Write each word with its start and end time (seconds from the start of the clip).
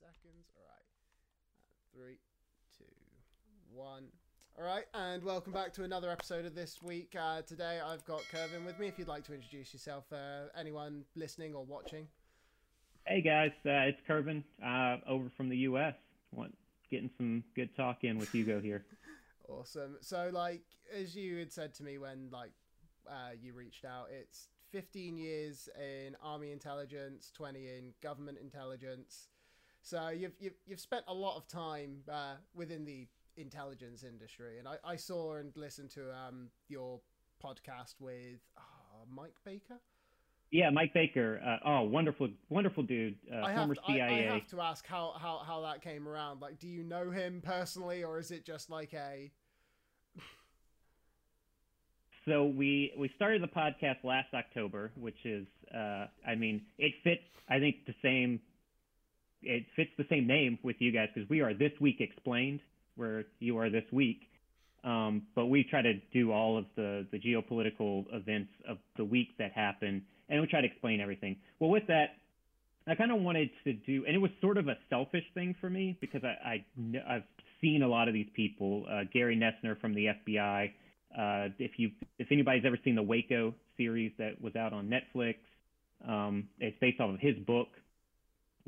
seconds. 0.00 0.48
All 0.56 0.64
right. 0.64 0.86
Uh, 1.60 1.94
three, 1.94 2.18
two, 2.78 2.84
one. 3.74 4.04
All 4.58 4.64
right, 4.64 4.84
and 4.94 5.22
welcome 5.22 5.52
back 5.52 5.72
to 5.74 5.84
another 5.84 6.10
episode 6.10 6.46
of 6.46 6.54
this 6.54 6.82
week. 6.82 7.14
Uh, 7.18 7.42
today 7.42 7.80
I've 7.84 8.04
got 8.06 8.22
Kervin 8.32 8.64
with 8.64 8.78
me. 8.78 8.88
If 8.88 8.98
you'd 8.98 9.08
like 9.08 9.24
to 9.24 9.34
introduce 9.34 9.72
yourself, 9.74 10.04
uh, 10.12 10.48
anyone 10.58 11.04
listening 11.16 11.54
or 11.54 11.64
watching. 11.64 12.06
Hey 13.06 13.20
guys, 13.20 13.52
uh, 13.66 13.88
it's 13.88 14.00
Kervin 14.08 14.42
uh, 14.64 14.96
over 15.06 15.30
from 15.36 15.50
the 15.50 15.56
U.S. 15.58 15.94
Want 16.32 16.56
getting 16.90 17.10
some 17.18 17.44
good 17.54 17.74
talk 17.76 18.02
in 18.02 18.18
with 18.18 18.30
Hugo 18.30 18.58
here. 18.60 18.84
awesome. 19.48 19.98
So, 20.00 20.30
like 20.32 20.62
as 20.94 21.14
you 21.14 21.36
had 21.38 21.52
said 21.52 21.74
to 21.74 21.82
me 21.82 21.98
when 21.98 22.28
like 22.32 22.52
uh, 23.06 23.32
you 23.40 23.52
reached 23.52 23.84
out, 23.84 24.08
it's 24.10 24.48
15 24.72 25.18
years 25.18 25.68
in 25.78 26.16
army 26.22 26.52
intelligence, 26.52 27.30
20 27.36 27.58
in 27.60 27.92
government 28.02 28.38
intelligence. 28.42 29.28
So 29.82 30.08
you've 30.08 30.34
you've, 30.38 30.54
you've 30.66 30.80
spent 30.80 31.04
a 31.08 31.14
lot 31.14 31.36
of 31.36 31.46
time 31.48 31.98
uh, 32.10 32.34
within 32.54 32.84
the 32.84 33.06
intelligence 33.36 34.02
industry, 34.04 34.58
and 34.58 34.68
I, 34.68 34.76
I 34.84 34.96
saw 34.96 35.36
and 35.36 35.56
listened 35.56 35.90
to 35.90 36.12
um, 36.14 36.48
your 36.68 37.00
podcast 37.42 37.94
with 37.98 38.40
oh, 38.58 39.06
Mike 39.10 39.36
Baker. 39.44 39.80
Yeah, 40.50 40.70
Mike 40.70 40.92
Baker. 40.92 41.40
Uh, 41.44 41.68
oh, 41.68 41.82
wonderful, 41.82 42.28
wonderful 42.48 42.82
dude. 42.82 43.16
Uh, 43.32 43.36
I 43.38 43.54
former 43.54 43.74
have, 43.86 43.94
CIA. 43.94 44.02
I, 44.02 44.30
I 44.30 44.34
have 44.34 44.48
to 44.48 44.60
ask 44.60 44.84
how, 44.86 45.14
how 45.16 45.42
how 45.46 45.60
that 45.62 45.80
came 45.80 46.08
around. 46.08 46.40
Like, 46.40 46.58
do 46.58 46.66
you 46.66 46.82
know 46.82 47.10
him 47.10 47.40
personally, 47.44 48.02
or 48.02 48.18
is 48.18 48.30
it 48.30 48.44
just 48.44 48.68
like 48.68 48.92
a? 48.92 49.30
so 52.26 52.46
we 52.46 52.92
we 52.98 53.10
started 53.14 53.42
the 53.42 53.48
podcast 53.48 54.02
last 54.02 54.34
October, 54.34 54.90
which 54.96 55.24
is, 55.24 55.46
uh, 55.74 56.06
I 56.26 56.34
mean, 56.36 56.62
it 56.78 56.94
fits. 57.04 57.22
I 57.48 57.60
think 57.60 57.86
the 57.86 57.94
same. 58.02 58.40
It 59.42 59.64
fits 59.76 59.90
the 59.96 60.06
same 60.10 60.26
name 60.26 60.58
with 60.62 60.76
you 60.78 60.92
guys 60.92 61.08
because 61.14 61.28
we 61.28 61.40
are 61.40 61.54
this 61.54 61.72
week 61.80 61.96
explained, 62.00 62.60
where 62.96 63.24
you 63.38 63.58
are 63.58 63.70
this 63.70 63.84
week. 63.92 64.22
Um, 64.82 65.22
but 65.34 65.46
we 65.46 65.64
try 65.64 65.82
to 65.82 65.94
do 66.12 66.32
all 66.32 66.56
of 66.56 66.64
the 66.76 67.06
the 67.12 67.18
geopolitical 67.18 68.04
events 68.12 68.50
of 68.68 68.78
the 68.96 69.04
week 69.04 69.28
that 69.38 69.52
happen, 69.52 70.02
and 70.28 70.40
we 70.40 70.46
try 70.46 70.60
to 70.60 70.66
explain 70.66 71.00
everything. 71.00 71.36
Well, 71.58 71.70
with 71.70 71.86
that, 71.88 72.16
I 72.86 72.94
kind 72.94 73.12
of 73.12 73.20
wanted 73.20 73.50
to 73.64 73.74
do, 73.74 74.04
and 74.06 74.14
it 74.14 74.18
was 74.18 74.30
sort 74.40 74.56
of 74.56 74.68
a 74.68 74.76
selfish 74.88 75.24
thing 75.34 75.54
for 75.60 75.68
me 75.68 75.98
because 76.00 76.22
I, 76.24 76.48
I 76.48 77.14
I've 77.16 77.24
seen 77.60 77.82
a 77.82 77.88
lot 77.88 78.08
of 78.08 78.14
these 78.14 78.28
people. 78.34 78.86
Uh, 78.90 79.02
Gary 79.12 79.36
Noesner 79.36 79.78
from 79.80 79.94
the 79.94 80.06
FBI. 80.06 80.72
Uh, 81.16 81.48
if 81.58 81.72
you 81.76 81.90
if 82.18 82.28
anybody's 82.30 82.64
ever 82.64 82.78
seen 82.82 82.94
the 82.94 83.02
Waco 83.02 83.54
series 83.76 84.12
that 84.18 84.40
was 84.40 84.56
out 84.56 84.72
on 84.72 84.88
Netflix, 84.88 85.36
um, 86.08 86.48
it's 86.58 86.78
based 86.80 87.00
off 87.00 87.10
of 87.10 87.20
his 87.20 87.36
book, 87.46 87.68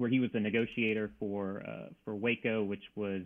where 0.03 0.11
he 0.11 0.19
was 0.19 0.31
a 0.35 0.41
negotiator 0.41 1.13
for 1.21 1.63
uh, 1.65 1.89
for 2.05 2.17
Waco, 2.17 2.65
which 2.65 2.83
was 2.97 3.23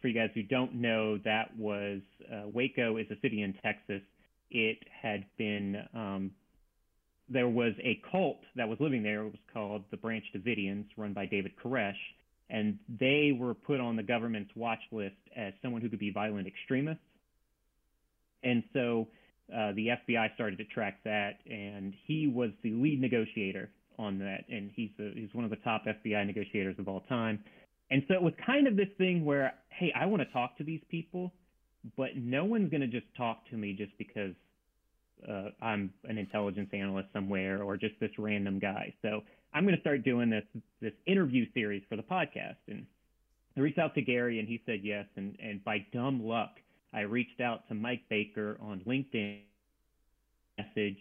for 0.00 0.08
you 0.08 0.14
guys 0.14 0.30
who 0.34 0.42
don't 0.42 0.74
know, 0.74 1.18
that 1.18 1.54
was 1.58 2.00
uh, 2.32 2.48
Waco 2.48 2.96
is 2.96 3.06
a 3.10 3.20
city 3.20 3.42
in 3.42 3.52
Texas. 3.62 4.00
It 4.50 4.78
had 5.02 5.26
been 5.36 5.76
um, 5.94 6.30
there 7.28 7.50
was 7.50 7.74
a 7.80 8.00
cult 8.10 8.40
that 8.56 8.66
was 8.66 8.78
living 8.80 9.02
there. 9.02 9.20
It 9.20 9.26
was 9.26 9.34
called 9.52 9.84
the 9.90 9.98
Branch 9.98 10.24
Davidians, 10.34 10.86
run 10.96 11.12
by 11.12 11.26
David 11.26 11.52
Koresh, 11.62 11.92
and 12.48 12.78
they 12.98 13.36
were 13.38 13.52
put 13.52 13.78
on 13.78 13.94
the 13.94 14.02
government's 14.02 14.50
watch 14.56 14.80
list 14.90 15.16
as 15.36 15.52
someone 15.60 15.82
who 15.82 15.90
could 15.90 16.00
be 16.00 16.10
violent 16.10 16.46
extremists. 16.46 17.04
And 18.42 18.62
so 18.72 19.06
uh, 19.54 19.72
the 19.72 19.88
FBI 20.08 20.34
started 20.34 20.56
to 20.56 20.64
track 20.64 21.00
that, 21.04 21.40
and 21.44 21.92
he 22.06 22.26
was 22.26 22.52
the 22.62 22.72
lead 22.72 23.02
negotiator 23.02 23.68
on 24.00 24.18
that, 24.18 24.44
and 24.48 24.70
he's 24.74 24.90
a, 24.98 25.10
he's 25.14 25.32
one 25.32 25.44
of 25.44 25.50
the 25.50 25.56
top 25.56 25.84
FBI 25.84 26.26
negotiators 26.26 26.76
of 26.78 26.88
all 26.88 27.00
time. 27.08 27.38
And 27.90 28.02
so 28.08 28.14
it 28.14 28.22
was 28.22 28.32
kind 28.46 28.66
of 28.66 28.76
this 28.76 28.88
thing 28.98 29.24
where, 29.24 29.52
hey, 29.68 29.92
I 29.94 30.06
want 30.06 30.22
to 30.22 30.32
talk 30.32 30.56
to 30.58 30.64
these 30.64 30.80
people, 30.90 31.32
but 31.96 32.16
no 32.16 32.44
one's 32.44 32.70
going 32.70 32.82
to 32.82 32.86
just 32.86 33.06
talk 33.16 33.48
to 33.50 33.56
me 33.56 33.74
just 33.76 33.96
because 33.98 34.34
uh, 35.28 35.50
I'm 35.60 35.92
an 36.04 36.18
intelligence 36.18 36.70
analyst 36.72 37.08
somewhere 37.12 37.62
or 37.62 37.76
just 37.76 37.94
this 38.00 38.10
random 38.18 38.58
guy. 38.58 38.94
So 39.02 39.22
I'm 39.52 39.64
going 39.64 39.74
to 39.74 39.80
start 39.80 40.04
doing 40.04 40.30
this 40.30 40.44
this 40.80 40.92
interview 41.06 41.46
series 41.52 41.82
for 41.88 41.96
the 41.96 42.02
podcast. 42.02 42.62
And 42.68 42.86
I 43.56 43.60
reached 43.60 43.78
out 43.78 43.94
to 43.96 44.02
Gary, 44.02 44.38
and 44.38 44.48
he 44.48 44.62
said 44.66 44.80
yes. 44.82 45.06
And 45.16 45.36
and 45.42 45.62
by 45.64 45.84
dumb 45.92 46.24
luck, 46.24 46.52
I 46.94 47.00
reached 47.00 47.40
out 47.40 47.66
to 47.68 47.74
Mike 47.74 48.02
Baker 48.08 48.56
on 48.60 48.80
LinkedIn 48.86 49.40
message. 50.58 50.98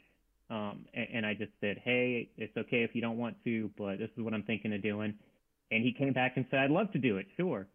Um, 0.49 0.85
and, 0.93 1.07
and 1.13 1.25
I 1.25 1.33
just 1.33 1.51
said, 1.61 1.81
hey, 1.83 2.29
it's 2.37 2.55
okay 2.57 2.83
if 2.83 2.95
you 2.95 3.01
don't 3.01 3.17
want 3.17 3.35
to, 3.43 3.69
but 3.77 3.99
this 3.99 4.09
is 4.17 4.23
what 4.23 4.33
I'm 4.33 4.43
thinking 4.43 4.73
of 4.73 4.81
doing. 4.81 5.13
And 5.71 5.83
he 5.83 5.93
came 5.93 6.13
back 6.13 6.33
and 6.35 6.45
said, 6.49 6.59
I'd 6.59 6.71
love 6.71 6.91
to 6.93 6.97
do 6.99 7.17
it, 7.17 7.27
sure. 7.37 7.67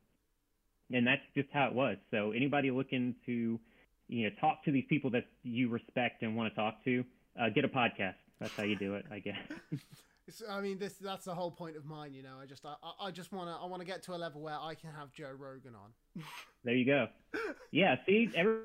And 0.93 1.07
that's 1.07 1.23
just 1.35 1.49
how 1.53 1.69
it 1.69 1.75
was. 1.75 1.97
So 2.11 2.33
anybody 2.33 2.71
looking 2.71 3.15
to, 3.27 3.61
you 4.09 4.25
know, 4.25 4.31
talk 4.41 4.65
to 4.65 4.73
these 4.73 4.85
people 4.89 5.11
that 5.11 5.25
you 5.43 5.69
respect 5.69 6.23
and 6.23 6.37
want 6.37 6.53
to 6.53 6.61
talk 6.61 6.85
to, 6.85 7.05
uh, 7.41 7.49
get 7.55 7.65
a 7.65 7.69
podcast. 7.69 8.15
That's 8.41 8.53
how 8.57 8.65
you 8.65 8.77
do 8.77 8.95
it, 8.97 9.05
I 9.11 9.21
guess. 9.21 9.39
It's, 10.27 10.43
I 10.49 10.63
mean, 10.63 10.79
this 10.79 10.95
that's 10.95 11.27
the 11.27 11.35
whole 11.35 11.51
point 11.51 11.77
of 11.77 11.85
mine. 11.85 12.15
You 12.15 12.23
know, 12.23 12.37
I 12.41 12.47
just 12.47 12.65
I, 12.65 12.77
I 12.99 13.11
just 13.11 13.31
want 13.31 13.51
to 13.51 13.63
I 13.63 13.67
want 13.67 13.81
to 13.83 13.87
get 13.87 14.03
to 14.05 14.15
a 14.15 14.17
level 14.17 14.41
where 14.41 14.55
I 14.59 14.75
can 14.75 14.91
have 14.91 15.13
Joe 15.13 15.31
Rogan 15.37 15.75
on. 15.75 16.25
There 16.65 16.75
you 16.75 16.87
go. 16.87 17.09
Yeah, 17.73 17.97
see, 18.07 18.31
every 18.35 18.61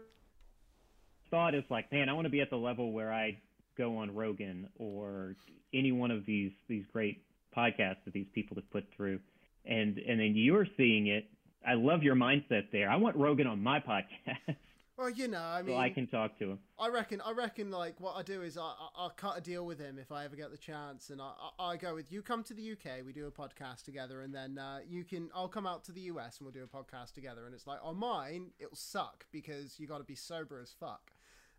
thought 1.30 1.54
is 1.54 1.66
like, 1.70 1.92
man, 1.92 2.08
I 2.08 2.14
want 2.14 2.28
to 2.28 2.30
be 2.30 2.40
at 2.40 2.50
the 2.50 2.56
level 2.56 2.94
where 2.94 3.12
I 3.12 3.38
go 3.80 3.98
on 3.98 4.14
Rogan 4.14 4.68
or 4.78 5.36
any 5.74 5.92
one 5.92 6.12
of 6.12 6.26
these 6.26 6.52
these 6.68 6.84
great 6.92 7.24
podcasts 7.56 8.04
that 8.06 8.14
these 8.14 8.28
people 8.36 8.56
have 8.56 8.70
put 8.70 8.86
through, 8.96 9.20
and 9.66 9.98
and 9.98 10.20
then 10.20 10.34
you're 10.36 10.68
seeing 10.78 11.08
it. 11.08 11.26
I 11.68 11.74
love 11.74 12.04
your 12.04 12.16
mindset 12.16 12.72
there. 12.72 12.90
I 12.90 12.98
want 12.98 13.16
Rogan 13.16 13.48
on 13.48 13.64
my 13.64 13.80
podcast. 13.90 14.56
Well, 14.98 15.10
you 15.10 15.30
know, 15.30 15.42
I 15.42 15.62
mean, 15.62 15.78
so 15.78 15.80
I 15.80 15.90
can 15.90 16.08
talk 16.08 16.38
to 16.40 16.52
him. 16.52 16.60
I 16.78 16.90
reckon. 16.90 17.22
I 17.22 17.32
reckon. 17.32 17.72
Like 17.72 18.02
what 18.02 18.18
I 18.18 18.22
do 18.22 18.42
is 18.42 18.58
I, 18.58 18.62
I 18.62 18.90
I'll 18.98 19.10
cut 19.10 19.38
a 19.38 19.42
deal 19.42 19.66
with 19.66 19.80
him 19.80 19.98
if 19.98 20.12
I 20.12 20.26
ever 20.26 20.36
get 20.36 20.52
the 20.52 20.58
chance, 20.58 21.10
and 21.10 21.22
I 21.22 21.32
I, 21.58 21.72
I 21.72 21.78
go 21.78 21.96
with 21.96 22.12
you. 22.12 22.22
Come 22.22 22.44
to 22.44 22.54
the 22.54 22.74
UK, 22.74 23.06
we 23.06 23.14
do 23.14 23.26
a 23.28 23.32
podcast 23.32 23.84
together, 23.84 24.22
and 24.22 24.36
then 24.36 24.58
uh, 24.58 24.80
you 24.86 25.06
can. 25.06 25.30
I'll 25.34 25.48
come 25.48 25.66
out 25.66 25.86
to 25.86 25.94
the 25.94 26.02
US 26.02 26.40
and 26.40 26.46
we'll 26.46 26.52
do 26.52 26.64
a 26.66 26.68
podcast 26.68 27.14
together. 27.14 27.46
And 27.46 27.56
it's 27.56 27.66
like 27.66 27.80
on 27.82 27.96
mine, 27.96 28.52
it'll 28.60 28.76
suck 28.76 29.26
because 29.32 29.80
you 29.80 29.88
got 29.88 30.00
to 30.00 30.04
be 30.04 30.16
sober 30.16 30.60
as 30.60 30.76
fuck. 30.78 31.12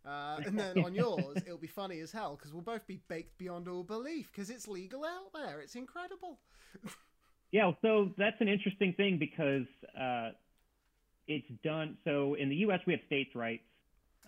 Uh, 0.07 0.41
and 0.47 0.59
then 0.59 0.79
on 0.83 0.95
yours, 0.95 1.37
it'll 1.47 1.59
be 1.59 1.67
funny 1.67 2.01
as 2.01 2.11
hell 2.11 2.37
because 2.37 2.53
we'll 2.53 2.63
both 2.63 2.87
be 2.87 3.01
baked 3.09 3.37
beyond 3.39 3.69
all 3.69 3.83
belief 3.83 4.31
because 4.33 4.49
it's 4.49 4.67
legal 4.67 5.05
out 5.05 5.33
there. 5.35 5.61
It's 5.61 5.77
incredible. 5.77 6.39
yeah, 7.53 7.71
so 7.83 8.11
that's 8.17 8.41
an 8.41 8.49
interesting 8.49 8.95
thing 8.95 9.19
because 9.19 9.67
uh, 10.01 10.31
it's 11.27 11.47
done. 11.63 11.99
So 12.05 12.35
in 12.35 12.49
the 12.49 12.57
U.S., 12.57 12.81
we 12.87 12.95
have 12.95 13.01
states' 13.07 13.35
rights. 13.35 13.63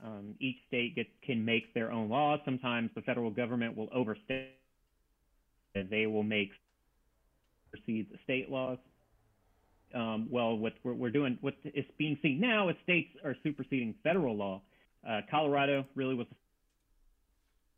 Um, 0.05 0.35
each 0.41 0.57
state 0.69 0.97
gets, 0.97 1.11
can 1.25 1.45
make 1.45 1.73
their 1.75 1.93
own 1.93 2.09
laws. 2.09 2.41
Sometimes 2.45 2.91
the 2.95 3.03
federal 3.03 3.31
government 3.31 3.77
will 3.77 3.89
overstay. 3.95 4.49
They 5.75 6.07
will 6.07 6.25
make 6.25 6.51
the 7.87 8.07
state 8.25 8.51
laws. 8.51 8.79
Um, 9.95 10.29
well, 10.31 10.57
what 10.57 10.75
we're, 10.83 10.95
we're 10.95 11.11
doing, 11.11 11.39
what 11.41 11.55
is 11.65 11.85
being 11.99 12.19
seen 12.23 12.41
now 12.41 12.69
is 12.69 12.77
states 12.83 13.11
are 13.25 13.37
superseding 13.43 13.95
federal 14.03 14.37
law. 14.37 14.61
Uh, 15.09 15.21
Colorado 15.31 15.85
really 15.95 16.15
was 16.15 16.27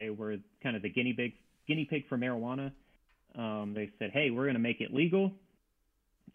they 0.00 0.10
were 0.10 0.36
kind 0.62 0.76
of 0.76 0.82
the 0.82 0.90
guinea 0.90 1.12
pig 1.12 1.32
guinea 1.66 1.86
pig 1.88 2.08
for 2.08 2.18
marijuana. 2.18 2.72
Um, 3.36 3.72
they 3.74 3.90
said, 3.98 4.10
"Hey, 4.12 4.30
we're 4.30 4.44
going 4.44 4.54
to 4.54 4.60
make 4.60 4.80
it 4.80 4.92
legal, 4.92 5.32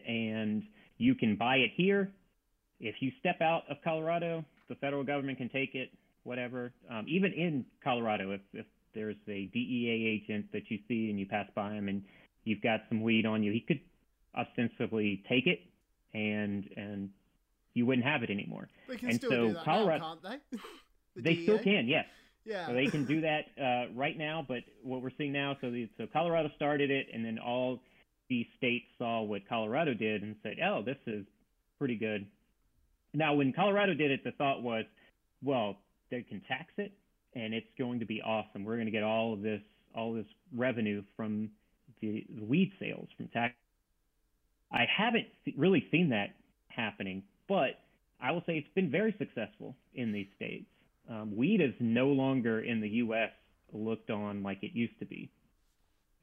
and 0.06 0.62
you 0.98 1.14
can 1.14 1.36
buy 1.36 1.56
it 1.56 1.70
here. 1.76 2.10
If 2.80 2.96
you 3.00 3.12
step 3.20 3.40
out 3.40 3.62
of 3.70 3.76
Colorado, 3.84 4.44
the 4.68 4.74
federal 4.76 5.04
government 5.04 5.38
can 5.38 5.48
take 5.48 5.74
it, 5.74 5.90
whatever. 6.24 6.72
Um, 6.90 7.04
even 7.08 7.32
in 7.32 7.64
Colorado, 7.84 8.32
if, 8.32 8.40
if 8.52 8.66
there's 8.94 9.16
a 9.28 9.46
DEA 9.52 10.22
agent 10.22 10.46
that 10.52 10.70
you 10.70 10.78
see 10.88 11.10
and 11.10 11.18
you 11.18 11.26
pass 11.26 11.46
by 11.54 11.72
him 11.72 11.88
and 11.88 12.02
you've 12.44 12.62
got 12.62 12.80
some 12.88 13.02
weed 13.02 13.26
on 13.26 13.42
you, 13.42 13.52
he 13.52 13.60
could 13.60 13.80
ostensibly 14.36 15.22
take 15.28 15.46
it 15.46 15.60
and 16.14 16.68
and 16.76 17.10
you 17.74 17.86
wouldn't 17.86 18.06
have 18.06 18.22
it 18.22 18.30
anymore. 18.30 18.68
They 18.88 18.96
can 18.96 19.10
and 19.10 19.18
still 19.18 19.30
so 19.30 19.46
do 19.48 19.52
that 19.54 19.64
Colorado, 19.64 20.04
now, 20.04 20.18
can't 20.30 20.42
they? 20.50 20.58
The 21.16 21.22
they 21.22 21.34
DEA? 21.34 21.42
still 21.42 21.58
can, 21.58 21.88
yes. 21.88 22.06
Yeah. 22.44 22.68
So 22.68 22.72
they 22.74 22.86
can 22.86 23.04
do 23.04 23.20
that 23.22 23.46
uh, 23.60 23.92
right 23.94 24.16
now. 24.16 24.44
But 24.46 24.58
what 24.82 25.02
we're 25.02 25.10
seeing 25.18 25.32
now, 25.32 25.56
so 25.60 25.70
the, 25.70 25.88
so 25.98 26.06
Colorado 26.12 26.50
started 26.56 26.90
it, 26.90 27.08
and 27.12 27.24
then 27.24 27.38
all 27.38 27.80
the 28.28 28.46
states 28.56 28.86
saw 28.96 29.22
what 29.22 29.46
Colorado 29.48 29.92
did 29.92 30.22
and 30.22 30.36
said, 30.42 30.56
"Oh, 30.64 30.82
this 30.82 30.96
is 31.06 31.26
pretty 31.78 31.96
good." 31.96 32.26
Now, 33.12 33.34
when 33.34 33.52
Colorado 33.52 33.92
did 33.94 34.10
it, 34.10 34.22
the 34.24 34.30
thought 34.32 34.62
was, 34.62 34.84
"Well, 35.42 35.78
they 36.10 36.22
can 36.22 36.40
tax 36.48 36.72
it, 36.78 36.92
and 37.34 37.52
it's 37.52 37.66
going 37.76 38.00
to 38.00 38.06
be 38.06 38.22
awesome. 38.22 38.64
We're 38.64 38.76
going 38.76 38.86
to 38.86 38.92
get 38.92 39.02
all 39.02 39.34
of 39.34 39.42
this, 39.42 39.60
all 39.94 40.14
this 40.14 40.26
revenue 40.56 41.02
from 41.16 41.50
the, 42.00 42.24
the 42.38 42.44
weed 42.44 42.72
sales 42.78 43.08
from 43.16 43.28
tax." 43.28 43.54
I 44.72 44.86
haven't 44.86 45.26
really 45.56 45.86
seen 45.90 46.10
that 46.10 46.30
happening, 46.68 47.24
but 47.50 47.80
I 48.22 48.30
will 48.30 48.42
say 48.46 48.52
it's 48.54 48.74
been 48.76 48.92
very 48.92 49.12
successful 49.18 49.74
in 49.92 50.12
these 50.12 50.28
states. 50.36 50.66
Um, 51.10 51.36
weed 51.36 51.60
is 51.60 51.74
no 51.80 52.06
longer 52.06 52.60
in 52.60 52.80
the 52.80 52.88
U.S. 52.88 53.30
looked 53.72 54.08
on 54.08 54.44
like 54.44 54.62
it 54.62 54.70
used 54.72 54.96
to 55.00 55.04
be, 55.04 55.32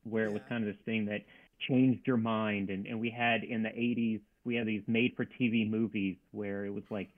where 0.04 0.24
it 0.24 0.32
was 0.32 0.42
kind 0.48 0.66
of 0.66 0.74
this 0.74 0.82
thing 0.86 1.06
that 1.08 1.26
changed 1.68 2.08
your 2.08 2.16
mind. 2.16 2.70
And, 2.70 2.88
and 2.88 3.02
we 3.02 3.10
had 3.10 3.44
in 3.44 3.62
the 3.62 3.70
80s, 3.70 4.22
we 4.46 4.56
had 4.56 4.66
these 4.66 4.84
made 4.88 5.16
for 5.18 5.26
TV 5.26 5.70
movies 5.70 6.16
where 6.32 6.66
it 6.66 6.74
was 6.74 6.86
like 6.90 7.10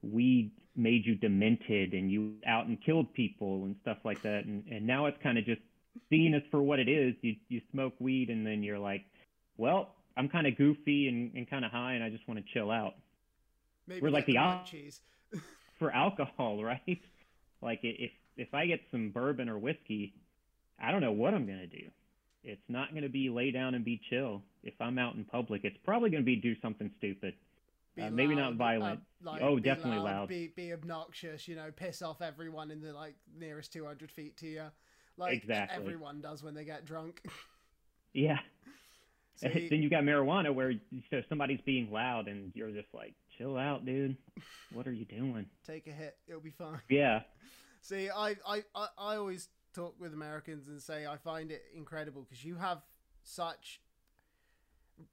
weed 0.00 0.52
made 0.76 1.04
you 1.04 1.16
demented 1.16 1.92
and 1.92 2.08
you 2.08 2.34
out 2.46 2.66
and 2.66 2.78
killed 2.86 3.12
people 3.14 3.64
and 3.64 3.74
stuff 3.82 3.98
like 4.04 4.22
that. 4.22 4.44
And, 4.44 4.62
and 4.70 4.86
now 4.86 5.06
it's 5.06 5.20
kind 5.24 5.38
of 5.38 5.44
just 5.44 5.62
seen 6.08 6.34
as 6.36 6.42
for 6.52 6.62
what 6.62 6.78
it 6.78 6.88
is. 6.88 7.16
You, 7.20 7.34
you 7.48 7.60
smoke 7.72 7.94
weed 7.98 8.30
and 8.30 8.46
then 8.46 8.62
you're 8.62 8.78
like, 8.78 9.04
well, 9.56 9.96
I'm 10.16 10.28
kind 10.28 10.46
of 10.46 10.56
goofy 10.56 11.08
and, 11.08 11.34
and 11.34 11.50
kind 11.50 11.64
of 11.64 11.72
high 11.72 11.94
and 11.94 12.04
I 12.04 12.10
just 12.10 12.28
want 12.28 12.38
to 12.38 12.52
chill 12.54 12.70
out. 12.70 12.94
Maybe 13.86 14.00
We're 14.00 14.10
like 14.10 14.26
the 14.26 14.38
op- 14.38 14.66
munchies. 14.66 15.00
For 15.78 15.90
alcohol, 15.92 16.62
right? 16.64 17.00
Like 17.62 17.80
if 17.82 18.10
if 18.36 18.52
I 18.54 18.66
get 18.66 18.80
some 18.90 19.10
bourbon 19.10 19.48
or 19.48 19.58
whiskey, 19.58 20.14
I 20.80 20.90
don't 20.90 21.00
know 21.00 21.12
what 21.12 21.34
I'm 21.34 21.46
gonna 21.46 21.66
do. 21.66 21.90
It's 22.44 22.62
not 22.68 22.94
gonna 22.94 23.08
be 23.08 23.28
lay 23.28 23.50
down 23.50 23.74
and 23.74 23.84
be 23.84 24.00
chill. 24.08 24.42
If 24.62 24.74
I'm 24.80 24.98
out 24.98 25.14
in 25.16 25.24
public, 25.24 25.62
it's 25.64 25.76
probably 25.84 26.10
gonna 26.10 26.22
be 26.22 26.36
do 26.36 26.54
something 26.60 26.90
stupid. 26.98 27.34
Uh, 28.00 28.10
maybe 28.10 28.34
not 28.34 28.54
violent. 28.56 29.00
uh, 29.26 29.30
like, 29.30 29.42
Oh, 29.42 29.58
definitely 29.58 29.98
loud. 30.00 30.28
Be 30.28 30.48
be 30.54 30.72
obnoxious. 30.72 31.48
You 31.48 31.56
know, 31.56 31.70
piss 31.74 32.02
off 32.02 32.20
everyone 32.20 32.70
in 32.70 32.80
the 32.80 32.92
like 32.92 33.14
nearest 33.38 33.72
two 33.72 33.84
hundred 33.86 34.10
feet 34.10 34.36
to 34.38 34.46
you. 34.46 34.64
Like 35.16 35.32
Exactly. 35.34 35.76
everyone 35.82 36.20
does 36.20 36.42
when 36.42 36.54
they 36.54 36.64
get 36.64 36.84
drunk. 36.84 37.22
Yeah. 38.12 38.38
Then 39.42 39.82
you 39.82 39.90
got 39.90 40.02
marijuana 40.02 40.54
where 40.54 40.72
so 41.10 41.20
somebody's 41.28 41.60
being 41.66 41.90
loud 41.92 42.26
and 42.28 42.50
you're 42.54 42.70
just 42.70 42.88
like, 42.94 43.14
chill 43.36 43.56
out, 43.56 43.84
dude. 43.84 44.16
What 44.72 44.86
are 44.86 44.92
you 44.92 45.04
doing? 45.04 45.46
take 45.66 45.86
a 45.86 45.90
hit, 45.90 46.16
it'll 46.26 46.40
be 46.40 46.50
fine. 46.50 46.80
Yeah. 46.88 47.22
See, 47.80 48.10
I, 48.10 48.30
I, 48.46 48.64
I, 48.74 48.88
I 48.98 49.16
always 49.16 49.48
talk 49.72 49.94
with 50.00 50.12
Americans 50.12 50.66
and 50.66 50.82
say 50.82 51.06
I 51.06 51.16
find 51.16 51.52
it 51.52 51.62
incredible 51.74 52.22
because 52.22 52.44
you 52.44 52.56
have 52.56 52.82
such 53.22 53.80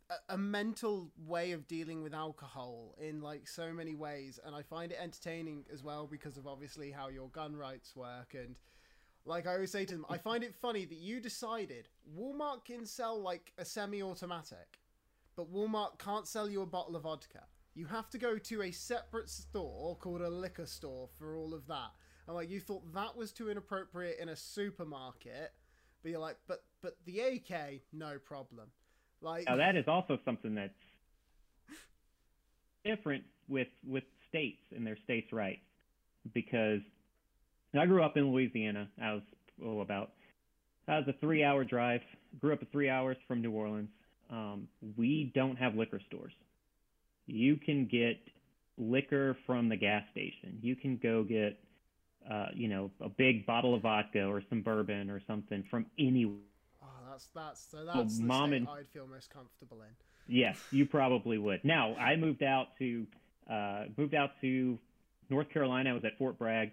a, 0.09 0.33
a 0.33 0.37
mental 0.37 1.11
way 1.27 1.51
of 1.51 1.67
dealing 1.67 2.01
with 2.01 2.13
alcohol 2.15 2.95
in 2.99 3.21
like 3.21 3.47
so 3.47 3.71
many 3.71 3.93
ways, 3.93 4.39
and 4.43 4.55
I 4.55 4.63
find 4.63 4.91
it 4.91 4.97
entertaining 4.99 5.65
as 5.71 5.83
well 5.83 6.07
because 6.07 6.37
of 6.37 6.47
obviously 6.47 6.89
how 6.91 7.09
your 7.09 7.29
gun 7.29 7.55
rights 7.55 7.95
work 7.95 8.33
and. 8.33 8.55
Like 9.25 9.47
I 9.47 9.53
always 9.53 9.71
say 9.71 9.85
to 9.85 9.93
them, 9.93 10.05
I 10.09 10.17
find 10.17 10.43
it 10.43 10.53
funny 10.53 10.83
that 10.83 10.97
you 10.97 11.21
decided 11.21 11.87
Walmart 12.13 12.65
can 12.65 12.85
sell 12.85 13.21
like 13.21 13.53
a 13.57 13.63
semi-automatic, 13.63 14.81
but 15.37 15.49
Walmart 15.49 15.97
can't 15.97 16.27
sell 16.27 16.49
you 16.49 16.61
a 16.61 16.65
bottle 16.65 16.97
of 16.97 17.03
vodka. 17.03 17.45
You 17.75 17.85
have 17.87 18.09
to 18.11 18.17
go 18.17 18.37
to 18.37 18.61
a 18.61 18.71
separate 18.71 19.29
store 19.29 19.97
called 19.97 20.21
a 20.21 20.29
liquor 20.29 20.65
store 20.65 21.09
for 21.17 21.35
all 21.35 21.53
of 21.53 21.65
that. 21.67 21.91
And 22.27 22.35
like 22.35 22.49
you 22.49 22.59
thought 22.59 22.93
that 22.93 23.17
was 23.17 23.31
too 23.31 23.49
inappropriate 23.49 24.19
in 24.19 24.29
a 24.29 24.35
supermarket, 24.35 25.51
but 26.01 26.11
you're 26.11 26.19
like, 26.19 26.37
but 26.47 26.63
but 26.81 26.97
the 27.05 27.19
AK, 27.19 27.81
no 27.91 28.17
problem. 28.19 28.69
Like 29.21 29.45
Now 29.47 29.55
that 29.57 29.75
is 29.75 29.85
also 29.87 30.19
something 30.23 30.55
that's 30.55 30.73
different 32.85 33.23
with 33.47 33.67
with 33.85 34.03
states 34.29 34.61
and 34.75 34.85
their 34.85 34.97
states' 35.03 35.33
rights 35.33 35.65
because 36.33 36.81
I 37.77 37.85
grew 37.85 38.03
up 38.03 38.17
in 38.17 38.31
Louisiana. 38.31 38.87
I 39.01 39.13
was 39.13 39.23
oh 39.65 39.81
about 39.81 40.11
that 40.87 41.05
was 41.05 41.07
a 41.07 41.19
three 41.19 41.43
hour 41.43 41.63
drive. 41.63 42.01
Grew 42.39 42.53
up 42.53 42.61
three 42.71 42.89
hours 42.89 43.17
from 43.27 43.41
New 43.41 43.51
Orleans. 43.51 43.89
Um, 44.29 44.67
we 44.97 45.31
don't 45.35 45.57
have 45.57 45.75
liquor 45.75 45.99
stores. 46.07 46.33
You 47.25 47.55
can 47.57 47.85
get 47.85 48.17
liquor 48.77 49.37
from 49.45 49.69
the 49.69 49.77
gas 49.77 50.03
station. 50.11 50.59
You 50.61 50.75
can 50.75 50.97
go 51.01 51.23
get 51.23 51.59
uh, 52.29 52.47
you 52.53 52.67
know 52.67 52.91
a 53.01 53.09
big 53.09 53.45
bottle 53.45 53.75
of 53.75 53.81
vodka 53.81 54.23
or 54.23 54.41
some 54.49 54.61
bourbon 54.61 55.09
or 55.09 55.21
something 55.27 55.63
from 55.69 55.85
anywhere. 55.99 56.37
oh, 56.81 56.87
that's 57.09 57.27
that's 57.35 57.67
so 57.71 57.85
that's 57.85 58.17
the 58.17 58.23
mom 58.23 58.53
and- 58.53 58.67
I'd 58.67 58.87
feel 58.93 59.07
most 59.07 59.29
comfortable 59.29 59.81
in. 59.81 59.89
Yes, 60.25 60.57
you 60.71 60.85
probably 60.85 61.37
would. 61.37 61.65
Now, 61.65 61.95
I 61.95 62.15
moved 62.15 62.43
out 62.43 62.67
to 62.79 63.05
uh, 63.51 63.85
moved 63.97 64.15
out 64.15 64.31
to 64.41 64.79
North 65.29 65.49
Carolina. 65.49 65.89
I 65.89 65.93
was 65.93 66.05
at 66.05 66.17
Fort 66.17 66.37
Bragg, 66.39 66.71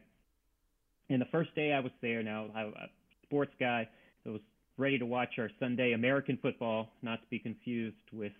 and 1.08 1.20
the 1.20 1.26
first 1.26 1.52
day 1.56 1.73
I 1.73 1.81
was 1.81 1.91
there, 2.00 2.23
now 2.23 2.47
I, 2.55 2.62
a 2.62 2.88
sports 3.25 3.52
guy, 3.58 3.88
I 4.25 4.29
was 4.31 4.41
ready 4.76 4.99
to 4.99 5.06
watch 5.06 5.31
our 5.38 5.50
Sunday 5.58 5.93
American 5.93 6.38
football, 6.41 6.88
not 7.02 7.20
to 7.23 7.26
be 7.29 7.41
confused 7.41 7.97
with 8.12 8.32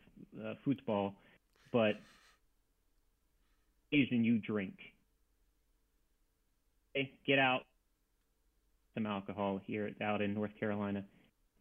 uh, 0.45 0.55
football, 0.65 1.15
but 1.73 1.95
Asian 3.93 4.25
you 4.25 4.39
drink. 4.39 4.75
Okay, 6.97 7.13
get 7.27 7.39
out 7.39 7.63
some 8.95 9.07
alcohol 9.07 9.61
here 9.67 9.91
out 10.03 10.21
in 10.21 10.35
North 10.35 10.53
Carolina 10.59 11.05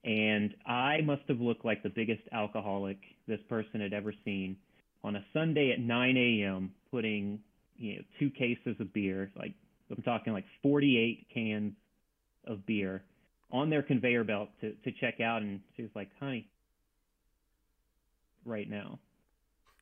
and 0.04 0.56
I 0.66 1.02
must 1.02 1.24
have 1.28 1.42
looked 1.42 1.66
like 1.66 1.84
the 1.84 1.90
biggest 1.90 2.22
alcoholic 2.32 2.98
this 3.28 3.40
person 3.50 3.82
had 3.82 3.94
ever 3.94 4.14
seen 4.24 4.56
on 5.04 5.16
a 5.16 5.26
Sunday 5.34 5.72
at 5.72 5.80
9 5.80 6.18
a.m. 6.18 6.72
putting 6.92 7.40
you 7.78 7.96
know 7.96 8.02
two 8.18 8.30
cases 8.30 8.76
of 8.80 8.94
beer, 8.94 9.32
like 9.38 9.54
I'm 9.90 10.04
talking 10.04 10.34
like 10.34 10.46
48 10.64 11.28
cans 11.34 11.74
of 12.46 12.66
beer 12.66 13.04
on 13.52 13.70
their 13.70 13.84
conveyor 13.84 14.24
belt 14.24 14.50
to 14.62 14.72
to 14.72 14.92
check 15.00 15.20
out, 15.20 15.42
and 15.42 15.60
she 15.76 15.82
was 15.82 15.92
like, 15.96 16.10
"Honey, 16.20 16.48
right 18.46 18.70
now." 18.70 19.00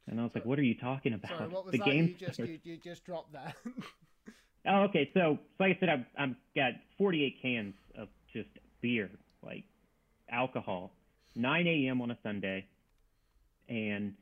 And 0.09 0.19
I 0.19 0.23
was 0.23 0.31
like, 0.33 0.45
"What 0.45 0.57
are 0.57 0.63
you 0.63 0.75
talking 0.75 1.13
about?" 1.13 1.31
Sorry, 1.31 1.49
what 1.49 1.65
was 1.65 1.71
the 1.71 1.79
that? 1.79 1.85
game 1.85 2.07
You 2.07 2.15
just 2.27 2.39
you, 2.39 2.59
you 2.63 2.77
just 2.77 3.03
dropped 3.05 3.33
that. 3.33 3.55
Oh, 4.67 4.83
okay. 4.83 5.09
So, 5.13 5.37
so 5.57 5.63
like 5.63 5.77
I 5.77 5.79
said, 5.79 5.89
I've, 5.89 6.05
I've 6.17 6.35
got 6.55 6.71
48 6.97 7.41
cans 7.41 7.73
of 7.97 8.09
just 8.33 8.49
beer, 8.81 9.09
like 9.43 9.63
alcohol, 10.29 10.91
9 11.35 11.67
a.m. 11.67 12.01
on 12.01 12.11
a 12.11 12.17
Sunday. 12.21 12.65
And 13.69 14.13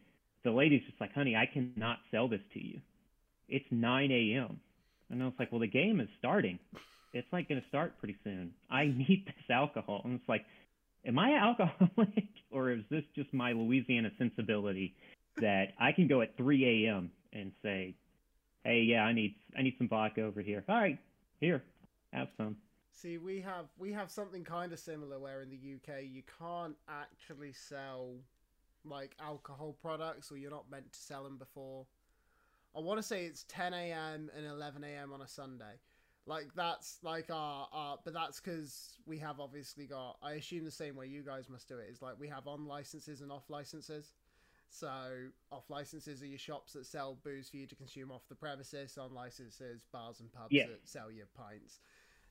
the 0.43 0.51
lady's 0.51 0.83
just 0.87 0.99
like, 1.01 1.13
honey, 1.13 1.35
I 1.35 1.45
cannot 1.51 1.97
sell 2.11 2.27
this 2.27 2.41
to 2.53 2.63
you. 2.63 2.79
It's 3.49 3.65
9 3.71 4.11
a.m. 4.11 4.59
And 5.09 5.21
I 5.21 5.25
was 5.25 5.33
like, 5.39 5.51
well, 5.51 5.61
the 5.61 5.67
game 5.67 5.99
is 5.99 6.09
starting. 6.19 6.59
It's 7.13 7.27
like 7.31 7.49
going 7.49 7.61
to 7.61 7.67
start 7.67 7.97
pretty 7.99 8.17
soon. 8.23 8.51
I 8.69 8.85
need 8.97 9.23
this 9.25 9.49
alcohol. 9.49 10.01
And 10.03 10.19
it's 10.19 10.29
like, 10.29 10.45
am 11.07 11.17
I 11.17 11.37
alcoholic 11.37 12.27
or 12.51 12.71
is 12.71 12.81
this 12.91 13.03
just 13.15 13.33
my 13.33 13.51
Louisiana 13.53 14.09
sensibility 14.17 14.95
that 15.37 15.73
I 15.79 15.91
can 15.91 16.07
go 16.07 16.21
at 16.21 16.37
3 16.37 16.85
a.m. 16.87 17.11
and 17.33 17.51
say, 17.61 17.95
hey, 18.63 18.81
yeah, 18.81 19.03
I 19.03 19.13
need 19.13 19.35
I 19.57 19.61
need 19.61 19.75
some 19.77 19.87
vodka 19.87 20.23
over 20.23 20.41
here. 20.41 20.63
All 20.67 20.75
right, 20.75 20.97
here, 21.39 21.63
have 22.13 22.29
some. 22.37 22.57
See, 22.91 23.17
we 23.17 23.41
have 23.41 23.65
we 23.77 23.91
have 23.93 24.09
something 24.09 24.43
kind 24.43 24.71
of 24.71 24.79
similar 24.79 25.19
where 25.19 25.41
in 25.41 25.49
the 25.49 25.55
UK 25.55 26.03
you 26.03 26.23
can't 26.39 26.75
actually 26.89 27.53
sell 27.53 28.15
like 28.83 29.15
alcohol 29.19 29.75
products, 29.81 30.31
or 30.31 30.37
you're 30.37 30.51
not 30.51 30.69
meant 30.69 30.91
to 30.91 30.99
sell 30.99 31.23
them 31.23 31.37
before. 31.37 31.85
I 32.75 32.79
want 32.79 32.99
to 32.99 33.03
say 33.03 33.25
it's 33.25 33.45
10 33.47 33.73
a.m. 33.73 34.29
and 34.35 34.45
11 34.45 34.83
a.m. 34.83 35.13
on 35.13 35.21
a 35.21 35.27
Sunday. 35.27 35.79
Like 36.27 36.47
that's 36.55 36.97
like 37.03 37.29
our, 37.29 37.67
our 37.71 37.97
but 38.03 38.13
that's 38.13 38.39
because 38.39 38.97
we 39.05 39.19
have 39.19 39.39
obviously 39.39 39.85
got. 39.85 40.17
I 40.23 40.33
assume 40.33 40.65
the 40.65 40.71
same 40.71 40.95
way 40.95 41.07
you 41.07 41.21
guys 41.21 41.49
must 41.49 41.67
do 41.67 41.77
it 41.77 41.87
is 41.91 42.01
like 42.01 42.15
we 42.19 42.27
have 42.29 42.47
on 42.47 42.65
licenses 42.65 43.21
and 43.21 43.31
off 43.31 43.49
licenses. 43.49 44.13
So 44.69 45.29
off 45.51 45.69
licenses 45.69 46.21
are 46.21 46.27
your 46.27 46.39
shops 46.39 46.73
that 46.73 46.85
sell 46.85 47.17
booze 47.23 47.49
for 47.49 47.57
you 47.57 47.67
to 47.67 47.75
consume 47.75 48.11
off 48.11 48.27
the 48.27 48.35
premises. 48.35 48.97
On 48.97 49.13
licenses, 49.13 49.85
bars 49.91 50.19
and 50.19 50.31
pubs 50.31 50.51
Yeah. 50.51 50.67
that 50.67 50.87
sell 50.87 51.11
your 51.11 51.27
pints. 51.27 51.79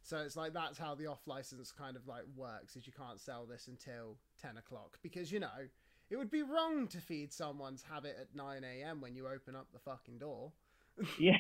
So 0.03 0.19
it's 0.19 0.37
like 0.37 0.53
that's 0.53 0.77
how 0.79 0.95
the 0.95 1.07
off 1.07 1.27
license 1.27 1.73
kind 1.73 1.97
of 1.97 2.07
like 2.07 2.25
works. 2.37 2.77
Is 2.77 2.87
you 2.87 2.93
can't 2.93 3.21
sell 3.21 3.47
this 3.47 3.69
until 3.69 4.19
ten 4.41 4.57
o'clock 4.59 4.99
because 5.03 5.33
you 5.33 5.41
know 5.41 5.69
it 6.11 6.17
would 6.17 6.31
be 6.31 6.43
wrong 6.43 6.87
to 6.89 6.99
feed 6.99 7.33
someone's 7.33 7.83
habit 7.83 8.17
at 8.21 8.35
nine 8.35 8.65
a.m. 8.65 9.01
when 9.01 9.15
you 9.15 9.27
open 9.27 9.57
up 9.57 9.69
the 9.73 9.79
fucking 9.79 10.19
door. 10.19 10.53
Yeah, 11.19 11.39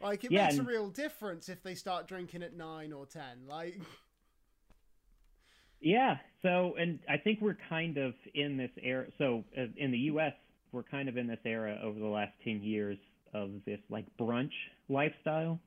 Like 0.00 0.24
it 0.24 0.30
Yeah, 0.30 0.46
makes 0.46 0.58
a 0.58 0.62
real 0.62 0.88
difference 0.90 1.48
if 1.48 1.62
they 1.62 1.74
start 1.74 2.06
drinking 2.06 2.42
at 2.42 2.54
nine 2.54 2.92
or 2.92 3.06
ten. 3.06 3.46
Like 3.48 3.80
yeah. 5.80 6.16
So, 6.42 6.74
and 6.78 6.98
I 7.08 7.16
think 7.18 7.40
we're 7.40 7.58
kind 7.68 7.96
of 7.98 8.14
in 8.34 8.56
this 8.56 8.70
era. 8.82 9.06
So, 9.18 9.44
uh, 9.58 9.64
in 9.76 9.90
the 9.90 9.98
U.S., 9.98 10.32
we're 10.72 10.82
kind 10.84 11.08
of 11.08 11.16
in 11.16 11.26
this 11.26 11.38
era 11.44 11.78
over 11.82 11.98
the 11.98 12.06
last 12.06 12.32
ten 12.44 12.62
years 12.62 12.98
of 13.34 13.50
this 13.66 13.80
like 13.90 14.06
brunch 14.18 14.52
lifestyle. 14.88 15.58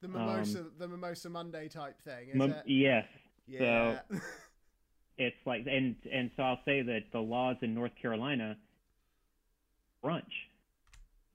the 0.00 0.08
mimosa, 0.08 0.66
the 0.78 0.88
mimosa 0.88 1.28
Monday 1.30 1.68
type 1.68 1.96
thing. 2.04 2.28
Is 2.32 2.50
it? 2.50 2.62
yes, 2.66 3.04
Yeah. 3.46 3.98
it's 5.18 5.36
like, 5.46 5.66
and 5.66 5.96
and 6.12 6.30
so 6.36 6.42
I'll 6.42 6.60
say 6.64 6.82
that 6.82 7.00
the 7.12 7.20
laws 7.20 7.56
in 7.62 7.74
North 7.74 7.92
Carolina 8.00 8.56
brunch 10.04 10.22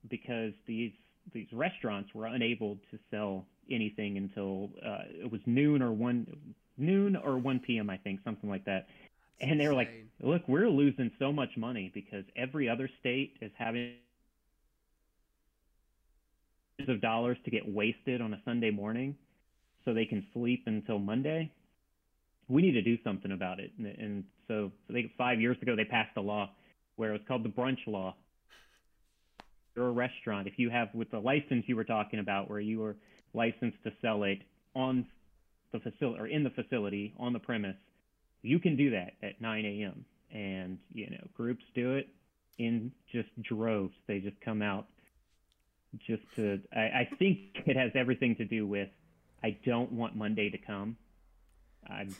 because 0.08 0.52
these 0.66 0.92
these 1.32 1.48
restaurants 1.52 2.14
were 2.14 2.26
unable 2.26 2.76
to 2.90 2.98
sell 3.10 3.44
anything 3.70 4.16
until 4.16 4.70
uh, 4.84 5.02
it 5.24 5.30
was 5.30 5.40
noon 5.46 5.82
or 5.82 5.92
one 5.92 6.26
noon 6.80 7.16
or 7.16 7.38
1 7.38 7.60
p.m. 7.60 7.90
I 7.90 7.96
think 7.98 8.20
something 8.24 8.48
like 8.48 8.64
that. 8.64 8.86
And 9.40 9.58
they 9.60 9.66
were 9.66 9.74
like, 9.74 9.88
"Look, 10.22 10.42
we're 10.48 10.68
losing 10.68 11.10
so 11.18 11.32
much 11.32 11.50
money 11.56 11.90
because 11.94 12.24
every 12.36 12.68
other 12.68 12.90
state 13.00 13.36
is 13.40 13.50
having 13.56 13.94
of 16.88 17.00
dollars 17.00 17.36
to 17.44 17.50
get 17.50 17.68
wasted 17.68 18.20
on 18.20 18.32
a 18.32 18.40
Sunday 18.44 18.70
morning 18.70 19.14
so 19.84 19.92
they 19.92 20.04
can 20.04 20.24
sleep 20.32 20.62
until 20.66 20.98
Monday. 20.98 21.50
we 22.48 22.62
need 22.62 22.72
to 22.72 22.82
do 22.82 22.98
something 23.04 23.32
about 23.32 23.60
it. 23.60 23.70
And, 23.78 23.86
and 23.86 24.24
so 24.48 24.72
I 24.88 24.92
think 24.92 25.12
five 25.16 25.40
years 25.40 25.56
ago 25.62 25.76
they 25.76 25.84
passed 25.84 26.16
a 26.16 26.20
law 26.20 26.50
where 26.96 27.10
it 27.10 27.12
was 27.12 27.22
called 27.28 27.44
the 27.44 27.48
brunch 27.48 27.78
law. 27.86 28.16
You're 29.76 29.88
a 29.88 29.92
restaurant. 29.92 30.48
If 30.48 30.54
you 30.58 30.68
have 30.70 30.88
with 30.92 31.10
the 31.10 31.18
license 31.20 31.64
you 31.66 31.76
were 31.76 31.84
talking 31.84 32.18
about, 32.18 32.50
where 32.50 32.60
you 32.60 32.80
were 32.80 32.96
licensed 33.34 33.78
to 33.84 33.92
sell 34.02 34.24
it 34.24 34.40
on 34.74 35.06
the 35.72 35.80
facility 35.80 36.20
or 36.20 36.26
in 36.26 36.44
the 36.44 36.50
facility 36.50 37.14
on 37.18 37.32
the 37.32 37.38
premise, 37.38 37.76
you 38.42 38.58
can 38.58 38.76
do 38.76 38.90
that 38.90 39.12
at 39.22 39.40
9 39.40 39.64
a.m. 39.64 40.04
And 40.32 40.78
you 40.92 41.10
know 41.10 41.26
groups 41.36 41.64
do 41.74 41.94
it 41.96 42.08
in 42.58 42.92
just 43.12 43.28
droves. 43.42 43.94
They 44.06 44.20
just 44.20 44.40
come 44.40 44.62
out 44.62 44.86
just 46.06 46.22
to. 46.36 46.60
I, 46.72 46.80
I 46.80 47.08
think 47.18 47.38
it 47.66 47.76
has 47.76 47.90
everything 47.94 48.36
to 48.36 48.44
do 48.44 48.66
with 48.66 48.88
I 49.42 49.58
don't 49.64 49.90
want 49.92 50.14
Monday 50.14 50.50
to 50.50 50.58
come 50.58 50.96
I'm 51.88 52.14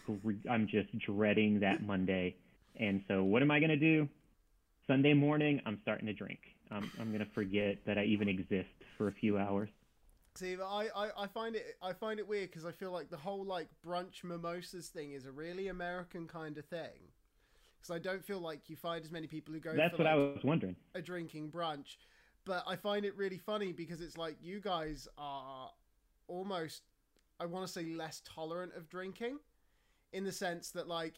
I'm 0.51 0.67
just 0.69 0.97
dreading 0.99 1.61
that 1.61 1.83
Monday. 1.83 2.37
And 2.79 3.03
so 3.09 3.23
what 3.23 3.43
am 3.43 3.51
I 3.51 3.59
going 3.59 3.71
to 3.71 3.77
do? 3.77 4.09
Sunday 4.87 5.15
morning, 5.15 5.61
I'm 5.67 5.79
starting 5.83 6.07
to 6.07 6.13
drink. 6.13 6.41
I'm 6.71 6.91
I'm 7.01 7.09
going 7.09 7.25
to 7.25 7.33
forget 7.35 7.79
that 7.87 7.99
I 7.99 8.05
even 8.05 8.29
exist 8.29 8.69
for 8.97 9.09
a 9.09 9.13
few 9.13 9.39
hours. 9.39 9.69
See, 10.37 10.57
I, 10.63 10.89
I, 10.95 11.09
I 11.19 11.27
find 11.27 11.57
it 11.57 11.77
I 11.83 11.93
find 11.93 12.21
it 12.21 12.29
weird 12.29 12.51
because 12.51 12.65
I 12.65 12.73
feel 12.73 12.93
like 12.93 13.11
the 13.11 13.17
whole 13.17 13.45
like 13.45 13.69
brunch 13.87 14.23
mimosas 14.23 14.89
thing 14.89 15.13
is 15.13 15.27
a 15.27 15.33
really 15.33 15.69
American 15.69 16.27
kind 16.27 16.57
of 16.57 16.65
thing. 16.67 17.11
Because 17.81 17.95
I 17.95 17.99
don't 17.99 18.25
feel 18.25 18.41
like 18.41 18.69
you 18.69 18.77
find 18.77 19.05
as 19.05 19.11
many 19.11 19.27
people 19.27 19.55
who 19.55 19.61
go. 19.61 19.75
That's 19.75 19.93
what 19.93 20.05
like, 20.05 20.15
I 20.15 20.17
was 20.17 20.41
wondering. 20.45 20.77
A 20.95 21.03
drinking 21.03 21.51
brunch, 21.51 21.97
but 22.45 22.63
I 22.67 22.77
find 22.77 23.05
it 23.05 23.17
really 23.17 23.39
funny 23.39 23.73
because 23.73 24.01
it's 24.01 24.17
like 24.17 24.37
you 24.41 24.61
guys 24.61 25.09
are 25.19 25.71
almost 26.29 26.83
I 27.41 27.47
want 27.47 27.67
to 27.67 27.73
say 27.73 27.87
less 27.87 28.23
tolerant 28.25 28.73
of 28.77 28.89
drinking 28.89 29.39
in 30.13 30.25
the 30.25 30.33
sense 30.33 30.71
that 30.73 30.87
like 30.89 31.15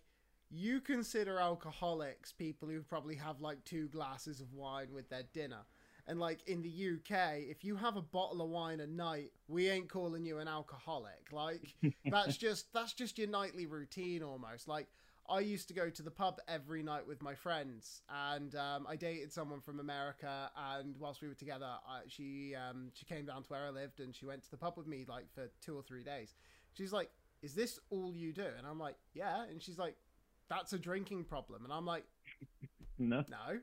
you 0.50 0.80
consider 0.80 1.38
alcoholics 1.38 2.32
people 2.32 2.68
who 2.68 2.82
probably 2.82 3.16
have 3.16 3.40
like 3.40 3.64
two 3.64 3.88
glasses 3.88 4.40
of 4.40 4.52
wine 4.52 4.88
with 4.92 5.08
their 5.08 5.24
dinner. 5.32 5.64
And 6.06 6.18
like 6.18 6.48
in 6.48 6.62
the 6.62 6.68
UK, 6.68 7.42
if 7.48 7.62
you 7.64 7.76
have 7.76 7.96
a 7.96 8.02
bottle 8.02 8.42
of 8.42 8.50
wine 8.50 8.80
a 8.80 8.86
night, 8.86 9.30
we 9.46 9.68
ain't 9.68 9.88
calling 9.88 10.24
you 10.24 10.38
an 10.38 10.48
alcoholic. 10.48 11.28
Like 11.32 11.74
that's 12.10 12.36
just 12.36 12.72
that's 12.72 12.92
just 12.92 13.18
your 13.18 13.28
nightly 13.28 13.66
routine 13.66 14.22
almost. 14.22 14.66
Like 14.66 14.88
I 15.28 15.40
used 15.40 15.68
to 15.68 15.74
go 15.74 15.88
to 15.88 16.02
the 16.02 16.10
pub 16.10 16.40
every 16.48 16.82
night 16.82 17.06
with 17.06 17.22
my 17.22 17.34
friends, 17.34 18.02
and 18.32 18.54
um, 18.56 18.86
I 18.88 18.96
dated 18.96 19.32
someone 19.32 19.60
from 19.60 19.78
America. 19.78 20.50
And 20.74 20.96
whilst 20.98 21.22
we 21.22 21.28
were 21.28 21.34
together, 21.34 21.68
I, 21.88 22.00
she 22.08 22.54
um, 22.56 22.90
she 22.94 23.04
came 23.04 23.26
down 23.26 23.44
to 23.44 23.48
where 23.48 23.64
I 23.64 23.70
lived, 23.70 24.00
and 24.00 24.14
she 24.14 24.26
went 24.26 24.42
to 24.44 24.50
the 24.50 24.56
pub 24.56 24.74
with 24.76 24.88
me 24.88 25.04
like 25.08 25.32
for 25.32 25.48
two 25.64 25.76
or 25.76 25.82
three 25.82 26.02
days. 26.02 26.34
She's 26.74 26.92
like, 26.92 27.10
is 27.42 27.54
this 27.54 27.78
all 27.90 28.12
you 28.14 28.32
do? 28.32 28.46
And 28.58 28.66
I'm 28.66 28.78
like, 28.78 28.96
yeah. 29.14 29.44
And 29.44 29.62
she's 29.62 29.78
like, 29.78 29.96
that's 30.48 30.72
a 30.72 30.78
drinking 30.78 31.24
problem. 31.24 31.64
And 31.64 31.72
I'm 31.72 31.86
like, 31.86 32.04
no. 32.98 33.24
No. 33.28 33.58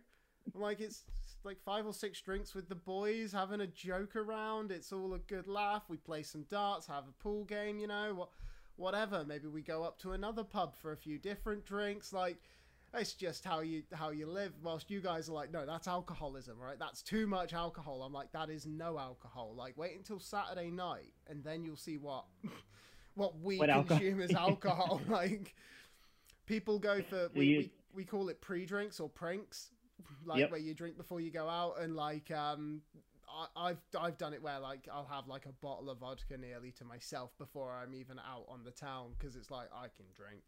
I'm 0.55 0.61
like, 0.61 0.79
it's 0.79 1.03
like 1.43 1.61
five 1.63 1.85
or 1.85 1.93
six 1.93 2.21
drinks 2.21 2.53
with 2.53 2.69
the 2.69 2.75
boys, 2.75 3.31
having 3.31 3.61
a 3.61 3.67
joke 3.67 4.15
around. 4.15 4.71
It's 4.71 4.91
all 4.91 5.13
a 5.13 5.19
good 5.19 5.47
laugh. 5.47 5.83
We 5.87 5.97
play 5.97 6.23
some 6.23 6.43
darts, 6.49 6.87
have 6.87 7.05
a 7.07 7.23
pool 7.23 7.45
game, 7.45 7.79
you 7.79 7.87
know, 7.87 8.13
what, 8.15 8.29
whatever. 8.75 9.23
Maybe 9.25 9.47
we 9.47 9.61
go 9.61 9.83
up 9.83 9.99
to 9.99 10.11
another 10.11 10.43
pub 10.43 10.75
for 10.75 10.91
a 10.91 10.97
few 10.97 11.17
different 11.17 11.65
drinks. 11.65 12.11
Like, 12.11 12.37
it's 12.93 13.13
just 13.13 13.45
how 13.45 13.59
you 13.59 13.83
how 13.93 14.09
you 14.09 14.25
live. 14.25 14.53
Whilst 14.63 14.89
you 14.89 14.99
guys 14.99 15.29
are 15.29 15.33
like, 15.33 15.51
no, 15.51 15.65
that's 15.65 15.87
alcoholism, 15.87 16.57
right? 16.59 16.79
That's 16.79 17.01
too 17.01 17.27
much 17.27 17.53
alcohol. 17.53 18.01
I'm 18.01 18.13
like, 18.13 18.31
that 18.31 18.49
is 18.49 18.65
no 18.65 18.97
alcohol. 18.97 19.53
Like, 19.55 19.77
wait 19.77 19.95
until 19.95 20.19
Saturday 20.19 20.71
night, 20.71 21.13
and 21.27 21.43
then 21.43 21.63
you'll 21.63 21.75
see 21.75 21.97
what 21.97 22.25
what 23.15 23.39
we 23.39 23.57
what 23.57 23.69
consume 23.87 24.21
as 24.21 24.31
alcohol. 24.35 25.01
like 25.07 25.55
people 26.47 26.79
go 26.79 27.01
for 27.01 27.29
we, 27.35 27.39
we, 27.39 27.71
we 27.93 28.03
call 28.03 28.29
it 28.29 28.41
pre-drinks 28.41 28.99
or 28.99 29.07
pranks, 29.07 29.69
like 30.25 30.39
yep. 30.39 30.51
where 30.51 30.59
you 30.59 30.73
drink 30.73 30.97
before 30.97 31.19
you 31.19 31.31
go 31.31 31.47
out, 31.47 31.75
and 31.81 31.95
like 31.95 32.31
um, 32.31 32.81
I, 33.29 33.69
I've 33.69 33.81
I've 33.99 34.17
done 34.17 34.33
it 34.33 34.41
where 34.41 34.59
like 34.59 34.87
I'll 34.91 35.07
have 35.11 35.27
like 35.27 35.45
a 35.45 35.53
bottle 35.63 35.89
of 35.89 35.99
vodka 35.99 36.37
nearly 36.37 36.71
to 36.73 36.85
myself 36.85 37.31
before 37.37 37.71
I'm 37.71 37.93
even 37.93 38.19
out 38.19 38.45
on 38.49 38.63
the 38.63 38.71
town 38.71 39.11
because 39.17 39.35
it's 39.35 39.51
like 39.51 39.69
I 39.73 39.87
can 39.87 40.05
drink, 40.15 40.41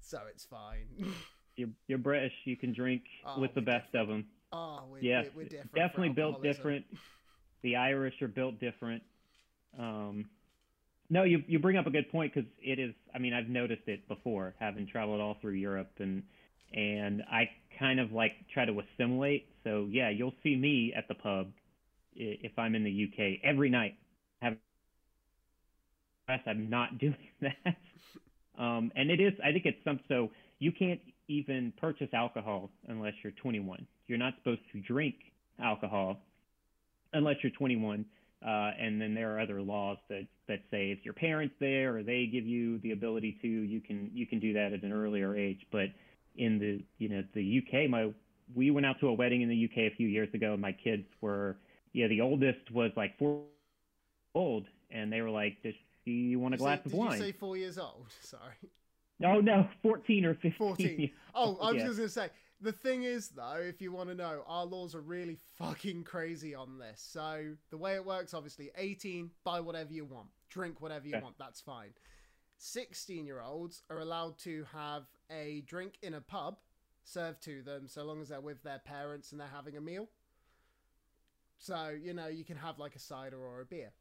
so 0.00 0.20
it's 0.30 0.44
fine. 0.44 0.86
you're 1.56 1.70
you're 1.86 1.98
British. 1.98 2.32
You 2.44 2.56
can 2.56 2.72
drink 2.72 3.02
oh, 3.26 3.40
with 3.40 3.54
the 3.54 3.60
best 3.60 3.86
different. 3.92 4.02
of 4.02 4.08
them. 4.08 4.26
Oh, 4.52 4.82
we're, 4.90 5.00
yes, 5.00 5.26
we're, 5.34 5.42
we're 5.42 5.48
different. 5.48 5.74
Definitely 5.74 6.08
built 6.10 6.42
different. 6.42 6.84
The 7.62 7.76
Irish 7.76 8.20
are 8.22 8.28
built 8.28 8.58
different. 8.60 9.02
Um, 9.78 10.26
no, 11.08 11.24
you 11.24 11.42
you 11.46 11.58
bring 11.58 11.76
up 11.76 11.86
a 11.86 11.90
good 11.90 12.10
point 12.10 12.32
because 12.34 12.50
it 12.62 12.78
is. 12.78 12.94
I 13.14 13.18
mean, 13.18 13.34
I've 13.34 13.48
noticed 13.48 13.86
it 13.86 14.08
before, 14.08 14.54
having 14.58 14.86
traveled 14.86 15.20
all 15.20 15.36
through 15.40 15.52
Europe, 15.52 15.90
and 15.98 16.22
and 16.72 17.22
I 17.30 17.50
kind 17.82 17.98
of 17.98 18.12
like 18.12 18.32
try 18.54 18.64
to 18.64 18.80
assimilate. 18.80 19.46
So 19.64 19.88
yeah, 19.90 20.08
you'll 20.08 20.34
see 20.42 20.54
me 20.54 20.94
at 20.96 21.08
the 21.08 21.14
pub 21.14 21.48
if 22.14 22.52
I'm 22.56 22.74
in 22.74 22.84
the 22.84 23.08
UK 23.08 23.40
every 23.42 23.68
night. 23.68 23.94
Have 24.40 24.56
I'm 26.46 26.70
not 26.70 26.98
doing 27.06 27.16
that. 27.40 27.76
Um, 28.58 28.92
and 28.94 29.10
it 29.10 29.20
is. 29.20 29.32
I 29.44 29.50
think 29.52 29.66
it's 29.66 29.82
some. 29.84 29.98
So 30.08 30.30
you 30.60 30.70
can't 30.70 31.00
even 31.28 31.72
purchase 31.80 32.08
alcohol 32.12 32.70
unless 32.88 33.14
you're 33.22 33.32
21. 33.32 33.86
You're 34.06 34.18
not 34.18 34.34
supposed 34.38 34.60
to 34.72 34.80
drink 34.80 35.16
alcohol 35.60 36.18
unless 37.12 37.36
you're 37.42 37.52
21 37.52 38.04
uh, 38.44 38.72
and 38.80 39.00
then 39.00 39.14
there 39.14 39.36
are 39.36 39.40
other 39.40 39.62
laws 39.62 39.98
that, 40.08 40.26
that 40.48 40.60
say 40.70 40.90
if 40.90 41.04
your 41.04 41.14
parents 41.14 41.54
there 41.60 41.96
or 41.96 42.02
they 42.02 42.26
give 42.26 42.44
you 42.44 42.78
the 42.80 42.90
ability 42.90 43.38
to, 43.40 43.48
you 43.48 43.80
can 43.80 44.10
you 44.12 44.26
can 44.26 44.40
do 44.40 44.52
that 44.52 44.72
at 44.72 44.82
an 44.82 44.92
earlier 44.92 45.36
age. 45.36 45.60
But 45.70 45.86
in 46.36 46.58
the 46.58 46.84
you 46.98 47.08
know 47.08 47.22
the 47.34 47.62
UK, 47.62 47.88
my 47.88 48.12
we 48.54 48.70
went 48.70 48.86
out 48.86 49.00
to 49.00 49.08
a 49.08 49.12
wedding 49.12 49.42
in 49.42 49.48
the 49.48 49.64
UK 49.64 49.92
a 49.92 49.96
few 49.96 50.08
years 50.08 50.28
ago, 50.34 50.52
and 50.52 50.62
my 50.62 50.72
kids 50.72 51.04
were 51.20 51.56
yeah 51.92 52.08
the 52.08 52.20
oldest 52.20 52.70
was 52.70 52.90
like 52.96 53.18
four 53.18 53.42
old, 54.34 54.66
and 54.90 55.12
they 55.12 55.20
were 55.20 55.30
like, 55.30 55.62
"Does 55.62 55.74
she 56.04 56.36
want 56.36 56.54
a 56.54 56.58
glass 56.58 56.78
say, 56.78 56.82
of 56.86 56.94
wine?" 56.94 57.10
Did 57.12 57.18
you 57.18 57.24
say 57.24 57.32
four 57.32 57.56
years 57.56 57.78
old? 57.78 58.06
Sorry. 58.22 58.54
No, 59.18 59.40
no, 59.40 59.68
fourteen 59.82 60.24
or 60.24 60.34
fifteen. 60.34 60.52
Fourteen. 60.58 61.10
Oh, 61.34 61.56
I 61.62 61.72
was 61.72 61.76
yeah. 61.76 61.86
just 61.86 61.96
gonna 61.96 62.08
say 62.10 62.28
the 62.62 62.72
thing 62.72 63.02
is, 63.02 63.28
though, 63.28 63.58
if 63.58 63.82
you 63.82 63.90
want 63.90 64.08
to 64.08 64.14
know, 64.14 64.44
our 64.46 64.64
laws 64.64 64.94
are 64.94 65.00
really 65.00 65.36
fucking 65.58 66.04
crazy 66.04 66.54
on 66.54 66.78
this. 66.78 67.04
So 67.04 67.54
the 67.70 67.76
way 67.76 67.94
it 67.94 68.04
works, 68.04 68.34
obviously, 68.34 68.70
18, 68.76 69.30
buy 69.44 69.60
whatever 69.60 69.92
you 69.92 70.04
want, 70.04 70.28
drink 70.48 70.80
whatever 70.80 71.06
you 71.06 71.18
want, 71.20 71.36
that's 71.38 71.60
fine. 71.60 71.90
16 72.58 73.26
year 73.26 73.42
olds 73.42 73.82
are 73.90 73.98
allowed 73.98 74.38
to 74.38 74.64
have 74.72 75.02
a 75.32 75.62
drink 75.66 75.94
in 76.02 76.14
a 76.14 76.20
pub 76.20 76.56
served 77.04 77.42
to 77.44 77.62
them 77.62 77.88
so 77.88 78.04
long 78.04 78.20
as 78.20 78.28
they're 78.28 78.40
with 78.40 78.62
their 78.62 78.78
parents 78.78 79.32
and 79.32 79.40
they're 79.40 79.48
having 79.48 79.76
a 79.76 79.80
meal. 79.80 80.08
So, 81.58 81.96
you 82.00 82.12
know, 82.12 82.28
you 82.28 82.44
can 82.44 82.56
have 82.56 82.78
like 82.78 82.96
a 82.96 83.00
cider 83.00 83.38
or 83.38 83.60
a 83.60 83.64
beer. 83.64 83.92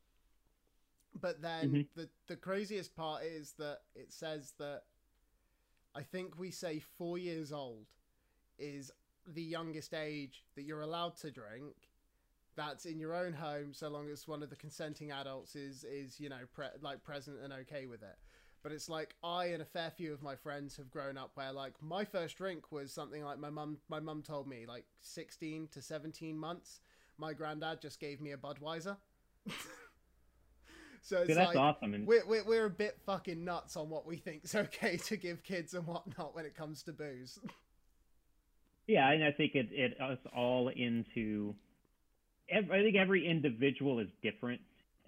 But 1.19 1.41
then 1.41 1.69
mm-hmm. 1.69 1.99
the, 1.99 2.09
the 2.27 2.35
craziest 2.35 2.95
part 2.95 3.23
is 3.23 3.53
that 3.57 3.79
it 3.95 4.11
says 4.11 4.53
that 4.59 4.83
I 5.93 6.01
think 6.03 6.39
we 6.39 6.51
say 6.51 6.81
four 6.97 7.17
years 7.17 7.51
old 7.51 7.85
is 8.57 8.91
the 9.27 9.41
youngest 9.41 9.93
age 9.93 10.45
that 10.55 10.63
you're 10.63 10.81
allowed 10.81 11.17
to 11.17 11.31
drink 11.31 11.75
that's 12.55 12.85
in 12.85 12.99
your 12.99 13.15
own 13.15 13.33
home 13.33 13.71
so 13.71 13.87
long 13.87 14.09
as 14.09 14.27
one 14.27 14.43
of 14.43 14.49
the 14.49 14.55
consenting 14.55 15.11
adults 15.11 15.55
is 15.55 15.83
is 15.83 16.19
you 16.19 16.27
know 16.27 16.39
pre- 16.53 16.65
like 16.81 17.03
present 17.03 17.37
and 17.43 17.53
okay 17.53 17.85
with 17.85 18.01
it 18.01 18.17
but 18.63 18.71
it's 18.71 18.89
like 18.89 19.15
i 19.23 19.45
and 19.45 19.61
a 19.61 19.65
fair 19.65 19.91
few 19.91 20.13
of 20.13 20.21
my 20.21 20.35
friends 20.35 20.77
have 20.77 20.89
grown 20.91 21.17
up 21.17 21.31
where 21.35 21.51
like 21.51 21.73
my 21.81 22.03
first 22.03 22.37
drink 22.37 22.71
was 22.71 22.91
something 22.91 23.23
like 23.23 23.39
my 23.39 23.49
mum 23.49 23.77
my 23.89 23.99
mum 23.99 24.21
told 24.21 24.47
me 24.47 24.65
like 24.67 24.85
16 25.01 25.67
to 25.71 25.81
17 25.81 26.37
months 26.37 26.81
my 27.17 27.33
granddad 27.33 27.81
just 27.81 27.99
gave 27.99 28.21
me 28.21 28.31
a 28.31 28.37
budweiser 28.37 28.97
so 31.01 31.17
it's 31.19 31.35
that's 31.35 31.55
like, 31.55 31.57
awesome 31.57 31.93
and... 31.93 32.05
we're, 32.07 32.25
we're, 32.25 32.43
we're 32.43 32.65
a 32.65 32.69
bit 32.69 32.97
fucking 33.05 33.43
nuts 33.43 33.75
on 33.75 33.89
what 33.89 34.05
we 34.05 34.17
think's 34.17 34.55
okay 34.55 34.97
to 34.97 35.17
give 35.17 35.43
kids 35.43 35.73
and 35.73 35.85
whatnot 35.85 36.35
when 36.35 36.45
it 36.45 36.55
comes 36.55 36.83
to 36.83 36.91
booze 36.91 37.39
Yeah, 38.87 39.09
and 39.11 39.23
I 39.23 39.31
think 39.31 39.55
it 39.55 39.69
it 39.71 39.99
us 40.01 40.17
all 40.35 40.69
into. 40.69 41.55
I 42.53 42.61
think 42.61 42.97
every 42.97 43.25
individual 43.25 43.99
is 43.99 44.09
different, 44.21 44.59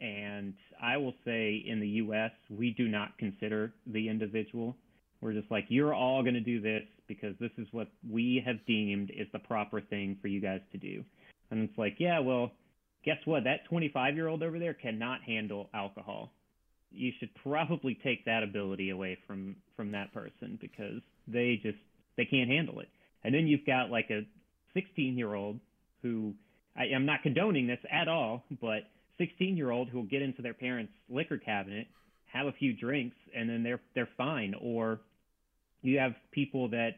and 0.03 0.53
I 0.81 0.97
will 0.97 1.13
say 1.25 1.63
in 1.65 1.79
the 1.79 1.87
U.S. 1.87 2.31
we 2.49 2.71
do 2.71 2.87
not 2.87 3.17
consider 3.17 3.73
the 3.87 4.09
individual. 4.09 4.75
We're 5.21 5.33
just 5.33 5.49
like 5.49 5.65
you're 5.69 5.93
all 5.93 6.21
going 6.21 6.35
to 6.35 6.41
do 6.41 6.61
this 6.61 6.83
because 7.07 7.35
this 7.39 7.51
is 7.57 7.67
what 7.71 7.87
we 8.09 8.43
have 8.45 8.57
deemed 8.67 9.09
is 9.11 9.27
the 9.33 9.39
proper 9.39 9.81
thing 9.81 10.17
for 10.21 10.27
you 10.27 10.41
guys 10.41 10.61
to 10.73 10.77
do, 10.77 11.03
and 11.49 11.67
it's 11.67 11.77
like 11.77 11.95
yeah, 11.99 12.19
well, 12.19 12.51
guess 13.05 13.17
what? 13.25 13.45
That 13.45 13.65
25 13.69 14.15
year 14.15 14.27
old 14.27 14.43
over 14.43 14.59
there 14.59 14.73
cannot 14.73 15.23
handle 15.23 15.69
alcohol. 15.73 16.31
You 16.91 17.11
should 17.19 17.29
probably 17.41 17.97
take 18.03 18.25
that 18.25 18.43
ability 18.43 18.91
away 18.91 19.17
from 19.25 19.55
from 19.75 19.91
that 19.93 20.13
person 20.13 20.59
because 20.61 21.01
they 21.27 21.59
just 21.63 21.79
they 22.17 22.25
can't 22.25 22.49
handle 22.49 22.79
it 22.81 22.89
and 23.23 23.33
then 23.33 23.47
you've 23.47 23.65
got 23.65 23.89
like 23.89 24.09
a 24.09 24.25
16 24.73 25.17
year 25.17 25.33
old 25.33 25.59
who 26.01 26.33
I, 26.75 26.87
am 26.87 27.05
not 27.05 27.23
condoning 27.23 27.67
this 27.67 27.79
at 27.91 28.07
all, 28.07 28.43
but 28.61 28.83
16 29.17 29.57
year 29.57 29.71
old 29.71 29.89
who 29.89 29.97
will 29.99 30.05
get 30.05 30.21
into 30.21 30.41
their 30.41 30.53
parents' 30.53 30.93
liquor 31.09 31.37
cabinet, 31.37 31.87
have 32.25 32.47
a 32.47 32.51
few 32.53 32.73
drinks, 32.73 33.15
and 33.35 33.49
then 33.49 33.63
they're 33.63 33.81
they're 33.95 34.09
fine. 34.17 34.53
Or 34.59 34.99
you 35.81 35.99
have 35.99 36.13
people 36.31 36.69
that 36.69 36.91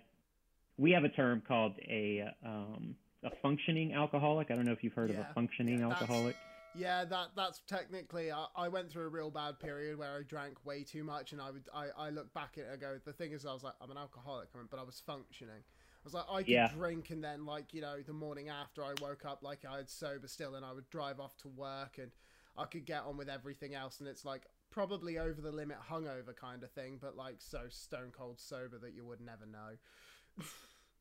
we 0.78 0.92
have 0.92 1.04
a 1.04 1.10
term 1.10 1.42
called 1.48 1.74
a 1.88 2.24
um, 2.46 2.96
a 3.24 3.30
functioning 3.42 3.94
alcoholic. 3.94 4.52
I 4.52 4.56
don't 4.56 4.66
know 4.66 4.72
if 4.72 4.84
you've 4.84 4.94
heard 4.94 5.10
Yeah. 5.10 5.22
of 5.22 5.26
a 5.30 5.34
functioning 5.34 5.80
Yeah, 5.80 5.90
alcoholic. 5.90 6.36
Yeah, 6.78 7.06
that 7.06 7.28
that's 7.38 7.62
technically. 7.68 8.34
I, 8.34 8.48
I 8.54 8.68
went 8.68 8.92
through 8.92 9.06
a 9.06 9.10
real 9.10 9.32
bad 9.32 9.62
period 9.62 9.98
where 9.98 10.18
I 10.18 10.24
drank 10.24 10.66
way 10.66 10.84
too 10.84 11.06
much, 11.06 11.32
and 11.32 11.42
I 11.42 11.50
would 11.50 11.64
I, 11.74 11.88
I 11.98 12.10
look 12.10 12.34
back 12.34 12.58
at 12.58 12.66
it 12.66 12.70
and 12.70 12.82
go. 12.82 13.00
The 13.06 13.14
thing 13.14 13.32
is, 13.32 13.46
I 13.46 13.54
was 13.54 13.64
like, 13.64 13.76
I'm 13.80 13.92
an 13.92 13.98
alcoholic, 13.98 14.50
but 14.70 14.78
I 14.78 14.84
was 14.84 15.02
functioning. 15.06 15.64
I 16.06 16.08
was 16.08 16.14
like, 16.14 16.26
I 16.30 16.44
could 16.44 16.54
Yeah. 16.54 16.68
drink, 16.68 17.10
and 17.10 17.24
then 17.24 17.46
like 17.46 17.74
you 17.74 17.82
know, 17.82 18.02
the 18.06 18.14
morning 18.14 18.50
after 18.50 18.84
I 18.84 18.94
woke 18.94 19.26
up, 19.26 19.42
like 19.44 19.66
I 19.66 19.80
was 19.82 19.90
sober 19.92 20.28
still, 20.28 20.56
and 20.56 20.66
I 20.66 20.72
would 20.72 20.90
drive 20.90 21.20
off 21.20 21.36
to 21.38 21.48
work, 21.50 21.98
and 21.98 22.12
I 22.56 22.66
could 22.66 22.86
get 22.86 23.04
on 23.04 23.18
with 23.18 23.30
everything 23.30 23.74
else, 23.74 24.00
and 24.00 24.08
it's 24.08 24.24
like 24.24 24.48
probably 24.70 25.18
over 25.18 25.42
the 25.42 25.52
limit 25.52 25.78
hungover 25.90 26.36
kind 26.36 26.64
of 26.64 26.72
thing, 26.72 27.00
but 27.02 27.16
like 27.18 27.38
so 27.40 27.64
stone 27.70 28.12
cold 28.16 28.40
sober 28.40 28.78
that 28.80 28.94
you 28.94 29.04
would 29.06 29.22
never 29.22 29.46
know. 29.48 29.78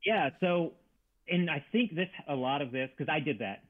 Yeah. 0.05 0.31
So, 0.41 0.73
and 1.29 1.51
I 1.51 1.65
think 1.73 1.95
this 1.95 2.09
a 2.29 2.35
lot 2.35 2.63
of 2.63 2.73
this 2.73 2.91
because 2.97 3.13
I 3.13 3.21
did 3.21 3.39
that 3.39 3.63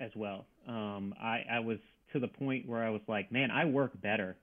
as 0.00 0.10
well. 0.16 0.46
Um, 0.66 1.14
I 1.20 1.44
I 1.50 1.60
was 1.60 1.78
to 2.12 2.20
the 2.20 2.28
point 2.28 2.66
where 2.68 2.82
I 2.84 2.90
was 2.90 3.02
like, 3.08 3.30
man, 3.32 3.50
I 3.50 3.64
work 3.64 4.00
better 4.00 4.36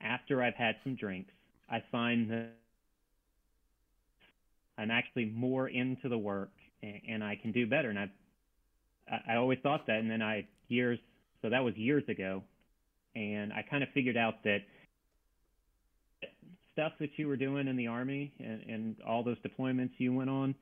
after 0.00 0.42
I've 0.42 0.54
had 0.54 0.76
some 0.84 0.96
drinks. 0.96 1.32
I 1.70 1.82
find 1.92 2.30
that 2.30 2.50
I'm 4.78 4.90
actually 4.90 5.26
more 5.26 5.68
into 5.68 6.08
the 6.08 6.18
work 6.18 6.52
and, 6.82 7.00
and 7.08 7.24
I 7.24 7.36
can 7.40 7.52
do 7.52 7.66
better. 7.66 7.90
And 7.90 7.98
I 7.98 8.10
I 9.28 9.36
always 9.36 9.58
thought 9.62 9.86
that, 9.86 9.98
and 9.98 10.10
then 10.10 10.22
I 10.22 10.46
years 10.68 10.98
so 11.42 11.50
that 11.50 11.64
was 11.64 11.76
years 11.76 12.04
ago, 12.08 12.42
and 13.14 13.52
I 13.52 13.62
kind 13.68 13.82
of 13.82 13.88
figured 13.92 14.16
out 14.16 14.42
that 14.44 14.60
stuff 16.72 16.92
that 17.00 17.10
you 17.16 17.28
were 17.28 17.36
doing 17.36 17.68
in 17.68 17.76
the 17.76 17.86
army 17.86 18.32
and, 18.38 18.62
and 18.62 18.96
all 19.06 19.22
those 19.22 19.36
deployments 19.40 19.90
you 19.98 20.12
went 20.12 20.30
on, 20.30 20.54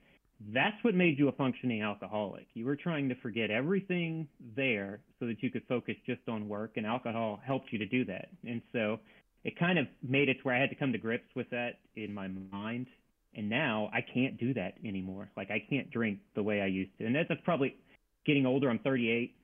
that's 0.52 0.82
what 0.82 0.94
made 0.94 1.18
you 1.18 1.28
a 1.28 1.32
functioning 1.32 1.82
alcoholic. 1.82 2.46
You 2.54 2.64
were 2.64 2.76
trying 2.76 3.08
to 3.10 3.14
forget 3.16 3.50
everything 3.50 4.26
there 4.56 5.00
so 5.20 5.26
that 5.26 5.42
you 5.42 5.50
could 5.50 5.62
focus 5.68 5.94
just 6.06 6.22
on 6.28 6.48
work, 6.48 6.72
and 6.76 6.86
alcohol 6.86 7.40
helped 7.44 7.72
you 7.72 7.78
to 7.78 7.86
do 7.86 8.04
that. 8.06 8.28
And 8.46 8.62
so 8.72 8.98
it 9.44 9.58
kind 9.58 9.78
of 9.78 9.86
made 10.02 10.28
it 10.28 10.34
to 10.34 10.40
where 10.42 10.56
I 10.56 10.60
had 10.60 10.70
to 10.70 10.76
come 10.76 10.92
to 10.92 10.98
grips 10.98 11.28
with 11.36 11.48
that 11.50 11.78
in 11.94 12.12
my 12.12 12.28
mind. 12.50 12.86
And 13.34 13.48
now 13.48 13.90
I 13.92 14.00
can't 14.00 14.38
do 14.38 14.52
that 14.54 14.74
anymore. 14.84 15.30
Like 15.36 15.50
I 15.50 15.62
can't 15.70 15.90
drink 15.90 16.18
the 16.34 16.42
way 16.42 16.60
I 16.60 16.66
used 16.66 16.90
to. 16.98 17.06
And 17.06 17.14
that's 17.14 17.28
probably 17.44 17.76
getting 18.26 18.46
older. 18.46 18.68
I'm 18.68 18.80
38. 18.80 19.34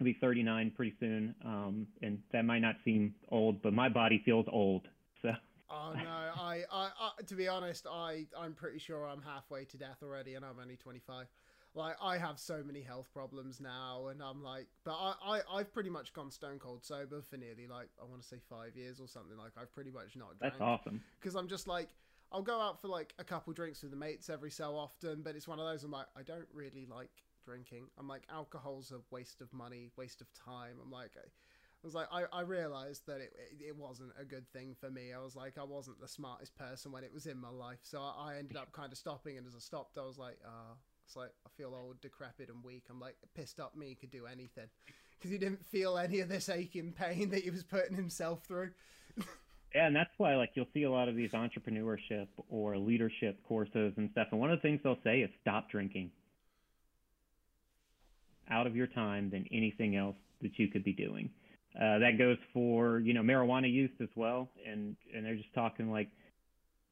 I'll 0.00 0.04
be 0.04 0.16
39 0.20 0.72
pretty 0.74 0.94
soon. 0.98 1.34
Um, 1.44 1.86
and 2.02 2.18
that 2.32 2.44
might 2.44 2.58
not 2.58 2.76
seem 2.84 3.14
old, 3.30 3.62
but 3.62 3.72
my 3.72 3.88
body 3.88 4.20
feels 4.24 4.46
old. 4.50 4.88
So 5.22 5.30
Oh 5.70 5.92
no, 5.94 6.10
I, 6.10 6.62
I, 6.70 6.90
I, 7.00 7.10
to 7.26 7.34
be 7.34 7.48
honest, 7.48 7.86
I, 7.90 8.26
I'm 8.38 8.52
pretty 8.52 8.78
sure 8.78 9.08
I'm 9.08 9.22
halfway 9.22 9.64
to 9.64 9.76
death 9.76 9.98
already, 10.02 10.34
and 10.34 10.44
I'm 10.44 10.58
only 10.60 10.76
25. 10.76 11.26
Like, 11.74 11.96
I 12.00 12.18
have 12.18 12.38
so 12.38 12.62
many 12.64 12.82
health 12.82 13.08
problems 13.12 13.60
now, 13.60 14.06
and 14.08 14.22
I'm 14.22 14.42
like, 14.42 14.68
but 14.84 14.92
I, 14.92 15.14
I, 15.26 15.40
I've 15.52 15.72
pretty 15.72 15.90
much 15.90 16.12
gone 16.12 16.30
stone 16.30 16.58
cold 16.60 16.84
sober 16.84 17.22
for 17.22 17.36
nearly 17.36 17.66
like, 17.66 17.88
I 18.00 18.04
want 18.04 18.22
to 18.22 18.28
say 18.28 18.36
five 18.48 18.76
years 18.76 19.00
or 19.00 19.08
something. 19.08 19.36
Like, 19.36 19.52
I've 19.60 19.74
pretty 19.74 19.90
much 19.90 20.14
not 20.16 20.38
drank 20.38 20.54
that's 20.54 20.60
awesome. 20.60 21.02
because 21.20 21.34
I'm 21.34 21.48
just 21.48 21.66
like, 21.66 21.88
I'll 22.34 22.42
go 22.42 22.60
out 22.60 22.80
for 22.80 22.88
like 22.88 23.14
a 23.20 23.24
couple 23.24 23.52
drinks 23.52 23.82
with 23.82 23.92
the 23.92 23.96
mates 23.96 24.28
every 24.28 24.50
so 24.50 24.74
often, 24.74 25.22
but 25.22 25.36
it's 25.36 25.46
one 25.46 25.60
of 25.60 25.66
those 25.66 25.84
I'm 25.84 25.92
like, 25.92 26.08
I 26.18 26.22
don't 26.22 26.48
really 26.52 26.84
like 26.84 27.22
drinking. 27.44 27.86
I'm 27.96 28.08
like, 28.08 28.24
alcohol's 28.28 28.90
a 28.90 28.98
waste 29.14 29.40
of 29.40 29.52
money, 29.52 29.90
waste 29.96 30.20
of 30.20 30.26
time. 30.34 30.74
I'm 30.82 30.90
like, 30.90 31.12
I, 31.16 31.28
was 31.84 31.94
like, 31.94 32.08
I, 32.10 32.24
I 32.32 32.40
realized 32.40 33.06
that 33.06 33.20
it, 33.20 33.32
it, 33.60 33.76
wasn't 33.76 34.10
a 34.20 34.24
good 34.24 34.48
thing 34.52 34.74
for 34.80 34.90
me. 34.90 35.12
I 35.12 35.22
was 35.22 35.36
like, 35.36 35.58
I 35.58 35.62
wasn't 35.62 36.00
the 36.00 36.08
smartest 36.08 36.56
person 36.56 36.90
when 36.90 37.04
it 37.04 37.14
was 37.14 37.26
in 37.26 37.40
my 37.40 37.50
life. 37.50 37.78
So 37.82 38.00
I, 38.02 38.36
ended 38.36 38.56
up 38.56 38.72
kind 38.72 38.90
of 38.90 38.98
stopping. 38.98 39.38
And 39.38 39.46
as 39.46 39.54
I 39.54 39.60
stopped, 39.60 39.96
I 39.96 40.04
was 40.04 40.18
like, 40.18 40.38
uh, 40.44 40.74
it's 41.06 41.14
like, 41.14 41.30
I 41.46 41.50
feel 41.56 41.72
old, 41.72 42.00
decrepit, 42.00 42.48
and 42.48 42.64
weak. 42.64 42.86
I'm 42.90 42.98
like, 42.98 43.14
pissed 43.36 43.60
up 43.60 43.76
me 43.76 43.94
could 43.94 44.10
do 44.10 44.26
anything. 44.26 44.66
Because 45.16 45.30
he 45.30 45.38
didn't 45.38 45.64
feel 45.64 45.96
any 45.96 46.20
of 46.20 46.28
this 46.28 46.50
aching 46.50 46.92
pain 46.92 47.30
that 47.30 47.44
he 47.44 47.48
was 47.48 47.62
putting 47.62 47.96
himself 47.96 48.44
through. 48.44 48.72
Yeah, 49.74 49.86
and 49.88 49.96
that's 49.96 50.10
why 50.18 50.36
like 50.36 50.50
you'll 50.54 50.68
see 50.72 50.84
a 50.84 50.90
lot 50.90 51.08
of 51.08 51.16
these 51.16 51.32
entrepreneurship 51.32 52.28
or 52.48 52.78
leadership 52.78 53.38
courses 53.48 53.92
and 53.96 54.08
stuff. 54.12 54.28
And 54.30 54.40
one 54.40 54.50
of 54.52 54.58
the 54.58 54.62
things 54.62 54.80
they'll 54.84 54.98
say 55.02 55.20
is 55.20 55.30
stop 55.42 55.68
drinking 55.70 56.10
out 58.50 58.66
of 58.66 58.76
your 58.76 58.86
time 58.86 59.30
than 59.30 59.46
anything 59.50 59.96
else 59.96 60.16
that 60.42 60.58
you 60.58 60.68
could 60.68 60.84
be 60.84 60.92
doing. 60.92 61.30
Uh, 61.74 61.98
that 61.98 62.18
goes 62.18 62.36
for 62.52 63.00
you 63.00 63.12
know 63.14 63.22
marijuana 63.22 63.70
use 63.72 63.90
as 64.00 64.08
well, 64.14 64.48
and 64.64 64.94
and 65.14 65.26
they're 65.26 65.34
just 65.34 65.52
talking 65.54 65.90
like, 65.90 66.08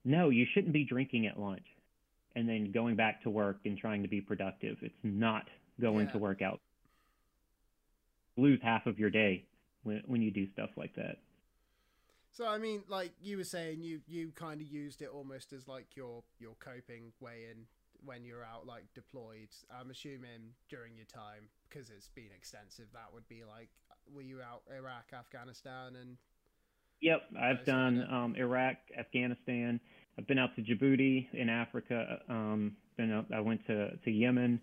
no, 0.04 0.30
you 0.30 0.44
shouldn't 0.52 0.72
be 0.72 0.84
drinking 0.84 1.26
at 1.28 1.38
lunch, 1.38 1.66
and 2.34 2.48
then 2.48 2.72
going 2.72 2.96
back 2.96 3.22
to 3.22 3.30
work 3.30 3.58
and 3.64 3.78
trying 3.78 4.02
to 4.02 4.08
be 4.08 4.20
productive. 4.20 4.76
It's 4.82 4.94
not 5.04 5.44
going 5.80 6.06
Yeah. 6.06 6.12
to 6.12 6.18
work 6.18 6.42
out. 6.42 6.60
Lose 8.36 8.58
half 8.60 8.86
of 8.86 8.98
your 8.98 9.10
day 9.10 9.44
when 9.84 10.02
when 10.06 10.20
you 10.20 10.32
do 10.32 10.50
stuff 10.52 10.70
like 10.76 10.96
that. 10.96 11.18
So 12.32 12.46
I 12.46 12.58
mean, 12.58 12.82
like 12.88 13.12
you 13.20 13.36
were 13.36 13.44
saying, 13.44 13.82
you 13.82 14.00
you 14.06 14.32
kind 14.34 14.60
of 14.60 14.66
used 14.66 15.02
it 15.02 15.10
almost 15.12 15.52
as 15.52 15.68
like 15.68 15.94
your 15.94 16.24
your 16.38 16.54
coping 16.58 17.12
way 17.20 17.44
in 17.50 17.66
when 18.04 18.24
you're 18.24 18.44
out 18.44 18.66
like 18.66 18.84
deployed. 18.94 19.48
I'm 19.70 19.90
assuming 19.90 20.54
during 20.70 20.96
your 20.96 21.06
time 21.06 21.48
because 21.68 21.90
it's 21.90 22.08
been 22.08 22.30
extensive. 22.34 22.86
That 22.94 23.12
would 23.12 23.28
be 23.28 23.44
like, 23.44 23.68
were 24.12 24.22
you 24.22 24.40
out 24.40 24.62
Iraq, 24.74 25.12
Afghanistan, 25.12 25.96
and 26.00 26.16
Yep, 27.02 27.22
I've 27.40 27.64
done 27.64 28.06
um, 28.10 28.34
Iraq, 28.38 28.76
Afghanistan. 28.96 29.80
I've 30.16 30.26
been 30.28 30.38
out 30.38 30.54
to 30.54 30.62
Djibouti 30.62 31.26
in 31.32 31.48
Africa. 31.48 32.20
Um, 32.28 32.76
been 32.96 33.12
out, 33.12 33.26
I 33.34 33.40
went 33.40 33.66
to 33.66 33.96
to 33.96 34.10
Yemen. 34.10 34.60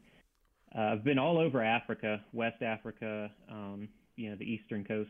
Uh, 0.76 0.94
I've 0.94 1.04
been 1.04 1.20
all 1.20 1.38
over 1.38 1.62
Africa, 1.62 2.22
West 2.32 2.62
Africa, 2.62 3.30
um, 3.52 3.90
you 4.16 4.30
know, 4.30 4.36
the 4.38 4.46
eastern 4.46 4.86
coast, 4.86 5.10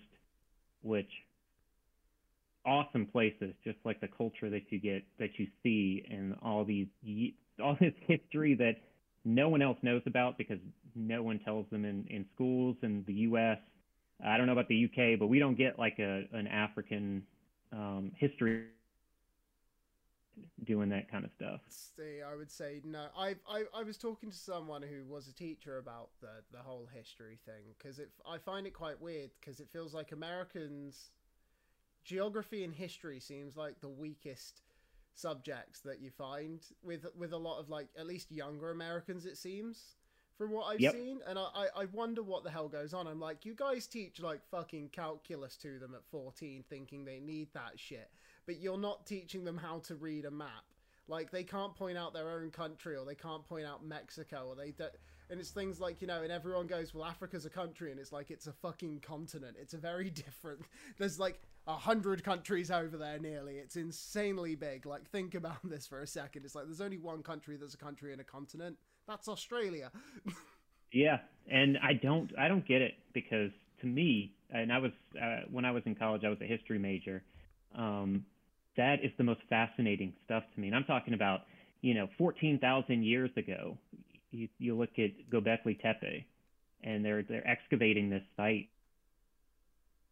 which 0.81 1.11
awesome 2.69 3.07
places. 3.07 3.53
Just 3.63 3.77
like 3.83 3.99
the 3.99 4.07
culture 4.07 4.49
that 4.49 4.63
you 4.69 4.79
get, 4.79 5.03
that 5.17 5.31
you 5.37 5.47
see, 5.63 6.05
and 6.09 6.35
all 6.41 6.63
these 6.63 6.87
all 7.63 7.75
this 7.79 7.93
history 8.07 8.55
that 8.55 8.75
no 9.25 9.49
one 9.49 9.61
else 9.61 9.77
knows 9.81 10.01
about 10.05 10.37
because 10.37 10.59
no 10.95 11.21
one 11.23 11.39
tells 11.39 11.65
them 11.71 11.83
in 11.83 12.05
in 12.09 12.25
schools 12.35 12.77
in 12.83 13.03
the 13.07 13.13
U.S. 13.13 13.57
I 14.23 14.37
don't 14.37 14.47
know 14.47 14.53
about 14.53 14.67
the 14.67 14.85
UK, 14.85 15.19
but 15.19 15.27
we 15.27 15.39
don't 15.39 15.57
get 15.57 15.79
like 15.79 15.97
a 15.99 16.23
an 16.33 16.47
African 16.47 17.23
um, 17.73 18.11
history 18.15 18.65
doing 20.63 20.89
that 20.89 21.09
kind 21.11 21.25
of 21.25 21.31
stuff. 21.35 21.59
see, 21.69 22.21
I 22.21 22.35
would 22.35 22.51
say 22.51 22.81
no. 22.85 23.07
I 23.17 23.35
I 23.49 23.63
I 23.75 23.83
was 23.83 23.97
talking 23.97 24.29
to 24.29 24.37
someone 24.37 24.81
who 24.81 25.05
was 25.05 25.27
a 25.27 25.33
teacher 25.33 25.77
about 25.77 26.09
the 26.21 26.43
the 26.51 26.59
whole 26.59 26.87
history 26.93 27.39
thing 27.45 27.75
because 27.77 27.99
I 28.27 28.37
find 28.37 28.67
it 28.67 28.73
quite 28.73 29.01
weird 29.01 29.31
because 29.39 29.59
it 29.59 29.67
feels 29.71 29.93
like 29.93 30.11
Americans 30.11 31.11
geography 32.09 32.63
and 32.63 32.73
history 32.73 33.19
seems 33.19 33.55
like 33.55 33.79
the 33.81 33.87
weakest 33.87 34.63
subjects 35.13 35.81
that 35.81 36.01
you 36.01 36.09
find 36.09 36.61
with 36.81 37.05
with 37.15 37.33
a 37.33 37.37
lot 37.37 37.59
of 37.59 37.69
like 37.69 37.87
at 37.99 38.07
least 38.07 38.31
younger 38.31 38.71
Americans 38.71 39.27
it 39.27 39.37
seems 39.37 39.95
from 40.35 40.49
what 40.51 40.63
I've 40.67 40.79
Yep. 40.79 40.93
seen. 40.93 41.19
And 41.27 41.37
I, 41.37 41.67
I 41.75 41.85
wonder 41.91 42.23
what 42.23 42.45
the 42.45 42.49
hell 42.49 42.69
goes 42.69 42.93
on. 42.95 43.05
I'm 43.05 43.19
like 43.19 43.45
you 43.45 43.53
guys 43.53 43.85
teach 43.85 44.19
like 44.21 44.41
fucking 44.49 44.89
calculus 44.89 45.55
to 45.57 45.77
them 45.77 45.93
at 45.93 46.03
14 46.09 46.63
thinking 46.67 47.05
they 47.05 47.19
need 47.19 47.49
that 47.53 47.73
shit 47.75 48.09
but 48.47 48.59
you're 48.59 48.77
not 48.79 49.05
teaching 49.05 49.43
them 49.43 49.57
how 49.57 49.77
to 49.79 49.93
read 49.95 50.25
a 50.25 50.31
map. 50.31 50.63
Like 51.07 51.29
they 51.29 51.43
can't 51.43 51.75
point 51.75 51.97
out 51.97 52.13
their 52.15 52.31
own 52.31 52.49
country 52.49 52.95
or 52.95 53.05
they 53.05 53.13
can't 53.13 53.45
point 53.47 53.65
out 53.67 53.85
Mexico 53.85 54.47
or 54.47 54.55
they 54.55 54.71
don't 54.71 54.93
and 55.29 55.39
it's 55.39 55.51
things 55.51 55.79
like 55.79 56.01
you 56.01 56.07
know 56.07 56.23
and 56.23 56.31
everyone 56.31 56.65
goes 56.65 56.91
well 56.91 57.05
Africa's 57.05 57.45
a 57.45 57.51
country 57.51 57.91
and 57.91 57.99
it's 57.99 58.11
like 58.11 58.31
it's 58.31 58.47
a 58.47 58.53
fucking 58.53 59.01
continent. 59.01 59.57
It's 59.61 59.75
a 59.75 59.77
very 59.77 60.09
different 60.25 60.61
there's 60.97 61.19
like 61.19 61.39
a 61.69 61.77
hundred 61.77 62.23
countries 62.23 62.71
over 62.71 62.97
there 62.97 63.19
nearly 63.19 63.57
it's 63.57 63.75
insanely 63.75 64.55
big 64.55 64.85
like 64.85 65.09
think 65.09 65.35
about 65.35 65.57
this 65.63 65.85
for 65.85 66.01
a 66.01 66.07
second 66.07 66.43
it's 66.43 66.55
like 66.55 66.65
there's 66.65 66.81
only 66.81 66.97
one 66.97 67.21
country 67.21 67.57
that's 67.57 67.75
a 67.75 67.77
country 67.77 68.11
and 68.11 68.19
a 68.19 68.23
continent 68.23 68.75
that's 69.07 69.27
Australia 69.27 69.91
Yeah, 70.91 71.19
and 71.49 71.77
I 71.83 71.93
don't 71.93 72.31
I 72.37 72.47
don't 72.47 72.67
get 72.67 72.81
it 72.81 72.93
because 73.13 73.51
to 73.81 73.87
me, 73.87 74.33
and 74.49 74.71
I 74.71 74.79
was 74.79 74.91
uh, 75.21 75.41
when 75.51 75.65
I 75.65 75.71
was 75.71 75.83
in 75.85 75.95
college, 75.95 76.23
I 76.23 76.29
was 76.29 76.39
a 76.41 76.45
history 76.45 76.79
major. 76.79 77.23
Um, 77.75 78.25
that 78.77 79.03
is 79.03 79.11
the 79.17 79.23
most 79.23 79.41
fascinating 79.49 80.13
stuff 80.25 80.43
to 80.53 80.59
me, 80.59 80.67
and 80.67 80.75
I'm 80.75 80.85
talking 80.85 81.13
about 81.13 81.41
you 81.81 81.93
know 81.93 82.09
14,000 82.17 83.03
years 83.03 83.29
ago. 83.37 83.77
You, 84.31 84.47
you 84.57 84.77
look 84.77 84.91
at 84.97 85.11
Göbekli 85.31 85.79
Tepe, 85.81 86.25
and 86.83 87.05
they're 87.05 87.23
they're 87.23 87.47
excavating 87.47 88.09
this 88.09 88.23
site. 88.35 88.69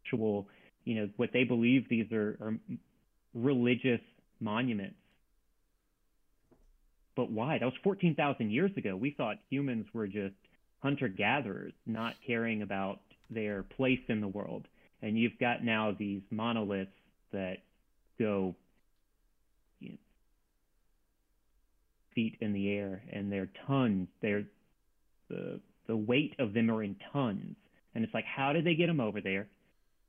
Actual, 0.05 0.47
you 0.87 0.95
know, 0.95 1.09
what 1.17 1.31
they 1.33 1.43
believe 1.43 1.89
these 1.89 2.09
are, 2.13 2.37
are 2.41 2.53
religious 3.33 3.99
monuments. 4.39 4.95
But 7.13 7.29
why? 7.29 7.57
That 7.57 7.65
was 7.65 7.73
14,000 7.83 8.49
years 8.51 8.71
ago. 8.77 8.95
We 8.95 9.11
thought 9.11 9.35
humans 9.49 9.87
were 9.93 10.07
just 10.07 10.35
hunter 10.81 11.09
gatherers, 11.09 11.73
not 11.85 12.13
caring 12.25 12.61
about 12.61 13.01
their 13.29 13.63
place 13.63 13.99
in 14.07 14.21
the 14.21 14.29
world. 14.29 14.65
And 15.01 15.17
you've 15.19 15.37
got 15.39 15.61
now 15.61 15.93
these 15.97 16.21
monoliths 16.31 16.91
that 17.33 17.57
go 18.17 18.55
you 19.81 19.89
know, 19.89 19.97
feet 22.15 22.37
in 22.39 22.53
the 22.53 22.71
air, 22.71 23.03
and 23.11 23.29
they're 23.29 23.49
tons. 23.67 24.07
They're 24.21 24.45
the 25.29 25.59
the 25.87 25.97
weight 25.97 26.35
of 26.39 26.53
them 26.53 26.71
are 26.71 26.81
in 26.81 26.95
tons, 27.11 27.55
and 27.93 28.03
it's 28.03 28.13
like, 28.13 28.25
how 28.25 28.53
did 28.53 28.65
they 28.65 28.75
get 28.75 28.87
them 28.87 28.99
over 28.99 29.21
there? 29.21 29.47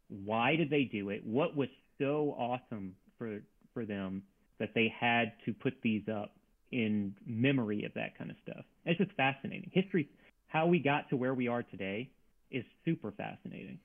Why 0.09 0.57
did 0.57 0.71
they 0.71 0.85
do 0.85 1.11
it? 1.11 1.25
What 1.25 1.57
was 1.57 1.69
so 1.99 2.35
awesome 2.39 2.95
for 3.19 3.41
for 3.75 3.85
them 3.85 4.23
that 4.59 4.71
they 4.75 4.93
had 4.99 5.33
to 5.45 5.53
put 5.53 5.75
these 5.83 6.09
up 6.09 6.35
in 6.73 7.15
memory 7.27 7.85
of 7.85 7.95
that 7.95 8.17
kind 8.17 8.31
of 8.31 8.37
stuff? 8.43 8.65
It's 8.85 8.99
just 8.99 9.13
fascinating. 9.13 9.71
History, 9.73 10.09
how 10.47 10.67
we 10.67 10.79
got 10.79 11.09
to 11.11 11.17
where 11.17 11.35
we 11.35 11.49
are 11.49 11.63
today, 11.63 12.11
is 12.51 12.65
super 12.85 13.13
fascinating. 13.13 13.79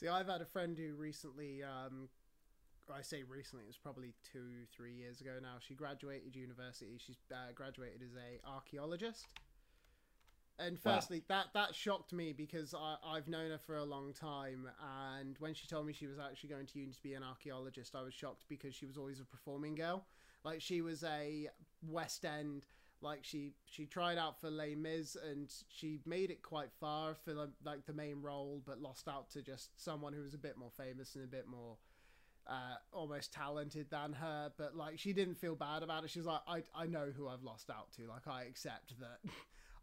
See, 0.00 0.08
I've 0.08 0.28
had 0.28 0.40
a 0.40 0.46
friend 0.46 0.78
who 0.78 0.94
recently, 0.94 1.62
um, 1.62 2.08
I 2.92 3.02
say 3.02 3.24
recently, 3.28 3.64
it 3.64 3.66
was 3.66 3.76
probably 3.76 4.14
two, 4.32 4.64
three 4.74 4.94
years 4.94 5.20
ago 5.20 5.32
now. 5.42 5.56
She 5.60 5.74
graduated 5.74 6.36
university. 6.36 6.98
She's 7.04 7.16
uh, 7.32 7.52
graduated 7.54 8.02
as 8.02 8.14
a 8.14 8.48
archaeologist. 8.48 9.26
And 10.58 10.78
firstly, 10.78 11.22
wow. 11.28 11.36
that 11.36 11.46
that 11.54 11.74
shocked 11.74 12.12
me 12.12 12.32
because 12.32 12.74
I, 12.74 12.96
I've 13.04 13.28
known 13.28 13.50
her 13.50 13.58
for 13.58 13.76
a 13.76 13.84
long 13.84 14.12
time, 14.12 14.68
and 15.14 15.36
when 15.38 15.54
she 15.54 15.68
told 15.68 15.86
me 15.86 15.92
she 15.92 16.08
was 16.08 16.18
actually 16.18 16.50
going 16.50 16.66
to 16.66 16.78
uni 16.78 16.92
to 16.92 17.02
be 17.02 17.14
an 17.14 17.22
archaeologist, 17.22 17.94
I 17.94 18.02
was 18.02 18.12
shocked 18.12 18.44
because 18.48 18.74
she 18.74 18.86
was 18.86 18.96
always 18.96 19.20
a 19.20 19.24
performing 19.24 19.76
girl. 19.76 20.04
Like 20.44 20.60
she 20.60 20.82
was 20.82 21.04
a 21.04 21.48
West 21.82 22.24
End 22.24 22.66
like 23.00 23.20
she 23.22 23.52
she 23.64 23.86
tried 23.86 24.18
out 24.18 24.40
for 24.40 24.50
Les 24.50 24.74
Mis 24.74 25.16
and 25.16 25.52
she 25.68 26.00
made 26.04 26.30
it 26.30 26.42
quite 26.42 26.72
far 26.80 27.14
for 27.14 27.32
the, 27.32 27.50
like 27.64 27.86
the 27.86 27.92
main 27.92 28.20
role, 28.20 28.62
but 28.66 28.80
lost 28.80 29.08
out 29.08 29.30
to 29.30 29.42
just 29.42 29.70
someone 29.82 30.12
who 30.12 30.22
was 30.22 30.34
a 30.34 30.38
bit 30.38 30.56
more 30.56 30.70
famous 30.76 31.14
and 31.14 31.24
a 31.24 31.28
bit 31.28 31.46
more 31.46 31.76
uh, 32.46 32.76
almost 32.92 33.32
talented 33.32 33.88
than 33.90 34.14
her. 34.14 34.50
But 34.56 34.76
like 34.76 34.98
she 34.98 35.12
didn't 35.12 35.36
feel 35.36 35.54
bad 35.54 35.82
about 35.82 36.04
it. 36.04 36.10
She 36.10 36.18
was 36.18 36.26
like, 36.26 36.40
I 36.48 36.62
I 36.74 36.86
know 36.86 37.12
who 37.16 37.28
I've 37.28 37.42
lost 37.42 37.70
out 37.70 37.92
to. 37.96 38.08
Like 38.08 38.26
I 38.26 38.44
accept 38.44 38.94
that. 39.00 39.20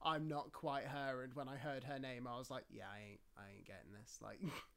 I'm 0.06 0.28
not 0.28 0.54
quite 0.54 0.86
her, 0.86 1.24
and 1.24 1.34
when 1.34 1.50
I 1.50 1.58
heard 1.58 1.84
her 1.84 2.00
name, 2.00 2.28
I 2.28 2.38
was 2.38 2.50
like, 2.52 2.66
"Yeah, 2.70 2.86
I 2.94 3.12
ain't, 3.12 3.20
I 3.38 3.42
ain't 3.56 3.66
getting 3.66 3.92
this." 4.00 4.20
Like, 4.22 4.40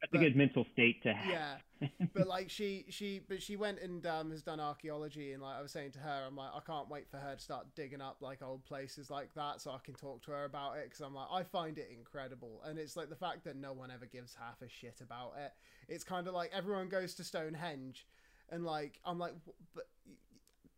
That's 0.00 0.12
but, 0.12 0.20
a 0.20 0.24
good 0.24 0.36
mental 0.36 0.64
state 0.72 1.02
to 1.02 1.12
have. 1.12 1.60
Yeah, 1.80 1.88
but 2.14 2.28
like 2.28 2.50
she 2.50 2.86
she 2.88 3.20
but 3.26 3.42
she 3.42 3.56
went 3.56 3.80
and 3.80 4.06
um, 4.06 4.30
has 4.30 4.42
done 4.42 4.60
archaeology, 4.60 5.32
and 5.32 5.42
like 5.42 5.56
I 5.56 5.62
was 5.62 5.72
saying 5.72 5.90
to 5.92 5.98
her, 5.98 6.24
I'm 6.26 6.36
like 6.36 6.50
I 6.54 6.60
can't 6.60 6.88
wait 6.88 7.10
for 7.10 7.16
her 7.16 7.34
to 7.34 7.40
start 7.40 7.66
digging 7.74 8.00
up 8.00 8.18
like 8.20 8.40
old 8.40 8.64
places 8.64 9.10
like 9.10 9.34
that, 9.34 9.60
so 9.60 9.72
I 9.72 9.78
can 9.82 9.94
talk 9.94 10.22
to 10.24 10.30
her 10.30 10.44
about 10.44 10.76
it 10.76 10.84
because 10.84 11.00
I'm 11.00 11.14
like 11.14 11.26
I 11.32 11.42
find 11.42 11.78
it 11.78 11.88
incredible, 11.90 12.62
and 12.64 12.78
it's 12.78 12.96
like 12.96 13.08
the 13.08 13.16
fact 13.16 13.44
that 13.44 13.56
no 13.56 13.72
one 13.72 13.90
ever 13.90 14.06
gives 14.06 14.34
half 14.34 14.62
a 14.62 14.68
shit 14.68 15.00
about 15.00 15.34
it. 15.36 15.50
It's 15.88 16.04
kind 16.04 16.28
of 16.28 16.34
like 16.34 16.50
everyone 16.54 16.88
goes 16.88 17.14
to 17.14 17.24
Stonehenge, 17.24 18.06
and 18.50 18.64
like 18.64 19.00
I'm 19.04 19.18
like, 19.18 19.32
but 19.74 19.88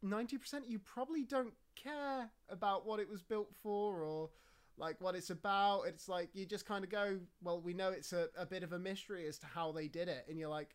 ninety 0.03 0.39
percent 0.39 0.69
you 0.69 0.79
probably 0.79 1.25
don't 1.25 1.55
care 1.77 2.31
about 2.49 2.87
what 2.87 3.01
it 3.01 3.09
was 3.09 3.23
built 3.23 3.55
for 3.63 4.03
or 4.03 4.31
like 4.77 5.01
what 5.01 5.15
it's 5.15 5.31
about. 5.31 5.83
It's 5.83 6.09
like 6.09 6.31
you 6.33 6.47
just 6.47 6.67
kind 6.67 6.85
of 6.85 6.91
go, 6.91 7.19
well, 7.43 7.61
we 7.61 7.75
know 7.75 7.91
it's 7.91 8.13
a, 8.13 8.29
a 8.37 8.47
bit 8.47 8.63
of 8.63 8.73
a 8.73 8.79
mystery 8.79 9.27
as 9.27 9.39
to 9.39 9.47
how 9.47 9.73
they 9.73 9.89
did 9.89 10.09
it, 10.09 10.25
and 10.29 10.39
you're 10.39 10.49
like, 10.49 10.75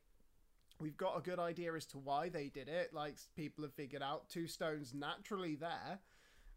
we've 0.80 0.98
got 0.98 1.18
a 1.18 1.22
good 1.22 1.40
idea 1.40 1.74
as 1.74 1.86
to 1.88 1.98
why 1.98 2.30
they 2.30 2.50
did 2.50 2.68
it. 2.68 2.94
Like 2.94 3.18
people 3.36 3.64
have 3.64 3.74
figured 3.74 4.02
out 4.02 4.30
two 4.30 4.48
stones 4.48 4.94
naturally 4.94 5.56
there. 5.56 6.00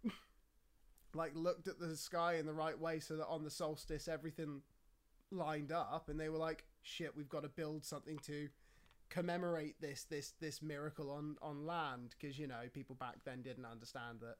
like 1.14 1.33
looked 1.35 1.68
at 1.68 1.78
the 1.78 1.96
sky 1.96 2.35
in 2.35 2.46
the 2.46 2.52
right 2.52 2.78
way 2.78 3.00
so 3.00 3.16
that 3.16 3.26
on 3.26 3.44
the 3.44 3.50
solstice 3.50 4.09
everything 4.09 4.61
lined 5.31 5.72
up 5.72 6.09
and 6.09 6.18
they 6.18 6.28
were 6.28 6.38
like 6.38 6.64
shit 6.83 7.16
we've 7.16 7.28
got 7.28 7.42
to 7.42 7.48
build 7.48 7.85
something 7.85 8.18
to 8.18 8.48
commemorate 9.10 9.80
this 9.80 10.04
this 10.04 10.34
this 10.40 10.62
miracle 10.62 11.10
on 11.10 11.36
on 11.42 11.66
land 11.66 12.14
because 12.18 12.38
you 12.38 12.46
know 12.46 12.60
people 12.72 12.96
back 12.96 13.16
then 13.24 13.42
didn't 13.42 13.64
understand 13.64 14.20
that 14.20 14.36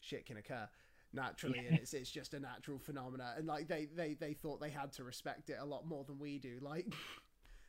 shit 0.00 0.26
can 0.26 0.36
occur 0.36 0.68
naturally 1.14 1.60
yeah. 1.62 1.68
and 1.68 1.78
it's 1.78 1.94
it's 1.94 2.10
just 2.10 2.34
a 2.34 2.40
natural 2.40 2.78
phenomena. 2.78 3.34
And 3.36 3.46
like 3.46 3.68
they 3.68 3.86
they 3.94 4.14
they 4.14 4.34
thought 4.34 4.60
they 4.60 4.70
had 4.70 4.92
to 4.94 5.04
respect 5.04 5.50
it 5.50 5.58
a 5.60 5.64
lot 5.64 5.86
more 5.86 6.04
than 6.04 6.18
we 6.18 6.38
do. 6.38 6.58
Like 6.60 6.86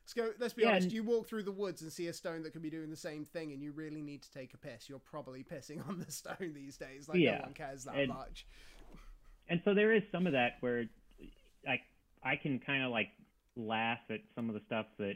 let's 0.04 0.14
go 0.16 0.32
let's 0.40 0.54
be 0.54 0.64
yeah, 0.64 0.70
honest 0.70 0.86
and... 0.86 0.94
you 0.94 1.04
walk 1.04 1.28
through 1.28 1.44
the 1.44 1.52
woods 1.52 1.82
and 1.82 1.92
see 1.92 2.08
a 2.08 2.14
stone 2.14 2.44
that 2.44 2.52
can 2.52 2.62
be 2.62 2.70
doing 2.70 2.90
the 2.90 2.98
same 2.98 3.24
thing 3.24 3.52
and 3.52 3.62
you 3.62 3.72
really 3.72 4.02
need 4.02 4.22
to 4.24 4.32
take 4.32 4.54
a 4.54 4.58
piss. 4.58 4.90
You're 4.90 5.00
probably 5.00 5.44
pissing 5.44 5.88
on 5.88 6.00
the 6.00 6.12
stone 6.12 6.54
these 6.54 6.78
days. 6.78 7.08
Like 7.08 7.20
yeah. 7.20 7.38
no 7.38 7.42
one 7.44 7.54
cares 7.54 7.86
that 7.86 7.96
and, 7.96 8.10
much. 8.10 8.46
and 9.48 9.62
so 9.64 9.74
there 9.74 9.94
is 9.94 10.04
some 10.12 10.28
of 10.28 10.34
that 10.34 10.54
where 10.62 10.86
i 11.68 11.80
i 12.24 12.36
can 12.36 12.60
kind 12.60 12.84
of 12.84 12.92
like 12.92 13.10
laugh 13.56 14.00
at 14.10 14.20
some 14.36 14.50
of 14.50 14.56
the 14.56 14.62
stuff 14.68 14.86
that 14.98 15.16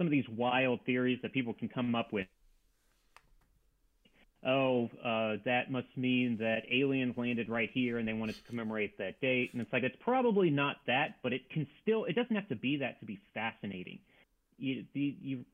some 0.00 0.06
of 0.06 0.10
these 0.10 0.24
wild 0.30 0.80
theories 0.86 1.18
that 1.20 1.30
people 1.34 1.52
can 1.52 1.68
come 1.68 1.94
up 1.94 2.10
with 2.10 2.26
oh, 4.46 4.88
uh, 5.04 5.36
that 5.44 5.70
must 5.70 5.88
mean 5.96 6.38
that 6.38 6.62
aliens 6.72 7.14
landed 7.16 7.48
right 7.48 7.68
here 7.72 7.98
and 7.98 8.08
they 8.08 8.12
wanted 8.12 8.36
to 8.36 8.42
commemorate 8.48 8.96
that 8.98 9.20
date. 9.20 9.50
And 9.52 9.60
it's 9.60 9.72
like, 9.72 9.82
it's 9.82 9.96
probably 10.00 10.50
not 10.50 10.76
that, 10.86 11.16
but 11.22 11.32
it 11.32 11.42
can 11.50 11.66
still, 11.82 12.04
it 12.04 12.14
doesn't 12.14 12.34
have 12.34 12.48
to 12.48 12.56
be 12.56 12.78
that 12.78 12.98
to 13.00 13.06
be 13.06 13.20
fascinating. 13.34 13.98
You, 14.58 14.84
the, 14.94 15.14
you, 15.20 15.44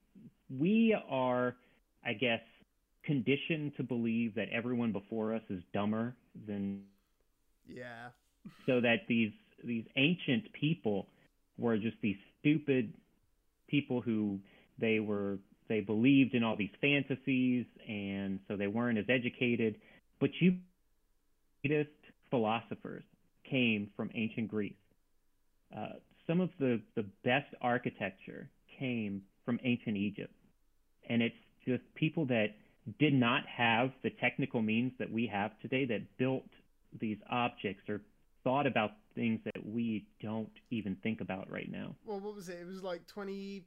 we 0.57 0.97
are, 1.11 1.57
I 2.05 2.13
guess, 2.13 2.41
conditioned 3.05 3.73
to 3.77 3.83
believe 3.83 4.35
that 4.37 4.49
everyone 4.53 4.93
before 4.93 5.35
us 5.35 5.43
is 5.51 5.63
dumber 5.73 6.15
than. 6.47 6.83
Yeah. 7.69 8.11
so 8.67 8.81
that 8.81 8.99
these, 9.09 9.33
these 9.65 9.85
ancient 9.97 10.53
people 10.53 11.09
were 11.59 11.77
just 11.77 11.97
these 12.01 12.17
stupid 12.39 12.93
people 13.69 14.01
who 14.01 14.39
they 14.79 15.01
were 15.01 15.39
they 15.69 15.81
believed 15.81 16.35
in 16.35 16.45
all 16.45 16.57
these 16.57 16.71
fantasies, 16.81 17.67
and 17.89 18.39
so 18.47 18.57
they 18.57 18.69
weren't 18.69 18.99
as 18.99 19.07
educated. 19.09 19.77
But 20.21 20.31
you, 20.41 20.59
greatest 21.63 21.91
philosophers 22.31 23.03
came 23.51 23.91
from 23.97 24.11
ancient 24.15 24.49
Greece. 24.49 24.75
Uh, 25.77 25.95
some 26.27 26.41
of 26.41 26.51
the, 26.59 26.81
the 26.95 27.05
best 27.25 27.53
architecture 27.61 28.49
came 28.79 29.23
from 29.45 29.59
ancient 29.65 29.97
Egypt. 29.97 30.33
And 31.09 31.23
it's 31.23 31.35
just 31.65 31.83
people 31.95 32.27
that 32.27 32.49
did 32.99 33.15
not 33.15 33.43
have 33.47 33.91
the 34.03 34.11
technical 34.11 34.63
means 34.63 34.93
that 34.99 35.11
we 35.11 35.27
have 35.27 35.51
today 35.61 35.85
that 35.87 36.19
built 36.19 36.45
these 37.01 37.19
objects 37.31 37.89
or 37.89 38.01
thought 38.47 38.67
about 38.69 38.93
things 39.17 39.41
that 39.45 39.67
we 39.67 40.07
don't 40.23 40.53
even 40.71 40.95
think 41.03 41.21
about 41.21 41.51
right 41.51 41.69
now. 41.69 41.97
Well, 42.05 42.21
what 42.21 42.37
was 42.37 42.49
it? 42.49 42.59
It 42.61 42.67
was 42.67 42.81
like 42.81 43.05
20 43.09 43.65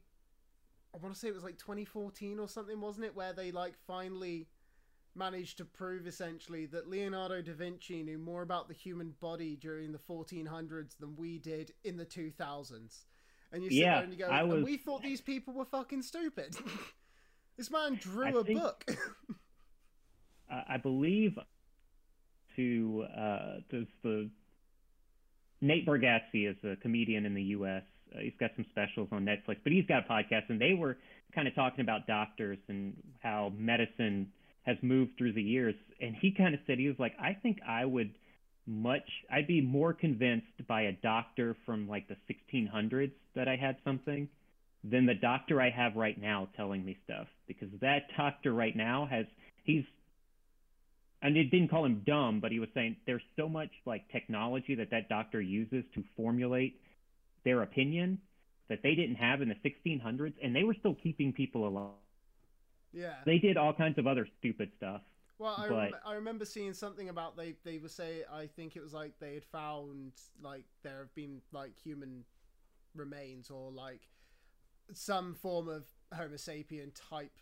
I 0.94 0.98
want 0.98 1.14
to 1.14 1.20
say 1.20 1.28
it 1.28 1.34
was 1.34 1.44
like 1.44 1.58
2014 1.58 2.38
or 2.38 2.48
something, 2.48 2.80
wasn't 2.80 3.04
it? 3.04 3.14
Where 3.14 3.34
they 3.34 3.52
like 3.52 3.74
finally 3.86 4.48
managed 5.14 5.58
to 5.58 5.66
prove 5.66 6.06
essentially 6.06 6.64
that 6.66 6.88
Leonardo 6.88 7.42
da 7.42 7.52
Vinci 7.52 8.02
knew 8.02 8.18
more 8.18 8.40
about 8.40 8.68
the 8.68 8.74
human 8.74 9.14
body 9.20 9.54
during 9.54 9.92
the 9.92 9.98
1400s 9.98 10.96
than 10.98 11.14
we 11.14 11.38
did 11.38 11.72
in 11.84 11.98
the 11.98 12.06
2000s. 12.06 13.04
And 13.52 13.62
you 13.62 13.70
sit 13.70 13.78
yeah, 13.78 13.96
there 13.96 14.04
and 14.04 14.12
you 14.14 14.18
go, 14.18 14.28
was... 14.30 14.54
and 14.54 14.64
we 14.64 14.78
thought 14.78 15.02
these 15.02 15.20
people 15.20 15.52
were 15.52 15.66
fucking 15.66 16.02
stupid. 16.02 16.56
this 17.58 17.70
man 17.70 17.96
drew 18.00 18.38
I 18.38 18.40
a 18.40 18.44
think, 18.44 18.60
book. 18.60 18.84
I 20.50 20.78
believe 20.78 21.38
to 22.56 23.04
uh, 23.16 23.54
does 23.68 23.86
the 24.02 24.30
Nate 25.60 25.86
Bargatze 25.86 26.50
is 26.50 26.56
a 26.64 26.76
comedian 26.76 27.26
in 27.26 27.34
the 27.34 27.42
U.S. 27.42 27.82
Uh, 28.14 28.20
he's 28.20 28.32
got 28.40 28.50
some 28.56 28.66
specials 28.70 29.08
on 29.12 29.24
Netflix, 29.24 29.58
but 29.62 29.72
he's 29.72 29.86
got 29.86 30.06
a 30.06 30.12
podcast, 30.12 30.48
and 30.48 30.60
they 30.60 30.74
were 30.74 30.96
kind 31.34 31.46
of 31.46 31.54
talking 31.54 31.80
about 31.80 32.06
doctors 32.06 32.58
and 32.68 32.94
how 33.22 33.52
medicine 33.56 34.28
has 34.64 34.76
moved 34.82 35.12
through 35.16 35.32
the 35.32 35.42
years. 35.42 35.74
And 36.00 36.14
he 36.20 36.32
kind 36.32 36.54
of 36.54 36.60
said 36.66 36.78
he 36.78 36.88
was 36.88 36.98
like, 36.98 37.14
I 37.20 37.34
think 37.34 37.58
I 37.66 37.84
would 37.84 38.10
much, 38.66 39.08
I'd 39.30 39.46
be 39.46 39.60
more 39.60 39.92
convinced 39.92 40.66
by 40.68 40.82
a 40.82 40.92
doctor 40.92 41.56
from 41.66 41.88
like 41.88 42.06
the 42.08 42.16
1600s 42.30 43.12
that 43.34 43.48
I 43.48 43.56
had 43.56 43.76
something 43.84 44.28
than 44.84 45.06
the 45.06 45.14
doctor 45.14 45.60
I 45.60 45.70
have 45.70 45.96
right 45.96 46.20
now 46.20 46.48
telling 46.56 46.84
me 46.84 46.96
stuff 47.04 47.26
because 47.46 47.68
that 47.80 48.04
doctor 48.16 48.52
right 48.52 48.74
now 48.74 49.06
has 49.10 49.26
he's 49.64 49.84
and 51.22 51.36
it 51.36 51.50
didn't 51.50 51.68
call 51.68 51.84
him 51.84 52.02
dumb, 52.06 52.40
but 52.40 52.50
he 52.50 52.58
was 52.58 52.68
saying 52.74 52.96
there's 53.06 53.22
so 53.36 53.48
much 53.48 53.70
like 53.84 54.10
technology 54.10 54.74
that 54.76 54.90
that 54.90 55.08
doctor 55.08 55.40
uses 55.40 55.84
to 55.94 56.04
formulate 56.16 56.80
their 57.44 57.62
opinion 57.62 58.18
that 58.68 58.82
they 58.82 58.94
didn't 58.94 59.16
have 59.16 59.42
in 59.42 59.48
the 59.48 59.56
1600s, 59.68 60.34
and 60.42 60.54
they 60.54 60.62
were 60.62 60.74
still 60.78 60.94
keeping 60.94 61.32
people 61.32 61.66
alive. 61.66 61.90
Yeah. 62.92 63.14
They 63.26 63.38
did 63.38 63.56
all 63.56 63.72
kinds 63.72 63.98
of 63.98 64.06
other 64.06 64.26
stupid 64.38 64.70
stuff. 64.76 65.02
Well, 65.38 65.54
I, 65.56 65.68
but... 65.68 65.74
rem- 65.74 65.92
I 66.06 66.14
remember 66.14 66.44
seeing 66.44 66.74
something 66.74 67.08
about 67.08 67.36
they 67.36 67.54
they 67.64 67.78
were 67.78 67.88
say 67.88 68.24
I 68.30 68.46
think 68.46 68.76
it 68.76 68.82
was 68.82 68.92
like 68.92 69.12
they 69.20 69.34
had 69.34 69.44
found 69.44 70.12
like 70.42 70.64
there 70.82 70.98
have 70.98 71.14
been 71.14 71.40
like 71.50 71.72
human 71.82 72.24
remains 72.94 73.50
or 73.50 73.70
like 73.70 74.02
some 74.92 75.34
form 75.34 75.68
of 75.68 75.84
Homo 76.12 76.34
sapien 76.34 76.92
type 77.08 77.32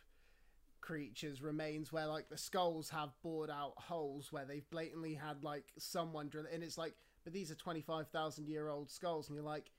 creatures 0.81 1.43
remains 1.43 1.93
where 1.93 2.07
like 2.07 2.29
the 2.29 2.39
skulls 2.39 2.91
have 2.91 3.11
bored 3.23 3.51
out 3.51 3.75
holes 3.77 4.33
where 4.33 4.45
they've 4.45 4.69
blatantly 4.71 5.15
had 5.15 5.43
like 5.43 5.65
someone 5.79 6.29
drill 6.29 6.45
and 6.53 6.63
it's 6.63 6.79
like 6.79 6.95
but 7.25 7.33
these 7.33 7.51
are 7.51 7.55
25,000 7.57 8.49
year 8.49 8.69
old 8.69 8.91
skulls 8.91 9.29
and 9.29 9.37
you're 9.37 9.45
like 9.45 9.71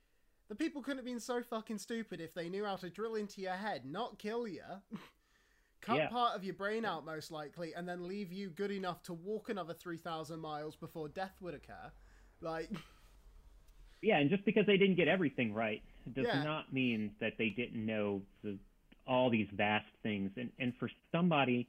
the 0.50 0.56
people 0.56 0.82
couldn't 0.82 0.98
have 0.98 1.06
been 1.06 1.20
so 1.20 1.42
fucking 1.44 1.78
stupid 1.78 2.20
if 2.20 2.34
they 2.34 2.50
knew 2.50 2.66
how 2.66 2.76
to 2.78 2.90
drill 2.90 3.14
into 3.16 3.40
your 3.40 3.54
head, 3.54 3.86
not 3.86 4.18
kill 4.18 4.48
you. 4.48 4.64
cut 5.82 5.98
Yeah. 5.98 6.08
part 6.10 6.36
of 6.36 6.44
your 6.44 6.56
brain 6.56 6.86
out 6.86 7.06
most 7.06 7.32
likely, 7.32 7.74
and 7.76 7.88
then 7.88 8.08
leave 8.08 8.34
you 8.34 8.50
good 8.50 8.72
enough 8.72 9.04
to 9.04 9.14
walk 9.14 9.50
another 9.50 9.76
three 9.76 9.98
thousand 9.98 10.40
miles 10.40 10.76
before 10.76 11.08
death 11.08 11.36
would 11.40 11.54
occur. 11.54 11.92
Like, 12.42 12.70
Yeah, 14.02 14.18
and 14.18 14.30
just 14.30 14.46
because 14.46 14.66
they 14.66 14.78
didn't 14.78 14.96
get 14.96 15.08
everything 15.08 15.54
right 15.54 15.82
does 16.14 16.26
Yeah. 16.26 16.44
not 16.44 16.74
mean 16.74 17.12
that 17.20 17.34
they 17.38 17.50
didn't 17.50 17.86
know 17.86 18.22
the, 18.44 18.58
all 19.10 19.30
these 19.30 19.48
vast 19.54 19.88
things. 20.04 20.32
And 20.38 20.52
and 20.60 20.74
for 20.80 20.90
somebody 21.12 21.68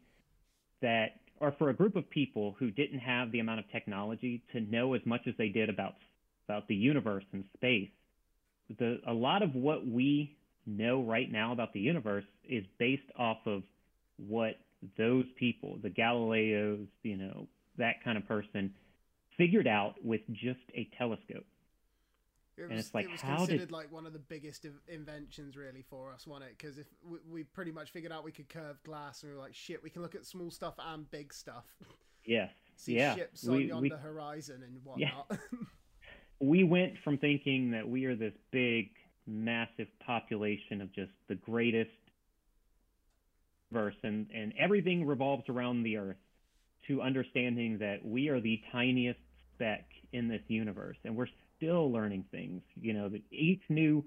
that, 0.83 1.21
or 1.41 1.53
for 1.59 1.71
a 1.71 1.75
group 1.75 1.97
of 1.97 2.09
people 2.11 2.55
who 2.59 2.71
didn't 2.71 3.01
have 3.01 3.33
the 3.33 3.41
amount 3.41 3.61
of 3.61 3.65
technology 3.73 4.43
to 4.53 4.61
know 4.61 4.95
as 4.95 5.01
much 5.05 5.23
as 5.27 5.35
they 5.39 5.49
did 5.49 5.69
about 5.69 5.95
about 6.49 6.69
the 6.69 6.75
universe 6.75 7.25
and 7.33 7.45
space, 7.57 7.91
the 8.79 9.01
a 9.09 9.13
lot 9.13 9.43
of 9.43 9.55
what 9.55 9.87
we 9.87 10.37
know 10.67 11.03
right 11.03 11.33
now 11.33 11.53
about 11.53 11.73
the 11.73 11.81
universe 11.81 12.25
is 12.49 12.65
based 12.79 13.11
off 13.19 13.39
of 13.47 13.63
what 14.29 14.57
those 14.99 15.25
people, 15.39 15.79
the 15.83 15.91
Galileos, 15.91 16.87
you 17.03 17.17
know, 17.17 17.47
that 17.79 18.03
kind 18.05 18.17
of 18.17 18.27
person, 18.27 18.73
figured 19.37 19.67
out 19.67 19.95
with 20.05 20.21
just 20.33 20.61
a 20.75 20.89
telescope. 20.99 21.47
It 22.65 22.71
And 22.71 22.77
was, 22.77 22.87
it's 22.87 22.95
like, 22.95 23.07
it 23.07 23.13
was 23.13 23.21
how 23.21 23.39
did- 23.39 23.49
considered 23.49 23.71
like 23.73 23.93
one 23.93 24.07
of 24.07 24.13
the 24.13 24.19
biggest 24.19 24.65
in- 24.65 24.81
inventions 24.89 25.57
really 25.57 25.83
for 25.89 26.13
us, 26.13 26.27
wasn't 26.27 26.51
it? 26.51 26.59
Because 26.59 26.79
if 26.79 26.87
we, 27.03 27.19
we 27.31 27.43
pretty 27.45 27.73
much 27.73 27.91
figured 27.91 28.13
out 28.13 28.25
we 28.25 28.33
could 28.33 28.49
curve 28.49 28.83
glass, 28.85 29.23
and 29.23 29.31
we 29.31 29.37
were 29.37 29.43
like, 29.43 29.55
shit, 29.55 29.83
we 29.83 29.91
can 29.91 30.03
look 30.03 30.15
at 30.15 30.25
small 30.27 30.51
stuff 30.51 30.75
and 30.79 31.11
big 31.11 31.33
stuff. 31.33 31.65
Yes. 32.25 32.51
See 32.77 32.97
yeah. 32.97 33.15
ships 33.15 33.47
on 33.47 33.57
we, 33.57 33.65
yonder 33.67 33.83
we, 33.83 34.03
horizon 34.03 34.63
and 34.67 34.83
whatnot. 34.85 35.39
we 36.41 36.65
went 36.65 36.95
from 37.05 37.19
thinking 37.19 37.73
that 37.73 37.87
we 37.87 38.07
are 38.07 38.17
this 38.17 38.33
big, 38.51 38.89
massive 39.27 39.89
population 40.05 40.81
of 40.81 40.91
just 40.93 41.13
the 41.29 41.35
greatest 41.35 41.91
verse 43.71 43.95
and, 44.03 44.27
and 44.35 44.53
everything 44.59 45.07
revolves 45.07 45.49
around 45.49 45.83
the 45.83 45.97
earth 45.97 46.17
to 46.89 47.03
understanding 47.03 47.79
that 47.79 48.05
we 48.05 48.29
are 48.29 48.41
the 48.41 48.61
tiniest 48.73 49.21
speck 49.55 49.85
in 50.13 50.27
this 50.27 50.41
universe 50.49 50.97
and 51.05 51.15
we're 51.15 51.29
still 51.61 51.93
learning 51.93 52.25
things. 52.31 52.63
You 52.81 52.95
know, 52.95 53.09
that 53.09 53.23
each 53.31 53.63
new 53.69 54.05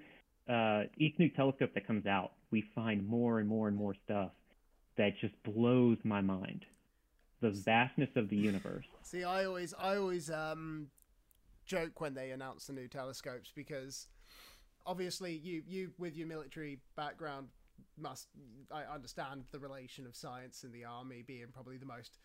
uh, 0.49 0.83
each 0.97 1.17
new 1.19 1.29
telescope 1.29 1.73
that 1.73 1.87
comes 1.87 2.05
out, 2.05 2.33
we 2.51 2.63
find 2.75 3.07
more 3.07 3.39
and 3.39 3.47
more 3.47 3.67
and 3.67 3.77
more 3.77 3.95
stuff 4.05 4.31
that 4.97 5.13
just 5.19 5.33
blows 5.43 5.97
my 6.03 6.21
mind. 6.21 6.65
The 7.41 7.51
vastness 7.51 8.09
of 8.15 8.29
the 8.29 8.35
universe. 8.35 8.85
See, 9.03 9.23
I 9.23 9.45
always, 9.45 9.73
I 9.77 9.97
always 9.97 10.29
um, 10.29 10.87
joke 11.65 11.99
when 11.99 12.13
they 12.13 12.31
announce 12.31 12.67
the 12.67 12.73
new 12.73 12.87
telescopes 12.87 13.51
because 13.53 14.07
obviously 14.85 15.33
you, 15.33 15.63
you 15.67 15.91
with 15.97 16.15
your 16.15 16.27
military 16.27 16.79
background 16.95 17.47
must, 17.97 18.27
I 18.71 18.83
understand 18.83 19.43
the 19.51 19.59
relation 19.59 20.05
of 20.05 20.15
science 20.15 20.63
and 20.63 20.73
the 20.73 20.85
army 20.85 21.23
being 21.25 21.47
probably 21.53 21.77
the 21.77 21.85
most, 21.85 22.17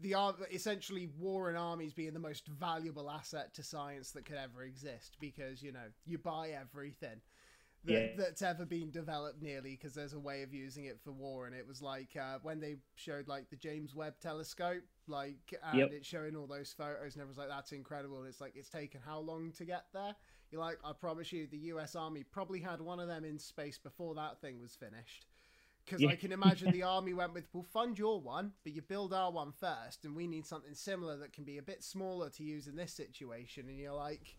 the 0.00 0.14
essentially 0.52 1.08
war 1.18 1.48
and 1.48 1.58
armies 1.58 1.92
being 1.94 2.12
the 2.14 2.20
most 2.20 2.46
valuable 2.48 3.10
asset 3.10 3.54
to 3.54 3.62
science 3.62 4.10
that 4.12 4.24
could 4.24 4.36
ever 4.36 4.62
exist 4.62 5.16
because 5.20 5.62
you 5.62 5.72
know 5.72 5.86
you 6.04 6.18
buy 6.18 6.50
everything. 6.50 7.20
That, 7.84 7.92
Yeah. 7.92 8.24
that's 8.24 8.42
ever 8.42 8.66
been 8.66 8.90
developed 8.90 9.40
nearly 9.40 9.70
because 9.70 9.94
there's 9.94 10.12
a 10.12 10.18
way 10.18 10.42
of 10.42 10.52
using 10.52 10.86
it 10.86 10.98
for 11.00 11.12
war 11.12 11.46
and 11.46 11.54
it 11.54 11.64
was 11.66 11.80
like 11.80 12.16
uh, 12.20 12.38
when 12.42 12.58
they 12.58 12.78
showed 12.96 13.28
like 13.28 13.48
the 13.50 13.56
james 13.56 13.94
webb 13.94 14.14
telescope 14.20 14.82
like 15.06 15.54
and 15.62 15.78
Yep. 15.78 15.90
it's 15.92 16.06
showing 16.06 16.34
all 16.34 16.48
those 16.48 16.72
photos 16.76 17.14
and 17.14 17.22
everyone's 17.22 17.38
like 17.38 17.48
that's 17.48 17.70
incredible 17.70 18.18
and 18.18 18.26
it's 18.26 18.40
like 18.40 18.56
it's 18.56 18.68
taken 18.68 19.00
how 19.06 19.20
long 19.20 19.52
to 19.52 19.64
get 19.64 19.84
there 19.94 20.16
you're 20.50 20.60
like 20.60 20.78
i 20.84 20.92
promise 20.92 21.32
you 21.32 21.46
the 21.46 21.58
us 21.58 21.94
army 21.94 22.24
probably 22.24 22.58
had 22.60 22.80
one 22.80 22.98
of 22.98 23.06
them 23.06 23.24
in 23.24 23.38
space 23.38 23.78
before 23.78 24.12
that 24.16 24.40
thing 24.40 24.60
was 24.60 24.74
finished 24.74 25.26
because 25.88 26.04
i 26.06 26.14
can 26.16 26.32
imagine 26.32 26.70
the 26.72 26.82
army 26.82 27.14
went 27.14 27.32
with 27.32 27.44
we'll 27.52 27.62
fund 27.62 27.98
your 27.98 28.20
one 28.20 28.52
but 28.64 28.72
you 28.72 28.82
build 28.82 29.12
our 29.12 29.30
one 29.30 29.52
first 29.52 30.04
and 30.04 30.14
we 30.14 30.26
need 30.26 30.46
something 30.46 30.74
similar 30.74 31.16
that 31.16 31.32
can 31.32 31.44
be 31.44 31.58
a 31.58 31.62
bit 31.62 31.82
smaller 31.82 32.28
to 32.30 32.42
use 32.42 32.66
in 32.66 32.76
this 32.76 32.92
situation 32.92 33.66
and 33.68 33.78
you're 33.78 33.92
like 33.92 34.36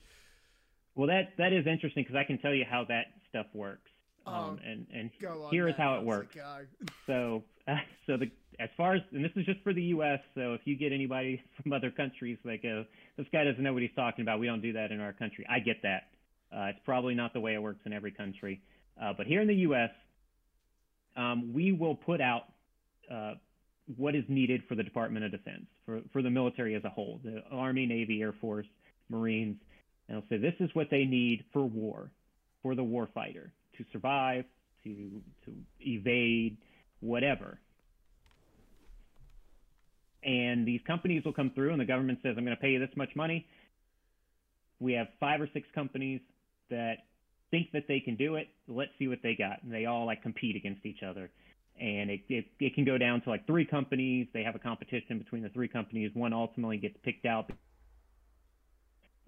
Well, 0.95 1.07
that 1.07 1.33
that 1.37 1.53
is 1.53 1.65
interesting 1.67 2.03
because 2.03 2.15
I 2.15 2.23
can 2.25 2.39
tell 2.39 2.53
you 2.53 2.65
how 2.69 2.83
that 2.89 3.05
stuff 3.29 3.45
works. 3.53 3.89
Oh, 4.25 4.31
Um, 4.33 4.59
and 4.65 4.85
and 4.93 5.09
here 5.49 5.67
is 5.69 5.75
how 5.77 5.95
it 5.97 6.03
works. 6.03 6.35
So 7.07 7.43
uh, 7.67 7.75
so 8.07 8.17
the 8.17 8.29
as 8.59 8.69
far 8.75 8.95
as 8.95 9.01
and 9.13 9.23
this 9.23 9.31
is 9.35 9.45
just 9.45 9.61
for 9.61 9.73
the 9.73 9.83
U.S. 9.95 10.19
So 10.35 10.53
if 10.53 10.61
you 10.65 10.75
get 10.75 10.91
anybody 10.91 11.41
from 11.61 11.71
other 11.73 11.91
countries 11.91 12.37
that 12.43 12.61
go, 12.61 12.83
this 13.17 13.27
guy 13.31 13.43
doesn't 13.45 13.63
know 13.63 13.71
what 13.73 13.81
he's 13.81 13.95
talking 13.95 14.23
about. 14.23 14.39
We 14.39 14.47
don't 14.47 14.61
do 14.61 14.73
that 14.73 14.91
in 14.91 14.99
our 14.99 15.13
country. 15.13 15.45
I 15.49 15.59
get 15.59 15.77
that. 15.83 16.03
Uh, 16.51 16.65
it's 16.71 16.79
probably 16.83 17.15
not 17.15 17.31
the 17.33 17.39
way 17.39 17.53
it 17.53 17.61
works 17.61 17.79
in 17.85 17.93
every 17.93 18.11
country. 18.11 18.61
Uh, 19.01 19.13
but 19.15 19.27
here 19.27 19.39
in 19.39 19.47
the 19.47 19.61
U.S., 19.69 19.91
um, 21.19 21.51
we 21.53 21.73
will 21.73 21.95
put 21.95 22.21
out 22.21 22.43
uh, 23.13 23.33
what 23.97 24.15
is 24.15 24.23
needed 24.29 24.61
for 24.69 24.75
the 24.75 24.83
Department 24.83 25.25
of 25.25 25.31
Defense, 25.31 25.65
for, 25.85 26.01
for 26.13 26.21
the 26.21 26.29
military 26.29 26.75
as 26.75 26.83
a 26.85 26.89
whole, 26.89 27.19
the 27.23 27.43
Army, 27.51 27.85
Navy, 27.85 28.21
Air 28.21 28.33
Force, 28.39 28.67
Marines. 29.09 29.57
And 30.07 30.17
it'll 30.17 30.29
say 30.29 30.37
this 30.37 30.53
is 30.59 30.73
what 30.73 30.87
they 30.89 31.03
need 31.03 31.43
for 31.51 31.65
war, 31.65 32.09
for 32.63 32.73
the 32.73 32.81
warfighter 32.81 33.49
to 33.77 33.85
survive, 33.91 34.45
to 34.83 35.21
to 35.45 35.51
evade, 35.81 36.57
whatever. 37.01 37.59
And 40.23 40.65
these 40.65 40.81
companies 40.87 41.23
will 41.25 41.33
come 41.33 41.51
through, 41.53 41.71
and 41.71 41.81
the 41.81 41.85
government 41.85 42.19
says, 42.23 42.35
"I'm 42.37 42.45
going 42.45 42.55
to 42.55 42.61
pay 42.61 42.71
you 42.71 42.79
this 42.79 42.95
much 42.95 43.15
money." 43.15 43.45
We 44.79 44.93
have 44.93 45.07
five 45.19 45.41
or 45.41 45.49
six 45.53 45.67
companies 45.75 46.21
that 46.69 47.08
think 47.51 47.71
that 47.73 47.85
they 47.87 47.99
can 47.99 48.15
do 48.15 48.35
it. 48.35 48.47
Let's 48.67 48.91
see 48.99 49.07
what 49.07 49.19
they 49.23 49.35
got, 49.35 49.63
and 49.63 49.73
they 49.73 49.85
all 49.85 50.05
like 50.05 50.21
compete 50.21 50.55
against 50.55 50.85
each 50.85 51.03
other. 51.03 51.29
And 51.79 52.09
it, 52.09 52.21
it 52.27 52.45
it 52.59 52.75
can 52.75 52.85
go 52.85 52.97
down 52.97 53.21
to 53.21 53.29
like 53.29 53.47
three 53.47 53.65
companies. 53.65 54.27
They 54.33 54.43
have 54.43 54.55
a 54.55 54.59
competition 54.59 55.17
between 55.17 55.43
the 55.43 55.49
three 55.49 55.67
companies. 55.67 56.11
One 56.13 56.33
ultimately 56.33 56.77
gets 56.77 56.95
picked 57.03 57.25
out. 57.25 57.51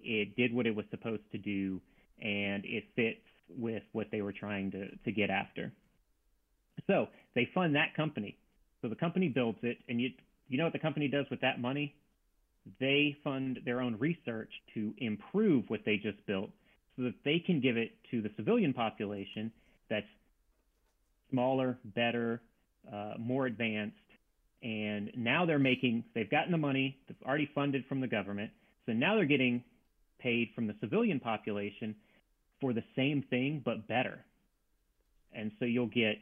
It 0.00 0.36
did 0.36 0.54
what 0.54 0.66
it 0.66 0.74
was 0.74 0.84
supposed 0.90 1.22
to 1.32 1.38
do, 1.38 1.80
and 2.20 2.64
it 2.64 2.84
fits 2.94 3.24
with 3.48 3.82
what 3.92 4.08
they 4.10 4.22
were 4.22 4.32
trying 4.32 4.70
to 4.72 4.96
to 4.96 5.12
get 5.12 5.30
after. 5.30 5.72
So 6.86 7.06
they 7.34 7.48
fund 7.54 7.74
that 7.76 7.94
company. 7.94 8.36
So 8.82 8.88
the 8.88 8.96
company 8.96 9.28
builds 9.28 9.58
it, 9.62 9.78
and 9.88 10.00
you 10.00 10.10
you 10.48 10.58
know 10.58 10.64
what 10.64 10.72
the 10.72 10.78
company 10.78 11.08
does 11.08 11.26
with 11.30 11.40
that 11.40 11.60
money? 11.60 11.94
They 12.78 13.16
fund 13.24 13.60
their 13.64 13.80
own 13.80 13.96
research 13.98 14.50
to 14.74 14.94
improve 14.98 15.64
what 15.68 15.80
they 15.84 15.96
just 15.96 16.24
built, 16.26 16.50
so 16.96 17.02
that 17.02 17.14
they 17.24 17.38
can 17.38 17.60
give 17.60 17.76
it 17.76 17.92
to 18.10 18.20
the 18.22 18.30
civilian 18.36 18.72
population 18.72 19.50
that's 19.88 20.06
smaller, 21.30 21.78
better, 21.84 22.40
uh, 22.92 23.14
more 23.18 23.46
advanced. 23.46 23.96
And 24.62 25.10
now 25.16 25.44
they're 25.44 25.58
making, 25.58 26.04
they've 26.14 26.30
gotten 26.30 26.52
the 26.52 26.58
money, 26.58 26.96
they've 27.08 27.16
already 27.26 27.50
funded 27.54 27.84
from 27.88 28.00
the 28.00 28.06
government. 28.06 28.50
So 28.86 28.92
now 28.92 29.16
they're 29.16 29.24
getting 29.24 29.64
paid 30.20 30.50
from 30.54 30.66
the 30.66 30.74
civilian 30.80 31.18
population 31.18 31.96
for 32.60 32.72
the 32.72 32.84
same 32.94 33.24
thing, 33.28 33.62
but 33.64 33.88
better. 33.88 34.24
And 35.32 35.50
so 35.58 35.64
you'll 35.64 35.86
get, 35.86 36.18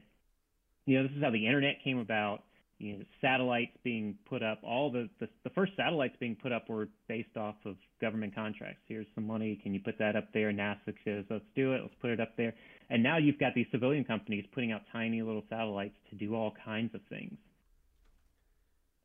you 0.87 0.97
know, 0.97 1.03
this 1.07 1.17
is 1.17 1.23
how 1.23 1.31
the 1.31 1.47
internet 1.47 1.83
came 1.85 1.99
about. 1.99 2.45
You 2.79 2.97
know, 2.97 3.05
satellites 3.21 3.73
being 3.85 4.17
put 4.27 4.43
up. 4.43 4.61
All 4.63 4.91
the, 4.91 5.11
the 5.21 5.29
the 5.45 5.51
first 5.51 5.73
satellites 5.77 6.15
being 6.19 6.35
put 6.35 6.51
up 6.51 6.71
were 6.71 6.89
based 7.09 7.37
off 7.37 7.57
of 7.67 7.77
government 8.01 8.35
contracts. 8.35 8.81
Here's 8.87 9.07
some 9.15 9.27
money. 9.27 9.59
Can 9.63 9.75
you 9.75 9.81
put 9.81 9.99
that 9.99 10.17
up 10.17 10.33
there? 10.33 10.53
NASA 10.53 10.95
says, 11.05 11.25
let's 11.31 11.45
do 11.55 11.75
it. 11.75 11.83
Let's 11.83 11.95
put 12.01 12.11
it 12.11 12.21
up 12.21 12.37
there. 12.37 12.55
And 12.89 13.03
now 13.03 13.19
you've 13.19 13.39
got 13.39 13.55
these 13.55 13.67
civilian 13.71 14.05
companies 14.05 14.45
putting 14.53 14.73
out 14.73 14.83
tiny 14.93 15.23
little 15.23 15.45
satellites 15.49 15.95
to 16.11 16.17
do 16.17 16.35
all 16.35 16.53
kinds 16.65 16.95
of 16.95 17.01
things. 17.09 17.37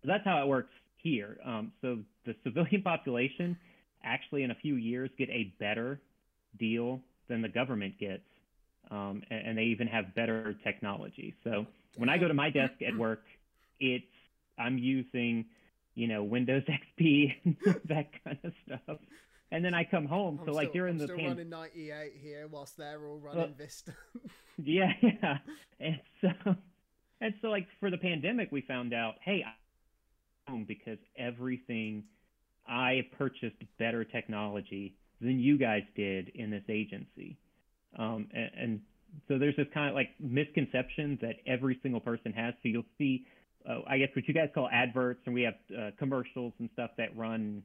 That's 0.03 0.23
how 0.23 0.41
it 0.43 0.47
works 0.47 0.73
here. 0.97 1.38
Um, 1.45 1.71
so 1.81 1.99
the 2.25 2.36
civilian 2.43 2.81
population 2.81 3.58
actually, 4.05 4.43
in 4.43 4.51
a 4.51 4.55
few 4.55 4.75
years, 4.75 5.10
get 5.17 5.29
a 5.29 5.53
better 5.60 5.99
deal 6.60 7.01
than 7.27 7.41
the 7.41 7.49
government 7.49 7.97
gets, 7.99 8.23
um, 8.91 9.21
and, 9.29 9.47
and 9.47 9.58
they 9.58 9.63
even 9.63 9.88
have 9.88 10.13
better 10.15 10.55
technology. 10.63 11.34
So 11.43 11.65
when 11.97 12.08
I 12.08 12.17
go 12.17 12.27
to 12.27 12.34
my 12.34 12.49
desk 12.49 12.73
at 12.88 12.95
work, 12.95 13.23
it's 13.79 14.05
I'm 14.58 14.77
using, 14.77 15.45
you 15.95 16.08
know, 16.08 16.23
Windows 16.23 16.63
XP 16.99 17.34
and 17.43 17.55
that 17.86 18.08
kind 18.23 18.39
of 18.43 18.53
stuff. 18.65 18.97
And 19.51 19.63
then 19.63 19.73
I 19.73 19.84
come 19.84 20.05
home, 20.05 20.39
I'm 20.41 20.47
so 20.47 20.53
like 20.53 20.69
still, 20.69 20.73
during 20.73 20.93
I'm 20.95 20.99
the 20.99 21.05
still 21.05 21.17
pan- 21.17 21.27
running 21.29 21.49
98 21.49 22.13
here 22.21 22.47
whilst 22.47 22.77
they're 22.77 23.05
all 23.05 23.19
running 23.19 23.53
Vista. 23.53 23.93
Yeah, 24.58 24.93
yeah. 25.01 25.38
And 25.81 25.99
so, 26.21 26.55
and 27.19 27.34
so, 27.41 27.49
like 27.49 27.67
for 27.81 27.91
the 27.91 27.97
pandemic, 27.97 28.53
we 28.53 28.62
found 28.62 28.93
out, 28.93 29.15
hey, 29.21 29.43
I'm 30.47 30.53
home 30.53 30.65
because 30.65 30.97
everything 31.17 32.05
I 32.65 33.01
purchased 33.17 33.58
better 33.77 34.05
technology 34.05 34.95
than 35.19 35.41
you 35.41 35.58
guys 35.58 35.84
did 35.97 36.29
in 36.36 36.51
this 36.51 36.63
agency, 36.69 37.38
um, 37.99 38.29
and, 38.34 38.51
and 38.58 38.79
so 39.27 39.38
there's 39.38 39.55
this 39.58 39.67
kind 39.73 39.89
of 39.89 39.95
like 39.95 40.10
misconception 40.19 41.19
that 41.21 41.36
every 41.45 41.77
single 41.84 41.99
person 42.01 42.31
has. 42.34 42.53
So 42.63 42.69
you'll 42.69 42.84
see, 42.97 43.25
uh, 43.67 43.80
I 43.88 43.97
guess 43.97 44.10
what 44.15 44.28
you 44.28 44.34
guys 44.34 44.49
call 44.54 44.69
adverts, 44.71 45.21
and 45.25 45.34
we 45.34 45.43
have 45.43 45.56
uh, 45.78 45.91
commercials 45.97 46.54
and 46.60 46.69
stuff 46.73 46.91
that 46.97 47.15
run. 47.15 47.63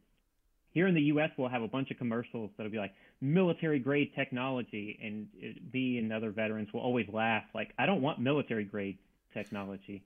Here 0.73 0.87
in 0.87 0.95
the 0.95 1.03
U.S., 1.03 1.31
we'll 1.37 1.49
have 1.49 1.63
a 1.63 1.69
bunch 1.69 1.91
of 1.91 1.99
commercials 1.99 2.51
that'll 2.57 2.71
be 2.71 2.79
like 2.79 2.95
military 3.21 3.81
grade 3.81 4.13
technology, 4.15 4.99
and 5.03 5.27
it, 5.37 5.57
me 5.73 5.99
and 5.99 6.13
other 6.13 6.31
veterans 6.31 6.73
will 6.73 6.81
always 6.81 7.07
laugh 7.13 7.43
like, 7.55 7.73
I 7.79 7.87
don't 7.87 8.03
want 8.03 8.21
military 8.21 8.65
grade 8.65 8.99
technology. 9.35 10.03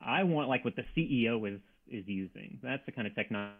I 0.00 0.24
want 0.24 0.48
like 0.48 0.64
what 0.64 0.74
the 0.76 0.84
CEO 0.96 1.52
is 1.52 1.60
is 1.88 2.06
using. 2.06 2.58
That's 2.62 2.84
the 2.86 2.92
kind 2.92 3.06
of 3.06 3.14
technology. 3.14 3.54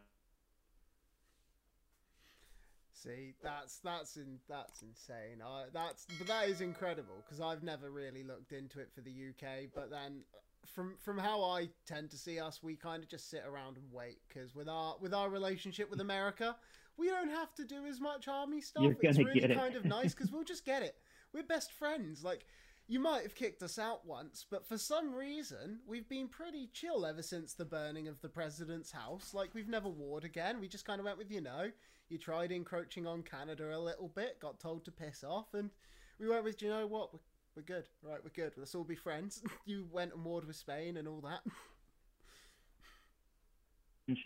See, 2.92 3.34
that's 3.42 3.78
that's 3.78 4.16
in 4.16 4.38
that's 4.48 4.82
insane. 4.82 5.40
I, 5.44 5.64
that's 5.72 6.06
but 6.18 6.26
that 6.26 6.48
is 6.48 6.60
incredible 6.60 7.22
because 7.24 7.40
I've 7.40 7.62
never 7.62 7.90
really 7.90 8.24
looked 8.24 8.52
into 8.52 8.80
it 8.80 8.90
for 8.92 9.02
the 9.02 9.10
UK. 9.10 9.70
But 9.72 9.90
then, 9.90 10.22
from 10.66 10.96
from 10.98 11.18
how 11.18 11.42
I 11.42 11.68
tend 11.86 12.10
to 12.10 12.16
see 12.16 12.38
us, 12.38 12.62
we 12.62 12.76
kind 12.76 13.02
of 13.02 13.08
just 13.08 13.30
sit 13.30 13.44
around 13.46 13.76
and 13.76 13.86
wait 13.92 14.18
because 14.28 14.54
with 14.54 14.68
our 14.68 14.96
with 15.00 15.14
our 15.14 15.30
relationship 15.30 15.90
with 15.90 16.00
America, 16.00 16.56
we 16.96 17.08
don't 17.08 17.30
have 17.30 17.54
to 17.54 17.64
do 17.64 17.86
as 17.86 18.00
much 18.00 18.28
army 18.28 18.60
stuff. 18.60 18.82
You're 18.82 18.96
it's 19.00 19.18
really 19.18 19.42
it. 19.42 19.56
kind 19.56 19.76
of 19.76 19.84
nice 19.96 20.14
because 20.14 20.30
we'll 20.30 20.44
just 20.44 20.64
get 20.64 20.82
it. 20.82 20.96
We're 21.32 21.42
best 21.42 21.72
friends. 21.72 22.22
Like 22.22 22.46
you 22.86 23.00
might 23.00 23.22
have 23.22 23.34
kicked 23.34 23.62
us 23.62 23.78
out 23.78 24.06
once, 24.06 24.46
but 24.50 24.66
for 24.66 24.78
some 24.78 25.14
reason 25.14 25.80
we've 25.86 26.08
been 26.08 26.28
pretty 26.28 26.68
chill 26.72 27.04
ever 27.04 27.22
since 27.22 27.54
the 27.54 27.64
burning 27.64 28.08
of 28.08 28.20
the 28.20 28.28
president's 28.28 28.92
house. 28.92 29.34
Like 29.34 29.54
we've 29.54 29.68
never 29.68 29.88
warred 29.88 30.24
again. 30.24 30.60
We 30.60 30.68
just 30.68 30.86
kind 30.86 31.00
of 31.00 31.04
went 31.04 31.18
with 31.18 31.30
you 31.30 31.40
know. 31.40 31.70
You 32.08 32.16
tried 32.16 32.52
encroaching 32.52 33.06
on 33.06 33.22
Canada 33.22 33.76
a 33.76 33.78
little 33.78 34.08
bit, 34.08 34.40
got 34.40 34.58
told 34.58 34.84
to 34.86 34.90
piss 34.90 35.22
off, 35.22 35.52
and 35.52 35.70
we 36.18 36.28
went 36.28 36.44
with, 36.44 36.62
you 36.62 36.68
know 36.70 36.86
what, 36.86 37.12
we're, 37.12 37.20
we're 37.58 37.74
good, 37.74 37.84
right, 38.04 38.20
we're 38.22 38.30
good, 38.30 38.52
let's 38.56 38.72
all 38.76 38.84
be 38.84 38.94
friends. 38.94 39.42
you 39.66 39.84
went 39.90 40.14
and 40.14 40.24
warred 40.24 40.46
with 40.46 40.54
Spain 40.54 40.96
and 40.96 41.08
all 41.08 41.20
that. 41.22 41.40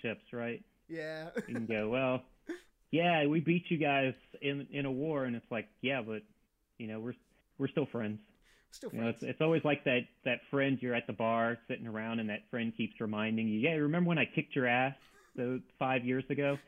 Ships, 0.02 0.24
right? 0.34 0.62
yeah. 0.88 1.30
You 1.48 1.54
can 1.54 1.66
go, 1.66 1.88
well, 1.92 2.22
yeah, 2.90 3.26
we 3.26 3.40
beat 3.40 3.64
you 3.70 3.78
guys 3.78 4.12
in 4.42 4.66
in 4.70 4.84
a 4.84 4.92
war, 4.92 5.24
and 5.24 5.34
it's 5.34 5.50
like, 5.50 5.66
yeah, 5.80 6.02
but 6.06 6.20
you 6.76 6.86
know, 6.88 7.00
we're 7.00 7.14
we're 7.56 7.68
still 7.68 7.86
friends. 7.86 8.20
Still 8.70 8.90
You 8.92 8.98
know, 8.98 9.04
friends. 9.04 9.16
it's 9.22 9.30
it's 9.30 9.40
always 9.40 9.64
like 9.64 9.82
that 9.84 10.00
that 10.26 10.40
friend 10.50 10.76
you're 10.82 10.94
at 10.94 11.06
the 11.06 11.14
bar 11.14 11.56
sitting 11.68 11.86
around, 11.86 12.20
and 12.20 12.28
that 12.28 12.40
friend 12.50 12.70
keeps 12.76 13.00
reminding 13.00 13.48
you, 13.48 13.60
yeah, 13.60 13.72
remember 13.72 14.08
when 14.08 14.18
I 14.18 14.26
kicked 14.26 14.54
your 14.54 14.66
ass 14.66 14.94
so 15.36 15.58
five 15.78 16.04
years 16.04 16.24
ago? 16.28 16.58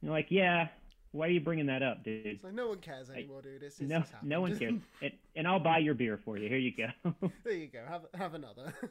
You're 0.00 0.12
like, 0.12 0.28
yeah. 0.30 0.68
Why 1.14 1.28
are 1.28 1.30
you 1.30 1.40
bringing 1.40 1.66
that 1.66 1.80
up, 1.80 2.02
dude? 2.02 2.26
It's 2.26 2.42
like 2.42 2.54
no 2.54 2.66
one 2.66 2.78
cares 2.78 3.08
anymore, 3.08 3.40
dude. 3.40 3.62
It's, 3.62 3.78
it's 3.78 3.88
No, 3.88 4.02
no 4.24 4.40
one 4.40 4.58
cares. 4.58 4.80
And, 5.00 5.12
and 5.36 5.46
I'll 5.46 5.60
buy 5.60 5.78
your 5.78 5.94
beer 5.94 6.18
for 6.18 6.36
you. 6.36 6.48
Here 6.48 6.58
you 6.58 6.72
go. 6.76 7.12
there 7.44 7.52
you 7.52 7.68
go. 7.68 7.84
Have 7.88 8.06
have 8.14 8.34
another. 8.34 8.74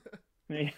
Yeah. 0.50 0.72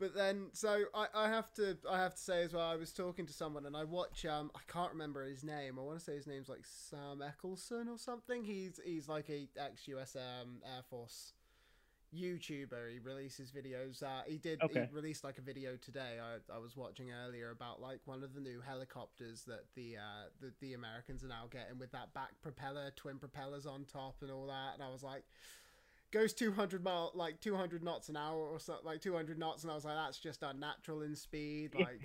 But 0.00 0.14
then, 0.14 0.46
so 0.52 0.84
I, 0.94 1.06
I 1.14 1.28
have 1.28 1.52
to 1.54 1.76
I 1.88 1.98
have 1.98 2.14
to 2.14 2.20
say 2.20 2.42
as 2.42 2.54
well. 2.54 2.66
I 2.66 2.76
was 2.76 2.92
talking 2.92 3.26
to 3.26 3.32
someone 3.32 3.66
and 3.66 3.76
I 3.76 3.84
watch 3.84 4.24
um 4.24 4.50
I 4.54 4.60
can't 4.72 4.90
remember 4.90 5.22
his 5.24 5.44
name. 5.44 5.78
I 5.78 5.82
want 5.82 5.98
to 5.98 6.04
say 6.04 6.14
his 6.14 6.26
name's 6.26 6.48
like 6.48 6.64
Sam 6.64 7.22
Eccleston 7.22 7.88
or 7.88 7.98
something. 7.98 8.42
He's 8.42 8.80
he's 8.84 9.08
like 9.08 9.28
a 9.30 9.48
ex 9.56 9.86
US 9.88 10.16
um, 10.16 10.56
Air 10.64 10.82
Force 10.90 11.34
YouTuber. 12.14 12.92
He 12.92 12.98
releases 12.98 13.50
videos. 13.50 14.02
Uh, 14.02 14.22
he 14.26 14.38
did 14.38 14.60
Okay. 14.62 14.88
he 14.90 14.94
released 14.94 15.24
like 15.24 15.38
a 15.38 15.42
video 15.42 15.76
today. 15.76 16.18
I, 16.20 16.54
I 16.54 16.58
was 16.58 16.76
watching 16.76 17.10
earlier 17.10 17.50
about 17.50 17.80
like 17.80 18.00
one 18.04 18.22
of 18.22 18.34
the 18.34 18.40
new 18.40 18.60
helicopters 18.60 19.44
that 19.44 19.64
the 19.74 19.96
uh 19.96 20.28
the, 20.40 20.52
the 20.60 20.74
Americans 20.74 21.24
are 21.24 21.28
now 21.28 21.44
getting 21.50 21.78
with 21.78 21.92
that 21.92 22.12
back 22.14 22.32
propeller, 22.42 22.90
twin 22.96 23.18
propellers 23.18 23.66
on 23.66 23.84
top 23.84 24.16
and 24.22 24.30
all 24.30 24.46
that. 24.46 24.74
And 24.74 24.82
I 24.82 24.90
was 24.90 25.02
like 25.02 25.24
goes 26.10 26.34
200 26.34 26.84
mile 26.84 27.10
like 27.14 27.40
200 27.40 27.82
knots 27.82 28.10
an 28.10 28.16
hour 28.18 28.36
or 28.38 28.58
something 28.60 28.84
like 28.84 29.00
200 29.00 29.38
knots 29.38 29.62
and 29.62 29.72
i 29.72 29.74
was 29.74 29.82
like 29.86 29.96
that's 29.96 30.18
just 30.18 30.42
unnatural 30.42 31.00
in 31.00 31.16
speed 31.16 31.74
like 31.74 32.00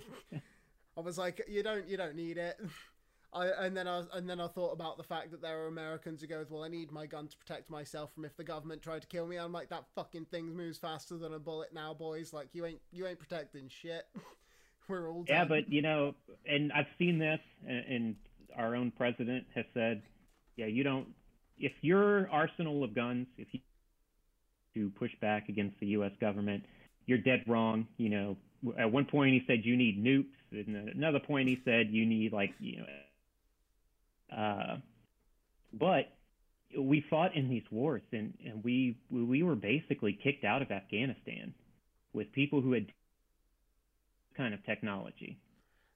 i 0.96 1.00
was 1.02 1.18
like 1.18 1.42
you 1.46 1.62
don't 1.62 1.86
you 1.86 1.98
don't 1.98 2.16
need 2.16 2.38
it 2.38 2.58
I, 3.32 3.48
and 3.66 3.76
then 3.76 3.86
I 3.86 3.98
was, 3.98 4.06
and 4.14 4.28
then 4.28 4.40
I 4.40 4.48
thought 4.48 4.72
about 4.72 4.96
the 4.96 5.02
fact 5.02 5.30
that 5.32 5.42
there 5.42 5.60
are 5.60 5.66
Americans 5.66 6.20
who 6.20 6.26
goes, 6.26 6.50
well, 6.50 6.64
I 6.64 6.68
need 6.68 6.90
my 6.90 7.06
gun 7.06 7.28
to 7.28 7.36
protect 7.36 7.68
myself 7.68 8.12
from 8.14 8.24
if 8.24 8.36
the 8.36 8.44
government 8.44 8.82
tried 8.82 9.02
to 9.02 9.08
kill 9.08 9.26
me. 9.26 9.36
I'm 9.36 9.52
like, 9.52 9.68
that 9.68 9.84
fucking 9.94 10.26
thing 10.26 10.56
moves 10.56 10.78
faster 10.78 11.18
than 11.18 11.34
a 11.34 11.38
bullet 11.38 11.74
now, 11.74 11.92
boys. 11.92 12.32
Like, 12.32 12.48
you 12.52 12.64
ain't 12.64 12.80
you 12.90 13.06
ain't 13.06 13.18
protecting 13.18 13.68
shit. 13.68 14.06
We're 14.88 15.10
all 15.10 15.24
Yeah, 15.28 15.44
but 15.44 15.70
you 15.70 15.82
know, 15.82 16.14
and 16.46 16.72
I've 16.72 16.86
seen 16.98 17.18
this, 17.18 17.40
and, 17.66 17.84
and 17.84 18.16
our 18.56 18.74
own 18.74 18.90
president 18.96 19.44
has 19.54 19.66
said, 19.74 20.02
yeah, 20.56 20.66
you 20.66 20.82
don't. 20.82 21.08
If 21.58 21.72
your 21.82 22.30
arsenal 22.30 22.82
of 22.84 22.94
guns, 22.94 23.26
if 23.36 23.48
you 23.52 23.60
to 24.78 24.90
push 24.90 25.10
back 25.20 25.48
against 25.48 25.78
the 25.80 25.86
U.S. 25.88 26.12
government, 26.20 26.64
you're 27.06 27.18
dead 27.18 27.44
wrong. 27.46 27.86
You 27.96 28.08
know, 28.08 28.36
at 28.78 28.90
one 28.90 29.04
point 29.04 29.34
he 29.34 29.42
said 29.46 29.64
you 29.64 29.76
need 29.76 30.02
nukes, 30.02 30.26
and 30.52 30.88
at 30.88 30.94
another 30.94 31.20
point 31.20 31.48
he 31.48 31.60
said 31.64 31.88
you 31.90 32.06
need 32.06 32.32
like 32.32 32.54
you 32.60 32.78
know. 32.78 32.86
Uh, 34.34 34.76
but 35.72 36.12
we 36.78 37.02
fought 37.08 37.34
in 37.34 37.48
these 37.48 37.64
wars, 37.70 38.02
and 38.12 38.34
and 38.44 38.62
we 38.62 38.98
we 39.10 39.42
were 39.42 39.54
basically 39.56 40.12
kicked 40.22 40.44
out 40.44 40.62
of 40.62 40.70
Afghanistan 40.70 41.54
with 42.12 42.30
people 42.32 42.60
who 42.60 42.72
had 42.72 42.86
kind 44.36 44.54
of 44.54 44.64
technology. 44.64 45.38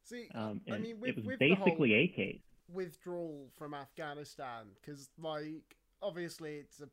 See, 0.05 0.29
Um, 0.35 0.61
I 0.71 0.79
mean, 0.79 0.99
with, 1.01 1.11
it 1.11 1.17
was 1.17 1.25
with 1.25 1.39
basically 1.39 1.91
AKs. 1.91 2.41
withdrawal 2.69 3.49
from 3.57 3.73
Afghanistan 3.73 4.67
because, 4.81 5.09
like, 5.19 5.77
obviously 6.03 6.57
it's 6.57 6.81
a, 6.81 6.89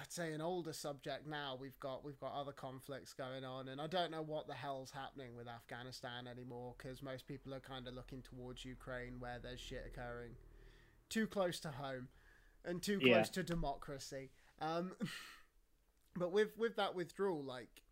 I'd 0.00 0.12
say 0.12 0.32
an 0.32 0.40
older 0.40 0.72
subject 0.72 1.26
now. 1.26 1.56
We've 1.58 1.78
got 1.78 2.04
we've 2.04 2.18
got 2.18 2.32
other 2.34 2.52
conflicts 2.52 3.12
going 3.12 3.44
on, 3.44 3.68
and 3.68 3.80
I 3.80 3.86
don't 3.86 4.10
know 4.10 4.22
what 4.22 4.46
the 4.46 4.54
hell's 4.54 4.90
happening 4.90 5.36
with 5.36 5.46
Afghanistan 5.48 6.26
anymore 6.26 6.74
because 6.76 7.02
most 7.02 7.26
people 7.26 7.54
are 7.54 7.60
kind 7.60 7.86
of 7.86 7.94
looking 7.94 8.22
towards 8.22 8.64
Ukraine 8.64 9.20
where 9.20 9.38
there's 9.42 9.60
shit 9.60 9.84
occurring, 9.86 10.32
too 11.08 11.26
close 11.26 11.60
to 11.60 11.68
home, 11.68 12.08
and 12.64 12.82
too 12.82 12.98
close 12.98 13.28
to 13.30 13.42
democracy. 13.42 14.30
Um, 14.60 14.92
but 16.16 16.32
with 16.32 16.56
with 16.58 16.76
that 16.76 16.94
withdrawal, 16.94 17.42
like, 17.44 17.82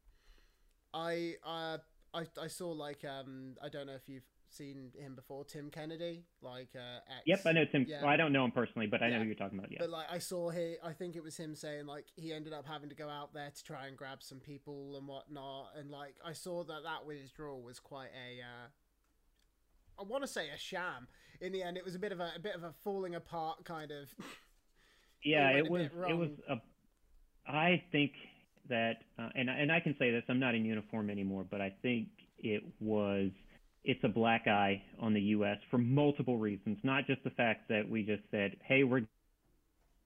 I 0.93 1.37
uh 1.45 1.79
I 2.15 2.27
I 2.41 2.49
saw 2.49 2.71
like 2.71 3.05
um 3.05 3.55
I 3.62 3.69
don't 3.69 3.87
know 3.87 3.95
if 3.95 4.09
you've 4.09 4.29
seen 4.53 4.93
him 4.97 5.15
before, 5.15 5.45
Tim 5.45 5.71
Kennedy, 5.71 6.25
like 6.41 6.69
uh 6.77 7.01
ex, 7.09 7.23
Yep, 7.27 7.41
I 7.47 7.53
know 7.53 7.65
Tim. 7.65 7.87
yeah. 7.88 8.03
Well, 8.03 8.11
I 8.11 8.17
don't 8.17 8.33
know 8.33 8.45
him 8.45 8.51
personally, 8.51 8.87
but 8.87 9.03
I 9.03 9.11
know 9.11 9.19
who 9.21 9.25
you're 9.25 9.35
talking 9.35 9.59
about. 9.59 9.73
Yeah. 9.73 9.79
But 9.81 9.91
like 9.91 10.07
I 10.11 10.19
saw 10.19 10.51
here, 10.51 10.77
I 10.85 10.93
think 10.93 11.17
it 11.17 11.23
was 11.23 11.37
him 11.37 11.55
saying 11.55 11.87
like 11.87 12.07
he 12.17 12.33
ended 12.33 12.53
up 12.53 12.67
having 12.67 12.88
to 12.88 12.95
go 12.95 13.09
out 13.09 13.33
there 13.35 13.51
to 13.51 13.65
try 13.65 13.87
and 13.87 13.97
grab 13.97 14.23
some 14.23 14.38
people 14.38 14.97
and 14.97 15.07
whatnot, 15.07 15.71
and 15.79 15.91
like 15.91 16.15
I 16.25 16.33
saw 16.33 16.65
that 16.65 16.83
that 16.85 17.07
withdrawal 17.07 17.62
was 17.62 17.81
quite 17.81 18.11
a, 18.11 18.41
uh, 18.43 18.69
I 20.01 20.05
want 20.05 20.23
to 20.23 20.29
say 20.29 20.49
a 20.55 20.59
sham. 20.59 21.09
In 21.41 21.53
the 21.53 21.62
end, 21.62 21.77
it 21.77 21.85
was 21.85 21.95
a 21.95 21.99
bit 21.99 22.12
of 22.12 22.21
a, 22.21 22.33
a 22.37 22.41
bit 22.41 22.55
of 22.55 22.62
a 22.62 22.73
falling 22.85 23.15
apart 23.15 23.65
kind 23.65 23.91
of. 23.91 24.15
yeah, 25.25 25.51
it 25.51 25.71
was. 25.71 25.88
It 26.09 26.17
was 26.17 26.31
a. 26.49 26.57
I 27.51 27.83
think 27.91 28.12
that, 28.69 28.99
uh, 29.19 29.29
and 29.35 29.51
and 29.51 29.73
I 29.73 29.81
can 29.81 29.97
say 29.99 30.11
this. 30.11 30.23
I'm 30.29 30.38
not 30.38 30.55
in 30.55 30.65
uniform 30.65 31.11
anymore, 31.11 31.45
but 31.51 31.61
I 31.61 31.75
think 31.83 32.09
it 32.38 32.62
was. 32.81 33.31
It's 33.85 34.03
a 34.05 34.09
black 34.09 34.47
eye 34.47 34.83
on 35.01 35.12
the 35.12 35.21
U.S. 35.21 35.59
for 35.71 35.79
multiple 35.79 36.38
reasons, 36.38 36.79
not 36.83 37.07
just 37.07 37.23
the 37.25 37.31
fact 37.31 37.68
that 37.68 37.88
we 37.88 38.03
just 38.03 38.23
said, 38.31 38.57
"Hey, 38.64 38.85
we're," 38.85 39.03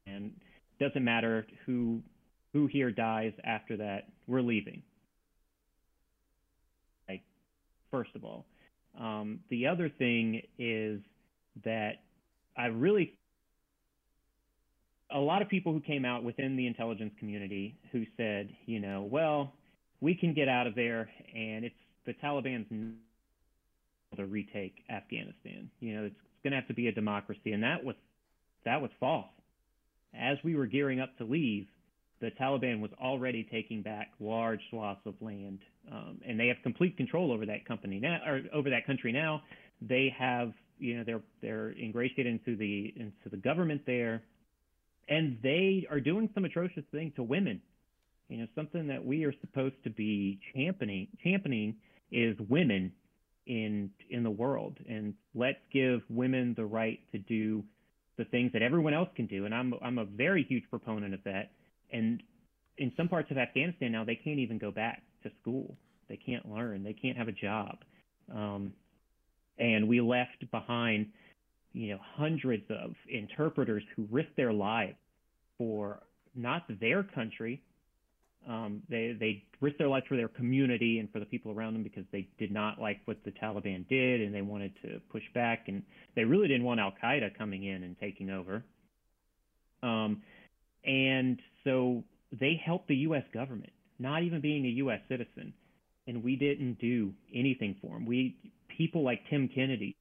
and 0.07 0.33
doesn't 0.81 1.05
matter 1.05 1.47
who 1.67 2.01
who 2.53 2.67
here 2.67 2.91
dies 2.91 3.33
after 3.45 3.77
that, 3.77 4.09
we're 4.27 4.41
leaving. 4.41 4.83
Like, 7.09 7.23
first 7.91 8.11
of 8.15 8.25
all, 8.25 8.47
um, 8.99 9.41
the 9.51 9.67
other 9.67 9.91
thing 9.91 10.41
is 10.59 11.01
that 11.65 11.97
I 12.57 12.67
really 12.67 13.19
a 15.11 15.19
lot 15.19 15.43
of 15.43 15.49
people 15.49 15.73
who 15.73 15.81
came 15.81 16.05
out 16.05 16.25
within 16.25 16.57
the 16.57 16.67
intelligence 16.67 17.13
community 17.19 17.77
who 17.93 18.05
said, 18.17 18.49
you 18.67 18.81
know, 18.81 19.03
well, 19.03 19.53
we 20.01 20.15
can 20.15 20.35
get 20.35 20.49
out 20.49 20.67
of 20.67 20.75
there, 20.75 21.09
and 21.35 21.65
it's 21.65 21.75
the 22.07 22.15
Taliban's 22.15 22.67
to 24.17 24.25
retake 24.27 24.85
Afghanistan. 24.91 25.71
You 25.81 25.97
know, 25.97 26.05
it's, 26.05 26.17
it's 26.17 26.43
going 26.43 26.53
to 26.53 26.57
have 26.57 26.69
to 26.69 26.75
be 26.75 26.89
a 26.89 26.93
democracy, 26.93 27.53
and 27.53 27.63
that 27.63 27.85
was 27.85 27.97
that 28.65 28.81
was 28.81 28.91
false. 28.99 29.27
As 30.15 30.39
we 30.43 30.57
were 30.57 30.67
gearing 30.67 31.01
up 31.01 31.17
to 31.19 31.25
leave, 31.25 31.67
the 32.21 32.31
Taliban 32.41 32.81
was 32.81 32.91
already 33.01 33.47
taking 33.51 33.83
back 33.83 34.13
large 34.19 34.61
swaths 34.71 35.01
of 35.07 35.15
land, 35.21 35.59
um, 35.93 36.21
and 36.27 36.39
they 36.39 36.49
have 36.49 36.57
complete 36.63 36.97
control 36.97 37.33
over 37.33 37.47
that 37.47 37.67
company 37.67 38.01
now, 38.01 38.19
or 38.27 38.43
over 38.55 38.71
that 38.71 38.87
country 38.87 39.13
now. 39.13 39.43
They 39.83 40.15
have, 40.19 40.53
you 40.79 40.97
know, 40.97 41.05
they're 41.05 41.23
they're 41.43 41.71
ingratiated 41.73 42.27
into 42.27 42.57
the 42.57 42.95
into 42.97 43.29
the 43.31 43.37
government 43.37 43.83
there 43.87 44.23
and 45.09 45.39
they 45.43 45.87
are 45.91 46.01
doing 46.01 46.29
some 46.35 46.45
atrocious 46.45 46.85
thing 46.91 47.13
to 47.17 47.23
women. 47.23 47.61
You 48.29 48.39
know, 48.39 48.47
something 48.55 48.89
that 48.89 49.05
we 49.05 49.25
are 49.25 49.35
supposed 49.41 49.77
to 49.85 49.91
be 49.91 50.41
championing 50.55 51.09
championing 51.23 51.77
is 52.11 52.37
women 52.49 52.93
in 53.47 53.91
in 54.11 54.23
the 54.23 54.31
world, 54.31 54.79
and 54.89 55.15
let's 55.35 55.59
give 55.73 56.03
women 56.09 56.55
the 56.57 56.65
right 56.65 57.01
to 57.13 57.19
do 57.19 57.65
the 58.19 58.25
things 58.25 58.53
that 58.53 58.63
everyone 58.63 58.95
else 58.95 59.09
can 59.15 59.27
do. 59.27 59.45
And 59.45 59.55
I'm 59.55 59.75
I'm 59.83 59.99
a 59.99 60.05
very 60.05 60.45
huge 60.45 60.65
proponent 60.71 61.15
of 61.15 61.21
that. 61.25 61.51
And 61.93 62.23
in 62.79 62.93
some 62.97 63.09
parts 63.09 63.31
of 63.31 63.39
Afghanistan 63.39 63.93
now, 63.93 64.05
they 64.05 64.17
can't 64.17 64.39
even 64.39 64.59
go 64.59 64.71
back 64.71 65.03
to 65.23 65.31
school. 65.41 65.77
They 66.09 66.17
can't 66.17 66.51
learn. 66.51 66.83
They 66.85 66.93
can't 66.93 67.17
have 67.17 67.29
a 67.29 67.33
job. 67.33 67.79
Um, 68.35 68.73
and 69.59 69.89
we 69.89 70.01
left 70.01 70.51
behind 70.51 71.07
you 71.77 71.91
know, 71.91 71.99
hundreds 72.01 72.65
of 72.71 72.95
interpreters 73.09 73.83
who 73.95 74.09
risked 74.11 74.37
their 74.37 74.53
lives 74.53 74.97
for 75.59 76.01
not 76.35 76.65
their 76.81 77.03
country, 77.03 77.63
Um, 78.49 78.83
they 78.89 79.17
they 79.19 79.43
risked 79.61 79.79
their 79.79 79.89
lives 79.89 80.07
for 80.09 80.17
their 80.17 80.29
community 80.29 81.01
and 81.01 81.11
for 81.11 81.19
the 81.19 81.27
people 81.27 81.51
around 81.51 81.75
them 81.75 81.83
because 81.83 82.05
they 82.13 82.29
did 82.39 82.53
not 82.53 82.81
like 82.81 83.01
what 83.05 83.19
the 83.25 83.33
Taliban 83.33 83.89
did 83.89 84.21
and 84.21 84.33
they 84.33 84.43
wanted 84.43 84.73
to 84.83 85.01
push 85.11 85.25
back 85.35 85.65
and 85.67 85.83
they 86.15 86.25
really 86.25 86.47
didn't 86.47 86.65
want 86.65 86.79
Al 86.79 86.93
Qaeda 87.03 87.37
coming 87.37 87.65
in 87.65 87.83
and 87.83 87.97
taking 87.99 88.31
over. 88.31 88.63
Um, 89.83 90.23
and 90.85 91.41
so 91.65 92.05
they 92.39 92.61
helped 92.65 92.87
the 92.89 92.97
U.S. 92.97 93.25
government, 93.35 93.73
not 93.99 94.23
even 94.23 94.41
being 94.41 94.65
a 94.65 94.71
U.S. 94.71 95.01
citizen, 95.09 95.53
and 96.07 96.23
we 96.23 96.37
didn't 96.37 96.79
do 96.79 97.13
anything 97.35 97.77
for 97.81 97.95
them. 97.95 98.07
We 98.07 98.37
people 98.69 99.03
like 99.03 99.21
Tim 99.29 99.49
Kennedy 99.53 99.97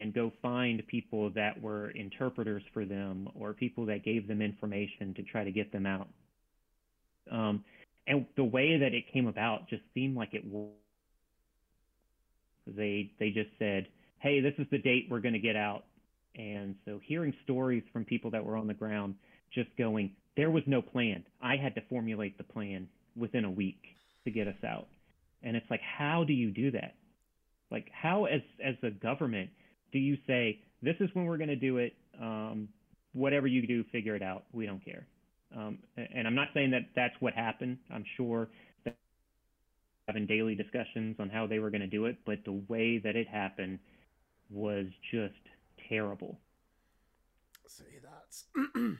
and 0.00 0.12
go 0.12 0.32
find 0.42 0.82
people 0.88 1.30
that 1.30 1.60
were 1.60 1.90
interpreters 1.90 2.62
for 2.74 2.84
them 2.84 3.28
or 3.34 3.52
people 3.52 3.86
that 3.86 4.04
gave 4.04 4.26
them 4.28 4.42
information 4.42 5.14
to 5.14 5.22
try 5.22 5.44
to 5.44 5.52
get 5.52 5.72
them 5.72 5.86
out. 5.86 6.08
Um, 7.30 7.64
and 8.06 8.26
the 8.36 8.44
way 8.44 8.78
that 8.78 8.94
it 8.94 9.04
came 9.12 9.26
about 9.26 9.68
just 9.68 9.82
seemed 9.94 10.16
like 10.16 10.34
it 10.34 10.44
was. 10.44 10.70
They 12.66 13.12
they 13.18 13.30
just 13.30 13.50
said, 13.58 13.88
"Hey, 14.18 14.40
this 14.40 14.54
is 14.58 14.66
the 14.70 14.78
date 14.78 15.06
we're 15.10 15.20
going 15.20 15.34
to 15.34 15.40
get 15.40 15.56
out." 15.56 15.84
And 16.36 16.76
so 16.84 17.00
hearing 17.04 17.34
stories 17.44 17.82
from 17.92 18.04
people 18.04 18.30
that 18.30 18.44
were 18.44 18.56
on 18.56 18.66
the 18.66 18.74
ground 18.74 19.16
just 19.52 19.68
going, 19.76 20.12
there 20.36 20.50
was 20.50 20.62
no 20.66 20.80
plan. 20.80 21.24
I 21.42 21.56
had 21.56 21.74
to 21.74 21.82
formulate 21.90 22.38
the 22.38 22.44
plan 22.44 22.88
within 23.16 23.44
a 23.44 23.50
week 23.50 23.82
to 24.24 24.30
get 24.30 24.48
us 24.48 24.56
out. 24.66 24.88
And 25.42 25.56
it's 25.56 25.66
like, 25.70 25.80
how 25.80 26.24
do 26.24 26.32
you 26.32 26.50
do 26.50 26.70
that? 26.70 26.94
Like, 27.70 27.88
how 27.92 28.26
as 28.26 28.40
as 28.64 28.74
a 28.82 28.90
government 28.90 29.50
do 29.92 29.98
you 29.98 30.16
say 30.26 30.60
this 30.82 30.96
is 31.00 31.10
when 31.14 31.26
we're 31.26 31.38
going 31.38 31.48
to 31.48 31.56
do 31.56 31.78
it? 31.78 31.94
Um, 32.20 32.68
whatever 33.12 33.46
you 33.46 33.66
do, 33.66 33.84
figure 33.92 34.14
it 34.14 34.22
out. 34.22 34.44
We 34.52 34.66
don't 34.66 34.84
care. 34.84 35.06
Um, 35.56 35.78
and 35.96 36.26
I'm 36.26 36.34
not 36.34 36.48
saying 36.54 36.70
that 36.70 36.88
that's 36.94 37.14
what 37.20 37.34
happened. 37.34 37.78
I'm 37.92 38.04
sure 38.16 38.48
that 38.84 38.96
having 40.08 40.26
daily 40.26 40.54
discussions 40.54 41.16
on 41.18 41.28
how 41.28 41.46
they 41.46 41.58
were 41.58 41.70
going 41.70 41.82
to 41.82 41.86
do 41.86 42.06
it, 42.06 42.16
but 42.24 42.38
the 42.44 42.62
way 42.68 42.98
that 42.98 43.16
it 43.16 43.28
happened 43.28 43.78
was 44.50 44.86
just 45.10 45.34
terrible. 45.88 46.38
See, 47.66 47.84
that's 48.02 48.44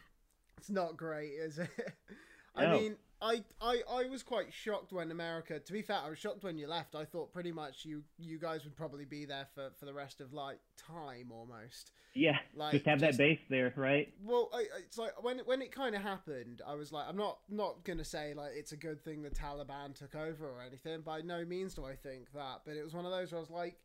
it's 0.57 0.71
not 0.71 0.97
great, 0.97 1.33
is 1.33 1.59
it? 1.59 1.71
I 2.57 2.65
no. 2.65 2.73
mean, 2.79 2.97
I, 3.23 3.45
I 3.61 3.83
I 3.89 4.09
was 4.09 4.23
quite 4.23 4.53
shocked 4.53 4.93
when 4.93 5.13
America. 5.13 5.61
To 5.61 5.73
be 5.73 5.81
fair, 5.81 5.99
I 6.05 6.11
was 6.11 6.19
shocked 6.19 6.43
when 6.43 6.59
you 6.59 6.67
left. 6.67 6.97
I 6.97 7.05
thought 7.05 7.33
pretty 7.33 7.53
much 7.53 7.85
you 7.85 8.03
you 8.19 8.39
guys 8.39 8.65
would 8.65 8.77
probably 8.77 9.05
be 9.05 9.25
there 9.25 9.47
for, 9.55 9.71
for 9.79 9.87
the 9.87 9.95
rest 9.95 10.21
of 10.21 10.33
like 10.33 10.59
time 10.77 11.31
almost. 11.31 11.93
Yeah, 12.15 12.39
like 12.55 12.73
just 12.73 12.87
have 12.87 12.99
just, 12.99 13.17
that 13.17 13.23
base 13.23 13.41
there, 13.49 13.73
right? 13.77 14.13
Well, 14.23 14.51
I, 14.53 14.65
it's 14.79 14.99
like 14.99 15.23
when 15.23 15.39
when 15.41 15.63
it 15.63 15.73
kind 15.73 15.95
of 15.95 16.03
happened, 16.03 16.63
I 16.67 16.75
was 16.75 16.91
like, 16.91 17.07
I'm 17.09 17.17
not 17.17 17.39
not 17.49 17.85
gonna 17.85 18.05
say 18.05 18.35
like 18.35 18.53
it's 18.55 18.73
a 18.73 18.77
good 18.77 19.01
thing 19.03 19.23
the 19.23 19.31
Taliban 19.31 19.95
took 19.95 20.17
over 20.17 20.47
or 20.47 20.61
anything. 20.61 21.01
By 21.03 21.21
no 21.21 21.45
means 21.45 21.75
do 21.75 21.85
I 21.85 21.95
think 21.95 22.33
that, 22.35 22.63
but 22.67 22.77
it 22.77 22.83
was 22.83 22.93
one 22.93 23.07
of 23.07 23.13
those 23.13 23.31
where 23.31 23.39
I 23.39 23.41
was 23.41 23.51
like, 23.51 23.77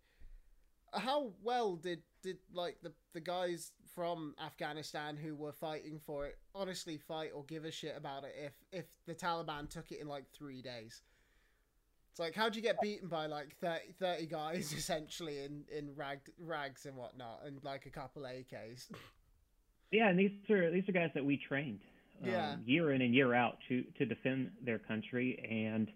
how 0.93 1.31
well 1.43 1.75
did 1.75 2.01
did 2.23 2.37
like 2.53 2.77
the 2.81 2.91
the 3.13 3.21
guys 3.21 3.71
from 3.97 4.35
Afghanistan 4.45 5.17
who 5.17 5.33
were 5.33 5.51
fighting 5.51 5.99
for 6.05 6.27
it 6.27 6.37
honestly 6.53 6.99
fight 6.99 7.31
or 7.33 7.43
give 7.45 7.65
a 7.65 7.71
shit 7.71 7.95
about 7.97 8.23
it 8.23 8.35
if 8.39 8.53
if 8.71 8.85
the 9.07 9.15
Taliban 9.15 9.67
took 9.67 9.91
it 9.91 9.99
in 9.99 10.07
like 10.07 10.25
three 10.37 10.61
days? 10.61 11.01
It's 12.11 12.19
like 12.19 12.35
how'd 12.35 12.55
you 12.55 12.61
get 12.61 12.79
beaten 12.79 13.07
by 13.07 13.25
like 13.25 13.55
30, 13.59 13.93
30 13.99 14.25
guys 14.27 14.71
essentially 14.77 15.39
in 15.43 15.63
in 15.75 15.95
rag, 15.95 16.19
rags 16.39 16.85
and 16.85 16.95
whatnot 16.95 17.41
and 17.43 17.57
like 17.63 17.87
a 17.87 17.89
couple 17.89 18.21
AKs. 18.21 18.85
Yeah, 19.91 20.09
and 20.09 20.19
these 20.19 20.31
are 20.51 20.69
these 20.69 20.87
are 20.87 20.91
guys 20.91 21.09
that 21.15 21.25
we 21.25 21.41
trained 21.47 21.79
um, 22.23 22.29
yeah. 22.29 22.55
year 22.65 22.91
in 22.91 23.01
and 23.01 23.15
year 23.15 23.33
out 23.33 23.57
to 23.67 23.83
to 23.97 24.05
defend 24.05 24.51
their 24.63 24.77
country, 24.77 25.43
and 25.49 25.87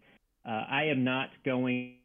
uh, 0.43 0.63
I 0.71 0.85
am 0.85 1.03
not 1.03 1.29
going 1.45 1.97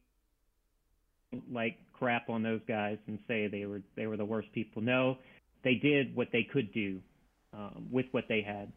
like 1.50 1.78
crap 1.94 2.28
on 2.28 2.42
those 2.42 2.60
guys 2.68 2.98
and 3.06 3.18
say 3.26 3.46
they 3.46 3.64
were 3.64 3.80
they 3.96 4.06
were 4.06 4.18
the 4.18 4.26
worst 4.26 4.52
people. 4.52 4.82
No, 4.82 5.16
they 5.64 5.74
did 5.74 6.14
what 6.14 6.28
they 6.32 6.42
could 6.42 6.72
do 6.72 7.00
um, 7.52 7.88
with 7.90 8.06
what 8.12 8.24
they 8.28 8.42
had. 8.42 8.72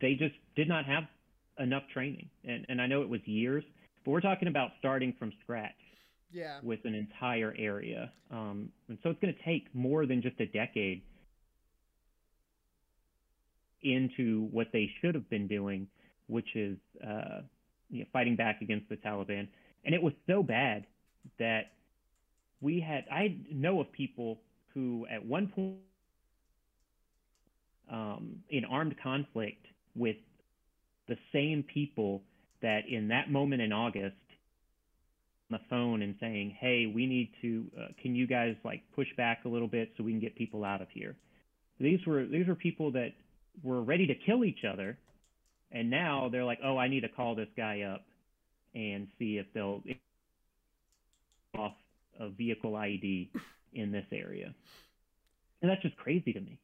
They 0.00 0.14
just 0.14 0.34
did 0.56 0.68
not 0.68 0.84
have 0.86 1.04
enough 1.58 1.84
training, 1.92 2.28
and 2.44 2.66
and 2.68 2.80
I 2.80 2.86
know 2.86 3.02
it 3.02 3.08
was 3.08 3.20
years, 3.24 3.64
but 4.04 4.10
we're 4.10 4.20
talking 4.20 4.48
about 4.48 4.70
starting 4.78 5.14
from 5.18 5.32
scratch. 5.42 5.72
Yeah. 6.32 6.58
With 6.62 6.80
an 6.84 6.94
entire 6.94 7.54
area, 7.56 8.12
um, 8.32 8.70
and 8.88 8.98
so 9.02 9.10
it's 9.10 9.20
going 9.20 9.32
to 9.32 9.42
take 9.44 9.72
more 9.74 10.06
than 10.06 10.20
just 10.20 10.38
a 10.40 10.46
decade 10.46 11.02
into 13.82 14.48
what 14.50 14.66
they 14.72 14.90
should 15.00 15.14
have 15.14 15.30
been 15.30 15.46
doing, 15.46 15.86
which 16.26 16.56
is 16.56 16.76
uh, 17.06 17.42
you 17.90 18.00
know, 18.00 18.06
fighting 18.12 18.36
back 18.36 18.60
against 18.60 18.88
the 18.88 18.96
Taliban. 18.96 19.48
And 19.84 19.94
it 19.94 20.02
was 20.02 20.12
so 20.26 20.42
bad 20.42 20.86
that 21.38 21.72
we 22.60 22.80
had 22.80 23.04
I 23.10 23.36
know 23.50 23.80
of 23.80 23.92
people 23.92 24.40
who 24.76 25.06
at 25.10 25.24
one 25.24 25.48
point 25.48 25.76
um, 27.90 28.36
in 28.50 28.64
armed 28.66 28.94
conflict 29.02 29.64
with 29.96 30.16
the 31.08 31.16
same 31.32 31.64
people 31.72 32.22
that 32.60 32.80
in 32.88 33.08
that 33.08 33.30
moment 33.30 33.62
in 33.62 33.72
August 33.72 34.16
on 35.50 35.58
the 35.58 35.60
phone 35.70 36.02
and 36.02 36.14
saying, 36.20 36.54
"Hey, 36.60 36.92
we 36.94 37.06
need 37.06 37.30
to. 37.40 37.64
Uh, 37.80 37.86
can 38.02 38.14
you 38.14 38.26
guys 38.26 38.54
like 38.64 38.82
push 38.94 39.08
back 39.16 39.46
a 39.46 39.48
little 39.48 39.68
bit 39.68 39.92
so 39.96 40.04
we 40.04 40.12
can 40.12 40.20
get 40.20 40.36
people 40.36 40.62
out 40.62 40.82
of 40.82 40.88
here?" 40.90 41.16
These 41.80 42.00
were 42.06 42.26
these 42.26 42.46
were 42.46 42.54
people 42.54 42.92
that 42.92 43.14
were 43.62 43.82
ready 43.82 44.06
to 44.08 44.14
kill 44.14 44.44
each 44.44 44.64
other, 44.70 44.98
and 45.72 45.88
now 45.88 46.28
they're 46.30 46.44
like, 46.44 46.58
"Oh, 46.62 46.76
I 46.76 46.88
need 46.88 47.00
to 47.00 47.08
call 47.08 47.34
this 47.34 47.48
guy 47.56 47.82
up 47.82 48.04
and 48.74 49.06
see 49.18 49.38
if 49.38 49.46
they'll 49.54 49.82
off 51.56 51.72
a 52.20 52.28
vehicle 52.28 52.76
ID 52.76 53.30
in 53.76 53.92
this 53.92 54.06
area. 54.12 54.54
And 55.62 55.70
that's 55.70 55.82
just 55.82 55.96
crazy 55.96 56.32
to 56.32 56.40
me. 56.40 56.58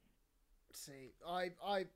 See, 0.73 1.13
I 1.27 1.51
I 1.65 1.87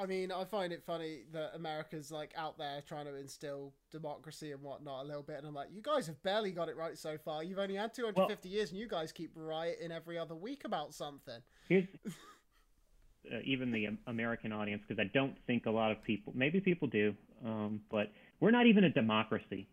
I 0.00 0.06
mean, 0.06 0.30
I 0.30 0.44
find 0.44 0.72
it 0.72 0.82
funny 0.84 1.22
that 1.32 1.52
America's 1.54 2.12
like 2.12 2.32
out 2.36 2.56
there 2.56 2.82
trying 2.86 3.06
to 3.06 3.16
instill 3.16 3.72
democracy 3.90 4.52
and 4.52 4.62
whatnot 4.62 5.04
a 5.04 5.08
little 5.08 5.22
bit, 5.22 5.38
and 5.38 5.46
I'm 5.46 5.54
like, 5.54 5.68
you 5.72 5.82
guys 5.82 6.06
have 6.06 6.22
barely 6.22 6.52
got 6.52 6.68
it 6.68 6.76
right 6.76 6.96
so 6.96 7.18
far. 7.18 7.42
You've 7.42 7.58
only 7.58 7.74
had 7.74 7.92
250 7.94 8.48
well, 8.48 8.54
years, 8.54 8.70
and 8.70 8.78
you 8.78 8.86
guys 8.86 9.10
keep 9.10 9.32
rioting 9.34 9.90
every 9.90 10.16
other 10.16 10.36
week 10.36 10.62
about 10.64 10.94
something. 10.94 11.40
Here's 11.68 11.84
uh, 12.06 13.38
even 13.44 13.72
the 13.72 13.88
American 14.06 14.52
audience, 14.52 14.82
because 14.86 15.02
I 15.04 15.10
don't 15.12 15.34
think 15.46 15.66
a 15.66 15.70
lot 15.70 15.90
of 15.90 16.02
people, 16.04 16.32
maybe 16.36 16.60
people 16.60 16.86
do, 16.86 17.14
um, 17.44 17.80
but 17.90 18.12
we're 18.40 18.52
not 18.52 18.66
even 18.66 18.84
a 18.84 18.90
democracy. 18.90 19.66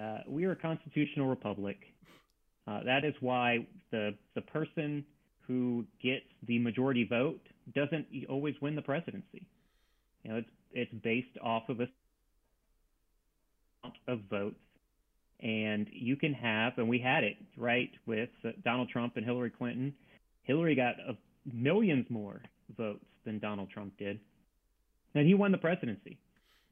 Uh, 0.00 0.18
we 0.26 0.44
are 0.46 0.52
a 0.52 0.56
constitutional 0.56 1.28
republic. 1.28 1.78
Uh, 2.66 2.82
that 2.84 3.04
is 3.04 3.14
why 3.20 3.66
the 3.90 4.14
the 4.34 4.40
person 4.40 5.04
who 5.46 5.84
gets 6.02 6.24
the 6.46 6.58
majority 6.58 7.04
vote 7.04 7.40
doesn't 7.74 8.06
always 8.28 8.54
win 8.60 8.74
the 8.74 8.82
presidency. 8.82 9.46
You 10.22 10.32
know, 10.32 10.36
it's 10.38 10.48
it's 10.72 10.94
based 11.02 11.36
off 11.42 11.68
of 11.68 11.80
a 11.80 11.88
amount 13.82 13.96
of 14.08 14.20
votes, 14.30 14.56
and 15.40 15.86
you 15.92 16.16
can 16.16 16.32
have, 16.32 16.74
and 16.78 16.88
we 16.88 16.98
had 16.98 17.24
it 17.24 17.36
right 17.56 17.90
with 18.06 18.30
Donald 18.64 18.88
Trump 18.88 19.16
and 19.16 19.24
Hillary 19.24 19.50
Clinton. 19.50 19.94
Hillary 20.42 20.74
got 20.74 20.94
uh, 21.08 21.12
millions 21.52 22.06
more 22.08 22.40
votes 22.76 23.04
than 23.24 23.38
Donald 23.38 23.70
Trump 23.70 23.92
did, 23.98 24.18
and 25.14 25.26
he 25.26 25.34
won 25.34 25.52
the 25.52 25.58
presidency 25.58 26.18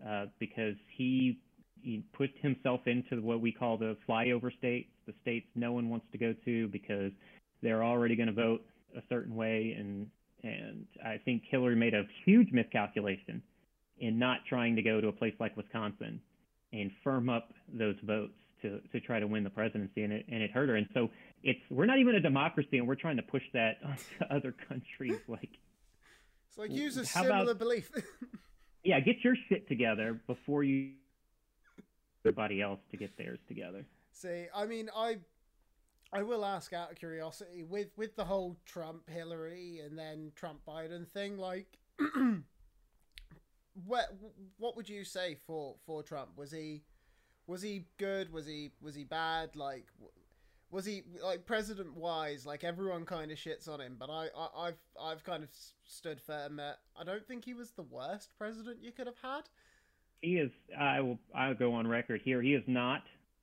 uh, 0.07 0.27
because 0.39 0.75
he 0.97 1.39
he 1.83 2.05
put 2.13 2.31
himself 2.41 2.81
into 2.87 3.21
what 3.21 3.41
we 3.41 3.53
call 3.53 3.77
the 3.77 3.97
flyover 4.09 4.57
states, 4.59 4.89
the 5.07 5.15
states 5.23 5.47
no 5.55 5.73
one 5.73 5.89
wants 5.89 6.07
to 6.13 6.19
go 6.19 6.35
to 6.45 6.69
because 6.69 7.13
they're 7.63 7.85
already 7.85 8.17
going 8.17 8.29
to 8.29 8.33
vote 8.33 8.63
a 8.97 9.03
certain 9.09 9.35
way, 9.35 9.75
and 9.79 10.09
and 10.43 10.87
I 11.05 11.19
think 11.25 11.43
Hillary 11.49 11.77
made 11.77 11.95
a 11.95 12.03
huge 12.25 12.51
miscalculation 12.53 13.43
in 13.99 14.19
not 14.19 14.39
trying 14.49 14.75
to 14.77 14.83
go 14.83 15.01
to 15.01 15.09
a 15.09 15.13
place 15.13 15.35
like 15.39 15.57
Wisconsin 15.57 16.21
and 16.73 16.91
firm 17.05 17.29
up 17.29 17.53
those 17.73 17.95
votes 18.03 18.35
to 18.63 18.81
to 18.93 19.01
try 19.01 19.21
to 19.21 19.27
win 19.27 19.45
the 19.45 19.51
presidency, 19.51 20.03
and 20.03 20.13
it 20.13 20.27
and 20.31 20.43
it 20.43 20.51
hurt 20.51 20.69
her. 20.69 20.77
And 20.77 20.89
so 20.95 21.11
it's 21.43 21.61
we're 21.71 21.87
not 21.87 21.99
even 21.99 22.15
a 22.15 22.21
democracy, 22.21 22.79
and 22.79 22.87
we're 22.87 22.95
trying 22.95 23.17
to 23.17 23.23
push 23.23 23.43
that 23.53 23.79
onto 23.85 24.35
other 24.35 24.55
countries. 24.69 25.19
Like 25.29 25.51
it's 26.49 26.59
like 26.59 26.71
use 26.71 26.97
a 26.99 27.07
similar 27.07 27.43
about, 27.43 27.59
belief. 27.59 27.91
yeah, 28.85 29.01
get 29.01 29.17
your 29.25 29.35
shit 29.49 29.67
together 29.69 30.21
before 30.27 30.63
you 30.63 30.93
everybody 32.25 32.61
else 32.61 32.81
to 32.91 32.97
get 32.97 33.17
theirs 33.17 33.41
together. 33.49 33.85
See, 34.13 34.47
I 34.55 34.67
mean, 34.67 34.91
I 34.95 35.19
I 36.13 36.23
will 36.23 36.45
ask 36.45 36.73
out 36.73 36.91
of 36.91 36.97
curiosity 36.99 37.63
with 37.63 37.89
with 37.97 38.17
the 38.17 38.25
whole 38.25 38.57
Trump 38.67 39.09
Hillary 39.09 39.81
and 39.85 39.99
then 39.99 40.33
Trump 40.35 40.61
Biden 40.67 41.09
thing, 41.09 41.39
like. 41.39 41.79
what 43.87 44.15
what 44.59 44.77
would 44.77 44.89
you 44.89 45.05
say 45.05 45.37
for 45.47 45.77
for 45.87 46.03
Trump? 46.03 46.31
Was 46.37 46.51
he 46.51 46.83
was 47.47 47.63
he 47.63 47.87
good? 47.99 48.33
Was 48.33 48.47
he 48.47 48.73
was 48.81 48.95
he 48.95 49.05
bad? 49.05 49.57
Like 49.57 49.87
was 50.71 50.85
he 50.87 51.03
like 51.23 51.47
president 51.47 51.95
wise? 51.97 52.47
Like 52.47 52.65
everyone 52.65 53.05
kind 53.05 53.31
of 53.31 53.39
shits 53.39 53.69
on 53.69 53.81
him, 53.81 53.97
but 53.99 54.11
I, 54.11 54.29
I 54.57 54.67
have 54.67 54.75
I've 55.01 55.25
kind 55.25 55.43
of 55.43 55.51
stood 55.85 56.21
firm 56.21 56.57
that 56.57 56.79
I 56.99 57.05
don't 57.05 57.27
think 57.27 57.45
he 57.45 57.55
was 57.55 57.73
the 57.73 57.83
worst 57.83 58.31
president 58.39 58.83
you 58.83 58.93
could 58.93 59.07
have 59.07 59.19
had. 59.23 59.43
He 60.23 60.39
is. 60.39 60.51
I 60.79 61.01
will. 61.01 61.19
I'll 61.35 61.55
go 61.55 61.75
on 61.75 61.87
record 61.87 62.23
here. 62.25 62.41
He 62.41 62.55
is 62.55 62.65
not. 62.67 63.03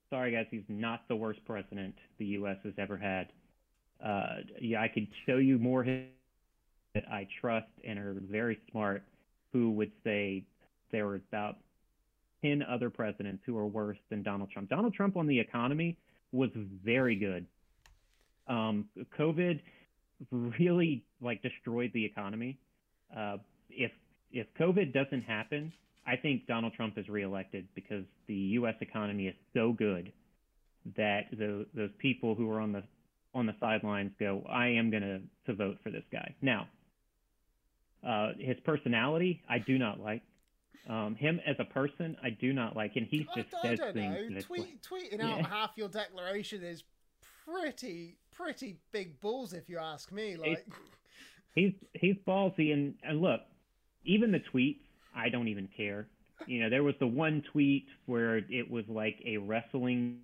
Sorry, 0.09 0.32
guys. 0.32 0.47
He's 0.49 0.63
not 0.67 1.01
the 1.07 1.15
worst 1.15 1.39
president 1.45 1.93
the 2.17 2.25
U.S. 2.25 2.57
has 2.63 2.73
ever 2.80 2.97
had. 2.97 3.27
Uh, 4.03 4.38
yeah, 4.59 4.82
I 4.82 4.88
could 4.88 5.07
show 5.27 5.38
you 5.38 5.59
more 5.59 5.84
that 5.84 7.03
I 7.11 7.27
trust 7.39 7.67
and 7.88 7.99
are 7.99 8.15
very 8.32 8.57
smart 8.71 9.03
who 9.53 9.71
would 9.71 9.91
say 10.03 10.45
there 10.91 11.05
were 11.05 11.15
about 11.15 11.57
10 12.43 12.63
other 12.63 12.89
presidents 12.89 13.43
who 13.45 13.57
are 13.57 13.67
worse 13.67 13.97
than 14.09 14.23
Donald 14.23 14.49
Trump. 14.51 14.69
Donald 14.69 14.93
Trump 14.93 15.17
on 15.17 15.27
the 15.27 15.39
economy 15.39 15.97
was 16.32 16.49
very 16.84 17.15
good. 17.15 17.45
Um, 18.47 18.86
COVID 19.17 19.59
really 20.32 21.03
like 21.21 21.41
destroyed 21.41 21.91
the 21.93 22.05
economy. 22.05 22.57
Uh, 23.15 23.38
if 23.69 23.91
if 24.32 24.47
COVID 24.59 24.93
doesn't 24.93 25.23
happen, 25.23 25.71
I 26.10 26.16
think 26.16 26.47
Donald 26.47 26.74
Trump 26.74 26.97
is 26.97 27.07
reelected 27.07 27.68
because 27.76 28.03
the 28.28 28.34
U.S. 28.34 28.76
economy 28.82 29.28
is 29.28 29.36
so 29.53 29.74
good 29.74 30.12
that 30.97 31.26
the, 31.32 31.66
those 31.76 31.91
people 31.99 32.34
who 32.36 32.49
are 32.49 32.60
on 32.60 32.72
the 32.72 32.84
on 33.36 33.45
the 33.45 33.53
sidelines 33.60 34.12
go, 34.20 34.43
I 34.49 34.70
am 34.70 34.89
going 34.89 35.03
to 35.03 35.22
to 35.45 35.53
vote 35.55 35.78
for 35.84 35.91
this 35.91 36.03
guy. 36.12 36.34
Now, 36.41 36.68
uh, 38.07 38.30
his 38.39 38.57
personality, 38.66 39.41
I 39.47 39.60
do 39.60 39.78
not 39.78 39.99
like. 39.99 40.24
Um, 40.89 41.14
him 41.16 41.39
as 41.45 41.55
a 41.60 41.66
person, 41.66 42.18
I 42.24 42.32
do 42.32 42.53
not 42.53 42.76
like, 42.76 42.93
and 42.95 43.05
he 43.07 43.28
just 43.36 43.53
I, 43.53 43.68
says 43.68 43.80
I 43.80 43.86
don't 43.86 43.93
things. 43.93 44.32
know. 44.32 44.41
Tweet, 44.41 44.82
tweeting 44.82 45.22
out 45.22 45.38
Yeah. 45.41 45.47
half 45.47 45.72
your 45.76 45.89
declaration 45.89 46.64
is 46.64 46.84
pretty 47.45 48.18
pretty 48.32 48.78
big 48.91 49.20
balls, 49.20 49.53
if 49.53 49.70
you 49.70 49.78
ask 49.78 50.12
me. 50.12 50.38
Like, 50.38 50.66
he's 51.53 51.74
he's 51.93 52.16
ballsy 52.28 52.74
and 52.74 52.95
and 53.03 53.22
look, 53.22 53.41
even 54.05 54.32
the 54.32 54.39
tweets, 54.39 54.80
I 55.16 55.30
don't 55.30 55.47
even 55.47 55.68
care. 55.76 56.07
You 56.47 56.62
know, 56.62 56.70
there 56.70 56.84
was 56.84 56.95
the 56.99 57.07
one 57.07 57.43
tweet 57.51 57.86
where 58.05 58.38
it 58.38 58.70
was 58.70 58.86
like 58.88 59.18
a 59.26 59.38
wrestling. 59.38 60.20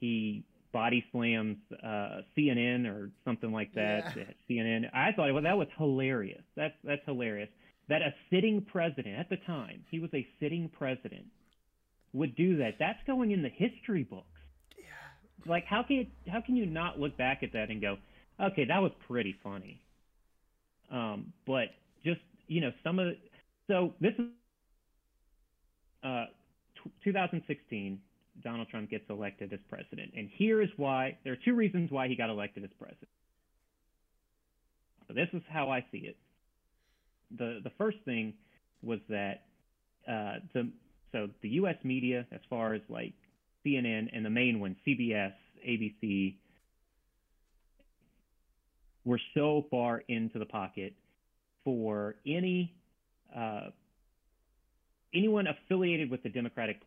He 0.00 0.44
body 0.72 1.04
slams 1.12 1.58
uh, 1.82 2.22
CNN 2.36 2.86
or 2.86 3.10
something 3.24 3.52
like 3.52 3.72
that. 3.74 4.16
Yeah. 4.16 4.24
CNN. 4.50 4.90
I 4.92 5.12
thought 5.12 5.32
well, 5.32 5.42
that 5.42 5.56
was 5.56 5.68
hilarious. 5.76 6.42
That's 6.56 6.74
that's 6.84 7.02
hilarious. 7.04 7.48
That 7.88 8.02
a 8.02 8.14
sitting 8.30 8.64
president 8.70 9.18
at 9.18 9.28
the 9.28 9.36
time, 9.46 9.84
he 9.90 9.98
was 9.98 10.10
a 10.14 10.26
sitting 10.40 10.70
president, 10.76 11.26
would 12.12 12.34
do 12.36 12.56
that. 12.58 12.74
That's 12.78 12.98
going 13.06 13.32
in 13.32 13.42
the 13.42 13.50
history 13.50 14.04
books. 14.04 14.26
Yeah. 14.78 15.50
Like 15.50 15.64
how 15.66 15.82
can 15.82 16.06
how 16.28 16.40
can 16.40 16.56
you 16.56 16.66
not 16.66 16.98
look 16.98 17.16
back 17.16 17.42
at 17.42 17.52
that 17.52 17.70
and 17.70 17.80
go, 17.80 17.96
okay, 18.40 18.64
that 18.64 18.80
was 18.80 18.92
pretty 19.06 19.36
funny. 19.42 19.80
Um, 20.90 21.32
but 21.46 21.68
just 22.04 22.20
you 22.48 22.60
know 22.60 22.70
some 22.82 22.98
of 22.98 23.06
the, 23.06 23.16
so 23.68 23.94
this 24.00 24.12
is 24.18 24.26
uh, 26.04 26.24
t- 26.82 26.90
2016. 27.04 28.00
Donald 28.42 28.68
Trump 28.70 28.88
gets 28.90 29.04
elected 29.10 29.52
as 29.52 29.60
president, 29.68 30.12
and 30.16 30.28
here 30.36 30.62
is 30.62 30.70
why. 30.76 31.18
There 31.22 31.34
are 31.34 31.38
two 31.44 31.54
reasons 31.54 31.90
why 31.90 32.08
he 32.08 32.16
got 32.16 32.30
elected 32.30 32.64
as 32.64 32.70
president. 32.78 33.08
So 35.06 35.14
this 35.14 35.28
is 35.34 35.42
how 35.48 35.70
I 35.70 35.84
see 35.92 35.98
it. 35.98 36.16
the 37.36 37.60
The 37.62 37.70
first 37.76 37.98
thing 38.04 38.34
was 38.82 39.00
that 39.08 39.44
uh, 40.08 40.40
the 40.54 40.70
so 41.12 41.28
the 41.42 41.50
U.S. 41.50 41.76
media, 41.84 42.26
as 42.32 42.40
far 42.48 42.74
as 42.74 42.80
like 42.88 43.12
CNN 43.66 44.08
and 44.12 44.24
the 44.24 44.30
main 44.30 44.60
one, 44.60 44.76
CBS, 44.86 45.34
ABC, 45.68 46.36
were 49.04 49.20
so 49.34 49.66
far 49.70 50.02
into 50.08 50.38
the 50.38 50.46
pocket 50.46 50.94
for 51.64 52.16
any 52.26 52.74
uh, 53.36 53.70
anyone 55.14 55.46
affiliated 55.46 56.10
with 56.10 56.22
the 56.22 56.28
Democratic. 56.28 56.80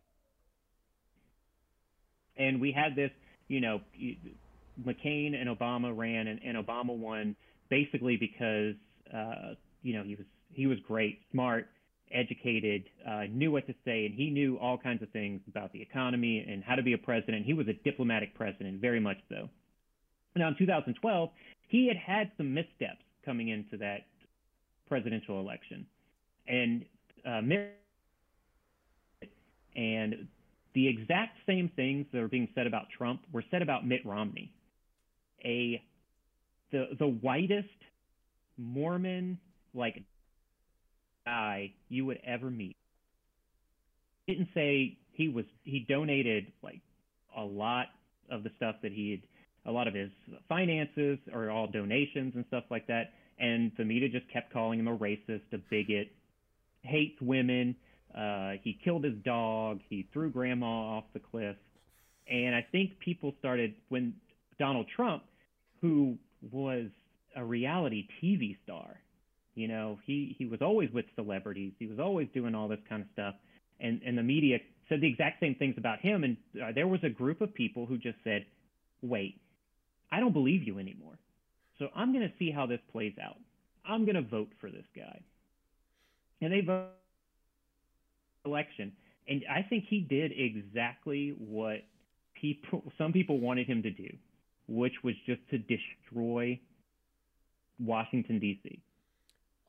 And 2.38 2.60
we 2.60 2.72
had 2.72 2.96
this, 2.96 3.12
you 3.48 3.62
know, 3.62 3.82
McCain 4.84 5.40
and 5.40 5.50
Obama 5.50 5.96
ran, 5.96 6.28
and, 6.28 6.40
and 6.44 6.58
Obama 6.58 6.96
won 6.96 7.36
basically 7.70 8.18
because 8.18 8.76
uh, 9.14 9.56
you 9.82 9.94
know 9.94 10.04
he 10.04 10.16
was 10.16 10.26
he 10.54 10.68
was 10.68 10.78
great, 10.88 11.20
smart, 11.32 11.68
educated, 12.12 12.84
uh, 13.08 13.24
knew 13.30 13.52
what 13.52 13.68
to 13.68 13.74
say, 13.84 14.06
and 14.06 14.16
he 14.16 14.30
knew 14.30 14.58
all 14.58 14.78
kinds 14.78 15.02
of 15.02 15.10
things 15.10 15.42
about 15.48 15.72
the 15.74 15.82
economy 15.82 16.46
and 16.48 16.64
how 16.64 16.76
to 16.76 16.84
be 16.84 16.94
a 16.94 16.98
president. 16.98 17.46
He 17.46 17.54
was 17.54 17.68
a 17.68 17.74
diplomatic 17.84 18.36
president, 18.36 18.82
very 18.82 19.00
much 19.00 19.18
so. 19.30 19.50
Now, 20.36 20.50
in 20.50 20.56
2012, 20.58 21.30
he 21.68 21.88
had 21.88 21.98
had 21.98 22.32
some 22.38 22.54
missteps 22.54 23.04
coming 23.24 23.50
into 23.50 23.78
that 23.78 24.02
presidential 24.88 25.40
election, 25.40 25.86
and 26.48 26.86
uh, 27.26 27.42
and 29.76 30.28
the 30.74 30.88
exact 30.88 31.38
same 31.48 31.70
things 31.76 32.06
that 32.12 32.20
are 32.22 32.28
being 32.28 32.48
said 32.56 32.68
about 32.68 32.86
Trump 32.96 33.22
were 33.32 33.44
said 33.50 33.62
about 33.62 33.86
Mitt 33.88 34.06
Romney, 34.06 34.52
a 35.44 35.82
the 36.72 36.90
the 37.00 37.08
whitest 37.08 37.68
Mormon 38.58 39.40
like 39.74 40.04
guy 41.26 41.74
you 41.90 42.06
would 42.06 42.20
ever 42.26 42.50
meet. 42.50 42.76
Didn't 44.28 44.50
say 44.54 44.98
he 45.14 45.30
was 45.30 45.46
he 45.64 45.86
donated 45.88 46.52
like 46.62 46.82
a 47.36 47.44
lot 47.44 47.88
of 48.30 48.44
the 48.44 48.52
stuff 48.58 48.76
that 48.82 48.92
he 48.92 49.12
had 49.12 49.22
a 49.68 49.72
lot 49.72 49.88
of 49.88 49.94
his 49.94 50.12
finances 50.48 51.18
are 51.34 51.50
all 51.50 51.68
donations 51.68 52.34
and 52.36 52.46
stuff 52.48 52.66
like 52.70 52.88
that. 52.88 53.14
And 53.40 53.72
the 53.78 53.84
media 53.84 54.08
just 54.08 54.32
kept 54.32 54.54
calling 54.54 54.80
him 54.80 54.88
a 54.88 54.98
racist, 54.98 55.42
a 55.52 55.58
bigot, 55.70 56.12
hates 56.86 57.20
women. 57.22 57.76
Uh, 58.16 58.54
he 58.64 58.78
killed 58.84 59.04
his 59.04 59.16
dog. 59.26 59.80
He 59.90 60.08
threw 60.14 60.30
grandma 60.30 60.98
off 60.98 61.04
the 61.14 61.20
cliff. 61.20 61.58
And 62.28 62.56
I 62.56 62.66
think 62.72 63.00
people 63.00 63.34
started 63.40 63.76
when 63.90 64.14
Donald 64.58 64.88
Trump, 64.96 65.24
who 65.82 66.18
was 66.52 66.86
a 67.36 67.44
reality 67.44 68.08
TV 68.24 68.58
star, 68.64 69.00
you 69.54 69.68
know, 69.68 70.00
he, 70.06 70.36
he 70.38 70.46
was 70.46 70.62
always 70.62 70.92
with 70.92 71.06
celebrities. 71.16 71.74
He 71.80 71.88
was 71.88 72.00
always 72.00 72.28
doing 72.34 72.56
all 72.56 72.68
this 72.68 72.80
kind 72.90 73.02
of 73.02 73.08
stuff. 73.14 73.36
And, 73.80 74.02
and 74.06 74.18
the 74.18 74.24
media 74.24 74.60
said 74.90 75.02
the 75.02 75.08
exact 75.08 75.40
same 75.40 75.56
things 75.56 75.76
about 75.78 76.00
him. 76.00 76.24
And 76.24 76.38
uh, 76.62 76.72
there 76.74 76.88
was 76.88 77.00
a 77.04 77.10
group 77.10 77.42
of 77.42 77.54
people 77.54 77.86
who 77.86 77.98
just 77.98 78.18
said, 78.24 78.46
wait, 79.02 79.40
I 80.12 80.20
don't 80.20 80.34
believe 80.34 80.64
you 80.64 80.80
anymore. 80.80 81.18
So 81.80 81.90
I'm 81.96 82.14
going 82.14 82.28
to 82.28 82.34
see 82.40 82.52
how 82.52 82.66
this 82.66 82.80
plays 82.92 83.14
out. 83.22 83.38
I'm 83.88 84.06
going 84.06 84.16
to 84.16 84.22
vote 84.22 84.50
for 84.60 84.70
this 84.70 84.86
guy. 84.96 85.22
And 86.42 86.52
they 86.52 86.62
voted 86.62 86.90
election. 88.46 88.92
And 89.28 89.44
I 89.50 89.64
think 89.64 89.86
he 89.90 90.02
did 90.02 90.32
exactly 90.36 91.36
what 91.40 91.78
people, 92.40 92.84
some 92.98 93.12
people 93.12 93.40
wanted 93.40 93.68
him 93.68 93.82
to 93.84 93.92
do, 93.92 94.10
which 94.68 94.94
was 95.04 95.16
just 95.26 95.42
to 95.50 95.58
destroy 95.58 96.60
Washington, 97.80 98.40
D.C. 98.40 98.80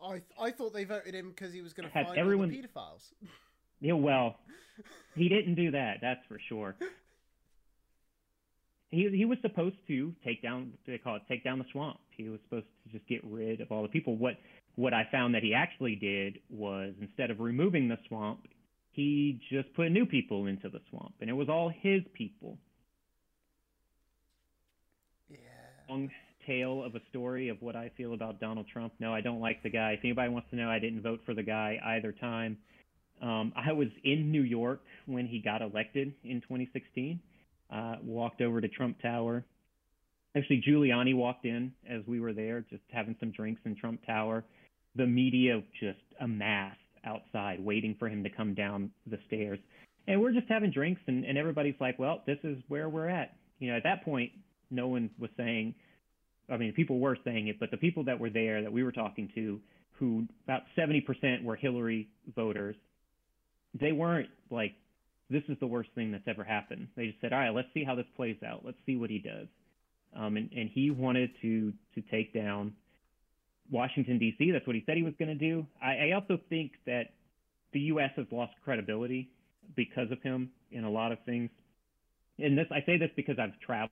I 0.03 0.11
th- 0.11 0.23
I 0.39 0.51
thought 0.51 0.75
they 0.75 0.85
voted 0.85 1.15
him 1.15 1.31
because 1.31 1.53
he 1.55 1.63
was 1.63 1.73
going 1.73 1.89
to 1.89 1.93
find 1.93 2.19
everyone- 2.19 2.51
the 2.51 2.59
pedophiles. 2.61 3.13
Yeah, 3.81 3.95
well, 3.95 4.37
he 5.15 5.29
didn't 5.29 5.55
do 5.55 5.71
that. 5.71 5.99
That's 6.03 6.21
for 6.29 6.39
sure. 6.49 6.77
He 8.91 9.09
he 9.11 9.25
was 9.25 9.39
supposed 9.43 9.77
to 9.89 10.15
take 10.25 10.43
down 10.43 10.73
they 10.87 10.99
call 10.99 11.17
it 11.17 11.23
take 11.29 11.43
down 11.43 11.59
the 11.59 11.65
swamp. 11.73 11.99
He 12.17 12.29
was 12.29 12.39
supposed 12.45 12.67
to 12.85 12.93
just 12.93 13.07
get 13.09 13.21
rid 13.25 13.61
of 13.61 13.73
all 13.73 13.83
the 13.83 13.89
people. 13.89 14.17
What 14.17 14.35
what 14.77 14.95
I 14.95 15.09
found 15.11 15.35
that 15.35 15.43
he 15.43 15.55
actually 15.55 15.97
did 15.97 16.39
was 16.49 16.95
instead 17.01 17.31
of 17.31 17.41
removing 17.41 17.89
the 17.89 17.99
swamp, 18.09 18.47
he 18.93 19.41
just 19.51 19.73
put 19.75 19.91
new 19.91 20.07
people 20.07 20.47
into 20.47 20.69
the 20.69 20.81
swamp, 20.91 21.15
and 21.21 21.29
it 21.29 21.35
was 21.35 21.49
all 21.49 21.71
his 21.83 22.03
people. 22.15 22.59
Yeah. 25.29 25.39
Long 25.89 26.11
tale 26.47 26.83
of 26.85 26.95
a 26.95 27.01
story 27.11 27.49
of 27.49 27.61
what 27.61 27.75
I 27.75 27.91
feel 27.97 28.15
about 28.15 28.41
Donald 28.41 28.67
Trump. 28.73 28.93
No, 29.01 29.13
I 29.13 29.21
don't 29.21 29.41
like 29.41 29.63
the 29.63 29.71
guy. 29.71 29.93
If 29.93 30.01
anybody 30.05 30.31
wants 30.31 30.49
to 30.51 30.57
know, 30.57 30.71
I 30.71 30.79
didn't 30.79 31.03
vote 31.03 31.21
for 31.27 31.35
the 31.35 31.43
guy 31.43 31.79
either 31.85 32.13
time. 32.13 32.57
Um, 33.21 33.53
I 33.57 33.73
was 33.73 33.89
in 34.05 34.31
New 34.31 34.43
York 34.43 34.83
when 35.07 35.27
he 35.27 35.41
got 35.41 35.63
elected 35.63 36.13
in 36.25 36.41
2016. 36.43 37.19
Uh, 37.73 37.97
walked 38.05 38.43
over 38.43 38.61
to 38.61 38.69
Trump 38.69 39.01
Tower. 39.03 39.45
Actually, 40.37 40.63
Giuliani 40.67 41.17
walked 41.17 41.47
in 41.47 41.73
as 41.89 42.03
we 42.07 42.21
were 42.21 42.33
there, 42.33 42.65
just 42.71 42.83
having 42.93 43.17
some 43.19 43.33
drinks 43.33 43.61
in 43.65 43.75
Trump 43.75 44.05
Tower. 44.07 44.45
The 44.97 45.07
media 45.07 45.63
just 45.81 45.99
amassed 46.21 46.79
outside, 47.05 47.65
waiting 47.65 47.95
for 47.99 48.09
him 48.09 48.23
to 48.25 48.31
come 48.31 48.55
down 48.55 48.91
the 49.07 49.19
stairs. 49.27 49.59
And 50.09 50.21
we're 50.21 50.33
just 50.33 50.49
having 50.49 50.71
drinks, 50.71 51.01
and, 51.07 51.25
and 51.25 51.37
everybody's 51.37 51.75
like, 51.81 51.99
well, 51.99 52.23
this 52.27 52.39
is 52.45 52.59
where 52.69 52.89
we're 52.89 53.09
at. 53.09 53.37
You 53.59 53.71
know, 53.71 53.77
at 53.77 53.83
that 53.85 54.05
point, 54.05 54.33
no 54.71 54.89
one 54.89 55.11
was 55.19 55.31
saying, 55.37 55.75
I 56.51 56.57
mean, 56.57 56.73
people 56.73 56.99
were 56.99 57.17
saying 57.25 57.49
it, 57.49 57.59
but 57.59 57.71
the 57.71 57.77
people 57.77 58.05
that 58.05 58.21
were 58.21 58.31
there 58.31 58.63
that 58.63 58.73
we 58.73 58.85
were 58.85 58.93
talking 58.93 59.31
to, 59.35 59.61
who 59.99 60.27
about 60.45 60.63
70% 60.79 61.43
were 61.43 61.57
Hillary 61.57 62.09
voters, 62.35 62.77
they 63.79 63.93
weren't 63.93 64.29
like, 64.51 64.75
this 65.29 65.43
is 65.49 65.57
the 65.59 65.67
worst 65.67 65.91
thing 65.95 66.13
that's 66.13 66.29
ever 66.29 66.45
happened. 66.45 66.89
They 66.97 67.07
just 67.07 67.21
said, 67.21 67.33
all 67.33 67.41
right, 67.41 67.55
let's 67.55 67.69
see 67.75 67.83
how 67.83 67.97
this 67.97 68.07
plays 68.15 68.37
out. 68.47 68.63
Let's 68.65 68.79
see 68.87 68.97
what 68.97 69.11
he 69.11 69.19
does. 69.19 69.49
Um, 70.17 70.37
and, 70.37 70.51
and 70.53 70.71
he 70.73 70.91
wanted 70.91 71.31
to 71.43 71.73
to 71.95 72.01
take 72.11 72.33
down 72.33 72.73
Washington 73.71 74.19
D.C. 74.19 74.51
That's 74.51 74.67
what 74.67 74.77
he 74.77 74.83
said 74.87 74.97
he 74.97 75.03
was 75.03 75.15
going 75.19 75.29
to 75.29 75.35
do. 75.35 75.67
I, 75.83 76.09
I 76.09 76.13
also 76.13 76.39
think 76.49 76.73
that 76.87 77.15
the 77.73 77.81
U.S. 77.81 78.11
has 78.17 78.27
lost 78.31 78.53
credibility 78.65 79.31
because 79.75 80.11
of 80.11 80.23
him 80.23 80.51
in 80.71 80.85
a 80.85 80.91
lot 80.91 81.13
of 81.13 81.19
things. 81.25 81.51
And 82.39 82.57
this, 82.57 82.67
I 82.71 82.83
say 82.87 82.99
this 82.99 83.11
because 83.17 83.39
I've 83.39 83.59
traveled 83.61 83.91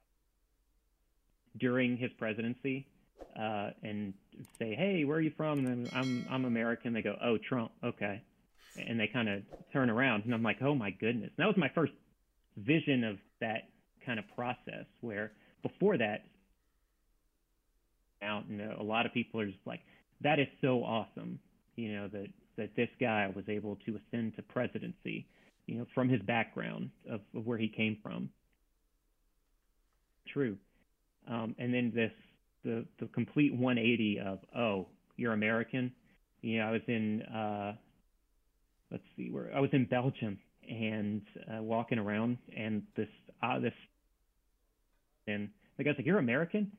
during 1.58 1.96
his 1.96 2.10
presidency, 2.18 2.86
uh, 3.38 3.70
and 3.82 4.14
say, 4.58 4.74
"Hey, 4.74 5.04
where 5.04 5.18
are 5.18 5.20
you 5.20 5.32
from?" 5.36 5.66
And 5.66 5.88
I'm 5.92 6.26
I'm 6.30 6.44
American. 6.44 6.92
They 6.92 7.02
go, 7.02 7.16
"Oh, 7.22 7.38
Trump, 7.38 7.72
okay," 7.82 8.22
and 8.76 8.98
they 8.98 9.06
kind 9.06 9.28
of 9.28 9.42
turn 9.72 9.90
around, 9.90 10.24
and 10.24 10.34
I'm 10.34 10.42
like, 10.42 10.62
"Oh 10.62 10.74
my 10.74 10.90
goodness!" 10.90 11.30
And 11.36 11.44
that 11.44 11.46
was 11.46 11.56
my 11.56 11.70
first 11.74 11.92
vision 12.56 13.04
of 13.04 13.18
that 13.40 13.68
kind 14.04 14.18
of 14.18 14.24
process. 14.34 14.86
Where 15.00 15.32
before 15.62 15.98
that, 15.98 16.24
out, 18.24 18.46
and 18.46 18.60
a 18.60 18.82
lot 18.82 19.06
of 19.06 19.12
people 19.12 19.40
are 19.40 19.46
just 19.46 19.66
like, 19.66 19.80
"That 20.22 20.38
is 20.38 20.48
so 20.60 20.82
awesome," 20.82 21.38
you 21.76 21.92
know 21.92 22.08
that 22.08 22.28
that 22.56 22.76
this 22.76 22.88
guy 23.00 23.30
was 23.34 23.44
able 23.48 23.76
to 23.86 23.96
ascend 23.96 24.36
to 24.36 24.42
presidency, 24.42 25.26
you 25.66 25.78
know, 25.78 25.86
from 25.94 26.08
his 26.08 26.22
background 26.22 26.90
of, 27.10 27.20
of 27.34 27.46
where 27.46 27.58
he 27.58 27.68
came 27.68 27.98
from. 28.02 28.28
True. 30.32 30.56
Um, 31.28 31.54
and 31.58 31.72
then 31.72 31.92
this 31.94 32.12
the 32.64 32.84
the 32.98 33.06
complete 33.06 33.54
180 33.54 34.20
of 34.20 34.38
oh 34.56 34.86
you're 35.16 35.32
American. 35.32 35.92
You 36.42 36.58
know 36.58 36.68
I 36.68 36.70
was 36.72 36.82
in 36.88 37.22
uh, 37.22 37.74
let's 38.90 39.04
see 39.16 39.30
where 39.30 39.50
I 39.54 39.60
was 39.60 39.70
in 39.72 39.86
Belgium 39.86 40.38
and 40.68 41.22
uh, 41.48 41.62
walking 41.62 41.98
around 41.98 42.38
and 42.56 42.82
this 42.96 43.08
uh, 43.42 43.58
this 43.58 43.72
and 45.26 45.48
the 45.76 45.84
guy's 45.84 45.94
like 45.96 46.06
you're 46.06 46.18
American 46.18 46.70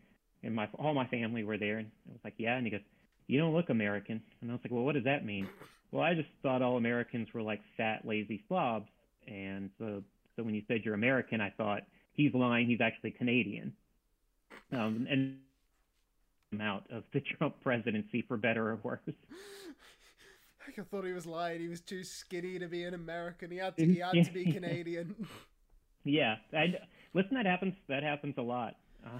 and 0.45 0.55
my 0.55 0.67
all 0.79 0.93
my 0.93 1.07
family 1.07 1.43
were 1.43 1.57
there 1.57 1.77
and 1.79 1.89
I 2.07 2.13
was 2.13 2.21
like 2.23 2.35
yeah 2.37 2.55
and 2.55 2.65
he 2.65 2.71
goes 2.71 2.81
you 3.27 3.39
don't 3.39 3.53
look 3.53 3.69
American 3.69 4.21
and 4.41 4.51
I 4.51 4.53
was 4.53 4.61
like 4.63 4.71
well 4.71 4.83
what 4.83 4.95
does 4.95 5.03
that 5.03 5.25
mean 5.25 5.47
well 5.91 6.03
I 6.03 6.13
just 6.13 6.29
thought 6.41 6.61
all 6.61 6.77
Americans 6.77 7.27
were 7.33 7.41
like 7.41 7.61
fat 7.75 8.01
lazy 8.05 8.43
slobs 8.47 8.89
and 9.27 9.69
so 9.77 10.03
so 10.35 10.43
when 10.43 10.55
you 10.55 10.61
said 10.67 10.81
you're 10.83 10.93
American 10.93 11.41
I 11.41 11.49
thought 11.49 11.81
he's 12.13 12.33
lying 12.33 12.67
he's 12.67 12.81
actually 12.81 13.11
Canadian 13.11 13.73
um, 14.71 15.07
and 15.09 15.37
out 16.61 16.85
of 16.91 17.03
the 17.13 17.21
Trump 17.37 17.55
presidency 17.61 18.23
for 18.27 18.37
better 18.37 18.69
or 18.69 18.79
worse. 18.83 18.99
I 20.67 20.81
thought 20.81 21.05
he 21.05 21.13
was 21.13 21.25
lying. 21.25 21.61
He 21.61 21.67
was 21.67 21.81
too 21.81 22.03
skinny 22.03 22.57
to 22.59 22.67
be 22.67 22.83
an 22.83 22.95
American. 22.95 23.51
He 23.51 23.57
had 23.57 23.77
to. 23.77 23.85
He 23.85 23.99
had 23.99 24.13
to 24.25 24.31
be 24.31 24.45
Canadian. 24.51 25.15
yeah, 26.03 26.35
I, 26.53 26.73
listen. 27.13 27.35
That 27.35 27.45
happens. 27.45 27.75
That 27.87 28.01
happens 28.01 28.33
a 28.37 28.41
lot. 28.41 28.75
Uh, 29.05 29.19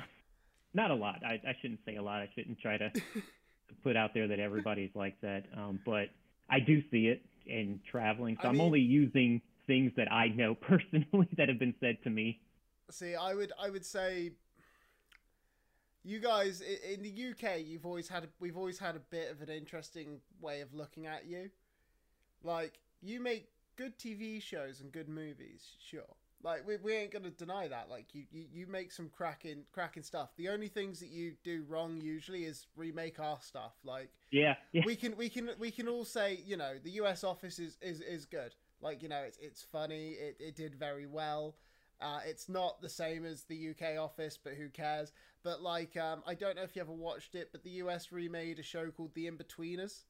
not 0.76 0.92
a 0.92 0.96
lot. 0.96 1.22
I, 1.26 1.42
I 1.48 1.56
shouldn't 1.62 1.80
say 1.86 1.96
a 1.96 2.04
lot. 2.04 2.22
I 2.22 2.30
shouldn't 2.36 2.60
try 2.60 2.78
to 2.78 2.92
put 3.84 3.96
out 3.96 4.14
there 4.14 4.28
that 4.28 4.40
everybody's 4.40 4.92
like 4.94 5.20
that. 5.22 5.46
Um, 5.56 5.80
but 5.86 6.10
I 6.50 6.60
do 6.60 6.84
see 6.92 7.08
it 7.08 7.22
in 7.46 7.80
traveling. 7.90 8.38
So 8.42 8.48
I 8.48 8.52
am 8.52 8.62
only 8.62 8.82
using 8.82 9.42
things 9.68 9.92
that 9.98 10.12
I 10.12 10.28
know 10.28 10.56
personally 10.62 11.30
that 11.38 11.50
have 11.50 11.60
been 11.60 11.76
said 11.80 11.98
to 12.04 12.10
me. 12.10 12.42
See, 12.92 13.16
I 13.16 13.34
would 13.34 13.52
I 13.60 13.70
would 13.70 13.86
say 13.86 14.34
you 16.04 16.20
guys 16.20 16.62
in 16.62 17.02
the 17.02 17.32
UK, 17.32 17.62
you've 17.66 17.86
always 17.86 18.08
had 18.08 18.26
a, 18.26 18.28
we've 18.40 18.58
always 18.58 18.78
had 18.78 18.96
a 18.96 19.00
bit 19.00 19.32
of 19.32 19.42
an 19.42 19.50
interesting 19.50 20.20
way 20.40 20.62
of 20.62 20.74
looking 20.74 21.08
at 21.08 21.26
you. 21.26 21.50
Like 22.44 22.80
you 23.02 23.20
make 23.20 23.50
good 23.76 23.98
TV 23.98 24.42
shows 24.42 24.82
and 24.82 24.92
good 24.92 25.10
movies, 25.10 25.64
sure. 25.80 26.04
Like 26.44 26.68
we, 26.68 26.78
we 26.78 26.94
ain't 26.94 27.12
gonna 27.12 27.32
deny 27.32 27.68
that. 27.68 27.90
Like 27.90 28.14
you, 28.14 28.24
you, 28.32 28.46
you 28.52 28.68
make 28.68 28.92
some 28.92 29.10
cracking 29.10 29.64
cracking 29.72 30.04
stuff. 30.04 30.30
The 30.38 30.50
only 30.50 30.68
things 30.68 31.00
that 31.00 31.10
you 31.10 31.34
do 31.44 31.66
wrong 31.68 32.00
usually 32.02 32.46
is 32.46 32.68
remake 32.76 33.20
our 33.20 33.40
stuff. 33.42 33.74
Like 33.84 34.12
yeah, 34.32 34.56
yeah. 34.72 34.84
we 34.86 34.96
can 34.96 35.18
we 35.18 35.30
can 35.30 35.50
we 35.58 35.72
can 35.72 35.88
all 35.88 36.06
say 36.06 36.40
you 36.46 36.58
know 36.58 36.74
the 36.84 36.92
US 36.92 37.24
Office 37.24 37.60
is 37.60 37.78
is, 37.82 38.02
is 38.02 38.26
good. 38.26 38.54
Like 38.82 39.02
you 39.02 39.10
know 39.10 39.22
it's 39.26 39.38
it's 39.42 39.64
funny. 39.64 40.12
It 40.12 40.38
it 40.40 40.56
did 40.56 40.76
very 40.76 41.08
well. 41.08 41.56
Uh, 42.02 42.20
it's 42.26 42.50
not 42.50 42.82
the 42.82 42.90
same 42.90 43.26
as 43.26 43.44
the 43.44 43.70
UK 43.70 43.98
office, 43.98 44.38
but 44.42 44.54
who 44.54 44.68
cares? 44.68 45.14
But 45.44 45.62
like, 45.62 45.96
um, 45.96 46.24
I 46.28 46.34
don't 46.34 46.58
know 46.58 46.64
if 46.64 46.76
you 46.76 46.82
ever 46.82 46.92
watched 46.92 47.36
it, 47.36 47.50
but 47.54 47.64
the 47.64 47.70
US 47.82 48.12
remade 48.12 48.60
a 48.60 48.64
show 48.64 48.92
called 48.92 49.14
The 49.14 49.32
Inbetweeners. 49.32 50.04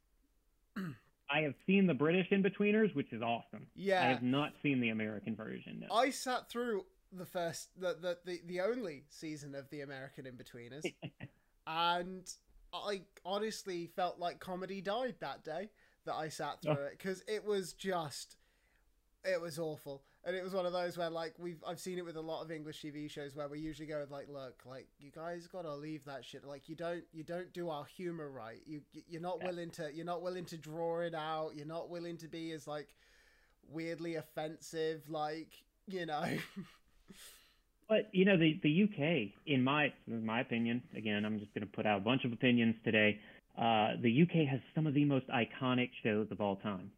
I 1.30 1.42
have 1.42 1.54
seen 1.66 1.88
the 1.88 1.94
British 1.94 2.30
Inbetweeners, 2.30 2.96
which 2.96 3.12
is 3.12 3.22
awesome. 3.22 3.68
Yeah, 3.76 4.04
I 4.04 4.08
have 4.10 4.24
not 4.24 4.54
seen 4.62 4.80
the 4.80 4.90
American 4.90 5.36
version. 5.36 5.82
No. 5.82 5.96
I 5.96 6.10
sat 6.10 6.50
through 6.50 6.86
the 7.12 7.26
first, 7.26 7.70
the 7.80 7.96
the 8.00 8.18
the, 8.26 8.42
the 8.46 8.62
only 8.62 9.06
season 9.10 9.56
of 9.56 9.70
the 9.70 9.82
American 9.82 10.26
Inbetweeners, 10.26 10.86
and 11.68 12.30
I 12.74 13.02
honestly 13.26 13.88
felt 13.96 14.20
like 14.20 14.40
comedy 14.40 14.82
died 14.82 15.16
that 15.20 15.44
day 15.44 15.70
that 16.06 16.14
I 16.14 16.30
sat 16.30 16.58
oh. 16.68 16.74
through 16.74 16.84
oh. 16.84 16.88
it 16.88 16.98
because 16.98 17.24
it 17.28 17.46
was 17.46 17.74
just, 17.74 18.38
it 19.24 19.42
was 19.42 19.58
awful 19.58 20.04
and 20.26 20.36
it 20.36 20.44
was 20.44 20.54
one 20.54 20.66
of 20.66 20.74
those 20.74 20.98
where 20.98 21.10
like 21.10 21.34
we've 21.38 21.64
I've 21.66 21.80
seen 21.80 22.00
it 22.00 22.06
with 22.06 22.18
a 22.18 22.22
lot 22.22 22.42
of 22.42 22.52
English 22.52 22.82
TV 22.82 23.10
shows 23.10 23.36
where 23.36 23.48
we 23.48 23.60
usually 23.60 23.88
go 23.88 24.00
with 24.00 24.10
like, 24.10 24.28
look, 24.28 24.64
like 24.66 24.88
you 25.00 25.12
guys 25.12 25.48
gotta 25.48 25.74
leave 25.74 26.04
that 26.06 26.26
shit. 26.26 26.44
Like 26.44 26.68
you 26.68 26.76
don't 26.76 27.04
you 27.14 27.24
don't 27.24 27.54
do 27.54 27.70
our 27.70 27.86
humor 27.86 28.30
right. 28.30 28.62
You 28.66 28.82
you're 29.08 29.22
not 29.22 29.38
yeah. 29.40 29.48
willing 29.48 29.70
to 29.72 29.90
you're 29.94 30.06
not 30.06 30.24
willing 30.24 30.46
to 30.46 30.58
draw 30.58 31.02
it 31.02 31.14
out. 31.14 31.52
You're 31.56 31.68
not 31.68 31.90
willing 31.90 32.18
to 32.18 32.28
be 32.28 32.52
as 32.54 32.68
like 32.68 32.88
weirdly 33.70 34.16
offensive. 34.16 35.04
Like 35.08 35.50
you 35.88 36.06
know. 36.06 36.26
But 37.88 38.10
you 38.14 38.26
know 38.26 38.36
the 38.36 38.60
the 38.64 38.84
UK, 38.84 39.32
in 39.46 39.64
my 39.64 39.94
in 40.08 40.26
my 40.26 40.42
opinion, 40.42 40.82
again, 40.98 41.24
I'm 41.24 41.40
just 41.40 41.54
going 41.54 41.62
to 41.62 41.72
put 41.72 41.86
out 41.86 41.98
a 42.00 42.04
bunch 42.04 42.26
of 42.26 42.34
opinions 42.34 42.74
today. 42.84 43.20
Uh, 43.56 43.90
the 44.02 44.24
UK 44.24 44.48
has 44.50 44.60
some 44.74 44.88
of 44.88 44.96
the 44.96 45.06
most 45.06 45.28
iconic 45.28 45.92
shows 46.02 46.26
of 46.32 46.42
all 46.42 46.56
time. 46.56 46.90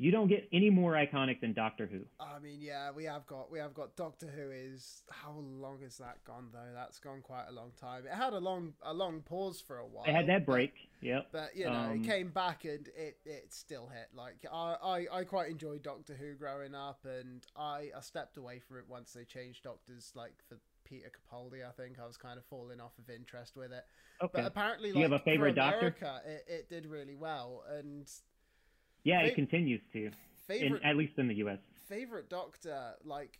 You 0.00 0.12
don't 0.12 0.28
get 0.28 0.48
any 0.52 0.70
more 0.70 0.92
iconic 0.92 1.40
than 1.40 1.52
Doctor 1.52 1.84
Who. 1.84 2.02
I 2.20 2.38
mean, 2.38 2.58
yeah, 2.60 2.92
we 2.92 3.02
have 3.04 3.26
got 3.26 3.50
we 3.50 3.58
have 3.58 3.74
got 3.74 3.96
Doctor 3.96 4.28
Who. 4.28 4.52
Is 4.52 5.02
how 5.10 5.34
long 5.36 5.80
has 5.82 5.98
that 5.98 6.22
gone 6.24 6.50
though? 6.52 6.72
That's 6.72 7.00
gone 7.00 7.20
quite 7.20 7.46
a 7.48 7.52
long 7.52 7.72
time. 7.80 8.04
It 8.06 8.14
had 8.14 8.32
a 8.32 8.38
long 8.38 8.74
a 8.82 8.94
long 8.94 9.22
pause 9.22 9.60
for 9.60 9.78
a 9.78 9.86
while. 9.86 10.04
It 10.04 10.14
had 10.14 10.28
that 10.28 10.46
break. 10.46 10.72
Yep. 11.00 11.26
But 11.32 11.56
you 11.56 11.64
know, 11.64 11.72
um, 11.72 12.00
it 12.00 12.06
came 12.06 12.28
back 12.28 12.64
and 12.64 12.88
it 12.96 13.18
it 13.24 13.52
still 13.52 13.88
hit. 13.88 14.10
Like 14.14 14.36
I, 14.52 14.76
I 14.80 15.18
I 15.18 15.24
quite 15.24 15.50
enjoyed 15.50 15.82
Doctor 15.82 16.14
Who 16.14 16.34
growing 16.34 16.76
up, 16.76 17.00
and 17.04 17.44
I 17.56 17.90
I 17.96 18.00
stepped 18.00 18.36
away 18.36 18.60
from 18.60 18.78
it 18.78 18.84
once 18.88 19.12
they 19.12 19.24
changed 19.24 19.64
Doctors 19.64 20.12
like 20.14 20.34
for 20.48 20.58
Peter 20.84 21.10
Capaldi. 21.10 21.66
I 21.68 21.72
think 21.72 21.98
I 22.00 22.06
was 22.06 22.16
kind 22.16 22.38
of 22.38 22.44
falling 22.44 22.80
off 22.80 22.92
of 23.00 23.10
interest 23.10 23.56
with 23.56 23.72
it. 23.72 23.84
Okay. 24.22 24.30
But 24.32 24.46
apparently, 24.46 24.92
Do 24.92 24.98
you 24.98 25.04
have 25.04 25.12
a 25.12 25.18
favorite 25.18 25.58
America, 25.58 26.04
doctor? 26.04 26.28
It, 26.28 26.44
it 26.46 26.68
did 26.68 26.86
really 26.86 27.14
well, 27.14 27.64
and 27.76 28.08
yeah, 29.04 29.20
it 29.20 29.34
continues 29.34 29.80
to. 29.92 30.10
Favorite, 30.46 30.82
in, 30.82 30.88
at 30.88 30.96
least 30.96 31.12
in 31.18 31.28
the 31.28 31.34
U.S. 31.36 31.58
Favorite 31.88 32.28
Doctor, 32.30 32.94
like 33.04 33.38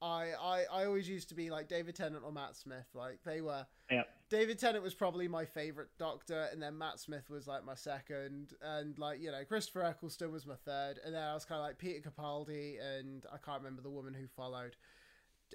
I, 0.00 0.30
I 0.40 0.64
I 0.70 0.84
always 0.84 1.08
used 1.08 1.28
to 1.30 1.34
be 1.34 1.50
like 1.50 1.68
David 1.68 1.96
Tennant 1.96 2.22
or 2.24 2.32
Matt 2.32 2.56
Smith. 2.56 2.86
Like 2.94 3.18
they 3.24 3.40
were. 3.40 3.66
Yeah. 3.90 4.02
David 4.30 4.58
Tennant 4.58 4.84
was 4.84 4.94
probably 4.94 5.26
my 5.26 5.44
favorite 5.44 5.88
Doctor, 5.98 6.48
and 6.52 6.62
then 6.62 6.76
Matt 6.76 7.00
Smith 7.00 7.30
was 7.30 7.46
like 7.46 7.64
my 7.64 7.74
second, 7.74 8.54
and 8.62 8.98
like 8.98 9.20
you 9.20 9.30
know 9.30 9.44
Christopher 9.44 9.84
Eccleston 9.84 10.30
was 10.30 10.46
my 10.46 10.54
third, 10.64 11.00
and 11.04 11.14
then 11.14 11.22
I 11.22 11.34
was 11.34 11.44
kind 11.44 11.60
of 11.60 11.66
like 11.66 11.78
Peter 11.78 12.10
Capaldi, 12.10 12.76
and 12.80 13.24
I 13.32 13.38
can't 13.38 13.60
remember 13.60 13.82
the 13.82 13.90
woman 13.90 14.14
who 14.14 14.26
followed, 14.36 14.76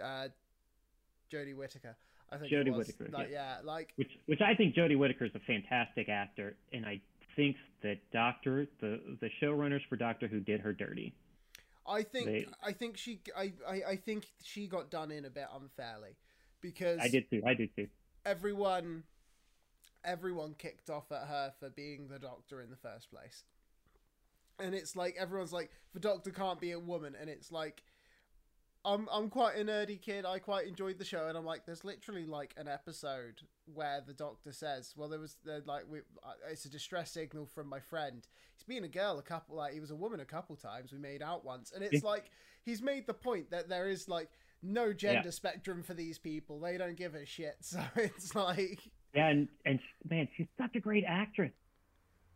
uh, 0.04 0.28
Jodie 1.32 1.56
Whittaker. 1.56 1.96
I 2.32 2.38
think 2.38 2.52
Jodie 2.52 2.76
Whittaker. 2.76 3.10
Like, 3.12 3.30
yeah. 3.32 3.58
yeah, 3.60 3.64
like 3.64 3.94
which 3.96 4.12
which 4.26 4.42
I 4.42 4.56
think 4.56 4.76
Jodie 4.76 4.98
Whittaker 4.98 5.26
is 5.26 5.36
a 5.36 5.40
fantastic 5.40 6.10
actor, 6.10 6.56
and 6.74 6.86
I 6.86 7.00
thinks 7.36 7.60
that 7.82 8.00
Doctor 8.12 8.68
the 8.82 9.00
the 9.20 9.30
showrunners 9.42 9.82
for 9.90 9.96
Doctor 9.96 10.28
Who 10.28 10.40
did 10.40 10.62
her 10.62 10.74
dirty. 10.74 11.14
I 11.88 12.04
think 12.04 12.26
they, 12.26 12.48
I 12.64 12.72
think 12.72 12.98
she 12.98 13.20
I, 13.36 13.54
I, 13.68 13.82
I 13.90 13.96
think 13.98 14.26
she 14.44 14.68
got 14.68 14.90
done 14.90 15.12
in 15.12 15.26
a 15.26 15.30
bit 15.30 15.48
unfairly 15.54 16.16
because 16.62 17.00
I 17.02 17.10
did 17.10 17.30
too. 17.30 17.42
I 17.46 17.54
did 17.54 17.76
too. 17.76 17.88
Everyone 18.26 19.04
everyone 20.06 20.56
kicked 20.58 20.90
off 20.90 21.12
at 21.12 21.28
her 21.28 21.54
for 21.60 21.70
being 21.70 22.08
the 22.08 22.20
doctor 22.20 22.62
in 22.62 22.70
the 22.70 22.76
first 22.76 23.10
place. 23.12 23.44
And 24.60 24.76
it's 24.76 24.96
like 24.96 25.16
everyone's 25.18 25.54
like 25.54 25.72
the 25.94 26.00
doctor 26.00 26.32
can't 26.32 26.60
be 26.60 26.72
a 26.72 26.80
woman 26.80 27.16
and 27.20 27.30
it's 27.30 27.52
like 27.52 27.84
I'm 28.86 29.08
I'm 29.12 29.30
quite 29.30 29.56
a 29.56 29.64
nerdy 29.64 30.02
kid. 30.02 30.26
I 30.26 30.40
quite 30.40 30.68
enjoyed 30.68 30.98
the 31.00 31.06
show, 31.06 31.28
and 31.28 31.38
I'm 31.38 31.46
like, 31.46 31.66
there's 31.66 31.86
literally 31.86 32.26
like 32.26 32.54
an 32.58 32.68
episode 32.68 33.42
where 33.74 34.02
the 34.06 34.14
doctor 34.14 34.52
says, 34.52 34.94
"Well, 34.98 35.08
there 35.08 35.20
was 35.20 35.38
like 35.66 35.84
we, 35.90 36.00
uh, 36.00 36.34
it's 36.50 36.66
a 36.66 36.70
distress 36.70 37.12
signal 37.12 37.46
from 37.46 37.68
my 37.68 37.80
friend. 37.80 38.28
He's 38.56 38.64
been 38.64 38.84
a 38.84 38.90
girl 38.90 39.18
a 39.20 39.22
couple, 39.22 39.56
like 39.56 39.74
he 39.74 39.80
was 39.80 39.92
a 39.92 39.96
woman 39.96 40.20
a 40.20 40.26
couple 40.26 40.56
times. 40.56 40.92
We 40.92 40.98
made 40.98 41.22
out 41.22 41.46
once, 41.46 41.72
and 41.74 41.84
it's 41.84 42.04
like 42.04 42.26
he's 42.66 42.82
made 42.82 43.08
the 43.08 43.14
point 43.14 43.52
that 43.52 43.70
there 43.70 43.88
is 43.88 44.10
like 44.10 44.30
no 44.62 44.92
gender 44.92 45.22
yeah. 45.26 45.32
spectrum 45.32 45.82
for 45.84 45.94
these 45.94 46.18
people. 46.18 46.60
They 46.60 46.78
don't 46.78 46.98
give 46.98 47.16
a 47.16 47.26
shit. 47.26 47.56
So 47.62 47.82
it's 47.96 48.36
like 48.36 48.80
yeah, 49.14 49.30
and 49.30 49.48
and 49.66 49.80
man, 50.10 50.28
she's 50.36 50.48
such 50.58 50.76
a 50.76 50.80
great 50.80 51.06
actress. 51.08 51.52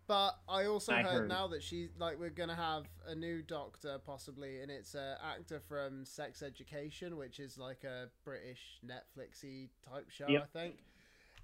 But 0.08 0.40
I 0.48 0.66
also 0.66 0.94
I 0.94 1.04
heard, 1.04 1.12
heard, 1.12 1.30
now 1.30 1.48
that 1.48 1.62
she 1.62 1.90
like 2.00 2.18
we're 2.18 2.30
gonna 2.30 2.56
have 2.56 2.86
a 3.08 3.14
new 3.14 3.42
Doctor 3.42 4.00
possibly, 4.06 4.62
and 4.62 4.72
it's 4.72 4.96
an 4.96 5.18
actor 5.22 5.60
from 5.60 6.06
Sex 6.06 6.42
Education, 6.42 7.18
which 7.18 7.40
is 7.40 7.58
like 7.58 7.84
a 7.84 8.08
British 8.24 8.80
Netflixy 8.86 9.68
type 9.90 10.10
show, 10.10 10.28
yep. 10.30 10.44
I 10.54 10.60
think. 10.60 10.76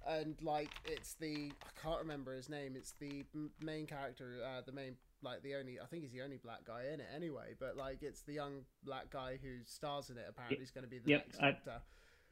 And 0.06 0.36
like 0.42 0.70
it's 0.86 1.14
the 1.14 1.52
I 1.62 1.80
can't 1.82 2.00
remember 2.00 2.34
his 2.34 2.48
name. 2.48 2.74
It's 2.76 2.92
the 2.98 3.24
main 3.60 3.86
character, 3.86 4.36
uh, 4.42 4.62
the 4.64 4.72
main 4.72 4.96
like 5.22 5.42
the 5.42 5.56
only. 5.56 5.78
I 5.80 5.86
think 5.86 6.02
he's 6.02 6.12
the 6.12 6.22
only 6.22 6.38
black 6.38 6.64
guy 6.64 6.84
in 6.92 7.00
it 7.00 7.06
anyway. 7.14 7.54
But 7.58 7.76
like, 7.76 8.02
it's 8.02 8.22
the 8.22 8.34
young 8.34 8.60
black 8.84 9.10
guy 9.10 9.38
who 9.42 9.64
stars 9.64 10.10
in 10.10 10.18
it. 10.18 10.24
Apparently, 10.28 10.58
he's 10.58 10.70
going 10.70 10.84
to 10.84 10.90
be 10.90 10.98
the 10.98 11.10
Yep, 11.10 11.26
next 11.26 11.40
I- 11.42 11.50
Doctor. 11.52 11.82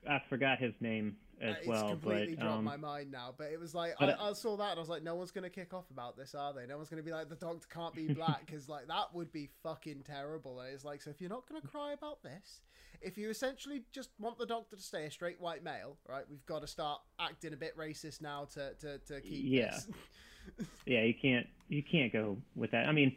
I 0.09 0.20
forgot 0.28 0.59
his 0.59 0.74
name 0.80 1.16
as 1.40 1.55
Uh, 1.55 1.59
it's 1.59 1.66
well, 1.68 1.88
completely 1.90 2.34
but 2.34 2.42
dropped 2.42 2.59
um, 2.59 2.64
my 2.64 2.76
mind 2.76 3.11
now. 3.11 3.34
But 3.36 3.53
it 3.53 3.61
was 3.61 3.74
like 3.74 3.94
I, 4.00 4.12
I 4.12 4.32
saw 4.32 4.57
that 4.57 4.70
and 4.70 4.78
I 4.78 4.80
was 4.80 4.88
like, 4.88 5.03
no 5.03 5.14
one's 5.14 5.30
gonna 5.30 5.50
kick 5.50 5.74
off 5.74 5.90
about 5.90 6.16
this, 6.16 6.34
are 6.34 6.53
they? 6.53 6.66
No 6.66 6.76
one's 6.76 6.88
gonna 6.88 7.03
be 7.03 7.11
like, 7.12 7.28
the 7.28 7.36
Doctor 7.36 7.66
can't 7.72 7.94
be 7.94 8.12
black 8.12 8.46
because 8.46 8.68
like 8.68 8.88
that 8.88 9.14
would 9.14 9.32
be 9.32 9.48
fucking 9.62 10.03
terrible. 10.05 10.61
And 10.61 10.72
it's 10.74 10.84
like, 10.84 11.03
so 11.03 11.11
if 11.11 11.20
you're 11.20 11.30
not 11.30 11.48
gonna 11.48 11.61
cry 11.62 11.92
about 11.92 12.22
this, 12.22 12.62
if 13.00 13.18
you 13.18 13.30
essentially 13.30 13.82
just 13.92 14.11
want 14.18 14.38
the 14.38 14.46
Doctor 14.46 14.76
to 14.76 14.82
stay 14.82 15.05
a 15.05 15.11
straight 15.11 15.40
white 15.40 15.62
male, 15.64 15.98
right? 16.09 16.24
We've 16.28 16.44
got 16.46 16.61
to 16.62 16.66
start 16.66 17.00
acting 17.20 17.53
a 17.53 17.57
bit 17.57 17.76
racist 17.76 18.20
now 18.20 18.46
to 18.55 18.74
to, 18.74 18.98
to 18.98 19.20
keep 19.20 19.44
Yeah. 19.44 19.70
this. 19.70 19.88
yeah, 20.86 21.03
you 21.03 21.14
can't 21.14 21.46
you 21.68 21.82
can't 21.82 22.12
go 22.12 22.36
with 22.55 22.70
that. 22.72 22.86
I 22.88 22.92
mean, 22.92 23.16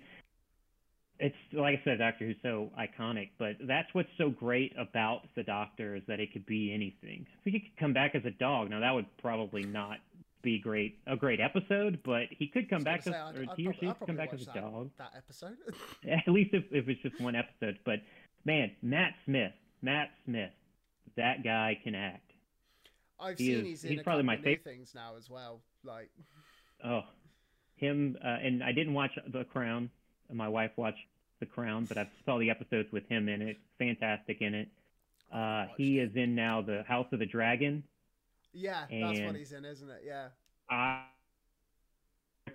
it's 1.20 1.36
like 1.54 1.80
I 1.80 1.84
said, 1.84 2.00
Doctor 2.00 2.26
Who's 2.26 2.36
so 2.42 2.70
iconic, 2.80 3.30
but 3.40 3.56
that's 3.62 3.88
what's 3.94 4.10
so 4.18 4.30
great 4.30 4.74
about 4.78 5.22
the 5.36 5.44
Doctor 5.44 5.96
is 5.96 6.04
that 6.08 6.20
it 6.20 6.34
could 6.34 6.46
be 6.46 6.74
anything. 6.74 7.26
If 7.46 7.54
he 7.54 7.60
could 7.60 7.78
come 7.80 7.94
back 7.94 8.16
as 8.16 8.26
a 8.26 8.32
dog, 8.32 8.70
now 8.70 8.80
that 8.82 8.92
would 8.92 9.06
probably 9.18 9.64
not 9.64 9.98
be 10.42 10.60
great 10.60 11.00
a 11.08 11.16
great 11.16 11.40
episode, 11.40 12.00
but 12.04 12.24
he 12.30 12.48
could 12.48 12.70
come 12.70 12.84
back 12.84 13.00
as 13.08 13.14
I'd- 13.14 13.40
or 13.40 13.42
I'd 13.52 13.58
he 13.58 13.68
or 13.68 13.74
she 13.74 13.88
could 13.88 14.06
come 14.08 14.16
back 14.16 14.34
as 14.34 14.42
a 14.44 14.46
that- 14.46 14.56
dog. 14.56 14.92
That 14.98 15.12
episode. 15.18 15.56
At 16.10 16.28
least 16.28 16.54
if, 16.54 16.66
if 16.72 16.88
it's 16.90 17.02
just 17.02 17.20
one 17.22 17.36
episode. 17.36 17.80
But 17.86 18.00
man, 18.44 18.72
Matt 18.82 19.14
Smith, 19.26 19.54
Matt 19.82 20.10
Smith, 20.26 20.52
that 21.18 21.44
guy 21.44 21.80
can 21.84 21.96
act. 21.96 22.22
I've 23.20 23.38
He 23.38 23.46
seen 23.48 23.56
is- 23.60 23.66
he's 23.66 23.84
in 23.86 23.92
he's 23.94 24.04
probably 24.04 24.24
my 24.24 24.36
favorite 24.38 24.64
things 24.64 24.94
now 24.94 25.14
as 25.18 25.30
well. 25.30 25.62
Like 25.84 26.10
Oh, 26.84 27.02
him 27.78 28.18
uh, 28.24 28.28
and 28.28 28.64
I 28.64 28.72
didn't 28.74 28.94
watch 28.94 29.12
The 29.32 29.46
Crown. 29.46 29.90
My 30.32 30.48
wife 30.50 30.72
watched 30.76 31.06
The 31.40 31.46
Crown, 31.46 31.86
but 31.86 31.98
I 31.98 32.10
saw 32.26 32.40
the 32.40 32.50
episodes 32.50 32.92
with 32.92 33.08
him 33.08 33.30
in 33.30 33.42
it. 33.42 33.58
Fantastic 33.78 34.42
in 34.42 34.54
it. 34.54 34.70
Uh, 35.34 35.66
he 35.78 36.00
is 36.00 36.16
in 36.16 36.36
now 36.36 36.62
the 36.62 36.84
House 36.84 37.08
of 37.12 37.20
the 37.20 37.26
Dragon. 37.26 37.84
yeah, 38.54 38.86
that's 38.90 39.20
what 39.20 39.36
he's 39.36 39.52
in, 39.52 39.66
isn't 39.66 39.90
it? 39.90 40.04
Yeah. 40.06 40.28
I 40.70 41.04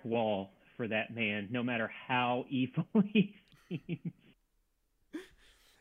wall 0.03 0.51
for 0.77 0.87
that 0.87 1.13
man, 1.13 1.47
no 1.51 1.63
matter 1.63 1.91
how 2.07 2.45
evil 2.49 2.85
he 3.13 3.35
seems. 3.69 4.13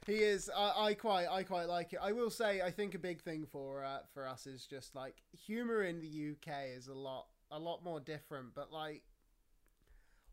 He 0.06 0.14
is. 0.14 0.50
I, 0.54 0.86
I 0.86 0.94
quite. 0.94 1.28
I 1.30 1.42
quite 1.42 1.68
like 1.68 1.92
it. 1.92 2.00
I 2.02 2.12
will 2.12 2.30
say. 2.30 2.62
I 2.62 2.70
think 2.70 2.94
a 2.94 2.98
big 2.98 3.20
thing 3.20 3.46
for 3.50 3.84
uh, 3.84 3.98
for 4.12 4.26
us 4.26 4.46
is 4.46 4.66
just 4.66 4.94
like 4.94 5.14
humor 5.46 5.82
in 5.82 6.00
the 6.00 6.32
UK 6.32 6.76
is 6.76 6.88
a 6.88 6.94
lot 6.94 7.26
a 7.50 7.58
lot 7.58 7.84
more 7.84 8.00
different. 8.00 8.54
But 8.54 8.72
like, 8.72 9.02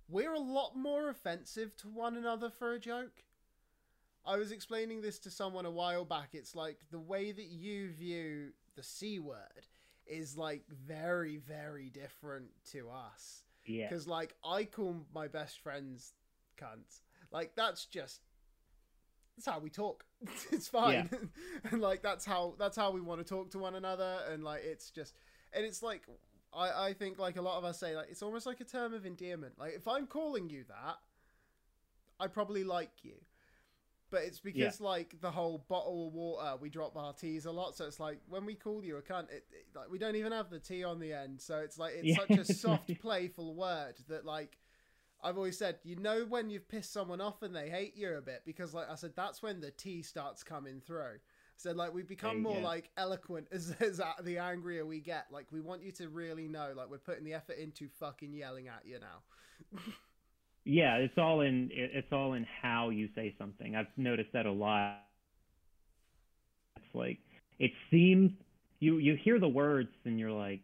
we're 0.09 0.33
a 0.33 0.39
lot 0.39 0.75
more 0.75 1.09
offensive 1.09 1.75
to 1.77 1.87
one 1.87 2.15
another 2.17 2.49
for 2.49 2.73
a 2.73 2.79
joke. 2.79 3.23
I 4.25 4.37
was 4.37 4.51
explaining 4.51 5.01
this 5.01 5.19
to 5.19 5.31
someone 5.31 5.65
a 5.65 5.71
while 5.71 6.05
back. 6.05 6.29
It's 6.33 6.55
like 6.55 6.79
the 6.91 6.99
way 6.99 7.31
that 7.31 7.45
you 7.47 7.91
view 7.91 8.49
the 8.75 8.83
c 8.83 9.19
word 9.19 9.65
is 10.05 10.37
like 10.37 10.63
very 10.69 11.37
very 11.37 11.89
different 11.89 12.47
to 12.71 12.89
us. 12.89 13.43
Yeah, 13.65 13.89
Because 13.89 14.07
like 14.07 14.35
I 14.45 14.65
call 14.65 15.05
my 15.13 15.27
best 15.27 15.59
friends 15.59 16.13
cunts. 16.57 17.01
Like 17.31 17.53
that's 17.55 17.85
just 17.85 18.21
that's 19.35 19.45
how 19.45 19.59
we 19.59 19.69
talk. 19.69 20.05
it's 20.51 20.67
fine. 20.67 21.09
Yeah. 21.11 21.17
and 21.71 21.81
like 21.81 22.01
that's 22.01 22.25
how 22.25 22.55
that's 22.57 22.77
how 22.77 22.91
we 22.91 23.01
want 23.01 23.19
to 23.19 23.25
talk 23.25 23.51
to 23.51 23.59
one 23.59 23.75
another 23.75 24.19
and 24.31 24.43
like 24.43 24.63
it's 24.63 24.89
just 24.89 25.15
and 25.53 25.65
it's 25.65 25.83
like 25.83 26.03
I, 26.53 26.87
I 26.89 26.93
think 26.93 27.19
like 27.19 27.37
a 27.37 27.41
lot 27.41 27.57
of 27.57 27.65
us 27.65 27.79
say 27.79 27.95
like 27.95 28.07
it's 28.09 28.23
almost 28.23 28.45
like 28.45 28.61
a 28.61 28.65
term 28.65 28.93
of 28.93 29.05
endearment. 29.05 29.53
Like 29.59 29.73
if 29.75 29.87
I'm 29.87 30.07
calling 30.07 30.49
you 30.49 30.63
that, 30.69 30.97
I 32.19 32.27
probably 32.27 32.63
like 32.63 33.03
you. 33.03 33.15
But 34.09 34.21
it's 34.23 34.39
because 34.39 34.79
like 34.79 35.19
the 35.19 35.31
whole 35.31 35.65
bottle 35.67 36.07
of 36.07 36.13
water, 36.13 36.55
we 36.61 36.69
drop 36.69 36.95
our 36.95 37.13
T's 37.13 37.45
a 37.45 37.51
lot. 37.51 37.75
So 37.75 37.85
it's 37.85 37.99
like 37.99 38.19
when 38.29 38.45
we 38.45 38.55
call 38.55 38.83
you 38.83 38.97
a 38.97 39.01
cunt, 39.01 39.29
it, 39.31 39.45
it, 39.51 39.67
like 39.75 39.91
we 39.91 39.97
don't 39.97 40.15
even 40.15 40.31
have 40.31 40.49
the 40.49 40.59
T 40.59 40.83
on 40.83 40.99
the 40.99 41.11
end. 41.11 41.41
So 41.41 41.59
it's 41.59 41.77
like 41.77 41.93
it's 41.95 42.07
Yeah. 42.07 42.15
such 42.15 42.37
a 42.37 42.45
soft, 42.45 42.97
playful 42.99 43.53
word 43.53 43.95
that 44.07 44.25
like 44.25 44.57
I've 45.21 45.35
always 45.37 45.57
said, 45.57 45.79
you 45.83 45.97
know 45.97 46.25
when 46.29 46.49
you've 46.49 46.69
pissed 46.69 46.93
someone 46.93 47.19
off 47.19 47.41
and 47.41 47.53
they 47.55 47.69
hate 47.69 47.97
you 47.97 48.15
a 48.15 48.21
bit 48.21 48.43
because 48.45 48.73
like 48.73 48.89
I 48.89 48.95
said, 48.95 49.13
that's 49.15 49.43
when 49.43 49.59
the 49.59 49.71
T 49.71 50.01
starts 50.03 50.41
coming 50.43 50.79
through. 50.79 51.19
So 51.57 51.71
like 51.71 51.93
we 51.93 52.03
become 52.03 52.41
more 52.41 52.55
go. 52.55 52.61
like 52.61 52.89
eloquent 52.97 53.47
as, 53.51 53.75
as 53.79 53.99
uh, 53.99 54.13
the 54.23 54.37
angrier 54.37 54.85
we 54.85 54.99
get. 54.99 55.27
Like 55.31 55.47
we 55.51 55.61
want 55.61 55.83
you 55.83 55.91
to 55.93 56.09
really 56.09 56.47
know, 56.47 56.73
like 56.75 56.89
we're 56.89 56.97
putting 56.97 57.23
the 57.23 57.33
effort 57.33 57.57
into 57.57 57.87
fucking 57.99 58.33
yelling 58.33 58.67
at 58.67 58.83
you 58.85 58.99
now. 58.99 59.79
yeah. 60.65 60.95
It's 60.97 61.17
all 61.17 61.41
in. 61.41 61.69
It's 61.71 62.11
all 62.11 62.33
in 62.33 62.45
how 62.61 62.89
you 62.89 63.09
say 63.15 63.35
something. 63.37 63.75
I've 63.75 63.87
noticed 63.97 64.33
that 64.33 64.45
a 64.45 64.51
lot. 64.51 65.03
It's 66.77 66.95
like 66.95 67.19
it 67.59 67.71
seems 67.91 68.31
you 68.79 68.97
you 68.97 69.17
hear 69.23 69.39
the 69.39 69.47
words 69.47 69.89
and 70.05 70.19
you're 70.19 70.31
like, 70.31 70.61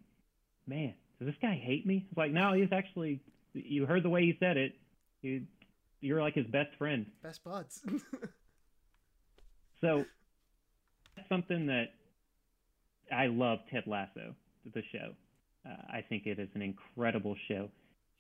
man, 0.68 0.94
does 1.20 1.28
this 1.28 1.38
guy 1.42 1.60
hate 1.62 1.86
me? 1.86 2.06
It's 2.10 2.18
like 2.18 2.32
no, 2.32 2.54
he's 2.54 2.72
actually. 2.72 3.20
You 3.56 3.86
heard 3.86 4.04
the 4.04 4.10
way 4.10 4.22
he 4.24 4.36
said 4.40 4.58
it. 4.58 4.74
You, 5.22 5.44
you're 6.02 6.22
like 6.22 6.34
his 6.34 6.48
best 6.48 6.76
friend. 6.78 7.06
Best 7.22 7.44
buds. 7.44 7.84
So 9.84 10.06
that's 11.16 11.30
something 11.30 11.68
that 11.68 11.94
I 13.12 13.28
love 13.28 13.60
Ted 13.72 13.84
Lasso, 13.86 14.36
the 14.74 14.82
show. 14.92 15.12
Uh, 15.66 15.76
I 15.98 16.02
think 16.08 16.26
it 16.26 16.40
is 16.40 16.50
an 16.56 16.62
incredible 16.62 17.36
show. 17.48 17.70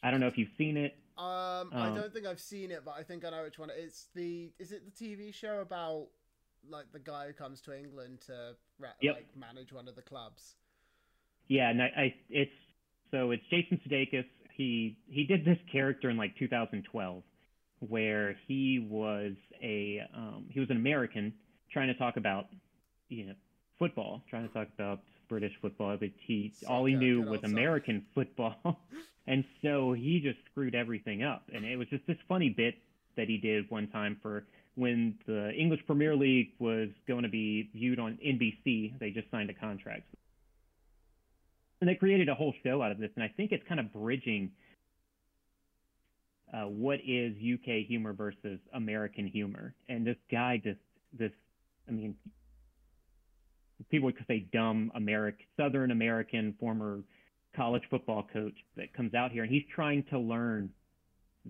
I 0.01 0.11
don't 0.11 0.19
know 0.19 0.27
if 0.27 0.37
you've 0.37 0.49
seen 0.57 0.77
it. 0.77 0.95
Um, 1.17 1.69
I 1.73 1.89
Um, 1.89 1.95
don't 1.95 2.11
think 2.13 2.25
I've 2.25 2.39
seen 2.39 2.71
it, 2.71 2.83
but 2.85 2.95
I 2.97 3.03
think 3.03 3.23
I 3.25 3.29
know 3.29 3.43
which 3.43 3.59
one. 3.59 3.69
It's 3.75 4.07
the 4.15 4.51
is 4.59 4.71
it 4.71 4.83
the 4.85 4.91
TV 4.91 5.33
show 5.33 5.61
about 5.61 6.07
like 6.69 6.91
the 6.91 6.99
guy 6.99 7.27
who 7.27 7.33
comes 7.33 7.61
to 7.61 7.77
England 7.77 8.21
to 8.27 8.55
Yep. 9.01 9.15
like 9.15 9.37
manage 9.37 9.71
one 9.73 9.87
of 9.87 9.95
the 9.95 10.01
clubs? 10.01 10.55
Yeah, 11.47 11.69
and 11.69 11.81
I, 11.81 11.85
I 11.85 12.15
it's 12.29 12.51
so 13.11 13.31
it's 13.31 13.43
Jason 13.49 13.79
Sudeikis. 13.85 14.25
He 14.55 14.97
he 15.07 15.25
did 15.25 15.45
this 15.45 15.57
character 15.71 16.09
in 16.09 16.17
like 16.17 16.35
2012, 16.37 17.23
where 17.79 18.35
he 18.47 18.79
was 18.89 19.33
a 19.61 20.01
um, 20.15 20.45
he 20.49 20.59
was 20.59 20.69
an 20.69 20.77
American 20.77 21.33
trying 21.71 21.87
to 21.87 21.95
talk 21.95 22.17
about 22.17 22.47
you 23.13 23.25
know 23.27 23.33
football, 23.79 24.21
trying 24.29 24.47
to 24.47 24.53
talk 24.53 24.67
about 24.75 24.99
British 25.29 25.53
football, 25.61 25.97
but 25.97 26.09
he 26.19 26.53
all 26.67 26.85
he 26.85 26.95
knew 26.95 27.21
was 27.21 27.41
soccer. 27.41 27.51
American 27.51 28.05
football, 28.15 28.79
and 29.27 29.43
so 29.61 29.93
he 29.93 30.19
just 30.19 30.39
screwed 30.51 30.75
everything 30.75 31.23
up. 31.23 31.43
And 31.53 31.65
it 31.65 31.77
was 31.77 31.87
just 31.89 32.05
this 32.07 32.17
funny 32.27 32.49
bit 32.49 32.75
that 33.15 33.27
he 33.27 33.37
did 33.37 33.69
one 33.69 33.87
time 33.87 34.17
for 34.21 34.45
when 34.75 35.15
the 35.27 35.51
English 35.53 35.81
Premier 35.85 36.15
League 36.15 36.51
was 36.59 36.89
going 37.07 37.23
to 37.23 37.29
be 37.29 37.69
viewed 37.73 37.99
on 37.99 38.17
NBC. 38.25 38.97
They 38.99 39.11
just 39.11 39.29
signed 39.29 39.49
a 39.49 39.53
contract 39.53 40.03
and 41.83 41.89
they 41.89 41.95
created 41.95 42.29
a 42.29 42.33
whole 42.33 42.53
show 42.63 42.81
out 42.81 42.93
of 42.93 42.97
this 42.97 43.09
and 43.15 43.23
i 43.25 43.27
think 43.27 43.51
it's 43.51 43.67
kind 43.67 43.77
of 43.77 43.91
bridging 43.91 44.49
uh, 46.53 46.63
what 46.63 46.99
is 47.05 47.35
uk 47.53 47.65
humor 47.85 48.13
versus 48.13 48.57
american 48.73 49.27
humor 49.27 49.75
and 49.89 50.07
this 50.07 50.15
guy 50.31 50.55
just 50.63 50.79
this 51.19 51.33
i 51.89 51.91
mean 51.91 52.15
people 53.89 54.05
would 54.05 54.15
say 54.27 54.45
dumb 54.53 54.91
american 54.95 55.45
southern 55.57 55.91
american 55.91 56.55
former 56.59 56.99
college 57.55 57.83
football 57.89 58.25
coach 58.33 58.55
that 58.75 58.93
comes 58.93 59.13
out 59.13 59.31
here 59.31 59.43
and 59.43 59.51
he's 59.51 59.63
trying 59.73 60.03
to 60.09 60.17
learn 60.17 60.69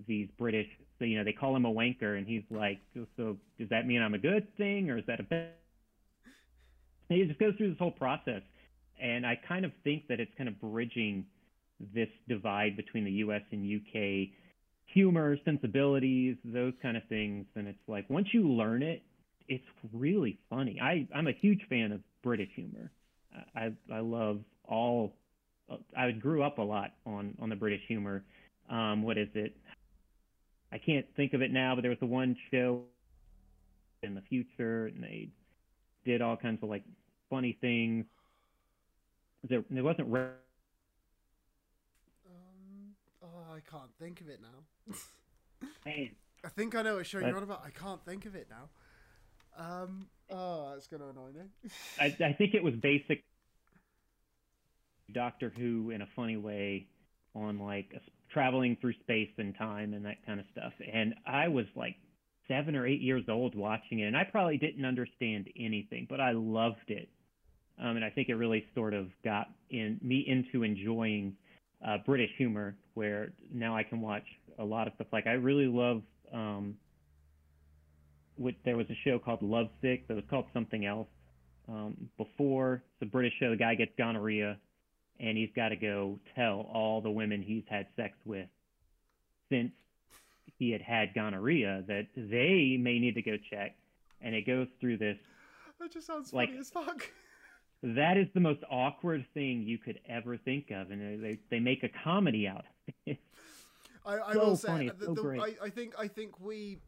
these 0.06 0.28
british 0.38 0.66
so 0.98 1.04
you 1.04 1.16
know 1.16 1.24
they 1.24 1.32
call 1.32 1.54
him 1.54 1.64
a 1.64 1.72
wanker 1.72 2.18
and 2.18 2.26
he's 2.26 2.42
like 2.50 2.80
so 3.16 3.36
does 3.58 3.68
that 3.68 3.86
mean 3.86 4.02
i'm 4.02 4.14
a 4.14 4.18
good 4.18 4.46
thing 4.56 4.90
or 4.90 4.98
is 4.98 5.04
that 5.06 5.20
a 5.20 5.22
bad 5.22 5.50
he 7.08 7.24
just 7.24 7.38
goes 7.38 7.54
through 7.56 7.68
this 7.68 7.78
whole 7.78 7.90
process 7.90 8.42
and 9.00 9.26
I 9.26 9.38
kind 9.48 9.64
of 9.64 9.72
think 9.82 10.08
that 10.08 10.20
it's 10.20 10.30
kind 10.36 10.48
of 10.48 10.60
bridging 10.60 11.24
this 11.94 12.08
divide 12.28 12.76
between 12.76 13.04
the 13.04 13.10
U.S. 13.12 13.42
and 13.50 13.66
U.K. 13.66 14.32
humor, 14.86 15.36
sensibilities, 15.44 16.36
those 16.44 16.72
kind 16.80 16.96
of 16.96 17.02
things. 17.08 17.46
And 17.56 17.66
it's 17.66 17.78
like 17.88 18.08
once 18.08 18.28
you 18.32 18.48
learn 18.48 18.82
it, 18.82 19.02
it's 19.48 19.64
really 19.92 20.38
funny. 20.48 20.78
I 20.80 21.06
I'm 21.14 21.26
a 21.26 21.32
huge 21.32 21.60
fan 21.68 21.92
of 21.92 22.00
British 22.24 22.48
humor. 22.56 22.90
I 23.54 23.72
I 23.92 24.00
love 24.00 24.40
all. 24.66 25.14
I 25.96 26.10
grew 26.10 26.42
up 26.42 26.58
a 26.58 26.62
lot 26.62 26.92
on 27.06 27.36
on 27.40 27.48
the 27.48 27.56
British 27.56 27.82
humor. 27.86 28.24
Um, 28.68 29.02
what 29.02 29.16
is 29.16 29.28
it? 29.34 29.56
I 30.72 30.78
can't 30.78 31.06
think 31.16 31.34
of 31.34 31.42
it 31.42 31.52
now, 31.52 31.76
but 31.76 31.82
there 31.82 31.90
was 31.90 32.00
the 32.00 32.06
one 32.06 32.36
show 32.50 32.82
in 34.02 34.14
the 34.16 34.22
future, 34.22 34.86
and 34.86 35.02
they 35.02 35.28
did 36.04 36.20
all 36.20 36.36
kinds 36.36 36.62
of 36.62 36.68
like 36.68 36.82
funny 37.30 37.56
things 37.60 38.06
there, 39.48 39.62
there 39.70 39.84
wasn't 39.84 40.08
re- 40.08 40.22
Um, 42.26 42.94
oh, 43.22 43.54
I 43.54 43.60
can't 43.70 43.90
think 44.00 44.20
of 44.20 44.28
it 44.28 44.40
now. 44.40 44.94
man, 45.86 46.10
I 46.44 46.48
think 46.48 46.74
I 46.74 46.82
know 46.82 46.96
what 46.96 47.06
show 47.06 47.18
you're 47.18 47.36
on 47.36 47.42
about. 47.42 47.62
I 47.64 47.70
can't 47.70 48.04
think 48.04 48.26
of 48.26 48.34
it 48.34 48.48
now. 48.50 48.68
Um, 49.58 50.06
oh, 50.30 50.70
that's 50.72 50.86
gonna 50.86 51.08
annoy 51.08 51.30
me. 51.32 51.70
I, 52.00 52.06
I 52.24 52.32
think 52.32 52.54
it 52.54 52.62
was 52.62 52.74
basic 52.74 53.22
Doctor 55.12 55.52
Who 55.56 55.90
in 55.90 56.02
a 56.02 56.08
funny 56.16 56.36
way 56.36 56.88
on 57.34 57.58
like 57.58 57.90
a, 57.94 58.00
traveling 58.32 58.76
through 58.80 58.94
space 59.00 59.30
and 59.38 59.56
time 59.56 59.94
and 59.94 60.04
that 60.04 60.24
kind 60.26 60.40
of 60.40 60.46
stuff. 60.52 60.72
And 60.92 61.14
I 61.26 61.48
was 61.48 61.66
like 61.76 61.96
seven 62.48 62.76
or 62.76 62.86
eight 62.86 63.00
years 63.00 63.24
old 63.28 63.54
watching 63.54 64.00
it, 64.00 64.06
and 64.06 64.16
I 64.16 64.24
probably 64.24 64.58
didn't 64.58 64.84
understand 64.84 65.48
anything, 65.58 66.06
but 66.08 66.20
I 66.20 66.32
loved 66.32 66.88
it. 66.88 67.08
Um, 67.80 67.96
and 67.96 68.04
I 68.04 68.10
think 68.10 68.28
it 68.28 68.34
really 68.34 68.64
sort 68.74 68.94
of 68.94 69.08
got 69.24 69.48
in 69.70 69.98
me 70.02 70.24
into 70.26 70.62
enjoying 70.62 71.34
uh, 71.86 71.98
British 72.04 72.30
humor, 72.38 72.76
where 72.94 73.32
now 73.52 73.76
I 73.76 73.82
can 73.82 74.00
watch 74.00 74.24
a 74.58 74.64
lot 74.64 74.86
of 74.86 74.94
stuff. 74.94 75.08
Like 75.12 75.26
I 75.26 75.32
really 75.32 75.66
love. 75.66 76.02
Um, 76.32 76.76
what, 78.36 78.54
there 78.64 78.76
was 78.76 78.86
a 78.90 78.96
show 79.04 79.18
called 79.18 79.42
Lovesick 79.42 80.08
that 80.08 80.14
was 80.14 80.24
called 80.28 80.46
something 80.52 80.86
else 80.86 81.08
um, 81.68 81.96
before. 82.16 82.82
It's 82.94 83.02
a 83.02 83.10
British 83.10 83.34
show. 83.38 83.50
The 83.50 83.56
guy 83.56 83.74
gets 83.74 83.92
gonorrhea, 83.96 84.58
and 85.20 85.36
he's 85.36 85.50
got 85.54 85.68
to 85.70 85.76
go 85.76 86.18
tell 86.34 86.68
all 86.72 87.00
the 87.00 87.10
women 87.10 87.42
he's 87.42 87.64
had 87.68 87.86
sex 87.96 88.16
with 88.24 88.48
since 89.50 89.72
he 90.58 90.70
had 90.70 90.82
had 90.82 91.14
gonorrhea 91.14 91.84
that 91.88 92.06
they 92.16 92.76
may 92.80 92.98
need 92.98 93.14
to 93.14 93.22
go 93.22 93.36
check. 93.50 93.76
And 94.20 94.34
it 94.34 94.46
goes 94.46 94.68
through 94.80 94.98
this. 94.98 95.18
That 95.80 95.92
just 95.92 96.06
sounds 96.06 96.30
funny 96.30 96.52
like, 96.52 96.60
as 96.60 96.70
fuck. 96.70 97.10
That 97.82 98.16
is 98.16 98.28
the 98.32 98.40
most 98.40 98.60
awkward 98.70 99.26
thing 99.34 99.64
you 99.64 99.76
could 99.76 100.00
ever 100.08 100.38
think 100.38 100.70
of, 100.70 100.90
and 100.90 101.22
they 101.22 101.38
they 101.50 101.60
make 101.60 101.82
a 101.82 101.90
comedy 102.02 102.48
out 102.48 102.64
of 102.64 102.94
it. 103.04 103.18
I, 104.06 104.18
I 104.18 104.32
so 104.32 104.38
will 104.38 104.56
say, 104.56 104.90
the, 104.98 105.04
so 105.04 105.12
the, 105.12 105.38
I, 105.38 105.66
I 105.66 105.68
think 105.68 105.92
I 105.98 106.08
think 106.08 106.40
we 106.40 106.78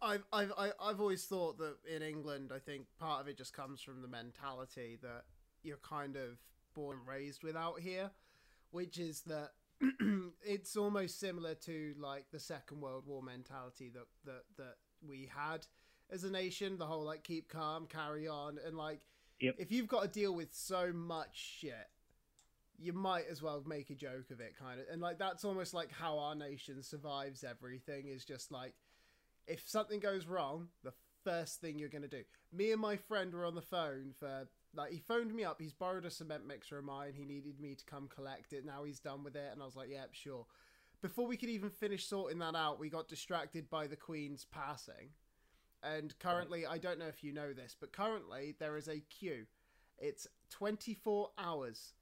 I've, 0.00 0.24
I've, 0.32 0.52
I've 0.80 1.00
always 1.00 1.24
thought 1.24 1.58
that 1.58 1.76
in 1.92 2.02
England, 2.02 2.52
I 2.54 2.58
think 2.58 2.86
part 2.98 3.20
of 3.20 3.28
it 3.28 3.36
just 3.36 3.52
comes 3.52 3.80
from 3.80 4.02
the 4.02 4.08
mentality 4.08 4.98
that 5.02 5.24
you're 5.62 5.78
kind 5.78 6.16
of 6.16 6.38
born 6.74 6.98
and 6.98 7.06
raised 7.06 7.42
without 7.42 7.80
here, 7.80 8.10
which 8.70 8.98
is 8.98 9.22
that 9.22 9.52
it's 10.44 10.76
almost 10.76 11.18
similar 11.18 11.54
to 11.54 11.94
like 11.98 12.26
the 12.32 12.38
Second 12.38 12.80
World 12.80 13.04
War 13.06 13.22
mentality 13.22 13.90
that, 13.94 14.06
that, 14.24 14.44
that 14.56 14.76
we 15.06 15.28
had 15.34 15.66
as 16.10 16.24
a 16.24 16.30
nation, 16.30 16.78
the 16.78 16.86
whole 16.86 17.04
like 17.04 17.24
keep 17.24 17.48
calm, 17.48 17.86
carry 17.86 18.28
on. 18.28 18.58
And 18.64 18.76
like, 18.76 19.00
yep. 19.40 19.56
if 19.58 19.72
you've 19.72 19.88
got 19.88 20.02
to 20.02 20.08
deal 20.08 20.34
with 20.34 20.52
so 20.52 20.92
much 20.92 21.58
shit, 21.60 21.88
you 22.78 22.92
might 22.92 23.24
as 23.30 23.42
well 23.42 23.62
make 23.66 23.90
a 23.90 23.94
joke 23.94 24.30
of 24.30 24.40
it, 24.40 24.54
kind 24.58 24.80
of. 24.80 24.86
And 24.90 25.00
like, 25.00 25.18
that's 25.18 25.44
almost 25.44 25.72
like 25.72 25.90
how 25.90 26.18
our 26.18 26.34
nation 26.34 26.82
survives 26.82 27.44
everything 27.44 28.08
is 28.08 28.24
just 28.24 28.52
like, 28.52 28.74
if 29.46 29.68
something 29.68 30.00
goes 30.00 30.26
wrong, 30.26 30.68
the 30.82 30.92
first 31.24 31.60
thing 31.60 31.78
you're 31.78 31.88
going 31.88 32.02
to 32.02 32.08
do. 32.08 32.22
Me 32.52 32.72
and 32.72 32.80
my 32.80 32.96
friend 32.96 33.32
were 33.32 33.46
on 33.46 33.54
the 33.54 33.62
phone 33.62 34.12
for 34.18 34.48
like 34.74 34.92
he 34.92 34.98
phoned 34.98 35.34
me 35.34 35.44
up. 35.44 35.60
He's 35.60 35.72
borrowed 35.72 36.04
a 36.04 36.10
cement 36.10 36.46
mixer 36.46 36.78
of 36.78 36.84
mine. 36.84 37.12
He 37.14 37.24
needed 37.24 37.60
me 37.60 37.74
to 37.74 37.84
come 37.84 38.08
collect 38.08 38.52
it. 38.52 38.64
Now 38.64 38.84
he's 38.84 39.00
done 39.00 39.22
with 39.24 39.36
it, 39.36 39.50
and 39.52 39.62
I 39.62 39.66
was 39.66 39.76
like, 39.76 39.90
"Yep, 39.90 40.00
yeah, 40.00 40.06
sure." 40.12 40.46
Before 41.02 41.26
we 41.26 41.36
could 41.36 41.48
even 41.48 41.68
finish 41.68 42.06
sorting 42.06 42.38
that 42.38 42.54
out, 42.54 42.78
we 42.78 42.88
got 42.88 43.08
distracted 43.08 43.68
by 43.68 43.86
the 43.86 43.96
Queen's 43.96 44.46
passing. 44.50 45.10
And 45.82 46.16
currently, 46.20 46.64
I 46.64 46.78
don't 46.78 46.98
know 46.98 47.08
if 47.08 47.24
you 47.24 47.32
know 47.32 47.52
this, 47.52 47.74
but 47.78 47.92
currently 47.92 48.54
there 48.60 48.76
is 48.76 48.86
a 48.88 49.00
queue. 49.00 49.46
It's 49.98 50.28
24 50.50 51.30
hours 51.38 51.94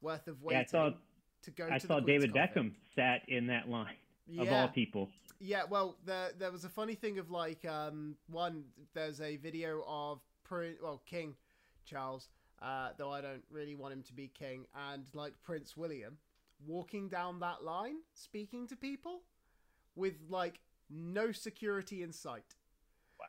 worth 0.00 0.28
of 0.28 0.40
waiting 0.40 0.60
yeah, 0.72 0.80
I 0.80 0.90
saw, 0.90 0.96
to 1.42 1.50
go. 1.50 1.68
I 1.70 1.78
to 1.78 1.86
saw 1.86 2.00
David 2.00 2.32
Beckham 2.32 2.74
sat 2.94 3.22
in 3.26 3.48
that 3.48 3.68
line 3.68 3.96
yeah. 4.28 4.42
of 4.42 4.52
all 4.52 4.68
people. 4.68 5.08
Yeah, 5.40 5.62
well, 5.68 5.96
there 6.04 6.30
there 6.38 6.50
was 6.50 6.64
a 6.64 6.68
funny 6.68 6.94
thing 6.94 7.18
of 7.18 7.30
like 7.30 7.64
um 7.64 8.16
one. 8.28 8.64
There's 8.94 9.20
a 9.20 9.36
video 9.36 9.84
of 9.86 10.20
Prince, 10.44 10.78
well 10.82 11.02
King 11.06 11.34
Charles, 11.84 12.28
uh, 12.62 12.90
though 12.96 13.10
I 13.10 13.20
don't 13.20 13.44
really 13.50 13.74
want 13.74 13.92
him 13.92 14.02
to 14.04 14.12
be 14.12 14.28
king, 14.28 14.66
and 14.90 15.04
like 15.14 15.34
Prince 15.42 15.76
William 15.76 16.18
walking 16.66 17.08
down 17.08 17.40
that 17.40 17.62
line 17.62 17.96
speaking 18.14 18.66
to 18.68 18.76
people 18.76 19.22
with 19.96 20.14
like 20.28 20.60
no 20.90 21.32
security 21.32 22.02
in 22.02 22.12
sight. 22.12 22.54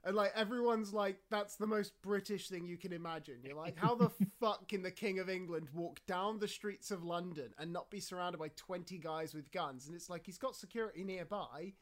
And 0.04 0.16
like 0.16 0.32
everyone's 0.36 0.94
like, 0.94 1.18
that's 1.30 1.56
the 1.56 1.68
most 1.68 1.94
British 2.02 2.50
thing 2.50 2.66
you 2.66 2.78
can 2.78 2.92
imagine. 2.92 3.38
You're 3.44 3.56
like, 3.56 3.78
how 3.78 3.96
the 3.96 4.10
fuck 4.40 4.68
can 4.68 4.82
the 4.82 4.92
King 4.92 5.20
of 5.20 5.30
England 5.30 5.70
walk 5.74 6.00
down 6.06 6.40
the 6.40 6.48
streets 6.48 6.92
of 6.92 7.04
London 7.04 7.54
and 7.58 7.72
not 7.72 7.90
be 7.90 8.00
surrounded 8.00 8.38
by 8.40 8.50
20 8.56 8.98
guys 8.98 9.34
with 9.34 9.52
guns? 9.52 9.88
And 9.88 9.96
it's 9.96 10.10
like 10.10 10.26
he's 10.26 10.38
got 10.38 10.56
security 10.56 11.04
nearby, 11.04 11.74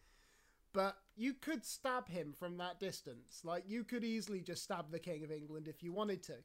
but 0.74 0.98
you 1.16 1.34
could 1.34 1.64
stab 1.64 2.10
him 2.10 2.34
from 2.38 2.58
that 2.58 2.80
distance. 2.80 3.42
Like 3.44 3.64
you 3.68 3.84
could 3.84 4.04
easily 4.04 4.42
just 4.42 4.64
stab 4.64 4.92
the 4.92 5.00
King 5.00 5.24
of 5.24 5.32
England 5.32 5.68
if 5.68 5.84
you 5.84 5.94
wanted 5.94 6.24
to. 6.24 6.36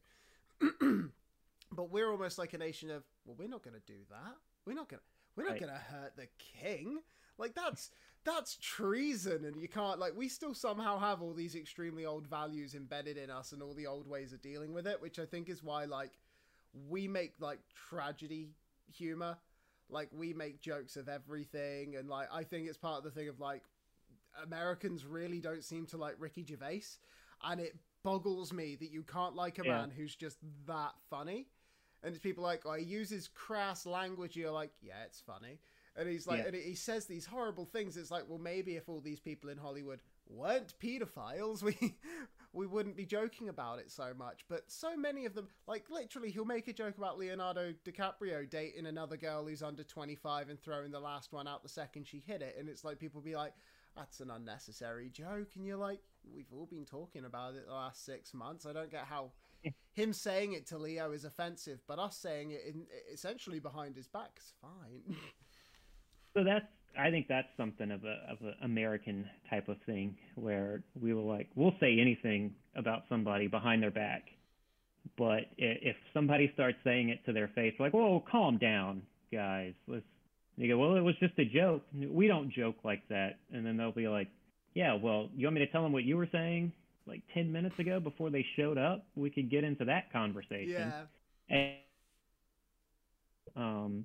but 1.72 1.90
we're 1.90 2.10
almost 2.10 2.38
like 2.38 2.52
a 2.52 2.58
nation 2.58 2.90
of, 2.90 3.04
well, 3.24 3.36
we're 3.38 3.48
not 3.48 3.62
going 3.62 3.74
to 3.74 3.92
do 3.92 3.98
that. 4.10 4.36
We're 4.66 4.74
not 4.74 4.88
going 4.88 5.00
to. 5.00 5.04
We're 5.36 5.44
not 5.44 5.52
right. 5.52 5.60
going 5.60 5.72
to 5.72 5.78
hurt 5.78 6.16
the 6.16 6.26
king. 6.38 6.98
Like 7.38 7.54
that's 7.54 7.90
that's 8.24 8.56
treason 8.56 9.44
and 9.44 9.56
you 9.56 9.68
can't 9.68 9.98
like 9.98 10.12
we 10.16 10.28
still 10.28 10.52
somehow 10.52 10.98
have 10.98 11.22
all 11.22 11.32
these 11.32 11.54
extremely 11.54 12.04
old 12.04 12.26
values 12.26 12.74
embedded 12.74 13.16
in 13.16 13.30
us 13.30 13.52
and 13.52 13.62
all 13.62 13.74
the 13.74 13.86
old 13.86 14.06
ways 14.06 14.32
of 14.32 14.42
dealing 14.42 14.74
with 14.74 14.86
it 14.86 15.00
which 15.00 15.18
i 15.18 15.24
think 15.24 15.48
is 15.48 15.62
why 15.62 15.84
like 15.84 16.10
we 16.88 17.08
make 17.08 17.32
like 17.40 17.60
tragedy 17.88 18.48
humor 18.92 19.36
like 19.88 20.08
we 20.12 20.34
make 20.34 20.60
jokes 20.60 20.96
of 20.96 21.08
everything 21.08 21.96
and 21.96 22.08
like 22.08 22.28
i 22.32 22.42
think 22.42 22.66
it's 22.66 22.76
part 22.76 22.98
of 22.98 23.04
the 23.04 23.10
thing 23.10 23.28
of 23.28 23.40
like 23.40 23.62
americans 24.44 25.04
really 25.04 25.40
don't 25.40 25.64
seem 25.64 25.86
to 25.86 25.96
like 25.96 26.14
ricky 26.18 26.44
gervais 26.46 26.82
and 27.44 27.60
it 27.60 27.76
boggles 28.02 28.52
me 28.52 28.76
that 28.76 28.90
you 28.90 29.02
can't 29.02 29.34
like 29.34 29.58
a 29.58 29.62
yeah. 29.64 29.78
man 29.78 29.90
who's 29.90 30.14
just 30.14 30.38
that 30.66 30.92
funny 31.10 31.46
and 32.02 32.14
it's 32.14 32.22
people 32.22 32.42
like 32.42 32.62
oh 32.64 32.74
he 32.74 32.84
uses 32.84 33.28
crass 33.34 33.86
language 33.86 34.36
you're 34.36 34.52
like 34.52 34.70
yeah 34.82 35.04
it's 35.04 35.20
funny 35.20 35.58
and 35.98 36.08
he's 36.08 36.26
like, 36.28 36.40
yeah. 36.40 36.46
and 36.46 36.54
he 36.54 36.74
says 36.74 37.06
these 37.06 37.26
horrible 37.26 37.64
things. 37.64 37.96
It's 37.96 38.10
like, 38.10 38.24
well, 38.28 38.38
maybe 38.38 38.76
if 38.76 38.88
all 38.88 39.00
these 39.00 39.18
people 39.18 39.50
in 39.50 39.58
Hollywood 39.58 39.98
weren't 40.28 40.74
pedophiles, 40.78 41.62
we 41.62 41.96
we 42.52 42.66
wouldn't 42.66 42.96
be 42.96 43.04
joking 43.04 43.48
about 43.48 43.80
it 43.80 43.90
so 43.90 44.12
much. 44.16 44.44
But 44.48 44.70
so 44.70 44.96
many 44.96 45.26
of 45.26 45.34
them, 45.34 45.48
like 45.66 45.90
literally, 45.90 46.30
he'll 46.30 46.44
make 46.44 46.68
a 46.68 46.72
joke 46.72 46.96
about 46.96 47.18
Leonardo 47.18 47.74
DiCaprio 47.84 48.48
dating 48.48 48.86
another 48.86 49.16
girl 49.16 49.46
who's 49.46 49.62
under 49.62 49.82
twenty 49.82 50.14
five 50.14 50.48
and 50.48 50.60
throwing 50.60 50.92
the 50.92 51.00
last 51.00 51.32
one 51.32 51.48
out 51.48 51.64
the 51.64 51.68
second 51.68 52.06
she 52.06 52.22
hit 52.24 52.42
it, 52.42 52.56
and 52.58 52.68
it's 52.68 52.84
like 52.84 52.98
people 52.98 53.20
be 53.20 53.36
like. 53.36 53.52
That's 53.96 54.20
an 54.20 54.30
unnecessary 54.30 55.10
joke, 55.10 55.48
and 55.56 55.66
you're 55.66 55.76
like, 55.76 56.00
we've 56.32 56.52
all 56.52 56.66
been 56.66 56.84
talking 56.84 57.24
about 57.24 57.54
it 57.54 57.66
the 57.66 57.72
last 57.72 58.04
six 58.04 58.32
months. 58.32 58.66
I 58.66 58.72
don't 58.72 58.90
get 58.90 59.04
how 59.04 59.32
him 59.92 60.12
saying 60.12 60.52
it 60.52 60.66
to 60.68 60.78
Leo 60.78 61.12
is 61.12 61.24
offensive, 61.24 61.80
but 61.86 61.98
us 61.98 62.16
saying 62.16 62.52
it 62.52 62.62
in, 62.66 62.86
essentially 63.12 63.58
behind 63.58 63.96
his 63.96 64.06
back 64.06 64.30
is 64.38 64.52
fine. 64.60 65.16
So 66.36 66.44
that's 66.44 66.66
I 66.96 67.10
think 67.10 67.26
that's 67.28 67.48
something 67.56 67.90
of 67.90 68.04
a 68.04 68.30
of 68.30 68.38
an 68.42 68.54
American 68.62 69.28
type 69.50 69.68
of 69.68 69.76
thing 69.86 70.16
where 70.34 70.82
we 71.00 71.14
will 71.14 71.26
like 71.26 71.48
we'll 71.54 71.74
say 71.80 71.98
anything 72.00 72.54
about 72.76 73.02
somebody 73.08 73.46
behind 73.46 73.82
their 73.82 73.90
back, 73.90 74.24
but 75.16 75.46
if 75.56 75.96
somebody 76.14 76.50
starts 76.54 76.78
saying 76.84 77.08
it 77.08 77.24
to 77.26 77.32
their 77.32 77.48
face, 77.48 77.74
like, 77.78 77.92
"Whoa, 77.92 78.22
calm 78.30 78.58
down, 78.58 79.02
guys. 79.32 79.74
Let's." 79.86 80.04
You 80.58 80.68
go, 80.68 80.78
"Well, 80.78 80.96
it 80.96 81.00
was 81.00 81.14
just 81.20 81.38
a 81.38 81.44
joke. 81.44 81.82
We 81.94 82.26
don't 82.26 82.50
joke 82.50 82.76
like 82.84 83.06
that." 83.08 83.38
And 83.52 83.64
then 83.64 83.76
they'll 83.76 83.92
be 83.92 84.08
like, 84.08 84.28
"Yeah, 84.74 84.94
well, 84.94 85.28
you 85.34 85.46
want 85.46 85.54
me 85.54 85.64
to 85.64 85.70
tell 85.70 85.84
them 85.84 85.92
what 85.92 86.02
you 86.04 86.16
were 86.16 86.28
saying 86.32 86.72
like 87.06 87.22
ten 87.32 87.52
minutes 87.52 87.78
ago 87.78 88.00
before 88.00 88.28
they 88.30 88.44
showed 88.56 88.76
up? 88.76 89.06
We 89.14 89.30
could 89.30 89.50
get 89.50 89.62
into 89.62 89.84
that 89.84 90.12
conversation." 90.12 90.92
Yeah. 90.92 91.02
And 91.48 91.74
um, 93.56 94.04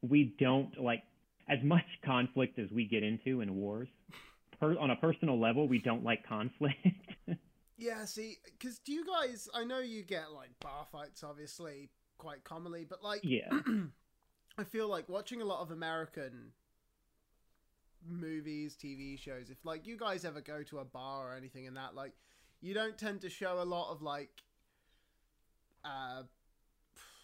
we 0.00 0.34
don't 0.38 0.80
like 0.80 1.02
as 1.48 1.58
much 1.64 1.84
conflict 2.04 2.58
as 2.58 2.70
we 2.70 2.86
get 2.86 3.02
into 3.02 3.40
in 3.40 3.56
wars, 3.56 3.88
per, 4.60 4.78
on 4.78 4.90
a 4.90 4.96
personal 4.96 5.40
level, 5.40 5.66
we 5.68 5.78
don't 5.78 6.04
like 6.04 6.26
conflict. 6.26 6.86
yeah, 7.78 8.04
see, 8.04 8.38
because 8.44 8.78
do 8.78 8.92
you 8.92 9.04
guys? 9.04 9.48
I 9.52 9.64
know 9.64 9.80
you 9.80 10.02
get 10.02 10.32
like 10.32 10.50
bar 10.60 10.86
fights, 10.90 11.24
obviously, 11.24 11.90
quite 12.18 12.44
commonly, 12.44 12.86
but 12.88 13.02
like, 13.02 13.20
yeah, 13.24 13.50
I 14.56 14.64
feel 14.64 14.88
like 14.88 15.08
watching 15.08 15.42
a 15.42 15.44
lot 15.44 15.60
of 15.60 15.70
American 15.70 16.52
movies, 18.06 18.76
TV 18.80 19.18
shows. 19.18 19.50
If 19.50 19.64
like 19.64 19.86
you 19.86 19.96
guys 19.96 20.24
ever 20.24 20.40
go 20.40 20.62
to 20.64 20.78
a 20.78 20.84
bar 20.84 21.30
or 21.30 21.34
anything 21.36 21.64
in 21.64 21.74
that, 21.74 21.94
like, 21.94 22.12
you 22.60 22.74
don't 22.74 22.96
tend 22.96 23.20
to 23.22 23.30
show 23.30 23.60
a 23.60 23.64
lot 23.64 23.90
of 23.90 24.00
like, 24.02 24.42
uh, 25.84 26.22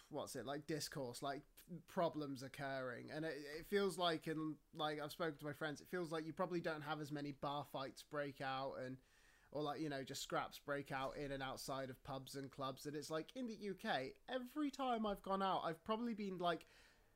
what's 0.09 0.35
it 0.35 0.45
like 0.45 0.67
discourse, 0.67 1.21
like 1.21 1.41
problems 1.87 2.43
occurring 2.43 3.05
and 3.15 3.23
it, 3.23 3.35
it 3.57 3.65
feels 3.65 3.97
like 3.97 4.27
and 4.27 4.55
like 4.75 4.99
i've 5.01 5.11
spoken 5.11 5.37
to 5.37 5.45
my 5.45 5.53
friends 5.53 5.79
it 5.79 5.87
feels 5.89 6.11
like 6.11 6.25
you 6.25 6.33
probably 6.33 6.59
don't 6.59 6.81
have 6.81 6.99
as 6.99 7.13
many 7.13 7.31
bar 7.31 7.65
fights 7.71 8.03
break 8.03 8.41
out 8.41 8.73
and 8.85 8.97
or 9.51 9.61
like 9.63 9.79
you 9.79 9.89
know 9.89 10.03
just 10.03 10.21
scraps 10.21 10.59
break 10.59 10.91
out 10.91 11.15
in 11.15 11.31
and 11.31 11.41
outside 11.41 11.89
of 11.89 12.03
pubs 12.03 12.35
and 12.35 12.51
clubs 12.51 12.85
and 12.85 12.95
it's 12.95 13.09
like 13.09 13.27
in 13.35 13.47
the 13.47 13.57
uk 13.69 14.01
every 14.27 14.69
time 14.69 15.05
i've 15.05 15.21
gone 15.21 15.41
out 15.41 15.61
i've 15.63 15.81
probably 15.85 16.13
been 16.13 16.37
like 16.39 16.65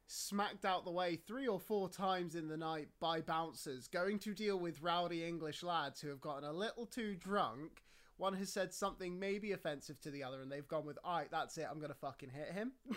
smacked 0.07 0.65
out 0.65 0.85
the 0.85 0.91
way 0.91 1.15
three 1.15 1.47
or 1.47 1.59
four 1.59 1.89
times 1.89 2.35
in 2.35 2.47
the 2.47 2.57
night 2.57 2.87
by 2.99 3.21
bouncers 3.21 3.87
going 3.87 4.19
to 4.19 4.33
deal 4.33 4.59
with 4.59 4.81
rowdy 4.81 5.25
english 5.25 5.63
lads 5.63 5.99
who 5.99 6.09
have 6.09 6.21
gotten 6.21 6.47
a 6.47 6.53
little 6.53 6.85
too 6.85 7.15
drunk 7.15 7.81
one 8.17 8.33
has 8.33 8.53
said 8.53 8.73
something 8.73 9.19
maybe 9.19 9.51
offensive 9.51 9.99
to 9.99 10.11
the 10.11 10.23
other 10.23 10.41
and 10.41 10.51
they've 10.51 10.67
gone 10.67 10.85
with 10.85 10.99
all 11.03 11.17
right 11.17 11.31
that's 11.31 11.57
it 11.57 11.67
i'm 11.69 11.79
gonna 11.79 11.93
fucking 11.93 12.29
hit 12.29 12.53
him 12.53 12.71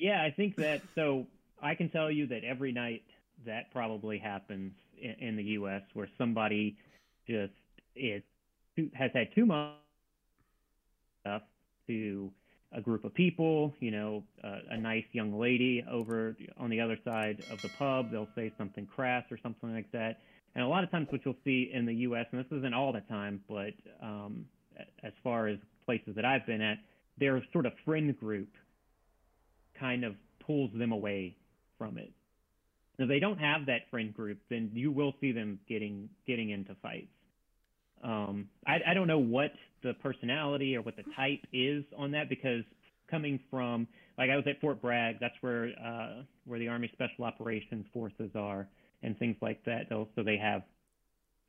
Yeah, 0.00 0.22
I 0.22 0.30
think 0.30 0.56
that 0.56 0.80
so 0.94 1.26
I 1.62 1.74
can 1.74 1.90
tell 1.90 2.10
you 2.10 2.26
that 2.28 2.42
every 2.42 2.72
night 2.72 3.02
that 3.44 3.70
probably 3.70 4.18
happens 4.18 4.72
in, 5.00 5.28
in 5.28 5.36
the 5.36 5.42
U.S. 5.42 5.82
where 5.92 6.08
somebody 6.16 6.76
just 7.28 7.52
is 7.94 8.22
has 8.94 9.10
had 9.12 9.28
too 9.34 9.44
much 9.44 9.74
stuff 11.20 11.42
to 11.86 12.32
a 12.72 12.80
group 12.80 13.04
of 13.04 13.12
people, 13.14 13.74
you 13.80 13.90
know, 13.90 14.22
uh, 14.44 14.58
a 14.70 14.76
nice 14.76 15.04
young 15.12 15.38
lady 15.38 15.84
over 15.90 16.36
on 16.56 16.70
the 16.70 16.80
other 16.80 16.96
side 17.04 17.42
of 17.50 17.60
the 17.62 17.68
pub, 17.68 18.10
they'll 18.10 18.28
say 18.36 18.52
something 18.56 18.86
crass 18.86 19.24
or 19.30 19.38
something 19.42 19.74
like 19.74 19.90
that. 19.92 20.20
And 20.54 20.64
a 20.64 20.68
lot 20.68 20.84
of 20.84 20.90
times, 20.90 21.08
what 21.10 21.20
you'll 21.24 21.36
see 21.44 21.70
in 21.72 21.86
the 21.86 21.94
U.S., 21.94 22.26
and 22.32 22.40
this 22.40 22.50
isn't 22.58 22.74
all 22.74 22.92
the 22.92 23.02
time, 23.02 23.40
but 23.48 23.72
um, 24.02 24.44
as 25.02 25.12
far 25.22 25.48
as 25.48 25.58
places 25.84 26.14
that 26.16 26.24
I've 26.24 26.46
been 26.46 26.60
at, 26.60 26.78
their 27.18 27.42
sort 27.52 27.66
of 27.66 27.72
friend 27.84 28.18
group 28.18 28.48
kind 29.78 30.04
of 30.04 30.14
pulls 30.44 30.70
them 30.74 30.92
away 30.92 31.36
from 31.78 31.98
it. 31.98 32.12
If 32.98 33.08
they 33.08 33.18
don't 33.18 33.38
have 33.38 33.66
that 33.66 33.88
friend 33.90 34.12
group, 34.14 34.38
then 34.50 34.70
you 34.74 34.92
will 34.92 35.14
see 35.20 35.32
them 35.32 35.58
getting 35.68 36.10
getting 36.26 36.50
into 36.50 36.74
fights. 36.82 37.08
Um, 38.02 38.48
I, 38.66 38.78
I 38.88 38.94
don't 38.94 39.06
know 39.06 39.18
what 39.18 39.52
the 39.82 39.94
personality 39.94 40.76
or 40.76 40.82
what 40.82 40.96
the 40.96 41.04
type 41.16 41.40
is 41.52 41.84
on 41.96 42.10
that 42.12 42.28
because 42.28 42.64
coming 43.10 43.40
from 43.50 43.86
like 44.18 44.30
I 44.30 44.36
was 44.36 44.44
at 44.46 44.60
Fort 44.60 44.80
Bragg, 44.80 45.16
that's 45.20 45.34
where 45.40 45.70
uh, 45.82 46.22
where 46.44 46.58
the 46.58 46.68
Army 46.68 46.90
Special 46.92 47.24
Operations 47.24 47.86
Forces 47.92 48.30
are 48.34 48.68
and 49.02 49.18
things 49.18 49.36
like 49.40 49.64
that. 49.64 49.88
So 49.90 50.22
they 50.22 50.36
have 50.36 50.62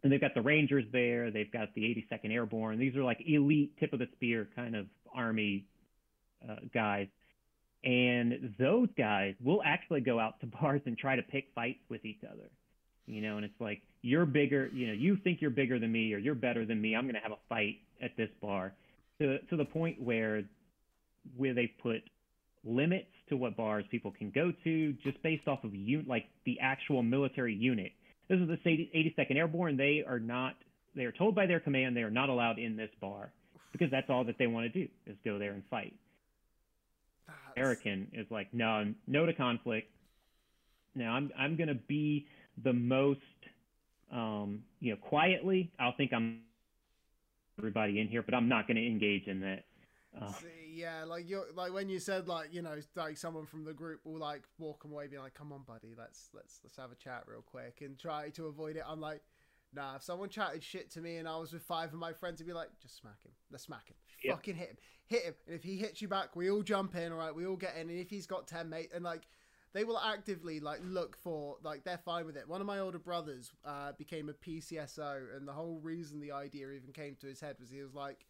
and 0.04 0.12
they've 0.12 0.22
got 0.22 0.34
the 0.34 0.41
Rangers 0.41 0.86
there, 0.91 1.32
they've 1.32 1.52
got 1.52 1.74
the 1.76 1.82
82nd 1.82 2.32
Airborne. 2.32 2.80
These 2.80 2.95
are 2.95 3.04
like 3.04 3.20
elite 3.26 3.78
tip 3.80 3.93
of 3.93 3.99
the 3.99 4.08
spear 4.14 4.47
kind 4.56 4.76
of 4.76 4.88
Army 5.14 5.66
uh, 6.47 6.56
guys. 6.74 7.08
And 7.84 8.56
those 8.60 8.89
guys 8.97 9.36
will 9.43 9.62
actually 9.66 10.02
go 10.02 10.20
out 10.20 10.39
to 10.41 10.47
bars 10.47 10.82
and 10.86 10.97
try 10.97 11.16
to 11.16 11.24
pick 11.24 11.45
fights 11.54 11.82
with 11.89 12.06
each 12.06 12.22
other 12.30 12.49
you 13.06 13.22
know, 13.22 13.38
and 13.38 13.45
it's 13.45 13.60
like 13.60 13.82
you're 14.02 14.26
bigger, 14.26 14.70
you 14.74 14.88
know, 14.88 14.93
you 14.93 15.18
think 15.24 15.41
you're 15.41 15.52
bigger 15.52 15.80
than 15.80 15.91
me 15.91 16.14
or 16.14 16.18
you're 16.18 16.36
better 16.36 16.66
than 16.66 16.82
me. 16.82 16.95
I'm 16.95 17.04
going 17.04 17.16
to 17.16 17.22
have 17.22 17.32
a 17.32 17.41
fight 17.49 17.78
at 18.02 18.12
this 18.18 18.30
bar 18.41 18.74
to 19.20 19.39
to 19.49 19.56
the 19.56 19.66
point 19.66 20.02
where 20.02 20.43
where 21.38 21.54
they 21.54 21.68
put 21.82 22.02
limits 22.64 23.08
to 23.30 23.38
what 23.38 23.56
bars 23.56 23.86
people 23.89 24.12
can 24.12 24.30
go 24.30 24.52
to 24.64 24.93
just 25.04 25.22
based 25.24 25.47
off 25.47 25.64
of 25.64 25.74
you 25.74 26.04
like 26.08 26.26
the 26.45 26.60
actual 26.62 27.02
military 27.02 27.56
unit. 27.56 27.91
This 28.30 28.39
is 28.39 28.47
the 28.47 28.58
82nd 28.66 29.36
Airborne. 29.36 29.78
They 29.78 30.04
are 30.08 30.20
not. 30.20 30.56
They 30.95 31.04
are 31.04 31.12
told 31.12 31.36
by 31.36 31.45
their 31.45 31.60
command 31.60 31.95
they 31.95 32.02
are 32.02 32.12
not 32.12 32.30
allowed 32.30 32.60
in 32.60 32.76
this 32.76 32.89
bar 32.99 33.32
because 33.72 33.89
that's 33.91 34.10
all 34.10 34.26
that 34.26 34.38
they 34.38 34.47
want 34.47 34.72
to 34.72 34.80
do 34.80 34.88
is 35.08 35.16
go 35.24 35.39
there 35.39 35.54
and 35.54 35.64
fight. 35.70 35.93
That's... 37.28 37.58
American 37.58 38.08
is 38.14 38.28
like 38.30 38.54
no, 38.54 38.93
no 39.08 39.26
to 39.26 39.34
conflict. 39.34 39.89
Now 40.95 41.14
I'm 41.14 41.32
I'm 41.38 41.58
gonna 41.58 41.76
be 41.76 42.28
the 42.62 42.74
most, 42.74 43.20
um, 44.12 44.64
you 44.80 44.91
know, 44.91 44.97
quietly. 44.97 45.72
I'll 45.80 45.95
think 45.95 46.14
I'm 46.14 46.41
everybody 47.58 47.99
in 47.99 48.08
here, 48.08 48.22
but 48.22 48.34
I'm 48.34 48.49
not 48.49 48.68
going 48.68 48.78
to 48.78 48.86
engage 48.86 49.28
in 49.28 49.41
that. 49.41 49.66
Uh, 50.20 50.32
See, 50.34 50.47
yeah, 50.74 51.06
like 51.06 51.30
you 51.30 51.43
like 51.56 51.74
when 51.74 51.88
you 51.88 51.97
said 51.97 52.28
like 52.28 52.54
you 52.54 52.62
know 52.62 52.76
like 52.95 53.18
someone 53.18 53.45
from 53.45 53.64
the 53.64 53.72
group 53.72 54.02
will 54.04 54.20
like 54.20 54.43
walk 54.58 54.84
away, 54.84 55.08
be 55.08 55.18
like, 55.18 55.34
"Come 55.34 55.54
on, 55.54 55.64
buddy, 55.66 55.93
let's 55.97 56.30
let's 56.34 56.60
let's 56.64 56.76
have 56.76 56.91
a 56.91 56.95
chat 56.95 57.24
real 57.28 57.41
quick," 57.41 57.80
and 57.82 57.97
try 57.97 58.30
to 58.32 58.47
avoid 58.47 58.76
it. 58.76 58.84
I'm 58.86 58.99
like, 58.99 59.22
nah. 59.74 59.95
If 59.95 60.04
someone 60.04 60.28
chatted 60.28 60.64
shit 60.64 60.91
to 60.91 61.02
me 61.02 61.16
and 61.18 61.30
I 61.30 61.38
was 61.38 61.54
with 61.54 61.62
five 61.62 61.93
of 61.93 61.99
my 61.99 62.12
friends, 62.12 62.41
I'd 62.41 62.47
be 62.47 62.52
like, 62.52 62.70
"Just 62.82 62.97
smack 62.97 63.24
him. 63.24 63.32
Let's 63.49 63.64
smack 63.64 63.88
him. 63.88 63.95
Yep. 64.24 64.36
Fucking 64.36 64.56
hit 64.56 64.68
him. 64.70 64.78
Hit 65.08 65.24
him." 65.24 65.34
And 65.47 65.56
if 65.56 65.64
he 65.64 65.78
hits 65.78 66.02
you 66.02 66.10
back, 66.10 66.36
we 66.36 66.52
all 66.52 66.62
jump 66.62 66.93
in. 66.95 67.14
All 67.14 67.18
right, 67.18 67.34
we 67.34 67.45
all 67.45 67.56
get 67.56 67.76
in. 67.76 67.89
And 67.89 67.97
if 67.97 68.10
he's 68.10 68.28
got 68.28 68.47
ten 68.47 68.70
mate, 68.70 68.91
and 68.93 69.06
like 69.06 69.22
they 69.74 69.84
will 69.84 69.99
actively 69.99 70.59
like 70.59 70.80
look 70.84 71.17
for 71.17 71.57
like 71.63 71.84
they're 71.84 71.97
fine 71.97 72.26
with 72.26 72.38
it. 72.38 72.47
One 72.47 72.61
of 72.61 72.67
my 72.67 72.80
older 72.80 72.99
brothers 72.99 73.51
uh, 73.65 73.93
became 73.97 74.30
a 74.30 74.34
PCSO, 74.34 75.36
and 75.36 75.47
the 75.47 75.53
whole 75.53 75.80
reason 75.82 76.19
the 76.19 76.32
idea 76.32 76.72
even 76.72 76.91
came 76.91 77.15
to 77.22 77.28
his 77.28 77.39
head 77.39 77.55
was 77.59 77.69
he 77.69 77.82
was 77.82 77.93
like, 77.93 78.26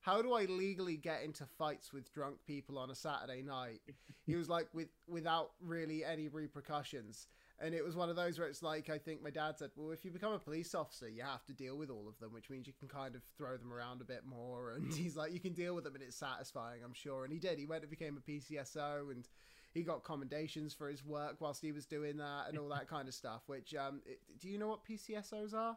"How 0.00 0.20
do 0.20 0.34
I 0.34 0.44
legally 0.44 0.96
get 0.96 1.22
into 1.22 1.46
fights 1.46 1.92
with 1.92 2.12
drunk 2.12 2.36
people 2.46 2.78
on 2.78 2.90
a 2.90 2.94
Saturday 2.94 3.42
night?" 3.42 3.80
he 4.26 4.34
was 4.34 4.48
like, 4.48 4.68
with 4.74 4.88
without 5.08 5.52
really 5.60 6.04
any 6.04 6.28
repercussions. 6.28 7.26
And 7.58 7.74
it 7.74 7.84
was 7.84 7.94
one 7.94 8.10
of 8.10 8.16
those 8.16 8.40
where 8.40 8.48
it's 8.48 8.62
like 8.62 8.90
I 8.90 8.98
think 8.98 9.22
my 9.22 9.30
dad 9.30 9.56
said, 9.56 9.70
"Well, 9.76 9.92
if 9.92 10.04
you 10.04 10.10
become 10.10 10.32
a 10.32 10.38
police 10.38 10.74
officer, 10.74 11.08
you 11.08 11.22
have 11.22 11.44
to 11.46 11.54
deal 11.54 11.78
with 11.78 11.90
all 11.90 12.06
of 12.08 12.18
them, 12.18 12.32
which 12.32 12.50
means 12.50 12.66
you 12.66 12.72
can 12.78 12.88
kind 12.88 13.14
of 13.14 13.22
throw 13.38 13.56
them 13.56 13.72
around 13.72 14.02
a 14.02 14.04
bit 14.04 14.26
more." 14.26 14.72
And 14.76 14.92
he's 14.92 15.16
like, 15.16 15.32
"You 15.32 15.40
can 15.40 15.52
deal 15.54 15.74
with 15.74 15.84
them, 15.84 15.94
and 15.94 16.02
it's 16.02 16.16
satisfying, 16.16 16.82
I'm 16.84 16.92
sure." 16.92 17.24
And 17.24 17.32
he 17.32 17.38
did. 17.38 17.58
He 17.58 17.66
went 17.66 17.82
and 17.82 17.90
became 17.90 18.18
a 18.18 18.30
PCSO, 18.30 19.10
and 19.10 19.28
he 19.72 19.82
got 19.82 20.04
commendations 20.04 20.74
for 20.74 20.88
his 20.88 21.04
work 21.04 21.36
whilst 21.40 21.62
he 21.62 21.72
was 21.72 21.86
doing 21.86 22.18
that 22.18 22.44
and 22.48 22.58
all 22.58 22.68
that 22.68 22.88
kind 22.88 23.08
of 23.08 23.14
stuff. 23.14 23.42
Which 23.46 23.74
um, 23.74 24.02
it, 24.04 24.20
do 24.38 24.48
you 24.48 24.58
know 24.58 24.68
what 24.68 24.84
PCSOs 24.84 25.54
are? 25.54 25.76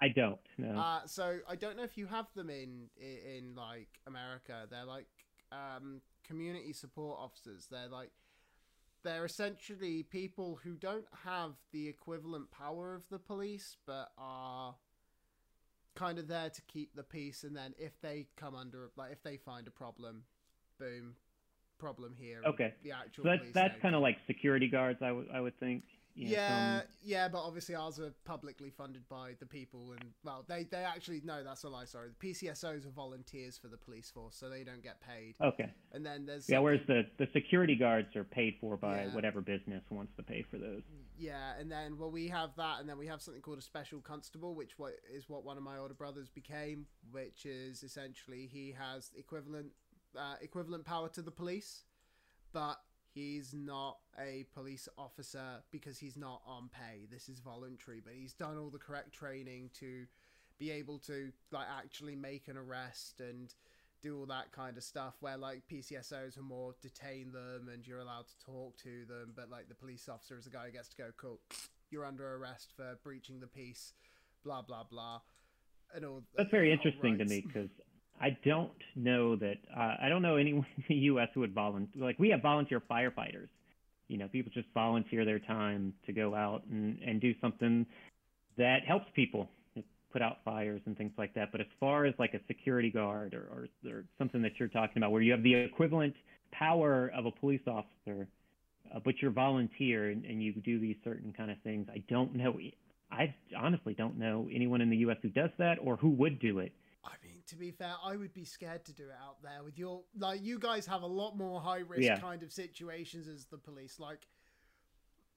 I 0.00 0.08
don't. 0.08 0.38
No. 0.56 0.78
Uh, 0.78 1.00
so 1.06 1.38
I 1.48 1.56
don't 1.56 1.76
know 1.76 1.82
if 1.82 1.98
you 1.98 2.06
have 2.06 2.26
them 2.34 2.50
in 2.50 2.88
in, 2.96 3.36
in 3.36 3.54
like 3.54 3.88
America. 4.06 4.66
They're 4.70 4.84
like 4.84 5.06
um, 5.52 6.00
community 6.26 6.72
support 6.72 7.18
officers. 7.20 7.66
They're 7.70 7.88
like 7.88 8.10
they're 9.02 9.24
essentially 9.24 10.02
people 10.02 10.60
who 10.62 10.74
don't 10.74 11.06
have 11.24 11.52
the 11.72 11.88
equivalent 11.88 12.50
power 12.50 12.94
of 12.94 13.02
the 13.10 13.18
police, 13.18 13.76
but 13.86 14.10
are 14.18 14.74
kind 15.94 16.18
of 16.18 16.28
there 16.28 16.50
to 16.50 16.62
keep 16.62 16.94
the 16.94 17.02
peace. 17.02 17.44
And 17.44 17.56
then 17.56 17.74
if 17.78 18.00
they 18.00 18.26
come 18.36 18.54
under, 18.54 18.90
like 18.96 19.12
if 19.12 19.22
they 19.22 19.36
find 19.36 19.66
a 19.66 19.70
problem, 19.70 20.24
boom, 20.78 21.14
problem 21.78 22.14
here. 22.18 22.42
Okay. 22.46 22.74
The 22.82 22.92
actual. 22.92 23.24
So 23.24 23.30
that's 23.30 23.52
that's 23.52 23.82
kind 23.82 23.94
of 23.94 24.02
like 24.02 24.16
security 24.26 24.68
guards, 24.68 25.00
I 25.02 25.12
would 25.12 25.28
I 25.32 25.40
would 25.40 25.58
think. 25.58 25.84
You 26.14 26.24
know, 26.24 26.32
yeah, 26.32 26.78
some... 26.78 26.88
yeah, 27.04 27.28
but 27.28 27.42
obviously 27.44 27.76
ours 27.76 28.00
are 28.00 28.12
publicly 28.24 28.70
funded 28.70 29.08
by 29.08 29.34
the 29.38 29.46
people, 29.46 29.92
and 29.92 30.10
well, 30.24 30.44
they 30.48 30.64
they 30.64 30.78
actually 30.78 31.22
no, 31.24 31.44
that's 31.44 31.62
a 31.62 31.68
lie. 31.68 31.84
Sorry, 31.84 32.08
the 32.08 32.28
PCSOs 32.28 32.84
are 32.84 32.90
volunteers 32.90 33.56
for 33.56 33.68
the 33.68 33.76
police 33.76 34.10
force, 34.10 34.34
so 34.34 34.48
they 34.48 34.64
don't 34.64 34.82
get 34.82 35.00
paid. 35.00 35.36
Okay. 35.40 35.70
And 35.92 36.04
then 36.04 36.26
there's 36.26 36.48
yeah, 36.48 36.58
whereas 36.58 36.80
the 36.88 37.02
the 37.18 37.28
security 37.32 37.76
guards 37.76 38.16
are 38.16 38.24
paid 38.24 38.56
for 38.60 38.76
by 38.76 39.04
yeah. 39.04 39.14
whatever 39.14 39.40
business 39.40 39.84
wants 39.90 40.12
to 40.16 40.24
pay 40.24 40.44
for 40.50 40.58
those. 40.58 40.82
Yeah, 41.16 41.52
and 41.56 41.70
then 41.70 41.96
well, 41.96 42.10
we 42.10 42.26
have 42.28 42.50
that, 42.56 42.80
and 42.80 42.88
then 42.88 42.98
we 42.98 43.06
have 43.06 43.22
something 43.22 43.40
called 43.40 43.58
a 43.58 43.62
special 43.62 44.00
constable, 44.00 44.56
which 44.56 44.72
what 44.76 44.94
is 45.14 45.28
what 45.28 45.44
one 45.44 45.56
of 45.56 45.62
my 45.62 45.78
older 45.78 45.94
brothers 45.94 46.28
became, 46.28 46.86
which 47.12 47.46
is 47.46 47.84
essentially 47.84 48.48
he 48.50 48.74
has 48.76 49.12
equivalent 49.16 49.70
uh, 50.16 50.34
equivalent 50.40 50.84
power 50.84 51.08
to 51.08 51.22
the 51.22 51.30
police 51.30 51.84
but 52.52 52.78
he's 53.14 53.52
not 53.54 53.98
a 54.18 54.46
police 54.54 54.88
officer 54.96 55.62
because 55.70 55.98
he's 55.98 56.16
not 56.16 56.40
on 56.46 56.68
pay. 56.72 57.06
This 57.10 57.28
is 57.28 57.40
voluntary, 57.40 58.00
but 58.04 58.14
he's 58.14 58.32
done 58.32 58.58
all 58.58 58.70
the 58.70 58.78
correct 58.78 59.12
training 59.12 59.70
to 59.80 60.06
be 60.58 60.70
able 60.70 60.98
to 60.98 61.30
like 61.52 61.66
actually 61.78 62.16
make 62.16 62.48
an 62.48 62.56
arrest 62.56 63.20
and 63.20 63.54
do 64.02 64.18
all 64.18 64.26
that 64.26 64.52
kind 64.52 64.76
of 64.76 64.82
stuff 64.82 65.14
where 65.20 65.36
like 65.36 65.62
PCSOs 65.70 66.38
are 66.38 66.42
more 66.42 66.74
detain 66.80 67.32
them 67.32 67.68
and 67.72 67.86
you're 67.86 67.98
allowed 67.98 68.26
to 68.28 68.38
talk 68.44 68.76
to 68.78 69.04
them 69.08 69.32
but 69.36 69.50
like 69.50 69.68
the 69.68 69.74
police 69.74 70.08
officer 70.08 70.36
is 70.36 70.44
the 70.44 70.50
guy 70.50 70.66
who 70.66 70.72
gets 70.72 70.88
to 70.88 70.96
go 70.96 71.10
cool 71.16 71.40
you're 71.90 72.04
under 72.04 72.36
arrest 72.36 72.72
for 72.76 72.98
breaching 73.02 73.40
the 73.40 73.46
peace 73.46 73.92
blah 74.44 74.62
blah 74.62 74.84
blah 74.88 75.20
and 75.94 76.04
all 76.04 76.22
that's 76.36 76.50
very 76.50 76.72
interesting 76.72 77.18
to 77.18 77.24
me 77.24 77.40
because 77.40 77.70
I 78.20 78.36
don't 78.44 78.70
know 78.96 79.36
that. 79.36 79.56
Uh, 79.76 79.94
I 80.02 80.08
don't 80.08 80.22
know 80.22 80.36
anyone 80.36 80.66
in 80.76 80.84
the 80.88 80.94
U.S. 80.94 81.28
who 81.34 81.40
would 81.40 81.54
volunteer. 81.54 82.02
Like 82.02 82.18
we 82.18 82.30
have 82.30 82.42
volunteer 82.42 82.82
firefighters. 82.90 83.48
You 84.08 84.16
know, 84.16 84.28
people 84.28 84.50
just 84.54 84.68
volunteer 84.72 85.24
their 85.24 85.38
time 85.38 85.92
to 86.06 86.12
go 86.12 86.34
out 86.34 86.62
and, 86.70 86.98
and 87.06 87.20
do 87.20 87.34
something 87.40 87.84
that 88.56 88.78
helps 88.86 89.06
people 89.14 89.50
put 90.12 90.22
out 90.22 90.38
fires 90.44 90.80
and 90.86 90.96
things 90.96 91.12
like 91.18 91.34
that. 91.34 91.52
But 91.52 91.60
as 91.60 91.66
far 91.78 92.06
as 92.06 92.14
like 92.18 92.34
a 92.34 92.40
security 92.46 92.90
guard 92.90 93.34
or, 93.34 93.48
or, 93.52 93.90
or 93.90 94.04
something 94.18 94.42
that 94.42 94.52
you're 94.58 94.68
talking 94.68 94.96
about, 94.96 95.12
where 95.12 95.22
you 95.22 95.32
have 95.32 95.42
the 95.42 95.54
equivalent 95.54 96.14
power 96.52 97.12
of 97.16 97.26
a 97.26 97.30
police 97.30 97.60
officer, 97.66 98.26
uh, 98.94 99.00
but 99.04 99.14
you're 99.20 99.30
volunteer 99.30 100.10
and, 100.10 100.24
and 100.24 100.42
you 100.42 100.52
do 100.52 100.80
these 100.80 100.96
certain 101.04 101.32
kind 101.36 101.50
of 101.50 101.58
things, 101.62 101.86
I 101.92 102.02
don't 102.08 102.34
know. 102.34 102.58
I 103.10 103.34
honestly 103.56 103.94
don't 103.94 104.18
know 104.18 104.48
anyone 104.52 104.80
in 104.80 104.90
the 104.90 104.96
U.S. 104.98 105.16
who 105.22 105.28
does 105.28 105.50
that 105.58 105.76
or 105.82 105.96
who 105.96 106.10
would 106.10 106.40
do 106.40 106.58
it. 106.58 106.72
I 107.04 107.12
mean, 107.22 107.37
to 107.48 107.56
be 107.56 107.70
fair, 107.70 107.94
I 108.04 108.16
would 108.16 108.32
be 108.32 108.44
scared 108.44 108.84
to 108.86 108.92
do 108.92 109.04
it 109.04 109.16
out 109.22 109.42
there 109.42 109.62
with 109.64 109.78
your 109.78 110.02
like 110.18 110.42
you 110.42 110.58
guys 110.58 110.86
have 110.86 111.02
a 111.02 111.06
lot 111.06 111.36
more 111.36 111.60
high 111.60 111.80
risk 111.80 112.02
yeah. 112.02 112.18
kind 112.18 112.42
of 112.42 112.52
situations 112.52 113.28
as 113.28 113.46
the 113.46 113.58
police. 113.58 113.98
Like 113.98 114.26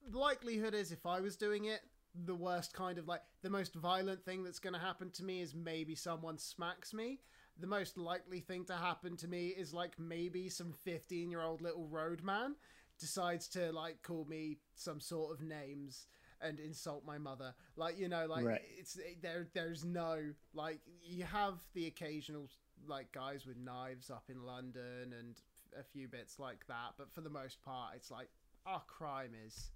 the 0.10 0.20
likelihood 0.20 0.74
is 0.74 0.92
if 0.92 1.06
I 1.06 1.20
was 1.20 1.36
doing 1.36 1.66
it, 1.66 1.82
the 2.26 2.36
worst 2.36 2.74
kind 2.74 2.98
of 2.98 3.08
like 3.08 3.22
the 3.42 3.50
most 3.50 3.74
violent 3.76 4.24
thing 4.26 4.44
that's 4.44 4.60
going 4.60 4.74
to 4.74 4.80
happen 4.80 5.10
to 5.12 5.24
me 5.24 5.42
is 5.42 5.56
maybe 5.56 5.96
someone 5.96 6.38
smacks 6.38 6.94
me. 6.94 7.20
The 7.60 7.68
most 7.68 7.98
likely 7.98 8.40
thing 8.40 8.66
to 8.66 8.76
happen 8.76 9.16
to 9.18 9.28
me 9.28 9.48
is 9.48 9.74
like 9.74 10.00
maybe 10.00 10.50
some 10.50 10.74
15 10.74 11.30
year 11.30 11.42
old 11.42 11.62
little 11.62 11.88
roadman 11.88 12.56
decides 13.00 13.48
to 13.50 13.72
like 13.72 14.02
call 14.04 14.26
me 14.26 14.58
some 14.76 15.00
sort 15.00 15.34
of 15.34 15.42
names 15.42 16.08
and 16.42 16.60
insult 16.60 17.06
my 17.06 17.18
mother. 17.18 17.54
Like 17.76 17.98
you 17.98 18.08
know, 18.08 18.26
like 18.28 18.46
right. 18.46 18.62
it's 18.78 18.98
eh, 18.98 19.16
there. 19.22 19.48
There's 19.54 19.84
no 19.84 20.20
like 20.54 20.80
you 21.04 21.24
have 21.24 21.56
the 21.74 21.88
occasional 21.88 22.48
like 22.88 23.12
guys 23.12 23.46
with 23.46 23.58
knives 23.58 24.10
up 24.10 24.24
in 24.30 24.44
London 24.46 25.14
and 25.18 25.36
a 25.80 25.84
few 25.84 26.08
bits 26.08 26.40
like 26.40 26.66
that, 26.68 26.94
but 26.98 27.12
for 27.14 27.22
the 27.22 27.30
most 27.30 27.62
part, 27.64 27.94
it's 27.96 28.12
like 28.12 28.30
our 28.66 28.82
crime 28.88 29.32
is 29.46 29.72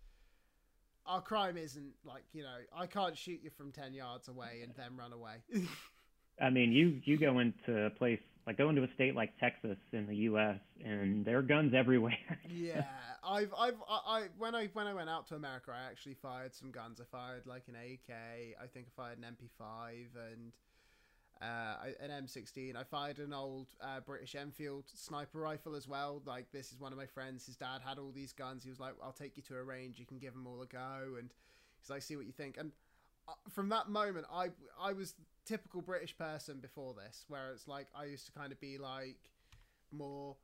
our 1.05 1.22
crime 1.22 1.57
isn't 1.57 1.93
like 2.03 2.24
you 2.34 2.43
know 2.43 2.57
I 2.76 2.88
can't 2.88 3.18
shoot 3.18 3.39
you 3.43 3.49
from 3.49 3.72
ten 3.72 3.93
yards 3.93 4.28
away 4.28 4.61
and 4.63 4.74
then 4.76 4.97
run 4.97 5.13
away. 5.13 5.36
I 6.41 6.49
mean, 6.49 6.72
you 6.72 6.99
you 7.03 7.18
go 7.18 7.39
into 7.39 7.86
a 7.86 7.89
place 7.89 8.20
like 8.47 8.57
go 8.57 8.69
into 8.69 8.83
a 8.83 8.93
state 8.93 9.15
like 9.15 9.37
Texas 9.39 9.77
in 9.91 10.05
the 10.07 10.15
U.S. 10.15 10.59
and 10.83 11.25
there 11.25 11.37
are 11.39 11.41
guns 11.41 11.73
everywhere. 11.77 12.17
yeah, 12.49 12.83
I've 13.23 13.53
I've 13.57 13.81
I, 13.89 13.99
I 14.07 14.23
when 14.37 14.53
I 14.55 14.67
when 14.73 14.87
I 14.87 14.93
went 14.93 15.09
out 15.09 15.27
to 15.29 15.35
America, 15.35 15.71
I 15.71 15.89
actually 15.89 16.15
fired 16.15 16.53
some 16.53 16.71
guns. 16.71 17.01
I 17.01 17.05
fired 17.05 17.45
like 17.45 17.63
an 17.67 17.75
AK. 17.75 18.15
I 18.61 18.67
think 18.67 18.87
I 18.87 19.01
fired 19.01 19.17
an 19.17 19.25
MP5 19.25 20.31
and 20.31 20.51
uh, 21.41 21.75
an 21.99 22.25
M16. 22.25 22.75
I 22.75 22.83
fired 22.83 23.19
an 23.19 23.33
old 23.33 23.67
uh, 23.81 23.99
British 23.99 24.35
Enfield 24.35 24.85
sniper 24.93 25.39
rifle 25.39 25.75
as 25.75 25.87
well. 25.87 26.21
Like 26.25 26.51
this 26.51 26.71
is 26.71 26.79
one 26.79 26.91
of 26.91 26.97
my 26.97 27.07
friends. 27.07 27.45
His 27.45 27.55
dad 27.55 27.81
had 27.85 27.97
all 27.97 28.11
these 28.11 28.31
guns. 28.31 28.63
He 28.63 28.69
was 28.69 28.79
like, 28.79 28.93
"I'll 29.03 29.11
take 29.11 29.37
you 29.37 29.43
to 29.43 29.57
a 29.57 29.63
range. 29.63 29.99
You 29.99 30.05
can 30.05 30.19
give 30.19 30.33
them 30.33 30.47
all 30.47 30.61
a 30.61 30.67
go." 30.67 31.15
And 31.17 31.29
he's 31.81 31.89
like, 31.89 32.03
"See 32.03 32.15
what 32.15 32.25
you 32.25 32.31
think." 32.31 32.57
And 32.57 32.71
uh, 33.27 33.33
from 33.49 33.69
that 33.69 33.89
moment, 33.89 34.27
I 34.31 34.49
I 34.79 34.93
was 34.93 35.15
typical 35.45 35.81
British 35.81 36.17
person 36.17 36.59
before 36.59 36.93
this, 36.93 37.25
where 37.27 37.51
it's 37.51 37.67
like 37.67 37.87
I 37.95 38.05
used 38.05 38.25
to 38.27 38.31
kind 38.31 38.51
of 38.51 38.59
be 38.59 38.77
like 38.77 39.17
more. 39.91 40.35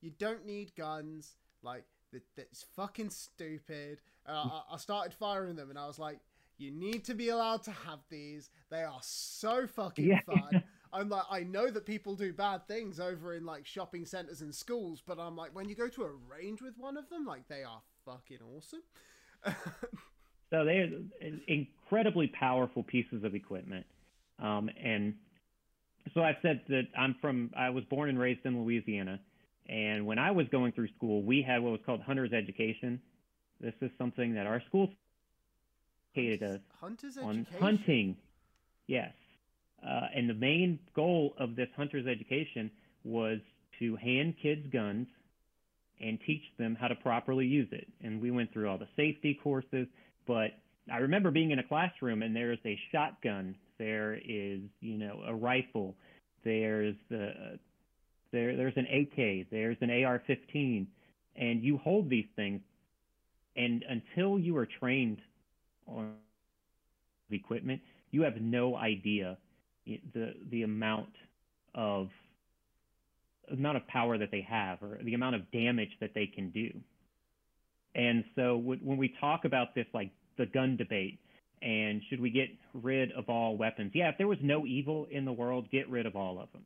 You 0.00 0.12
don't 0.18 0.46
need 0.46 0.74
guns. 0.76 1.36
Like 1.62 1.84
that, 2.12 2.22
that's 2.36 2.64
fucking 2.76 3.10
stupid. 3.10 4.00
I, 4.26 4.62
I 4.72 4.76
started 4.76 5.14
firing 5.14 5.56
them, 5.56 5.70
and 5.70 5.78
I 5.78 5.86
was 5.86 5.98
like, 5.98 6.18
you 6.58 6.70
need 6.70 7.04
to 7.04 7.14
be 7.14 7.28
allowed 7.28 7.62
to 7.64 7.70
have 7.70 8.00
these. 8.10 8.50
They 8.70 8.82
are 8.82 8.98
so 9.00 9.66
fucking 9.66 10.06
yeah. 10.06 10.20
fun. 10.26 10.62
I'm 10.92 11.08
like, 11.08 11.24
I 11.30 11.40
know 11.40 11.70
that 11.70 11.86
people 11.86 12.14
do 12.14 12.32
bad 12.32 12.66
things 12.66 12.98
over 12.98 13.34
in 13.34 13.44
like 13.44 13.66
shopping 13.66 14.06
centers 14.06 14.40
and 14.40 14.54
schools, 14.54 15.02
but 15.06 15.18
I'm 15.18 15.36
like, 15.36 15.54
when 15.54 15.68
you 15.68 15.74
go 15.74 15.88
to 15.88 16.02
a 16.04 16.10
range 16.28 16.62
with 16.62 16.78
one 16.78 16.96
of 16.96 17.08
them, 17.10 17.26
like 17.26 17.46
they 17.48 17.62
are 17.62 17.82
fucking 18.04 18.38
awesome. 18.56 18.82
so 20.50 20.64
they're 20.64 20.88
uh, 21.22 21.26
incredibly 21.46 22.26
powerful 22.28 22.82
pieces 22.82 23.22
of 23.22 23.34
equipment. 23.34 23.84
Um, 24.38 24.70
and 24.82 25.14
so 26.14 26.22
I've 26.22 26.36
said 26.42 26.62
that 26.68 26.84
I'm 26.96 27.16
from, 27.20 27.50
I 27.56 27.70
was 27.70 27.84
born 27.84 28.08
and 28.08 28.18
raised 28.18 28.40
in 28.44 28.62
Louisiana. 28.62 29.20
And 29.68 30.06
when 30.06 30.18
I 30.18 30.30
was 30.30 30.46
going 30.50 30.72
through 30.72 30.88
school, 30.96 31.22
we 31.22 31.42
had 31.42 31.62
what 31.62 31.72
was 31.72 31.80
called 31.84 32.00
hunter's 32.00 32.32
education. 32.32 33.00
This 33.60 33.74
is 33.80 33.90
something 33.98 34.34
that 34.34 34.46
our 34.46 34.62
school 34.68 34.90
educated 36.16 36.42
us 36.42 36.60
Hunter's 36.80 37.18
on 37.18 37.40
education. 37.40 37.60
hunting. 37.60 38.16
Yes. 38.86 39.12
Uh, 39.86 40.06
and 40.14 40.28
the 40.28 40.34
main 40.34 40.78
goal 40.94 41.34
of 41.38 41.54
this 41.54 41.68
hunter's 41.76 42.06
education 42.06 42.70
was 43.04 43.38
to 43.78 43.96
hand 43.96 44.34
kids 44.42 44.66
guns 44.72 45.06
and 46.00 46.18
teach 46.26 46.42
them 46.58 46.76
how 46.80 46.88
to 46.88 46.94
properly 46.94 47.46
use 47.46 47.68
it. 47.72 47.86
And 48.02 48.20
we 48.20 48.30
went 48.30 48.52
through 48.52 48.68
all 48.68 48.78
the 48.78 48.88
safety 48.96 49.38
courses, 49.42 49.86
but 50.26 50.52
I 50.92 50.98
remember 50.98 51.30
being 51.30 51.50
in 51.50 51.58
a 51.58 51.62
classroom 51.62 52.22
and 52.22 52.34
there's 52.34 52.58
a 52.64 52.78
shotgun, 52.90 53.56
there 53.78 54.14
is, 54.14 54.60
you 54.80 54.98
know, 54.98 55.22
a 55.26 55.34
rifle, 55.34 55.94
there's 56.44 56.96
the 57.10 57.58
there 58.32 58.56
there's 58.56 58.76
an 58.76 58.86
AK, 58.86 59.48
there's 59.50 59.76
an 59.80 59.90
AR-15, 59.90 60.86
and 61.36 61.62
you 61.62 61.78
hold 61.78 62.10
these 62.10 62.26
things 62.36 62.60
and 63.58 63.84
until 63.88 64.38
you 64.38 64.56
are 64.56 64.66
trained 64.66 65.18
on 65.88 66.12
equipment, 67.30 67.82
you 68.12 68.22
have 68.22 68.40
no 68.40 68.76
idea 68.76 69.36
the 70.14 70.34
the 70.50 70.62
amount 70.62 71.10
of 71.74 72.08
amount 73.50 73.76
of 73.76 73.86
power 73.88 74.16
that 74.16 74.30
they 74.30 74.46
have 74.48 74.82
or 74.82 74.98
the 75.02 75.14
amount 75.14 75.34
of 75.34 75.50
damage 75.50 75.90
that 76.00 76.10
they 76.14 76.26
can 76.26 76.50
do. 76.50 76.70
And 77.94 78.24
so 78.36 78.56
when 78.56 78.96
we 78.96 79.12
talk 79.20 79.44
about 79.44 79.74
this, 79.74 79.86
like 79.92 80.10
the 80.36 80.46
gun 80.46 80.76
debate, 80.76 81.18
and 81.62 82.02
should 82.08 82.20
we 82.20 82.30
get 82.30 82.48
rid 82.74 83.12
of 83.12 83.28
all 83.28 83.56
weapons? 83.56 83.92
Yeah, 83.94 84.08
if 84.08 84.18
there 84.18 84.28
was 84.28 84.38
no 84.42 84.66
evil 84.66 85.06
in 85.10 85.24
the 85.24 85.32
world, 85.32 85.70
get 85.70 85.88
rid 85.88 86.06
of 86.06 86.16
all 86.16 86.40
of 86.40 86.50
them. 86.52 86.64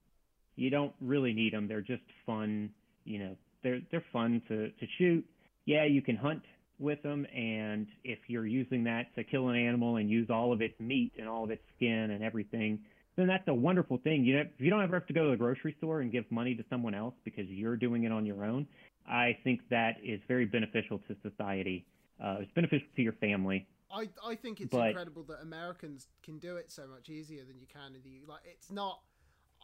You 0.57 0.70
don't 0.70 0.93
really 1.01 1.32
need 1.32 1.53
them. 1.53 1.68
They're 1.68 1.80
just 1.80 2.03
fun. 2.26 2.70
You 3.05 3.18
know, 3.18 3.36
they're 3.62 3.80
they're 3.90 4.05
fun 4.12 4.43
to 4.49 4.68
to 4.68 4.86
shoot. 4.99 5.24
Yeah, 5.64 5.84
you 5.84 6.03
can 6.03 6.16
hunt 6.16 6.43
with 6.78 7.03
them. 7.03 7.26
And 7.34 7.86
if 8.05 8.18
you're 8.26 8.47
using 8.47 8.84
that 8.84 9.14
to 9.14 9.24
kill 9.24 9.49
an 9.49 9.57
animal 9.57 9.97
and 9.97 10.11
use 10.11 10.28
all 10.30 10.53
of 10.53 10.61
its 10.61 10.78
meat 10.80 11.12
and 11.18 11.28
all 11.28 11.45
of 11.45 11.51
its 11.51 11.62
skin 11.76 12.11
and 12.11 12.22
everything, 12.22 12.80
then 13.16 13.26
that's 13.26 13.47
a 13.49 13.55
wonderful 13.55 13.99
thing. 14.03 14.24
You 14.24 14.36
know, 14.36 14.40
if 14.40 14.49
you 14.59 14.70
don't 14.70 14.82
ever 14.82 14.99
have 14.99 15.07
to 15.07 15.12
go 15.12 15.24
to 15.24 15.30
the 15.30 15.36
grocery 15.36 15.74
store 15.78 16.01
and 16.01 16.11
give 16.11 16.24
money 16.30 16.55
to 16.55 16.64
someone 16.68 16.95
else 16.95 17.14
because 17.24 17.47
you're 17.49 17.76
doing 17.76 18.05
it 18.05 18.12
on 18.12 18.26
your 18.26 18.45
own, 18.45 18.66
I 19.07 19.38
think 19.45 19.61
that 19.70 19.97
is 20.03 20.20
very 20.28 20.47
beneficial 20.47 21.01
to 21.09 21.16
society. 21.22 21.86
Uh, 22.22 22.36
it's 22.40 22.53
beneficial 22.53 22.86
to 22.97 23.03
your 23.03 23.14
family. 23.14 23.66
I, 23.93 24.09
I 24.26 24.34
think 24.34 24.61
it's 24.61 24.70
but, 24.70 24.88
incredible 24.88 25.22
that 25.24 25.40
Americans 25.43 26.09
can 26.22 26.38
do 26.38 26.57
it 26.57 26.70
so 26.70 26.86
much 26.86 27.09
easier 27.09 27.45
than 27.45 27.59
you 27.59 27.66
can 27.66 27.95
in 27.95 28.03
the 28.03 28.11
U. 28.11 28.20
like. 28.28 28.40
It's 28.45 28.70
not. 28.70 29.01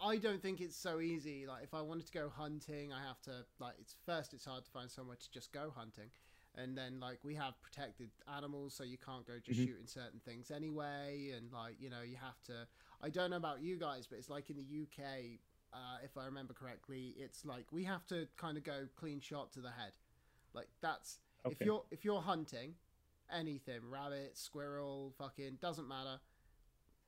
I 0.01 0.16
don't 0.16 0.41
think 0.41 0.61
it's 0.61 0.76
so 0.76 1.01
easy. 1.01 1.47
Like 1.47 1.64
if 1.64 1.74
I 1.74 1.81
wanted 1.81 2.07
to 2.07 2.12
go 2.12 2.29
hunting, 2.29 2.93
I 2.93 3.01
have 3.07 3.20
to 3.22 3.45
like. 3.59 3.74
It's 3.81 3.97
first. 4.07 4.35
It's 4.35 4.45
hard 4.45 4.64
to 4.64 4.70
find 4.70 4.91
somewhere 4.91 5.16
to 5.16 5.31
just 5.31 5.53
go 5.53 5.72
hunting 5.74 6.11
and 6.59 6.76
then 6.76 6.99
like 7.01 7.18
we 7.22 7.35
have 7.35 7.55
protected 7.62 8.11
animals 8.37 8.74
so 8.74 8.85
you 8.85 8.99
can't 8.99 9.26
go 9.26 9.35
just 9.43 9.59
mm-hmm. 9.59 9.68
shooting 9.68 9.87
certain 9.87 10.20
things 10.24 10.51
anyway 10.51 11.33
and 11.37 11.53
like 11.53 11.76
you 11.79 11.89
know 11.89 12.03
you 12.03 12.16
have 12.16 12.41
to 12.45 12.66
i 13.03 13.09
don't 13.09 13.31
know 13.31 13.37
about 13.37 13.62
you 13.62 13.76
guys 13.76 14.07
but 14.07 14.18
it's 14.18 14.29
like 14.29 14.51
in 14.51 14.57
the 14.57 14.83
uk 14.83 15.05
uh, 15.72 15.99
if 16.03 16.16
i 16.16 16.24
remember 16.24 16.53
correctly 16.53 17.14
it's 17.18 17.45
like 17.45 17.66
we 17.72 17.85
have 17.85 18.07
to 18.07 18.26
kind 18.37 18.57
of 18.57 18.64
go 18.64 18.87
clean 18.97 19.20
shot 19.20 19.53
to 19.53 19.61
the 19.61 19.70
head 19.70 19.93
like 20.55 20.68
that's 20.81 21.18
okay. 21.47 21.57
if 21.59 21.66
you're 21.66 21.85
if 21.91 22.05
you're 22.05 22.20
hunting 22.20 22.74
anything 23.37 23.81
rabbit 23.91 24.37
squirrel 24.37 25.12
fucking 25.18 25.59
doesn't 25.61 25.89
matter 25.89 26.18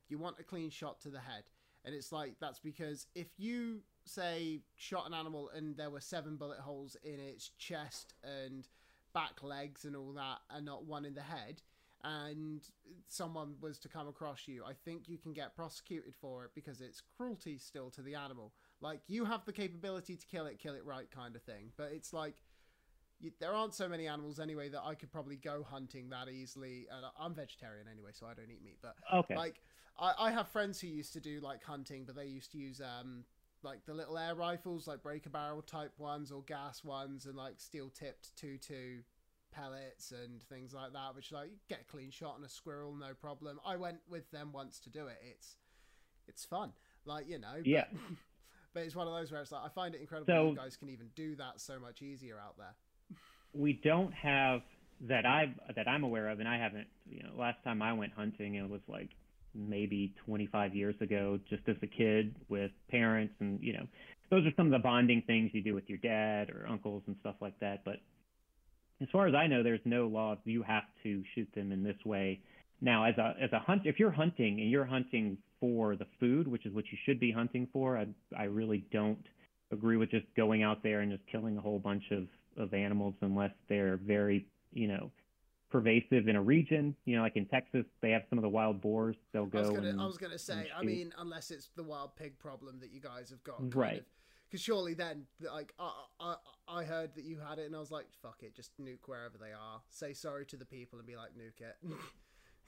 you 0.09 0.17
want 0.17 0.39
a 0.39 0.43
clean 0.43 0.69
shot 0.69 0.99
to 0.99 1.09
the 1.09 1.19
head 1.19 1.43
and 1.85 1.95
it's 1.95 2.11
like 2.11 2.35
that's 2.39 2.59
because 2.59 3.07
if 3.15 3.27
you 3.37 3.81
say 4.05 4.61
shot 4.75 5.07
an 5.07 5.13
animal 5.13 5.49
and 5.55 5.77
there 5.77 5.89
were 5.89 6.01
seven 6.01 6.35
bullet 6.35 6.59
holes 6.59 6.95
in 7.03 7.19
its 7.19 7.49
chest 7.57 8.13
and 8.23 8.67
back 9.13 9.43
legs 9.43 9.85
and 9.85 9.95
all 9.95 10.13
that 10.13 10.39
and 10.49 10.65
not 10.65 10.85
one 10.85 11.05
in 11.05 11.13
the 11.13 11.21
head 11.21 11.61
and 12.03 12.61
someone 13.07 13.55
was 13.61 13.77
to 13.79 13.87
come 13.87 14.07
across 14.07 14.47
you, 14.47 14.63
I 14.65 14.73
think 14.73 15.07
you 15.07 15.17
can 15.17 15.33
get 15.33 15.55
prosecuted 15.55 16.15
for 16.19 16.45
it 16.45 16.51
because 16.55 16.81
it's 16.81 17.01
cruelty 17.15 17.57
still 17.59 17.91
to 17.91 18.01
the 18.01 18.15
animal. 18.15 18.53
Like 18.81 19.01
you 19.07 19.25
have 19.25 19.45
the 19.45 19.53
capability 19.53 20.15
to 20.15 20.25
kill 20.25 20.47
it, 20.47 20.57
kill 20.57 20.73
it 20.73 20.85
right 20.85 21.09
kind 21.11 21.35
of 21.35 21.43
thing. 21.43 21.71
But 21.77 21.91
it's 21.93 22.13
like 22.13 22.35
you, 23.21 23.31
there 23.39 23.53
aren't 23.53 23.73
so 23.73 23.87
many 23.87 24.07
animals 24.07 24.39
anyway 24.39 24.69
that 24.69 24.81
I 24.83 24.95
could 24.95 25.11
probably 25.11 25.37
go 25.37 25.63
hunting 25.67 26.09
that 26.09 26.27
easily. 26.29 26.87
And 26.91 27.05
I'm 27.19 27.33
vegetarian 27.33 27.87
anyway, 27.91 28.11
so 28.13 28.25
I 28.25 28.33
don't 28.33 28.49
eat 28.51 28.63
meat. 28.63 28.79
But 28.81 28.95
okay. 29.13 29.35
like 29.35 29.61
I, 29.99 30.13
I 30.17 30.31
have 30.31 30.47
friends 30.49 30.81
who 30.81 30.87
used 30.87 31.13
to 31.13 31.19
do 31.19 31.39
like 31.39 31.63
hunting, 31.63 32.03
but 32.05 32.15
they 32.15 32.25
used 32.25 32.51
to 32.53 32.57
use 32.57 32.81
um 32.81 33.23
like 33.63 33.85
the 33.85 33.93
little 33.93 34.17
air 34.17 34.35
rifles, 34.35 34.87
like 34.87 35.03
breaker 35.03 35.29
barrel 35.29 35.61
type 35.61 35.93
ones 35.97 36.31
or 36.31 36.41
gas 36.43 36.83
ones, 36.83 37.25
and 37.25 37.35
like 37.35 37.59
steel 37.59 37.89
tipped 37.89 38.35
two 38.35 38.57
two 38.57 38.99
pellets 39.51 40.11
and 40.11 40.41
things 40.43 40.73
like 40.73 40.93
that, 40.93 41.15
which 41.15 41.31
like 41.31 41.49
you 41.49 41.57
get 41.69 41.81
a 41.81 41.91
clean 41.91 42.09
shot 42.09 42.35
on 42.37 42.43
a 42.43 42.49
squirrel, 42.49 42.95
no 42.95 43.13
problem. 43.13 43.59
I 43.65 43.75
went 43.77 43.99
with 44.09 44.29
them 44.31 44.51
once 44.53 44.79
to 44.79 44.89
do 44.89 45.07
it. 45.07 45.17
It's 45.29 45.57
it's 46.27 46.45
fun, 46.45 46.73
like 47.05 47.27
you 47.29 47.39
know. 47.39 47.61
Yeah. 47.63 47.85
But, 47.91 48.01
but 48.73 48.83
it's 48.83 48.95
one 48.95 49.07
of 49.07 49.13
those 49.13 49.31
where 49.31 49.41
it's 49.41 49.51
like 49.51 49.63
I 49.63 49.69
find 49.69 49.93
it 49.93 50.01
incredible 50.01 50.33
so, 50.33 50.49
you 50.49 50.55
guys 50.55 50.75
can 50.75 50.89
even 50.89 51.09
do 51.15 51.35
that 51.35 51.59
so 51.59 51.79
much 51.79 52.01
easier 52.01 52.39
out 52.39 52.57
there. 52.57 52.75
We 53.53 53.79
don't 53.83 54.13
have 54.13 54.61
that 55.07 55.25
I 55.25 55.53
that 55.75 55.87
I'm 55.87 56.03
aware 56.03 56.29
of, 56.29 56.39
and 56.39 56.47
I 56.47 56.57
haven't. 56.57 56.87
You 57.09 57.23
know, 57.23 57.29
last 57.37 57.57
time 57.63 57.81
I 57.81 57.93
went 57.93 58.13
hunting, 58.13 58.55
it 58.55 58.69
was 58.69 58.81
like 58.87 59.09
maybe 59.53 60.13
25 60.25 60.75
years 60.75 60.95
ago, 61.01 61.39
just 61.49 61.63
as 61.67 61.75
a 61.81 61.87
kid 61.87 62.35
with 62.49 62.71
parents, 62.89 63.33
and 63.39 63.59
you 63.61 63.73
know, 63.73 63.87
those 64.29 64.45
are 64.45 64.51
some 64.55 64.67
of 64.67 64.71
the 64.71 64.79
bonding 64.79 65.23
things 65.27 65.51
you 65.53 65.61
do 65.61 65.73
with 65.73 65.89
your 65.89 65.97
dad 65.97 66.49
or 66.49 66.65
uncles 66.69 67.03
and 67.07 67.15
stuff 67.19 67.35
like 67.41 67.59
that. 67.59 67.83
But 67.83 67.97
as 69.01 69.07
far 69.11 69.27
as 69.27 69.35
I 69.35 69.47
know, 69.47 69.63
there's 69.63 69.81
no 69.85 70.07
law 70.07 70.37
you 70.45 70.63
have 70.63 70.83
to 71.03 71.23
shoot 71.35 71.49
them 71.55 71.71
in 71.71 71.83
this 71.83 71.97
way. 72.05 72.39
Now, 72.79 73.05
as 73.05 73.17
a 73.17 73.35
as 73.41 73.51
a 73.51 73.59
hunt, 73.59 73.83
if 73.85 73.99
you're 73.99 74.11
hunting 74.11 74.59
and 74.61 74.69
you're 74.69 74.85
hunting 74.85 75.37
for 75.59 75.95
the 75.95 76.07
food, 76.19 76.47
which 76.47 76.65
is 76.65 76.73
what 76.73 76.85
you 76.91 76.97
should 77.05 77.19
be 77.19 77.31
hunting 77.31 77.67
for, 77.73 77.97
I 77.97 78.07
I 78.37 78.43
really 78.43 78.85
don't 78.91 79.23
agree 79.71 79.97
with 79.97 80.11
just 80.11 80.25
going 80.35 80.63
out 80.63 80.83
there 80.83 80.99
and 80.99 81.11
just 81.11 81.23
killing 81.31 81.57
a 81.57 81.61
whole 81.61 81.79
bunch 81.79 82.03
of 82.11 82.27
of 82.57 82.73
animals 82.73 83.15
unless 83.21 83.51
they're 83.69 83.97
very 83.97 84.45
you 84.73 84.87
know 84.87 85.11
pervasive 85.71 86.27
in 86.27 86.35
a 86.35 86.41
region. 86.41 86.95
You 87.05 87.17
know, 87.17 87.23
like 87.23 87.37
in 87.37 87.45
Texas, 87.45 87.85
they 88.01 88.11
have 88.11 88.23
some 88.29 88.37
of 88.37 88.43
the 88.43 88.49
wild 88.49 88.81
boars. 88.81 89.15
They'll 89.31 89.45
go. 89.45 89.59
I 89.59 89.61
was 89.61 89.69
gonna, 89.71 89.89
and, 89.89 90.01
I 90.01 90.05
was 90.05 90.17
gonna 90.17 90.39
say. 90.39 90.67
I 90.77 90.83
mean, 90.83 91.13
unless 91.17 91.49
it's 91.49 91.69
the 91.75 91.83
wild 91.83 92.15
pig 92.15 92.37
problem 92.37 92.79
that 92.81 92.91
you 92.91 92.99
guys 92.99 93.29
have 93.29 93.43
got, 93.43 93.75
right? 93.75 94.03
Because 94.49 94.61
surely 94.61 94.93
then, 94.93 95.23
like, 95.41 95.73
I, 95.79 95.91
I, 96.19 96.35
I 96.67 96.83
heard 96.83 97.15
that 97.15 97.23
you 97.23 97.37
had 97.39 97.57
it, 97.57 97.67
and 97.67 97.75
I 97.75 97.79
was 97.79 97.89
like, 97.89 98.07
fuck 98.21 98.39
it, 98.41 98.53
just 98.53 98.71
nuke 98.81 98.97
wherever 99.05 99.37
they 99.37 99.53
are. 99.53 99.81
Say 99.87 100.11
sorry 100.11 100.45
to 100.47 100.57
the 100.57 100.65
people 100.65 100.99
and 100.99 101.07
be 101.07 101.15
like, 101.15 101.29
nuke 101.37 101.61
it. 101.61 101.77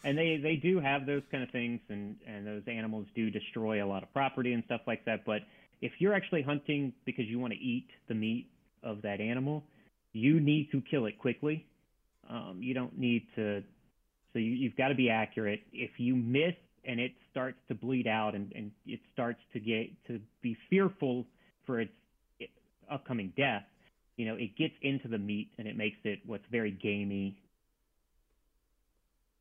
and 0.06 0.18
they 0.18 0.40
they 0.42 0.56
do 0.56 0.80
have 0.80 1.06
those 1.06 1.24
kind 1.30 1.44
of 1.44 1.50
things, 1.52 1.82
and 1.90 2.16
and 2.26 2.48
those 2.48 2.64
animals 2.68 3.08
do 3.16 3.30
destroy 3.30 3.84
a 3.84 3.88
lot 3.88 4.02
of 4.02 4.14
property 4.14 4.54
and 4.54 4.64
stuff 4.66 4.82
like 4.88 5.04
that. 5.06 5.26
But 5.26 5.42
if 5.82 5.92
you're 6.00 6.14
actually 6.14 6.42
hunting 6.42 6.94
because 7.06 7.26
you 7.26 7.40
want 7.40 7.52
to 7.52 7.60
eat 7.60 7.88
the 8.08 8.14
meat 8.14 8.50
of 8.82 9.02
that 9.02 9.20
animal, 9.20 9.66
you 10.14 10.40
need 10.40 10.70
to 10.72 10.82
kill 10.90 11.06
it 11.08 11.18
quickly. 11.20 11.66
Um, 12.30 12.60
you 12.62 12.74
don't 12.74 12.98
need 12.98 13.28
to. 13.36 13.64
So 14.32 14.40
you, 14.40 14.52
you've 14.52 14.78
got 14.78 14.88
to 14.88 14.96
be 14.96 15.10
accurate. 15.10 15.62
If 15.72 15.92
you 15.98 16.16
miss 16.16 16.54
and 16.86 17.00
it 17.00 17.12
starts 17.32 17.58
to 17.68 17.76
bleed 17.76 18.08
out 18.08 18.36
and, 18.36 18.52
and 18.56 18.72
it 18.86 19.00
starts 19.14 19.40
to 19.54 19.60
get 19.60 19.88
to 20.08 20.20
be 20.42 20.58
fearful 20.70 21.26
for 21.66 21.82
its 21.82 21.92
upcoming 22.92 23.34
death, 23.38 23.64
you 24.18 24.26
know, 24.26 24.36
it 24.36 24.56
gets 24.58 24.74
into 24.82 25.08
the 25.08 25.18
meat 25.18 25.50
and 25.58 25.68
it 25.68 25.76
makes 25.76 25.98
it 26.04 26.20
what's 26.26 26.46
very 26.52 26.72
gamey. 26.72 27.38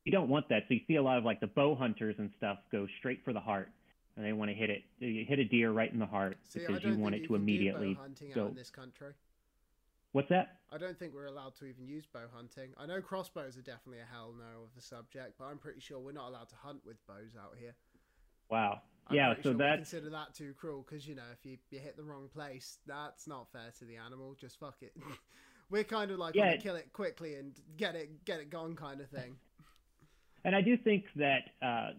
You 0.05 0.11
don't 0.11 0.29
want 0.29 0.49
that. 0.49 0.63
So 0.67 0.73
you 0.73 0.81
see 0.87 0.95
a 0.95 1.03
lot 1.03 1.17
of 1.17 1.23
like 1.23 1.39
the 1.39 1.47
bow 1.47 1.75
hunters 1.75 2.15
and 2.17 2.29
stuff 2.37 2.57
go 2.71 2.87
straight 2.99 3.21
for 3.23 3.33
the 3.33 3.39
heart 3.39 3.69
and 4.15 4.25
they 4.25 4.33
want 4.33 4.51
to 4.51 4.55
hit 4.55 4.69
it. 4.69 4.83
You 4.99 5.25
hit 5.27 5.39
a 5.39 5.45
deer 5.45 5.71
right 5.71 5.91
in 5.91 5.99
the 5.99 6.05
heart 6.05 6.37
See, 6.49 6.59
because 6.59 6.83
you 6.83 6.95
want 6.95 7.15
it 7.15 7.19
to 7.19 7.23
you 7.23 7.27
can 7.29 7.37
do 7.37 7.41
immediately 7.41 7.93
bow 7.93 8.01
hunting 8.01 8.31
go. 8.33 8.43
out 8.43 8.49
in 8.49 8.55
this 8.55 8.69
country. 8.69 9.13
What's 10.13 10.29
that? 10.29 10.57
I 10.71 10.77
don't 10.77 10.97
think 10.97 11.13
we're 11.13 11.25
allowed 11.25 11.55
to 11.55 11.65
even 11.65 11.87
use 11.87 12.05
bow 12.11 12.25
hunting. 12.33 12.69
I 12.77 12.85
know 12.85 13.01
crossbows 13.01 13.57
are 13.57 13.61
definitely 13.61 13.99
a 13.99 14.11
hell 14.11 14.33
no 14.37 14.63
of 14.63 14.73
the 14.75 14.81
subject, 14.81 15.33
but 15.37 15.45
I'm 15.45 15.57
pretty 15.57 15.79
sure 15.81 15.99
we're 15.99 16.13
not 16.13 16.29
allowed 16.29 16.49
to 16.49 16.55
hunt 16.55 16.81
with 16.85 16.97
bows 17.07 17.35
out 17.37 17.55
here. 17.59 17.73
Wow. 18.49 18.81
I'm 19.07 19.15
yeah. 19.15 19.33
So 19.35 19.41
sure 19.41 19.51
we 19.53 19.57
that's 19.59 19.75
consider 19.89 20.09
that 20.11 20.33
too 20.33 20.53
cruel 20.53 20.85
because 20.87 21.07
you 21.07 21.15
know 21.15 21.23
if 21.33 21.45
you, 21.45 21.57
you 21.71 21.79
hit 21.79 21.97
the 21.97 22.03
wrong 22.03 22.29
place, 22.33 22.77
that's 22.87 23.27
not 23.27 23.51
fair 23.51 23.71
to 23.79 23.85
the 23.85 23.97
animal. 23.97 24.35
Just 24.39 24.59
fuck 24.59 24.77
it. 24.81 24.93
we're 25.69 25.83
kind 25.83 26.11
of 26.11 26.19
like 26.19 26.35
Yeah. 26.35 26.55
kill 26.57 26.75
it 26.75 26.93
quickly 26.93 27.35
and 27.35 27.53
get 27.77 27.95
it 27.95 28.23
get 28.25 28.39
it 28.39 28.49
gone 28.49 28.75
kind 28.75 29.01
of 29.01 29.09
thing. 29.09 29.35
And 30.45 30.55
I 30.55 30.61
do 30.61 30.77
think 30.77 31.05
that, 31.15 31.43
uh, 31.61 31.91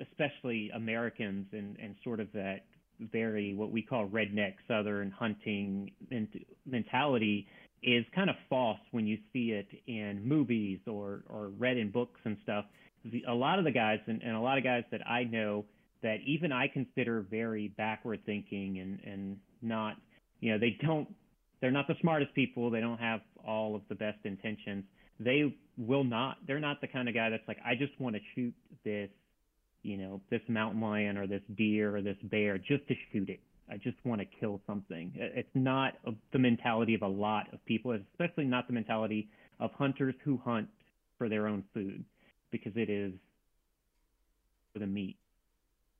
especially 0.00 0.70
Americans 0.74 1.46
and, 1.52 1.76
and 1.78 1.96
sort 2.04 2.20
of 2.20 2.32
that 2.32 2.64
very 3.00 3.54
what 3.54 3.70
we 3.70 3.82
call 3.82 4.06
redneck 4.08 4.54
Southern 4.66 5.10
hunting 5.10 5.90
ment- 6.10 6.46
mentality 6.66 7.46
is 7.82 8.04
kind 8.14 8.28
of 8.28 8.36
false 8.48 8.78
when 8.90 9.06
you 9.06 9.18
see 9.32 9.52
it 9.52 9.68
in 9.86 10.26
movies 10.26 10.80
or, 10.86 11.22
or 11.28 11.48
read 11.58 11.76
in 11.76 11.90
books 11.90 12.20
and 12.24 12.36
stuff. 12.42 12.64
The, 13.04 13.22
a 13.28 13.34
lot 13.34 13.58
of 13.58 13.64
the 13.64 13.70
guys 13.70 14.00
and, 14.06 14.20
and 14.22 14.34
a 14.34 14.40
lot 14.40 14.58
of 14.58 14.64
guys 14.64 14.82
that 14.90 15.06
I 15.06 15.24
know 15.24 15.64
that 16.02 16.16
even 16.26 16.50
I 16.52 16.68
consider 16.68 17.24
very 17.30 17.68
backward 17.76 18.20
thinking 18.26 18.78
and, 18.80 18.98
and 19.04 19.36
not, 19.62 19.96
you 20.40 20.52
know, 20.52 20.58
they 20.58 20.76
don't, 20.82 21.08
they're 21.60 21.70
not 21.70 21.86
the 21.86 21.96
smartest 22.00 22.34
people. 22.34 22.70
They 22.70 22.80
don't 22.80 22.98
have 22.98 23.20
all 23.46 23.76
of 23.76 23.82
the 23.88 23.94
best 23.94 24.18
intentions 24.24 24.84
they 25.20 25.54
will 25.76 26.04
not 26.04 26.36
they're 26.46 26.60
not 26.60 26.80
the 26.80 26.86
kind 26.86 27.08
of 27.08 27.14
guy 27.14 27.30
that's 27.30 27.46
like 27.48 27.58
i 27.64 27.74
just 27.74 27.98
want 28.00 28.14
to 28.14 28.20
shoot 28.34 28.54
this 28.84 29.08
you 29.88 29.96
know 29.96 30.20
this 30.30 30.42
mountain 30.48 30.80
lion 30.80 31.16
or 31.16 31.26
this 31.26 31.40
deer 31.56 31.96
or 31.96 32.02
this 32.02 32.16
bear 32.24 32.58
just 32.58 32.86
to 32.88 32.94
shoot 33.10 33.30
it 33.30 33.40
i 33.70 33.76
just 33.78 33.96
want 34.04 34.20
to 34.20 34.26
kill 34.38 34.60
something 34.66 35.10
it's 35.16 35.48
not 35.54 35.94
a, 36.06 36.12
the 36.32 36.38
mentality 36.38 36.94
of 36.94 37.00
a 37.00 37.08
lot 37.08 37.46
of 37.52 37.64
people 37.64 37.98
especially 38.12 38.44
not 38.44 38.66
the 38.66 38.72
mentality 38.72 39.28
of 39.60 39.70
hunters 39.72 40.14
who 40.24 40.38
hunt 40.44 40.68
for 41.16 41.28
their 41.28 41.46
own 41.48 41.64
food 41.72 42.04
because 42.50 42.72
it 42.76 42.90
is 42.90 43.12
for 44.72 44.78
the 44.78 44.86
meat 44.86 45.16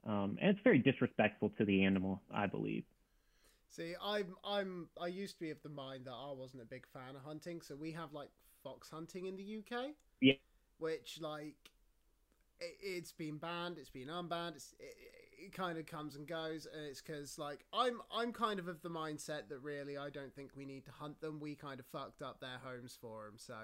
um, 0.07 0.37
and 0.41 0.51
it's 0.51 0.61
very 0.63 0.79
disrespectful 0.79 1.51
to 1.57 1.65
the 1.65 1.83
animal 1.83 2.21
i 2.33 2.47
believe 2.47 2.85
See, 3.71 3.95
I'm 4.03 4.35
I'm 4.43 4.89
I 4.99 5.09
used 5.09 5.35
to 5.35 5.41
be 5.41 5.51
of 5.51 5.63
the 5.63 5.69
mind 5.69 6.07
that 6.07 6.15
I 6.15 6.33
wasn't 6.33 6.63
a 6.63 6.65
big 6.65 6.87
fan 6.87 7.15
of 7.15 7.23
hunting, 7.23 7.61
so 7.61 7.77
we 7.77 7.93
have 7.93 8.15
like 8.15 8.31
fox 8.65 8.89
hunting 8.89 9.27
in 9.27 9.37
the 9.37 9.59
UK. 9.59 9.91
Yeah. 10.23 10.33
Which 10.79 11.19
like 11.21 11.71
it's 12.61 13.13
been 13.13 13.39
banned, 13.39 13.79
it's 13.79 13.91
been 13.91 14.09
unbanned, 14.09 14.57
it's, 14.57 14.75
it, 14.79 14.95
it 15.47 15.53
kind 15.53 15.79
of 15.79 15.87
comes 15.87 16.17
and 16.17 16.27
goes, 16.27 16.67
and 16.73 16.85
it's 16.85 17.01
because 17.01 17.39
like 17.39 17.65
I'm 17.73 18.01
I'm 18.15 18.33
kind 18.33 18.59
of 18.59 18.69
of 18.69 18.83
the 18.83 18.91
mindset 18.91 19.49
that 19.49 19.59
really 19.63 19.97
I 19.97 20.11
don't 20.11 20.35
think 20.35 20.51
we 20.57 20.65
need 20.65 20.85
to 20.87 20.91
hunt 20.91 21.21
them. 21.21 21.41
We 21.41 21.55
kind 21.55 21.81
of 21.81 21.87
fucked 21.87 22.23
up 22.23 22.41
their 22.41 22.59
homes 22.63 22.99
for 23.01 23.27
them, 23.27 23.35
so 23.37 23.55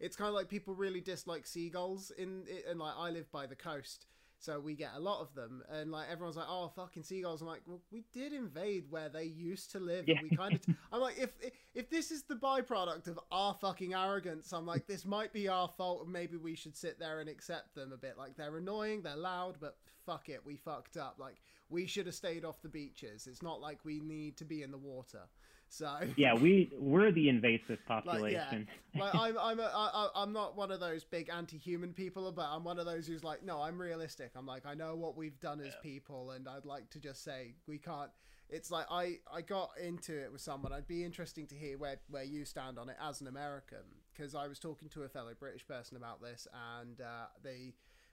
it's 0.00 0.16
kind 0.16 0.28
of 0.28 0.34
like 0.34 0.48
people 0.48 0.74
really 0.74 1.00
dislike 1.00 1.46
seagulls 1.46 2.10
in 2.16 2.44
and 2.68 2.78
like 2.78 2.94
I 2.96 3.10
live 3.10 3.30
by 3.30 3.46
the 3.46 3.56
coast. 3.56 4.06
So 4.42 4.58
we 4.58 4.74
get 4.74 4.90
a 4.96 5.00
lot 5.00 5.20
of 5.20 5.32
them, 5.36 5.62
and 5.70 5.92
like 5.92 6.10
everyone's 6.10 6.36
like, 6.36 6.48
"Oh, 6.48 6.68
fucking 6.74 7.04
seagulls!" 7.04 7.42
I'm 7.42 7.46
like, 7.46 7.62
"Well, 7.64 7.80
we 7.92 8.02
did 8.12 8.32
invade 8.32 8.90
where 8.90 9.08
they 9.08 9.22
used 9.22 9.70
to 9.70 9.78
live, 9.78 10.04
and 10.08 10.18
we 10.28 10.36
kind 10.36 10.54
of." 10.54 10.66
T- 10.66 10.74
I'm 10.92 11.00
like, 11.00 11.16
if 11.16 11.30
if 11.74 11.88
this 11.88 12.10
is 12.10 12.24
the 12.24 12.34
byproduct 12.34 13.06
of 13.06 13.20
our 13.30 13.54
fucking 13.54 13.94
arrogance, 13.94 14.52
I'm 14.52 14.66
like, 14.66 14.88
this 14.88 15.04
might 15.04 15.32
be 15.32 15.46
our 15.46 15.68
fault, 15.68 16.02
and 16.02 16.12
maybe 16.12 16.36
we 16.36 16.56
should 16.56 16.76
sit 16.76 16.98
there 16.98 17.20
and 17.20 17.28
accept 17.28 17.76
them 17.76 17.92
a 17.92 17.96
bit. 17.96 18.18
Like 18.18 18.36
they're 18.36 18.56
annoying, 18.56 19.02
they're 19.02 19.14
loud, 19.14 19.58
but 19.60 19.76
fuck 20.04 20.28
it, 20.28 20.44
we 20.44 20.56
fucked 20.56 20.96
up. 20.96 21.16
Like 21.20 21.36
we 21.68 21.86
should 21.86 22.06
have 22.06 22.14
stayed 22.16 22.44
off 22.44 22.60
the 22.62 22.68
beaches. 22.68 23.28
It's 23.28 23.42
not 23.42 23.60
like 23.60 23.78
we 23.84 24.00
need 24.00 24.36
to 24.38 24.44
be 24.44 24.64
in 24.64 24.72
the 24.72 24.78
water. 24.78 25.22
So 25.72 25.90
yeah, 26.16 26.34
we 26.34 26.70
we're 26.78 27.10
the 27.12 27.30
invasive 27.30 27.78
like, 27.88 28.04
population. 28.04 28.68
yeah, 28.92 29.00
like 29.00 29.14
I'm 29.14 29.38
I'm 29.38 29.58
a, 29.58 29.72
I, 29.74 30.08
I'm 30.14 30.30
not 30.30 30.54
one 30.54 30.70
of 30.70 30.80
those 30.80 31.02
big 31.02 31.30
anti-human 31.30 31.94
people, 31.94 32.30
but 32.30 32.44
I'm 32.46 32.62
one 32.62 32.78
of 32.78 32.84
those 32.84 33.06
who's 33.06 33.24
like, 33.24 33.42
no, 33.42 33.62
I'm 33.62 33.80
realistic. 33.80 34.32
I'm 34.36 34.44
like, 34.44 34.66
I 34.66 34.74
know 34.74 34.94
what 34.96 35.16
we've 35.16 35.40
done 35.40 35.62
as 35.62 35.72
people, 35.82 36.32
and 36.32 36.46
I'd 36.46 36.66
like 36.66 36.90
to 36.90 37.00
just 37.00 37.24
say 37.24 37.54
we 37.66 37.78
can't. 37.78 38.10
It's 38.50 38.70
like 38.70 38.84
I 38.90 39.20
I 39.32 39.40
got 39.40 39.70
into 39.82 40.12
it 40.12 40.30
with 40.30 40.42
someone. 40.42 40.74
I'd 40.74 40.86
be 40.86 41.04
interesting 41.04 41.46
to 41.46 41.54
hear 41.54 41.78
where 41.78 41.96
where 42.10 42.24
you 42.24 42.44
stand 42.44 42.78
on 42.78 42.90
it 42.90 42.96
as 43.02 43.22
an 43.22 43.26
American, 43.26 43.78
because 44.12 44.34
I 44.34 44.48
was 44.48 44.58
talking 44.58 44.90
to 44.90 45.04
a 45.04 45.08
fellow 45.08 45.32
British 45.38 45.66
person 45.66 45.96
about 45.96 46.20
this, 46.20 46.46
and 46.78 47.00
uh, 47.00 47.28
they 47.42 47.72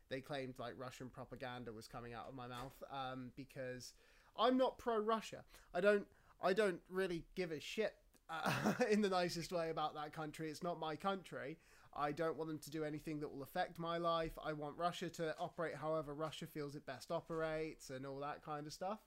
they 0.09 0.21
claimed 0.21 0.53
like 0.59 0.75
Russian 0.77 1.09
propaganda 1.09 1.73
was 1.73 1.89
coming 1.89 2.13
out 2.13 2.27
of 2.29 2.35
my 2.35 2.47
mouth 2.47 2.81
um, 2.89 3.31
because 3.35 3.93
I'm 4.37 4.57
not 4.57 4.77
pro-Russia. 4.77 5.43
I 5.73 5.81
don't 5.81 6.07
I 6.41 6.53
don't 6.53 6.79
really 6.89 7.23
give 7.35 7.51
a 7.51 7.59
shit 7.59 7.93
uh, 8.29 8.51
in 8.91 9.01
the 9.01 9.09
nicest 9.09 9.51
way 9.51 9.69
about 9.69 9.95
that 9.95 10.13
country. 10.13 10.49
It's 10.49 10.63
not 10.63 10.79
my 10.79 10.95
country. 10.95 11.57
I 11.95 12.11
don't 12.11 12.37
want 12.37 12.49
them 12.49 12.59
to 12.59 12.69
do 12.69 12.83
anything 12.83 13.19
that 13.19 13.33
will 13.33 13.43
affect 13.43 13.79
my 13.79 13.97
life. 13.97 14.31
I 14.43 14.53
want 14.53 14.77
Russia 14.77 15.09
to 15.09 15.35
operate 15.39 15.75
however 15.75 16.13
Russia 16.13 16.45
feels 16.45 16.75
it 16.75 16.85
best 16.85 17.11
operates 17.11 17.89
and 17.89 18.05
all 18.05 18.19
that 18.19 18.43
kind 18.43 18.67
of 18.67 18.73
stuff. 18.73 18.99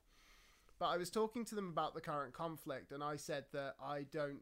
But 0.79 0.87
I 0.87 0.97
was 0.97 1.11
talking 1.11 1.45
to 1.47 1.55
them 1.55 1.69
about 1.69 1.95
the 1.95 2.01
current 2.01 2.35
conflict 2.35 2.93
and 2.93 3.03
I 3.03 3.17
said 3.17 3.45
that 3.53 3.77
I 3.83 4.05
don't 4.11 4.41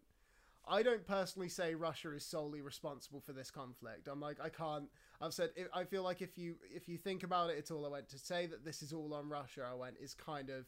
I 0.67 0.83
don't 0.83 1.07
personally 1.07 1.49
say 1.49 1.75
Russia 1.75 2.13
is 2.15 2.25
solely 2.25 2.61
responsible 2.61 3.21
for 3.21 3.33
this 3.33 3.51
conflict. 3.51 4.09
I'm 4.09 4.21
like 4.21 4.39
I 4.43 4.49
can't 4.49 4.89
I've 5.21 5.35
said 5.35 5.51
I 5.75 5.85
feel 5.85 6.03
like 6.03 6.23
if 6.23 6.39
you 6.39 6.57
if 6.75 6.89
you 6.89 6.97
think 6.97 7.23
about 7.23 7.51
it 7.51 7.59
at 7.59 7.71
all 7.71 7.85
I 7.85 7.91
went 7.91 8.09
to 8.09 8.19
say 8.19 8.47
that 8.47 8.65
this 8.65 8.83
is 8.83 8.93
all 8.93 9.13
on 9.13 9.29
Russia 9.29 9.69
I 9.71 9.75
went 9.75 9.97
is 10.01 10.15
kind 10.15 10.49
of 10.49 10.65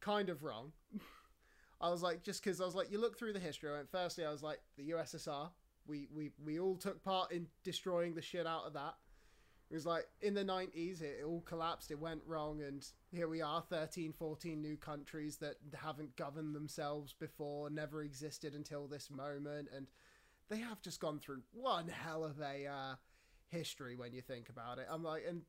kind 0.00 0.28
of 0.28 0.42
wrong. 0.42 0.72
I 1.80 1.90
was 1.90 2.02
like, 2.02 2.22
just 2.22 2.42
because 2.42 2.60
I 2.60 2.64
was 2.64 2.74
like, 2.74 2.90
you 2.90 3.00
look 3.00 3.18
through 3.18 3.32
the 3.32 3.40
history. 3.40 3.70
I 3.70 3.74
went, 3.74 3.90
firstly, 3.90 4.24
I 4.24 4.30
was 4.30 4.42
like, 4.42 4.60
the 4.76 4.90
USSR. 4.90 5.50
We 5.86 6.08
we 6.14 6.30
we 6.44 6.60
all 6.60 6.76
took 6.76 7.02
part 7.02 7.32
in 7.32 7.46
destroying 7.64 8.14
the 8.14 8.22
shit 8.22 8.46
out 8.46 8.66
of 8.66 8.74
that. 8.74 8.94
It 9.70 9.74
was 9.74 9.86
like 9.86 10.08
in 10.20 10.34
the 10.34 10.44
90s, 10.44 11.00
it, 11.00 11.20
it 11.20 11.24
all 11.24 11.42
collapsed. 11.42 11.90
It 11.90 11.98
went 11.98 12.20
wrong, 12.26 12.60
and 12.60 12.84
here 13.12 13.28
we 13.28 13.40
are, 13.40 13.62
13, 13.62 14.12
14 14.12 14.60
new 14.60 14.76
countries 14.76 15.36
that 15.36 15.56
haven't 15.74 16.16
governed 16.16 16.54
themselves 16.56 17.14
before, 17.18 17.70
never 17.70 18.02
existed 18.02 18.54
until 18.54 18.88
this 18.88 19.10
moment, 19.10 19.68
and 19.74 19.86
they 20.48 20.58
have 20.58 20.82
just 20.82 21.00
gone 21.00 21.20
through 21.20 21.42
one 21.52 21.86
hell 21.86 22.24
of 22.24 22.40
a 22.40 22.66
uh, 22.66 22.94
history 23.46 23.94
when 23.94 24.12
you 24.12 24.20
think 24.20 24.48
about 24.48 24.78
it. 24.78 24.86
I'm 24.90 25.04
like, 25.04 25.22
and 25.26 25.42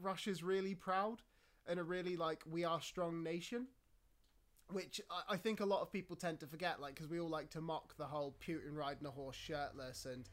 Russia's 0.00 0.42
really 0.42 0.74
proud 0.74 1.22
and 1.66 1.80
a 1.80 1.82
really 1.82 2.16
like 2.16 2.42
we 2.48 2.64
are 2.64 2.80
strong 2.80 3.22
nation 3.22 3.66
which 4.72 5.00
I, 5.10 5.34
I 5.34 5.36
think 5.36 5.60
a 5.60 5.64
lot 5.64 5.82
of 5.82 5.92
people 5.92 6.16
tend 6.16 6.40
to 6.40 6.46
forget, 6.46 6.80
like 6.80 6.94
because 6.94 7.08
we 7.08 7.20
all 7.20 7.28
like 7.28 7.50
to 7.50 7.60
mock 7.60 7.96
the 7.96 8.06
whole 8.06 8.34
Putin 8.46 8.74
riding 8.74 9.06
a 9.06 9.10
horse 9.10 9.36
shirtless, 9.36 10.06
and 10.06 10.28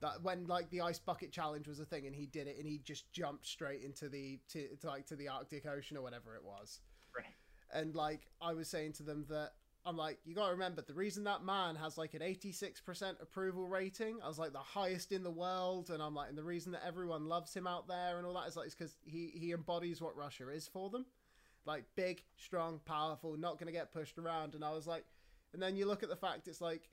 that 0.00 0.22
when 0.22 0.46
like 0.46 0.70
the 0.70 0.80
ice 0.80 0.98
bucket 0.98 1.32
challenge 1.32 1.68
was 1.68 1.80
a 1.80 1.84
thing, 1.84 2.06
and 2.06 2.14
he 2.14 2.26
did 2.26 2.46
it, 2.46 2.56
and 2.58 2.66
he 2.66 2.78
just 2.78 3.12
jumped 3.12 3.46
straight 3.46 3.82
into 3.82 4.08
the 4.08 4.38
to, 4.50 4.68
to 4.80 4.86
like 4.86 5.06
to 5.06 5.16
the 5.16 5.28
Arctic 5.28 5.66
Ocean 5.66 5.96
or 5.96 6.02
whatever 6.02 6.34
it 6.36 6.44
was, 6.44 6.80
Right. 7.14 7.26
and 7.72 7.94
like 7.94 8.22
I 8.40 8.54
was 8.54 8.68
saying 8.68 8.94
to 8.94 9.02
them 9.02 9.26
that 9.28 9.52
I'm 9.84 9.96
like, 9.96 10.18
you 10.24 10.34
gotta 10.34 10.52
remember 10.52 10.82
the 10.82 10.94
reason 10.94 11.24
that 11.24 11.44
man 11.44 11.76
has 11.76 11.96
like 11.96 12.14
an 12.14 12.20
86% 12.20 13.22
approval 13.22 13.68
rating. 13.68 14.18
I 14.20 14.26
was 14.26 14.38
like 14.38 14.52
the 14.52 14.58
highest 14.58 15.12
in 15.12 15.22
the 15.22 15.30
world, 15.30 15.90
and 15.90 16.02
I'm 16.02 16.14
like, 16.14 16.28
and 16.28 16.36
the 16.36 16.42
reason 16.42 16.72
that 16.72 16.82
everyone 16.84 17.28
loves 17.28 17.54
him 17.54 17.68
out 17.68 17.86
there 17.86 18.18
and 18.18 18.26
all 18.26 18.34
that 18.34 18.48
is 18.48 18.56
like, 18.56 18.66
is 18.66 18.74
because 18.74 18.96
he 19.04 19.30
he 19.34 19.52
embodies 19.52 20.00
what 20.00 20.16
Russia 20.16 20.48
is 20.48 20.66
for 20.66 20.90
them 20.90 21.06
like 21.66 21.84
big, 21.96 22.22
strong, 22.36 22.80
powerful, 22.84 23.36
not 23.36 23.58
going 23.58 23.66
to 23.66 23.72
get 23.72 23.92
pushed 23.92 24.18
around. 24.18 24.54
And 24.54 24.64
I 24.64 24.72
was 24.72 24.86
like, 24.86 25.04
and 25.52 25.62
then 25.62 25.76
you 25.76 25.86
look 25.86 26.02
at 26.02 26.08
the 26.08 26.16
fact 26.16 26.48
it's 26.48 26.60
like 26.60 26.88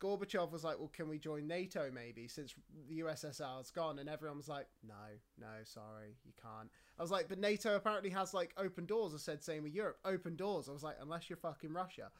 Gorbachev 0.00 0.50
was 0.52 0.64
like, 0.64 0.78
well, 0.78 0.90
can 0.92 1.08
we 1.08 1.18
join 1.18 1.46
NATO 1.46 1.90
maybe 1.92 2.28
since 2.28 2.54
the 2.88 3.00
USSR's 3.00 3.70
gone? 3.70 3.98
And 3.98 4.08
everyone 4.08 4.36
was 4.36 4.48
like, 4.48 4.66
no, 4.86 4.94
no, 5.38 5.46
sorry, 5.64 6.16
you 6.24 6.32
can't. 6.40 6.70
I 6.98 7.02
was 7.02 7.10
like, 7.10 7.28
but 7.28 7.38
NATO 7.38 7.74
apparently 7.74 8.10
has 8.10 8.32
like 8.32 8.54
open 8.56 8.86
doors. 8.86 9.14
I 9.14 9.18
said, 9.18 9.42
same 9.42 9.64
with 9.64 9.74
Europe, 9.74 9.98
open 10.04 10.36
doors. 10.36 10.68
I 10.68 10.72
was 10.72 10.84
like, 10.84 10.96
unless 11.00 11.28
you're 11.28 11.36
fucking 11.36 11.72
Russia. 11.72 12.10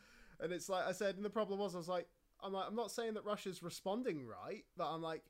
And 0.40 0.52
it's 0.52 0.68
like 0.68 0.86
I 0.86 0.92
said, 0.92 1.16
and 1.16 1.24
the 1.24 1.30
problem 1.30 1.58
was, 1.58 1.74
I 1.74 1.78
was 1.78 1.88
like, 1.88 2.08
I'm 2.42 2.52
like, 2.52 2.66
I'm 2.68 2.76
not 2.76 2.90
saying 2.90 3.14
that 3.14 3.24
Russia's 3.24 3.62
responding 3.62 4.26
right, 4.26 4.64
but 4.76 4.92
I'm 4.92 5.02
like, 5.02 5.24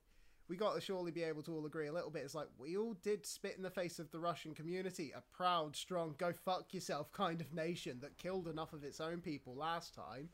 we 0.48 0.56
got 0.56 0.74
to 0.74 0.80
surely 0.80 1.10
be 1.10 1.22
able 1.22 1.42
to 1.42 1.52
all 1.54 1.66
agree 1.66 1.88
a 1.88 1.92
little 1.92 2.10
bit. 2.10 2.22
It's 2.24 2.34
like 2.34 2.48
we 2.58 2.76
all 2.76 2.94
did 3.02 3.26
spit 3.26 3.56
in 3.56 3.62
the 3.62 3.70
face 3.70 3.98
of 3.98 4.10
the 4.10 4.18
Russian 4.18 4.54
community, 4.54 5.12
a 5.14 5.22
proud, 5.36 5.76
strong, 5.76 6.14
go 6.18 6.32
fuck 6.32 6.72
yourself 6.72 7.12
kind 7.12 7.40
of 7.40 7.52
nation 7.52 7.98
that 8.00 8.16
killed 8.16 8.48
enough 8.48 8.72
of 8.72 8.84
its 8.84 9.00
own 9.00 9.20
people 9.20 9.54
last 9.54 9.94
time. 9.94 10.30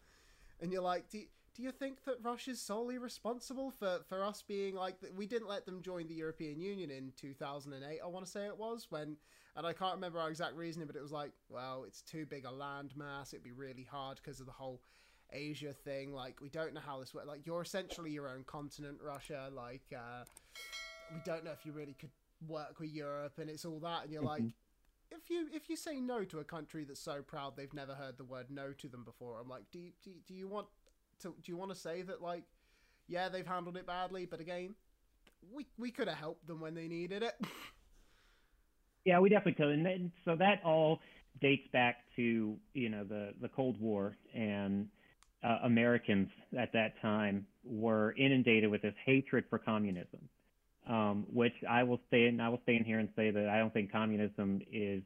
And 0.61 0.73
you're 0.73 0.83
like, 0.83 1.11
do, 1.11 1.23
do 1.55 1.63
you 1.63 1.71
think 1.71 2.05
that 2.05 2.17
Russia's 2.23 2.61
solely 2.61 2.99
responsible 2.99 3.71
for, 3.71 4.01
for 4.09 4.25
us 4.25 4.43
being 4.43 4.75
like 4.75 4.97
we 5.17 5.27
didn't 5.27 5.49
let 5.49 5.67
them 5.67 5.83
join 5.83 6.07
the 6.09 6.15
European 6.15 6.61
Union 6.61 6.91
in 6.91 7.13
2008 7.17 8.01
I 8.03 8.07
want 8.07 8.25
to 8.25 8.31
say 8.31 8.47
it 8.47 8.59
was 8.59 8.87
when 8.91 9.17
and 9.57 9.67
I 9.67 9.73
can't 9.73 9.95
remember 9.95 10.19
our 10.19 10.31
exact 10.31 10.57
reasoning 10.57 10.89
but 10.89 10.97
it 10.97 11.03
was 11.03 11.13
like 11.13 11.31
well 11.49 11.85
it's 11.87 12.03
too 12.03 12.27
big 12.27 12.45
a 12.45 12.51
land 12.51 12.93
mass 12.97 13.33
it'd 13.33 13.45
be 13.45 13.53
really 13.53 13.87
hard 13.89 14.21
because 14.23 14.41
of 14.41 14.47
the 14.47 14.53
whole 14.53 14.81
Asia 15.35 15.73
thing 15.73 16.13
like 16.15 16.41
we 16.41 16.49
don't 16.49 16.75
know 16.75 16.81
how 16.81 17.01
this 17.01 17.15
works 17.15 17.29
like 17.29 17.47
you're 17.47 17.63
essentially 17.63 18.11
your 18.13 18.29
own 18.29 18.45
continent 18.47 18.99
Russia 19.03 19.51
like 19.55 19.83
uh, 19.97 20.25
we 21.11 21.21
don't 21.21 21.45
know 21.45 21.53
if 21.53 21.67
you 21.67 21.73
really 21.73 21.95
could 21.95 22.11
work 22.47 22.81
with 22.81 22.91
Europe 22.91 23.35
and 23.39 23.51
it's 23.51 23.65
all 23.65 23.81
that 23.81 24.05
and 24.05 24.13
you're 24.13 24.23
like 24.23 24.45
Mm-hmm. 24.45 24.49
if 25.11 25.31
you 25.31 25.49
if 25.53 25.69
you 25.71 25.77
say 25.77 26.01
no 26.01 26.25
to 26.25 26.41
a 26.41 26.45
country 26.45 26.85
that's 26.85 27.01
so 27.01 27.23
proud 27.23 27.57
they've 27.57 27.75
never 27.75 27.95
heard 27.95 28.19
the 28.19 28.25
word 28.25 28.47
no 28.51 28.73
to 28.73 28.89
them 28.89 29.05
before 29.05 29.39
I'm 29.41 29.49
like 29.49 29.65
do 29.73 29.79
you, 29.79 29.93
do, 30.03 30.11
you- 30.11 30.21
do 30.27 30.35
you 30.35 30.49
want 30.49 30.67
to 31.21 31.29
do 31.43 31.53
you 31.53 31.57
want 31.57 31.71
to 31.73 31.77
say 31.77 32.03
that 32.03 32.23
like 32.23 32.45
yeah 33.09 33.29
they've 33.29 33.47
handled 33.47 33.77
it 33.77 33.87
badly 33.87 34.27
but 34.27 34.41
again 34.41 34.75
we 35.53 35.67
we 35.79 35.91
could 35.91 36.09
have 36.09 36.19
helped 36.19 36.47
them 36.47 36.61
when 36.61 36.75
they 36.75 36.89
needed 36.89 37.23
it 37.23 37.35
Yeah, 39.05 39.19
we 39.21 39.29
definitely 39.29 39.55
could. 39.65 39.73
And 39.75 39.85
then, 39.87 40.13
so 40.25 40.37
that 40.37 40.63
all 40.65 41.01
dates 41.41 41.67
back 41.73 41.97
to 42.17 42.57
you 42.75 42.89
know 42.89 43.05
the 43.05 43.35
the 43.41 43.49
Cold 43.49 43.81
War 43.81 44.17
and 44.35 44.89
uh, 45.45 45.59
Americans 45.65 46.29
at 46.59 46.73
that 46.73 47.01
time 47.03 47.47
were 47.65 48.15
inundated 48.17 48.71
with 48.71 48.83
this 48.83 48.95
hatred 49.05 49.45
for 49.51 49.59
communism, 49.59 50.21
um, 50.89 51.27
which 51.33 51.55
I 51.69 51.83
will 51.83 52.01
stay 52.09 52.27
in. 52.27 52.41
I 52.41 52.49
will 52.49 52.61
stay 52.63 52.77
in 52.77 52.85
here 52.85 52.99
and 52.99 53.09
say 53.15 53.31
that 53.31 53.49
I 53.49 53.59
don't 53.59 53.73
think 53.73 53.93
communism 53.93 54.61
is. 54.73 55.03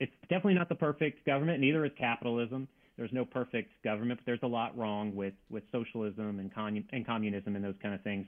It's 0.00 0.12
definitely 0.22 0.54
not 0.54 0.68
the 0.68 0.74
perfect 0.74 1.24
government. 1.24 1.60
Neither 1.60 1.84
is 1.84 1.92
capitalism. 1.98 2.66
There's 2.96 3.12
no 3.12 3.24
perfect 3.24 3.70
government, 3.84 4.20
but 4.20 4.26
there's 4.26 4.42
a 4.42 4.48
lot 4.48 4.76
wrong 4.76 5.14
with 5.14 5.34
with 5.50 5.64
socialism 5.70 6.38
and 6.38 6.52
con- 6.52 6.84
and 6.90 7.06
communism 7.06 7.56
and 7.56 7.64
those 7.64 7.76
kind 7.82 7.94
of 7.94 8.02
things. 8.02 8.26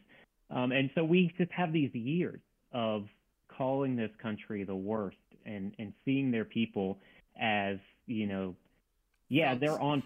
Um, 0.51 0.73
and 0.73 0.91
so 0.95 1.05
we 1.05 1.33
just 1.39 1.51
have 1.53 1.73
these 1.73 1.95
years 1.95 2.41
of 2.73 3.07
calling 3.49 3.97
this 3.97 4.11
country 4.21 4.65
the 4.65 4.75
worst 4.75 5.17
and 5.47 5.75
and 5.79 5.93
seeing 6.05 6.31
their 6.31 6.45
people 6.45 6.99
as 7.41 7.79
you 8.07 8.27
know 8.27 8.55
yeah 9.29 9.55
they're 9.55 9.81
on 9.81 10.03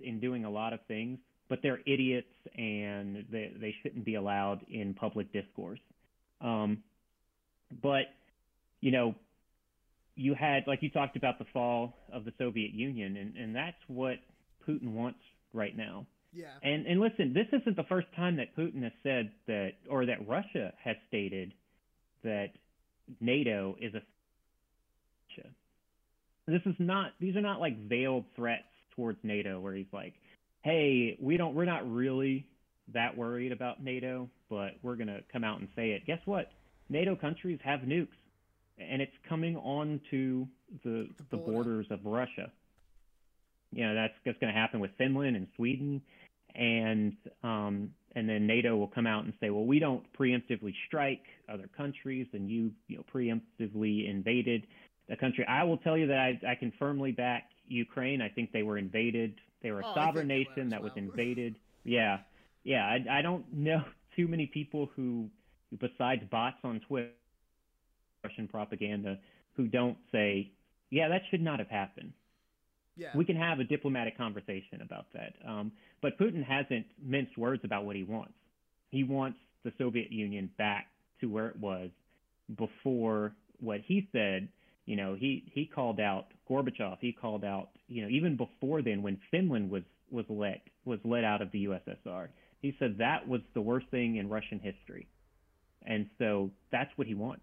in 0.00 0.20
doing 0.20 0.44
a 0.44 0.50
lot 0.50 0.72
of 0.72 0.80
things 0.86 1.18
but 1.52 1.60
they're 1.62 1.80
idiots 1.86 2.32
and 2.56 3.26
they 3.30 3.52
they 3.60 3.74
shouldn't 3.82 4.06
be 4.06 4.14
allowed 4.14 4.64
in 4.70 4.94
public 4.94 5.30
discourse. 5.34 5.80
Um 6.40 6.82
but 7.82 8.06
you 8.80 8.90
know 8.90 9.14
you 10.14 10.34
had 10.34 10.64
like 10.66 10.82
you 10.82 10.88
talked 10.88 11.16
about 11.16 11.38
the 11.38 11.44
fall 11.52 11.94
of 12.10 12.24
the 12.24 12.32
Soviet 12.38 12.72
Union 12.72 13.18
and 13.18 13.36
and 13.36 13.54
that's 13.54 13.76
what 13.86 14.16
Putin 14.66 14.92
wants 14.94 15.18
right 15.52 15.76
now. 15.76 16.06
Yeah. 16.32 16.46
And 16.62 16.86
and 16.86 16.98
listen, 16.98 17.34
this 17.34 17.48
isn't 17.52 17.76
the 17.76 17.84
first 17.84 18.06
time 18.16 18.36
that 18.36 18.56
Putin 18.56 18.82
has 18.82 18.92
said 19.02 19.32
that, 19.46 19.72
or 19.90 20.06
that 20.06 20.26
Russia 20.26 20.72
has 20.82 20.96
stated 21.08 21.52
that 22.24 22.48
NATO 23.20 23.76
is 23.78 23.94
a. 23.94 24.00
This 26.46 26.62
is 26.66 26.74
not; 26.78 27.12
these 27.20 27.36
are 27.36 27.40
not 27.40 27.60
like 27.60 27.88
veiled 27.88 28.24
threats 28.34 28.64
towards 28.96 29.18
NATO, 29.22 29.60
where 29.60 29.74
he's 29.74 29.92
like, 29.92 30.14
"Hey, 30.62 31.16
we 31.20 31.36
don't, 31.36 31.54
we're 31.54 31.64
not 31.64 31.90
really 31.90 32.46
that 32.92 33.16
worried 33.16 33.52
about 33.52 33.82
NATO, 33.82 34.28
but 34.50 34.72
we're 34.82 34.96
gonna 34.96 35.20
come 35.32 35.44
out 35.44 35.60
and 35.60 35.68
say 35.74 35.90
it." 35.90 36.06
Guess 36.06 36.20
what? 36.24 36.50
NATO 36.88 37.16
countries 37.16 37.58
have 37.64 37.80
nukes, 37.80 38.08
and 38.78 39.00
it's 39.02 39.12
coming 39.28 39.56
on 39.56 40.00
to 40.10 40.46
the 40.84 41.08
The 41.18 41.24
the 41.30 41.36
borders 41.36 41.86
of 41.90 42.04
Russia. 42.04 42.50
You 43.72 43.86
know, 43.86 43.94
that's 43.94 44.14
that's 44.24 44.38
going 44.38 44.52
to 44.52 44.58
happen 44.58 44.80
with 44.80 44.90
Finland 44.98 45.34
and 45.34 45.46
Sweden 45.56 46.02
and 46.54 47.16
um, 47.42 47.90
and 48.14 48.28
then 48.28 48.46
NATO 48.46 48.76
will 48.76 48.88
come 48.88 49.06
out 49.06 49.24
and 49.24 49.32
say, 49.40 49.50
well, 49.50 49.64
we 49.64 49.78
don't 49.78 50.04
preemptively 50.18 50.74
strike 50.86 51.22
other 51.52 51.68
countries, 51.76 52.26
and 52.32 52.50
you 52.50 52.70
you 52.88 52.98
know 52.98 53.04
preemptively 53.12 54.08
invaded 54.08 54.66
a 55.10 55.16
country. 55.16 55.46
I 55.48 55.64
will 55.64 55.78
tell 55.78 55.96
you 55.96 56.06
that 56.08 56.18
I, 56.18 56.40
I 56.52 56.54
can 56.54 56.72
firmly 56.78 57.12
back 57.12 57.44
Ukraine. 57.72 58.22
I 58.22 58.28
think 58.28 58.52
they 58.52 58.62
were 58.62 58.78
invaded. 58.78 59.40
They 59.62 59.72
were 59.72 59.80
a 59.80 59.86
Oh, 59.86 59.94
sovereign 59.94 60.28
think 60.28 60.32
they 60.32 60.44
were 60.46 60.56
nation 60.56 60.70
that 60.70 60.82
was 60.82 60.92
invaded. 60.96 61.56
Yeah, 61.84 62.20
yeah. 62.64 62.84
I, 62.86 63.18
I 63.18 63.22
don't 63.22 63.52
know 63.52 63.82
too 64.16 64.28
many 64.28 64.46
people 64.46 64.90
who, 64.96 65.28
besides 65.80 66.22
bots 66.30 66.58
on 66.64 66.80
Twitter, 66.80 67.10
Russian 68.24 68.48
propaganda, 68.48 69.18
who 69.56 69.66
don't 69.68 69.98
say, 70.12 70.52
yeah, 70.90 71.08
that 71.08 71.22
should 71.30 71.42
not 71.42 71.58
have 71.58 71.68
happened 71.68 72.12
yeah 72.96 73.14
we 73.14 73.24
can 73.24 73.36
have 73.36 73.60
a 73.60 73.64
diplomatic 73.64 74.16
conversation 74.16 74.80
about 74.82 75.06
that. 75.14 75.34
Um, 75.46 75.72
but 76.02 76.18
Putin 76.18 76.44
hasn't 76.44 76.86
minced 77.02 77.36
words 77.38 77.62
about 77.64 77.84
what 77.84 77.96
he 77.96 78.04
wants. 78.04 78.34
He 78.90 79.04
wants 79.04 79.38
the 79.64 79.72
Soviet 79.78 80.12
Union 80.12 80.50
back 80.58 80.88
to 81.20 81.26
where 81.26 81.48
it 81.48 81.56
was 81.58 81.90
before 82.56 83.34
what 83.60 83.80
he 83.86 84.08
said. 84.12 84.48
You 84.86 84.96
know, 84.96 85.14
he, 85.14 85.44
he 85.52 85.66
called 85.66 86.00
out 86.00 86.26
Gorbachev. 86.52 86.98
He 87.00 87.12
called 87.12 87.44
out, 87.44 87.70
you 87.88 88.02
know, 88.02 88.08
even 88.08 88.36
before 88.36 88.82
then 88.82 89.02
when 89.02 89.18
Finland 89.30 89.70
was, 89.70 89.82
was 90.10 90.26
let 90.28 90.60
was 90.84 90.98
let 91.04 91.24
out 91.24 91.40
of 91.40 91.50
the 91.52 91.64
USSR. 91.66 92.28
He 92.60 92.74
said 92.78 92.98
that 92.98 93.26
was 93.26 93.40
the 93.54 93.60
worst 93.60 93.86
thing 93.90 94.16
in 94.16 94.28
Russian 94.28 94.58
history. 94.58 95.08
And 95.84 96.08
so 96.18 96.50
that's 96.70 96.90
what 96.96 97.06
he 97.06 97.14
wants. 97.14 97.42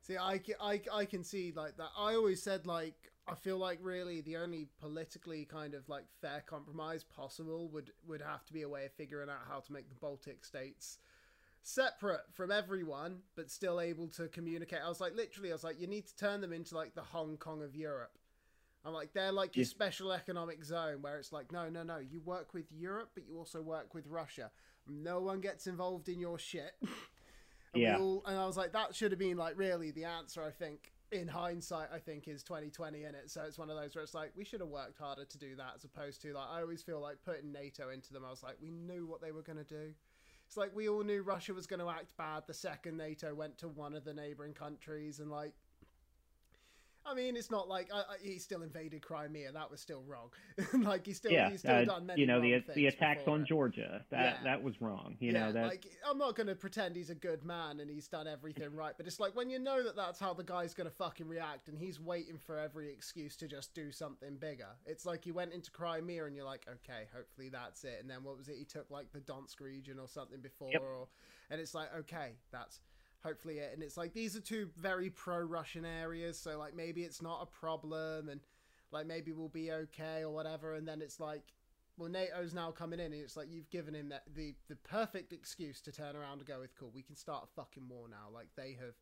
See, 0.00 0.16
I, 0.16 0.40
I, 0.60 0.80
I 0.92 1.04
can 1.06 1.24
see 1.24 1.52
like 1.54 1.76
that. 1.78 1.88
I 1.96 2.14
always 2.14 2.42
said 2.42 2.66
like 2.66 2.94
I 3.26 3.34
feel 3.34 3.56
like 3.56 3.78
really 3.82 4.20
the 4.20 4.36
only 4.36 4.68
politically 4.78 5.46
kind 5.46 5.74
of 5.74 5.88
like 5.88 6.04
fair 6.20 6.42
compromise 6.46 7.04
possible 7.04 7.68
would 7.70 7.90
would 8.06 8.20
have 8.20 8.44
to 8.46 8.52
be 8.52 8.62
a 8.62 8.68
way 8.68 8.84
of 8.84 8.92
figuring 8.92 9.30
out 9.30 9.42
how 9.48 9.60
to 9.60 9.72
make 9.72 9.88
the 9.88 9.94
Baltic 9.94 10.44
states 10.44 10.98
separate 11.64 12.20
from 12.30 12.50
everyone 12.52 13.20
but 13.36 13.50
still 13.50 13.80
able 13.80 14.06
to 14.08 14.28
communicate. 14.28 14.80
I 14.84 14.88
was 14.88 15.00
like 15.00 15.14
literally 15.16 15.50
I 15.50 15.54
was 15.54 15.64
like 15.64 15.80
you 15.80 15.86
need 15.86 16.06
to 16.06 16.16
turn 16.16 16.40
them 16.40 16.52
into 16.52 16.74
like 16.76 16.94
the 16.94 17.02
Hong 17.02 17.36
Kong 17.38 17.62
of 17.62 17.74
Europe. 17.74 18.18
I'm 18.84 18.92
like 18.92 19.14
they're 19.14 19.32
like 19.32 19.56
your 19.56 19.64
Yeah. 19.64 19.70
special 19.70 20.12
economic 20.12 20.62
zone 20.62 21.00
where 21.00 21.18
it's 21.18 21.32
like 21.32 21.50
no 21.50 21.70
no 21.70 21.82
no 21.82 21.96
you 21.96 22.20
work 22.20 22.52
with 22.52 22.70
Europe 22.70 23.10
but 23.14 23.26
you 23.26 23.38
also 23.38 23.62
work 23.62 23.94
with 23.94 24.06
Russia. 24.06 24.50
No 24.86 25.20
one 25.20 25.40
gets 25.40 25.66
involved 25.66 26.08
in 26.08 26.20
your 26.20 26.38
shit. 26.38 26.72
And 27.72 27.82
Yeah. 27.82 27.96
all, 27.98 28.22
and 28.24 28.38
I 28.38 28.46
was 28.46 28.56
like, 28.56 28.72
that 28.74 28.94
should 28.94 29.10
have 29.10 29.18
been 29.18 29.36
like 29.36 29.58
really 29.58 29.90
the 29.90 30.04
answer. 30.04 30.44
I 30.44 30.52
think 30.52 30.92
in 31.10 31.26
hindsight, 31.26 31.88
I 31.92 31.98
think 31.98 32.28
is 32.28 32.44
2020 32.44 33.02
in 33.02 33.16
it. 33.16 33.28
So 33.32 33.42
it's 33.42 33.58
one 33.58 33.68
of 33.68 33.76
those 33.76 33.96
where 33.96 34.04
it's 34.04 34.14
like 34.14 34.30
we 34.36 34.44
should 34.44 34.60
have 34.60 34.68
worked 34.68 34.96
harder 34.96 35.24
to 35.24 35.38
do 35.38 35.56
that, 35.56 35.72
as 35.74 35.82
opposed 35.82 36.22
to 36.22 36.32
like 36.34 36.46
I 36.52 36.60
always 36.60 36.82
feel 36.84 37.00
like 37.00 37.16
putting 37.24 37.50
NATO 37.50 37.88
into 37.90 38.12
them. 38.12 38.24
I 38.24 38.30
was 38.30 38.44
like, 38.44 38.58
we 38.62 38.70
knew 38.70 39.06
what 39.06 39.20
they 39.20 39.32
were 39.32 39.42
going 39.42 39.58
to 39.58 39.64
do. 39.64 39.92
It's 40.46 40.56
like 40.56 40.74
we 40.74 40.88
all 40.88 41.02
knew 41.02 41.22
Russia 41.22 41.54
was 41.54 41.66
going 41.66 41.80
to 41.80 41.88
act 41.88 42.16
bad 42.16 42.44
the 42.46 42.54
second 42.54 42.96
NATO 42.96 43.34
went 43.34 43.58
to 43.58 43.68
one 43.68 43.94
of 43.94 44.04
the 44.04 44.14
neighboring 44.14 44.54
countries, 44.54 45.20
and 45.20 45.30
like. 45.30 45.54
I 47.06 47.14
mean, 47.14 47.36
it's 47.36 47.50
not 47.50 47.68
like 47.68 47.90
I, 47.92 47.98
I, 47.98 48.16
he 48.22 48.38
still 48.38 48.62
invaded 48.62 49.02
Crimea. 49.02 49.52
That 49.52 49.70
was 49.70 49.80
still 49.80 50.02
wrong. 50.06 50.30
like 50.84 51.06
he 51.06 51.12
still 51.12 51.32
yeah, 51.32 51.50
he's 51.50 51.60
still 51.60 51.74
uh, 51.76 51.84
done 51.84 52.06
many 52.06 52.20
you 52.20 52.26
know 52.26 52.40
the 52.40 52.62
the 52.74 52.86
attacks 52.86 53.26
on 53.26 53.42
it. 53.42 53.46
Georgia. 53.46 54.04
That 54.10 54.38
Yeah. 54.38 54.44
that 54.44 54.62
was 54.62 54.80
wrong. 54.80 55.16
You 55.20 55.32
yeah, 55.32 55.46
know 55.46 55.52
that 55.52 55.66
like 55.66 55.86
I'm 56.08 56.18
not 56.18 56.34
going 56.34 56.46
to 56.46 56.54
pretend 56.54 56.96
he's 56.96 57.10
a 57.10 57.14
good 57.14 57.44
man 57.44 57.80
and 57.80 57.90
he's 57.90 58.08
done 58.08 58.26
everything 58.26 58.74
right, 58.74 58.94
but 58.96 59.06
it's 59.06 59.20
like 59.20 59.36
when 59.36 59.50
you 59.50 59.58
know 59.58 59.82
that 59.82 59.96
that's 59.96 60.18
how 60.18 60.32
the 60.34 60.44
guy's 60.44 60.74
going 60.74 60.88
to 60.88 60.94
fucking 60.96 61.28
react 61.28 61.68
and 61.68 61.78
he's 61.78 62.00
waiting 62.00 62.38
for 62.38 62.58
every 62.58 62.90
excuse 62.90 63.36
to 63.36 63.48
just 63.48 63.74
do 63.74 63.92
something 63.92 64.36
bigger. 64.36 64.68
It's 64.86 65.04
like 65.04 65.26
you 65.26 65.34
went 65.34 65.52
into 65.52 65.70
Crimea 65.70 66.24
and 66.24 66.34
you're 66.34 66.44
like, 66.44 66.66
okay, 66.68 67.04
hopefully 67.14 67.48
that's 67.50 67.84
it. 67.84 67.98
And 68.00 68.08
then 68.08 68.24
what 68.24 68.36
was 68.38 68.48
it? 68.48 68.56
He 68.56 68.64
took 68.64 68.90
like 68.90 69.12
the 69.12 69.20
Donetsk 69.20 69.60
region 69.60 69.98
or 69.98 70.08
something 70.08 70.40
before, 70.40 70.70
Yep. 70.72 70.80
or 70.82 71.08
and 71.50 71.60
it's 71.60 71.74
like, 71.74 71.88
okay, 72.00 72.32
that's 72.50 72.80
hopefully 73.24 73.58
it. 73.58 73.72
And 73.74 73.82
it's 73.82 73.96
like 73.96 74.12
these 74.12 74.36
are 74.36 74.40
two 74.40 74.68
very 74.76 75.10
pro-Russian 75.10 75.84
areas, 75.84 76.38
so 76.38 76.58
like 76.58 76.76
maybe 76.76 77.02
it's 77.02 77.22
not 77.22 77.42
a 77.42 77.46
problem 77.46 78.28
and 78.28 78.40
like 78.92 79.06
maybe 79.06 79.32
we'll 79.32 79.48
be 79.48 79.72
okay 79.72 80.22
or 80.22 80.30
whatever. 80.30 80.74
And 80.74 80.86
then 80.86 81.02
it's 81.02 81.18
like 81.18 81.42
well, 81.96 82.10
NATO's 82.10 82.54
now 82.54 82.72
coming 82.72 82.98
in, 82.98 83.12
and 83.12 83.22
it's 83.22 83.36
like 83.36 83.48
you've 83.50 83.70
given 83.70 83.94
him 83.94 84.08
that 84.08 84.24
the 84.34 84.54
the 84.68 84.76
perfect 84.76 85.32
excuse 85.32 85.80
to 85.82 85.92
turn 85.92 86.16
around 86.16 86.38
and 86.38 86.46
go 86.46 86.60
with, 86.60 86.74
"Cool, 86.76 86.90
we 86.92 87.02
can 87.02 87.14
start 87.14 87.44
a 87.44 87.54
fucking 87.54 87.88
war 87.88 88.08
now." 88.08 88.32
Like 88.32 88.48
they 88.56 88.76
have, 88.80 88.94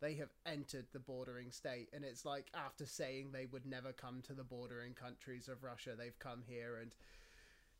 they 0.00 0.14
have 0.16 0.28
entered 0.44 0.86
the 0.92 0.98
bordering 0.98 1.50
state, 1.52 1.88
and 1.94 2.04
it's 2.04 2.24
like 2.24 2.50
after 2.54 2.84
saying 2.84 3.30
they 3.32 3.46
would 3.46 3.64
never 3.64 3.92
come 3.92 4.20
to 4.22 4.34
the 4.34 4.44
bordering 4.44 4.92
countries 4.92 5.48
of 5.48 5.64
Russia, 5.64 5.94
they've 5.96 6.18
come 6.18 6.42
here, 6.46 6.76
and 6.76 6.94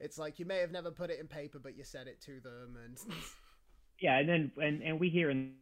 it's 0.00 0.18
like 0.18 0.38
you 0.38 0.46
may 0.46 0.60
have 0.60 0.72
never 0.72 0.90
put 0.90 1.10
it 1.10 1.20
in 1.20 1.26
paper, 1.26 1.58
but 1.58 1.76
you 1.76 1.84
said 1.84 2.06
it 2.06 2.22
to 2.22 2.40
them, 2.40 2.78
and 2.82 2.98
yeah, 4.00 4.18
and 4.18 4.28
then 4.28 4.52
and 4.56 4.82
and 4.82 4.98
we 4.98 5.10
here 5.10 5.28
and 5.28 5.52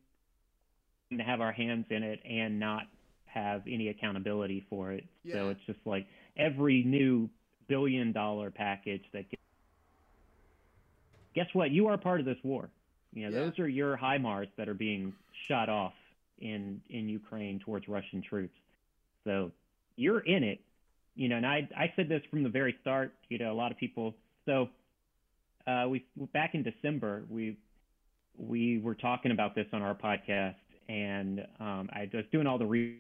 to 1.18 1.24
have 1.24 1.40
our 1.40 1.52
hands 1.52 1.86
in 1.90 2.02
it 2.02 2.20
and 2.28 2.59
not 2.60 2.84
have 3.26 3.62
any 3.66 3.89
accountability 3.89 4.64
for 4.68 4.93
it. 4.93 5.05
Yeah. 5.24 5.34
So 5.34 5.48
it's 5.51 5.60
just 5.66 5.78
like 5.84 6.06
every 6.36 6.82
new 6.84 7.28
billion 7.68 8.12
dollar 8.12 8.51
package 8.51 9.02
that 9.12 9.28
gets, 9.30 9.43
guess 11.34 11.47
what? 11.55 11.70
You 11.70 11.89
are 11.89 11.97
part 11.97 12.20
of 12.20 12.26
this 12.26 12.39
war. 12.43 12.68
You 13.12 13.30
know, 13.30 13.39
Yeah. 13.39 13.44
those 13.47 13.59
are 13.59 13.68
your 13.68 13.97
HIMARS 13.97 14.48
that 14.56 14.68
are 14.68 14.74
being 14.74 15.14
shot 15.48 15.68
off 15.68 15.94
in 16.39 16.80
in 16.90 17.09
Ukraine 17.09 17.59
towards 17.60 17.89
Russian 17.89 18.22
troops. 18.22 18.59
So 19.24 19.52
you're 19.97 20.20
in 20.20 20.43
it, 20.43 20.60
you 21.14 21.28
know, 21.28 21.36
and 21.36 21.47
I 21.47 21.68
I 21.76 21.93
said 21.97 22.09
this 22.09 22.22
from 22.30 22.43
the 22.43 22.48
very 22.48 22.74
start. 22.80 23.14
You 23.28 23.39
know, 23.39 23.52
a 23.52 23.55
lot 23.55 23.70
of 23.70 23.78
people. 23.78 24.14
So 24.47 24.68
uh, 25.66 25.86
we 25.89 26.05
back 26.32 26.55
in 26.55 26.62
December 26.62 27.24
we 27.30 27.56
we 28.36 28.78
were 28.78 28.94
talking 28.94 29.30
about 29.30 29.55
this 29.55 29.66
on 29.72 29.82
our 29.82 29.94
podcast, 29.94 30.56
and 30.93 31.40
um, 31.59 31.89
I 31.90 32.09
was 32.12 32.24
doing 32.31 32.47
all 32.47 32.59
the 32.59 32.66
re- 32.66 32.98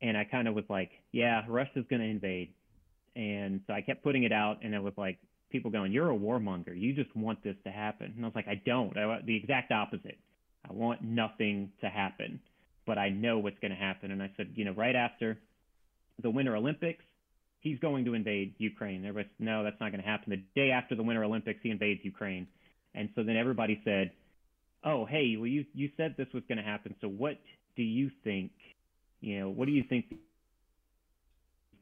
and 0.00 0.16
I 0.16 0.24
kind 0.24 0.48
of 0.48 0.54
was 0.54 0.64
like, 0.70 0.90
yeah, 1.12 1.42
Russia's 1.46 1.84
going 1.90 2.00
to 2.00 2.08
invade, 2.08 2.48
and 3.14 3.60
so 3.66 3.74
I 3.74 3.82
kept 3.82 4.02
putting 4.02 4.24
it 4.24 4.32
out, 4.32 4.58
and 4.62 4.74
it 4.74 4.82
was 4.82 4.94
like 4.96 5.18
people 5.50 5.70
going, 5.70 5.92
you're 5.92 6.10
a 6.10 6.16
warmonger, 6.16 6.74
you 6.74 6.94
just 6.94 7.14
want 7.14 7.44
this 7.44 7.56
to 7.64 7.70
happen, 7.70 8.14
and 8.16 8.24
I 8.24 8.28
was 8.28 8.34
like, 8.34 8.48
I 8.48 8.60
don't, 8.64 8.96
I 8.96 9.06
want 9.06 9.26
the 9.26 9.36
exact 9.36 9.70
opposite. 9.70 10.18
I 10.68 10.72
want 10.72 11.02
nothing 11.02 11.70
to 11.82 11.88
happen, 11.88 12.40
but 12.86 12.96
I 12.96 13.10
know 13.10 13.38
what's 13.38 13.58
going 13.60 13.72
to 13.72 13.76
happen, 13.76 14.10
and 14.10 14.22
I 14.22 14.30
said, 14.38 14.52
you 14.54 14.64
know, 14.64 14.72
right 14.72 14.96
after 14.96 15.38
the 16.22 16.30
Winter 16.30 16.56
Olympics, 16.56 17.04
he's 17.60 17.78
going 17.80 18.06
to 18.06 18.14
invade 18.14 18.54
Ukraine. 18.56 19.04
Everybody, 19.04 19.28
said, 19.36 19.44
no, 19.44 19.62
that's 19.62 19.80
not 19.80 19.92
going 19.92 20.02
to 20.02 20.08
happen. 20.08 20.30
The 20.30 20.60
day 20.60 20.70
after 20.70 20.94
the 20.94 21.02
Winter 21.02 21.24
Olympics, 21.24 21.60
he 21.62 21.70
invades 21.70 22.00
Ukraine. 22.02 22.46
And 22.94 23.10
so 23.14 23.22
then 23.22 23.36
everybody 23.36 23.80
said, 23.84 24.10
"Oh, 24.84 25.04
hey, 25.04 25.36
well 25.36 25.46
you 25.46 25.64
you 25.74 25.90
said 25.96 26.14
this 26.16 26.28
was 26.32 26.42
going 26.48 26.58
to 26.58 26.64
happen. 26.64 26.94
So 27.00 27.08
what 27.08 27.38
do 27.76 27.82
you 27.82 28.10
think? 28.24 28.52
You 29.20 29.40
know, 29.40 29.50
what 29.50 29.66
do 29.66 29.72
you 29.72 29.84
think 29.88 30.06
is 30.10 30.18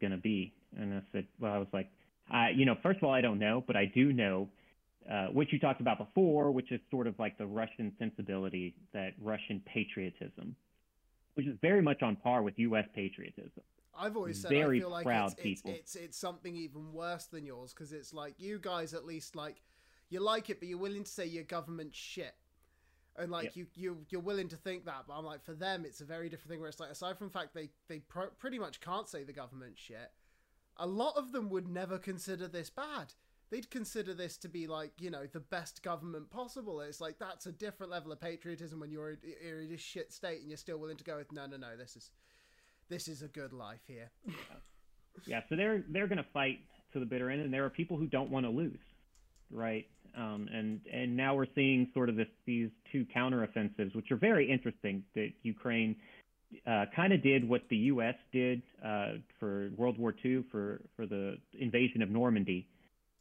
going 0.01 0.13
to 0.13 0.19
be?" 0.19 0.53
And 0.77 0.95
I 0.95 1.03
said, 1.13 1.27
"Well, 1.41 1.53
I 1.53 1.59
was 1.59 1.69
like, 1.73 1.91
I, 2.31 2.51
you 2.51 2.65
know, 2.65 2.77
first 2.83 2.99
of 2.99 3.05
all, 3.05 3.13
I 3.13 3.21
don't 3.21 3.39
know, 3.39 3.63
but 3.67 3.77
I 3.77 3.87
do 3.87 4.13
know." 4.13 4.49
Uh, 5.11 5.29
what 5.29 5.51
you 5.51 5.59
talked 5.59 5.81
about 5.81 5.97
before, 5.97 6.51
which 6.51 6.71
is 6.71 6.79
sort 6.91 7.07
of 7.07 7.19
like 7.19 7.39
the 7.39 7.47
Russian 7.47 7.95
sensibility, 7.99 8.75
that 8.93 9.15
Russian 9.23 9.63
patriotism, 9.65 10.55
which 11.33 11.47
is 11.47 11.57
very 11.63 11.81
much 11.81 12.03
on 12.03 12.15
par 12.17 12.43
with 12.43 12.59
U.S. 12.59 12.85
patriotism. 12.95 13.63
I've 13.99 14.17
always 14.17 14.41
said 14.41 14.51
Very 14.51 14.79
I 14.79 14.81
feel 14.81 14.91
like 14.91 15.07
it's, 15.07 15.35
it's, 15.39 15.63
it's, 15.65 15.97
it's 15.97 16.19
something 16.19 16.55
even 16.55 16.93
worse 16.93 17.25
than 17.25 17.45
yours 17.45 17.73
because 17.73 17.93
it's 17.93 18.15
like 18.15 18.35
you 18.39 18.59
guys 18.61 18.95
at 18.95 19.05
least 19.05 19.35
like 19.35 19.61
you 20.09 20.21
like 20.21 20.51
it, 20.51 20.61
but 20.61 20.69
you're 20.69 20.79
willing 20.79 21.05
to 21.05 21.11
say 21.11 21.27
your 21.27 21.45
government 21.45 21.95
shit. 21.95 22.35
And 23.19 23.33
like 23.33 23.45
yep. 23.45 23.57
you, 23.57 23.67
you, 23.75 23.99
you're 24.11 24.21
willing 24.21 24.49
to 24.49 24.57
think 24.57 24.85
that, 24.85 25.05
but 25.09 25.15
I'm 25.15 25.25
like, 25.25 25.45
for 25.45 25.55
them, 25.55 25.85
it's 25.85 26.01
a 26.01 26.05
very 26.05 26.29
different 26.29 26.51
thing. 26.51 26.61
Where 26.61 26.69
it's 26.69 26.81
like, 26.81 26.91
aside 26.91 27.19
from 27.19 27.29
the 27.29 27.33
fact 27.33 27.55
they 27.55 27.71
they 27.89 27.99
pro- 27.99 28.31
pretty 28.39 28.59
much 28.59 28.81
can't 28.81 29.09
say 29.09 29.25
the 29.25 29.33
government 29.33 29.77
shit, 29.77 30.13
a 30.77 30.87
lot 30.87 31.17
of 31.17 31.33
them 31.33 31.51
would 31.51 31.69
never 31.69 31.99
consider 31.99 32.47
this 32.47 32.71
bad. 32.71 33.15
They'd 33.51 33.71
consider 33.71 34.13
this 34.13 34.37
to 34.39 34.49
be 34.49 34.67
like, 34.67 34.93
you 35.01 35.11
know, 35.11 35.27
the 35.27 35.41
best 35.41 35.83
government 35.83 36.31
possible. 36.31 36.81
It's 36.81 37.01
like 37.01 37.19
that's 37.19 37.47
a 37.47 37.53
different 37.53 37.91
level 37.91 38.13
of 38.13 38.21
patriotism 38.21 38.79
when 38.79 38.91
you're, 38.91 39.19
you're 39.43 39.63
in 39.63 39.73
a 39.73 39.79
shit 39.79 40.13
state 40.13 40.41
and 40.41 40.51
you're 40.51 40.59
still 40.59 40.77
willing 40.79 40.99
to 40.99 41.05
go 41.05 41.17
with, 41.17 41.33
no, 41.33 41.47
no, 41.47 41.57
no, 41.57 41.77
this 41.77 41.97
is 41.97 42.11
this 42.89 43.09
is 43.09 43.23
a 43.23 43.29
good 43.29 43.53
life 43.53 43.81
here. 43.87 44.11
yeah, 45.27 45.41
so 45.49 45.57
they're 45.57 45.83
they're 45.89 46.07
going 46.07 46.19
to 46.19 46.31
fight 46.33 46.61
to 46.93 47.01
the 47.01 47.07
bitter 47.07 47.31
end, 47.31 47.43
and 47.43 47.53
there 47.53 47.65
are 47.65 47.71
people 47.71 47.97
who 47.97 48.07
don't 48.07 48.31
want 48.31 48.47
to 48.47 48.51
lose, 48.51 48.79
right? 49.51 49.87
Um, 50.19 50.49
and 50.53 50.81
and 50.93 51.17
now 51.17 51.35
we're 51.35 51.47
seeing 51.55 51.89
sort 51.95 52.09
of 52.09 52.17
this, 52.17 52.27
these 52.45 52.71
two 52.91 53.07
counteroffensives, 53.15 53.95
which 53.95 54.11
are 54.11 54.17
very 54.17 54.51
interesting. 54.51 55.05
That 55.15 55.29
Ukraine 55.43 55.95
uh, 56.67 56.87
kind 56.97 57.13
of 57.13 57.23
did 57.23 57.49
what 57.49 57.63
the 57.71 57.77
U.S. 57.77 58.17
did 58.33 58.63
uh, 58.85 59.13
for 59.39 59.71
World 59.77 59.99
War 59.99 60.15
II 60.25 60.45
for 60.51 60.81
for 60.97 61.07
the 61.07 61.37
invasion 61.59 62.03
of 62.03 62.11
Normandy, 62.11 62.67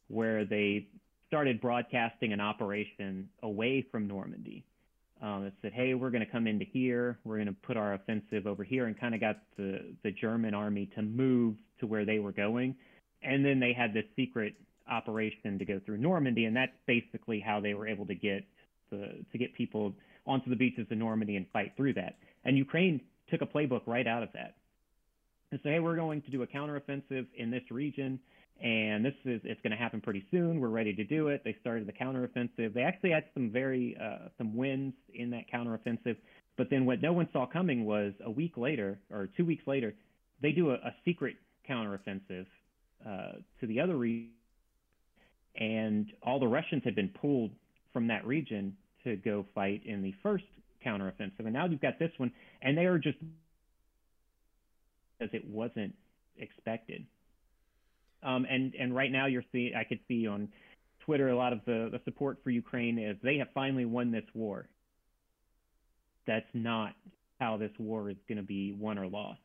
where 0.08 0.44
they 0.44 0.88
started 1.28 1.60
broadcasting 1.60 2.32
an 2.32 2.40
operation 2.40 3.28
away 3.42 3.86
from 3.92 4.08
Normandy. 4.08 4.64
Um, 5.20 5.50
said, 5.62 5.72
hey, 5.72 5.94
we're 5.94 6.10
going 6.10 6.24
to 6.24 6.30
come 6.30 6.46
into 6.46 6.64
here, 6.64 7.18
we're 7.24 7.36
going 7.36 7.48
to 7.48 7.56
put 7.66 7.76
our 7.76 7.94
offensive 7.94 8.46
over 8.46 8.62
here, 8.62 8.86
and 8.86 8.98
kind 8.98 9.14
of 9.14 9.20
got 9.20 9.38
the 9.56 9.94
the 10.02 10.10
German 10.10 10.54
army 10.54 10.90
to 10.96 11.02
move 11.02 11.54
to 11.78 11.86
where 11.86 12.04
they 12.04 12.18
were 12.18 12.32
going, 12.32 12.74
and 13.22 13.44
then 13.44 13.60
they 13.60 13.72
had 13.72 13.94
this 13.94 14.04
secret 14.16 14.54
operation 14.90 15.58
to 15.58 15.64
go 15.64 15.80
through 15.84 15.98
Normandy, 15.98 16.44
and 16.44 16.56
that's 16.56 16.72
basically 16.86 17.40
how 17.40 17.60
they 17.60 17.74
were 17.74 17.86
able 17.86 18.06
to 18.06 18.14
get 18.14 18.44
the 18.90 19.24
to 19.32 19.38
get 19.38 19.54
people 19.54 19.94
onto 20.26 20.50
the 20.50 20.56
beaches 20.56 20.86
of 20.90 20.98
Normandy 20.98 21.36
and 21.36 21.46
fight 21.52 21.72
through 21.76 21.94
that. 21.94 22.16
And 22.44 22.56
Ukraine 22.56 23.00
took 23.30 23.42
a 23.42 23.46
playbook 23.46 23.82
right 23.86 24.06
out 24.06 24.22
of 24.22 24.30
that 24.34 24.56
and 25.50 25.60
say, 25.62 25.72
hey, 25.72 25.80
we're 25.80 25.96
going 25.96 26.22
to 26.22 26.30
do 26.30 26.42
a 26.42 26.46
counteroffensive 26.46 27.26
in 27.36 27.50
this 27.50 27.62
region, 27.70 28.18
and 28.62 29.04
this 29.04 29.14
is 29.24 29.40
it's 29.44 29.60
going 29.62 29.70
to 29.70 29.76
happen 29.76 30.00
pretty 30.00 30.24
soon. 30.30 30.60
We're 30.60 30.68
ready 30.68 30.94
to 30.94 31.04
do 31.04 31.28
it. 31.28 31.42
They 31.44 31.56
started 31.60 31.86
the 31.86 31.92
counteroffensive. 31.92 32.74
They 32.74 32.82
actually 32.82 33.10
had 33.10 33.24
some 33.34 33.50
very 33.50 33.96
uh, 34.00 34.28
some 34.36 34.56
wins 34.56 34.94
in 35.14 35.30
that 35.30 35.44
counteroffensive, 35.52 36.16
but 36.56 36.68
then 36.70 36.84
what 36.86 37.00
no 37.00 37.12
one 37.12 37.28
saw 37.32 37.46
coming 37.46 37.84
was 37.84 38.12
a 38.24 38.30
week 38.30 38.56
later 38.56 38.98
or 39.10 39.28
two 39.36 39.44
weeks 39.44 39.66
later, 39.66 39.94
they 40.42 40.52
do 40.52 40.70
a, 40.70 40.74
a 40.74 40.94
secret 41.04 41.36
counteroffensive 41.68 42.46
uh, 43.06 43.32
to 43.60 43.66
the 43.66 43.80
other 43.80 43.96
region 43.96 44.32
and 45.56 46.06
all 46.22 46.38
the 46.38 46.48
Russians 46.48 46.82
had 46.84 46.94
been 46.94 47.08
pulled 47.08 47.50
from 47.92 48.08
that 48.08 48.26
region 48.26 48.76
to 49.04 49.16
go 49.16 49.44
fight 49.54 49.82
in 49.84 50.02
the 50.02 50.14
first 50.22 50.44
counteroffensive. 50.84 51.40
And 51.40 51.52
now 51.52 51.66
you've 51.66 51.80
got 51.80 51.98
this 51.98 52.12
one, 52.18 52.32
and 52.62 52.76
they 52.76 52.86
are 52.86 52.98
just 52.98 53.18
as 55.20 55.28
it 55.32 55.44
wasn't 55.48 55.94
expected. 56.36 57.04
Um, 58.22 58.46
and 58.48 58.74
and 58.74 58.94
right 58.94 59.10
now 59.10 59.26
you're 59.26 59.44
seeing, 59.52 59.74
I 59.74 59.84
could 59.84 60.00
see 60.08 60.26
on 60.26 60.48
Twitter 61.04 61.28
a 61.28 61.36
lot 61.36 61.52
of 61.52 61.60
the, 61.66 61.88
the 61.92 62.00
support 62.04 62.38
for 62.42 62.50
Ukraine 62.50 62.98
is 62.98 63.16
they 63.22 63.38
have 63.38 63.48
finally 63.54 63.84
won 63.84 64.10
this 64.10 64.24
war. 64.34 64.68
That's 66.26 66.46
not 66.52 66.94
how 67.40 67.56
this 67.56 67.70
war 67.78 68.10
is 68.10 68.16
going 68.28 68.38
to 68.38 68.44
be 68.44 68.72
won 68.72 68.98
or 68.98 69.06
lost. 69.06 69.40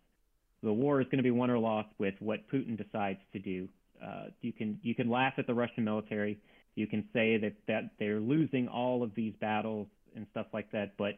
The 0.64 0.74
war 0.74 1.02
is 1.02 1.06
going 1.06 1.18
to 1.18 1.24
be 1.24 1.32
won 1.32 1.50
or 1.50 1.60
lost 1.60 1.90
with 2.00 2.16
what 2.20 2.50
Putin 2.52 2.78
decides 2.78 3.20
to 3.34 3.40
do 3.40 3.68
uh, 4.02 4.26
you 4.42 4.54
can 4.54 4.80
you 4.82 4.96
can 4.96 5.10
laugh 5.10 5.34
at 5.38 5.48
the 5.48 5.54
Russian 5.54 5.84
military. 5.84 6.40
You 6.76 6.88
can 6.88 7.08
say 7.14 7.38
that 7.38 7.54
that 7.68 7.92
they're 8.00 8.20
losing 8.20 8.68
all 8.68 9.04
of 9.04 9.14
these 9.16 9.34
battles 9.40 9.88
and 10.16 10.26
stuff 10.32 10.48
like 10.54 10.72
that, 10.72 10.96
but 10.98 11.14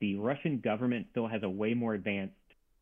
the 0.00 0.16
Russian 0.16 0.60
government 0.60 1.06
still 1.10 1.26
has 1.28 1.42
a 1.42 1.48
way 1.48 1.74
more 1.74 1.94
advanced 1.94 2.34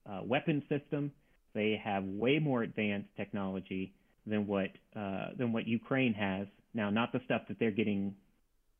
uh, 0.08 0.20
weapon 0.24 0.62
system. 0.68 1.12
They 1.54 1.80
have 1.82 2.04
way 2.04 2.38
more 2.38 2.62
advanced 2.62 3.08
technology 3.16 3.92
than 4.26 4.46
what 4.46 4.70
uh, 4.96 5.30
than 5.36 5.52
what 5.52 5.66
Ukraine 5.66 6.14
has. 6.14 6.46
Now, 6.74 6.90
not 6.90 7.12
the 7.12 7.20
stuff 7.24 7.42
that 7.48 7.58
they're 7.58 7.70
getting 7.70 8.14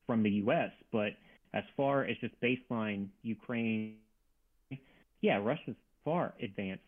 from 0.06 0.22
the 0.22 0.30
U.S., 0.30 0.70
but 0.92 1.12
as 1.54 1.64
far 1.76 2.04
as 2.04 2.16
just 2.20 2.34
baseline 2.40 3.08
Ukraine, 3.22 3.96
yeah, 5.20 5.38
Russia's 5.38 5.76
far 6.04 6.34
advanced, 6.42 6.82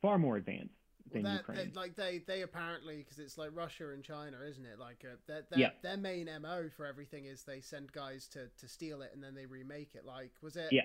far 0.00 0.18
more 0.18 0.36
advanced 0.36 0.70
than 1.12 1.22
well, 1.22 1.36
Ukraine. 1.36 1.72
like 1.74 1.96
they, 1.96 2.22
they 2.26 2.42
apparently 2.42 2.98
because 2.98 3.18
it's 3.18 3.38
like 3.38 3.50
Russia 3.54 3.90
and 3.90 4.02
China, 4.02 4.38
isn't 4.48 4.64
it? 4.64 4.78
Like 4.78 5.04
uh, 5.04 5.16
their 5.26 5.42
their, 5.50 5.72
their 5.82 5.96
main 5.96 6.28
mo 6.40 6.68
for 6.76 6.86
everything 6.86 7.26
is 7.26 7.42
they 7.42 7.60
send 7.60 7.92
guys 7.92 8.26
to 8.28 8.48
to 8.58 8.68
steal 8.68 9.02
it 9.02 9.10
and 9.14 9.22
then 9.22 9.34
they 9.34 9.46
remake 9.46 9.90
it. 9.94 10.04
Like 10.04 10.32
was 10.42 10.56
it? 10.56 10.72
Yeah. 10.72 10.82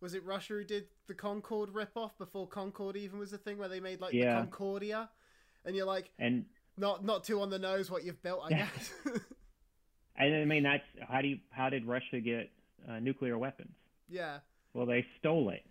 Was 0.00 0.14
it 0.14 0.24
Russia 0.24 0.54
who 0.54 0.64
did 0.64 0.84
the 1.06 1.14
Concorde 1.14 1.70
ripoff 1.72 2.10
before 2.18 2.46
Concorde 2.46 2.96
even 2.96 3.18
was 3.18 3.32
a 3.32 3.38
thing 3.38 3.58
where 3.58 3.68
they 3.68 3.80
made 3.80 4.00
like 4.00 4.12
yeah. 4.12 4.34
the 4.34 4.40
Concordia, 4.40 5.08
and 5.64 5.74
you're 5.74 5.86
like, 5.86 6.10
and 6.18 6.44
not 6.76 7.04
not 7.04 7.24
too 7.24 7.40
on 7.40 7.50
the 7.50 7.58
nose 7.58 7.90
what 7.90 8.04
you've 8.04 8.22
built, 8.22 8.42
I 8.44 8.50
guess. 8.50 8.92
and 10.16 10.34
I 10.34 10.44
mean 10.44 10.62
that's 10.64 10.84
how 11.08 11.22
do 11.22 11.28
you 11.28 11.38
how 11.50 11.70
did 11.70 11.86
Russia 11.86 12.20
get 12.20 12.50
uh, 12.88 12.98
nuclear 12.98 13.38
weapons? 13.38 13.74
Yeah. 14.08 14.38
Well, 14.74 14.86
they 14.86 15.06
stole 15.20 15.50
it 15.50 15.62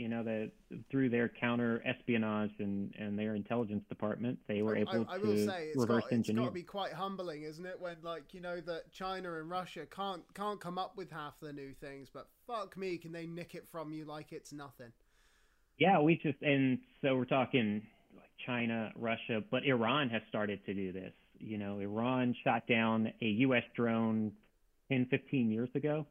you 0.00 0.08
know 0.08 0.22
that 0.22 0.50
through 0.90 1.10
their 1.10 1.28
counter 1.28 1.82
espionage 1.84 2.52
and, 2.58 2.94
and 2.98 3.18
their 3.18 3.34
intelligence 3.34 3.84
department 3.88 4.38
they 4.48 4.62
were 4.62 4.74
able 4.74 5.06
I, 5.06 5.12
I, 5.12 5.16
I 5.16 5.18
to 5.18 5.46
say, 5.46 5.66
it's 5.68 5.76
reverse 5.76 6.04
got, 6.04 6.12
engineer. 6.12 6.42
It's 6.42 6.46
got 6.46 6.50
to 6.50 6.54
be 6.54 6.62
quite 6.62 6.92
humbling, 6.94 7.42
isn't 7.42 7.66
it? 7.66 7.78
When 7.78 7.96
like 8.02 8.32
you 8.32 8.40
know 8.40 8.60
that 8.62 8.90
China 8.92 9.38
and 9.38 9.50
Russia 9.50 9.86
can't 9.94 10.22
can't 10.34 10.58
come 10.58 10.78
up 10.78 10.96
with 10.96 11.10
half 11.10 11.34
the 11.40 11.52
new 11.52 11.74
things, 11.74 12.08
but 12.12 12.28
fuck 12.46 12.76
me, 12.78 12.96
can 12.96 13.12
they 13.12 13.26
nick 13.26 13.54
it 13.54 13.66
from 13.70 13.92
you 13.92 14.06
like 14.06 14.32
it's 14.32 14.52
nothing? 14.52 14.90
Yeah, 15.78 16.00
we 16.00 16.16
just 16.16 16.40
and 16.40 16.78
so 17.02 17.14
we're 17.16 17.26
talking 17.26 17.82
like 18.16 18.30
China, 18.46 18.90
Russia, 18.96 19.42
but 19.50 19.64
Iran 19.64 20.08
has 20.08 20.22
started 20.30 20.64
to 20.64 20.72
do 20.72 20.92
this. 20.92 21.12
You 21.38 21.58
know, 21.58 21.78
Iran 21.78 22.34
shot 22.42 22.66
down 22.66 23.12
a 23.20 23.26
U.S. 23.26 23.64
drone 23.76 24.32
10, 24.90 25.06
15 25.10 25.50
years 25.50 25.68
ago, 25.74 26.06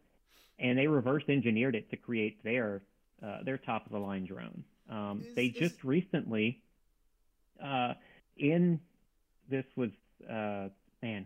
and 0.60 0.78
they 0.78 0.88
reverse 0.88 1.24
engineered 1.28 1.76
it 1.76 1.90
to 1.90 1.98
create 1.98 2.44
their 2.44 2.82
uh, 3.26 3.44
their 3.44 3.58
top 3.58 3.86
of 3.86 3.92
the 3.92 4.00
line 4.00 4.26
drone. 4.26 4.64
Um, 4.90 5.24
is, 5.26 5.36
they 5.36 5.46
is... 5.46 5.56
just 5.56 5.84
recently, 5.84 6.62
uh, 7.64 7.94
in 8.38 8.80
this 9.50 9.66
was 9.76 9.90
uh, 10.30 10.70
man, 11.02 11.26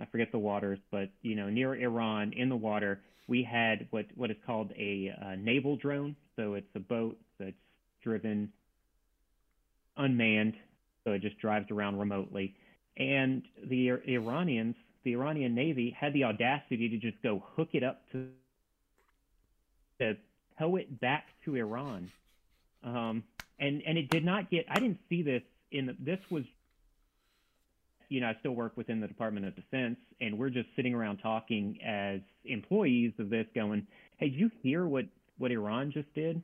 I 0.00 0.06
forget 0.06 0.32
the 0.32 0.38
waters, 0.38 0.78
but 0.90 1.10
you 1.22 1.36
know 1.36 1.48
near 1.48 1.74
Iran 1.74 2.32
in 2.32 2.48
the 2.48 2.56
water 2.56 3.00
we 3.26 3.42
had 3.42 3.86
what 3.90 4.06
what 4.14 4.30
is 4.30 4.36
called 4.46 4.72
a 4.76 5.12
uh, 5.20 5.34
naval 5.36 5.76
drone. 5.76 6.16
So 6.36 6.54
it's 6.54 6.74
a 6.74 6.80
boat 6.80 7.18
that's 7.38 7.52
driven 8.02 8.52
unmanned, 9.96 10.54
so 11.04 11.12
it 11.12 11.22
just 11.22 11.38
drives 11.38 11.70
around 11.70 11.98
remotely. 11.98 12.54
And 12.96 13.42
the 13.68 13.90
Iranians, 14.06 14.74
the 15.04 15.12
Iranian 15.12 15.54
Navy, 15.54 15.96
had 15.98 16.12
the 16.12 16.24
audacity 16.24 16.88
to 16.90 16.98
just 16.98 17.22
go 17.22 17.42
hook 17.56 17.70
it 17.72 17.82
up 17.82 18.02
to 18.12 18.28
the 19.98 20.16
tow 20.58 20.76
it 20.76 21.00
back 21.00 21.26
to 21.44 21.56
Iran. 21.56 22.10
Um, 22.84 23.24
and 23.58 23.82
and 23.86 23.96
it 23.96 24.10
did 24.10 24.24
not 24.24 24.50
get. 24.50 24.66
I 24.68 24.78
didn't 24.80 25.00
see 25.08 25.22
this 25.22 25.42
in 25.70 25.86
the, 25.86 25.96
this 25.98 26.18
was. 26.30 26.44
You 28.08 28.20
know, 28.20 28.28
I 28.28 28.36
still 28.40 28.52
work 28.52 28.76
within 28.76 29.00
the 29.00 29.08
Department 29.08 29.46
of 29.46 29.56
Defense, 29.56 29.96
and 30.20 30.38
we're 30.38 30.50
just 30.50 30.68
sitting 30.76 30.92
around 30.92 31.18
talking 31.18 31.78
as 31.82 32.20
employees 32.44 33.12
of 33.18 33.30
this, 33.30 33.46
going, 33.54 33.86
"Hey, 34.18 34.28
did 34.28 34.38
you 34.38 34.50
hear 34.62 34.86
what 34.86 35.06
what 35.38 35.50
Iran 35.50 35.92
just 35.92 36.12
did?" 36.14 36.42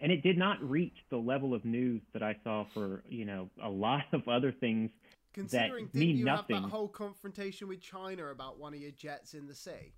And 0.00 0.12
it 0.12 0.22
did 0.22 0.38
not 0.38 0.62
reach 0.62 0.94
the 1.10 1.16
level 1.16 1.52
of 1.54 1.64
news 1.64 2.00
that 2.12 2.22
I 2.22 2.36
saw 2.44 2.64
for 2.74 3.02
you 3.08 3.24
know 3.24 3.50
a 3.62 3.68
lot 3.68 4.04
of 4.12 4.28
other 4.28 4.52
things 4.52 4.90
Considering 5.32 5.86
that 5.86 5.94
mean 5.94 6.16
you 6.18 6.24
nothing. 6.24 6.56
have 6.56 6.64
that 6.64 6.70
whole 6.70 6.88
confrontation 6.88 7.68
with 7.68 7.80
China 7.80 8.26
about 8.26 8.58
one 8.58 8.74
of 8.74 8.80
your 8.80 8.90
jets 8.92 9.34
in 9.34 9.46
the 9.46 9.54
sea? 9.54 9.92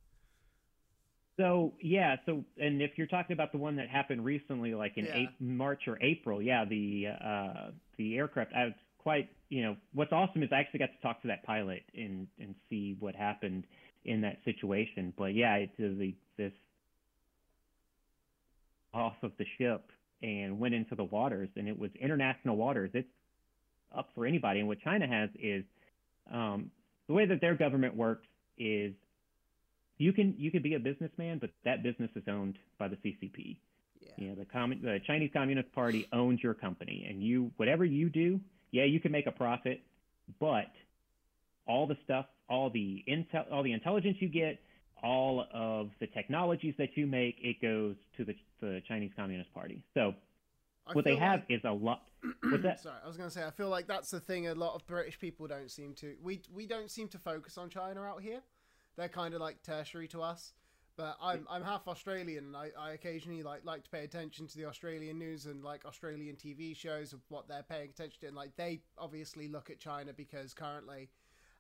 So 1.41 1.73
yeah, 1.81 2.17
so 2.27 2.45
and 2.61 2.83
if 2.83 2.93
you're 2.97 3.07
talking 3.07 3.33
about 3.33 3.51
the 3.51 3.57
one 3.57 3.77
that 3.77 3.89
happened 3.89 4.23
recently, 4.23 4.75
like 4.75 4.99
in 4.99 5.07
Yeah. 5.07 5.27
March 5.39 5.89
or 5.89 5.97
April, 6.03 6.43
yeah, 6.43 6.67
the 6.67 7.07
uh, 7.09 7.71
the 7.97 8.19
aircraft. 8.19 8.53
I 8.55 8.67
was 8.67 8.75
quite, 8.99 9.31
you 9.49 9.63
know, 9.63 9.77
what's 9.95 10.13
awesome 10.13 10.43
is 10.43 10.51
I 10.53 10.57
actually 10.57 10.81
got 10.81 10.91
to 10.95 11.01
talk 11.01 11.23
to 11.23 11.29
that 11.29 11.43
pilot 11.45 11.83
and 11.95 12.27
and 12.39 12.55
see 12.69 12.95
what 13.01 13.15
happened 13.15 13.65
in 14.05 14.21
that 14.21 14.37
situation. 14.45 15.15
But 15.17 15.35
yeah, 15.35 15.55
it 15.55 15.71
the 15.79 16.15
this 16.37 16.53
off 18.93 19.17
of 19.23 19.33
the 19.39 19.47
ship 19.57 19.91
and 20.23 20.61
went 20.61 20.75
into 20.75 20.95
the 20.95 21.05
waters, 21.05 21.49
and 21.57 21.69
it 21.69 21.79
was 21.79 21.91
international 21.99 22.57
waters. 22.57 22.91
It's 22.93 23.09
up 23.97 24.11
for 24.15 24.27
anybody. 24.27 24.59
And 24.59 24.69
what 24.69 24.81
China 24.81 25.07
has 25.07 25.31
is 25.43 25.65
um, 26.31 26.71
the 27.07 27.15
way 27.15 27.25
that 27.25 27.41
their 27.41 27.55
government 27.55 27.97
works 27.97 28.27
is 28.59 28.93
you 30.01 30.15
can 30.15 30.35
you 30.39 30.51
can 30.51 30.63
be 30.63 30.75
a 30.75 30.79
businessman, 30.79 31.39
but 31.39 31.51
that 31.65 31.83
business 31.83 32.11
is 32.17 32.23
owned 32.27 32.57
by 32.79 32.89
the 32.89 32.97
CCP. 32.97 33.59
Yeah. 34.01 34.09
You 34.17 34.29
know, 34.31 34.35
the 34.37 34.47
commun- 34.47 34.81
the 34.83 34.99
Chinese 35.07 35.31
Communist 35.33 35.71
Party 35.73 36.09
owns 36.13 36.43
your 36.43 36.55
company, 36.55 37.07
and 37.09 37.23
you 37.23 37.51
whatever 37.59 37.85
you 37.85 38.09
do, 38.09 38.41
yeah, 38.71 38.85
you 38.85 38.99
can 38.99 39.13
make 39.13 39.27
a 39.27 39.33
profit, 39.33 39.83
but 40.41 40.73
all 41.67 41.87
the 41.87 41.99
stuff, 42.05 42.27
all 42.49 42.71
the 42.71 43.05
intel, 43.07 43.45
all 43.53 43.63
the 43.63 43.73
intelligence 43.73 44.17
you 44.21 44.29
get, 44.29 44.59
all 45.03 45.47
of 45.53 45.91
the 46.01 46.07
technologies 46.07 46.75
that 46.79 46.97
you 46.97 47.07
make, 47.07 47.37
it 47.43 47.61
goes 47.61 47.95
to 48.17 48.25
the 48.25 48.35
the 48.63 48.81
Chinese 48.89 49.11
Communist 49.15 49.53
Party. 49.53 49.85
So 49.93 50.15
I 50.87 50.95
what 50.95 51.05
they 51.05 51.17
have 51.17 51.41
like- 51.41 51.51
is 51.51 51.61
a 51.65 51.73
lot. 51.73 52.03
What's 52.43 52.63
that? 52.63 52.81
Sorry, 52.81 52.97
I 53.05 53.07
was 53.07 53.19
going 53.19 53.29
to 53.29 53.35
say 53.35 53.45
I 53.45 53.51
feel 53.51 53.69
like 53.69 53.87
that's 53.87 54.11
the 54.11 54.21
thing. 54.21 54.49
A 54.49 54.55
lot 54.55 54.75
of 54.75 54.87
British 54.87 55.19
people 55.19 55.47
don't 55.47 55.71
seem 55.71 55.93
to. 55.97 56.17
We 56.23 56.41
we 56.51 56.67
don't 56.67 56.91
seem 56.91 57.09
to 57.09 57.19
focus 57.19 57.59
on 57.59 57.69
China 57.69 58.01
out 58.03 58.23
here. 58.23 58.41
They're 58.97 59.09
kind 59.09 59.35
of 59.35 59.41
like 59.41 59.63
tertiary 59.63 60.09
to 60.09 60.23
us. 60.23 60.53
But 60.97 61.17
I'm 61.23 61.47
I'm 61.49 61.63
half 61.63 61.89
Australian, 61.89 62.45
and 62.47 62.57
I, 62.57 62.71
I 62.79 62.91
occasionally 62.93 63.43
like 63.43 63.65
like 63.65 63.85
to 63.85 63.91
pay 63.91 64.05
attention 64.05 64.47
to 64.49 64.57
the 64.59 64.67
Australian 64.67 65.19
news 65.19 65.47
and 65.47 65.63
like 65.65 65.87
Australian 65.87 66.37
TV 66.37 66.77
shows 66.77 67.13
of 67.15 67.21
what 67.29 67.49
they're 67.49 67.63
paying 67.63 67.89
attention 67.91 68.21
to. 68.21 68.27
And 68.27 68.37
like 68.37 68.55
they 68.57 68.81
obviously 68.99 69.49
look 69.49 69.71
at 69.71 69.79
China 69.79 70.13
because 70.13 70.53
currently, 70.53 71.09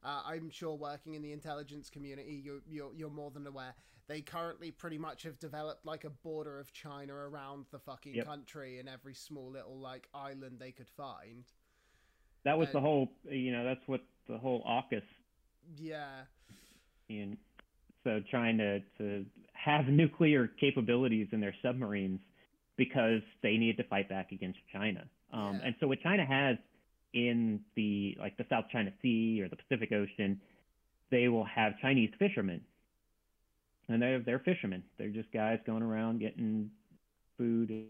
uh, 0.05 0.23
I'm 0.27 0.51
sure 0.51 0.75
working 0.75 1.15
in 1.15 1.23
the 1.23 1.33
intelligence 1.33 1.89
community, 1.89 2.43
you're, 2.45 2.61
you're 2.69 2.93
you're 2.95 3.09
more 3.11 3.31
than 3.31 3.47
aware. 3.47 3.75
They 4.09 4.21
currently 4.21 4.73
pretty 4.73 4.99
much 4.99 5.23
have 5.23 5.39
developed 5.39 5.87
like 5.87 6.05
a 6.05 6.11
border 6.11 6.59
of 6.59 6.73
China 6.73 7.15
around 7.15 7.67
the 7.71 7.79
fucking 7.79 8.17
Yep. 8.17 8.27
country 8.27 8.79
and 8.81 8.89
every 8.89 9.15
small 9.15 9.51
little 9.51 9.79
like 9.79 10.09
island 10.13 10.59
they 10.59 10.73
could 10.73 10.91
find. 10.91 11.45
That 12.45 12.59
was 12.59 12.67
and- 12.69 12.75
the 12.75 12.81
whole. 12.81 13.09
You 13.25 13.53
know, 13.53 13.65
that's 13.65 13.87
what 13.87 14.03
the 14.29 14.37
whole 14.37 14.63
AUKUS 14.65 15.05
Yeah, 15.77 16.23
and 17.11 17.37
so 18.05 18.21
trying 18.31 18.59
to, 18.59 18.81
to 18.99 19.25
have 19.53 19.87
nuclear 19.89 20.49
capabilities 20.61 21.29
in 21.33 21.41
their 21.41 21.55
submarines 21.63 22.21
because 22.77 23.21
they 23.43 23.57
need 23.57 23.77
to 23.77 23.85
fight 23.85 24.09
back 24.09 24.33
against 24.33 24.59
China. 24.73 25.05
Um, 25.33 25.57
Yeah. 25.61 25.67
And 25.67 25.75
so 25.81 25.87
what 25.87 26.01
China 26.01 26.25
has 26.25 26.57
in 27.13 27.61
the 27.75 28.17
like 28.19 28.37
the 28.37 28.47
South 28.49 28.67
China 28.73 28.93
Sea 29.03 29.43
or 29.43 29.49
the 29.49 29.57
Pacific 29.57 29.93
Ocean, 29.93 30.41
they 31.11 31.29
will 31.29 31.45
have 31.45 31.79
Chinese 31.83 32.11
fishermen, 32.19 32.61
and 33.89 34.01
they're 34.01 34.21
they're 34.21 34.39
fishermen. 34.39 34.83
They're 34.97 35.09
just 35.09 35.31
guys 35.33 35.59
going 35.67 35.83
around 35.83 36.21
getting 36.21 36.71
food. 37.37 37.87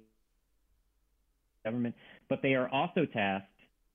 Government, 1.63 1.95
but 2.31 2.41
they 2.41 2.55
are 2.55 2.71
also 2.71 3.05
tasked 3.05 3.47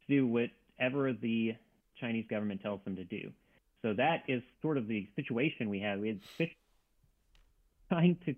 to 0.08 0.16
do 0.16 0.28
whatever 0.28 1.14
the 1.14 1.56
Chinese 2.00 2.26
government 2.30 2.62
tells 2.62 2.80
them 2.84 2.96
to 2.96 3.04
do. 3.04 3.32
So 3.86 3.94
that 3.94 4.24
is 4.28 4.42
sort 4.64 4.80
of 4.80 4.88
the 4.88 5.08
situation 5.16 5.70
we 5.70 5.80
have. 5.82 6.04
It's 6.04 6.24
fish 6.40 6.50
trying 7.88 8.18
to 8.26 8.34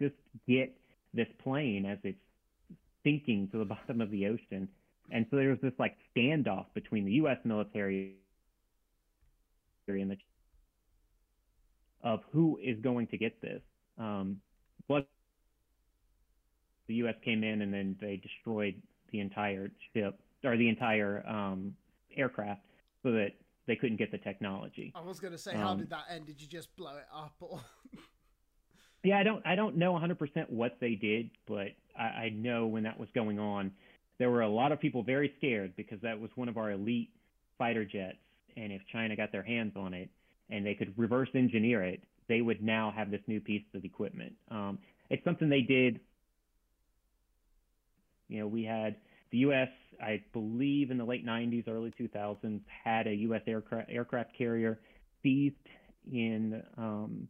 just 0.00 0.14
get 0.48 0.74
this 1.12 1.26
plane 1.44 1.84
as 1.84 1.98
it's 2.04 2.16
sinking 3.04 3.50
to 3.52 3.58
the 3.58 3.66
bottom 3.66 4.00
of 4.00 4.10
the 4.10 4.28
ocean. 4.28 4.66
And 5.10 5.26
so 5.30 5.36
there's 5.36 5.60
this 5.60 5.74
like 5.78 5.94
standoff 6.16 6.64
between 6.72 7.04
the 7.04 7.12
U.S. 7.12 7.36
military 7.44 8.14
and 9.88 10.10
the 10.10 10.16
of 12.02 12.20
who 12.32 12.58
is 12.64 12.78
going 12.80 13.08
to 13.08 13.18
get 13.18 13.42
this. 13.42 13.60
Um, 13.98 14.40
but 14.88 15.06
the 16.86 16.94
U.S. 16.94 17.16
came 17.22 17.44
in 17.44 17.60
and 17.60 17.74
then 17.74 17.94
they 18.00 18.16
destroyed 18.16 18.80
the 19.12 19.20
entire 19.20 19.70
ship 19.92 20.18
or 20.44 20.56
the 20.56 20.70
entire 20.70 21.26
um, 21.28 21.74
aircraft 22.16 22.62
so 23.02 23.12
that 23.12 23.32
they 23.68 23.76
couldn't 23.76 23.98
get 23.98 24.10
the 24.10 24.18
technology. 24.18 24.92
I 24.96 25.02
was 25.02 25.20
gonna 25.20 25.38
say, 25.38 25.54
how 25.54 25.68
Um, 25.68 25.78
did 25.78 25.90
that 25.90 26.06
end? 26.10 26.26
Did 26.26 26.40
you 26.40 26.48
just 26.48 26.74
blow 26.74 26.96
it 26.96 27.06
up 27.14 27.34
or? 27.38 27.60
Yeah, 29.04 29.16
I 29.16 29.22
don't 29.22 29.46
I 29.46 29.54
don't 29.54 29.76
know 29.76 29.92
100% 29.94 30.50
what 30.50 30.78
they 30.80 30.96
did, 30.96 31.30
but 31.46 31.68
I, 31.96 32.02
I 32.02 32.28
know 32.30 32.66
when 32.66 32.82
that 32.82 32.98
was 32.98 33.08
going 33.14 33.38
on, 33.38 33.70
there 34.18 34.28
were 34.28 34.40
a 34.40 34.48
lot 34.48 34.72
of 34.72 34.80
people 34.80 35.04
very 35.04 35.32
scared 35.38 35.76
because 35.76 36.00
that 36.00 36.18
was 36.18 36.30
one 36.34 36.48
of 36.48 36.56
our 36.56 36.72
elite 36.72 37.10
fighter 37.58 37.84
jets, 37.84 38.18
and 38.56 38.72
if 38.72 38.82
China 38.92 39.14
got 39.14 39.30
their 39.30 39.44
hands 39.44 39.74
on 39.76 39.94
it 39.94 40.10
and 40.50 40.66
they 40.66 40.74
could 40.74 40.92
reverse 40.98 41.28
engineer 41.34 41.84
it, 41.84 42.02
they 42.28 42.40
would 42.40 42.60
now 42.60 42.90
have 42.94 43.12
this 43.12 43.20
new 43.28 43.40
piece 43.40 43.62
of 43.72 43.84
equipment. 43.84 44.32
Um, 44.50 44.78
it's 45.10 45.22
something 45.24 45.48
they 45.48 45.62
did. 45.62 46.00
You 48.28 48.40
know, 48.40 48.48
we 48.48 48.64
had 48.64 48.96
the 49.30 49.38
U.S. 49.38 49.68
I 50.02 50.22
believe 50.32 50.90
in 50.90 50.98
the 50.98 51.04
late 51.04 51.26
90s, 51.26 51.68
early 51.68 51.92
2000s, 51.98 52.60
had 52.84 53.06
a 53.06 53.14
U.S. 53.14 53.42
aircraft 53.46 53.90
aircraft 53.90 54.36
carrier 54.36 54.80
seized 55.22 55.54
in 56.10 56.62
um, 56.76 57.28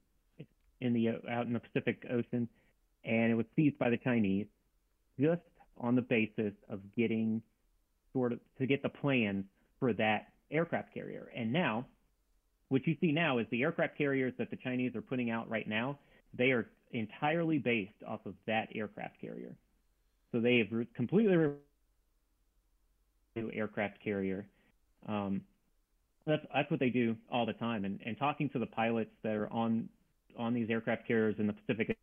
in 0.81 0.93
the 0.93 1.09
out 1.31 1.47
in 1.47 1.53
the 1.53 1.61
Pacific 1.61 2.05
Ocean, 2.11 2.49
and 3.05 3.33
it 3.33 3.35
was 3.35 3.47
seized 3.57 3.79
by 3.79 3.91
the 3.91 3.99
Chinese 3.99 4.47
just 5.19 5.43
on 5.79 5.95
the 5.95 6.03
basis 6.03 6.53
of 6.69 6.81
getting 6.97 7.43
sort 8.13 8.33
of 8.33 8.41
to 8.59 8.67
get 8.67 8.83
the 8.83 8.89
plans 8.89 9.45
for 9.79 9.93
that 9.95 10.29
aircraft 10.51 10.95
carrier. 10.95 11.31
And 11.37 11.53
now, 11.53 11.87
what 12.69 12.87
you 12.87 12.97
see 13.01 13.13
now 13.13 13.39
is 13.39 13.47
the 13.51 13.63
aircraft 13.63 13.97
carriers 13.97 14.33
that 14.39 14.51
the 14.51 14.57
Chinese 14.57 14.95
are 14.95 15.03
putting 15.03 15.31
out 15.31 15.49
right 15.49 15.69
now. 15.69 15.99
They 16.37 16.51
are 16.51 16.69
entirely 16.93 17.59
based 17.59 18.03
off 18.07 18.21
of 18.27 18.35
that 18.47 18.69
aircraft 18.75 19.21
carrier. 19.21 19.55
So 20.33 20.41
they 20.41 20.59
have 20.59 20.87
completely 20.95 21.37
aircraft 23.55 24.03
carrier. 24.03 24.47
Um, 25.07 25.43
that's 26.27 26.45
that's 26.55 26.71
what 26.71 26.81
they 26.81 26.91
do 26.91 27.17
all 27.31 27.47
the 27.47 27.53
time. 27.55 27.85
And 27.85 28.01
and 28.05 28.19
talking 28.19 28.49
to 28.51 28.59
the 28.59 28.67
pilots 28.67 29.11
that 29.23 29.35
are 29.35 29.51
on 29.53 29.89
on 30.39 30.55
these 30.55 30.69
aircraft 30.71 31.07
carriers 31.07 31.37
in 31.39 31.47
the 31.47 31.53
Pacific, 31.53 31.97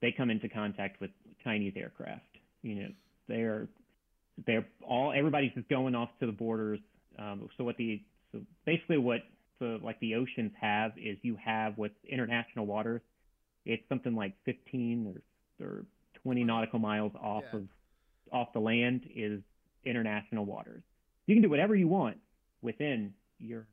they 0.00 0.12
come 0.12 0.30
into 0.30 0.48
contact 0.48 1.00
with 1.00 1.10
Chinese 1.44 1.74
aircraft. 1.76 2.22
You 2.62 2.74
know, 2.76 2.88
they're 3.28 3.68
they're 4.46 4.66
all 4.86 5.12
everybody's 5.16 5.52
just 5.54 5.68
going 5.68 5.94
off 5.94 6.10
to 6.20 6.26
the 6.26 6.32
borders. 6.32 6.80
Um, 7.18 7.48
so 7.56 7.64
what 7.64 7.76
the 7.76 8.00
so 8.32 8.40
basically 8.64 8.98
what 8.98 9.20
the 9.60 9.78
like 9.82 9.98
the 10.00 10.14
oceans 10.14 10.52
have 10.60 10.92
is 10.96 11.18
you 11.22 11.36
have 11.44 11.72
what's 11.76 11.94
international 12.08 12.66
waters. 12.66 13.00
It's 13.66 13.82
something 13.88 14.14
like 14.14 14.34
15 14.44 15.14
or 15.60 15.66
or 15.66 15.84
20 16.22 16.44
nautical 16.44 16.78
miles 16.78 17.12
off 17.20 17.44
Yeah. 17.52 17.58
of 17.60 17.68
off 18.32 18.52
the 18.52 18.60
land 18.60 19.02
is 19.14 19.40
international 19.84 20.44
waters. 20.44 20.82
You 21.26 21.34
can 21.34 21.42
do 21.42 21.50
whatever 21.50 21.74
you 21.74 21.88
want 21.88 22.16
within 22.62 23.12
your 23.38 23.66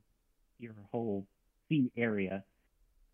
your 0.60 0.74
whole 0.92 1.26
sea 1.68 1.92
area, 1.98 2.44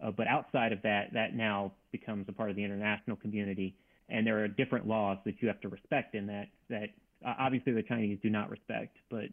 uh, 0.04 0.12
but 0.12 0.28
outside 0.28 0.72
of 0.72 0.82
that, 0.84 1.14
that 1.14 1.36
now 1.36 1.72
becomes 1.92 2.26
a 2.30 2.32
part 2.32 2.50
of 2.50 2.56
the 2.56 2.64
international 2.64 3.18
community, 3.18 3.76
and 4.10 4.26
there 4.26 4.44
are 4.44 4.48
different 4.48 4.88
laws 4.88 5.18
that 5.26 5.36
you 5.42 5.48
have 5.48 5.62
to 5.62 5.70
respect 5.70 6.16
in 6.16 6.28
that. 6.28 6.48
That 6.70 6.90
uh, 7.26 7.34
obviously 7.40 7.74
the 7.74 7.84
Chinese 7.84 8.20
do 8.22 8.30
not 8.30 8.50
respect, 8.50 8.98
but 9.10 9.26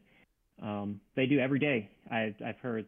um, 0.62 1.00
they 1.16 1.26
do 1.26 1.38
every 1.38 1.58
day. 1.58 1.90
I've 2.10 2.34
I've 2.44 2.58
heard 2.58 2.86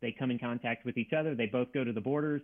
they 0.00 0.14
come 0.16 0.30
in 0.30 0.38
contact 0.38 0.84
with 0.84 0.96
each 0.98 1.12
other. 1.12 1.34
They 1.34 1.46
both 1.46 1.72
go 1.72 1.84
to 1.84 1.92
the 1.92 2.00
borders, 2.00 2.42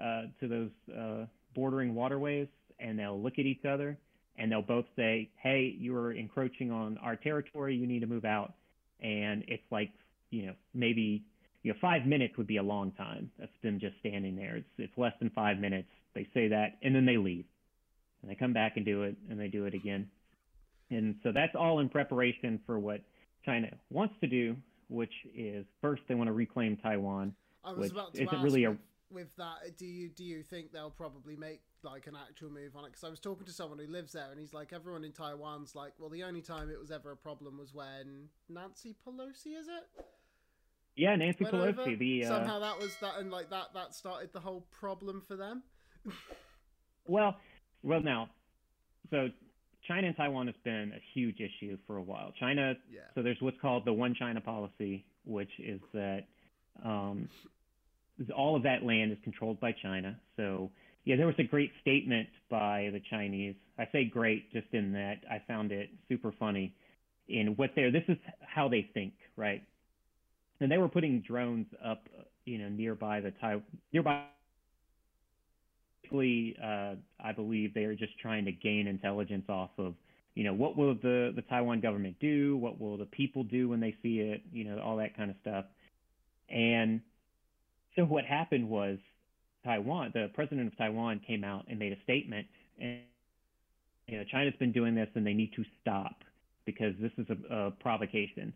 uh, 0.00 0.22
to 0.40 0.48
those 0.48 0.70
uh, 0.96 1.26
bordering 1.54 1.94
waterways, 1.94 2.48
and 2.78 2.98
they'll 2.98 3.20
look 3.20 3.34
at 3.38 3.44
each 3.44 3.64
other, 3.64 3.98
and 4.36 4.50
they'll 4.50 4.62
both 4.62 4.86
say, 4.96 5.30
"Hey, 5.42 5.74
you 5.78 5.94
are 5.96 6.12
encroaching 6.12 6.70
on 6.70 6.98
our 6.98 7.16
territory. 7.16 7.76
You 7.76 7.86
need 7.86 8.00
to 8.00 8.06
move 8.06 8.24
out." 8.24 8.54
And 9.00 9.44
it's 9.48 9.62
like, 9.70 9.90
you 10.30 10.46
know, 10.46 10.54
maybe 10.74 11.24
you 11.62 11.72
know, 11.72 11.78
five 11.80 12.06
minutes 12.06 12.36
would 12.36 12.46
be 12.46 12.56
a 12.56 12.62
long 12.62 12.90
time 12.92 13.30
of 13.42 13.48
them 13.62 13.78
just 13.78 13.94
standing 14.00 14.36
there. 14.36 14.56
It's 14.56 14.68
it's 14.78 14.98
less 14.98 15.12
than 15.20 15.30
five 15.30 15.58
minutes. 15.58 15.88
They 16.14 16.26
say 16.34 16.48
that, 16.48 16.78
and 16.82 16.94
then 16.94 17.06
they 17.06 17.16
leave. 17.16 17.44
and 18.22 18.30
they 18.30 18.34
come 18.34 18.52
back 18.52 18.76
and 18.76 18.84
do 18.84 19.02
it, 19.02 19.16
and 19.30 19.38
they 19.38 19.48
do 19.48 19.66
it 19.66 19.74
again. 19.74 20.08
And 20.90 21.16
so 21.22 21.32
that's 21.32 21.54
all 21.54 21.78
in 21.80 21.88
preparation 21.88 22.60
for 22.66 22.78
what 22.78 23.00
China 23.44 23.68
wants 23.90 24.14
to 24.20 24.26
do, 24.26 24.56
which 24.88 25.12
is 25.34 25.64
first 25.80 26.02
they 26.08 26.14
want 26.14 26.28
to 26.28 26.32
reclaim 26.32 26.76
Taiwan. 26.76 27.34
I 27.64 27.70
was 27.70 27.78
which 27.78 27.92
about 27.92 28.14
to 28.14 28.22
isn't 28.22 28.42
really 28.42 28.64
a 28.64 28.76
with, 29.12 29.34
that. 29.36 29.76
Do 29.78 29.86
you 29.86 30.08
do 30.08 30.24
you 30.24 30.42
think 30.42 30.72
they'll 30.72 30.90
probably 30.90 31.36
make 31.36 31.60
like 31.82 32.06
an 32.06 32.14
actual 32.16 32.50
move 32.50 32.76
on 32.76 32.84
it? 32.84 32.88
Because 32.88 33.04
I 33.04 33.08
was 33.08 33.20
talking 33.20 33.46
to 33.46 33.52
someone 33.52 33.78
who 33.78 33.86
lives 33.86 34.12
there, 34.12 34.30
and 34.30 34.38
he's 34.40 34.52
like, 34.52 34.72
everyone 34.72 35.04
in 35.04 35.12
Taiwan's 35.12 35.74
like, 35.74 35.92
well, 35.98 36.08
the 36.10 36.22
only 36.24 36.42
time 36.42 36.70
it 36.70 36.78
was 36.78 36.90
ever 36.90 37.10
a 37.12 37.16
problem 37.16 37.58
was 37.58 37.74
when 37.74 38.28
Nancy 38.48 38.94
Pelosi, 39.06 39.58
is 39.58 39.68
it? 39.68 40.04
yeah 40.94 41.16
Nancy 41.16 41.44
Went 41.44 41.54
Pelosi. 41.56 41.78
over? 41.78 41.96
The 41.96 42.24
uh, 42.24 42.28
Somehow 42.28 42.58
that 42.60 42.78
was 42.78 42.94
that, 43.00 43.14
and 43.18 43.30
like 43.30 43.50
that 43.50 43.68
that 43.74 43.94
started 43.94 44.30
the 44.32 44.40
whole 44.40 44.66
problem 44.70 45.22
for 45.26 45.36
them. 45.36 45.62
Well, 47.06 47.36
well 47.82 48.00
now, 48.00 48.28
so 49.10 49.28
China 49.88 50.06
and 50.08 50.16
Taiwan 50.16 50.46
has 50.46 50.56
been 50.64 50.92
a 50.94 51.00
huge 51.14 51.38
issue 51.40 51.76
for 51.86 51.96
a 51.96 52.02
while. 52.02 52.32
China, 52.38 52.74
Yeah. 52.90 53.00
so 53.14 53.22
there's 53.22 53.40
what's 53.40 53.58
called 53.60 53.84
the 53.84 53.92
One 53.92 54.14
China 54.14 54.40
policy, 54.40 55.04
which 55.24 55.50
is 55.58 55.80
that 55.92 56.20
um, 56.84 57.28
all 58.30 58.56
of 58.56 58.62
that 58.62 58.82
land 58.84 59.12
is 59.12 59.18
controlled 59.24 59.60
by 59.60 59.72
China. 59.72 60.18
So 60.36 60.70
yeah, 61.04 61.16
there 61.16 61.26
was 61.26 61.34
a 61.38 61.44
great 61.44 61.72
statement 61.80 62.28
by 62.50 62.90
the 62.92 63.00
Chinese. 63.10 63.54
I 63.78 63.88
say 63.92 64.04
great 64.04 64.52
just 64.52 64.68
in 64.72 64.92
that 64.92 65.20
I 65.30 65.42
found 65.46 65.72
it 65.72 65.90
super 66.08 66.32
funny. 66.38 66.74
In 67.28 67.54
what 67.56 67.70
they're, 67.74 67.90
this 67.90 68.02
is 68.08 68.18
how 68.40 68.68
they 68.68 68.90
think, 68.92 69.14
right? 69.36 69.62
And 70.60 70.70
they 70.70 70.78
were 70.78 70.88
putting 70.88 71.20
drones 71.20 71.66
up, 71.84 72.08
you 72.44 72.58
know, 72.58 72.68
nearby 72.68 73.20
the 73.20 73.30
Tai 73.40 73.62
nearby 73.92 74.24
basically, 76.12 76.56
uh, 76.62 76.94
I 77.22 77.32
believe 77.32 77.74
they 77.74 77.84
are 77.84 77.94
just 77.94 78.18
trying 78.18 78.44
to 78.44 78.52
gain 78.52 78.86
intelligence 78.86 79.44
off 79.48 79.70
of, 79.78 79.94
you 80.34 80.44
know, 80.44 80.54
what 80.54 80.76
will 80.76 80.94
the, 80.94 81.32
the 81.34 81.42
Taiwan 81.42 81.80
government 81.80 82.16
do? 82.20 82.56
What 82.56 82.80
will 82.80 82.96
the 82.96 83.06
people 83.06 83.44
do 83.44 83.68
when 83.68 83.80
they 83.80 83.94
see 84.02 84.18
it? 84.18 84.42
You 84.52 84.64
know, 84.64 84.80
all 84.80 84.96
that 84.96 85.16
kind 85.16 85.30
of 85.30 85.36
stuff. 85.40 85.64
And 86.48 87.00
so 87.96 88.04
what 88.04 88.24
happened 88.24 88.68
was 88.68 88.98
Taiwan, 89.64 90.10
the 90.14 90.30
president 90.34 90.66
of 90.68 90.76
Taiwan 90.76 91.20
came 91.26 91.44
out 91.44 91.64
and 91.68 91.78
made 91.78 91.92
a 91.92 92.02
statement 92.02 92.46
and, 92.80 93.00
you 94.08 94.18
know, 94.18 94.24
China's 94.30 94.54
been 94.58 94.72
doing 94.72 94.94
this 94.94 95.08
and 95.14 95.26
they 95.26 95.34
need 95.34 95.52
to 95.54 95.64
stop 95.80 96.16
because 96.64 96.94
this 97.00 97.12
is 97.18 97.26
a, 97.30 97.54
a 97.54 97.70
provocation. 97.70 98.52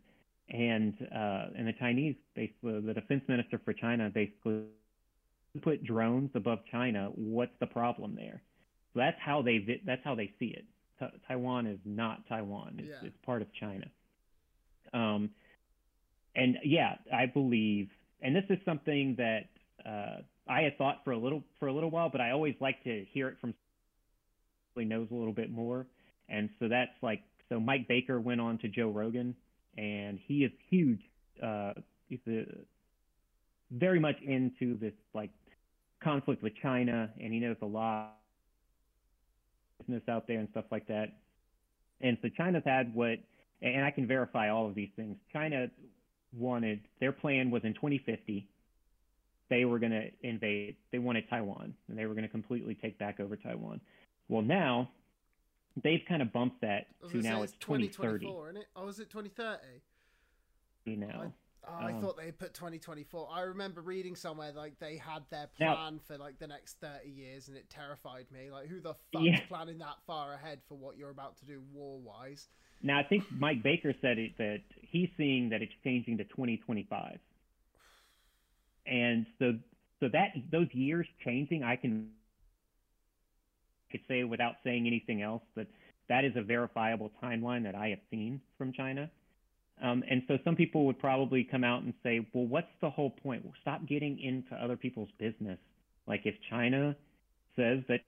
And, 0.49 0.95
uh, 1.15 1.47
and 1.57 1.67
the 1.67 1.73
Chinese, 1.79 2.15
basically, 2.35 2.81
the 2.81 2.95
defense 2.95 3.23
minister 3.29 3.61
for 3.65 3.73
China 3.73 4.11
basically 4.11 4.63
put 5.63 5.85
drones 5.85 6.31
above 6.35 6.61
China, 6.71 7.11
what's 7.15 7.53
the 7.61 7.67
problem 7.67 8.15
there? 8.15 8.43
So 8.93 9.01
that's 9.01 9.17
how 9.21 9.43
they 9.43 9.81
that's 9.85 10.03
how 10.05 10.15
they 10.15 10.33
see 10.39 10.47
it. 10.47 10.65
Ta- 10.99 11.11
Taiwan 11.29 11.67
is 11.67 11.79
not 11.85 12.27
Taiwan. 12.29 12.77
It's, 12.79 12.89
Yeah. 12.89 13.09
it's 13.09 13.17
part 13.25 13.43
of 13.43 13.49
China. 13.55 13.87
Um, 14.93 15.31
and 16.35 16.59
yeah, 16.65 16.97
I 17.13 17.27
believe, 17.27 17.89
and 18.23 18.35
this 18.35 18.45
is 18.51 18.59
something 18.65 19.17
that 19.19 19.49
uh, 19.89 20.23
I 20.49 20.63
had 20.63 20.79
thought 20.79 21.03
for 21.05 21.13
a 21.13 21.19
little 21.19 21.43
for 21.59 21.69
a 21.69 21.73
little 21.73 21.91
while, 21.91 22.09
but 22.11 22.21
I 22.21 22.31
always 22.31 22.55
like 22.61 22.83
to 22.85 23.05
hear 23.13 23.29
it 23.29 23.37
from 23.41 23.55
someone 24.75 24.91
who 24.91 24.97
knows 24.97 25.09
a 25.11 25.15
little 25.15 25.33
bit 25.33 25.51
more. 25.51 25.87
And 26.29 26.51
so 26.59 26.69
that's 26.69 26.91
like 27.03 27.23
so 27.49 27.61
Mike 27.61 27.89
Baker 27.89 28.21
went 28.21 28.41
on 28.41 28.59
to 28.59 28.69
Joe 28.69 28.89
Rogan, 28.89 29.35
and 29.77 30.19
he 30.27 30.45
is 30.45 30.53
huge. 30.71 31.01
Uh, 31.43 31.73
he's 32.09 32.21
a, 32.29 32.45
very 33.71 34.01
much 34.01 34.17
into 34.23 34.79
this 34.79 34.95
like 35.15 35.31
conflict 36.03 36.43
with 36.43 36.53
China, 36.63 37.11
and 37.21 37.33
he 37.33 37.39
knows 37.39 37.57
a 37.63 37.67
lot 37.67 38.15
business 39.79 40.03
out 40.09 40.27
there 40.27 40.39
and 40.39 40.49
stuff 40.51 40.65
like 40.71 40.87
that. 40.89 41.13
And 42.01 42.19
so 42.23 42.29
China's 42.37 42.63
had 42.65 42.95
what, 42.95 43.19
and 43.63 43.85
I 43.85 43.91
can 43.91 44.07
verify 44.07 44.51
all 44.51 44.67
of 44.67 44.75
these 44.75 44.91
things. 44.97 45.17
China 45.33 45.69
wanted 46.33 46.81
their 47.01 47.13
plan 47.13 47.51
was 47.51 47.65
in 47.65 47.75
2050 47.75 48.49
they 49.49 49.65
were 49.65 49.79
going 49.79 49.93
to 49.93 50.11
invade. 50.23 50.75
They 50.91 50.99
wanted 50.99 51.29
Taiwan, 51.31 51.73
and 51.89 51.97
they 51.97 52.05
were 52.07 52.15
going 52.15 52.25
to 52.25 52.29
completely 52.29 52.75
take 52.75 52.99
back 52.99 53.21
over 53.21 53.37
Taiwan. 53.37 53.81
Well, 54.29 54.43
now 54.43 54.91
they've 55.85 56.03
kind 56.09 56.21
of 56.21 56.33
bumped 56.33 56.63
that 56.63 56.87
to 57.11 57.19
now 57.19 57.43
it's 57.43 57.53
2030. 57.61 58.27
2024, 58.27 58.49
isn't 58.49 58.61
it? 58.63 58.67
Oh, 58.75 58.89
is 58.89 58.99
it 58.99 59.09
2030? 59.09 59.61
You 60.85 60.97
know, 60.97 61.33
Oh, 61.69 61.73
I 61.75 61.93
Um, 61.93 62.01
thought 62.01 62.17
they 62.17 62.31
put 62.31 62.55
2024. 62.55 63.29
I 63.31 63.41
remember 63.43 63.81
reading 63.83 64.15
somewhere 64.15 64.53
like 64.53 64.79
they 64.79 64.97
had 64.97 65.25
their 65.31 65.49
Now- 65.61 65.75
plan 65.75 65.99
for 65.99 66.17
like 66.17 66.39
the 66.39 66.47
next 66.49 66.75
30 66.81 67.09
years, 67.11 67.49
and 67.49 67.57
it 67.57 67.69
terrified 67.71 68.31
me. 68.33 68.51
Like, 68.53 68.67
who 68.69 68.81
the 68.81 68.95
fuck's 69.13 69.25
Yeah. 69.25 69.41
planning 69.49 69.79
that 69.79 70.01
far 70.07 70.33
ahead 70.35 70.61
for 70.69 70.77
what 70.77 70.97
you're 70.97 71.11
about 71.11 71.37
to 71.39 71.45
do 71.45 71.61
war 71.73 72.01
wise? 72.01 72.49
now 72.83 72.99
I 72.99 73.03
think 73.05 73.25
Mike 73.33 73.63
Baker 73.63 73.95
said 74.01 74.19
it 74.19 74.37
that 74.39 74.61
he's 74.97 75.11
seeing 75.17 75.51
that 75.51 75.63
it's 75.63 75.73
changing 75.85 76.19
to 76.19 76.25
2025, 76.25 77.19
and 78.87 79.27
so 79.39 79.53
so 80.01 80.09
that 80.13 80.31
those 80.53 80.69
years 80.73 81.07
changing, 81.25 81.63
I 81.65 81.77
can 81.77 82.11
could 83.91 84.01
say 84.09 84.25
without 84.25 84.57
saying 84.65 84.87
anything 84.87 85.23
else 85.23 85.43
that 85.57 85.67
that 86.09 86.25
is 86.25 86.33
a 86.37 86.43
verifiable 86.43 87.11
timeline 87.23 87.65
that 87.65 87.75
I 87.75 87.89
have 87.89 87.99
seen 88.11 88.41
from 88.59 88.73
China. 88.73 89.11
Um, 89.83 90.03
and 90.11 90.23
so 90.29 90.39
some 90.45 90.57
people 90.57 90.87
would 90.87 90.99
probably 90.99 91.45
come 91.45 91.65
out 91.65 91.83
and 91.83 91.93
say, 92.03 92.27
well, 92.33 92.47
what's 92.47 92.69
the 92.81 92.91
whole 92.91 93.11
point? 93.11 93.45
Well, 93.45 93.55
stop 93.63 93.87
getting 93.87 94.19
into 94.21 94.55
other 94.63 94.77
people's 94.77 95.11
business. 95.19 95.59
Like 96.07 96.23
if 96.25 96.35
China 96.51 96.97
says 97.57 97.81
that 97.89 98.01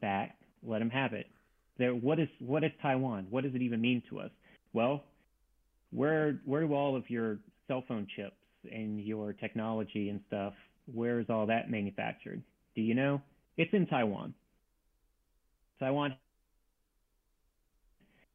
back, 0.00 0.36
let 0.66 0.78
them 0.78 0.90
have 0.90 1.12
it. 1.12 1.26
There, 1.78 1.94
what 1.94 2.18
is 2.18 2.28
what 2.40 2.64
is 2.64 2.72
Taiwan? 2.80 3.26
What 3.30 3.44
does 3.44 3.54
it 3.54 3.62
even 3.62 3.80
mean 3.80 4.02
to 4.10 4.20
us? 4.20 4.30
Well, 4.76 5.04
where 5.90 6.38
where 6.44 6.60
do 6.60 6.74
all 6.74 6.96
of 6.96 7.08
your 7.08 7.38
cell 7.66 7.82
phone 7.88 8.06
chips 8.14 8.36
and 8.70 9.00
your 9.00 9.32
technology 9.32 10.10
and 10.10 10.20
stuff? 10.26 10.52
Where 10.92 11.18
is 11.18 11.30
all 11.30 11.46
that 11.46 11.70
manufactured? 11.70 12.42
Do 12.74 12.82
you 12.82 12.94
know? 12.94 13.22
It's 13.56 13.72
in 13.72 13.86
Taiwan. 13.86 14.34
Taiwan, 15.80 16.14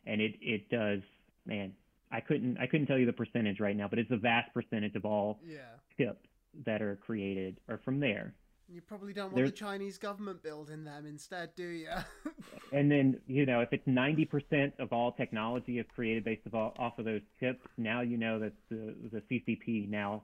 and 0.08 0.20
it 0.20 0.34
it 0.42 0.68
does. 0.72 1.02
Man, 1.46 1.74
I 2.12 2.22
couldn't 2.22 2.58
I 2.58 2.66
couldn't 2.66 2.88
tell 2.88 2.98
you 2.98 3.06
the 3.06 3.14
percentage 3.14 3.60
right 3.60 3.78
now, 3.78 3.88
but 3.88 4.00
it's 4.00 4.10
a 4.10 4.18
vast 4.18 4.52
percentage 4.52 4.96
of 4.96 5.06
all 5.06 5.38
Yeah. 5.46 5.60
chips 5.96 6.28
that 6.66 6.82
are 6.82 6.96
created 6.96 7.60
are 7.70 7.80
from 7.86 8.00
there. 8.00 8.34
You 8.72 8.82
probably 8.82 9.12
don't 9.12 9.26
want 9.26 9.36
There's- 9.36 9.52
the 9.52 9.58
Chinese 9.58 9.98
government 9.98 10.42
building 10.42 10.86
them 10.86 11.06
instead, 11.06 11.56
do 11.56 11.68
you? 11.68 11.90
And 12.74 12.90
then, 12.90 13.20
you 13.28 13.46
know, 13.46 13.60
if 13.60 13.74
it's 13.74 13.86
90% 13.86 14.80
of 14.80 14.94
all 14.94 15.12
technology 15.12 15.78
is 15.78 15.86
created 15.94 16.24
based 16.24 16.46
of 16.46 16.56
all, 16.56 16.74
off 16.80 16.98
of 17.00 17.04
those 17.04 17.20
chips, 17.38 17.68
now 17.78 18.00
you 18.00 18.16
know 18.16 18.40
that 18.40 18.54
the, 18.70 18.96
the 19.12 19.22
CCP 19.30 19.90
now 19.90 20.24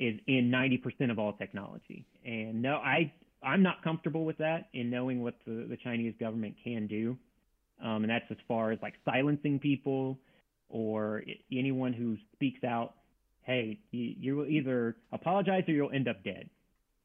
is 0.00 0.18
in 0.26 0.50
90% 0.50 1.12
of 1.12 1.20
all 1.20 1.32
technology. 1.34 2.06
And 2.24 2.60
no, 2.60 2.74
I, 2.78 3.12
I'm 3.40 3.62
not 3.62 3.84
comfortable 3.84 4.24
with 4.24 4.38
that 4.38 4.68
in 4.72 4.90
knowing 4.90 5.22
what 5.22 5.34
the, 5.46 5.66
the 5.68 5.76
Chinese 5.76 6.14
government 6.18 6.56
can 6.64 6.88
do. 6.88 7.16
Um, 7.80 8.02
and 8.02 8.10
that's 8.10 8.28
as 8.32 8.38
far 8.48 8.72
as 8.72 8.80
like 8.82 8.94
silencing 9.04 9.60
people 9.60 10.18
or 10.68 11.22
anyone 11.52 11.92
who 11.92 12.16
speaks 12.32 12.64
out, 12.64 12.94
hey, 13.42 13.78
you, 13.92 14.14
you 14.18 14.36
will 14.36 14.48
either 14.48 14.96
apologize 15.12 15.62
or 15.68 15.72
you'll 15.72 15.92
end 15.92 16.08
up 16.08 16.24
dead. 16.24 16.50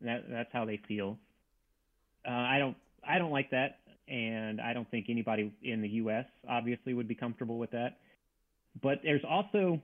That, 0.01 0.25
that's 0.29 0.49
how 0.53 0.65
they 0.65 0.79
feel. 0.87 1.17
Uh, 2.27 2.31
I 2.31 2.57
don't, 2.59 2.77
I 3.07 3.17
don't 3.17 3.31
like 3.31 3.51
that 3.51 3.79
and 4.07 4.59
I 4.59 4.73
don't 4.73 4.89
think 4.89 5.05
anybody 5.09 5.53
in 5.61 5.81
the 5.81 5.89
U.S. 5.89 6.25
obviously 6.49 6.93
would 6.93 7.07
be 7.07 7.15
comfortable 7.15 7.59
with 7.59 7.71
that. 7.71 7.97
But 8.81 8.99
there's 9.03 9.23
also, 9.27 9.81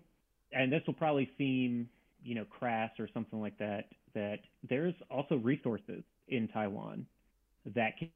and 0.51 0.71
this 0.71 0.81
will 0.87 0.93
probably 0.93 1.29
seem, 1.37 1.89
you 2.23 2.35
know, 2.35 2.45
crass 2.45 2.91
or 2.99 3.07
something 3.13 3.39
like 3.39 3.57
that, 3.59 3.85
that 4.13 4.39
there's 4.67 4.95
also 5.11 5.35
resources 5.35 6.03
in 6.27 6.47
Taiwan 6.47 7.05
that 7.75 7.97
can, 7.97 8.09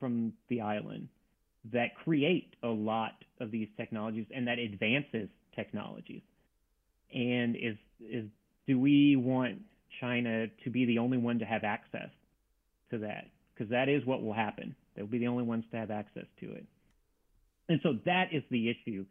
from 0.00 0.32
the 0.48 0.60
island 0.60 1.08
that 1.72 1.94
create 2.04 2.56
a 2.62 2.68
lot 2.68 3.12
of 3.40 3.50
these 3.50 3.68
technologies 3.76 4.26
and 4.34 4.46
that 4.48 4.58
advances 4.58 5.28
technologies. 5.54 6.22
And 7.14 7.56
is 7.56 7.76
is 8.00 8.24
do 8.66 8.78
we 8.80 9.16
want 9.16 9.60
China 10.00 10.46
to 10.64 10.70
be 10.70 10.84
the 10.84 10.98
only 10.98 11.18
one 11.18 11.38
to 11.38 11.44
have 11.44 11.64
access 11.64 12.10
to 12.90 12.98
that? 12.98 13.26
because 13.54 13.70
that 13.70 13.88
is 13.88 14.04
what 14.04 14.22
will 14.22 14.32
happen. 14.32 14.74
They'll 14.94 15.06
be 15.06 15.18
the 15.18 15.28
only 15.28 15.44
ones 15.44 15.64
to 15.70 15.76
have 15.76 15.90
access 15.90 16.24
to 16.40 16.52
it. 16.52 16.64
And 17.68 17.80
so 17.82 17.98
that 18.04 18.28
is 18.32 18.42
the 18.50 18.68
issue 18.68 19.04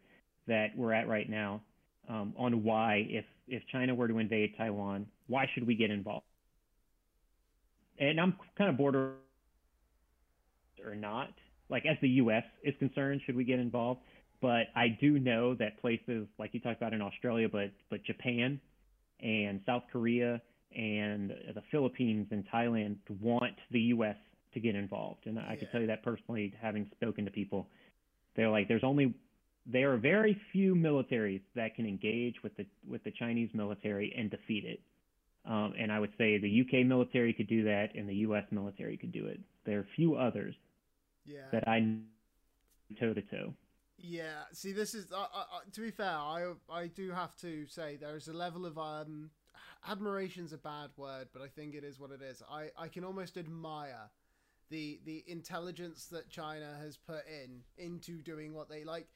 that 0.46 0.68
we're 0.76 0.92
at 0.92 1.08
right 1.08 1.28
now 1.28 1.62
um, 2.08 2.34
on 2.36 2.62
why, 2.62 3.06
if, 3.08 3.24
if 3.48 3.62
China 3.70 3.94
were 3.94 4.08
to 4.08 4.18
invade 4.18 4.54
Taiwan, 4.56 5.06
why 5.26 5.46
should 5.54 5.66
we 5.66 5.74
get 5.74 5.90
involved? 5.90 6.26
And 7.98 8.20
I'm 8.20 8.36
kind 8.58 8.70
of 8.70 8.76
border 8.76 9.14
or 10.84 10.94
not. 10.94 11.30
Like, 11.68 11.86
as 11.86 11.96
the 12.02 12.08
U.S. 12.08 12.44
is 12.62 12.74
concerned, 12.78 13.22
should 13.24 13.36
we 13.36 13.44
get 13.44 13.58
involved? 13.58 14.00
But 14.40 14.66
I 14.74 14.98
do 15.00 15.18
know 15.18 15.54
that 15.54 15.80
places 15.80 16.26
like 16.38 16.52
you 16.52 16.60
talked 16.60 16.76
about 16.76 16.92
in 16.92 17.00
Australia, 17.00 17.48
but 17.50 17.70
but 17.90 18.02
Japan 18.02 18.60
and 19.20 19.60
South 19.64 19.84
Korea 19.92 20.42
and 20.76 21.30
the 21.54 21.62
Philippines 21.70 22.28
and 22.30 22.44
Thailand 22.52 22.96
want 23.20 23.54
the 23.70 23.80
U.S. 23.96 24.16
to 24.54 24.60
get 24.60 24.74
involved. 24.74 25.26
And 25.26 25.38
I 25.38 25.54
Yeah. 25.54 25.56
can 25.56 25.68
tell 25.68 25.80
you 25.80 25.86
that 25.88 26.02
personally, 26.02 26.52
having 26.60 26.90
spoken 26.96 27.24
to 27.24 27.30
people, 27.30 27.68
they're 28.36 28.50
like, 28.50 28.68
there's 28.68 28.84
only 28.84 29.14
there 29.66 29.92
are 29.92 29.96
very 29.96 30.40
few 30.52 30.74
militaries 30.74 31.40
that 31.54 31.76
can 31.76 31.86
engage 31.86 32.42
with 32.42 32.56
the 32.56 32.66
with 32.88 33.02
the 33.04 33.12
Chinese 33.12 33.50
military 33.54 34.14
and 34.16 34.30
defeat 34.30 34.64
it. 34.64 34.80
Um, 35.44 35.74
and 35.78 35.90
I 35.90 35.98
would 35.98 36.12
say 36.18 36.38
the 36.38 36.60
UK 36.62 36.86
military 36.86 37.32
could 37.32 37.48
do 37.48 37.64
that, 37.64 37.94
and 37.96 38.08
the 38.08 38.14
US 38.16 38.44
military 38.50 38.96
could 38.96 39.12
do 39.12 39.26
it. 39.26 39.40
There 39.64 39.78
are 39.80 39.86
few 39.96 40.14
others 40.16 40.54
Yeah. 41.24 41.48
that 41.52 41.66
I 41.68 41.98
toe 43.00 43.14
to 43.14 43.22
toe. 43.22 43.54
Yeah, 43.98 44.42
see, 44.52 44.72
this 44.72 44.94
is 44.94 45.12
uh, 45.12 45.16
uh, 45.16 45.26
uh, 45.34 45.60
to 45.72 45.80
be 45.80 45.90
fair. 45.90 46.06
I 46.16 46.52
I 46.68 46.88
do 46.88 47.10
have 47.12 47.36
to 47.36 47.66
say 47.66 47.96
there 47.96 48.16
is 48.16 48.26
a 48.28 48.32
level 48.32 48.66
of 48.66 48.76
um 48.78 49.30
admiration's 49.88 50.52
a 50.52 50.58
bad 50.58 50.90
word, 50.96 51.28
but 51.32 51.42
I 51.42 51.48
think 51.48 51.74
it 51.74 51.84
is 51.84 51.98
what 51.98 52.10
it 52.10 52.20
is. 52.22 52.42
I 52.50 52.70
I 52.78 52.88
can 52.88 53.04
almost 53.04 53.36
admire 53.36 54.10
the 54.70 55.00
the 55.04 55.24
intelligence 55.26 56.06
that 56.06 56.28
China 56.30 56.76
has 56.80 56.96
put 56.96 57.24
in 57.26 57.62
into 57.76 58.22
doing 58.22 58.54
what 58.54 58.68
they 58.68 58.84
like. 58.84 59.08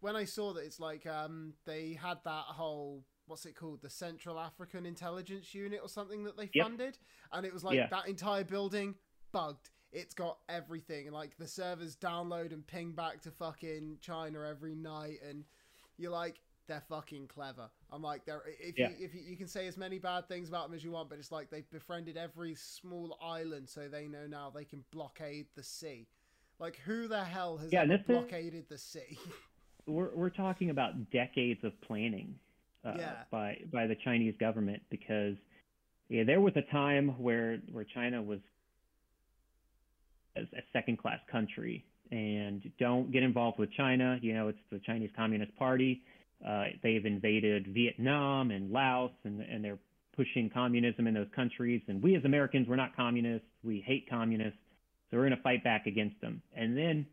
When 0.00 0.14
I 0.16 0.24
saw 0.24 0.52
that, 0.52 0.64
it's 0.64 0.80
like 0.80 1.06
um 1.06 1.54
they 1.64 1.92
had 2.00 2.18
that 2.24 2.44
whole 2.44 3.04
what's 3.26 3.44
it 3.46 3.54
called 3.54 3.82
the 3.82 3.90
Central 3.90 4.38
African 4.38 4.86
Intelligence 4.86 5.54
Unit 5.54 5.80
or 5.82 5.88
something 5.88 6.24
that 6.24 6.36
they 6.36 6.48
Yep. 6.52 6.64
funded, 6.66 6.98
and 7.32 7.44
it 7.44 7.52
was 7.52 7.62
like 7.64 7.76
Yeah. 7.76 7.88
that 7.88 8.08
entire 8.08 8.44
building 8.44 8.94
bugged. 9.32 9.70
It's 9.92 10.14
got 10.14 10.38
everything, 10.48 11.10
like 11.12 11.36
the 11.38 11.48
servers 11.48 11.96
download 11.96 12.52
and 12.52 12.66
ping 12.66 12.92
back 12.92 13.22
to 13.22 13.30
fucking 13.30 13.98
China 14.00 14.42
every 14.48 14.74
night, 14.74 15.20
and 15.26 15.44
you're 15.96 16.10
like, 16.10 16.40
they're 16.68 16.82
fucking 16.88 17.26
clever. 17.28 17.68
I'm 17.90 18.02
like, 18.02 18.24
they're 18.24 18.42
if 18.60 18.78
Yeah. 18.78 18.90
you 18.90 18.96
if 19.06 19.14
you, 19.14 19.22
you 19.22 19.36
can 19.36 19.48
say 19.48 19.66
as 19.66 19.76
many 19.76 19.98
bad 19.98 20.28
things 20.28 20.48
about 20.48 20.68
them 20.68 20.76
as 20.76 20.84
you 20.84 20.92
want, 20.92 21.08
but 21.08 21.18
it's 21.18 21.32
like 21.32 21.50
they've 21.50 21.68
befriended 21.70 22.16
every 22.16 22.54
small 22.54 23.18
island, 23.22 23.68
so 23.68 23.88
they 23.88 24.06
know 24.06 24.26
now 24.28 24.50
they 24.54 24.64
can 24.64 24.84
blockade 24.92 25.46
the 25.56 25.62
sea. 25.62 26.06
Like, 26.60 26.76
who 26.84 27.08
the 27.08 27.24
hell 27.24 27.56
has 27.56 27.72
Yeah, 27.72 27.86
this 27.86 28.00
is- 28.00 28.06
blockaded 28.06 28.68
the 28.68 28.78
sea? 28.78 29.18
We're 29.86 30.14
we're 30.14 30.28
talking 30.30 30.68
about 30.68 31.10
decades 31.10 31.64
of 31.64 31.72
planning 31.80 32.34
uh, 32.84 32.94
Yeah. 32.98 33.22
by 33.30 33.56
by 33.72 33.86
the 33.86 33.96
Chinese 34.04 34.34
government 34.38 34.82
because 34.90 35.36
yeah, 36.10 36.24
there 36.24 36.42
was 36.42 36.52
a 36.56 36.62
time 36.70 37.08
where 37.18 37.56
where 37.72 37.84
China 37.84 38.20
was 38.22 38.40
as 40.36 40.44
a 40.52 40.60
second 40.74 40.98
class 40.98 41.20
country 41.32 41.86
and 42.10 42.70
don't 42.78 43.10
get 43.10 43.22
involved 43.22 43.58
with 43.58 43.70
China. 43.72 44.18
You 44.20 44.34
know, 44.34 44.48
it's 44.48 44.58
the 44.70 44.78
Chinese 44.80 45.10
Communist 45.16 45.56
Party. 45.56 46.02
Uh, 46.46 46.64
they've 46.82 47.04
invaded 47.04 47.68
Vietnam 47.68 48.50
and 48.50 48.70
Laos, 48.70 49.10
and 49.24 49.40
and 49.40 49.64
they're 49.64 49.78
pushing 50.16 50.50
communism 50.50 51.06
in 51.06 51.14
those 51.14 51.28
countries. 51.34 51.80
And 51.88 52.02
we 52.02 52.16
as 52.16 52.24
Americans, 52.24 52.66
we're 52.68 52.76
not 52.76 52.94
communists. 52.96 53.46
We 53.62 53.80
hate 53.86 54.08
communists, 54.10 54.58
so 55.10 55.16
we're 55.16 55.24
going 55.24 55.36
to 55.36 55.42
fight 55.42 55.62
back 55.62 55.86
against 55.86 56.20
them. 56.20 56.42
And 56.56 56.76
then 56.76 57.06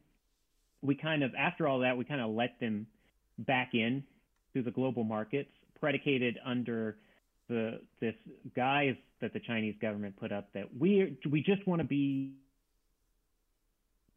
we 0.82 0.96
kind 0.96 1.24
of, 1.24 1.32
after 1.36 1.68
all 1.68 1.80
that, 1.80 1.98
we 1.98 2.04
kind 2.04 2.22
of 2.22 2.32
let 2.32 2.60
them 2.60 2.88
back 3.40 3.72
in 3.74 4.04
to 4.54 4.62
the 4.62 4.72
global 4.72 5.04
markets, 5.04 5.50
predicated 5.80 6.40
under 6.46 6.98
the 7.48 7.80
this 8.00 8.16
guise 8.56 8.96
that 9.22 9.34
the 9.34 9.40
Chinese 9.40 9.76
government 9.82 10.16
put 10.20 10.32
up 10.32 10.52
that 10.54 10.66
we 10.78 11.18
we 11.30 11.42
just 11.42 11.66
want 11.68 11.80
to 11.80 11.88
be 11.88 12.32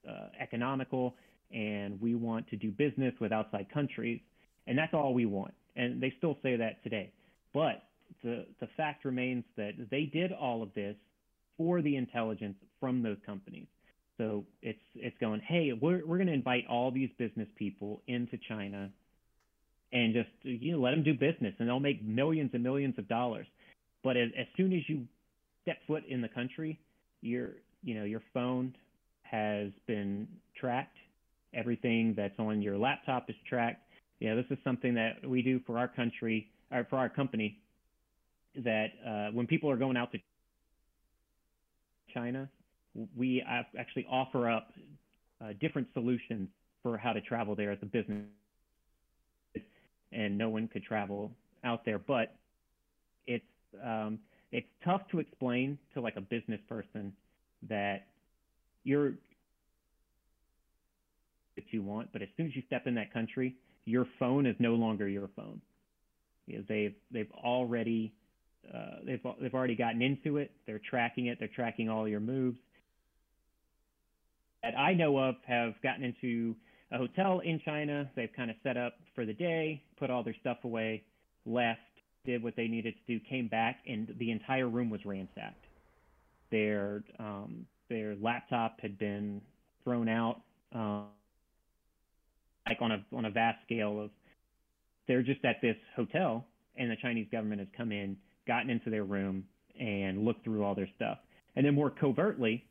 uh, 0.08 0.28
economical 0.40 1.14
and 1.52 2.00
we 2.00 2.14
want 2.14 2.48
to 2.48 2.56
do 2.56 2.70
business 2.70 3.14
with 3.20 3.32
outside 3.32 3.66
countries, 3.72 4.20
and 4.68 4.78
that's 4.78 4.94
all 4.94 5.14
we 5.14 5.26
want. 5.26 5.54
And 5.74 6.00
they 6.00 6.12
still 6.18 6.36
say 6.42 6.56
that 6.56 6.82
today. 6.84 7.10
But 7.54 7.82
the 8.22 8.46
the 8.60 8.68
fact 8.76 9.04
remains 9.04 9.44
that 9.56 9.72
they 9.90 10.04
did 10.04 10.32
all 10.32 10.62
of 10.62 10.72
this 10.74 10.96
for 11.56 11.82
the 11.82 11.96
intelligence 11.96 12.56
from 12.78 13.02
those 13.02 13.16
companies. 13.26 13.66
So 14.18 14.44
it's 14.62 14.78
it's 14.94 15.16
going, 15.18 15.40
hey, 15.40 15.72
we're 15.72 16.04
we're 16.06 16.18
going 16.18 16.28
to 16.28 16.34
invite 16.34 16.64
all 16.68 16.90
these 16.90 17.10
business 17.18 17.48
people 17.56 18.02
into 18.06 18.38
China, 18.48 18.90
and 19.92 20.12
just 20.12 20.28
you 20.42 20.72
know 20.72 20.78
let 20.78 20.90
them 20.90 21.02
do 21.02 21.14
business, 21.14 21.54
and 21.58 21.68
they'll 21.68 21.80
make 21.80 22.04
millions 22.04 22.50
and 22.52 22.62
millions 22.62 22.98
of 22.98 23.08
dollars. 23.08 23.46
But 24.04 24.16
as, 24.16 24.30
as 24.38 24.46
soon 24.56 24.72
as 24.72 24.82
you 24.88 25.06
step 25.62 25.78
foot 25.86 26.04
in 26.08 26.20
the 26.20 26.28
country, 26.28 26.78
your 27.20 27.50
you 27.82 27.94
know 27.94 28.04
your 28.04 28.22
phone 28.34 28.74
has 29.22 29.68
been 29.86 30.26
tracked. 30.58 30.96
Everything 31.54 32.14
that's 32.16 32.38
on 32.38 32.60
your 32.60 32.76
laptop 32.76 33.30
is 33.30 33.36
tracked. 33.48 33.82
You 34.20 34.30
know, 34.30 34.36
this 34.36 34.46
is 34.50 34.58
something 34.64 34.94
that 34.94 35.26
we 35.26 35.42
do 35.42 35.60
for 35.66 35.78
our 35.78 35.88
country 35.88 36.50
or 36.72 36.86
for 36.90 36.96
our 36.96 37.08
company. 37.08 37.58
That 38.56 38.88
uh, 39.06 39.28
when 39.32 39.46
people 39.46 39.70
are 39.70 39.76
going 39.76 39.96
out 39.96 40.10
to 40.12 40.18
China, 42.12 42.48
we 43.16 43.44
actually 43.76 44.06
offer 44.10 44.48
up 44.48 44.72
uh, 45.40 45.52
different 45.60 45.86
solutions 45.92 46.48
for 46.82 46.96
how 46.96 47.12
to 47.12 47.20
travel 47.20 47.54
there 47.54 47.70
as 47.70 47.78
a 47.82 47.86
business, 47.86 48.24
and 50.12 50.36
no 50.36 50.48
one 50.48 50.66
could 50.68 50.82
travel 50.82 51.30
out 51.62 51.84
there. 51.84 51.98
But 51.98 52.34
it's 53.26 53.44
um, 53.84 54.18
it's 54.50 54.66
tough 54.84 55.02
to 55.12 55.20
explain 55.20 55.78
to 55.94 56.00
like 56.00 56.16
a 56.16 56.20
business 56.20 56.60
person 56.68 57.12
that 57.68 58.06
you're 58.84 59.12
that 61.54 61.64
you 61.70 61.82
want, 61.82 62.08
but 62.12 62.22
as 62.22 62.28
soon 62.36 62.46
as 62.46 62.56
you 62.56 62.62
step 62.66 62.86
in 62.86 62.94
that 62.94 63.12
country, 63.12 63.54
your 63.88 64.06
phone 64.18 64.46
is 64.46 64.54
no 64.58 64.74
longer 64.74 65.08
your 65.08 65.28
phone. 65.34 65.60
Know, 66.46 66.64
they've 66.68 66.94
they've 67.10 67.30
already 67.32 68.12
uh, 68.72 68.96
they've 69.04 69.20
they've 69.40 69.54
already 69.54 69.76
gotten 69.76 70.02
into 70.02 70.36
it. 70.36 70.50
They're 70.66 70.80
tracking 70.90 71.26
it. 71.26 71.38
They're 71.38 71.48
tracking 71.48 71.88
all 71.88 72.08
your 72.08 72.20
moves. 72.20 72.58
That 74.62 74.78
I 74.78 74.94
know 74.94 75.18
of 75.18 75.36
have 75.46 75.74
gotten 75.82 76.04
into 76.04 76.54
a 76.90 76.98
hotel 76.98 77.40
in 77.40 77.60
China. 77.64 78.10
They've 78.16 78.32
kind 78.34 78.50
of 78.50 78.56
set 78.62 78.76
up 78.76 78.94
for 79.14 79.24
the 79.24 79.34
day, 79.34 79.82
put 79.98 80.10
all 80.10 80.22
their 80.22 80.36
stuff 80.40 80.58
away, 80.64 81.04
left, 81.46 81.80
did 82.24 82.42
what 82.42 82.56
they 82.56 82.66
needed 82.66 82.94
to 82.94 83.18
do, 83.18 83.24
came 83.28 83.48
back, 83.48 83.78
and 83.86 84.14
the 84.18 84.30
entire 84.30 84.68
room 84.68 84.90
was 84.90 85.04
ransacked. 85.04 85.64
Their 86.50 87.04
um, 87.18 87.66
their 87.88 88.16
laptop 88.16 88.80
had 88.80 88.98
been 88.98 89.40
thrown 89.84 90.08
out, 90.08 90.40
um, 90.74 91.06
like 92.68 92.78
on 92.80 92.92
a 92.92 93.04
on 93.16 93.24
a 93.24 93.30
vast 93.30 93.58
scale 93.64 94.00
of. 94.00 94.10
They're 95.06 95.22
just 95.22 95.42
at 95.44 95.56
this 95.62 95.76
hotel, 95.96 96.44
and 96.76 96.90
the 96.90 96.96
Chinese 97.00 97.28
government 97.32 97.60
has 97.60 97.68
come 97.74 97.92
in, 97.92 98.18
gotten 98.46 98.68
into 98.68 98.90
their 98.90 99.04
room, 99.04 99.44
and 99.80 100.24
looked 100.24 100.44
through 100.44 100.64
all 100.64 100.74
their 100.74 100.88
stuff. 100.96 101.18
And 101.56 101.64
then 101.64 101.74
more 101.74 101.90
covertly, 101.90 102.66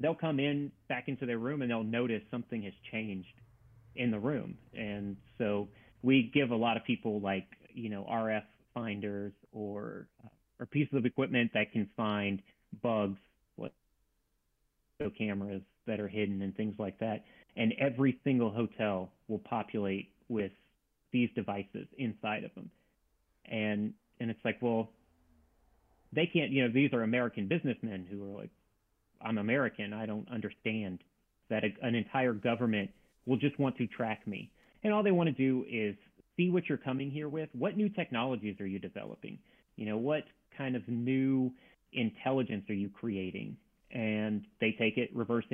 they'll 0.00 0.14
come 0.14 0.40
in 0.40 0.72
back 0.88 1.08
into 1.08 1.26
their 1.26 1.38
room 1.38 1.62
and 1.62 1.70
they'll 1.70 1.84
notice 1.84 2.22
something 2.30 2.62
has 2.62 2.72
changed 2.90 3.34
in 3.94 4.10
the 4.10 4.18
room. 4.18 4.56
And 4.74 5.16
so 5.38 5.68
we 6.02 6.30
give 6.34 6.50
a 6.50 6.56
lot 6.56 6.76
of 6.76 6.84
people 6.84 7.20
like, 7.20 7.46
you 7.74 7.88
know, 7.88 8.06
RF 8.10 8.42
finders 8.74 9.32
or 9.52 10.08
uh, 10.24 10.28
or 10.58 10.66
pieces 10.66 10.94
of 10.94 11.04
equipment 11.06 11.50
that 11.54 11.72
can 11.72 11.88
find 11.96 12.40
bugs, 12.82 13.18
what 13.56 13.72
cameras 15.18 15.62
that 15.86 15.98
are 15.98 16.08
hidden 16.08 16.42
and 16.42 16.56
things 16.56 16.74
like 16.78 16.98
that. 17.00 17.24
And 17.56 17.74
every 17.78 18.18
single 18.24 18.50
hotel 18.50 19.10
will 19.28 19.40
populate 19.40 20.10
with 20.28 20.52
these 21.12 21.28
devices 21.34 21.86
inside 21.98 22.44
of 22.44 22.54
them. 22.54 22.70
And 23.46 23.92
and 24.20 24.30
it's 24.30 24.40
like, 24.44 24.58
well, 24.62 24.88
they 26.12 26.26
can't, 26.26 26.50
you 26.50 26.62
know, 26.62 26.72
these 26.72 26.92
are 26.92 27.02
American 27.02 27.48
businessmen 27.48 28.06
who 28.10 28.22
are 28.22 28.40
like, 28.40 28.50
I'm 29.20 29.38
American. 29.38 29.92
I 29.92 30.06
don't 30.06 30.28
understand 30.30 31.00
that 31.50 31.64
a, 31.64 31.68
an 31.82 31.94
entire 31.94 32.32
government 32.32 32.90
will 33.26 33.36
just 33.36 33.58
want 33.58 33.76
to 33.78 33.86
track 33.86 34.26
me. 34.26 34.50
And 34.84 34.92
all 34.92 35.02
they 35.02 35.12
want 35.12 35.28
to 35.28 35.32
do 35.32 35.64
is 35.70 35.94
see 36.36 36.50
what 36.50 36.68
you're 36.68 36.78
coming 36.78 37.10
here 37.10 37.28
with. 37.28 37.48
What 37.52 37.76
new 37.76 37.88
technologies 37.88 38.60
are 38.60 38.66
you 38.66 38.78
developing? 38.78 39.38
You 39.76 39.86
know, 39.86 39.96
what 39.96 40.24
kind 40.56 40.76
of 40.76 40.86
new 40.88 41.50
intelligence 41.92 42.64
are 42.68 42.74
you 42.74 42.88
creating? 42.88 43.56
And 43.90 44.44
they 44.60 44.72
take 44.78 44.98
it, 44.98 45.10
reverse. 45.14 45.44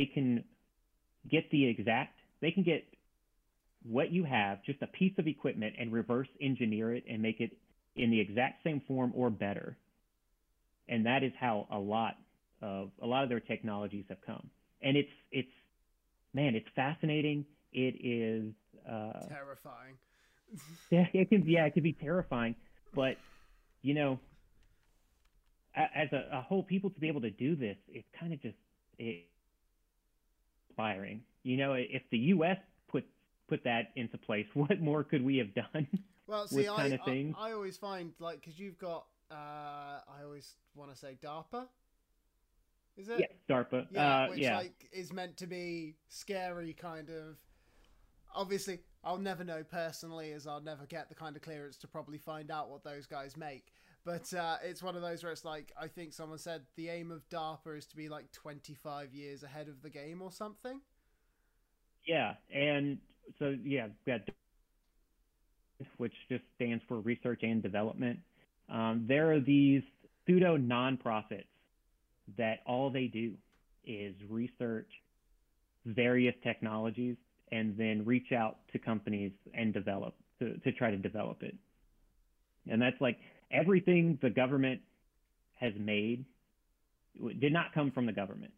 They 0.00 0.06
can 0.06 0.44
get 1.30 1.50
the 1.50 1.66
exact, 1.66 2.18
they 2.40 2.50
can 2.50 2.62
get 2.62 2.84
what 3.82 4.10
you 4.10 4.24
have, 4.24 4.62
just 4.64 4.80
a 4.82 4.86
piece 4.86 5.12
of 5.18 5.26
equipment, 5.26 5.74
and 5.78 5.92
reverse 5.92 6.28
engineer 6.40 6.94
it 6.94 7.04
and 7.08 7.20
make 7.20 7.40
it 7.40 7.50
in 7.96 8.10
the 8.10 8.20
exact 8.20 8.64
same 8.64 8.80
form 8.86 9.12
or 9.14 9.30
better 9.30 9.76
and 10.90 11.06
that 11.06 11.22
is 11.22 11.32
how 11.40 11.66
a 11.70 11.78
lot 11.78 12.16
of 12.60 12.90
a 13.02 13.06
lot 13.06 13.22
of 13.22 13.30
their 13.30 13.40
technologies 13.40 14.04
have 14.08 14.20
come. 14.26 14.50
And 14.82 14.96
it's 14.96 15.10
it's 15.30 15.52
man, 16.34 16.54
it's 16.54 16.68
fascinating. 16.74 17.46
It 17.72 17.94
is 18.04 18.52
uh, 18.86 19.26
Terrifying. 19.28 19.94
yeah, 20.90 21.06
it 21.14 21.30
can 21.30 21.48
yeah, 21.48 21.64
it 21.64 21.74
can 21.74 21.82
be 21.82 21.92
terrifying, 21.92 22.56
but 22.94 23.16
you 23.82 23.94
know, 23.94 24.18
as 25.74 26.08
a, 26.12 26.38
a 26.38 26.42
whole, 26.42 26.62
people 26.62 26.90
to 26.90 27.00
be 27.00 27.08
able 27.08 27.22
to 27.22 27.30
do 27.30 27.56
this, 27.56 27.76
it's 27.88 28.08
kind 28.18 28.32
of 28.32 28.42
just 28.42 28.56
it, 28.98 29.24
inspiring. 30.70 31.22
You 31.42 31.56
know, 31.56 31.74
if 31.74 32.02
the 32.10 32.18
U.S. 32.18 32.58
put 32.88 33.04
put 33.48 33.64
that 33.64 33.90
into 33.96 34.18
place, 34.18 34.46
what 34.54 34.80
more 34.80 35.04
could 35.04 35.24
we 35.24 35.38
have 35.38 35.54
done? 35.54 35.88
Well, 36.26 36.46
see, 36.46 36.68
I, 36.68 36.76
kind 36.76 36.94
of 36.94 37.00
things. 37.04 37.34
I, 37.38 37.48
I 37.48 37.52
always 37.52 37.76
find 37.76 38.12
like 38.18 38.40
because 38.40 38.58
you've 38.58 38.78
got 38.78 39.06
uh, 39.30 39.34
I 39.34 40.22
always 40.24 40.54
want 40.74 40.92
to 40.92 40.96
say 40.96 41.16
DARPA. 41.22 41.66
Is 42.96 43.08
it? 43.08 43.20
Yeah, 43.20 43.54
DARPA. 43.54 43.86
Yeah, 43.90 44.24
uh, 44.24 44.28
which 44.28 44.40
yeah. 44.40 44.56
like 44.56 44.88
is 44.92 45.12
meant 45.12 45.36
to 45.38 45.46
be 45.46 45.96
scary, 46.08 46.72
kind 46.72 47.08
of. 47.08 47.36
Obviously, 48.34 48.80
I'll 49.02 49.18
never 49.18 49.42
know 49.42 49.64
personally, 49.64 50.32
as 50.32 50.46
I'll 50.46 50.60
never 50.60 50.86
get 50.86 51.08
the 51.08 51.14
kind 51.14 51.34
of 51.34 51.42
clearance 51.42 51.76
to 51.78 51.88
probably 51.88 52.18
find 52.18 52.50
out 52.50 52.70
what 52.70 52.84
those 52.84 53.06
guys 53.06 53.36
make. 53.36 53.72
But 54.04 54.32
uh, 54.32 54.56
it's 54.64 54.82
one 54.82 54.96
of 54.96 55.02
those 55.02 55.22
where 55.22 55.32
it's 55.32 55.44
like 55.44 55.72
I 55.78 55.86
think 55.88 56.12
someone 56.12 56.38
said 56.38 56.62
the 56.76 56.88
aim 56.88 57.10
of 57.10 57.28
DARPA 57.28 57.76
is 57.76 57.86
to 57.86 57.96
be 57.96 58.08
like 58.08 58.32
25 58.32 59.14
years 59.14 59.42
ahead 59.42 59.68
of 59.68 59.82
the 59.82 59.90
game 59.90 60.22
or 60.22 60.32
something. 60.32 60.80
Yeah, 62.06 62.34
and 62.52 62.98
so 63.38 63.54
yeah, 63.62 63.88
which 65.98 66.14
just 66.28 66.44
stands 66.56 66.82
for 66.88 67.00
research 67.00 67.40
and 67.42 67.62
development. 67.62 68.18
Um, 68.70 69.04
there 69.06 69.32
are 69.32 69.40
these 69.40 69.82
pseudo 70.26 70.56
nonprofits 70.56 71.44
that 72.38 72.60
all 72.66 72.90
they 72.90 73.06
do 73.06 73.34
is 73.84 74.14
research 74.28 74.88
various 75.86 76.34
technologies 76.42 77.16
and 77.52 77.76
then 77.76 78.04
reach 78.04 78.32
out 78.32 78.58
to 78.72 78.78
companies 78.78 79.32
and 79.54 79.74
develop 79.74 80.14
to, 80.38 80.56
to 80.58 80.72
try 80.72 80.90
to 80.90 80.96
develop 80.96 81.42
it. 81.42 81.54
And 82.70 82.80
that's 82.80 83.00
like 83.00 83.18
everything 83.50 84.18
the 84.20 84.30
government 84.30 84.80
has 85.58 85.74
made 85.78 86.24
did 87.38 87.52
not 87.52 87.72
come 87.72 87.90
from 87.90 88.06
the 88.06 88.12
government. 88.12 88.52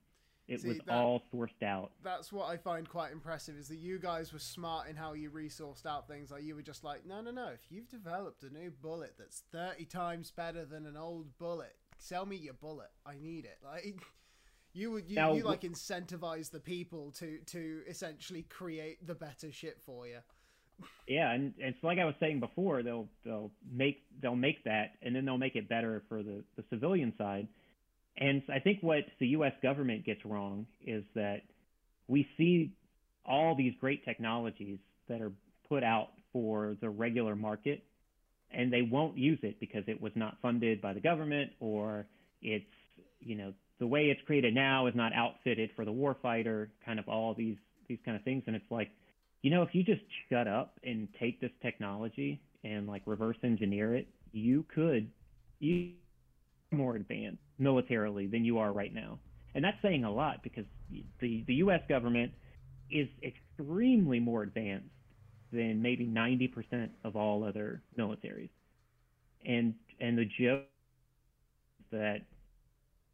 It 0.49 0.61
See, 0.61 0.69
was 0.69 0.79
that- 0.79 0.93
all 0.95 1.23
sourced 1.33 1.63
out. 1.63 1.93
That's 2.03 2.33
what 2.33 2.49
I 2.49 2.57
find 2.57 2.89
quite 2.89 3.13
impressive 3.13 3.57
is 3.57 3.69
that 3.69 3.79
you 3.79 3.99
guys 3.99 4.33
were 4.33 4.39
smart 4.39 4.89
in 4.89 4.97
how 4.97 5.15
you 5.15 5.31
resourced 5.31 5.87
out 5.87 6.09
things. 6.09 6.31
Like 6.31 6.43
you 6.43 6.55
were 6.55 6.63
just 6.63 6.85
like, 6.85 7.07
no, 7.07 7.21
no, 7.21 7.31
no. 7.31 7.47
If 7.49 7.61
you've 7.71 7.89
developed 7.89 8.43
a 8.43 8.51
new 8.53 8.71
bullet 8.71 9.15
that's 9.19 9.45
30 9.53 9.85
times 9.87 10.31
better 10.31 10.65
than 10.65 10.85
an 10.87 10.97
old 10.97 11.39
bullet, 11.39 11.77
sell 11.99 12.27
me 12.27 12.37
your 12.37 12.55
bullet. 12.55 12.91
I 13.07 13.15
need 13.21 13.45
it. 13.45 13.59
Like 13.65 13.97
you 14.75 14.91
would 14.91 15.09
you, 15.09 15.17
Now, 15.17 15.35
you 15.35 15.43
like 15.43 15.63
incentivize 15.63 16.51
the 16.51 16.59
people 16.61 17.11
to 17.13 17.39
to 17.47 17.83
essentially 17.87 18.43
create 18.43 19.07
the 19.07 19.15
better 19.15 19.53
shit 19.53 19.79
for 19.81 20.07
you. 20.07 20.19
Yeah, 21.07 21.33
and, 21.33 21.53
so 21.81 21.87
like 21.87 21.99
I 21.99 22.05
was 22.05 22.15
saying 22.21 22.41
before, 22.41 22.83
they'll 22.83 23.09
they'll 23.25 23.51
make 23.71 24.03
they'll 24.21 24.37
make 24.37 24.65
that, 24.65 24.93
and 25.03 25.15
then 25.15 25.25
they'll 25.25 25.39
make 25.39 25.57
it 25.57 25.69
better 25.69 26.03
for 26.09 26.23
the, 26.23 26.43
the 26.57 26.65
civilian 26.71 27.13
side. 27.19 27.49
And 28.17 28.43
I 28.53 28.61
think 28.61 28.79
what 28.83 29.05
the 29.19 29.29
U.S. 29.29 29.53
government 29.63 30.05
gets 30.05 30.25
wrong 30.25 30.67
is 30.85 31.03
that 31.15 31.43
we 32.09 32.27
see 32.37 32.73
all 33.27 33.55
these 33.57 33.73
great 33.81 34.05
technologies 34.05 34.79
that 35.09 35.21
are 35.21 35.33
put 35.69 35.83
out 35.83 36.09
for 36.33 36.77
the 36.81 36.89
regular 36.89 37.35
market, 37.35 37.83
and 38.51 38.73
they 38.73 38.83
won't 38.83 39.17
use 39.17 39.39
it 39.43 39.59
because 39.61 39.85
it 39.89 40.01
was 40.01 40.13
not 40.15 40.37
funded 40.41 40.81
by 40.81 40.93
the 40.93 41.01
government, 41.01 41.51
or 41.59 42.07
it's 42.43 42.65
you 43.21 43.35
know 43.35 43.53
the 43.81 43.87
way 43.87 44.07
it's 44.07 44.21
created 44.25 44.55
now 44.55 44.87
is 44.87 44.95
not 44.95 45.13
outfitted 45.15 45.71
for 45.75 45.85
the 45.85 45.93
warfighter. 45.93 46.69
Kind 46.87 46.99
of 46.99 47.09
all 47.09 47.35
these 47.35 47.57
these 47.89 47.99
kind 48.05 48.17
of 48.17 48.23
things, 48.23 48.45
and 48.47 48.55
it's 48.55 48.71
like 48.71 48.91
you 49.43 49.51
know, 49.51 49.63
if 49.63 49.75
you 49.75 49.83
just 49.83 50.03
shut 50.31 50.47
up 50.47 50.79
and 50.85 51.09
take 51.21 51.41
this 51.41 51.51
technology 51.61 52.41
and 52.65 52.87
like 52.87 53.03
reverse 53.07 53.37
engineer 53.43 53.95
it, 53.95 54.07
you 54.33 54.65
could 54.75 55.11
you 55.59 55.91
more 56.71 56.97
advanced 56.97 57.43
militarily 57.59 58.27
than 58.27 58.45
you 58.45 58.59
are 58.59 58.73
right 58.73 58.95
now. 58.95 59.19
And 59.55 59.63
that's 59.63 59.77
saying 59.83 60.05
a 60.05 60.11
lot 60.11 60.43
because 60.43 60.65
the 61.21 61.45
the 61.47 61.55
US 61.55 61.81
government 61.89 62.33
is 62.91 63.09
extremely 63.23 64.21
more 64.21 64.43
advanced 64.43 64.87
than 65.53 65.83
maybe 65.83 66.07
90% 66.07 66.89
of 67.05 67.15
all 67.17 67.45
other 67.45 67.83
militaries. 67.99 68.49
And 69.45 69.75
and 70.01 70.17
the 70.17 70.25
joke 70.25 70.63
is 71.79 71.85
that 71.91 72.23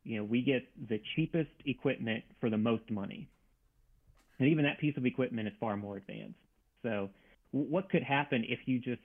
you 0.05 0.19
know, 0.19 0.25
we 0.25 0.43
get 0.43 0.63
the 0.89 1.01
cheapest 1.17 1.51
equipment 1.67 2.25
for 2.41 2.49
the 2.49 2.57
most 2.57 2.91
money 2.91 3.29
and 4.39 4.49
even 4.49 4.65
that 4.65 4.79
piece 4.79 4.97
of 4.97 5.07
equipment 5.07 5.49
is 5.49 5.55
far 5.59 5.77
more 5.77 5.97
advanced. 5.97 6.39
So, 6.83 7.11
what 7.51 7.91
could 7.91 8.03
happen 8.03 8.45
if 8.49 8.61
you 8.67 8.79
just 8.79 9.03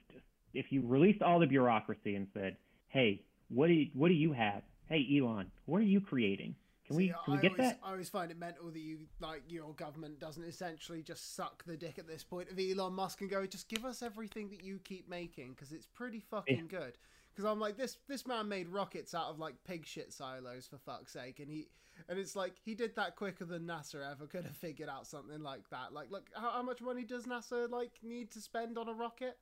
if 0.52 0.66
you 0.70 0.82
released 0.86 1.22
all 1.22 1.40
the 1.40 1.46
bureaucracy 1.46 2.14
and 2.14 2.28
said, 2.34 2.56
"Hey, 2.88 3.22
what 3.48 3.68
do 3.68 3.72
you, 3.72 3.90
what 3.94 4.08
do 4.08 4.14
you 4.14 4.32
have? 4.32 4.62
Hey, 4.88 5.06
Elon, 5.18 5.50
what 5.66 5.78
are 5.78 5.86
you 5.86 6.00
creating? 6.00 6.54
Can 6.86 6.96
we 6.96 7.08
See, 7.08 7.14
can 7.24 7.32
we 7.32 7.38
I 7.38 7.40
get 7.40 7.52
always, 7.52 7.70
that?" 7.70 7.80
I 7.82 7.90
always 7.92 8.08
find 8.08 8.30
it 8.30 8.38
mental 8.38 8.70
that 8.70 8.78
you 8.78 8.98
like 9.20 9.42
your 9.48 9.72
government 9.74 10.20
doesn't 10.20 10.44
essentially 10.44 11.02
just 11.02 11.34
suck 11.34 11.64
the 11.64 11.76
dick 11.76 11.98
at 11.98 12.06
this 12.06 12.22
point 12.22 12.50
of 12.50 12.58
Elon 12.58 12.92
Musk 12.92 13.20
and 13.22 13.30
go, 13.30 13.46
just 13.46 13.68
give 13.68 13.84
us 13.84 14.02
everything 14.02 14.50
that 14.50 14.62
you 14.62 14.78
keep 14.84 15.08
making 15.08 15.52
because 15.52 15.72
it's 15.72 15.86
pretty 15.86 16.18
eh. 16.18 16.30
fucking 16.30 16.66
good. 16.68 16.98
Because 17.34 17.50
I'm 17.50 17.58
like 17.58 17.76
this 17.76 17.98
this 18.08 18.26
man 18.26 18.48
made 18.48 18.68
rockets 18.68 19.14
out 19.14 19.26
of 19.26 19.38
like 19.38 19.54
pig 19.64 19.86
shit 19.86 20.12
silos 20.12 20.66
for 20.66 20.78
fuck's 20.78 21.12
sake, 21.12 21.40
and 21.40 21.50
he 21.50 21.68
and 22.08 22.18
it's 22.18 22.36
like 22.36 22.54
he 22.64 22.74
did 22.74 22.94
that 22.96 23.16
quicker 23.16 23.44
than 23.44 23.62
NASA 23.66 24.08
ever 24.10 24.26
could 24.26 24.44
have 24.44 24.56
figured 24.56 24.88
out 24.88 25.06
something 25.06 25.42
like 25.42 25.68
that. 25.70 25.92
Like, 25.92 26.10
look, 26.10 26.28
how, 26.34 26.50
how 26.50 26.62
much 26.62 26.80
money 26.80 27.04
does 27.04 27.24
NASA 27.26 27.68
like 27.70 27.92
need 28.02 28.30
to 28.32 28.40
spend 28.40 28.78
on 28.78 28.88
a 28.88 28.92
rocket? 28.94 29.36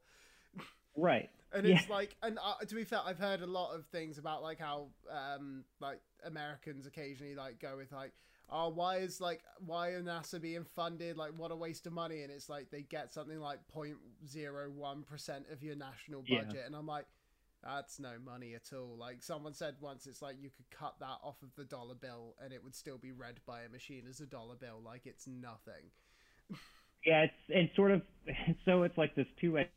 Right. 0.96 1.30
And 1.54 1.66
Yeah. 1.66 1.80
it's 1.80 1.90
like, 1.90 2.16
and 2.22 2.38
uh, 2.42 2.64
to 2.64 2.74
be 2.74 2.82
fair, 2.82 3.00
I've 3.04 3.18
heard 3.18 3.42
a 3.42 3.46
lot 3.46 3.74
of 3.74 3.84
things 3.88 4.16
about 4.16 4.42
like 4.42 4.58
how, 4.58 4.86
um, 5.10 5.64
like 5.80 6.00
Americans 6.24 6.86
occasionally 6.86 7.34
like 7.34 7.58
go 7.58 7.76
with 7.76 7.92
like, 7.92 8.12
oh, 8.48 8.70
why 8.70 8.96
is 9.00 9.20
like 9.20 9.42
why 9.66 9.88
are 9.90 10.02
NASA 10.02 10.40
being 10.40 10.64
funded? 10.64 11.18
Like, 11.18 11.32
what 11.36 11.50
a 11.50 11.56
waste 11.56 11.86
of 11.86 11.92
money! 11.92 12.22
And 12.22 12.32
it's 12.32 12.48
like 12.48 12.70
they 12.70 12.80
get 12.80 13.12
something 13.12 13.38
like 13.38 13.58
0.01 13.76 15.06
percent 15.06 15.44
of 15.52 15.62
your 15.62 15.76
national 15.76 16.24
Yeah. 16.26 16.44
budget, 16.44 16.62
and 16.64 16.74
I'm 16.74 16.86
like, 16.86 17.04
that's 17.64 18.00
no 18.00 18.12
money 18.24 18.54
at 18.54 18.76
all. 18.76 18.96
Like 18.98 19.22
someone 19.22 19.54
said 19.54 19.76
once, 19.80 20.06
it's 20.06 20.22
like 20.22 20.36
you 20.40 20.50
could 20.50 20.70
cut 20.70 20.96
that 21.00 21.18
off 21.22 21.42
of 21.42 21.54
the 21.56 21.64
dollar 21.64 21.94
bill, 21.94 22.34
and 22.42 22.52
it 22.52 22.62
would 22.62 22.74
still 22.74 22.98
be 22.98 23.12
read 23.12 23.40
by 23.46 23.62
a 23.62 23.68
machine 23.68 24.04
as 24.08 24.20
a 24.20 24.26
dollar 24.26 24.56
bill. 24.56 24.80
Like 24.84 25.06
it's 25.06 25.26
nothing. 25.26 25.90
Yeah, 27.06 27.24
it's 27.24 27.34
and 27.54 27.70
sort 27.74 27.92
of 27.92 28.02
so 28.64 28.82
it's 28.82 28.96
like 28.98 29.14
this 29.14 29.26
two 29.40 29.58
edged 29.58 29.68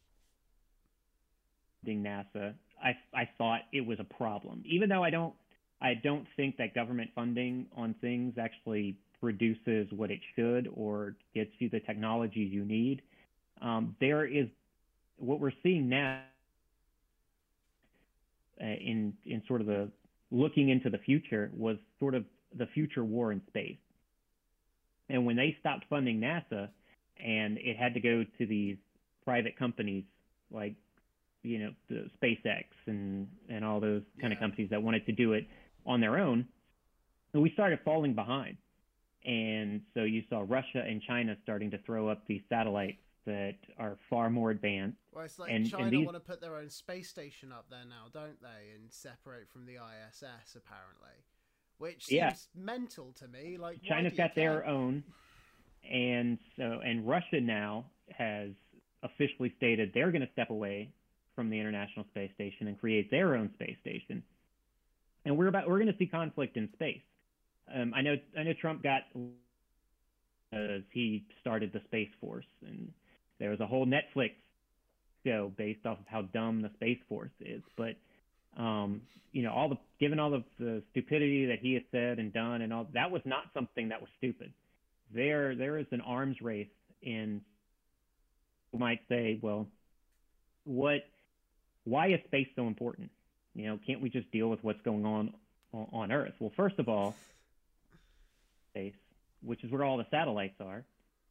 NASA. 1.87 2.53
I 2.83 2.95
I 3.13 3.29
thought 3.37 3.61
it 3.71 3.85
was 3.85 3.99
a 3.99 4.03
problem, 4.03 4.63
even 4.65 4.89
though 4.89 5.03
I 5.03 5.09
don't 5.09 5.33
I 5.81 5.93
don't 5.93 6.25
think 6.35 6.57
that 6.57 6.73
government 6.73 7.11
funding 7.13 7.67
on 7.75 7.95
things 8.01 8.35
actually 8.39 8.97
produces 9.21 9.87
what 9.91 10.11
it 10.11 10.19
should 10.35 10.67
or 10.73 11.15
gets 11.33 11.51
you 11.59 11.69
the 11.69 11.79
technology 11.79 12.39
you 12.41 12.65
need. 12.65 13.01
Um, 13.61 13.95
there 13.99 14.25
is 14.25 14.47
what 15.17 15.39
we're 15.39 15.51
seeing 15.63 15.87
now 15.89 16.21
uh, 18.61 18.65
in 18.65 19.13
in 19.25 19.41
sort 19.47 19.61
of 19.61 19.67
the 19.67 19.89
looking 20.31 20.69
into 20.69 20.89
the 20.89 20.97
future 20.97 21.51
was 21.55 21.77
sort 21.99 22.15
of 22.15 22.25
the 22.57 22.67
future 22.67 23.03
war 23.03 23.31
in 23.31 23.41
space. 23.47 23.77
And 25.09 25.25
when 25.25 25.35
they 25.35 25.55
stopped 25.59 25.85
funding 25.89 26.19
NASA 26.19 26.69
and 27.23 27.57
it 27.57 27.77
had 27.77 27.93
to 27.93 27.99
go 27.99 28.25
to 28.37 28.45
these 28.45 28.77
private 29.23 29.57
companies 29.57 30.03
like 30.51 30.75
you 31.43 31.59
know 31.59 31.71
the 31.89 32.09
SpaceX 32.21 32.65
and 32.87 33.27
and 33.49 33.63
all 33.63 33.79
those 33.79 34.01
kind 34.19 34.33
of 34.33 34.39
companies 34.39 34.69
that 34.71 34.81
wanted 34.81 35.05
to 35.05 35.11
do 35.11 35.33
it 35.33 35.47
on 35.85 36.01
their 36.01 36.17
own, 36.17 36.47
and 37.33 37.43
we 37.43 37.51
started 37.51 37.79
falling 37.85 38.13
behind. 38.13 38.57
And 39.25 39.81
so 39.93 40.03
you 40.03 40.23
saw 40.29 40.45
Russia 40.47 40.83
and 40.87 41.01
China 41.01 41.35
starting 41.43 41.71
to 41.71 41.79
throw 41.79 42.09
up 42.09 42.21
these 42.27 42.41
satellites 42.47 42.97
that 43.25 43.55
are 43.77 43.97
far 44.09 44.29
more 44.29 44.51
advanced. 44.51 44.97
Well, 45.11 45.25
it's 45.25 45.39
like 45.39 45.51
And- 45.51 45.63
and 45.63 45.71
China 45.71 45.89
these- 45.89 46.05
want 46.05 46.15
to 46.15 46.19
put 46.21 46.41
their 46.41 46.55
own 46.55 46.69
space 46.69 47.09
station 47.09 47.51
up 47.51 47.69
there 47.69 47.85
now, 47.85 48.07
don't 48.13 48.39
they? 48.41 48.71
And 48.75 48.91
separate 48.91 49.49
from 49.49 49.65
the 49.65 49.77
ISS, 49.77 50.55
apparently. 50.55 51.23
Which 51.77 52.05
seems 52.05 52.49
Yeah. 52.55 52.61
mental 52.63 53.11
to 53.13 53.27
me. 53.27 53.57
Like 53.57 53.81
China's 53.81 54.13
got 54.13 54.33
their 54.35 54.65
own, 54.65 55.03
and 55.83 56.39
so 56.55 56.79
and 56.79 57.05
Russia 57.05 57.41
now 57.41 57.89
has 58.11 58.53
officially 59.03 59.49
stated 59.57 59.91
they're 59.93 60.11
going 60.11 60.25
to 60.25 60.31
step 60.31 60.49
away 60.51 60.91
from 61.35 61.49
the 61.49 61.59
International 61.59 62.05
Space 62.05 62.33
Station 62.33 62.67
and 62.67 62.79
create 62.79 63.11
their 63.11 63.35
own 63.35 63.53
space 63.55 63.77
station. 63.79 64.23
And 65.25 65.37
we're 65.37 65.47
about 65.47 65.67
we're 65.67 65.79
going 65.79 65.91
to 65.91 65.97
see 65.97 66.07
conflict 66.07 66.55
in 66.55 66.71
space. 66.73 67.03
Um, 67.67 67.93
I 67.93 68.01
know 68.01 68.15
I 68.37 68.43
know 68.43 68.53
Trump 68.53 68.81
got 68.83 69.03
as 70.53 70.81
he 70.91 71.25
started 71.41 71.73
the 71.73 71.81
Space 71.81 72.11
Force, 72.21 72.45
and 72.61 72.93
there 73.39 73.49
was 73.49 73.59
a 73.59 73.67
whole 73.67 73.85
Netflix 73.85 74.31
show 75.25 75.51
based 75.57 75.85
off 75.85 75.99
of 75.99 76.05
how 76.07 76.21
dumb 76.21 76.61
the 76.61 76.69
Space 76.75 76.99
Force 77.09 77.31
is. 77.39 77.61
But 77.75 77.95
um, 78.57 79.01
you 79.31 79.43
know, 79.43 79.51
all 79.51 79.69
the 79.69 79.77
given 79.99 80.19
all 80.19 80.33
of 80.33 80.43
the 80.59 80.81
stupidity 80.91 81.47
that 81.47 81.59
he 81.59 81.73
has 81.73 81.83
said 81.91 82.19
and 82.19 82.31
done, 82.31 82.61
and 82.61 82.71
all 82.71 82.87
that 82.93 83.11
was 83.11 83.21
not 83.25 83.43
something 83.53 83.89
that 83.89 84.01
was 84.01 84.09
stupid. 84.17 84.53
There, 85.13 85.55
there 85.55 85.77
is 85.77 85.87
an 85.91 86.01
arms 86.01 86.37
race 86.41 86.67
in. 87.01 87.41
You 88.71 88.79
might 88.79 89.01
say, 89.09 89.39
well, 89.41 89.67
what? 90.63 91.01
Why 91.83 92.07
is 92.07 92.19
space 92.27 92.47
so 92.55 92.67
important? 92.67 93.11
You 93.53 93.67
know, 93.67 93.79
can't 93.85 94.01
we 94.01 94.09
just 94.09 94.31
deal 94.31 94.49
with 94.49 94.63
what's 94.63 94.81
going 94.81 95.05
on, 95.05 95.33
on 95.71 96.11
Earth? 96.11 96.33
Well, 96.39 96.51
first 96.57 96.77
of 96.79 96.89
all, 96.89 97.15
space, 98.71 98.95
which 99.43 99.63
is 99.63 99.71
where 99.71 99.83
all 99.83 99.97
the 99.97 100.07
satellites 100.11 100.59
are, 100.59 100.83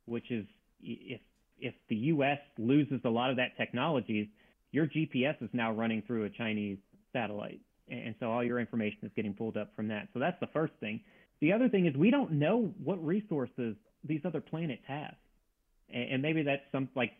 which 0.07 0.31
is 0.31 0.47
if 0.83 1.21
if 1.65 1.75
the 1.89 1.97
U.S. 1.97 2.39
loses 2.59 3.01
a 3.05 3.09
lot 3.09 3.31
of 3.31 3.37
that 3.37 3.57
technology, 3.57 4.31
your 4.71 4.87
GPS 4.87 5.43
is 5.43 5.49
now 5.53 5.73
running 5.73 6.03
through 6.07 6.25
a 6.25 6.31
Chinese 6.31 6.79
satellite. 7.13 7.61
And 7.89 8.15
so 8.21 8.31
all 8.31 8.45
your 8.45 8.61
information 8.61 8.99
is 9.03 9.11
getting 9.17 9.35
pulled 9.35 9.57
up 9.57 9.75
from 9.75 9.89
that. 9.89 10.09
So 10.13 10.21
that's 10.21 10.39
the 10.41 10.49
first 10.49 10.75
thing. 10.81 11.01
The 11.41 11.53
other 11.53 11.69
thing 11.69 11.87
is 11.87 11.97
we 11.97 12.11
don't 12.11 12.33
know 12.33 12.73
what 12.83 13.05
resources 13.05 13.77
these 14.05 14.21
other 14.25 14.41
planets 14.41 14.83
have. 14.87 15.15
And, 15.93 16.23
maybe 16.23 16.43
that's 16.43 16.63
some 16.73 16.89
like 16.97 17.13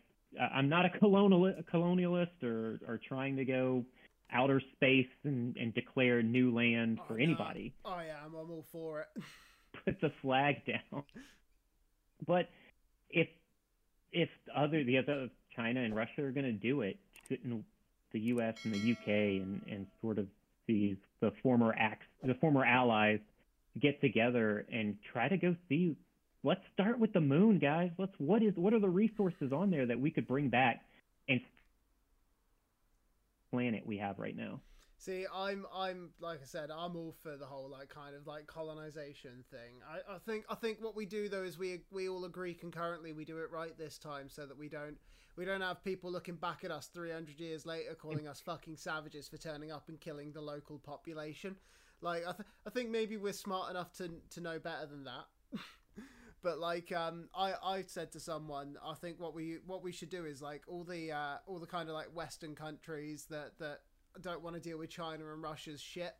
I'm 0.53 0.69
not 0.69 0.85
a 0.85 0.89
colonial 0.89 1.45
a 1.45 1.63
colonialist 1.63 2.43
or 2.43 2.79
or 2.87 2.99
trying 3.07 3.37
to 3.37 3.45
go 3.45 3.85
outer 4.33 4.61
space 4.73 5.07
and, 5.23 5.55
and 5.55 5.73
declare 5.73 6.21
new 6.23 6.53
land 6.53 6.99
for 7.07 7.13
oh, 7.13 7.23
anybody. 7.23 7.73
Oh 7.85 7.99
yeah, 8.05 8.17
I'm, 8.25 8.33
I'm 8.33 8.49
all 8.51 8.65
for 8.71 9.01
it. 9.01 9.23
Put 9.85 10.01
the 10.01 10.11
flag 10.21 10.55
down. 10.65 11.03
But 12.25 12.49
if 13.11 13.27
if 14.15 14.29
other 14.55 14.83
the 14.83 14.97
other 14.97 15.29
China 15.55 15.81
and 15.81 15.95
Russia 15.95 16.23
are 16.23 16.31
going 16.31 16.45
to 16.45 16.53
do 16.53 16.81
it, 16.81 16.97
shouldn't 17.27 17.63
the 18.13 18.19
U.S. 18.19 18.55
and 18.63 18.73
the 18.73 18.91
UK 18.93 19.07
and, 19.07 19.61
and 19.69 19.85
sort 20.01 20.17
of 20.17 20.27
these 20.67 20.95
the 21.21 21.31
former 21.43 21.75
acts 21.77 22.05
the 22.23 22.33
former 22.35 22.65
allies 22.65 23.19
get 23.79 23.99
together 24.01 24.65
and 24.71 24.95
try 25.11 25.27
to 25.27 25.37
go 25.37 25.55
see 25.69 25.95
let's 26.43 26.61
start 26.73 26.97
with 26.97 27.13
the 27.13 27.19
moon 27.19 27.59
guys 27.59 27.91
let's 27.99 28.13
what 28.17 28.41
is 28.41 28.53
what 28.55 28.73
are 28.73 28.79
the 28.79 28.89
resources 28.89 29.51
on 29.51 29.69
there 29.69 29.85
that 29.85 29.99
we 29.99 30.09
could 30.09 30.27
bring 30.27 30.49
back 30.49 30.81
and 31.29 31.39
planet 33.51 33.83
we 33.85 33.97
have 33.97 34.17
right 34.17 34.35
now 34.35 34.59
See, 34.97 35.25
I'm 35.33 35.65
I'm 35.73 36.11
like 36.19 36.39
I 36.41 36.45
said, 36.45 36.71
I'm 36.71 36.95
all 36.95 37.15
for 37.21 37.35
the 37.35 37.45
whole 37.45 37.69
like 37.69 37.89
kind 37.89 38.15
of 38.15 38.27
like 38.27 38.47
colonization 38.47 39.43
thing. 39.51 39.81
I, 39.87 40.15
I 40.15 40.17
think 40.19 40.45
I 40.49 40.55
think 40.55 40.81
what 40.81 40.95
we 40.95 41.05
do 41.05 41.27
though 41.27 41.43
is 41.43 41.57
we 41.57 41.81
we 41.91 42.07
all 42.07 42.25
agree 42.25 42.53
concurrently 42.53 43.11
we 43.11 43.25
do 43.25 43.37
it 43.39 43.51
right 43.51 43.77
this 43.77 43.97
time 43.97 44.29
so 44.29 44.45
that 44.45 44.57
we 44.57 44.69
don't 44.69 44.97
we 45.35 45.43
don't 45.43 45.61
have 45.61 45.83
people 45.83 46.11
looking 46.11 46.35
back 46.35 46.63
at 46.63 46.71
us 46.71 46.87
300 46.93 47.39
years 47.39 47.65
later 47.65 47.93
calling 47.93 48.27
us 48.27 48.39
fucking 48.39 48.77
savages 48.77 49.27
for 49.27 49.37
turning 49.37 49.71
up 49.71 49.89
and 49.89 49.99
killing 49.99 50.31
the 50.31 50.41
local 50.41 50.79
population. 50.79 51.57
Like 52.01 52.21
I 52.21 52.31
th- 52.31 52.47
I 52.65 52.69
think 52.69 52.89
maybe 52.89 53.17
we're 53.17 53.33
smart 53.33 53.69
enough 53.69 53.91
to 53.93 54.09
to 54.31 54.41
know 54.41 54.59
better 54.59 54.85
than 54.85 55.03
that. 55.03 55.25
but 56.41 56.57
like 56.57 56.91
um 56.93 57.27
I 57.35 57.53
I 57.61 57.81
said 57.81 58.13
to 58.13 58.19
someone 58.19 58.77
I 58.83 58.93
think 58.93 59.19
what 59.19 59.35
we 59.35 59.57
what 59.65 59.83
we 59.83 59.91
should 59.91 60.09
do 60.09 60.25
is 60.25 60.41
like 60.41 60.63
all 60.67 60.85
the 60.85 61.11
uh 61.11 61.37
all 61.47 61.59
the 61.59 61.67
kind 61.67 61.89
of 61.89 61.95
like 61.95 62.15
western 62.15 62.55
countries 62.55 63.25
that 63.29 63.59
that 63.59 63.79
don't 64.21 64.41
want 64.41 64.55
to 64.55 64.61
deal 64.61 64.77
with 64.77 64.89
China 64.89 65.31
and 65.31 65.41
Russia's 65.41 65.81
shit. 65.81 66.13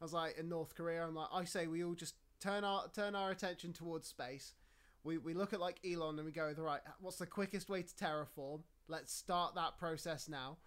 I 0.00 0.04
was 0.04 0.12
like, 0.12 0.38
in 0.38 0.48
North 0.48 0.74
Korea, 0.74 1.06
I'm 1.06 1.14
like, 1.14 1.28
I 1.32 1.44
say 1.44 1.66
we 1.66 1.84
all 1.84 1.94
just 1.94 2.14
turn 2.40 2.64
our 2.64 2.88
turn 2.94 3.14
our 3.14 3.30
attention 3.30 3.72
towards 3.72 4.08
space. 4.08 4.54
We 5.02 5.18
we 5.18 5.34
look 5.34 5.52
at 5.52 5.60
like 5.60 5.78
Elon 5.84 6.18
and 6.18 6.26
we 6.26 6.32
go, 6.32 6.52
right, 6.58 6.80
what's 7.00 7.18
the 7.18 7.26
quickest 7.26 7.68
way 7.68 7.82
to 7.82 7.94
terraform? 7.94 8.62
Let's 8.88 9.12
start 9.12 9.54
that 9.54 9.78
process 9.78 10.28
now. 10.28 10.58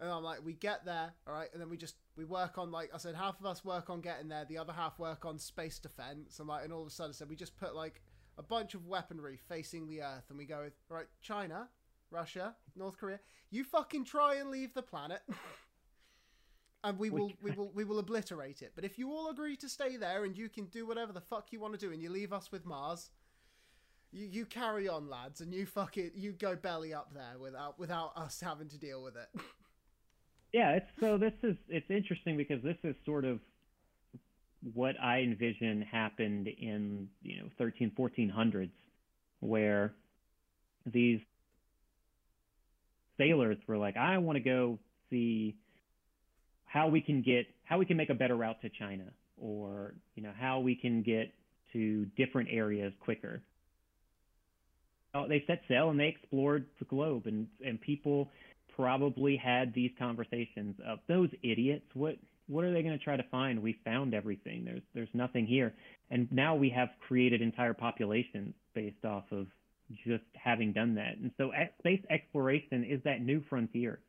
And 0.00 0.10
I'm 0.10 0.24
like, 0.24 0.44
we 0.44 0.54
get 0.54 0.84
there, 0.84 1.12
all 1.26 1.34
right, 1.34 1.48
and 1.52 1.62
then 1.62 1.70
we 1.70 1.76
just 1.76 1.96
we 2.16 2.24
work 2.24 2.58
on 2.58 2.70
like 2.70 2.90
I 2.92 2.98
said, 2.98 3.14
half 3.14 3.38
of 3.40 3.46
us 3.46 3.64
work 3.64 3.90
on 3.90 4.00
getting 4.00 4.28
there, 4.28 4.44
the 4.44 4.58
other 4.58 4.72
half 4.72 4.98
work 4.98 5.24
on 5.24 5.38
space 5.38 5.78
defense. 5.78 6.38
And 6.38 6.48
like, 6.48 6.64
and 6.64 6.72
all 6.72 6.82
of 6.82 6.88
a 6.88 6.90
sudden, 6.90 7.10
I 7.10 7.14
said 7.14 7.28
we 7.28 7.36
just 7.36 7.56
put 7.56 7.74
like 7.74 8.02
a 8.36 8.42
bunch 8.42 8.74
of 8.74 8.86
weaponry 8.86 9.38
facing 9.48 9.86
the 9.86 10.02
Earth, 10.02 10.24
and 10.28 10.38
we 10.38 10.44
go, 10.44 10.68
right, 10.88 11.06
China, 11.20 11.68
Russia, 12.10 12.54
North 12.76 12.98
Korea, 12.98 13.20
you 13.50 13.64
fucking 13.64 14.04
try 14.04 14.36
and 14.36 14.50
leave 14.50 14.74
the 14.74 14.82
planet. 14.82 15.20
and 16.84 16.98
we 16.98 17.10
will 17.10 17.32
we 17.42 17.50
will 17.50 17.70
we 17.74 17.82
will 17.82 17.98
obliterate 17.98 18.62
it. 18.62 18.72
But 18.74 18.84
if 18.84 18.98
you 18.98 19.10
all 19.10 19.30
agree 19.30 19.56
to 19.56 19.68
stay 19.68 19.96
there 19.96 20.24
and 20.24 20.36
you 20.36 20.48
can 20.48 20.66
do 20.66 20.86
whatever 20.86 21.12
the 21.12 21.20
fuck 21.20 21.50
you 21.50 21.58
want 21.58 21.72
to 21.72 21.80
do 21.80 21.92
and 21.92 22.00
you 22.00 22.10
leave 22.10 22.32
us 22.32 22.52
with 22.52 22.66
Mars, 22.66 23.10
you 24.12 24.26
you 24.26 24.44
carry 24.44 24.86
on, 24.86 25.08
lads, 25.08 25.40
and 25.40 25.52
you 25.52 25.64
fuck 25.66 25.96
it. 25.96 26.12
You 26.14 26.32
go 26.32 26.54
belly 26.54 26.92
up 26.92 27.12
there 27.14 27.38
without 27.40 27.78
without 27.78 28.12
us 28.16 28.40
having 28.40 28.68
to 28.68 28.78
deal 28.78 29.02
with 29.02 29.16
it. 29.16 29.28
yeah, 30.52 30.72
it's 30.72 30.90
so 31.00 31.16
this 31.16 31.32
is 31.42 31.56
it's 31.68 31.90
interesting 31.90 32.36
because 32.36 32.62
this 32.62 32.78
is 32.84 32.94
sort 33.06 33.24
of 33.24 33.40
what 34.74 34.94
I 35.02 35.20
envision 35.20 35.82
happened 35.82 36.48
in 36.48 37.08
you 37.22 37.38
know 37.38 37.48
13 37.58 37.92
1400s 37.98 38.70
where 39.40 39.94
these 40.86 41.20
sailors 43.18 43.58
were 43.66 43.78
like 43.78 43.96
I 43.96 44.18
want 44.18 44.36
to 44.36 44.40
go 44.40 44.78
see 45.10 45.56
how 46.74 46.88
we 46.88 47.00
can 47.00 47.22
get 47.22 47.46
how 47.62 47.78
we 47.78 47.86
can 47.86 47.96
make 47.96 48.10
a 48.10 48.14
better 48.14 48.36
route 48.36 48.60
to 48.60 48.68
China 48.68 49.04
or 49.40 49.94
you 50.16 50.22
know 50.22 50.32
how 50.38 50.58
we 50.58 50.74
can 50.74 51.02
get 51.02 51.32
to 51.72 52.04
different 52.16 52.48
areas 52.50 52.92
quicker. 53.00 53.40
They 55.28 55.44
set 55.46 55.62
sail 55.68 55.90
and 55.90 56.00
they 56.00 56.08
explored 56.08 56.66
the 56.80 56.84
globe 56.86 57.26
and 57.26 57.46
and 57.64 57.80
people 57.80 58.28
probably 58.74 59.36
had 59.36 59.72
these 59.72 59.92
conversations 59.96 60.74
of 60.84 60.98
those 61.06 61.28
idiots 61.44 61.86
what 61.94 62.16
what 62.48 62.64
are 62.64 62.72
they 62.74 62.82
going 62.82 62.98
to 62.98 63.02
try 63.02 63.16
to 63.16 63.24
find? 63.30 63.62
We 63.62 63.78
found 63.84 64.12
everything. 64.12 64.64
There's 64.64 64.82
there's 64.94 65.14
nothing 65.14 65.46
here. 65.46 65.72
And 66.10 66.28
now 66.32 66.56
we 66.56 66.70
have 66.70 66.88
created 67.06 67.40
entire 67.40 67.72
populations 67.72 68.52
based 68.74 69.04
off 69.04 69.24
of 69.30 69.46
just 70.04 70.24
having 70.34 70.72
done 70.72 70.96
that. 70.96 71.16
And 71.22 71.30
so 71.38 71.52
space 71.78 72.02
exploration 72.10 72.84
is 72.84 73.00
that 73.04 73.22
new 73.22 73.42
frontier 73.48 74.00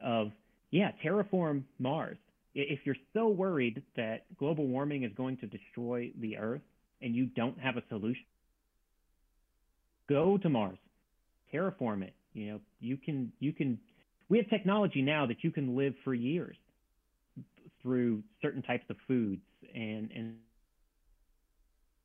of 0.00 0.32
yeah, 0.70 0.90
terraform 1.04 1.62
Mars. 1.78 2.18
If 2.54 2.80
you're 2.84 2.96
so 3.14 3.28
worried 3.28 3.82
that 3.96 4.24
global 4.38 4.66
warming 4.66 5.04
is 5.04 5.12
going 5.16 5.36
to 5.38 5.46
destroy 5.46 6.10
the 6.20 6.36
Earth 6.36 6.62
and 7.00 7.14
you 7.14 7.26
don't 7.26 7.58
have 7.58 7.76
a 7.76 7.82
solution, 7.88 8.24
go 10.08 10.38
to 10.38 10.48
Mars, 10.48 10.78
terraform 11.52 12.02
it. 12.02 12.14
You 12.34 12.52
know, 12.52 12.60
you 12.80 12.96
can 12.96 13.32
you 13.38 13.52
can. 13.52 13.78
We 14.28 14.38
have 14.38 14.48
technology 14.50 15.00
now 15.00 15.26
that 15.26 15.42
you 15.42 15.50
can 15.50 15.76
live 15.76 15.94
for 16.04 16.14
years 16.14 16.56
through 17.82 18.22
certain 18.42 18.62
types 18.62 18.84
of 18.90 18.96
foods 19.06 19.40
and 19.74 20.10
and 20.14 20.34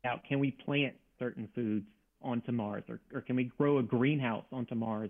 now 0.04 0.22
can 0.28 0.40
we 0.40 0.52
plant 0.52 0.94
certain 1.20 1.50
foods 1.56 1.86
onto 2.22 2.52
Mars 2.52 2.84
or, 2.90 3.00
or 3.14 3.22
can 3.22 3.36
we 3.36 3.52
grow 3.58 3.80
a 3.80 3.84
greenhouse 3.84 4.46
onto 4.52 4.76
Mars 4.76 5.10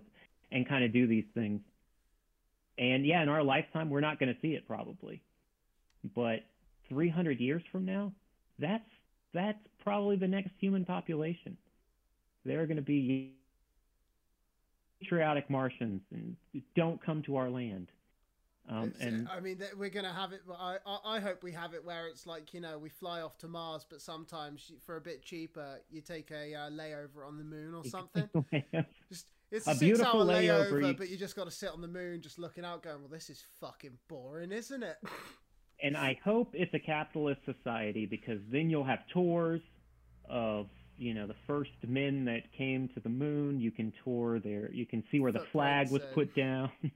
and 0.52 0.68
kind 0.68 0.84
of 0.84 0.92
do 0.92 1.06
these 1.06 1.24
things 1.34 1.60
and 2.78 3.06
yeah, 3.06 3.22
in 3.22 3.28
our 3.28 3.42
lifetime, 3.42 3.90
we're 3.90 4.00
not 4.00 4.18
going 4.18 4.34
to 4.34 4.40
see 4.40 4.54
it 4.54 4.66
probably. 4.66 5.22
But 6.14 6.40
300 6.88 7.40
years 7.40 7.62
from 7.72 7.84
now, 7.84 8.12
that's 8.58 8.88
that's 9.32 9.58
probably 9.82 10.16
the 10.16 10.28
next 10.28 10.52
human 10.60 10.84
population. 10.84 11.56
They're 12.44 12.66
going 12.66 12.76
to 12.76 12.82
be 12.82 13.34
patriotic 15.00 15.50
Martians 15.50 16.02
and 16.12 16.36
don't 16.76 17.04
come 17.04 17.22
to 17.22 17.36
our 17.36 17.50
land. 17.50 17.88
Um, 18.66 18.94
and 18.98 19.28
I 19.28 19.40
mean, 19.40 19.58
we're 19.76 19.90
gonna 19.90 20.12
have 20.12 20.32
it. 20.32 20.40
I, 20.50 20.78
I 21.04 21.20
hope 21.20 21.42
we 21.42 21.52
have 21.52 21.74
it 21.74 21.84
where 21.84 22.06
it's 22.06 22.26
like 22.26 22.54
you 22.54 22.60
know 22.60 22.78
we 22.78 22.88
fly 22.88 23.20
off 23.20 23.36
to 23.38 23.48
Mars, 23.48 23.84
but 23.88 24.00
sometimes 24.00 24.72
for 24.86 24.96
a 24.96 25.02
bit 25.02 25.22
cheaper, 25.22 25.80
you 25.90 26.00
take 26.00 26.30
a 26.30 26.54
uh, 26.54 26.70
layover 26.70 27.26
on 27.26 27.36
the 27.36 27.44
moon 27.44 27.74
or 27.74 27.84
something. 27.84 28.26
Just 29.10 29.26
it's 29.54 29.68
a, 29.68 29.70
a 29.70 29.74
beautiful 29.74 30.26
layover, 30.26 30.72
layover 30.72 30.88
you... 30.88 30.94
but 30.94 31.08
you 31.08 31.16
just 31.16 31.36
got 31.36 31.44
to 31.44 31.50
sit 31.50 31.70
on 31.70 31.80
the 31.80 31.88
moon, 31.88 32.20
just 32.20 32.38
looking 32.38 32.64
out, 32.64 32.82
going, 32.82 33.00
"Well, 33.00 33.08
this 33.08 33.30
is 33.30 33.42
fucking 33.60 33.98
boring, 34.08 34.50
isn't 34.50 34.82
it?" 34.82 34.96
and 35.82 35.96
I 35.96 36.18
hope 36.24 36.50
it's 36.54 36.74
a 36.74 36.78
capitalist 36.78 37.40
society 37.44 38.06
because 38.06 38.40
then 38.50 38.68
you'll 38.68 38.84
have 38.84 39.00
tours 39.12 39.60
of 40.28 40.66
you 40.96 41.14
know 41.14 41.26
the 41.26 41.36
first 41.46 41.70
men 41.86 42.24
that 42.24 42.52
came 42.56 42.88
to 42.94 43.00
the 43.00 43.08
moon. 43.08 43.60
You 43.60 43.70
can 43.70 43.92
tour 44.02 44.40
there. 44.40 44.70
You 44.72 44.86
can 44.86 45.04
see 45.12 45.20
where 45.20 45.32
the 45.32 45.46
flag 45.52 45.90
was 45.90 46.02
put 46.14 46.34
down. 46.34 46.70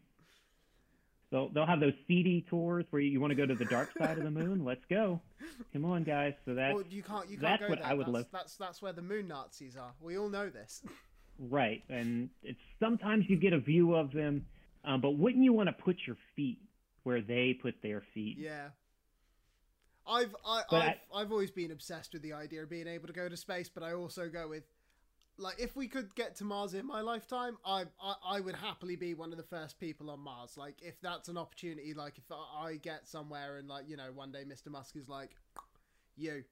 So 1.31 1.51
they'll 1.53 1.67
have 1.67 1.81
those 1.81 1.93
seedy 2.07 2.47
tours 2.49 2.87
where 2.89 3.03
you, 3.03 3.11
you 3.11 3.21
want 3.21 3.33
to 3.33 3.35
go 3.35 3.45
to 3.45 3.55
the 3.55 3.67
dark 3.67 3.91
side 3.99 4.17
of 4.17 4.25
the 4.25 4.31
moon. 4.31 4.65
Let's 4.65 4.85
go! 4.89 5.21
Come 5.75 5.85
on, 5.85 6.03
guys. 6.03 6.33
So 6.47 6.55
that's 6.55 6.75
well, 6.75 6.85
you 6.89 7.03
can't. 7.03 7.29
You 7.29 7.37
can't 7.37 7.61
that's 7.61 7.69
what 7.69 7.81
there. 7.81 7.89
I 7.89 7.93
would 7.93 8.07
that's, 8.07 8.15
love. 8.15 8.27
That's 8.33 8.57
that's 8.57 8.81
where 8.81 8.95
the 8.95 9.03
moon 9.03 9.29
Nazis 9.29 9.77
are. 9.77 9.93
We 10.01 10.17
all 10.17 10.31
know 10.31 10.49
this. 10.49 10.83
Right, 11.39 11.83
and 11.89 12.31
it's 12.43 12.59
sometimes 12.81 13.27
you 13.29 13.37
get 13.37 13.53
a 13.53 13.59
view 13.59 13.95
of 13.95 14.13
them, 14.13 14.47
um, 14.85 15.01
but 15.01 15.13
wouldn't 15.13 15.45
you 15.45 15.53
want 15.53 15.69
to 15.69 15.73
put 15.73 15.97
your 16.07 16.17
feet 16.35 16.59
where 17.05 17.21
they 17.21 17.55
put 17.55 17.77
their 17.83 18.03
feet? 18.13 18.37
Yeah. 18.39 18.69
I've 20.07 20.35
I, 20.45 20.63
I've 20.71 20.83
I, 20.83 20.97
I've 21.15 21.33
always 21.33 21.51
been 21.51 21.71
obsessed 21.71 22.13
with 22.15 22.23
the 22.23 22.33
idea 22.33 22.63
of 22.63 22.71
being 22.71 22.89
able 22.89 23.07
to 23.07 23.13
go 23.13 23.29
to 23.29 23.37
space, 23.37 23.69
but 23.69 23.83
I 23.83 23.93
also 23.93 24.29
go 24.29 24.49
with 24.49 24.65
like 25.37 25.61
if 25.61 25.77
we 25.77 25.87
could 25.87 26.15
get 26.15 26.35
to 26.37 26.45
Mars 26.45 26.75
in 26.75 26.87
my 26.87 27.01
lifetime, 27.01 27.57
I, 27.65 27.85
I 28.03 28.15
I 28.25 28.41
would 28.41 28.57
happily 28.57 28.97
be 28.97 29.15
one 29.15 29.31
of 29.31 29.39
the 29.39 29.45
first 29.45 29.79
people 29.79 30.11
on 30.11 30.21
Mars. 30.21 30.57
Like 30.57 30.77
if 30.83 31.01
that's 31.01 31.29
an 31.29 31.39
opportunity, 31.39 31.95
like 31.95 32.19
if 32.19 32.25
I 32.31 32.77
get 32.77 33.07
somewhere 33.07 33.59
and 33.59 33.69
like 33.69 33.89
you 33.89 33.97
know 33.97 34.11
one 34.13 34.33
day 34.33 34.45
Mr. 34.45 34.71
Musk 34.71 34.97
is 34.97 35.09
like, 35.09 35.31
you 36.17 36.43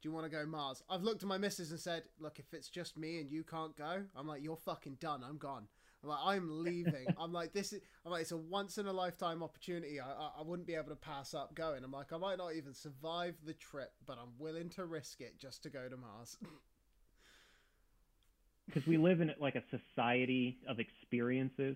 do 0.00 0.08
you 0.08 0.12
want 0.12 0.24
to 0.24 0.30
go 0.30 0.46
Mars? 0.46 0.82
I've 0.88 1.02
looked 1.02 1.22
at 1.22 1.28
my 1.28 1.38
missus 1.38 1.70
and 1.70 1.80
said, 1.80 2.04
look, 2.18 2.38
if 2.38 2.54
it's 2.54 2.68
just 2.68 2.96
me 2.96 3.20
and 3.20 3.30
you 3.30 3.44
can't 3.44 3.76
go, 3.76 4.02
I'm 4.16 4.26
like, 4.26 4.42
you're 4.42 4.56
fucking 4.56 4.96
done. 5.00 5.22
I'm 5.26 5.36
gone. 5.36 5.66
I'm 6.02 6.08
like, 6.08 6.18
I'm 6.24 6.48
leaving. 6.64 7.06
I'm 7.18 7.32
like, 7.32 7.52
this 7.52 7.72
is, 7.72 7.80
I'm 8.04 8.12
like, 8.12 8.22
it's 8.22 8.32
a 8.32 8.36
once 8.36 8.78
in 8.78 8.86
a 8.86 8.92
lifetime 8.92 9.42
opportunity. 9.42 10.00
I, 10.00 10.10
I, 10.10 10.30
I 10.38 10.42
wouldn't 10.42 10.66
be 10.66 10.74
able 10.74 10.88
to 10.88 10.96
pass 10.96 11.34
up 11.34 11.54
going. 11.54 11.84
I'm 11.84 11.92
like, 11.92 12.12
I 12.12 12.16
might 12.16 12.38
not 12.38 12.54
even 12.54 12.72
survive 12.72 13.34
the 13.44 13.54
trip, 13.54 13.92
but 14.06 14.18
I'm 14.20 14.30
willing 14.38 14.70
to 14.70 14.86
risk 14.86 15.20
it 15.20 15.38
just 15.38 15.62
to 15.64 15.70
go 15.70 15.88
to 15.88 15.96
Mars. 15.96 16.36
Because 18.66 18.86
we 18.86 18.98
live 18.98 19.20
in 19.20 19.32
like 19.40 19.56
a 19.56 19.64
society 19.68 20.58
of 20.68 20.78
experiences. 20.78 21.74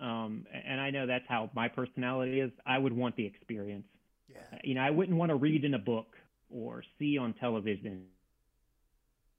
Um, 0.00 0.46
and 0.54 0.80
I 0.80 0.86
I 0.86 0.90
know 0.90 1.06
that's 1.06 1.26
how 1.28 1.50
my 1.54 1.68
personality 1.68 2.40
is. 2.40 2.50
I 2.66 2.78
would 2.78 2.92
want 2.92 3.14
the 3.16 3.26
experience. 3.26 3.86
Yeah. 4.28 4.58
You 4.64 4.74
know, 4.74 4.80
I 4.80 4.90
wouldn't 4.90 5.16
want 5.16 5.28
to 5.28 5.36
read 5.36 5.64
in 5.64 5.74
a 5.74 5.78
book 5.78 6.16
or 6.50 6.82
see 6.98 7.18
on 7.18 7.34
television. 7.34 8.02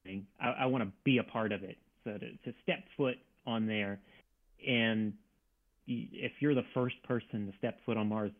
I, 0.07 0.47
I 0.61 0.65
want 0.65 0.83
to 0.83 0.91
be 1.03 1.19
a 1.19 1.23
part 1.23 1.51
of 1.51 1.63
it. 1.63 1.77
So 2.03 2.11
to, 2.13 2.19
to 2.19 2.57
step 2.63 2.83
foot 2.97 3.17
on 3.45 3.67
there, 3.67 3.99
and 4.67 5.13
if 5.87 6.31
you're 6.39 6.55
the 6.55 6.65
first 6.73 6.95
person 7.03 7.51
to 7.51 7.57
step 7.57 7.79
foot 7.85 7.97
on 7.97 8.07
Mars, 8.07 8.31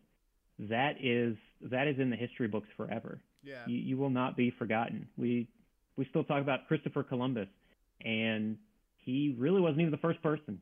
that 0.58 0.96
is 1.00 1.36
that 1.70 1.86
is 1.86 1.98
in 1.98 2.10
the 2.10 2.16
history 2.16 2.48
books 2.48 2.68
forever. 2.76 3.20
Yeah. 3.42 3.66
You, 3.66 3.76
you 3.76 3.96
will 3.96 4.10
not 4.10 4.36
be 4.36 4.52
forgotten. 4.58 5.08
We 5.16 5.48
we 5.96 6.06
still 6.10 6.24
talk 6.24 6.40
about 6.40 6.66
Christopher 6.68 7.02
Columbus, 7.02 7.48
and 8.04 8.56
he 9.04 9.34
really 9.38 9.60
wasn't 9.60 9.80
even 9.80 9.90
the 9.90 9.98
first 9.98 10.22
person. 10.22 10.60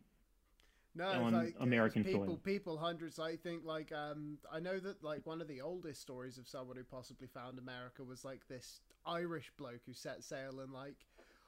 No, 0.95 1.09
on 1.09 1.33
like, 1.33 1.55
American 1.61 2.03
people, 2.03 2.27
soil. 2.27 2.41
people, 2.43 2.77
hundreds. 2.77 3.19
I 3.19 3.37
think, 3.37 3.65
like, 3.65 3.93
um, 3.93 4.39
I 4.53 4.59
know 4.59 4.79
that, 4.81 5.05
like, 5.05 5.25
one 5.25 5.41
of 5.41 5.47
the 5.47 5.61
oldest 5.61 6.01
stories 6.01 6.37
of 6.37 6.49
someone 6.49 6.77
who 6.77 6.85
possibly 6.85 7.29
found 7.29 7.59
America 7.59 8.03
was 8.03 8.25
like 8.25 8.49
this 8.49 8.81
Irish 9.07 9.53
bloke 9.57 9.81
who 9.87 9.95
set 9.95 10.25
sail 10.25 10.61
in 10.61 10.73
like 10.73 11.07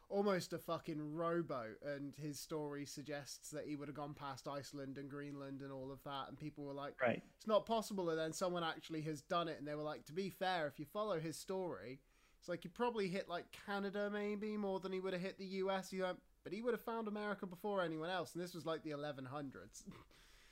almost 0.09 0.53
a 0.53 0.59
fucking 0.59 1.15
rowboat, 1.15 1.79
and 1.85 2.15
his 2.17 2.39
story 2.39 2.85
suggests 2.85 3.51
that 3.51 3.67
he 3.67 3.77
would 3.77 3.89
have 3.89 3.97
gone 3.97 4.15
past 4.15 4.47
Iceland 4.47 4.99
and 4.99 5.09
Greenland 5.11 5.63
and 5.63 5.73
all 5.73 5.91
of 5.91 6.03
that, 6.05 6.29
and 6.29 6.39
people 6.39 6.65
were 6.65 6.75
like, 6.75 6.95
Right. 7.01 7.23
it's 7.39 7.47
not 7.47 7.65
possible. 7.67 8.11
And 8.11 8.19
then 8.19 8.33
someone 8.33 8.63
actually 8.63 9.01
has 9.03 9.23
done 9.23 9.49
it, 9.49 9.59
and 9.59 9.67
they 9.67 9.75
were 9.75 9.83
like, 9.83 10.05
to 10.07 10.13
be 10.13 10.29
fair, 10.31 10.67
if 10.67 10.79
you 10.79 10.85
follow 10.85 11.19
his 11.19 11.37
story, 11.39 11.99
it's 12.39 12.49
like 12.49 12.63
he 12.63 12.69
probably 12.69 13.09
hit 13.09 13.29
like 13.29 13.47
Canada 13.67 14.11
maybe 14.13 14.57
more 14.57 14.81
than 14.81 14.93
he 14.93 15.01
would 15.01 15.13
have 15.15 15.23
hit 15.23 15.39
the 15.39 15.47
US. 15.47 15.93
You 15.93 16.03
know, 16.03 16.17
but 16.45 16.53
he 16.53 16.63
would 16.63 16.75
have 16.75 16.83
found 16.83 17.09
America 17.09 17.47
before 17.47 17.83
anyone 17.83 18.11
else, 18.11 18.35
and 18.35 18.43
this 18.43 18.55
was 18.55 18.67
like 18.67 18.83
the 18.83 18.91
1100s. 18.91 19.83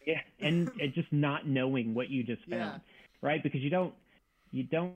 Yeah, 0.07 0.21
and, 0.41 0.71
and 0.81 0.95
just 0.95 1.13
not 1.13 1.47
knowing 1.47 1.95
what 1.95 2.09
you 2.11 2.23
just 2.23 2.43
found, 2.49 2.81
Yeah. 2.83 3.29
right? 3.29 3.43
Because 3.43 3.61
you 3.61 3.71
don't, 3.71 3.95
you 4.51 4.65
don't, 4.65 4.95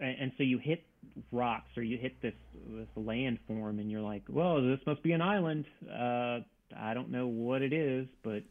and, 0.00 0.16
and 0.20 0.32
so 0.36 0.42
you 0.42 0.58
hit 0.58 0.84
rocks 1.30 1.68
or 1.76 1.82
you 1.82 1.98
hit 1.98 2.20
this 2.22 2.34
this 2.70 2.88
landform, 2.96 3.80
and 3.80 3.90
you're 3.90 4.00
like, 4.00 4.22
well, 4.28 4.62
this 4.62 4.80
must 4.86 5.02
be 5.02 5.12
an 5.12 5.20
island. 5.22 5.64
Uh, 5.88 6.40
I 6.76 6.94
don't 6.94 7.10
know 7.10 7.26
what 7.26 7.62
it 7.62 7.72
is, 7.72 8.06
but 8.22 8.42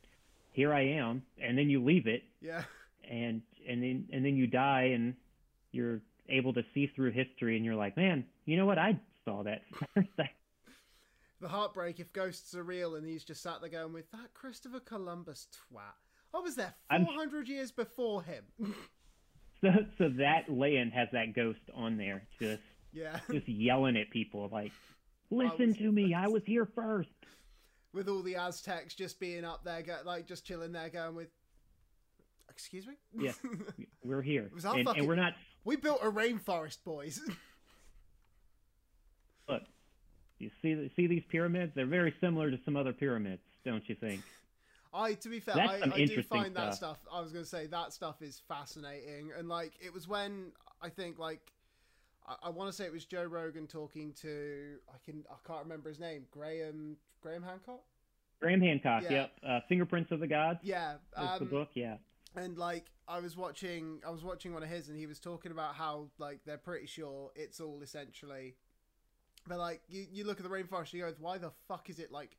here 0.51 0.73
I 0.73 0.81
am. 0.81 1.23
And 1.41 1.57
then 1.57 1.69
you 1.69 1.83
leave 1.83 2.07
it, 2.07 2.23
yeah, 2.41 2.63
and 3.09 3.41
and 3.67 3.81
then 3.81 4.07
and 4.11 4.25
then 4.25 4.35
you 4.35 4.47
die, 4.47 4.91
and 4.93 5.15
you're 5.71 6.01
able 6.29 6.53
to 6.53 6.63
see 6.73 6.87
through 6.95 7.11
history, 7.11 7.55
and 7.55 7.65
you're 7.65 7.75
like, 7.75 7.95
man, 7.97 8.25
you 8.45 8.57
know 8.57 8.65
what? 8.65 8.77
I 8.77 8.99
saw 9.25 9.43
that 9.43 9.61
first. 9.95 10.09
I 10.19 10.29
the 11.41 11.47
heartbreak 11.49 11.99
if 11.99 12.13
ghosts 12.13 12.55
are 12.55 12.63
real, 12.63 12.95
and 12.95 13.05
he's 13.05 13.23
just 13.23 13.41
sat 13.43 13.59
there 13.61 13.69
going 13.69 13.91
with 13.93 14.09
that 14.11 14.33
Christopher 14.33 14.79
Columbus 14.79 15.47
twat. 15.73 15.81
I 16.33 16.39
was 16.39 16.55
there 16.55 16.73
I'm- 16.89 17.05
400 17.05 17.49
years 17.49 17.71
before 17.71 18.23
him. 18.23 18.45
So, 19.63 19.69
so 19.99 20.09
that 20.17 20.49
land 20.49 20.91
has 20.93 21.07
that 21.13 21.35
ghost 21.35 21.59
on 21.75 21.95
there, 21.95 22.23
just 22.39 22.63
yeah, 22.93 23.19
just 23.31 23.47
yelling 23.47 23.95
at 23.95 24.09
people, 24.09 24.49
like, 24.51 24.71
"Listen 25.29 25.75
to 25.75 25.91
me, 25.91 26.15
I 26.15 26.25
was 26.29 26.41
here 26.47 26.65
first. 26.65 27.11
with 27.93 28.09
all 28.09 28.23
the 28.23 28.37
Aztecs 28.37 28.95
just 28.95 29.19
being 29.19 29.45
up 29.45 29.63
there, 29.63 29.83
go, 29.83 29.97
like 30.03 30.25
just 30.25 30.47
chilling 30.47 30.71
there, 30.71 30.89
going 30.89 31.13
with. 31.13 31.27
Excuse 32.49 32.87
me. 32.87 32.93
Yeah. 33.15 33.33
We're 34.03 34.23
here, 34.23 34.49
and, 34.51 34.63
fucking- 34.63 34.87
and 34.97 35.07
we're 35.07 35.13
not. 35.15 35.33
we 35.63 35.75
built 35.75 35.99
a 36.01 36.09
rainforest, 36.11 36.83
boys. 36.83 37.21
You 40.41 40.49
see 40.61 40.91
see 40.95 41.07
these 41.07 41.23
pyramids? 41.29 41.73
They're 41.75 41.85
very 41.85 42.13
similar 42.19 42.51
to 42.51 42.57
some 42.65 42.75
other 42.75 42.93
pyramids, 42.93 43.41
don't 43.63 43.87
you 43.87 43.95
think? 43.95 44.21
I, 44.93 45.13
to 45.13 45.29
be 45.29 45.39
fair, 45.39 45.55
I, 45.57 45.81
I 45.93 46.05
do 46.05 46.21
find 46.23 46.53
that 46.55 46.75
stuff. 46.75 46.97
stuff. 47.01 47.13
I 47.13 47.21
was 47.21 47.31
going 47.31 47.45
to 47.45 47.49
say 47.49 47.65
that 47.67 47.93
stuff 47.93 48.21
is 48.21 48.41
fascinating, 48.47 49.31
and 49.37 49.47
like 49.47 49.71
it 49.79 49.93
was 49.93 50.07
when 50.07 50.51
I 50.81 50.89
think 50.89 51.17
like 51.17 51.39
I, 52.27 52.35
I 52.47 52.49
want 52.49 52.69
to 52.69 52.73
say 52.75 52.85
it 52.85 52.91
was 52.91 53.05
Joe 53.05 53.23
Rogan 53.23 53.67
talking 53.67 54.13
to 54.21 54.77
I 54.89 54.97
can 55.05 55.23
I 55.29 55.35
can't 55.47 55.63
remember 55.63 55.89
his 55.89 55.99
name 55.99 56.25
Graham 56.31 56.97
Graham 57.21 57.43
Hancock. 57.43 57.81
Graham 58.41 58.59
Hancock, 58.59 59.03
Yeah. 59.03 59.11
yep. 59.11 59.31
Uh, 59.47 59.59
Fingerprints 59.69 60.11
of 60.11 60.19
the 60.19 60.25
Gods. 60.27 60.59
Yeah, 60.63 60.95
That's 61.15 61.37
the 61.37 61.45
um, 61.45 61.51
book, 61.51 61.69
yeah. 61.75 61.97
and 62.35 62.57
like 62.57 62.85
I 63.07 63.19
was 63.19 63.37
watching 63.37 64.01
I 64.05 64.09
was 64.09 64.23
watching 64.23 64.53
one 64.53 64.63
of 64.63 64.69
his, 64.69 64.89
and 64.89 64.97
he 64.97 65.05
was 65.05 65.19
talking 65.19 65.51
about 65.51 65.75
how 65.75 66.07
like 66.17 66.39
they're 66.45 66.57
pretty 66.57 66.87
sure 66.87 67.31
it's 67.35 67.61
all 67.61 67.79
essentially. 67.81 68.55
But 69.47 69.57
like 69.59 69.81
you, 69.89 70.05
you 70.11 70.23
look 70.23 70.39
at 70.39 70.43
the 70.43 70.49
rainforest, 70.49 70.93
you 70.93 71.01
go, 71.01 71.13
why 71.19 71.37
the 71.37 71.51
fuck 71.67 71.89
is 71.89 71.99
it 71.99 72.11
like 72.11 72.37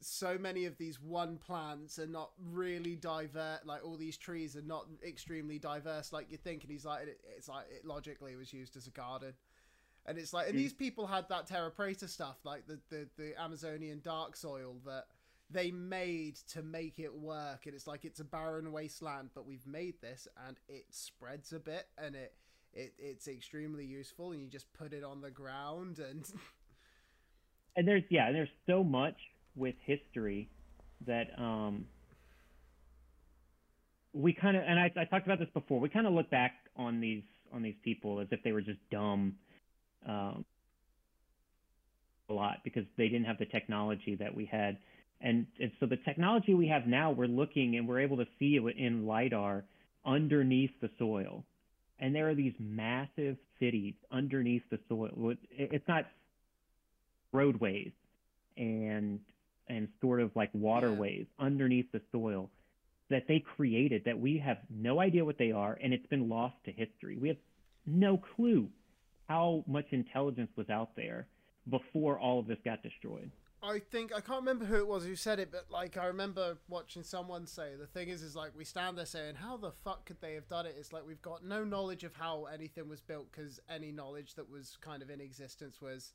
so 0.00 0.38
many 0.38 0.64
of 0.64 0.78
these 0.78 1.00
one 1.00 1.36
plants 1.38 1.98
are 1.98 2.06
not 2.06 2.30
really 2.52 2.96
diverse? 2.96 3.60
Like 3.64 3.84
all 3.84 3.96
these 3.96 4.16
trees 4.16 4.56
are 4.56 4.62
not 4.62 4.86
extremely 5.06 5.58
diverse, 5.58 6.12
like 6.12 6.30
you 6.30 6.36
think. 6.36 6.62
And 6.62 6.72
he's 6.72 6.84
like, 6.84 7.06
it, 7.08 7.20
it's 7.36 7.48
like 7.48 7.66
it 7.70 7.84
logically 7.84 8.32
it 8.32 8.36
was 8.36 8.52
used 8.52 8.76
as 8.76 8.86
a 8.86 8.90
garden, 8.90 9.34
and 10.06 10.18
it's 10.18 10.32
like, 10.32 10.46
and 10.48 10.56
Mm. 10.56 10.58
these 10.58 10.72
people 10.72 11.06
had 11.06 11.28
that 11.28 11.46
terra 11.46 11.70
preta 11.70 12.08
stuff, 12.08 12.38
like 12.44 12.66
the 12.66 12.78
the 12.88 13.08
the 13.16 13.40
Amazonian 13.40 14.00
dark 14.02 14.36
soil 14.36 14.76
that 14.86 15.06
they 15.50 15.70
made 15.70 16.36
to 16.52 16.62
make 16.62 16.98
it 16.98 17.14
work 17.14 17.64
and 17.64 17.74
it's 17.74 17.86
like 17.86 18.04
it's 18.04 18.20
a 18.20 18.24
barren 18.24 18.70
wasteland 18.70 19.30
but 19.34 19.46
we've 19.46 19.66
made 19.66 19.98
this 20.02 20.28
and 20.46 20.58
it 20.68 20.84
spreads 20.90 21.54
a 21.54 21.58
bit 21.58 21.86
and 21.96 22.14
it, 22.14 22.34
it 22.72 22.92
it's 22.98 23.28
extremely 23.28 23.84
useful 23.84 24.32
and 24.32 24.40
you 24.42 24.48
just 24.48 24.72
put 24.74 24.92
it 24.92 25.04
on 25.04 25.20
the 25.20 25.30
ground 25.30 25.98
and 25.98 26.24
and 27.76 27.86
there's 27.86 28.04
yeah, 28.10 28.32
there's 28.32 28.48
so 28.66 28.82
much 28.82 29.16
with 29.56 29.74
history 29.84 30.48
that 31.06 31.28
um 31.38 31.86
we 34.12 34.32
kind 34.32 34.56
of 34.56 34.62
and 34.66 34.78
I, 34.78 34.92
I 34.96 35.04
talked 35.04 35.26
about 35.26 35.38
this 35.38 35.48
before. 35.54 35.80
We 35.80 35.88
kind 35.88 36.06
of 36.06 36.12
look 36.12 36.30
back 36.30 36.52
on 36.76 37.00
these 37.00 37.22
on 37.52 37.62
these 37.62 37.76
people 37.84 38.20
as 38.20 38.28
if 38.30 38.42
they 38.42 38.52
were 38.52 38.60
just 38.60 38.80
dumb 38.90 39.34
um, 40.06 40.44
a 42.28 42.32
lot 42.32 42.58
because 42.64 42.84
they 42.96 43.08
didn't 43.08 43.24
have 43.24 43.38
the 43.38 43.46
technology 43.46 44.16
that 44.16 44.34
we 44.34 44.44
had. 44.44 44.78
And, 45.20 45.46
and 45.60 45.72
so 45.80 45.86
the 45.86 45.96
technology 45.96 46.54
we 46.54 46.68
have 46.68 46.86
now, 46.86 47.10
we're 47.10 47.26
looking 47.26 47.76
and 47.76 47.88
we're 47.88 48.00
able 48.00 48.18
to 48.18 48.26
see 48.38 48.56
it 48.56 48.76
in 48.76 49.06
lidar 49.06 49.64
underneath 50.06 50.70
the 50.80 50.90
soil. 50.98 51.44
And 52.00 52.14
there 52.14 52.28
are 52.28 52.34
these 52.34 52.54
massive 52.58 53.36
cities 53.58 53.94
underneath 54.12 54.62
the 54.70 54.78
soil. 54.88 55.34
It's 55.50 55.86
not 55.88 56.06
roadways 57.32 57.92
and 58.56 59.20
and 59.68 59.88
sort 60.00 60.20
of 60.20 60.30
like 60.34 60.50
waterways 60.54 61.26
underneath 61.38 61.90
the 61.92 62.00
soil 62.10 62.50
that 63.10 63.24
they 63.28 63.38
created 63.56 64.02
that 64.06 64.18
we 64.18 64.38
have 64.38 64.58
no 64.70 65.00
idea 65.00 65.24
what 65.24 65.38
they 65.38 65.52
are 65.52 65.78
and 65.82 65.92
it's 65.92 66.06
been 66.06 66.28
lost 66.28 66.54
to 66.64 66.72
history. 66.72 67.18
We 67.18 67.28
have 67.28 67.36
no 67.86 68.16
clue 68.36 68.68
how 69.28 69.64
much 69.66 69.86
intelligence 69.90 70.50
was 70.56 70.70
out 70.70 70.96
there 70.96 71.26
before 71.68 72.18
all 72.18 72.38
of 72.38 72.46
this 72.46 72.58
got 72.64 72.82
destroyed. 72.82 73.30
I 73.62 73.78
think 73.78 74.12
i 74.14 74.20
can't 74.20 74.40
remember 74.40 74.64
who 74.64 74.76
it 74.76 74.86
was 74.86 75.04
who 75.04 75.16
said 75.16 75.38
it 75.40 75.50
but 75.50 75.66
like 75.70 75.96
i 75.96 76.06
remember 76.06 76.56
watching 76.68 77.02
someone 77.02 77.46
say 77.46 77.70
the 77.78 77.86
thing 77.86 78.08
is 78.08 78.22
is 78.22 78.36
like 78.36 78.52
we 78.56 78.64
stand 78.64 78.96
there 78.96 79.06
saying 79.06 79.34
how 79.34 79.56
the 79.56 79.72
fuck 79.72 80.04
could 80.06 80.20
they 80.20 80.34
have 80.34 80.48
done 80.48 80.66
it? 80.66 80.74
It's 80.78 80.92
like 80.92 81.06
we've 81.06 81.22
got 81.22 81.44
no 81.44 81.64
knowledge 81.64 82.04
of 82.04 82.14
how 82.14 82.44
anything 82.52 82.88
was 82.88 83.00
built 83.00 83.30
because 83.32 83.58
any 83.68 83.90
knowledge 83.92 84.34
that 84.34 84.50
was 84.50 84.76
kind 84.80 85.02
of 85.02 85.10
in 85.10 85.20
existence 85.20 85.80
was 85.80 86.12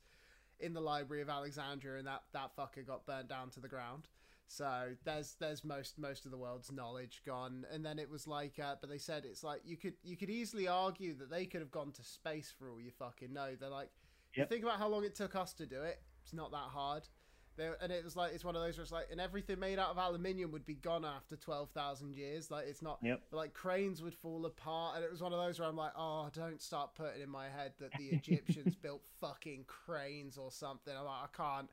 in 0.60 0.72
the 0.72 0.80
library 0.80 1.22
of 1.22 1.28
alexandria 1.28 1.98
and 1.98 2.06
that 2.06 2.22
that 2.32 2.56
fucker 2.56 2.86
got 2.86 3.06
burnt 3.06 3.28
down 3.28 3.50
to 3.50 3.60
the 3.60 3.68
ground. 3.68 4.08
So 4.46 4.90
there's 5.04 5.34
there's 5.40 5.64
most 5.64 5.98
most 5.98 6.24
of 6.24 6.30
the 6.30 6.38
world's 6.38 6.70
knowledge 6.72 7.22
gone. 7.26 7.66
And 7.72 7.84
then 7.84 7.98
it 7.98 8.10
was 8.10 8.26
like 8.26 8.58
uh, 8.58 8.76
but 8.80 8.88
they 8.88 8.98
said 8.98 9.24
it's 9.24 9.42
like 9.44 9.60
you 9.64 9.76
could 9.76 9.94
you 10.02 10.16
could 10.16 10.30
easily 10.30 10.68
argue 10.68 11.14
that 11.16 11.30
they 11.30 11.46
could 11.46 11.60
have 11.60 11.70
gone 11.70 11.92
to 11.92 12.04
space 12.04 12.52
for 12.56 12.70
all 12.70 12.80
you 12.80 12.90
fucking 12.90 13.32
know. 13.32 13.50
They're 13.58 13.68
like 13.68 13.90
you 14.34 14.40
Yep. 14.42 14.48
think 14.50 14.62
about 14.64 14.78
how 14.78 14.88
long 14.88 15.04
it 15.04 15.14
took 15.14 15.34
us 15.36 15.52
to 15.54 15.66
do 15.66 15.82
it. 15.82 16.00
It's 16.22 16.32
not 16.32 16.50
that 16.52 16.70
hard 16.72 17.06
there, 17.56 17.76
and 17.82 17.92
it 17.92 18.04
was 18.04 18.16
like 18.16 18.32
it's 18.34 18.44
one 18.44 18.56
of 18.56 18.62
those 18.62 18.76
where 18.76 18.82
it's 18.82 18.92
like, 18.92 19.06
and 19.10 19.20
everything 19.20 19.58
made 19.58 19.78
out 19.78 19.90
of 19.90 19.98
aluminium 19.98 20.50
would 20.52 20.66
be 20.66 20.74
gone 20.74 21.04
after 21.04 21.36
twelve 21.36 21.70
thousand 21.70 22.14
years. 22.14 22.50
Like 22.50 22.66
it's 22.68 22.82
not, 22.82 22.98
Yep. 23.02 23.20
like 23.32 23.54
cranes 23.54 24.02
would 24.02 24.14
fall 24.14 24.46
apart, 24.46 24.96
and 24.96 25.04
it 25.04 25.10
was 25.10 25.20
one 25.22 25.32
of 25.32 25.38
those 25.38 25.58
where 25.58 25.68
I'm 25.68 25.76
like, 25.76 25.92
oh, 25.96 26.28
don't 26.32 26.60
start 26.62 26.94
putting 26.94 27.22
in 27.22 27.30
my 27.30 27.44
head 27.48 27.72
that 27.80 27.90
the 27.98 28.08
Egyptians 28.08 28.74
built 28.82 29.02
fucking 29.20 29.64
cranes 29.66 30.36
or 30.38 30.50
something. 30.50 30.94
I'm 30.96 31.04
like, 31.04 31.24
I 31.24 31.36
can't. 31.36 31.70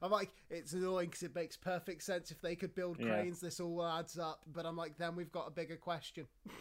I'm 0.00 0.12
like, 0.12 0.30
it's 0.48 0.74
annoying 0.74 1.06
because 1.06 1.24
it 1.24 1.34
makes 1.34 1.56
perfect 1.56 2.04
sense 2.04 2.30
if 2.30 2.40
they 2.40 2.54
could 2.54 2.74
build 2.74 2.98
Yeah. 3.00 3.06
cranes. 3.06 3.40
This 3.40 3.58
all 3.58 3.84
adds 3.84 4.16
up, 4.18 4.42
but 4.52 4.64
I'm 4.64 4.76
like, 4.76 4.96
then 4.96 5.16
we've 5.16 5.32
got 5.32 5.48
a 5.48 5.50
bigger 5.50 5.76
question. 5.76 6.26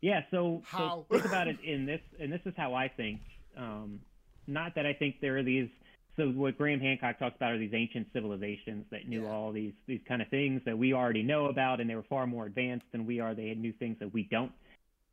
Yeah, 0.00 0.20
so, 0.30 0.60
How? 0.66 1.06
so 1.08 1.14
think 1.14 1.24
about 1.24 1.48
it 1.48 1.56
in 1.64 1.86
this, 1.86 2.00
and 2.20 2.30
this 2.30 2.42
is 2.44 2.52
how 2.58 2.74
I 2.74 2.88
think. 2.88 3.20
Um, 3.56 4.00
not 4.46 4.74
that 4.74 4.84
I 4.84 4.92
think 4.92 5.16
there 5.22 5.38
are 5.38 5.42
these. 5.42 5.70
So 6.16 6.28
what 6.30 6.56
Graham 6.56 6.80
Hancock 6.80 7.18
talks 7.18 7.36
about 7.36 7.52
are 7.52 7.58
these 7.58 7.74
ancient 7.74 8.06
civilizations 8.12 8.84
that 8.90 9.08
knew 9.08 9.22
Yeah. 9.24 9.30
all 9.30 9.50
these 9.52 9.74
these 9.86 10.02
kind 10.06 10.22
of 10.22 10.28
things 10.28 10.62
that 10.64 10.78
we 10.78 10.92
already 10.92 11.22
know 11.22 11.46
about, 11.46 11.80
and 11.80 11.90
they 11.90 11.96
were 11.96 12.04
far 12.04 12.26
more 12.26 12.46
advanced 12.46 12.86
than 12.92 13.04
we 13.04 13.20
are. 13.20 13.34
They 13.34 13.48
had 13.48 13.58
new 13.58 13.72
things 13.72 13.98
that 13.98 14.12
we 14.12 14.24
don't 14.24 14.52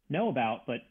know 0.09 0.29
about. 0.29 0.65
But 0.67 0.81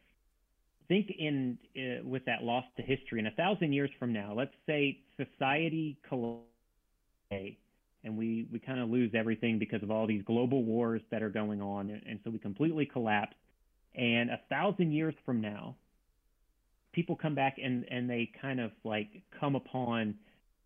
think 0.88 1.12
in 1.16 1.56
uh, 1.76 2.04
with 2.04 2.24
that 2.24 2.42
loss 2.42 2.64
to 2.76 2.82
history 2.82 3.20
in 3.20 3.26
a 3.26 3.30
thousand 3.32 3.72
years 3.72 3.90
from 3.98 4.12
now. 4.12 4.34
Let's 4.34 4.54
say 4.66 4.98
society 5.16 5.96
collapses, 6.08 7.56
and 8.02 8.16
we 8.16 8.48
we 8.50 8.58
kind 8.58 8.80
of 8.80 8.90
lose 8.90 9.12
everything 9.14 9.58
because 9.60 9.82
of 9.84 9.92
all 9.92 10.08
these 10.08 10.22
global 10.24 10.64
wars 10.64 11.02
that 11.12 11.22
are 11.22 11.30
going 11.30 11.62
on, 11.62 11.90
and, 11.90 12.02
and 12.04 12.20
so 12.24 12.30
we 12.30 12.38
completely 12.40 12.84
collapse. 12.84 13.36
And 13.94 14.30
a 14.30 14.40
thousand 14.48 14.92
years 14.92 15.14
from 15.24 15.40
now, 15.40 15.76
people 17.00 17.16
come 17.16 17.34
back 17.34 17.56
and 17.62 17.84
and 17.90 18.10
they 18.10 18.30
kind 18.42 18.60
of 18.60 18.70
like 18.84 19.08
come 19.38 19.54
upon 19.54 20.14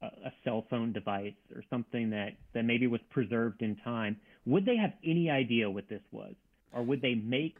a, 0.02 0.06
a 0.06 0.32
cell 0.42 0.66
phone 0.68 0.92
device 0.92 1.32
or 1.54 1.62
something 1.70 2.10
that 2.10 2.30
that 2.54 2.64
maybe 2.64 2.88
was 2.88 3.00
preserved 3.10 3.62
in 3.62 3.76
time. 3.76 4.16
Would 4.44 4.66
they 4.66 4.76
have 4.76 4.92
any 5.04 5.30
idea 5.30 5.70
what 5.70 5.88
this 5.88 6.02
was, 6.10 6.34
or 6.72 6.82
would 6.82 7.00
they 7.00 7.14
make 7.14 7.56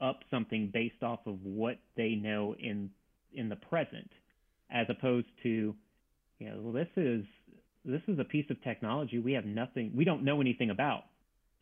up 0.00 0.20
something 0.30 0.70
based 0.72 1.02
off 1.02 1.20
of 1.26 1.42
what 1.42 1.78
they 1.96 2.10
know 2.10 2.54
in 2.56 2.88
in 3.32 3.48
the 3.48 3.56
present, 3.56 4.10
as 4.70 4.86
opposed 4.88 5.26
to, 5.42 5.74
you 6.38 6.48
know, 6.48 6.60
well, 6.60 6.72
this 6.72 6.88
is 6.96 7.24
this 7.84 8.02
is 8.06 8.20
a 8.20 8.24
piece 8.24 8.48
of 8.48 8.62
technology 8.62 9.18
we 9.18 9.32
have 9.32 9.44
nothing, 9.44 9.92
we 9.94 10.04
don't 10.04 10.22
know 10.22 10.40
anything 10.40 10.70
about. 10.70 11.02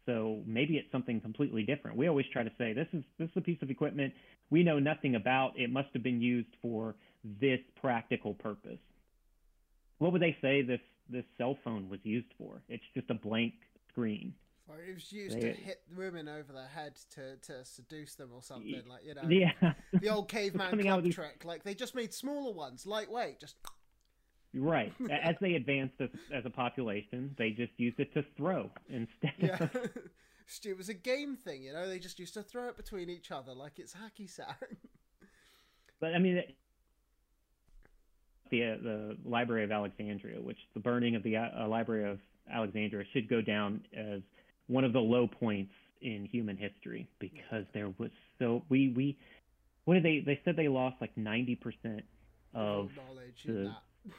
So 0.06 0.42
maybe 0.46 0.76
it's 0.76 0.90
something 0.90 1.20
completely 1.20 1.62
different. 1.62 1.96
We 1.96 2.08
always 2.08 2.26
try 2.32 2.42
to 2.42 2.50
say 2.58 2.72
this 2.72 2.88
is 2.92 3.04
this 3.18 3.28
is 3.30 3.36
a 3.36 3.40
piece 3.40 3.62
of 3.62 3.70
equipment 3.70 4.12
we 4.50 4.62
know 4.62 4.78
nothing 4.78 5.14
about. 5.14 5.58
It 5.58 5.70
must 5.70 5.88
have 5.94 6.02
been 6.02 6.20
used 6.20 6.48
for 6.60 6.94
this 7.24 7.60
practical 7.80 8.34
purpose. 8.34 8.78
What 9.98 10.12
would 10.12 10.22
they 10.22 10.36
say 10.40 10.62
this 10.62 10.80
this 11.08 11.24
cell 11.38 11.56
phone 11.64 11.88
was 11.88 12.00
used 12.02 12.32
for? 12.38 12.62
It's 12.68 12.84
just 12.94 13.10
a 13.10 13.14
blank 13.14 13.54
screen. 13.88 14.34
Or 14.68 14.80
it 14.80 14.94
was 14.94 15.12
used 15.12 15.36
They- 15.36 15.40
to 15.40 15.52
hit 15.52 15.82
women 15.96 16.28
over 16.28 16.52
the 16.52 16.66
head 16.66 16.96
to, 17.14 17.36
to 17.36 17.64
seduce 17.64 18.14
them 18.14 18.30
or 18.32 18.42
something 18.42 18.82
like 18.88 19.04
you 19.04 19.14
know 19.14 19.22
Yeah, 19.28 19.74
the 19.92 20.08
old 20.08 20.28
caveman 20.36 20.78
club 20.80 21.10
trick. 21.10 21.44
Like 21.44 21.62
they 21.64 21.74
just 21.74 21.94
made 21.94 22.12
smaller 22.14 22.52
ones, 22.52 22.86
lightweight, 22.86 23.40
just 23.40 23.56
right. 24.54 24.92
As 25.10 25.36
they 25.40 25.54
advanced 25.54 25.94
as, 26.00 26.08
as 26.32 26.44
a 26.46 26.50
population, 26.50 27.34
they 27.38 27.50
just 27.50 27.72
used 27.76 27.98
it 28.00 28.12
to 28.14 28.24
throw 28.36 28.70
instead. 28.88 29.32
yeah. 29.38 29.68
it 30.64 30.76
was 30.76 30.88
a 30.88 30.94
game 30.94 31.36
thing, 31.36 31.62
you 31.62 31.72
know. 31.72 31.88
They 31.88 31.98
just 31.98 32.18
used 32.18 32.34
to 32.34 32.42
throw 32.42 32.68
it 32.68 32.76
between 32.76 33.08
each 33.08 33.30
other 33.30 33.54
like 33.54 33.78
it's 33.78 33.94
hacky 33.94 34.28
sack. 34.28 34.60
But 36.00 36.14
I 36.14 36.18
mean, 36.18 36.38
it- 36.38 36.56
the 38.50 38.78
the 38.82 39.16
Library 39.24 39.64
of 39.64 39.72
Alexandria, 39.72 40.40
which 40.40 40.58
the 40.74 40.80
burning 40.80 41.16
of 41.16 41.22
the 41.22 41.36
uh, 41.36 41.66
Library 41.66 42.10
of 42.10 42.18
Alexandria 42.52 43.04
should 43.12 43.28
go 43.28 43.40
down 43.40 43.80
as 43.96 44.20
one 44.66 44.84
of 44.84 44.92
the 44.92 45.00
low 45.00 45.26
points 45.26 45.72
in 46.00 46.26
human 46.30 46.56
history 46.56 47.08
because 47.18 47.64
there 47.72 47.92
was 47.98 48.10
so 48.38 48.62
we 48.68 48.92
we 48.96 49.16
what 49.84 49.94
did 49.94 50.02
they 50.04 50.22
they 50.24 50.40
said 50.44 50.56
they 50.56 50.68
lost 50.68 50.96
like 51.00 51.16
ninety 51.16 51.54
percent 51.56 52.02
of 52.54 52.90
knowledge 52.96 53.44
in 53.46 53.72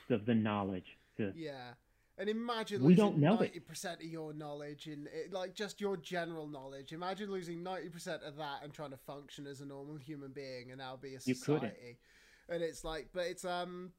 the- 0.08 0.16
of 0.16 0.26
the 0.26 0.36
knowledge. 0.36 0.98
To, 1.18 1.32
Yeah. 1.36 1.74
And 2.16 2.30
imagine 2.30 2.84
We 2.84 2.90
losing 2.90 3.06
don't 3.06 3.18
know 3.18 3.34
it. 3.36 3.40
ninety 3.42 3.60
percent 3.60 4.00
of 4.02 4.06
your 4.08 4.34
knowledge 4.34 4.88
in 4.88 5.08
it, 5.12 5.34
like 5.34 5.56
just 5.56 5.82
your 5.82 5.98
general 5.98 6.48
knowledge. 6.48 6.94
Imagine 6.94 7.32
losing 7.32 7.64
ninety 7.64 7.90
percent 7.90 8.22
of 8.22 8.36
that 8.38 8.64
and 8.64 8.72
trying 8.72 8.92
to 8.92 8.98
function 8.98 9.48
as 9.48 9.62
a 9.62 9.66
normal 9.66 9.96
human 9.98 10.32
being 10.32 10.70
and 10.70 10.78
now 10.78 10.96
be 10.96 11.16
a 11.16 11.20
society. 11.20 11.98
And 12.50 12.62
it's 12.62 12.84
like, 12.84 13.10
but 13.14 13.26
it's 13.26 13.44
um, 13.46 13.94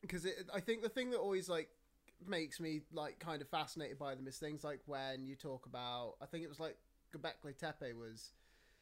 because 0.00 0.24
it, 0.24 0.48
I 0.54 0.60
think 0.60 0.80
the 0.82 0.88
thing 0.88 1.10
that 1.10 1.18
always 1.18 1.48
like 1.50 1.68
makes 2.26 2.60
me 2.60 2.80
like 2.92 3.18
kind 3.18 3.42
of 3.42 3.48
fascinated 3.48 3.98
by 3.98 4.14
them 4.14 4.26
is 4.26 4.38
things 4.38 4.64
like 4.64 4.80
when 4.86 5.26
you 5.26 5.36
talk 5.36 5.66
about, 5.66 6.14
I 6.22 6.26
think 6.26 6.44
it 6.44 6.48
was 6.48 6.60
like 6.60 6.78
Göbekli 7.14 7.58
Tepe 7.58 7.92
was 7.94 8.32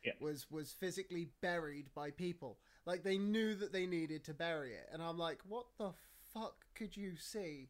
Yeah. 0.04 0.12
was 0.20 0.48
was 0.52 0.70
physically 0.70 1.30
buried 1.40 1.92
by 1.96 2.12
people. 2.12 2.58
Like 2.86 3.02
they 3.02 3.18
knew 3.18 3.56
that 3.56 3.72
they 3.72 3.86
needed 3.86 4.22
to 4.26 4.34
bury 4.34 4.74
it, 4.74 4.88
and 4.92 5.02
I'm 5.02 5.18
like, 5.18 5.38
what 5.48 5.66
the 5.78 5.92
fuck 6.34 6.54
could 6.74 6.96
you 6.96 7.12
see 7.18 7.68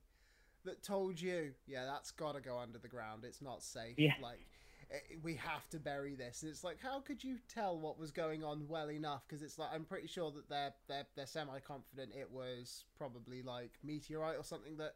that 0.64 0.82
told 0.82 1.20
you, 1.20 1.52
yeah, 1.66 1.84
that's 1.84 2.10
got 2.10 2.34
to 2.34 2.40
go 2.40 2.58
under 2.58 2.78
the 2.78 2.88
ground. 2.88 3.24
It's 3.24 3.42
not 3.42 3.62
safe. 3.62 3.98
Yeah. 3.98 4.12
Like 4.22 4.46
eh, 4.90 5.16
we 5.22 5.34
have 5.36 5.68
to 5.70 5.78
bury 5.78 6.14
this. 6.14 6.42
And 6.42 6.50
it's 6.50 6.64
like, 6.64 6.78
how 6.80 7.00
could 7.00 7.22
you 7.22 7.38
tell 7.48 7.78
what 7.78 7.98
was 7.98 8.10
going 8.10 8.44
on 8.44 8.66
well 8.68 8.90
enough? 8.90 9.22
Because 9.26 9.42
it's 9.42 9.58
like 9.58 9.70
I'm 9.74 9.84
pretty 9.84 10.06
sure 10.06 10.30
that 10.32 10.48
they're 10.48 10.74
they're 10.88 11.06
they're 11.16 11.26
semi 11.26 11.58
confident 11.60 12.12
it 12.18 12.30
was 12.30 12.84
probably 12.96 13.42
like 13.42 13.72
meteorite 13.82 14.38
or 14.38 14.44
something 14.44 14.76
that 14.76 14.94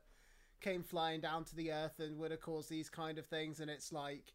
came 0.61 0.83
flying 0.83 1.21
down 1.21 1.45
to 1.45 1.57
the 1.57 1.73
earth 1.73 2.01
and 2.01 2.19
would 2.19 2.31
have 2.31 2.41
caused 2.41 2.71
these 2.71 2.89
kind 2.89 3.19
of 3.19 3.27
things. 3.27 3.61
And 3.61 3.71
it's 3.71 3.93
like 3.93 4.33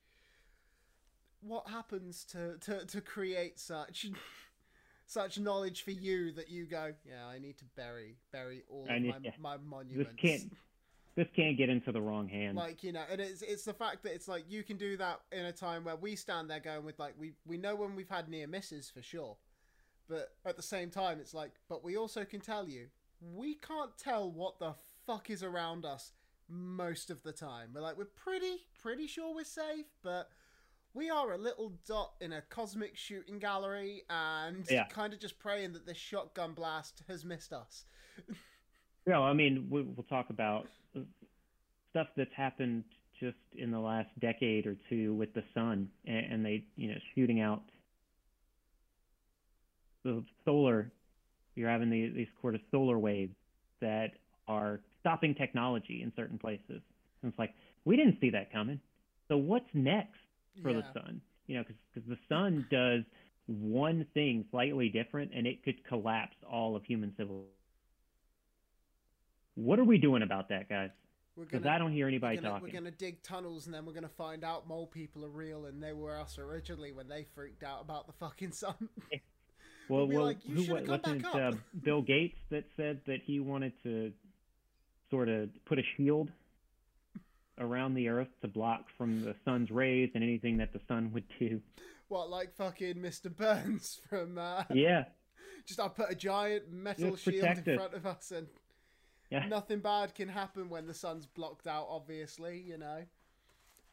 what 1.42 1.68
happens 1.68 2.24
to, 2.26 2.58
to, 2.60 2.86
to 2.86 3.02
create 3.02 3.60
such 3.60 4.06
such 5.12 5.40
knowledge 5.40 5.84
for 5.84 5.92
you 5.92 6.32
that 6.34 6.50
you 6.50 6.66
go, 6.66 6.94
yeah, 7.06 7.28
I 7.28 7.40
need 7.40 7.58
to 7.58 7.66
bury 7.76 8.16
bury 8.32 8.64
all 8.70 8.86
I 8.90 8.96
of 8.96 9.04
my, 9.04 9.16
yeah. 9.22 9.32
my 9.40 9.58
monuments. 9.58 10.10
this 10.12 10.32
can't 10.32 10.54
this 11.16 11.28
can't 11.36 11.58
get 11.58 11.70
into 11.70 11.92
the 11.92 12.02
wrong 12.02 12.28
hands. 12.28 12.56
Like 12.56 12.84
you 12.84 12.94
know, 12.94 13.04
and 13.12 13.20
it's 13.20 13.42
it's 13.42 13.64
the 13.64 13.74
fact 13.74 14.04
that 14.04 14.14
it's 14.14 14.28
like 14.28 14.46
you 14.50 14.64
can 14.64 14.78
do 14.78 14.98
that 14.98 15.22
in 15.32 15.46
a 15.46 15.52
time 15.52 15.84
where 15.84 15.96
we 15.96 16.16
stand 16.16 16.50
there 16.50 16.60
going 16.60 16.86
with 16.86 16.98
like 17.00 17.14
we 17.20 17.34
we 17.46 17.58
know 17.58 17.76
when 17.76 17.96
we've 17.96 18.10
had 18.10 18.30
near 18.30 18.48
misses 18.48 18.90
for 18.90 19.02
sure, 19.02 19.36
but 20.08 20.34
at 20.46 20.56
the 20.56 20.64
same 20.64 20.90
time 20.90 21.20
it's 21.20 21.34
like 21.34 21.52
but 21.68 21.84
we 21.84 21.98
also 21.98 22.24
can 22.24 22.40
tell 22.40 22.68
you 22.68 22.88
we 23.36 23.56
can't 23.56 23.96
tell 23.98 24.32
what 24.32 24.60
the 24.60 24.74
fuck 25.06 25.30
is 25.30 25.44
around 25.44 25.86
us 25.86 26.14
most 26.48 27.10
of 27.10 27.22
the 27.24 27.34
time. 27.34 27.72
We're 27.74 27.82
like 27.82 27.98
we're 27.98 28.06
pretty 28.06 28.68
pretty 28.82 29.08
sure 29.08 29.36
we're 29.36 29.44
safe, 29.44 29.88
but 30.04 30.30
we 30.94 31.10
are 31.10 31.32
a 31.34 31.38
little 31.38 31.74
dot 31.88 32.14
in 32.22 32.34
a 32.34 32.42
cosmic 32.42 32.98
shooting 32.98 33.40
gallery 33.40 34.04
and 34.10 34.70
Yeah. 34.70 34.86
kind 34.88 35.14
of 35.14 35.20
just 35.20 35.40
praying 35.40 35.74
that 35.74 35.86
this 35.86 35.98
shotgun 35.98 36.54
blast 36.54 37.04
has 37.08 37.24
missed 37.26 37.54
us. 37.54 37.86
No, 39.08 39.24
I 39.24 39.34
mean 39.34 39.68
we, 39.68 39.82
we'll 39.82 40.04
talk 40.04 40.30
about 40.30 40.68
stuff 41.90 42.08
that's 42.16 42.34
happened 42.36 42.84
just 43.20 43.38
in 43.54 43.72
the 43.72 43.80
last 43.80 44.10
decade 44.20 44.68
or 44.68 44.76
two 44.90 45.16
with 45.16 45.34
the 45.34 45.44
sun, 45.56 45.90
and, 46.06 46.34
and 46.34 46.46
they, 46.46 46.64
you 46.76 46.88
know, 46.90 46.98
shooting 47.16 47.42
out 47.42 47.64
the 50.04 50.24
solar. 50.46 50.92
You're 51.56 51.70
having 51.70 51.90
the, 51.90 52.10
these 52.10 52.28
sort 52.42 52.54
of 52.56 52.62
solar 52.72 52.98
waves 53.00 53.34
that 53.82 54.12
are 54.48 54.80
stopping 55.00 55.36
technology 55.36 56.02
in 56.04 56.12
certain 56.16 56.38
places. 56.38 56.82
And 57.22 57.32
it's 57.32 57.40
like 57.40 57.54
we 57.86 57.96
didn't 57.96 58.18
see 58.22 58.30
that 58.32 58.52
coming. 58.52 58.80
So 59.28 59.38
what's 59.38 59.66
next 59.74 60.20
for 60.62 60.74
the 60.74 60.84
sun? 60.94 61.22
You 61.48 61.58
know, 61.58 61.64
because 61.94 62.08
the 62.08 62.18
sun 62.30 62.66
does 62.72 63.04
one 63.48 64.06
thing 64.14 64.46
slightly 64.52 64.90
different, 64.90 65.32
and 65.36 65.46
it 65.46 65.64
could 65.64 65.86
collapse 65.86 66.36
all 66.50 66.76
of 66.76 66.84
human 66.84 67.14
civilization. 67.18 67.50
What 69.56 69.80
are 69.80 69.84
we 69.84 69.98
doing 69.98 70.24
about 70.24 70.50
that, 70.50 70.70
guys? 70.70 70.92
Because 71.38 71.66
I 71.66 71.78
don't 71.78 71.92
hear 71.92 72.08
anybody 72.08 72.38
we're 72.38 72.42
gonna, 72.42 72.54
talking. 72.54 72.68
We're 72.74 72.80
gonna 72.80 72.92
dig 72.92 73.24
tunnels 73.24 73.66
and 73.66 73.74
then 73.74 73.86
we're 73.86 73.94
gonna 73.94 74.10
find 74.10 74.44
out 74.44 74.68
mole 74.68 74.86
people 74.86 75.26
are 75.26 75.30
real 75.30 75.66
and 75.66 75.82
they 75.82 75.94
were 75.94 76.20
us 76.20 76.38
originally 76.38 76.92
when 76.92 77.08
they 77.08 77.26
freaked 77.34 77.64
out 77.64 77.82
about 77.82 78.06
the 78.06 78.14
fucking 78.14 78.52
sun. 78.52 78.76
Well, 79.90 80.08
we'll 80.08 80.18
well, 80.18 80.26
like, 80.28 80.38
"You 80.46 80.56
who 80.56 80.74
wa- 80.74 80.80
wasn't 80.80 81.04
back 81.04 81.16
it 81.16 81.26
up." 81.26 81.54
uh, 81.54 81.58
Bill 81.84 82.02
Gates 82.02 82.38
that 82.50 82.64
said 82.78 83.02
that 83.08 83.18
he 83.26 83.42
wanted 83.42 83.74
to 83.84 84.14
sort 85.10 85.28
of 85.28 85.50
put 85.66 85.80
a 85.80 85.82
shield 85.98 86.32
around 87.62 87.94
the 87.94 88.10
Earth 88.10 88.28
to 88.42 88.48
block 88.48 88.86
from 88.98 89.24
the 89.24 89.36
sun's 89.46 89.72
rays 89.72 90.12
and 90.16 90.24
anything 90.24 90.58
that 90.58 90.74
the 90.74 90.82
sun 90.88 91.12
would 91.14 91.24
do? 91.40 91.62
what, 92.12 92.30
like 92.30 92.54
fucking 92.56 92.96
Mr. 92.96 93.36
Burns 93.36 94.02
from? 94.10 94.38
Uh, 94.38 94.64
Yeah, 94.74 95.06
Just 95.66 95.80
I 95.80 95.88
put 95.88 96.12
a 96.12 96.16
giant 96.16 96.72
metal 96.72 97.12
Just 97.12 97.24
shield 97.24 97.46
in 97.66 97.78
front 97.78 97.94
of 97.94 98.06
us 98.06 98.32
and 98.32 98.48
yeah. 99.30 99.48
nothing 99.48 99.80
bad 99.80 100.14
can 100.14 100.28
happen 100.28 100.70
when 100.70 100.88
the 100.88 100.94
sun's 100.94 101.26
blocked 101.26 101.68
out. 101.68 101.88
Obviously, 101.90 102.60
you 102.60 102.78
know. 102.78 103.04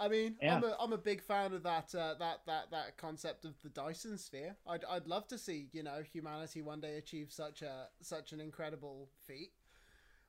I 0.00 0.08
mean, 0.08 0.36
Yeah. 0.40 0.56
I'm 0.56 0.64
a 0.64 0.76
I'm 0.80 0.92
a 0.92 0.98
big 0.98 1.22
fan 1.22 1.52
of 1.52 1.62
that 1.62 1.94
uh, 1.94 2.14
that 2.18 2.40
that 2.46 2.70
that 2.70 2.96
concept 2.96 3.44
of 3.44 3.54
the 3.62 3.68
Dyson 3.68 4.18
sphere. 4.18 4.56
I'd 4.66 4.84
I'd 4.84 5.06
love 5.06 5.26
to 5.28 5.38
see 5.38 5.68
you 5.72 5.82
know 5.82 6.02
humanity 6.12 6.62
one 6.62 6.80
day 6.80 6.98
achieve 6.98 7.28
such 7.30 7.62
a 7.62 7.88
such 8.00 8.32
an 8.32 8.40
incredible 8.40 9.08
feat. 9.26 9.52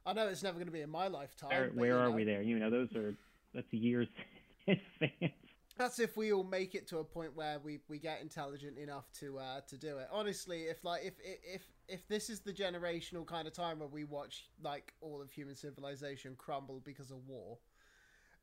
I 0.05 0.13
know 0.13 0.27
it's 0.27 0.43
never 0.43 0.55
going 0.55 0.67
to 0.67 0.71
be 0.71 0.81
in 0.81 0.89
my 0.89 1.07
lifetime. 1.07 1.49
Where, 1.49 1.67
but, 1.67 1.75
where 1.75 1.99
are 1.99 2.09
know, 2.09 2.15
we 2.15 2.23
there? 2.23 2.41
You 2.41 2.57
know, 2.57 2.69
those 2.69 2.95
are 2.95 3.13
that's 3.53 3.71
years 3.71 4.07
in 4.67 4.80
advance. 5.01 5.34
That's 5.77 5.99
if 5.99 6.17
we 6.17 6.34
all 6.34 6.43
make 6.43 6.76
it 6.76 6.88
to 6.89 6.97
a 6.97 7.03
point 7.05 7.35
where 7.35 7.57
we, 7.63 7.80
we 7.88 7.99
get 7.99 8.21
intelligent 8.21 8.77
enough 8.77 9.09
to 9.19 9.39
uh, 9.39 9.61
to 9.69 9.77
do 9.77 9.97
it. 9.97 10.09
Honestly, 10.11 10.63
if 10.63 10.84
like 10.84 11.05
if 11.05 11.13
if 11.23 11.61
if 11.88 12.07
this 12.09 12.30
is 12.30 12.41
the 12.41 12.51
generational 12.51 13.26
kind 13.26 13.47
of 13.47 13.53
time 13.53 13.80
where 13.80 13.88
we 13.88 14.03
watch 14.03 14.49
like 14.61 14.93
all 14.99 15.21
of 15.21 15.31
human 15.31 15.55
civilization 15.55 16.35
crumble 16.38 16.81
because 16.84 17.11
of 17.11 17.17
war, 17.27 17.57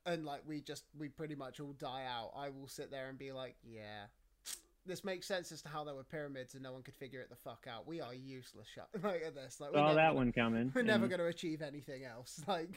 and 0.06 0.24
like 0.24 0.40
we 0.46 0.62
just 0.62 0.84
we 0.98 1.08
pretty 1.08 1.34
much 1.34 1.60
all 1.60 1.74
die 1.78 2.04
out, 2.08 2.32
I 2.34 2.48
will 2.48 2.68
sit 2.68 2.90
there 2.90 3.10
and 3.10 3.18
be 3.18 3.32
like, 3.32 3.56
yeah, 3.62 4.06
this 4.86 5.04
makes 5.04 5.26
sense 5.26 5.52
as 5.52 5.62
to 5.62 5.68
how 5.68 5.84
there 5.84 5.94
were 5.94 6.04
pyramids 6.04 6.54
and 6.54 6.62
no 6.62 6.72
one 6.72 6.82
could 6.82 6.94
figure 6.94 7.20
it 7.20 7.28
the 7.28 7.36
fuck 7.36 7.66
out. 7.70 7.86
We 7.86 8.00
are 8.00 8.14
useless. 8.14 8.68
Shut 8.72 8.88
like 9.02 9.22
at 9.26 9.34
this. 9.34 9.60
Like 9.60 9.74
never 9.74 9.94
that 9.94 10.08
gonna, 10.08 10.14
one 10.14 10.32
coming. 10.32 10.72
We're 10.74 10.82
never 10.82 11.08
going 11.08 11.20
to 11.20 11.26
achieve 11.26 11.62
anything 11.62 12.04
else. 12.04 12.42
Like 12.48 12.70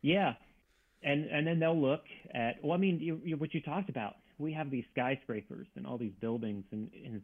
Yeah, 0.00 0.34
and 1.04 1.26
and 1.26 1.46
then 1.46 1.58
they'll 1.58 1.80
look 1.80 2.02
at 2.32 2.62
well, 2.62 2.72
I 2.72 2.76
mean, 2.76 2.98
you, 3.00 3.20
you, 3.24 3.36
what 3.36 3.54
you 3.54 3.60
talked 3.60 3.88
about. 3.88 4.14
We 4.38 4.52
have 4.54 4.70
these 4.70 4.84
skyscrapers 4.92 5.68
and 5.76 5.86
all 5.86 5.96
these 5.96 6.12
buildings, 6.20 6.64
and, 6.72 6.90
and 7.04 7.22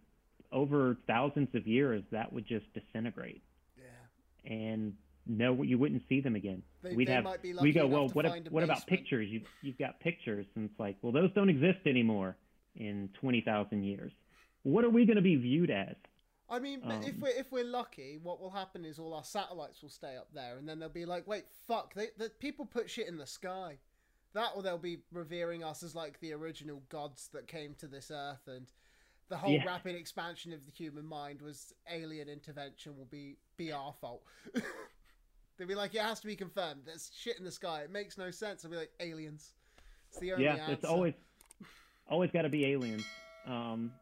over 0.53 0.97
thousands 1.09 1.49
of 1.55 1.67
years, 1.67 2.05
that 2.13 2.33
would 2.33 2.47
just 2.47 2.67
disintegrate. 2.73 3.43
yeah, 3.77 4.53
And 4.53 4.95
no, 5.27 5.63
you 5.63 5.77
wouldn't 5.79 6.03
see 6.09 6.21
them 6.21 6.37
again. 6.37 6.63
They, 6.83 6.95
We'd 6.95 7.09
they 7.09 7.13
have 7.13 7.25
might 7.25 7.43
be 7.43 7.53
we 7.61 7.73
go 7.73 7.87
well. 7.87 8.09
What 8.09 8.27
a 8.27 8.43
what 8.51 8.63
about 8.63 8.87
pictures? 8.87 9.29
You 9.29 9.43
you've 9.63 9.79
got 9.79 10.01
pictures, 10.01 10.47
and 10.55 10.71
it's 10.71 10.79
like, 10.79 10.97
well, 11.03 11.13
those 11.13 11.33
don't 11.35 11.49
exist 11.51 11.81
anymore 11.87 12.37
in 12.77 13.09
twenty 13.21 13.41
thousand 13.41 13.83
years. 13.85 14.13
What 14.63 14.85
are 14.85 14.91
we 14.91 15.07
going 15.07 15.17
to 15.17 15.23
be 15.23 15.37
viewed 15.37 15.71
as? 15.71 15.97
I 16.51 16.59
mean, 16.59 16.81
but 16.85 17.05
if 17.05 17.15
Um, 17.15 17.21
we're 17.21 17.29
if 17.39 17.53
we're 17.53 17.65
lucky, 17.65 18.19
what 18.21 18.41
will 18.41 18.51
happen 18.51 18.85
is 18.85 18.99
all 18.99 19.15
our 19.15 19.25
satellites 19.25 19.81
will 19.83 19.89
stay 19.89 20.17
up 20.17 20.33
there, 20.35 20.59
and 20.59 20.69
then 20.69 20.79
they'll 20.81 20.89
be 20.89 21.07
like, 21.07 21.27
"Wait, 21.27 21.45
fuck! 21.69 21.95
They, 21.95 22.09
the 22.17 22.29
people 22.29 22.67
put 22.67 22.91
shit 22.91 23.07
in 23.07 23.17
the 23.19 23.27
sky." 23.27 23.79
That 24.33 24.53
or 24.55 24.63
they'll 24.63 24.79
be 24.79 25.03
revering 25.13 25.63
us 25.65 25.83
as 25.83 25.95
like 25.95 26.21
the 26.21 26.33
original 26.33 26.83
gods 26.89 27.29
that 27.33 27.47
came 27.47 27.75
to 27.77 27.87
this 27.87 28.11
earth, 28.11 28.47
and 28.49 28.67
the 29.29 29.37
whole 29.37 29.53
Yeah. 29.53 29.65
rapid 29.65 29.95
expansion 29.95 30.53
of 30.53 30.67
the 30.67 30.73
human 30.73 31.07
mind 31.07 31.41
was 31.41 31.73
alien 31.89 32.29
intervention. 32.29 32.97
Will 32.97 33.05
be 33.07 33.37
be 33.57 33.71
our 33.73 33.93
fault. 33.93 34.23
They'll 35.57 35.69
be 35.69 35.75
like, 35.75 35.95
"It 35.95 36.01
has 36.01 36.21
to 36.21 36.27
be 36.27 36.37
confirmed. 36.37 36.83
There's 36.87 37.11
shit 37.15 37.39
in 37.39 37.45
the 37.45 37.51
sky. 37.53 37.83
It 37.83 37.91
makes 37.91 38.19
no 38.19 38.31
sense." 38.31 38.65
I'll 38.65 38.71
be 38.71 38.77
like, 38.77 38.93
"Aliens." 38.99 39.53
It's 40.09 40.19
the 40.19 40.33
only 40.33 40.45
yeah, 40.47 40.55
answer. 40.55 40.73
it's 40.73 40.85
always 40.85 41.15
always 42.09 42.31
got 42.33 42.43
to 42.43 42.49
be 42.49 42.67
aliens. 42.67 43.05
Um, 43.47 43.93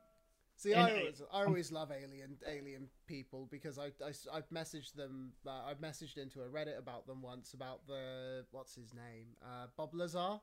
See, 0.61 0.73
And 0.73 0.83
I 0.83 0.89
I- 0.91 0.99
always, 0.99 1.23
I 1.33 1.45
always 1.45 1.73
love 1.73 1.93
alien 1.93 2.37
alien 2.47 2.89
people 3.07 3.47
because 3.49 3.79
I, 3.79 3.87
I, 4.05 4.13
I've 4.37 4.51
messaged 4.51 4.93
them. 4.95 5.33
Uh, 5.47 5.51
I've 5.69 5.81
messaged 5.81 6.19
into 6.19 6.41
a 6.43 6.47
Reddit 6.49 6.77
about 6.79 7.07
them 7.07 7.23
once 7.23 7.55
about 7.55 7.87
the 7.87 8.45
what's 8.51 8.75
his 8.75 8.93
name, 8.93 9.29
uh, 9.41 9.69
Bob 9.77 9.95
Lazar. 9.95 10.41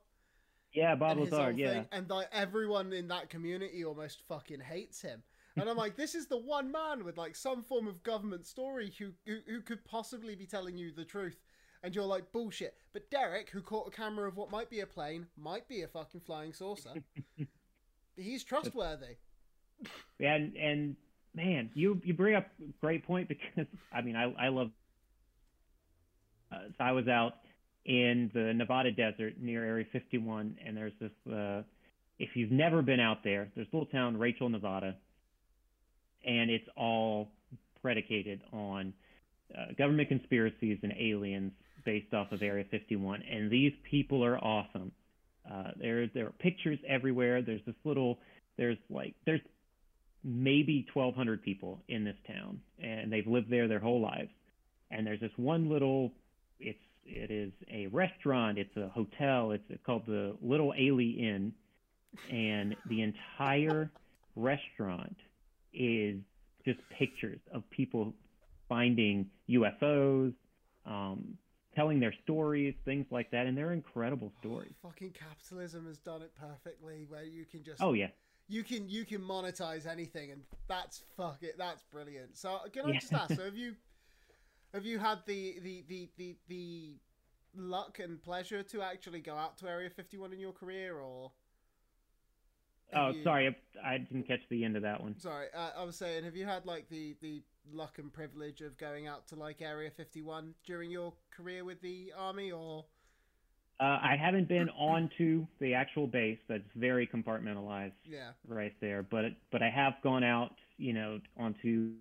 yeah, 0.72 0.94
Bob 0.94 1.18
Lazar. 1.18 1.50
Yeah, 1.50 1.72
thing, 1.74 1.86
and 1.92 2.08
like 2.08 2.28
everyone 2.32 2.94
in 2.94 3.08
that 3.08 3.28
community 3.28 3.84
almost 3.84 4.22
fucking 4.26 4.60
hates 4.60 5.02
him. 5.02 5.22
And 5.58 5.68
I'm 5.70 5.76
like, 5.76 5.96
this 5.96 6.14
is 6.14 6.26
the 6.26 6.36
one 6.38 6.70
man 6.72 7.04
with 7.04 7.16
like 7.18 7.36
some 7.36 7.62
form 7.62 7.86
of 7.86 8.02
government 8.02 8.46
story 8.46 8.94
who, 8.98 9.10
who 9.26 9.38
who 9.46 9.60
could 9.60 9.84
possibly 9.84 10.34
be 10.34 10.46
telling 10.46 10.78
you 10.78 10.92
the 10.92 11.04
truth. 11.04 11.42
And 11.82 11.94
you're 11.94 12.04
like 12.06 12.32
bullshit. 12.32 12.74
But 12.94 13.10
Derek, 13.10 13.50
who 13.50 13.60
caught 13.60 13.86
a 13.86 13.90
camera 13.90 14.26
of 14.26 14.36
what 14.36 14.50
might 14.50 14.70
be 14.70 14.80
a 14.80 14.86
plane, 14.86 15.26
might 15.36 15.68
be 15.68 15.82
a 15.82 15.88
fucking 15.88 16.22
flying 16.22 16.54
saucer. 16.54 16.94
He's 18.16 18.44
trustworthy. 18.44 19.16
And 20.20 20.56
and 20.56 20.96
man, 21.34 21.70
you 21.74 22.00
you 22.04 22.14
bring 22.14 22.34
up 22.34 22.46
a 22.60 22.72
great 22.84 23.06
point 23.06 23.28
because 23.28 23.66
I 23.92 24.02
mean 24.02 24.16
I 24.16 24.32
I 24.38 24.48
love. 24.48 24.70
Uh, 26.52 26.58
so 26.78 26.84
I 26.84 26.92
was 26.92 27.08
out 27.08 27.34
in 27.84 28.30
the 28.34 28.52
Nevada 28.54 28.92
desert 28.92 29.34
near 29.40 29.64
Area 29.64 29.84
51, 29.92 30.56
and 30.64 30.76
there's 30.76 30.92
this. 31.00 31.32
Uh, 31.32 31.62
if 32.18 32.30
you've 32.34 32.52
never 32.52 32.82
been 32.82 33.00
out 33.00 33.18
there, 33.24 33.50
there's 33.54 33.66
a 33.72 33.76
little 33.76 33.90
town, 33.90 34.16
Rachel, 34.16 34.48
Nevada, 34.48 34.96
and 36.24 36.50
it's 36.50 36.66
all 36.76 37.28
predicated 37.82 38.42
on 38.52 38.94
uh, 39.56 39.72
government 39.76 40.08
conspiracies 40.08 40.78
and 40.82 40.92
aliens 40.98 41.52
based 41.84 42.12
off 42.14 42.32
of 42.32 42.42
Area 42.42 42.64
51. 42.70 43.22
And 43.22 43.50
these 43.50 43.72
people 43.88 44.24
are 44.24 44.38
awesome. 44.38 44.92
Uh, 45.50 45.70
there 45.78 46.08
there 46.08 46.26
are 46.26 46.32
pictures 46.40 46.78
everywhere. 46.88 47.42
There's 47.42 47.64
this 47.66 47.76
little. 47.84 48.18
There's 48.58 48.78
like 48.90 49.14
there's 49.24 49.40
maybe 50.26 50.84
1,200 50.92 51.42
people 51.42 51.80
in 51.88 52.04
this 52.04 52.16
town, 52.26 52.60
and 52.82 53.12
they've 53.12 53.26
lived 53.26 53.48
there 53.48 53.68
their 53.68 53.78
whole 53.78 54.00
lives. 54.00 54.30
And 54.90 55.06
there's 55.06 55.20
this 55.20 55.30
one 55.36 55.70
little, 55.70 56.12
it's 56.58 56.78
it 57.04 57.30
is 57.30 57.52
a 57.70 57.86
restaurant, 57.86 58.58
it's 58.58 58.76
a 58.76 58.88
hotel, 58.88 59.52
it's 59.52 59.64
called 59.84 60.02
the 60.06 60.36
Little 60.42 60.72
A'Le'Inn, 60.72 61.52
and 62.30 62.74
the 62.88 63.02
entire 63.02 63.90
restaurant 64.34 65.16
is 65.72 66.16
just 66.64 66.80
pictures 66.98 67.38
of 67.54 67.62
people 67.70 68.12
finding 68.68 69.30
UFOs, 69.48 70.34
um, 70.84 71.38
telling 71.76 72.00
their 72.00 72.14
stories, 72.24 72.74
things 72.84 73.06
like 73.10 73.30
that, 73.30 73.46
and 73.46 73.56
they're 73.56 73.72
incredible 73.72 74.32
stories. 74.40 74.72
Fucking 74.82 75.12
capitalism 75.12 75.86
has 75.86 75.98
done 75.98 76.22
it 76.22 76.32
perfectly, 76.40 77.06
where 77.08 77.22
you 77.22 77.44
can 77.44 77.62
just 77.62 77.80
Oh 77.80 77.92
yeah, 77.92 78.08
you 78.48 78.62
can 78.62 78.88
you 78.88 79.04
can 79.04 79.20
monetize 79.20 79.86
anything, 79.86 80.30
and 80.30 80.42
that's 80.68 81.02
fuck 81.16 81.38
it, 81.42 81.56
that's 81.58 81.82
brilliant. 81.84 82.36
So 82.36 82.58
can 82.72 82.86
I 82.86 82.92
Yeah. 82.92 82.98
just 83.00 83.12
ask? 83.12 83.34
So 83.34 83.44
have 83.44 83.56
you 83.56 83.74
have 84.72 84.84
you 84.84 84.98
had 84.98 85.18
the 85.26 85.58
the 85.60 85.84
the 85.88 86.08
the 86.16 86.36
the 86.48 86.96
luck 87.54 87.98
and 87.98 88.22
pleasure 88.22 88.62
to 88.62 88.82
actually 88.82 89.20
go 89.20 89.34
out 89.36 89.56
to 89.58 89.68
Area 89.68 89.90
Fifty 89.90 90.18
One 90.18 90.32
in 90.32 90.38
your 90.38 90.52
career, 90.52 90.98
or? 90.98 91.32
Oh, 92.92 93.08
you- 93.10 93.24
sorry, 93.24 93.56
I, 93.84 93.98
didn't 93.98 94.28
catch 94.28 94.48
the 94.48 94.64
end 94.64 94.76
of 94.76 94.82
that 94.82 95.02
one. 95.02 95.18
Sorry, 95.18 95.48
uh, 95.52 95.70
I 95.76 95.82
was 95.82 95.96
saying, 95.96 96.22
have 96.22 96.36
you 96.36 96.44
had 96.46 96.66
like 96.66 96.88
the 96.88 97.16
the 97.20 97.42
luck 97.72 97.98
and 97.98 98.12
privilege 98.12 98.60
of 98.60 98.78
going 98.78 99.08
out 99.08 99.26
to 99.28 99.34
like 99.34 99.60
Area 99.60 99.90
Fifty 99.90 100.22
One 100.22 100.54
during 100.64 100.90
your 100.90 101.12
career 101.32 101.64
with 101.64 101.80
the 101.80 102.12
army, 102.16 102.52
or? 102.52 102.84
Uh, 103.78 103.98
I 104.02 104.16
haven't 104.20 104.48
been 104.48 104.68
onto 104.78 105.46
the 105.60 105.74
actual 105.74 106.06
base. 106.06 106.38
That's 106.48 106.62
very 106.74 107.06
compartmentalized 107.06 107.92
Yeah, 108.04 108.30
right 108.48 108.74
there. 108.80 109.02
But 109.02 109.24
but 109.52 109.62
I 109.62 109.70
have 109.70 109.94
gone 110.02 110.24
out, 110.24 110.52
you 110.78 110.92
know, 110.92 111.20
onto. 111.36 111.92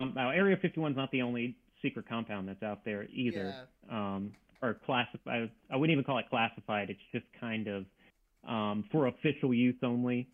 Um, 0.00 0.12
now, 0.14 0.30
Area 0.30 0.56
51 0.60 0.92
is 0.92 0.96
not 0.96 1.10
the 1.10 1.22
only 1.22 1.56
secret 1.82 2.08
compound 2.08 2.48
that's 2.48 2.62
out 2.62 2.84
there 2.84 3.06
either. 3.12 3.54
Um, 3.90 4.32
or 4.62 4.74
classified. 4.84 5.50
I 5.70 5.76
wouldn't 5.76 5.92
even 5.92 6.04
call 6.04 6.18
it 6.18 6.26
classified. 6.28 6.90
It's 6.90 7.00
just 7.12 7.24
kind 7.40 7.66
of 7.66 7.84
um, 8.46 8.84
for 8.92 9.06
official 9.06 9.54
use 9.54 9.76
only. 9.82 10.28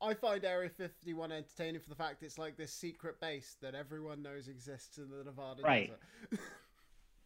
I 0.00 0.14
find 0.14 0.44
Area 0.44 0.68
51 0.68 1.30
entertaining 1.32 1.80
for 1.80 1.88
the 1.88 1.94
fact 1.96 2.22
it's 2.22 2.38
like 2.38 2.56
this 2.56 2.72
secret 2.72 3.20
base 3.20 3.56
that 3.60 3.74
everyone 3.74 4.22
knows 4.22 4.48
exists 4.48 4.98
in 4.98 5.08
the 5.10 5.24
Nevada 5.24 5.62
Right. 5.62 5.90
desert. 6.30 6.44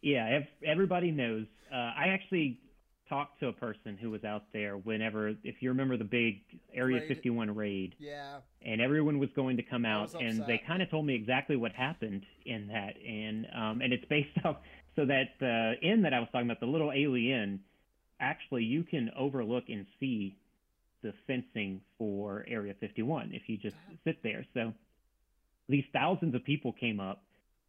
Yeah, 0.03 0.41
everybody 0.63 1.09
knows. 1.09 1.47
Uh, 1.73 1.75
I 1.75 2.09
actually 2.09 2.59
talked 3.09 3.39
to 3.39 3.47
a 3.47 3.53
person 3.53 3.97
who 3.99 4.11
was 4.11 4.23
out 4.23 4.43
there 4.53 4.77
whenever, 4.77 5.29
if 5.43 5.55
you 5.61 5.69
remember 5.69 5.97
the 5.97 6.03
big 6.03 6.41
Area 6.73 6.99
Raid. 6.99 7.07
51 7.07 7.55
raid. 7.55 7.95
yeah, 7.99 8.37
and 8.61 8.81
everyone 8.81 9.19
was 9.19 9.29
going 9.35 9.57
to 9.57 9.63
come 9.63 9.85
out 9.85 10.13
and 10.21 10.45
they 10.45 10.61
kind 10.65 10.81
of 10.81 10.89
told 10.89 11.05
me 11.05 11.15
exactly 11.15 11.55
what 11.55 11.71
happened 11.71 12.25
in 12.45 12.67
that. 12.67 12.95
And 13.05 13.47
um 13.55 13.81
and 13.81 13.93
it's 13.93 14.05
based 14.05 14.37
off 14.45 14.57
so 14.95 15.05
that 15.05 15.31
uh 15.41 15.79
inn 15.87 16.01
that 16.03 16.13
I 16.13 16.19
was 16.19 16.29
talking 16.31 16.47
about 16.47 16.59
the 16.59 16.65
little 16.67 16.91
alien 16.91 17.61
actually 18.19 18.63
you 18.63 18.83
can 18.83 19.11
overlook 19.17 19.65
and 19.69 19.85
see 19.99 20.35
the 21.03 21.13
fencing 21.27 21.81
for 21.97 22.43
area 22.47 22.73
51 22.79 23.31
if 23.33 23.43
you 23.47 23.57
just 23.57 23.75
sit 24.03 24.21
there. 24.23 24.45
So 24.53 24.73
these 25.69 25.85
thousands 25.93 26.33
of 26.35 26.43
people 26.43 26.73
came 26.73 26.99
up 26.99 27.23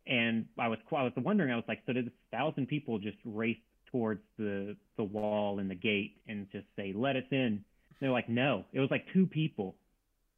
and 0.06 0.46
I 0.58 0.68
was 0.68 0.78
I 0.90 1.02
was 1.02 1.12
wondering 1.16 1.52
I 1.52 1.56
was 1.56 1.64
like 1.68 1.82
so 1.86 1.92
did 1.92 2.06
this 2.06 2.12
thousand 2.32 2.66
people 2.66 2.98
just 2.98 3.18
race 3.24 3.58
towards 3.90 4.20
the 4.38 4.76
the 4.96 5.04
wall 5.04 5.58
and 5.58 5.70
the 5.70 5.74
gate 5.74 6.16
and 6.26 6.46
just 6.52 6.66
say 6.76 6.92
let 6.94 7.16
us 7.16 7.24
in. 7.30 7.64
They're 8.00 8.10
like 8.10 8.28
no. 8.28 8.64
It 8.72 8.80
was 8.80 8.90
like 8.90 9.04
two 9.12 9.26
people. 9.26 9.74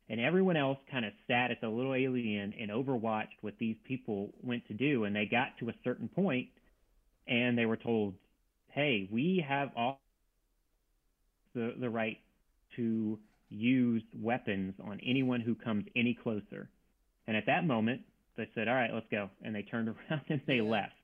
And 0.09 0.20
everyone 0.20 0.56
else 0.56 0.78
kind 0.90 1.05
of 1.05 1.12
sat 1.28 1.52
at 1.52 1.60
the 1.60 1.68
little 1.68 1.94
alien 1.94 2.52
and 2.60 2.70
overwatched 2.70 3.39
what 3.43 3.55
these 3.60 3.77
people 3.85 4.31
went 4.43 4.66
to 4.66 4.74
do. 4.74 5.05
And 5.05 5.14
they 5.14 5.24
got 5.24 5.56
to 5.60 5.68
a 5.68 5.74
certain 5.85 6.09
point 6.09 6.48
and 7.28 7.56
they 7.56 7.66
were 7.66 7.77
told 7.77 8.14
hey 8.68 9.09
we 9.10 9.44
have 9.47 9.70
all 9.77 10.01
the 11.55 11.74
the 11.81 11.89
right 11.89 12.18
to 12.77 13.18
use 13.48 14.02
weapons 14.20 14.74
on 14.85 15.01
anyone 15.05 15.40
who 15.40 15.55
comes 15.55 15.85
any 15.97 16.16
closer. 16.22 16.68
And 17.27 17.36
at 17.36 17.47
that 17.47 17.66
moment 17.66 18.02
they 18.36 18.48
said 18.55 18.68
all 18.68 18.74
right 18.74 18.90
let's 18.93 19.06
go. 19.10 19.31
And 19.43 19.55
they 19.55 19.62
turned 19.62 19.89
around 20.10 20.22
and 20.28 20.40
they 20.47 20.60
left. 20.60 20.94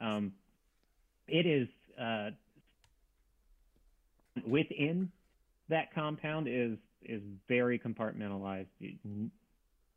Um, 0.00 0.32
it 1.30 1.46
is 1.46 1.68
uh, 2.00 2.30
within 4.46 5.10
that 5.68 5.92
compound 5.94 6.48
is 6.48 6.78
is 7.02 7.22
very 7.48 7.78
compartmentalized. 7.78 8.66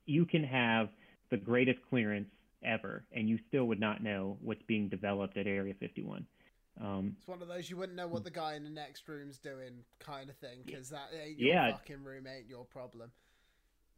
You- 0.06 0.26
can 0.26 0.44
have 0.44 0.90
the 1.30 1.38
greatest 1.38 1.80
clearance 1.90 2.30
ever, 2.64 3.04
and 3.12 3.28
you 3.30 3.38
still 3.48 3.66
would 3.66 3.80
not 3.80 4.02
know 4.02 4.38
what's 4.42 4.62
being 4.64 4.88
developed 4.90 5.38
at 5.38 5.48
Area 5.48 5.74
51. 5.80 6.26
Um, 6.82 7.16
it's 7.18 7.28
one 7.28 7.42
of 7.42 7.48
those 7.48 7.70
you 7.70 7.78
wouldn't 7.78 7.96
know 7.98 8.08
what 8.08 8.24
the 8.24 8.32
guy 8.32 8.56
in 8.56 8.64
the 8.64 8.70
next 8.70 9.08
room's 9.08 9.38
doing, 9.38 9.84
kind 10.00 10.30
of 10.30 10.36
thing, 10.38 10.62
because 10.66 10.90
that 10.90 11.10
ain't 11.14 11.38
your 11.40 11.50
Yeah. 11.54 11.72
fucking 11.72 12.04
room, 12.04 12.26
ain't 12.28 12.48
your 12.48 12.66
problem. 12.66 13.12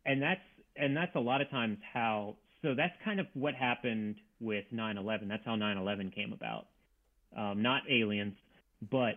and 0.08 0.22
that's 0.22 0.42
and 0.76 0.96
that's 0.96 1.16
a 1.16 1.20
lot 1.20 1.42
of 1.42 1.50
times 1.50 1.80
how. 1.94 2.38
So 2.62 2.76
that's 2.76 2.96
kind 3.04 3.20
of 3.20 3.28
what 3.34 3.56
happened 3.56 4.20
with 4.40 4.66
9/11. 4.72 5.28
That's 5.28 5.44
how 5.46 5.56
9/11 5.56 6.12
came 6.12 6.34
about. 6.34 6.68
Um, 7.36 7.62
not 7.62 7.84
aliens, 7.90 8.36
but 8.90 9.16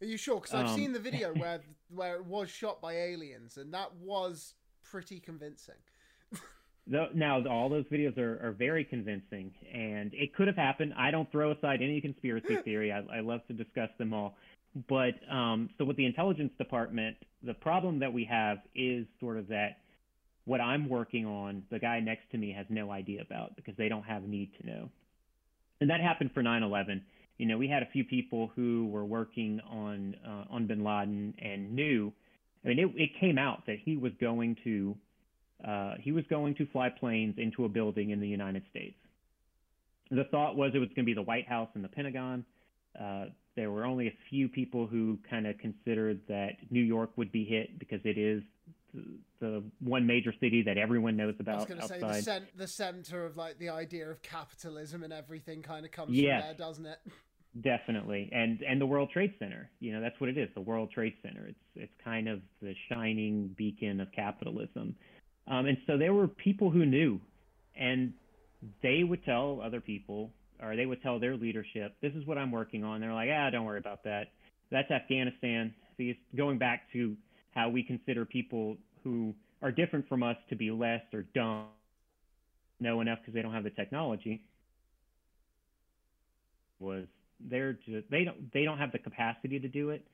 Are 0.00 0.06
you 0.06 0.16
sure? 0.16 0.40
Because 0.40 0.54
I've 0.54 0.66
Um, 0.68 0.76
seen 0.76 0.92
the 0.92 1.00
video 1.00 1.32
where 1.42 1.60
where 1.88 2.16
it 2.16 2.24
was 2.26 2.50
shot 2.50 2.80
by 2.80 2.92
aliens, 2.94 3.56
and 3.56 3.72
that 3.74 3.94
was 3.96 4.54
pretty 4.84 5.18
convincing. 5.20 5.74
Tho- 6.86 7.08
Now, 7.14 7.44
all 7.46 7.68
those 7.68 7.84
videos 7.86 8.16
are, 8.18 8.46
are 8.46 8.52
very 8.52 8.84
convincing, 8.84 9.52
and 9.72 10.12
it 10.14 10.34
could 10.34 10.46
have 10.46 10.56
happened. 10.56 10.92
I 10.96 11.10
don't 11.10 11.30
throw 11.32 11.52
aside 11.52 11.80
any 11.82 12.00
conspiracy 12.00 12.56
theory. 12.64 12.92
I, 12.92 13.02
I 13.12 13.20
love 13.20 13.40
to 13.48 13.52
discuss 13.54 13.90
them 13.98 14.12
all. 14.12 14.36
But 14.88 15.14
um, 15.30 15.70
so, 15.78 15.84
with 15.84 15.96
the 15.96 16.04
intelligence 16.06 16.52
department, 16.58 17.16
the 17.42 17.54
problem 17.54 17.98
that 18.00 18.12
we 18.12 18.24
have 18.24 18.58
is 18.74 19.06
sort 19.20 19.38
of 19.38 19.48
that 19.48 19.78
what 20.44 20.60
I'm 20.60 20.88
working 20.88 21.26
on, 21.26 21.62
the 21.70 21.78
guy 21.78 22.00
next 22.00 22.30
to 22.32 22.38
me 22.38 22.52
has 22.52 22.66
no 22.68 22.90
idea 22.90 23.22
about 23.22 23.56
because 23.56 23.74
they 23.76 23.88
don't 23.88 24.04
have 24.04 24.22
need 24.24 24.50
to 24.60 24.66
know. 24.66 24.90
and 25.80 25.88
that 25.90 26.00
happened 26.00 26.32
for 26.32 26.42
9/11. 26.42 27.02
You 27.38 27.46
know, 27.46 27.56
we 27.56 27.68
had 27.68 27.82
a 27.82 27.86
few 27.86 28.04
people 28.04 28.50
who 28.54 28.88
were 28.92 29.04
working 29.04 29.60
on 29.70 30.16
uh, 30.26 30.52
on 30.52 30.66
Bin 30.66 30.84
Laden 30.84 31.34
and 31.38 31.74
knew. 31.74 32.12
I 32.64 32.68
mean, 32.68 32.78
it, 32.80 32.90
it 32.96 33.10
came 33.20 33.38
out 33.38 33.64
that 33.66 33.76
he 33.84 33.96
was 33.96 34.12
going 34.20 34.56
to 34.64 34.96
uh, 35.66 35.94
he 36.00 36.12
was 36.12 36.24
going 36.28 36.54
to 36.56 36.66
fly 36.66 36.88
planes 36.88 37.36
into 37.38 37.64
a 37.64 37.68
building 37.68 38.10
in 38.10 38.20
the 38.20 38.28
United 38.28 38.62
States. 38.70 38.96
The 40.10 40.24
thought 40.24 40.56
was 40.56 40.72
it 40.74 40.78
was 40.78 40.88
going 40.88 41.04
to 41.04 41.10
be 41.10 41.14
the 41.14 41.22
White 41.22 41.48
House 41.48 41.68
and 41.74 41.84
the 41.84 41.88
Pentagon. 41.88 42.44
Uh, 42.98 43.26
there 43.56 43.70
were 43.70 43.84
only 43.84 44.06
a 44.06 44.14
few 44.30 44.48
people 44.48 44.86
who 44.86 45.18
kind 45.28 45.46
of 45.46 45.58
considered 45.58 46.20
that 46.28 46.52
New 46.70 46.82
York 46.82 47.10
would 47.16 47.32
be 47.32 47.44
hit 47.44 47.78
because 47.78 48.00
it 48.04 48.16
is 48.16 48.42
the 49.40 49.62
one 49.80 50.06
major 50.06 50.32
city 50.40 50.62
that 50.62 50.78
everyone 50.78 51.16
knows 51.16 51.34
about. 51.38 51.54
I 51.54 51.58
was 51.58 51.66
going 51.66 51.80
to 51.80 51.88
say 51.88 52.00
the, 52.00 52.22
cent- 52.22 52.56
the 52.56 52.66
center 52.66 53.24
of 53.26 53.36
like 53.36 53.58
the 53.58 53.68
idea 53.68 54.08
of 54.08 54.22
capitalism 54.22 55.02
and 55.02 55.12
everything 55.12 55.62
kind 55.62 55.84
of 55.84 55.92
comes 55.92 56.16
from 56.16 56.24
there, 56.24 56.54
doesn't 56.56 56.86
it? 56.86 56.98
Definitely, 57.62 58.28
and 58.30 58.60
and 58.62 58.80
the 58.80 58.86
World 58.86 59.10
Trade 59.10 59.32
Center. 59.38 59.70
You 59.80 59.92
know, 59.92 60.00
that's 60.00 60.20
what 60.20 60.28
it 60.28 60.36
is. 60.36 60.48
The 60.54 60.60
World 60.60 60.90
Trade 60.92 61.14
Center. 61.22 61.46
It's 61.48 61.58
it's 61.76 61.92
kind 62.04 62.28
of 62.28 62.40
the 62.60 62.74
shining 62.88 63.54
beacon 63.56 64.00
of 64.00 64.12
capitalism. 64.12 64.94
Um, 65.48 65.66
and 65.66 65.78
so 65.86 65.96
there 65.96 66.12
were 66.12 66.28
people 66.28 66.70
who 66.70 66.84
knew, 66.84 67.18
and 67.74 68.12
they 68.82 69.02
would 69.02 69.24
tell 69.24 69.62
other 69.64 69.80
people, 69.80 70.30
or 70.62 70.76
they 70.76 70.84
would 70.84 71.02
tell 71.02 71.18
their 71.18 71.36
leadership, 71.36 71.96
"This 72.02 72.12
is 72.14 72.26
what 72.26 72.36
I'm 72.36 72.52
working 72.52 72.84
on." 72.84 73.00
They're 73.00 73.14
like, 73.14 73.30
"Ah, 73.32 73.48
don't 73.50 73.64
worry 73.64 73.78
about 73.78 74.04
that. 74.04 74.28
That's 74.70 74.90
Afghanistan." 74.90 75.74
See, 75.96 76.16
going 76.36 76.58
back 76.58 76.82
to 76.92 77.16
how 77.52 77.70
we 77.70 77.82
consider 77.82 78.24
people 78.26 78.76
who 79.02 79.34
are 79.62 79.72
different 79.72 80.06
from 80.06 80.22
us 80.22 80.36
to 80.50 80.54
be 80.54 80.70
less 80.70 81.02
or 81.12 81.22
dumb, 81.34 81.68
know 82.78 83.00
enough 83.00 83.18
because 83.20 83.34
they 83.34 83.42
don't 83.42 83.54
have 83.54 83.64
the 83.64 83.70
technology. 83.70 84.42
Was 86.78 87.06
they're 87.40 87.74
just 87.86 88.10
they 88.10 88.24
don't 88.24 88.52
they 88.52 88.64
don't 88.64 88.78
have 88.78 88.92
the 88.92 88.98
capacity 88.98 89.58
to 89.58 89.68
do 89.68 89.90
it, 89.90 90.04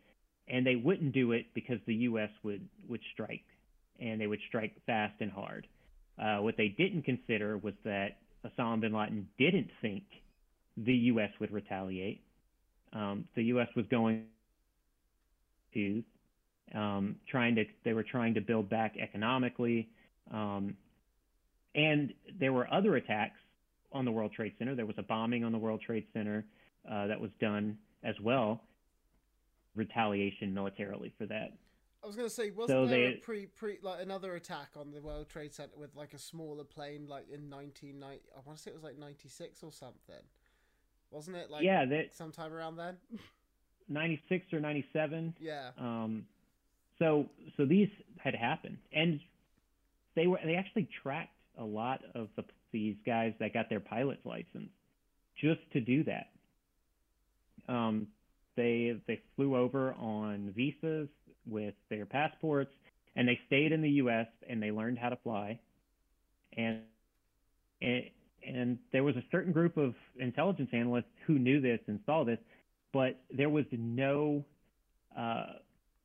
and 0.48 0.66
they 0.66 0.76
wouldn't 0.76 1.12
do 1.12 1.32
it 1.32 1.46
because 1.54 1.78
the 1.86 1.94
U.S. 1.94 2.30
would 2.42 2.66
would 2.88 3.00
strike, 3.12 3.44
and 4.00 4.20
they 4.20 4.26
would 4.26 4.40
strike 4.48 4.72
fast 4.86 5.14
and 5.20 5.30
hard. 5.30 5.66
Uh, 6.20 6.38
what 6.38 6.56
they 6.56 6.68
didn't 6.68 7.02
consider 7.02 7.58
was 7.58 7.74
that 7.84 8.18
Osama 8.46 8.80
bin 8.80 8.92
Laden 8.92 9.28
didn't 9.38 9.70
think 9.80 10.04
the 10.76 10.94
U.S. 10.94 11.30
would 11.40 11.50
retaliate. 11.52 12.22
Um, 12.92 13.24
the 13.34 13.44
U.S. 13.44 13.68
was 13.74 13.86
going 13.90 14.24
to 15.72 16.02
um, 16.74 17.16
trying 17.30 17.54
to 17.56 17.64
they 17.84 17.92
were 17.92 18.04
trying 18.04 18.34
to 18.34 18.40
build 18.40 18.68
back 18.68 18.94
economically, 19.00 19.88
um, 20.32 20.76
and 21.74 22.12
there 22.38 22.52
were 22.52 22.72
other 22.72 22.96
attacks 22.96 23.38
on 23.92 24.04
the 24.04 24.10
World 24.10 24.32
Trade 24.32 24.52
Center. 24.58 24.74
There 24.74 24.86
was 24.86 24.96
a 24.98 25.02
bombing 25.02 25.44
on 25.44 25.52
the 25.52 25.58
World 25.58 25.80
Trade 25.84 26.06
Center 26.12 26.44
uh, 26.90 27.06
that 27.06 27.20
was 27.20 27.30
done 27.40 27.78
as 28.02 28.14
well, 28.20 28.60
retaliation 29.74 30.52
militarily 30.52 31.12
for 31.18 31.26
that. 31.26 31.52
I 32.02 32.06
was 32.06 32.16
going 32.16 32.28
to 32.28 32.34
say, 32.34 32.50
wasn't 32.50 32.76
so 32.76 32.86
there 32.86 33.12
they, 33.12 33.16
a 33.16 33.20
pre 33.20 33.46
pre 33.46 33.78
like 33.82 34.02
another 34.02 34.34
attack 34.34 34.68
on 34.76 34.90
the 34.90 35.00
World 35.00 35.28
Trade 35.30 35.54
Center 35.54 35.72
with 35.78 35.96
like 35.96 36.12
a 36.12 36.18
smaller 36.18 36.64
plane, 36.64 37.06
like 37.08 37.24
in 37.32 37.48
1990? 37.48 38.22
I 38.36 38.40
want 38.44 38.58
to 38.58 38.62
say 38.62 38.70
it 38.70 38.74
was 38.74 38.84
like 38.84 38.98
96 38.98 39.62
or 39.62 39.72
something. 39.72 40.22
Wasn't 41.10 41.34
it 41.34 41.50
like 41.50 41.64
yeah, 41.64 41.86
that, 41.86 42.14
sometime 42.14 42.52
around 42.52 42.76
then? 42.76 42.96
96 43.88 44.52
or 44.52 44.60
97. 44.60 45.34
Yeah. 45.40 45.70
Um, 45.78 46.26
so 46.98 47.26
so 47.56 47.64
these 47.64 47.88
had 48.18 48.34
happened, 48.34 48.78
and 48.92 49.20
they 50.14 50.26
were 50.26 50.38
they 50.44 50.56
actually 50.56 50.88
tracked 51.02 51.30
a 51.58 51.64
lot 51.64 52.00
of 52.14 52.28
the, 52.36 52.44
these 52.72 52.96
guys 53.06 53.32
that 53.40 53.54
got 53.54 53.68
their 53.70 53.80
pilot's 53.80 54.24
license 54.24 54.70
just 55.40 55.60
to 55.72 55.80
do 55.80 56.04
that. 56.04 56.26
Um, 57.68 58.08
they 58.56 59.00
they 59.06 59.20
flew 59.36 59.56
over 59.56 59.94
on 59.94 60.52
visas 60.56 61.08
with 61.46 61.74
their 61.90 62.06
passports, 62.06 62.72
and 63.16 63.26
they 63.26 63.38
stayed 63.46 63.72
in 63.72 63.82
the 63.82 63.90
U.S. 63.90 64.26
and 64.48 64.62
they 64.62 64.70
learned 64.70 64.98
how 64.98 65.08
to 65.08 65.16
fly, 65.16 65.58
and 66.56 66.80
and 67.82 68.78
there 68.92 69.02
was 69.02 69.16
a 69.16 69.24
certain 69.30 69.52
group 69.52 69.76
of 69.76 69.94
intelligence 70.18 70.70
analysts 70.72 71.04
who 71.26 71.38
knew 71.38 71.60
this 71.60 71.80
and 71.86 71.98
saw 72.06 72.24
this, 72.24 72.38
but 72.92 73.20
there 73.36 73.48
was 73.48 73.64
no 73.72 74.44
uh, 75.16 75.46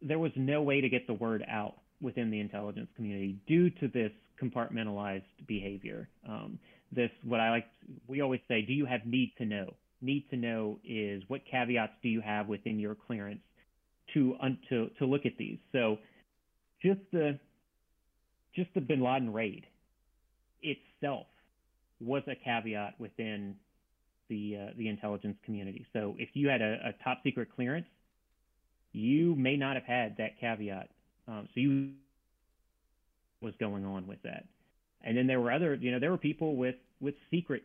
there 0.02 0.20
was 0.20 0.32
no 0.36 0.62
way 0.62 0.82
to 0.82 0.90
get 0.90 1.06
the 1.08 1.14
word 1.14 1.44
out 1.50 1.76
within 2.02 2.32
the 2.32 2.40
intelligence 2.40 2.88
community 2.96 3.38
due 3.48 3.70
to 3.70 3.88
this 3.90 4.12
compartmentalized 4.42 5.24
behavior. 5.48 6.08
Um, 6.28 6.60
this, 6.92 7.12
what 7.24 7.40
I 7.40 7.50
like, 7.50 7.66
we 8.08 8.22
always 8.22 8.40
say, 8.48 8.62
do 8.62 8.74
you 8.74 8.86
have 8.86 9.06
need 9.06 9.34
to 9.38 9.46
know? 9.46 9.74
Need 10.02 10.30
to 10.30 10.38
know 10.38 10.80
is 10.84 11.24
what 11.28 11.42
caveats 11.50 11.94
do 12.02 12.10
you 12.10 12.22
have 12.22 12.48
within 12.48 12.80
your 12.80 12.96
clearance 12.96 13.42
to 14.14 14.36
to 14.70 14.90
to 14.98 15.06
look 15.06 15.26
at 15.26 15.34
these. 15.38 15.58
So, 15.72 15.98
just 16.82 17.02
the 17.12 17.40
just 18.56 18.70
the 18.74 18.82
Bin 18.82 19.02
Laden 19.02 19.34
raid 19.34 19.66
itself 20.62 21.28
was 22.00 22.24
a 22.28 22.36
caveat 22.36 22.96
within 23.00 23.56
the 24.30 24.58
uh, 24.70 24.74
the 24.78 24.88
intelligence 24.88 25.38
community. 25.44 25.86
So, 25.94 26.16
if 26.18 26.30
you 26.34 26.48
had 26.48 26.62
a, 26.62 26.78
a 26.86 27.04
top 27.04 27.20
secret 27.24 27.50
clearance, 27.54 27.88
you 28.94 29.36
may 29.36 29.56
not 29.56 29.76
have 29.76 29.86
had 29.86 30.18
that 30.18 30.40
caveat. 30.40 30.90
Um, 31.28 31.48
so 31.54 31.60
you 31.60 31.92
was 33.42 33.54
going 33.60 33.86
on 33.86 34.08
with 34.08 34.22
that. 34.24 34.46
And 35.02 35.18
then 35.18 35.28
there 35.28 35.40
were 35.40 35.52
other, 35.52 35.76
you 35.76 35.92
know, 35.92 36.00
there 36.00 36.12
were 36.12 36.18
people 36.18 36.56
with 36.56 36.76
with 37.00 37.16
secret, 37.32 37.64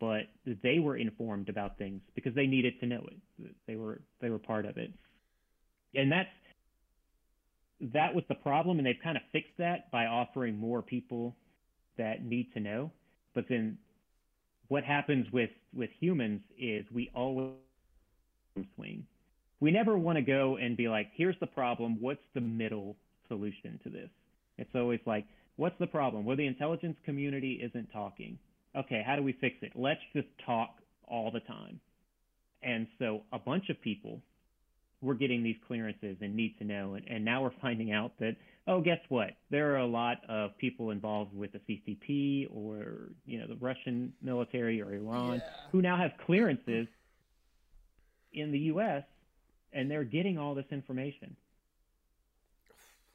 but 0.00 0.22
they 0.62 0.78
were 0.78 0.96
informed 0.96 1.48
about 1.48 1.78
things 1.78 2.00
because 2.14 2.34
they 2.34 2.46
needed 2.46 2.78
to 2.80 2.86
know 2.86 3.06
it. 3.10 3.54
They 3.66 3.76
were 3.76 4.00
they 4.20 4.30
were 4.30 4.38
part 4.38 4.64
of 4.66 4.76
it, 4.76 4.92
and 5.94 6.10
that's 6.10 6.28
that 7.92 8.14
was 8.14 8.24
the 8.28 8.34
problem. 8.34 8.78
And 8.78 8.86
they've 8.86 8.96
kind 9.02 9.16
of 9.16 9.22
fixed 9.32 9.56
that 9.58 9.90
by 9.90 10.06
offering 10.06 10.58
more 10.58 10.82
people 10.82 11.36
that 11.96 12.24
need 12.24 12.52
to 12.54 12.60
know. 12.60 12.90
But 13.34 13.46
then 13.48 13.78
what 14.68 14.84
happens 14.84 15.26
with 15.32 15.50
with 15.74 15.90
humans 15.98 16.40
is 16.58 16.84
we 16.92 17.10
always 17.14 17.52
swing. 18.74 19.06
We 19.60 19.70
never 19.70 19.98
want 19.98 20.16
to 20.16 20.22
go 20.22 20.56
and 20.56 20.76
be 20.76 20.88
like, 20.88 21.08
here's 21.14 21.38
the 21.40 21.46
problem. 21.46 21.98
What's 22.00 22.22
the 22.34 22.40
middle 22.40 22.96
solution 23.26 23.80
to 23.82 23.90
this? 23.90 24.08
It's 24.56 24.70
always 24.74 25.00
like, 25.04 25.24
what's 25.56 25.78
the 25.80 25.86
problem? 25.86 26.24
Well, 26.24 26.36
the 26.36 26.46
intelligence 26.46 26.96
community 27.04 27.60
isn't 27.62 27.90
talking. 27.92 28.38
Okay, 28.76 29.02
how 29.06 29.16
do 29.16 29.22
we 29.22 29.32
fix 29.32 29.56
it? 29.62 29.72
Let's 29.74 30.00
just 30.14 30.28
talk 30.44 30.76
all 31.06 31.30
the 31.30 31.40
time. 31.40 31.80
And 32.62 32.86
so 32.98 33.22
a 33.32 33.38
bunch 33.38 33.68
of 33.70 33.80
people 33.80 34.20
were 35.00 35.14
getting 35.14 35.42
these 35.42 35.56
clearances 35.66 36.16
and 36.20 36.34
need 36.34 36.58
to 36.58 36.64
know. 36.64 36.94
And, 36.94 37.06
and 37.08 37.24
now 37.24 37.42
we're 37.42 37.52
finding 37.62 37.92
out 37.92 38.12
that, 38.18 38.36
oh, 38.66 38.80
guess 38.80 38.98
what? 39.08 39.30
There 39.50 39.74
are 39.74 39.78
a 39.78 39.86
lot 39.86 40.18
of 40.28 40.56
people 40.58 40.90
involved 40.90 41.34
with 41.34 41.52
the 41.52 41.60
CCP 41.60 42.48
or, 42.54 43.10
you 43.24 43.38
know, 43.38 43.46
the 43.46 43.56
Russian 43.56 44.12
military 44.20 44.82
or 44.82 44.92
Iran 44.92 45.34
yeah. 45.34 45.40
who 45.70 45.80
now 45.80 45.96
have 45.96 46.12
clearances 46.26 46.88
in 48.32 48.50
the 48.50 48.58
U.S. 48.58 49.04
and 49.72 49.90
they're 49.90 50.04
getting 50.04 50.36
all 50.36 50.54
this 50.54 50.66
information. 50.70 51.36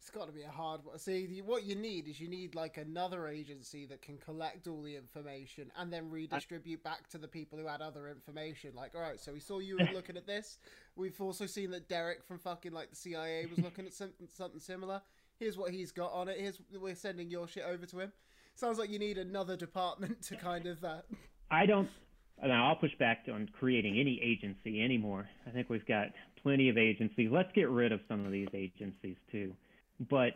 It's 0.03 0.09
got 0.09 0.27
to 0.27 0.33
be 0.33 0.41
a 0.41 0.49
hard 0.49 0.83
one. 0.83 0.99
See, 0.99 1.41
what 1.45 1.63
you 1.63 1.75
need 1.75 2.09
is 2.09 2.19
you 2.19 2.27
need 2.27 2.55
like 2.55 2.75
another 2.75 3.29
agency 3.29 3.85
that 3.85 4.01
can 4.01 4.17
collect 4.17 4.67
all 4.67 4.81
the 4.81 4.97
information 4.97 5.71
and 5.77 5.93
then 5.93 6.09
redistribute 6.09 6.83
back 6.83 7.07
to 7.11 7.17
the 7.17 7.27
people 7.29 7.57
who 7.57 7.67
had 7.67 7.79
other 7.79 8.09
information. 8.09 8.71
Like, 8.75 8.95
all 8.95 9.01
right, 9.01 9.17
so 9.17 9.31
we 9.31 9.39
saw 9.39 9.59
you 9.59 9.77
looking 9.93 10.17
at 10.17 10.27
this. 10.27 10.57
We've 10.97 11.19
also 11.21 11.45
seen 11.45 11.71
that 11.71 11.87
Derek 11.87 12.21
from 12.25 12.37
fucking 12.37 12.73
like 12.73 12.89
the 12.89 12.97
CIA 12.97 13.45
was 13.45 13.59
looking 13.59 13.85
at 13.85 13.93
something 13.93 14.27
something 14.29 14.59
similar. 14.59 15.01
Here's 15.39 15.57
what 15.57 15.71
he's 15.71 15.93
got 15.93 16.11
on 16.11 16.27
it. 16.27 16.37
Here's 16.37 16.59
we're 16.77 16.95
sending 16.95 17.29
your 17.29 17.47
shit 17.47 17.63
over 17.63 17.85
to 17.85 17.99
him. 18.01 18.11
Sounds 18.55 18.79
like 18.79 18.89
you 18.89 18.99
need 18.99 19.17
another 19.17 19.55
department 19.55 20.21
to 20.23 20.35
kind 20.35 20.65
of. 20.65 20.83
Uh... 20.83 20.97
I 21.49 21.65
don't. 21.65 21.87
Now, 22.45 22.67
I'll 22.67 22.75
push 22.75 22.91
back 22.99 23.27
on 23.33 23.49
creating 23.57 23.97
any 23.97 24.19
agency 24.21 24.83
anymore. 24.83 25.29
I 25.47 25.51
think 25.51 25.69
we've 25.69 25.85
got 25.85 26.07
plenty 26.41 26.67
of 26.67 26.77
agencies. 26.77 27.29
Let's 27.31 27.53
get 27.53 27.69
rid 27.69 27.93
of 27.93 28.01
some 28.09 28.25
of 28.25 28.33
these 28.33 28.49
agencies 28.53 29.15
too. 29.31 29.53
But 30.09 30.33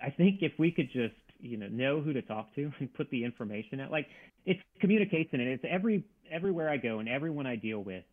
I 0.00 0.10
think 0.10 0.42
if 0.42 0.52
we 0.58 0.70
could 0.70 0.90
just, 0.92 1.14
you 1.40 1.56
know, 1.56 1.68
know 1.68 2.00
who 2.00 2.12
to 2.12 2.22
talk 2.22 2.54
to 2.54 2.72
and 2.80 2.92
put 2.94 3.10
the 3.10 3.24
information 3.24 3.80
out, 3.80 3.90
like 3.90 4.06
it's 4.46 4.60
communication 4.80 5.40
and 5.40 5.48
it's 5.48 5.64
every 5.68 6.04
everywhere 6.30 6.68
I 6.68 6.76
go 6.76 6.98
and 6.98 7.08
everyone 7.08 7.46
I 7.46 7.56
deal 7.56 7.82
with. 7.82 8.04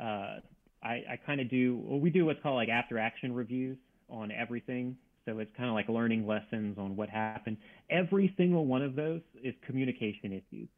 Uh, 0.00 0.40
I, 0.82 1.02
I 1.10 1.18
kind 1.26 1.40
of 1.40 1.50
do. 1.50 1.82
Well, 1.84 2.00
we 2.00 2.10
do 2.10 2.24
what's 2.26 2.42
called 2.42 2.56
like 2.56 2.68
after 2.68 2.98
action 2.98 3.34
reviews 3.34 3.78
on 4.08 4.30
everything. 4.30 4.96
So 5.26 5.40
it's 5.40 5.50
kind 5.56 5.68
of 5.68 5.74
like 5.74 5.88
learning 5.88 6.26
lessons 6.26 6.78
on 6.78 6.96
what 6.96 7.10
happened. 7.10 7.58
Every 7.90 8.32
single 8.38 8.64
one 8.64 8.80
of 8.80 8.94
those 8.94 9.20
is 9.42 9.54
communication 9.66 10.32
issues 10.32 10.68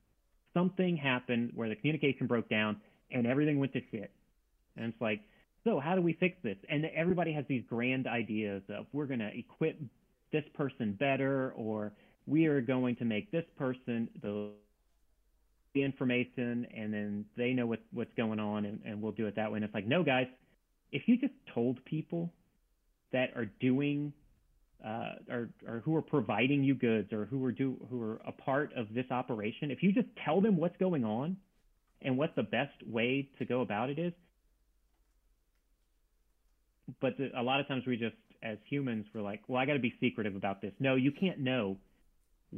something 0.55 0.97
happened 0.97 1.53
where 1.55 1.69
the 1.69 1.77
communication 1.77 2.27
broke 2.27 2.49
down 2.49 2.77
and 3.11 3.27
everything 3.27 3.59
went 3.59 3.73
to 3.73 3.81
shit. 3.91 4.11
And 4.77 4.93
it's 4.93 5.01
like, 5.01 5.21
so 5.65 5.79
how 5.79 5.95
do 5.95 6.03
we 6.03 6.15
fix 6.15 6.37
this? 6.43 6.57
And 6.69 6.85
everybody 6.87 7.33
has 7.33 7.45
these 7.49 7.63
grand 7.69 8.07
ideas 8.07 8.63
of 8.71 8.87
we're 8.93 9.07
going 9.07 9.21
to 9.21 9.31
equip 9.37 9.79
this 10.33 10.45
person 10.55 10.97
better 10.99 11.53
or 11.57 11.93
we 12.27 12.47
are 12.47 12.61
going 12.61 12.97
to 12.97 13.05
make 13.05 13.31
this 13.31 13.45
person 13.59 14.09
the 14.23 14.51
the 15.73 15.83
information 15.85 16.67
and 16.77 16.93
then 16.93 17.25
they 17.37 17.53
know 17.53 17.67
what 17.67 17.81
what's 17.93 18.13
going 18.17 18.41
on 18.41 18.65
and, 18.65 18.81
and 18.85 19.01
we'll 19.01 19.13
do 19.13 19.27
it 19.27 19.37
that 19.37 19.51
way. 19.51 19.57
And 19.57 19.65
it's 19.65 19.75
like, 19.75 19.87
no, 19.87 20.03
guys, 20.03 20.27
if 20.93 21.03
you 21.07 21.17
just 21.17 21.35
told 21.55 21.85
people 21.85 22.33
that 23.13 23.31
are 23.37 23.47
doing 23.61 24.13
uh, 24.85 25.13
or, 25.31 25.51
or 25.69 25.83
who 25.85 25.95
are 25.95 26.03
providing 26.03 26.65
you 26.65 26.75
goods 26.75 27.13
or 27.13 27.27
who 27.27 27.45
are 27.45 27.53
do 27.53 27.77
who 27.91 28.03
are 28.03 28.21
a 28.27 28.33
part 28.33 28.73
of 28.77 28.93
this 28.95 29.07
operation, 29.11 29.71
if 29.71 29.83
you 29.83 29.93
just 29.93 30.09
tell 30.25 30.41
them 30.41 30.57
what's 30.57 30.77
going 30.79 31.05
on 31.05 31.37
and 32.03 32.17
what 32.17 32.35
the 32.35 32.43
best 32.43 32.75
way 32.87 33.29
to 33.39 33.45
go 33.45 33.61
about 33.61 33.91
it 33.91 33.99
is, 33.99 34.13
but 37.01 37.17
the, 37.19 37.31
a 37.39 37.43
lot 37.43 37.61
of 37.61 37.69
times 37.69 37.85
we 37.87 37.97
just 37.97 38.17
as 38.43 38.59
humans 38.69 39.07
we're 39.15 39.21
like, 39.21 39.43
well, 39.49 39.61
I 39.61 39.67
got 39.67 39.75
to 39.75 39.79
be 39.79 39.95
secretive 40.01 40.35
about 40.37 40.63
this. 40.63 40.73
No, 40.81 40.95
you 40.95 41.13
can't 41.13 41.39
know 41.41 41.77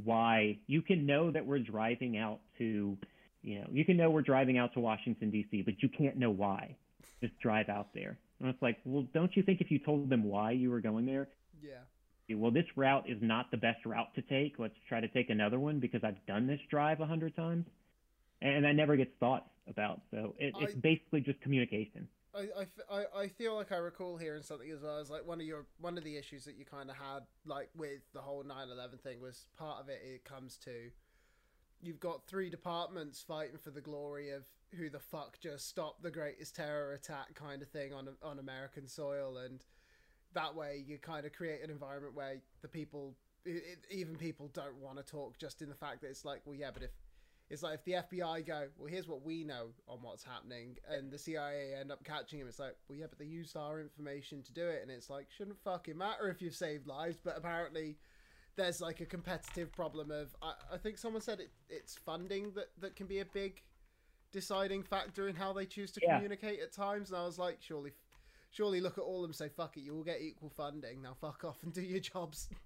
why. 0.04 0.58
You 0.66 0.82
can 0.82 1.06
know 1.06 1.30
that 1.30 1.44
we're 1.44 1.58
driving 1.58 2.16
out 2.16 2.40
to, 2.58 2.96
you 3.42 3.60
know, 3.60 3.66
you 3.70 3.84
can 3.84 3.96
know 3.96 4.10
we're 4.10 4.22
driving 4.22 4.58
out 4.58 4.72
to 4.74 4.80
Washington 4.80 5.30
D.C., 5.30 5.62
but 5.62 5.82
you 5.82 5.88
can't 5.88 6.16
know 6.16 6.30
why. 6.30 6.76
Just 7.20 7.38
drive 7.40 7.68
out 7.68 7.88
there. 7.94 8.18
And 8.40 8.48
it's 8.48 8.62
like, 8.62 8.78
well, 8.84 9.06
don't 9.14 9.36
you 9.36 9.42
think 9.42 9.60
if 9.60 9.70
you 9.70 9.78
told 9.78 10.08
them 10.08 10.24
why 10.24 10.52
you 10.52 10.70
were 10.70 10.80
going 10.80 11.06
there, 11.06 11.28
Yeah. 12.28 12.36
well, 12.36 12.50
this 12.50 12.66
route 12.76 13.08
is 13.08 13.18
not 13.20 13.50
the 13.50 13.56
best 13.56 13.84
route 13.84 14.14
to 14.14 14.22
take. 14.22 14.58
Let's 14.58 14.74
try 14.88 15.00
to 15.00 15.08
take 15.08 15.30
another 15.30 15.58
one 15.58 15.78
because 15.80 16.02
I've 16.04 16.24
done 16.26 16.46
this 16.46 16.60
drive 16.70 17.00
a 17.00 17.06
hundred 17.06 17.36
times, 17.36 17.66
and 18.40 18.64
that 18.64 18.74
never 18.74 18.96
gets 18.96 19.12
thought 19.20 19.46
about. 19.68 20.00
So 20.10 20.34
it, 20.38 20.54
it's 20.58 20.74
basically 20.74 21.20
just 21.20 21.40
communication. 21.40 22.08
I, 22.34 22.66
I, 22.90 23.04
I 23.22 23.28
feel 23.28 23.54
like 23.54 23.72
I 23.72 23.76
recall 23.76 24.16
hearing 24.16 24.42
something 24.42 24.70
as 24.70 24.80
well 24.82 24.98
as 24.98 25.10
like 25.10 25.26
one 25.26 25.40
of 25.40 25.46
your 25.46 25.66
one 25.78 25.98
of 25.98 26.04
the 26.04 26.16
issues 26.16 26.44
that 26.44 26.56
you 26.56 26.64
kind 26.64 26.90
of 26.90 26.96
had 26.96 27.20
like 27.44 27.68
with 27.76 28.00
the 28.14 28.20
whole 28.20 28.42
9/11 28.42 29.00
thing 29.00 29.20
was 29.20 29.46
part 29.56 29.80
of 29.80 29.88
it 29.88 30.00
it 30.02 30.24
comes 30.24 30.56
to 30.64 30.90
you've 31.82 32.00
got 32.00 32.26
three 32.26 32.48
departments 32.48 33.22
fighting 33.26 33.58
for 33.58 33.70
the 33.70 33.80
glory 33.80 34.30
of 34.30 34.46
who 34.78 34.88
the 34.88 34.98
fuck 34.98 35.38
just 35.40 35.68
stopped 35.68 36.02
the 36.02 36.10
greatest 36.10 36.56
terror 36.56 36.94
attack 36.94 37.34
kind 37.34 37.60
of 37.60 37.68
thing 37.68 37.92
on 37.92 38.08
on 38.22 38.38
American 38.38 38.88
soil 38.88 39.36
and 39.36 39.64
that 40.34 40.54
way 40.54 40.82
you 40.86 40.96
kind 40.96 41.26
of 41.26 41.32
create 41.32 41.62
an 41.62 41.70
environment 41.70 42.14
where 42.14 42.36
the 42.62 42.68
people 42.68 43.14
it, 43.44 43.84
even 43.90 44.16
people 44.16 44.48
don't 44.54 44.78
want 44.80 44.96
to 44.96 45.02
talk 45.02 45.36
just 45.36 45.60
in 45.60 45.68
the 45.68 45.74
fact 45.74 46.00
that 46.00 46.08
it's 46.08 46.24
like 46.24 46.40
well 46.46 46.54
yeah 46.54 46.70
but 46.72 46.82
if 46.82 46.90
it's 47.52 47.62
like 47.62 47.74
if 47.74 47.84
the 47.84 47.92
FBI 48.16 48.46
go, 48.46 48.66
well, 48.78 48.90
here's 48.90 49.06
what 49.06 49.22
we 49.22 49.44
know 49.44 49.68
on 49.86 49.98
what's 50.00 50.24
happening, 50.24 50.78
and 50.90 51.10
the 51.10 51.18
CIA 51.18 51.74
end 51.78 51.92
up 51.92 52.02
catching 52.02 52.40
him. 52.40 52.48
It's 52.48 52.58
like, 52.58 52.74
well, 52.88 52.98
yeah, 52.98 53.06
but 53.10 53.18
they 53.18 53.26
used 53.26 53.56
our 53.56 53.78
information 53.78 54.42
to 54.44 54.52
do 54.52 54.66
it, 54.66 54.80
and 54.82 54.90
it's 54.90 55.10
like, 55.10 55.26
shouldn't 55.30 55.58
fucking 55.62 55.96
matter 55.98 56.28
if 56.30 56.40
you've 56.40 56.54
saved 56.54 56.86
lives. 56.86 57.18
But 57.22 57.36
apparently, 57.36 57.98
there's 58.56 58.80
like 58.80 59.00
a 59.00 59.06
competitive 59.06 59.70
problem 59.70 60.10
of. 60.10 60.34
I, 60.40 60.54
I 60.72 60.78
think 60.78 60.96
someone 60.96 61.20
said 61.20 61.40
it, 61.40 61.50
it's 61.68 61.94
funding 61.94 62.52
that 62.54 62.70
that 62.80 62.96
can 62.96 63.06
be 63.06 63.20
a 63.20 63.26
big 63.26 63.62
deciding 64.32 64.82
factor 64.82 65.28
in 65.28 65.36
how 65.36 65.52
they 65.52 65.66
choose 65.66 65.92
to 65.92 66.00
Yeah. 66.02 66.14
communicate 66.14 66.60
at 66.60 66.72
times. 66.72 67.10
And 67.10 67.18
I 67.18 67.26
was 67.26 67.38
like, 67.38 67.58
surely, 67.60 67.92
surely 68.50 68.80
look 68.80 68.96
at 68.96 69.04
all 69.04 69.16
of 69.22 69.28
them, 69.28 69.34
say, 69.34 69.50
fuck 69.50 69.76
it, 69.76 69.80
you 69.82 69.94
all 69.94 70.02
get 70.04 70.22
equal 70.22 70.48
funding. 70.48 71.02
Now 71.02 71.12
fuck 71.20 71.44
off 71.44 71.62
and 71.62 71.70
do 71.72 71.82
your 71.82 72.00
jobs. 72.00 72.48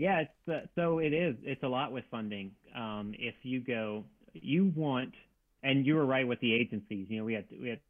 Yeah, 0.00 0.20
it's 0.20 0.48
uh, 0.48 0.66
so 0.76 1.00
it 1.00 1.12
is. 1.12 1.36
It's 1.42 1.62
a 1.62 1.68
lot 1.68 1.92
with 1.92 2.04
funding. 2.10 2.52
Um, 2.74 3.12
if 3.18 3.34
you 3.42 3.60
go, 3.60 4.06
you 4.32 4.72
want, 4.74 5.12
and 5.62 5.84
you 5.84 5.94
were 5.94 6.06
right 6.06 6.26
with 6.26 6.40
the 6.40 6.54
agencies. 6.54 7.08
You 7.10 7.18
know, 7.18 7.24
we 7.26 7.34
had 7.34 7.44
we 7.60 7.68
had 7.68 7.80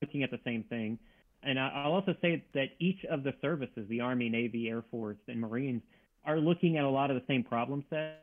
looking 0.00 0.22
at 0.22 0.30
the 0.30 0.40
same 0.42 0.64
thing, 0.70 0.98
and 1.42 1.60
I'll 1.60 1.92
also 1.92 2.14
say 2.22 2.42
that 2.54 2.68
each 2.78 3.04
of 3.10 3.24
the 3.24 3.34
services, 3.42 3.86
the 3.90 4.00
Army, 4.00 4.30
Navy, 4.30 4.70
Air 4.70 4.82
Force, 4.90 5.18
and 5.28 5.38
Marines, 5.38 5.82
are 6.24 6.38
looking 6.38 6.78
at 6.78 6.84
a 6.84 6.88
lot 6.88 7.10
of 7.10 7.16
the 7.16 7.24
same 7.28 7.44
problem 7.44 7.84
sets, 7.90 8.16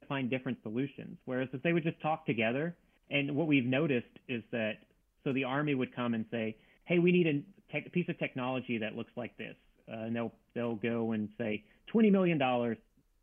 to 0.00 0.06
find 0.06 0.30
different 0.30 0.56
solutions. 0.62 1.18
Whereas 1.26 1.50
if 1.52 1.62
they 1.62 1.74
would 1.74 1.84
just 1.84 2.00
talk 2.00 2.24
together, 2.24 2.74
and 3.10 3.36
what 3.36 3.48
we've 3.48 3.66
noticed 3.66 4.18
is 4.28 4.42
that 4.50 4.78
so 5.24 5.34
the 5.34 5.44
Army 5.44 5.74
would 5.74 5.94
come 5.94 6.14
and 6.14 6.24
say, 6.30 6.56
"Hey, 6.86 6.98
we 6.98 7.12
need 7.12 7.26
a 7.26 7.42
tech, 7.70 7.92
piece 7.92 8.08
of 8.08 8.18
technology 8.18 8.78
that 8.78 8.96
looks 8.96 9.12
like 9.14 9.36
this," 9.36 9.56
uh, 9.90 10.04
and 10.04 10.16
they'll 10.16 10.32
they'll 10.54 10.76
go 10.76 11.12
and 11.12 11.28
say 11.38 11.62
twenty 11.86 12.10
million 12.10 12.38
dollars 12.38 12.76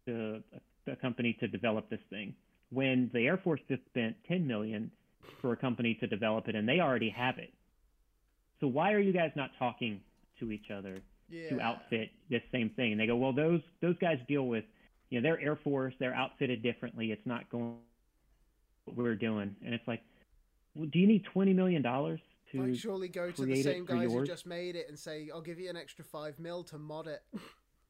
to 0.08 0.42
a, 0.88 0.92
a 0.92 0.96
company 0.96 1.36
to 1.40 1.48
develop 1.48 1.90
this 1.90 2.00
thing. 2.10 2.34
When 2.72 3.10
the 3.14 3.26
Air 3.28 3.38
Force 3.38 3.62
just 3.68 3.86
spent 3.86 4.16
ten 4.28 4.46
million 4.46 4.92
for 5.42 5.54
a 5.54 5.58
company 5.58 5.96
to 6.00 6.08
develop 6.08 6.48
it, 6.48 6.56
and 6.56 6.68
they 6.68 6.80
already 6.80 7.10
have 7.10 7.38
it. 7.38 7.52
So 8.60 8.68
why 8.68 8.94
are 8.94 9.00
you 9.00 9.12
guys 9.14 9.32
not 9.36 9.52
talking 9.60 10.00
to 10.40 10.52
each 10.52 10.72
other 10.72 11.02
Yeah. 11.30 11.50
to 11.50 11.62
outfit 11.62 12.12
this 12.30 12.42
same 12.52 12.70
thing? 12.72 12.92
And 12.92 13.00
they 13.00 13.08
go, 13.08 13.16
well, 13.16 13.34
those 13.34 13.62
those 13.82 13.98
guys 14.00 14.18
deal 14.28 14.48
with, 14.48 14.64
you 15.10 15.20
know, 15.20 15.24
they're 15.24 15.40
Air 15.42 15.58
Force, 15.58 15.94
they're 16.00 16.14
outfitted 16.16 16.64
differently. 16.64 17.12
It's 17.12 17.26
not 17.26 17.50
going 17.50 17.76
what 18.86 18.98
we're 18.98 19.16
doing, 19.16 19.56
and 19.66 19.74
it's 19.74 19.88
like, 19.88 20.02
well, 20.76 20.88
do 20.92 21.00
you 21.00 21.08
need 21.08 21.24
twenty 21.34 21.54
million 21.54 21.82
dollars 21.82 22.20
to? 22.58 22.64
Like, 22.72 22.80
surely 22.80 23.08
go 23.08 23.32
to 23.32 23.46
the 23.46 23.62
same 23.62 23.86
guys 23.86 24.12
who 24.12 24.26
just 24.26 24.46
made 24.46 24.76
it 24.76 24.88
and 24.90 24.98
say, 24.98 25.30
"I'll 25.34 25.42
give 25.42 25.60
you 25.60 25.70
an 25.70 25.78
extra 25.78 26.04
five 26.06 26.40
mil 26.40 26.64
to 26.66 26.78
mod 26.78 27.08
it." 27.08 27.22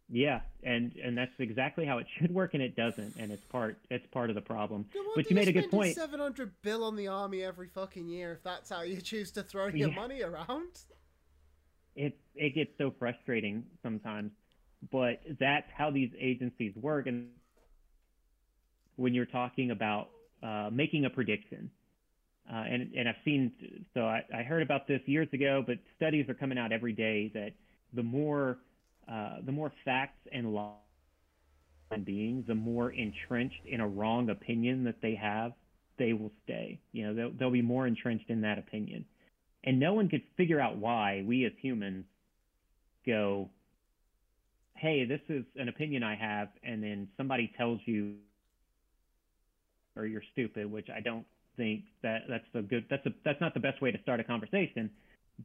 Yeah, 0.08 0.42
and 0.64 0.94
and 1.04 1.18
that's 1.18 1.32
exactly 1.40 1.84
how 1.86 1.98
it 1.98 2.06
should 2.20 2.32
work, 2.32 2.54
and 2.54 2.62
it 2.62 2.76
doesn't, 2.76 3.16
and 3.18 3.32
it's 3.32 3.44
part 3.46 3.78
it's 3.90 4.06
part 4.08 4.30
of 4.30 4.36
the 4.36 4.42
problem. 4.42 4.86
But 5.16 5.30
you 5.30 5.36
made 5.36 5.48
a 5.48 5.52
good 5.52 5.72
point. 5.72 5.96
Seven 5.96 6.20
hundred 6.20 6.52
bill 6.62 6.84
on 6.84 6.96
the 6.96 7.08
army 7.08 7.42
every 7.44 7.68
fucking 7.70 8.08
year 8.08 8.34
if 8.34 8.44
that's 8.44 8.70
how 8.70 8.84
you 8.84 9.02
choose 9.02 9.32
to 9.32 9.42
throw 9.44 9.66
your 9.68 9.90
Yeah. 9.90 9.96
money 9.96 10.22
around. 10.22 10.78
it 11.96 12.20
it 12.36 12.54
gets 12.54 12.72
so 12.78 12.92
frustrating 13.00 13.64
sometimes 13.82 14.30
but 14.92 15.22
that's 15.40 15.72
how 15.76 15.90
these 15.90 16.12
agencies 16.20 16.76
work 16.76 17.08
and 17.08 17.30
when 18.98 19.14
you're 19.14 19.26
talking 19.26 19.72
about 19.72 20.10
uh, 20.44 20.70
making 20.72 21.06
a 21.06 21.10
prediction 21.10 21.72
uh, 22.52 22.64
and 22.70 22.94
and 22.96 23.10
I've 23.10 23.16
seen 23.24 23.52
so 23.94 24.02
I, 24.02 24.24
I 24.34 24.44
heard 24.44 24.62
about 24.62 24.88
this 24.88 25.02
years 25.06 25.28
ago 25.34 25.64
but 25.66 25.78
studies 25.98 26.28
are 26.30 26.34
coming 26.34 26.58
out 26.58 26.72
every 26.72 26.94
day 26.94 27.32
that 27.34 27.54
the 27.94 28.04
more 28.04 28.58
uh, 29.12 29.38
the 29.46 29.52
more 29.52 29.72
facts 29.84 30.20
and 30.32 30.54
law 30.54 30.74
beings 32.04 32.44
the 32.48 32.56
more 32.56 32.92
entrenched 32.92 33.66
in 33.66 33.80
a 33.80 33.88
wrong 33.88 34.30
opinion 34.30 34.84
that 34.84 35.02
they 35.02 35.16
have 35.16 35.54
they 35.98 36.14
will 36.14 36.32
stay. 36.44 36.80
You 36.92 37.08
know 37.08 37.14
they'll, 37.14 37.32
they'll 37.32 37.52
be 37.52 37.62
more 37.62 37.88
entrenched 37.88 38.30
in 38.30 38.42
that 38.42 38.58
opinion. 38.58 39.06
And 39.64 39.80
no 39.80 39.94
one 39.94 40.10
could 40.10 40.22
figure 40.38 40.60
out 40.60 40.78
why 40.78 41.24
we 41.26 41.46
as 41.46 41.52
humans 41.60 42.06
go, 43.06 43.50
hey, 44.76 45.06
this 45.06 45.22
is 45.28 45.44
an 45.56 45.70
opinion 45.70 46.04
I 46.04 46.16
have, 46.16 46.50
and 46.64 46.84
then 46.84 47.08
somebody 47.18 47.52
tells 47.58 47.80
you, 47.86 48.16
or 49.96 50.06
you're 50.06 50.24
stupid, 50.34 50.72
which 50.72 50.88
I 50.96 51.00
don't 51.00 51.26
think 51.58 51.84
that 52.04 52.24
that's 52.30 52.46
a 52.54 52.62
good 52.62 52.86
that's 52.90 53.06
a 53.06 53.12
that's 53.24 53.40
not 53.42 53.54
the 53.54 53.60
best 53.60 53.82
way 53.82 53.92
to 53.92 54.02
start 54.02 54.20
a 54.20 54.24
conversation. 54.24 54.90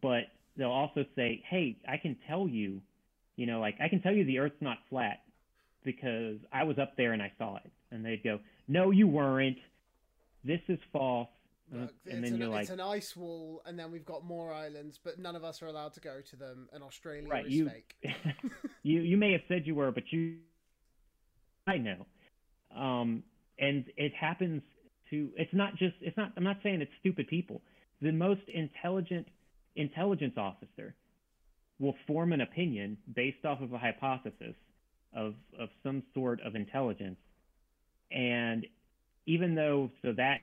But 0.00 0.24
they'll 0.56 0.70
also 0.70 1.04
say, 1.16 1.42
hey, 1.48 1.76
I 1.88 1.96
can 1.96 2.16
tell 2.28 2.46
you, 2.48 2.80
you 3.36 3.46
know, 3.46 3.60
like 3.60 3.76
I 3.80 3.88
can 3.88 4.00
tell 4.00 4.12
you 4.12 4.24
the 4.24 4.38
Earth's 4.38 4.60
not 4.60 4.78
flat 4.88 5.22
because 5.84 6.36
I 6.52 6.64
was 6.64 6.78
up 6.78 6.96
there 6.96 7.12
and 7.12 7.22
I 7.22 7.32
saw 7.38 7.56
it, 7.56 7.70
and 7.90 8.04
they'd 8.04 8.22
go, 8.22 8.38
no, 8.68 8.90
you 8.90 9.08
weren't. 9.08 9.58
This 10.44 10.60
is 10.68 10.78
false. 10.92 11.28
Uh, 11.72 11.78
and 11.78 11.84
it's, 11.84 11.94
then 12.04 12.24
an, 12.24 12.38
you're 12.38 12.48
like, 12.48 12.62
it's 12.62 12.70
an 12.70 12.80
ice 12.80 13.16
wall, 13.16 13.62
and 13.64 13.78
then 13.78 13.92
we've 13.92 14.04
got 14.04 14.24
more 14.24 14.52
islands, 14.52 14.98
but 15.02 15.20
none 15.20 15.36
of 15.36 15.44
us 15.44 15.62
are 15.62 15.68
allowed 15.68 15.94
to 15.94 16.00
go 16.00 16.20
to 16.28 16.36
them, 16.36 16.68
and 16.72 16.82
Australia 16.82 17.28
Right, 17.28 17.46
is 17.46 17.52
you- 17.52 17.68
fake. 17.70 17.94
you 18.82 19.00
you 19.00 19.16
may 19.16 19.32
have 19.32 19.42
said 19.48 19.66
you 19.66 19.76
were, 19.76 19.92
but 19.92 20.04
you 20.10 20.38
I 21.66 21.78
know. 21.78 22.06
Um, 22.76 23.22
and 23.58 23.84
it 23.96 24.12
happens 24.14 24.62
to 25.10 25.30
it's 25.36 25.52
not 25.52 25.76
just 25.76 25.94
it's 26.00 26.16
not 26.16 26.32
I'm 26.36 26.44
not 26.44 26.58
saying 26.62 26.80
it's 26.80 26.92
stupid 27.00 27.28
people. 27.28 27.62
The 28.00 28.12
most 28.12 28.42
intelligent 28.52 29.26
intelligence 29.76 30.34
officer 30.36 30.94
will 31.78 31.94
form 32.06 32.32
an 32.32 32.40
opinion 32.40 32.96
based 33.14 33.44
off 33.44 33.60
of 33.60 33.72
a 33.72 33.78
hypothesis 33.78 34.54
of 35.14 35.34
of 35.58 35.68
some 35.82 36.02
sort 36.14 36.40
of 36.42 36.54
intelligence. 36.54 37.18
And 38.10 38.66
even 39.26 39.54
though 39.54 39.90
so 40.02 40.12
that 40.16 40.38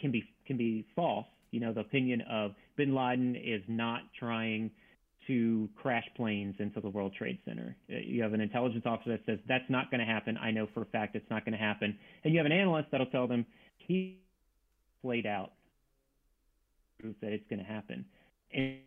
can 0.00 0.10
be 0.10 0.24
can 0.46 0.56
be 0.56 0.86
false, 0.94 1.26
you 1.50 1.60
know, 1.60 1.72
the 1.72 1.80
opinion 1.80 2.22
of 2.22 2.52
bin 2.76 2.94
Laden 2.94 3.36
is 3.36 3.62
not 3.68 4.02
trying 4.18 4.70
to 5.26 5.68
crash 5.80 6.04
planes 6.16 6.54
into 6.58 6.80
the 6.80 6.88
World 6.88 7.12
Trade 7.16 7.38
Center. 7.44 7.76
Uh, 7.90 7.96
You 7.96 8.22
have 8.22 8.32
an 8.32 8.40
intelligence 8.40 8.84
officer 8.86 9.10
that 9.10 9.20
says 9.26 9.38
that's 9.48 9.68
not 9.68 9.90
going 9.90 10.00
to 10.00 10.06
happen. 10.06 10.36
I 10.36 10.50
know 10.50 10.68
for 10.74 10.82
a 10.82 10.86
fact 10.86 11.16
it's 11.16 11.28
not 11.30 11.44
going 11.44 11.52
to 11.52 11.58
happen. 11.58 11.98
And 12.24 12.32
you 12.32 12.38
have 12.38 12.46
an 12.46 12.52
analyst 12.52 12.88
that'll 12.90 13.06
tell 13.06 13.26
them 13.26 13.46
he 13.78 14.18
laid 15.02 15.26
out 15.26 15.52
proof 17.00 17.16
that 17.20 17.32
it's 17.32 17.44
going 17.48 17.60
to 17.60 17.64
happen. 17.64 18.04
And 18.52 18.78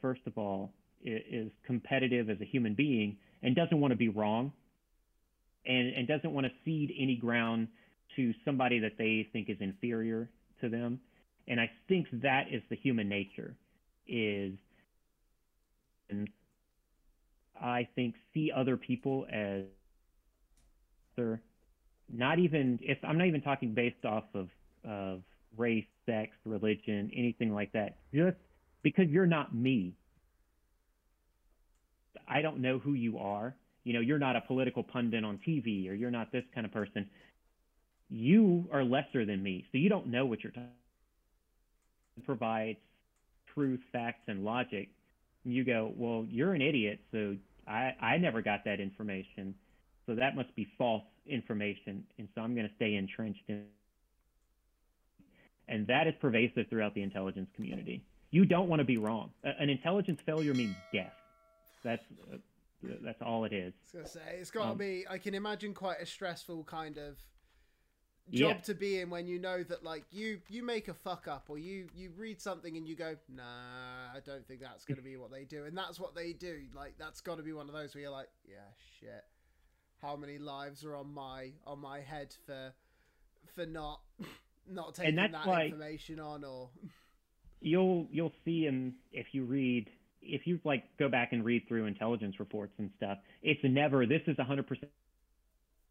first 0.00 0.20
of 0.26 0.36
all, 0.36 0.72
is 1.04 1.50
competitive 1.64 2.30
as 2.30 2.40
a 2.40 2.44
human 2.44 2.74
being 2.74 3.16
and 3.42 3.54
doesn't 3.54 3.80
want 3.80 3.92
to 3.92 3.96
be 3.96 4.08
wrong 4.08 4.52
and, 5.64 5.88
and 5.94 6.08
doesn't 6.08 6.32
want 6.32 6.46
to 6.46 6.52
cede 6.64 6.92
any 6.98 7.16
ground 7.16 7.68
to 8.16 8.32
somebody 8.44 8.78
that 8.80 8.92
they 8.98 9.28
think 9.32 9.48
is 9.48 9.56
inferior 9.60 10.28
to 10.60 10.68
them. 10.68 10.98
And 11.48 11.60
I 11.60 11.70
think 11.88 12.06
that 12.22 12.46
is 12.50 12.62
the 12.70 12.76
human 12.76 13.08
nature 13.08 13.54
is 14.08 14.54
and 16.10 16.28
I 17.60 17.88
think 17.94 18.14
see 18.34 18.50
other 18.54 18.76
people 18.76 19.26
as 19.32 19.62
they're 21.16 21.40
not 22.12 22.38
even 22.38 22.78
if 22.82 22.98
I'm 23.02 23.18
not 23.18 23.26
even 23.26 23.40
talking 23.40 23.74
based 23.74 24.04
off 24.04 24.24
of 24.34 24.48
of 24.84 25.22
race, 25.56 25.86
sex, 26.04 26.32
religion, 26.44 27.10
anything 27.16 27.52
like 27.52 27.72
that. 27.72 27.96
Just 28.14 28.36
because 28.82 29.08
you're 29.08 29.26
not 29.26 29.54
me. 29.54 29.94
I 32.28 32.42
don't 32.42 32.60
know 32.60 32.78
who 32.78 32.94
you 32.94 33.18
are. 33.18 33.54
You 33.84 33.94
know, 33.94 34.00
you're 34.00 34.18
not 34.18 34.36
a 34.36 34.40
political 34.40 34.82
pundit 34.82 35.24
on 35.24 35.38
TV 35.46 35.88
or 35.88 35.94
you're 35.94 36.10
not 36.10 36.32
this 36.32 36.44
kind 36.54 36.66
of 36.66 36.72
person. 36.72 37.08
You 38.08 38.68
are 38.72 38.84
lesser 38.84 39.24
than 39.24 39.42
me. 39.42 39.64
So 39.72 39.78
you 39.78 39.88
don't 39.88 40.08
know 40.08 40.26
what 40.26 40.42
you're 40.42 40.52
talking 40.52 40.70
provides 42.24 42.78
truth, 43.54 43.80
facts, 43.92 44.22
and 44.28 44.44
logic. 44.44 44.88
And 45.46 45.54
you 45.54 45.64
go, 45.64 45.92
well, 45.96 46.26
you're 46.28 46.54
an 46.54 46.60
idiot. 46.60 46.98
So 47.12 47.36
I, 47.68 47.94
I 48.00 48.18
never 48.18 48.42
got 48.42 48.64
that 48.64 48.80
information. 48.80 49.54
So 50.04 50.16
that 50.16 50.34
must 50.34 50.54
be 50.56 50.66
false 50.76 51.04
information. 51.24 52.04
And 52.18 52.28
so 52.34 52.40
I'm 52.40 52.54
going 52.56 52.68
to 52.68 52.74
stay 52.74 52.96
entrenched 52.96 53.44
in. 53.46 53.64
And 55.68 55.86
that 55.86 56.08
is 56.08 56.14
pervasive 56.20 56.66
throughout 56.68 56.94
the 56.94 57.02
intelligence 57.02 57.48
community. 57.54 58.02
You 58.32 58.44
don't 58.44 58.68
want 58.68 58.80
to 58.80 58.84
be 58.84 58.98
wrong. 58.98 59.30
An 59.44 59.70
intelligence 59.70 60.20
failure 60.26 60.52
means 60.52 60.74
death. 60.92 61.12
That's 61.84 62.02
uh, 62.32 62.36
that's 63.04 63.22
all 63.22 63.44
it 63.44 63.52
is. 63.52 63.72
I 63.94 63.98
was 63.98 64.12
gonna 64.12 64.24
say 64.26 64.36
it's 64.40 64.50
got 64.50 64.64
to 64.64 64.70
um, 64.70 64.78
be. 64.78 65.04
I 65.08 65.18
can 65.18 65.34
imagine 65.34 65.74
quite 65.74 66.00
a 66.00 66.06
stressful 66.06 66.64
kind 66.64 66.98
of 66.98 67.16
job 68.32 68.56
yeah. 68.56 68.60
to 68.62 68.74
be 68.74 69.00
in 69.00 69.10
when 69.10 69.26
you 69.26 69.38
know 69.38 69.62
that 69.62 69.84
like 69.84 70.04
you 70.10 70.40
you 70.48 70.62
make 70.62 70.88
a 70.88 70.94
fuck 70.94 71.28
up 71.28 71.46
or 71.48 71.58
you 71.58 71.86
you 71.94 72.10
read 72.16 72.40
something 72.40 72.76
and 72.76 72.86
you 72.86 72.96
go 72.96 73.14
nah 73.28 73.42
I 74.14 74.20
don't 74.24 74.46
think 74.46 74.60
that's 74.60 74.84
gonna 74.84 75.02
be 75.02 75.16
what 75.16 75.30
they 75.30 75.44
do. 75.44 75.64
And 75.64 75.76
that's 75.76 76.00
what 76.00 76.14
they 76.14 76.32
do. 76.32 76.62
Like 76.74 76.94
that's 76.98 77.20
got 77.20 77.36
to 77.36 77.42
be 77.42 77.52
one 77.52 77.68
of 77.68 77.74
those 77.74 77.94
where 77.94 78.02
you're 78.02 78.10
like 78.10 78.28
yeah 78.48 78.56
shit. 79.00 79.24
How 80.02 80.16
many 80.16 80.38
lives 80.38 80.84
are 80.84 80.96
on 80.96 81.12
my 81.12 81.52
on 81.66 81.80
my 81.80 82.00
head 82.00 82.34
for 82.46 82.72
for 83.54 83.66
not 83.66 84.00
not 84.68 84.94
taking 84.94 85.16
that 85.16 85.32
information 85.46 86.18
on 86.18 86.44
or 86.44 86.68
you'll 87.60 88.08
you'll 88.10 88.32
see 88.44 88.66
and 88.66 88.94
if 89.12 89.26
you 89.32 89.44
read 89.44 89.88
if 90.22 90.46
you 90.46 90.58
like 90.64 90.84
go 90.98 91.08
back 91.08 91.32
and 91.32 91.44
read 91.44 91.66
through 91.68 91.86
intelligence 91.86 92.40
reports 92.40 92.72
and 92.78 92.90
stuff, 92.96 93.18
it's 93.42 93.60
never 93.62 94.06
this 94.06 94.22
is 94.26 94.36
100% 94.36 94.64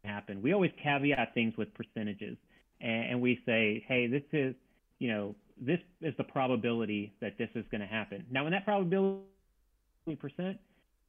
happen. 0.06 0.42
We 0.42 0.52
always 0.52 0.70
caveat 0.82 1.34
things 1.34 1.54
with 1.56 1.68
percentages, 1.74 2.36
and, 2.80 3.10
and 3.10 3.20
we 3.20 3.40
say, 3.46 3.84
hey, 3.86 4.06
this 4.06 4.22
is 4.32 4.54
you 4.98 5.08
know 5.08 5.34
this 5.60 5.80
is 6.02 6.14
the 6.16 6.24
probability 6.24 7.12
that 7.20 7.38
this 7.38 7.48
is 7.54 7.64
going 7.70 7.80
to 7.80 7.86
happen. 7.86 8.24
Now, 8.30 8.44
when 8.44 8.52
that 8.52 8.64
probability 8.64 9.22
percent, 10.20 10.58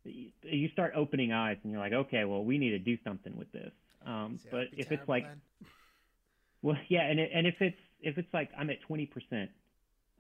you 0.04 0.70
start 0.70 0.94
opening 0.96 1.32
eyes 1.32 1.58
and 1.64 1.72
you're 1.72 1.82
like, 1.82 1.94
okay, 1.94 2.26
well, 2.26 2.44
we 2.44 2.58
need 2.58 2.72
to 2.72 2.80
do 2.80 2.98
something 3.04 3.36
with 3.38 3.52
this. 3.52 3.72
Um, 4.06 4.40
but 4.50 4.68
if 4.76 4.92
it's 4.92 5.08
like, 5.08 5.24
then. 5.24 5.42
well, 6.62 6.78
yeah, 6.88 7.02
and 7.02 7.20
it, 7.20 7.30
and 7.34 7.46
if 7.46 7.56
it's 7.60 7.78
if 8.02 8.18
it's 8.18 8.34
like 8.34 8.50
I'm 8.58 8.70
at 8.70 8.82
20 8.82 9.06
percent 9.08 9.50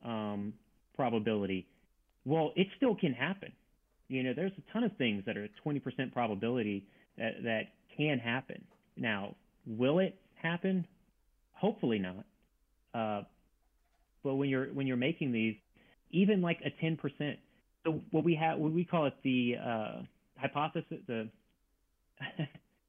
um, 0.03 0.53
probability, 0.95 1.67
well, 2.25 2.51
it 2.55 2.67
still 2.75 2.95
can 2.95 3.13
happen. 3.13 3.53
You 4.09 4.23
know, 4.23 4.33
there's 4.33 4.51
a 4.57 4.73
ton 4.73 4.83
of 4.83 4.95
things 4.97 5.23
that 5.25 5.37
are 5.37 5.49
20% 5.65 6.13
probability 6.13 6.85
that, 7.17 7.43
that 7.43 7.61
can 7.97 8.19
happen. 8.19 8.63
Now, 8.95 9.35
will 9.65 9.99
it 9.99 10.17
happen? 10.35 10.85
Hopefully 11.53 11.99
not. 11.99 12.25
Uh, 12.93 13.23
but 14.23 14.35
when 14.35 14.49
you're 14.49 14.67
when 14.67 14.87
you're 14.87 14.97
making 14.97 15.31
these, 15.31 15.55
even 16.11 16.41
like 16.41 16.59
a 16.65 16.85
10%, 16.85 17.37
so 17.85 18.01
what 18.11 18.23
we 18.23 18.35
have, 18.35 18.57
what 18.59 18.71
we 18.71 18.83
call 18.83 19.05
it 19.05 19.13
the 19.23 19.55
uh, 19.63 20.01
hypothesis. 20.37 20.99
The 21.07 21.29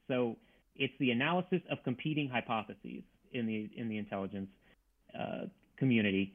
so 0.08 0.36
it's 0.76 0.94
the 0.98 1.10
analysis 1.10 1.60
of 1.70 1.78
competing 1.84 2.28
hypotheses 2.28 3.02
in 3.32 3.46
the 3.46 3.70
in 3.76 3.88
the 3.88 3.98
intelligence 3.98 4.48
uh, 5.18 5.46
community 5.76 6.32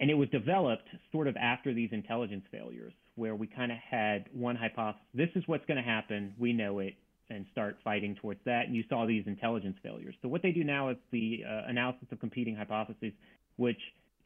and 0.00 0.10
it 0.10 0.14
was 0.14 0.28
developed 0.30 0.88
sort 1.12 1.28
of 1.28 1.36
after 1.36 1.74
these 1.74 1.90
intelligence 1.92 2.44
failures, 2.50 2.92
where 3.16 3.36
we 3.36 3.46
kind 3.46 3.70
of 3.70 3.78
had 3.78 4.24
one 4.32 4.56
hypothesis 4.56 5.06
this 5.14 5.28
is 5.34 5.44
what's 5.46 5.64
going 5.66 5.76
to 5.76 5.88
happen, 5.88 6.34
we 6.38 6.52
know 6.52 6.78
it, 6.78 6.94
and 7.30 7.46
start 7.52 7.78
fighting 7.82 8.16
towards 8.16 8.40
that. 8.44 8.66
And 8.66 8.74
you 8.74 8.84
saw 8.88 9.06
these 9.06 9.24
intelligence 9.26 9.76
failures. 9.82 10.14
So, 10.22 10.28
what 10.28 10.42
they 10.42 10.52
do 10.52 10.64
now 10.64 10.90
is 10.90 10.96
the 11.10 11.44
uh, 11.48 11.68
analysis 11.68 12.08
of 12.12 12.20
competing 12.20 12.56
hypotheses, 12.56 13.12
which 13.56 13.80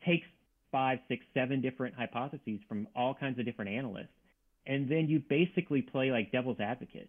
takes 0.05 0.27
five, 0.73 0.99
six, 1.09 1.25
seven 1.35 1.61
different 1.61 1.95
hypotheses 1.95 2.61
from 2.69 2.89
all 2.97 3.15
kinds 3.15 3.39
of 3.39 3.45
different 3.45 3.71
analysts. 3.71 4.09
And 4.67 4.89
then 4.91 5.07
you 5.09 5.23
basically 5.29 5.83
play 5.83 6.11
like 6.11 6.33
devil's 6.33 6.59
advocate. 6.61 7.09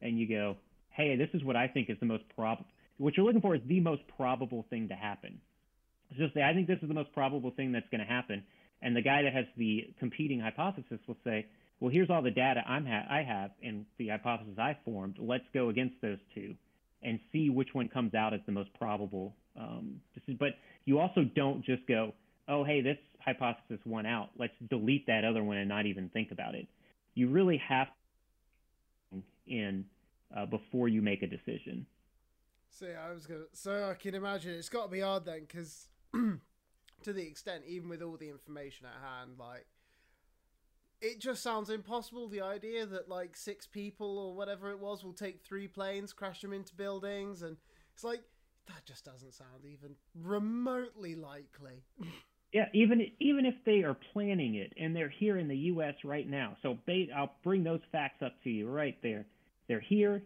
And 0.00 0.18
you 0.18 0.28
go, 0.28 0.56
hey, 0.90 1.16
this 1.16 1.28
is 1.32 1.44
what 1.44 1.56
I 1.56 1.68
think 1.68 1.90
is 1.90 1.96
the 2.00 2.06
most 2.06 2.24
probable. 2.36 2.66
What 2.98 3.16
you're 3.16 3.26
looking 3.26 3.40
for 3.40 3.54
is 3.54 3.62
the 3.66 3.80
most 3.80 4.02
probable 4.16 4.66
thing 4.70 4.88
to 4.88 4.94
happen 4.94 5.40
So 6.10 6.16
just 6.18 6.34
say, 6.34 6.42
I 6.42 6.52
think 6.54 6.66
this 6.68 6.78
is 6.82 6.88
the 6.88 6.94
most 6.94 7.12
probable 7.12 7.50
thing 7.50 7.72
that's 7.72 7.88
going 7.90 8.00
to 8.00 8.06
happen. 8.06 8.44
And 8.82 8.94
the 8.94 9.02
guy 9.02 9.22
that 9.22 9.32
has 9.32 9.46
the 9.56 9.88
competing 9.98 10.40
hypothesis 10.40 10.98
will 11.06 11.16
say, 11.24 11.46
well, 11.82 11.90
here's 11.90 12.10
all 12.10 12.22
the 12.22 12.30
data 12.30 12.62
I'm 12.64 12.86
ha- 12.86 13.06
I 13.10 13.24
have 13.24 13.50
and 13.60 13.84
the 13.98 14.10
hypothesis 14.10 14.56
I 14.56 14.78
formed. 14.84 15.16
Let's 15.18 15.42
go 15.52 15.68
against 15.68 15.96
those 16.00 16.18
two 16.32 16.54
and 17.02 17.18
see 17.32 17.50
which 17.50 17.70
one 17.72 17.88
comes 17.88 18.14
out 18.14 18.32
as 18.32 18.40
the 18.46 18.52
most 18.52 18.72
probable. 18.74 19.34
Um, 19.58 20.00
but 20.38 20.50
you 20.84 21.00
also 21.00 21.24
don't 21.34 21.64
just 21.64 21.84
go, 21.88 22.12
oh, 22.46 22.62
hey, 22.62 22.82
this 22.82 22.98
hypothesis 23.18 23.80
won 23.84 24.06
out. 24.06 24.30
Let's 24.38 24.52
delete 24.70 25.08
that 25.08 25.24
other 25.24 25.42
one 25.42 25.56
and 25.56 25.68
not 25.68 25.86
even 25.86 26.08
think 26.10 26.30
about 26.30 26.54
it. 26.54 26.68
You 27.16 27.28
really 27.28 27.60
have 27.68 27.88
to 29.12 29.22
in 29.48 29.84
uh, 30.36 30.46
before 30.46 30.86
you 30.86 31.02
make 31.02 31.22
a 31.22 31.26
decision. 31.26 31.84
So 32.70 32.86
yeah, 32.86 33.04
I 33.10 33.12
was 33.12 33.26
gonna. 33.26 33.40
So 33.54 33.90
I 33.90 33.94
can 33.94 34.14
imagine 34.14 34.52
it's 34.52 34.68
got 34.68 34.84
to 34.84 34.88
be 34.88 35.00
hard 35.00 35.24
then, 35.24 35.40
because 35.40 35.88
to 36.14 37.12
the 37.12 37.26
extent, 37.26 37.64
even 37.66 37.88
with 37.88 38.02
all 38.02 38.16
the 38.16 38.30
information 38.30 38.86
at 38.86 39.02
hand, 39.02 39.32
like 39.36 39.66
it 41.02 41.18
just 41.18 41.42
sounds 41.42 41.68
impossible. 41.68 42.28
The 42.28 42.40
idea 42.40 42.86
that 42.86 43.08
like 43.08 43.36
six 43.36 43.66
people 43.66 44.18
or 44.18 44.34
whatever 44.34 44.70
it 44.70 44.78
was 44.78 45.04
will 45.04 45.12
take 45.12 45.42
three 45.42 45.66
planes, 45.66 46.12
crash 46.12 46.40
them 46.40 46.52
into 46.52 46.74
buildings, 46.74 47.42
and 47.42 47.56
it's 47.92 48.04
like 48.04 48.22
that 48.68 48.86
just 48.86 49.04
doesn't 49.04 49.34
sound 49.34 49.64
even 49.64 49.96
remotely 50.14 51.16
likely. 51.16 51.82
Yeah, 52.52 52.66
even 52.72 53.10
even 53.18 53.44
if 53.44 53.54
they 53.66 53.82
are 53.82 53.96
planning 54.12 54.54
it 54.54 54.72
and 54.78 54.94
they're 54.94 55.08
here 55.08 55.38
in 55.38 55.48
the 55.48 55.56
U.S. 55.56 55.94
right 56.04 56.28
now, 56.28 56.56
so 56.62 56.78
I'll 57.16 57.34
bring 57.42 57.64
those 57.64 57.80
facts 57.90 58.22
up 58.24 58.34
to 58.44 58.50
you 58.50 58.70
right 58.70 58.96
there. 59.02 59.26
They're 59.68 59.80
here. 59.80 60.22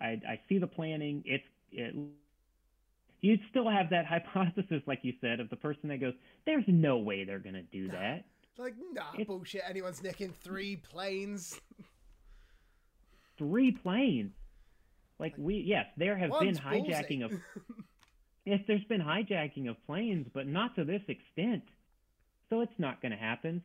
I, 0.00 0.20
I 0.26 0.40
see 0.48 0.58
the 0.58 0.66
planning. 0.66 1.22
It's 1.26 1.44
it 1.70 1.94
you'd 3.20 3.40
still 3.50 3.68
have 3.68 3.90
that 3.90 4.06
hypothesis, 4.06 4.82
like 4.86 5.00
you 5.02 5.12
said, 5.20 5.38
of 5.38 5.50
the 5.50 5.56
person 5.56 5.90
that 5.90 6.00
goes, 6.00 6.14
"There's 6.46 6.64
no 6.66 6.96
way 6.98 7.24
they're 7.24 7.38
gonna 7.38 7.62
do 7.62 7.88
that." 7.88 8.24
Like, 8.58 8.74
nah, 8.92 9.02
it's, 9.16 9.26
bullshit. 9.26 9.62
Anyone's 9.68 10.02
nicking 10.02 10.34
three 10.42 10.76
planes. 10.76 11.60
three 13.38 13.72
planes. 13.72 14.32
Like, 15.18 15.32
like 15.32 15.38
we, 15.38 15.64
yes, 15.66 15.86
there 15.96 16.16
have 16.16 16.30
been 16.40 16.56
hijacking 16.56 17.24
of. 17.24 17.32
yes, 18.44 18.60
there's 18.66 18.84
been 18.84 19.00
hijacking 19.00 19.68
of 19.68 19.76
planes, 19.86 20.26
but 20.34 20.46
not 20.46 20.74
to 20.76 20.84
this 20.84 21.02
extent. 21.08 21.62
So 22.50 22.60
it's 22.60 22.78
not 22.78 23.00
going 23.00 23.12
to 23.12 23.18
happen. 23.18 23.62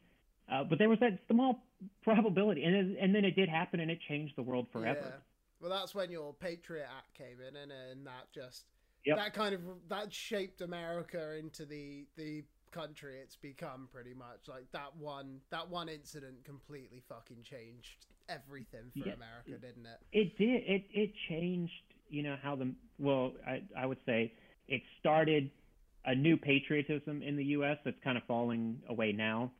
Uh, 0.49 0.63
but 0.63 0.79
there 0.79 0.87
was 0.87 0.99
that 0.99 1.19
small 1.29 1.61
probability, 2.03 2.63
and 2.63 2.95
and 2.97 3.13
then 3.13 3.25
it 3.25 3.35
did 3.35 3.49
happen, 3.49 3.81
and 3.81 3.91
it 3.91 3.99
changed 4.07 4.33
the 4.37 4.43
world 4.43 4.67
forever. 4.71 5.01
Yeah. 5.03 5.15
Well, 5.59 5.71
that's 5.71 5.93
when 5.93 6.09
your 6.09 6.33
Patriot 6.33 6.85
Act 6.85 7.13
came 7.17 7.41
in, 7.45 7.57
and, 7.57 7.71
and 7.71 8.07
that 8.07 8.31
just 8.33 8.63
Yep. 9.07 9.17
That 9.17 9.33
kind 9.33 9.55
of 9.55 9.61
that 9.87 10.13
shaped 10.13 10.59
America 10.59 11.37
into 11.37 11.65
the 11.65 12.05
the 12.17 12.43
country 12.71 13.15
it's 13.21 13.35
become 13.35 13.87
pretty 13.91 14.13
much 14.13 14.47
like 14.47 14.71
that 14.71 14.95
one 14.97 15.39
that 15.51 15.69
one 15.69 15.89
incident 15.89 16.43
completely 16.45 17.01
fucking 17.07 17.43
changed 17.43 18.07
everything 18.29 18.91
for 18.93 19.07
yeah, 19.07 19.13
America, 19.13 19.51
didn't 19.51 19.85
it? 19.85 19.99
It 20.11 20.37
did. 20.37 20.63
It 20.65 20.83
it 20.93 21.11
changed, 21.29 21.71
you 22.09 22.23
know, 22.23 22.35
how 22.41 22.55
the 22.55 22.73
well, 22.99 23.33
I 23.45 23.61
I 23.77 23.85
would 23.85 23.99
say 24.05 24.33
it 24.67 24.81
started 24.99 25.49
a 26.05 26.15
new 26.15 26.37
patriotism 26.37 27.21
in 27.21 27.35
the 27.35 27.43
US 27.45 27.77
that's 27.83 27.97
kind 28.03 28.17
of 28.17 28.23
falling 28.27 28.81
away 28.89 29.11
now. 29.11 29.51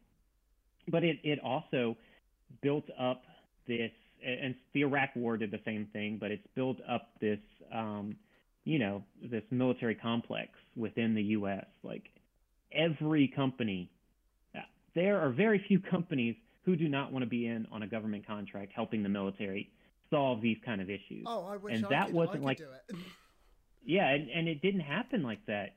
But 0.87 1.03
it 1.03 1.17
it 1.23 1.39
also 1.43 1.95
built 2.61 2.85
up 2.99 3.23
this 3.67 3.91
and 4.25 4.55
the 4.73 4.81
Iraq 4.81 5.15
war 5.15 5.37
did 5.37 5.51
the 5.51 5.59
same 5.65 5.87
thing, 5.93 6.17
but 6.19 6.31
it's 6.31 6.47
built 6.55 6.77
up 6.87 7.09
this 7.19 7.39
um 7.73 8.15
you 8.63 8.79
know, 8.79 9.01
this 9.23 9.43
military 9.49 9.95
complex 9.95 10.49
within 10.75 11.15
the 11.15 11.23
U.S. 11.23 11.65
Like 11.83 12.09
every 12.71 13.27
company, 13.27 13.89
there 14.95 15.19
are 15.19 15.29
very 15.29 15.63
few 15.67 15.79
companies 15.79 16.35
who 16.65 16.75
do 16.75 16.89
not 16.89 17.11
want 17.13 17.23
to 17.23 17.29
be 17.29 17.45
in 17.47 17.67
on 17.71 17.83
a 17.83 17.87
government 17.87 18.25
contract 18.25 18.71
helping 18.75 19.03
the 19.03 19.09
military 19.09 19.69
solve 20.09 20.41
these 20.41 20.57
kind 20.65 20.81
of 20.81 20.89
issues. 20.89 21.23
Oh, 21.25 21.45
I 21.45 21.57
wish 21.57 21.75
and 21.75 21.85
I 21.85 21.89
that 21.89 22.05
could, 22.07 22.15
wasn't 22.15 22.43
like, 22.43 22.59
yeah, 23.85 24.09
and, 24.09 24.29
and 24.29 24.47
it 24.47 24.61
didn't 24.61 24.81
happen 24.81 25.23
like 25.23 25.45
that 25.45 25.75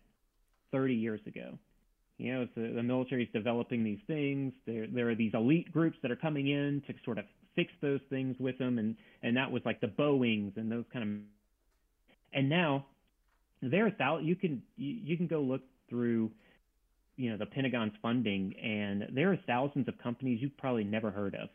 30 0.73 0.95
years 0.95 1.21
ago. 1.27 1.59
You 2.19 2.35
know, 2.35 2.49
the, 2.55 2.73
the 2.75 2.83
military 2.83 3.25
is 3.25 3.29
developing 3.33 3.83
these 3.83 4.01
things. 4.07 4.53
There, 4.67 4.87
there 4.87 5.09
are 5.11 5.15
these 5.15 5.33
elite 5.33 5.73
groups 5.73 5.97
that 6.03 6.11
are 6.11 6.17
coming 6.17 6.49
in 6.49 6.83
to 6.87 6.95
sort 7.05 7.19
of 7.19 7.25
fix 7.57 7.73
those 7.81 8.01
things 8.11 8.37
with 8.39 8.59
them, 8.59 8.79
and 8.79 8.97
and 9.23 9.37
that 9.37 9.51
was 9.51 9.63
like 9.65 9.81
the 9.81 9.87
Boeing's 9.87 10.57
and 10.57 10.71
those 10.71 10.85
kind 10.93 11.03
of 11.03 12.39
And 12.39 12.49
now 12.49 12.87
there 13.63 13.87
are 13.87 14.21
you 14.21 14.37
can 14.37 14.63
you, 14.77 14.99
you 15.03 15.17
can 15.17 15.27
go 15.27 15.41
look 15.41 15.63
through 15.89 16.31
you 17.21 17.31
know 17.31 17.37
the 17.37 17.47
Pentagon's 17.47 17.93
funding, 18.01 18.55
and 18.63 19.07
there 19.13 19.31
are 19.33 19.37
thousands 19.47 19.89
of 19.89 19.99
companies 19.99 20.41
you've 20.41 20.57
probably 20.57 20.85
never 20.85 21.11
heard 21.11 21.35
of 21.35 21.49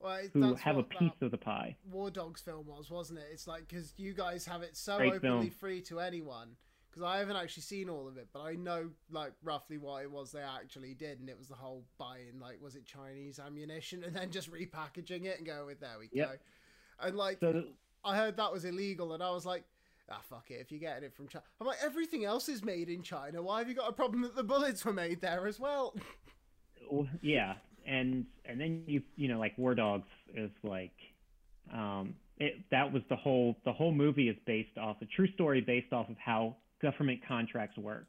Well, 0.00 0.20
who 0.34 0.54
have 0.54 0.76
a 0.76 0.82
piece 0.82 1.12
of 1.22 1.30
the 1.30 1.38
pie. 1.38 1.76
War 1.90 2.10
Dogs 2.10 2.42
film 2.42 2.66
was, 2.66 2.90
wasn't 2.90 3.20
it? 3.20 3.26
It's 3.32 3.46
like 3.46 3.66
because 3.68 3.94
you 3.96 4.12
guys 4.12 4.44
have 4.46 4.62
it 4.62 4.76
so 4.76 4.96
Great 4.98 5.14
openly 5.14 5.48
film. 5.48 5.50
free 5.50 5.80
to 5.82 6.00
anyone. 6.00 6.56
Because 6.90 7.02
I 7.02 7.18
haven't 7.18 7.36
actually 7.36 7.62
seen 7.64 7.90
all 7.90 8.08
of 8.08 8.16
it, 8.16 8.28
but 8.32 8.40
I 8.40 8.54
know 8.54 8.90
like 9.10 9.32
roughly 9.42 9.76
what 9.78 10.02
it 10.02 10.10
was 10.10 10.32
they 10.32 10.40
actually 10.40 10.94
did, 10.94 11.20
and 11.20 11.28
it 11.28 11.38
was 11.38 11.48
the 11.48 11.54
whole 11.54 11.84
buying 11.98 12.40
like 12.40 12.62
was 12.62 12.76
it 12.76 12.86
Chinese 12.86 13.38
ammunition 13.38 14.04
and 14.06 14.14
then 14.16 14.30
just 14.30 14.50
repackaging 14.50 15.24
it 15.24 15.38
and 15.38 15.46
going 15.46 15.66
with 15.66 15.80
there 15.80 15.98
we 15.98 16.08
Yep. 16.12 16.26
go. 16.26 17.06
And 17.06 17.16
like 17.16 17.40
So 17.40 17.62
I 18.04 18.16
heard 18.16 18.36
that 18.36 18.52
was 18.52 18.64
illegal, 18.64 19.12
and 19.12 19.22
I 19.22 19.30
was 19.30 19.44
like, 19.46 19.64
ah, 20.10 20.20
fuck 20.28 20.50
it. 20.50 20.54
If 20.60 20.70
you're 20.70 20.80
getting 20.80 21.04
it 21.04 21.14
from 21.14 21.28
China, 21.28 21.44
I'm 21.60 21.66
like, 21.66 21.78
everything 21.82 22.24
else 22.24 22.48
is 22.48 22.64
made 22.64 22.88
in 22.88 23.02
China. 23.02 23.42
Why 23.42 23.58
have 23.58 23.68
you 23.68 23.74
got 23.74 23.88
a 23.88 23.92
problem 23.92 24.22
that 24.22 24.36
the 24.36 24.44
bullets 24.44 24.84
were 24.84 24.92
made 24.92 25.20
there 25.20 25.46
as 25.46 25.58
well? 25.60 25.94
Well, 26.90 27.08
yeah, 27.22 27.54
and 27.86 28.26
and 28.44 28.60
then 28.60 28.84
you 28.86 29.02
you 29.16 29.28
know 29.28 29.38
like 29.38 29.56
War 29.58 29.74
Dogs 29.74 30.08
is 30.34 30.50
like, 30.62 30.94
um, 31.72 32.14
it 32.38 32.54
that 32.70 32.92
was 32.92 33.02
the 33.08 33.16
whole 33.16 33.56
the 33.64 33.72
whole 33.72 33.92
movie 33.92 34.28
is 34.28 34.36
based 34.46 34.78
off 34.78 34.96
a 35.02 35.06
true 35.06 35.28
story 35.34 35.60
based 35.60 35.92
off 35.92 36.08
of 36.08 36.16
how 36.18 36.56
government 36.80 37.20
contracts 37.26 37.76
work, 37.76 38.06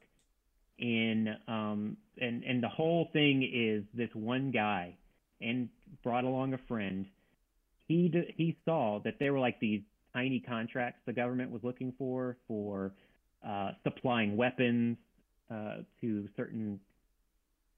in 0.78 1.28
um 1.48 1.96
and 2.20 2.42
and 2.44 2.62
the 2.62 2.68
whole 2.68 3.08
thing 3.12 3.42
is 3.42 3.84
this 3.94 4.14
one 4.14 4.50
guy 4.50 4.96
and 5.40 5.68
brought 6.02 6.24
along 6.24 6.54
a 6.54 6.58
friend. 6.68 7.06
He 7.86 8.08
d- 8.08 8.32
he 8.36 8.56
saw 8.64 9.00
that 9.04 9.14
there 9.18 9.32
were 9.32 9.40
like 9.40 9.58
these 9.60 9.82
tiny 10.12 10.40
contracts 10.40 11.00
the 11.06 11.12
government 11.12 11.50
was 11.50 11.62
looking 11.62 11.92
for 11.98 12.36
for 12.48 12.92
uh, 13.46 13.70
supplying 13.84 14.36
weapons 14.36 14.96
uh, 15.50 15.76
to 16.00 16.28
certain 16.36 16.78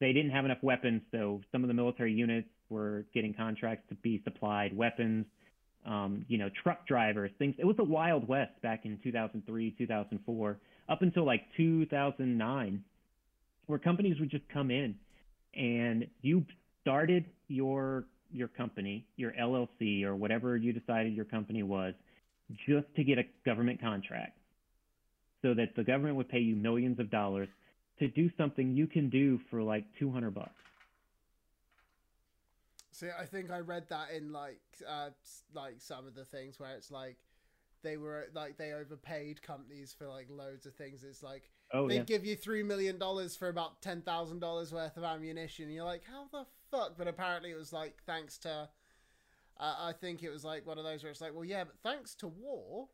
they 0.02 0.12
didn't 0.12 0.32
have 0.32 0.44
enough 0.44 0.58
weapons, 0.62 1.00
so 1.12 1.40
some 1.52 1.62
of 1.62 1.68
the 1.68 1.74
military 1.74 2.12
units 2.12 2.48
were 2.68 3.06
getting 3.14 3.32
contracts 3.32 3.84
to 3.88 3.94
be 3.94 4.20
supplied 4.24 4.76
weapons. 4.76 5.24
Um, 5.86 6.24
you 6.28 6.38
know, 6.38 6.48
truck 6.62 6.86
drivers, 6.86 7.30
things. 7.38 7.54
It 7.58 7.64
was 7.64 7.76
the 7.76 7.84
wild 7.84 8.28
west 8.28 8.52
back 8.62 8.84
in 8.84 8.98
2003, 9.02 9.74
2004, 9.78 10.58
up 10.88 11.02
until 11.02 11.24
like 11.24 11.42
2009, 11.56 12.84
where 13.66 13.78
companies 13.80 14.20
would 14.20 14.30
just 14.30 14.48
come 14.48 14.70
in, 14.70 14.94
and 15.54 16.06
you 16.20 16.44
started 16.82 17.24
your 17.48 18.04
your 18.32 18.48
company, 18.48 19.06
your 19.16 19.32
LLC, 19.32 20.04
or 20.04 20.16
whatever 20.16 20.56
you 20.56 20.72
decided 20.72 21.14
your 21.14 21.24
company 21.24 21.62
was, 21.62 21.94
just 22.66 22.86
to 22.96 23.04
get 23.04 23.18
a 23.18 23.24
government 23.44 23.80
contract, 23.80 24.36
so 25.42 25.54
that 25.54 25.74
the 25.76 25.84
government 25.84 26.16
would 26.16 26.28
pay 26.28 26.38
you 26.40 26.56
millions 26.56 26.98
of 26.98 27.10
dollars 27.10 27.48
to 27.98 28.08
do 28.08 28.30
something 28.36 28.74
you 28.74 28.86
can 28.86 29.10
do 29.10 29.38
for 29.50 29.62
like 29.62 29.84
200 29.98 30.34
bucks. 30.34 30.50
See, 32.90 33.08
I 33.18 33.24
think 33.24 33.50
I 33.50 33.60
read 33.60 33.88
that 33.88 34.10
in 34.14 34.32
like 34.32 34.60
uh, 34.86 35.10
like 35.54 35.76
some 35.78 36.06
of 36.06 36.14
the 36.14 36.24
things 36.24 36.60
where 36.60 36.74
it's 36.76 36.90
like 36.90 37.16
they 37.82 37.96
were 37.96 38.28
like 38.34 38.58
they 38.58 38.72
overpaid 38.72 39.42
companies 39.42 39.94
for 39.96 40.06
like 40.06 40.26
loads 40.30 40.66
of 40.66 40.74
things. 40.74 41.02
It's 41.02 41.22
like 41.22 41.50
Oh 41.72 41.88
they 41.88 41.96
yeah. 41.96 42.02
give 42.02 42.24
you 42.24 42.36
three 42.36 42.62
million 42.62 42.98
dollars 42.98 43.34
for 43.34 43.48
about 43.48 43.80
ten 43.80 44.02
thousand 44.02 44.40
dollars 44.40 44.72
worth 44.72 44.96
of 44.96 45.04
ammunition. 45.04 45.70
You're 45.70 45.84
like, 45.84 46.02
how 46.04 46.26
the 46.30 46.46
fuck? 46.70 46.98
But 46.98 47.08
apparently 47.08 47.50
it 47.50 47.56
was 47.56 47.72
like 47.72 48.02
thanks 48.06 48.38
to. 48.38 48.68
Uh, 49.58 49.74
I 49.78 49.92
think 49.92 50.22
it 50.22 50.30
was 50.30 50.44
like 50.44 50.66
one 50.66 50.78
of 50.78 50.84
those 50.84 51.02
where 51.02 51.10
it's 51.12 51.20
like, 51.20 51.34
well, 51.34 51.44
yeah, 51.44 51.64
but 51.64 51.76
thanks 51.82 52.14
to 52.16 52.28
war, 52.28 52.88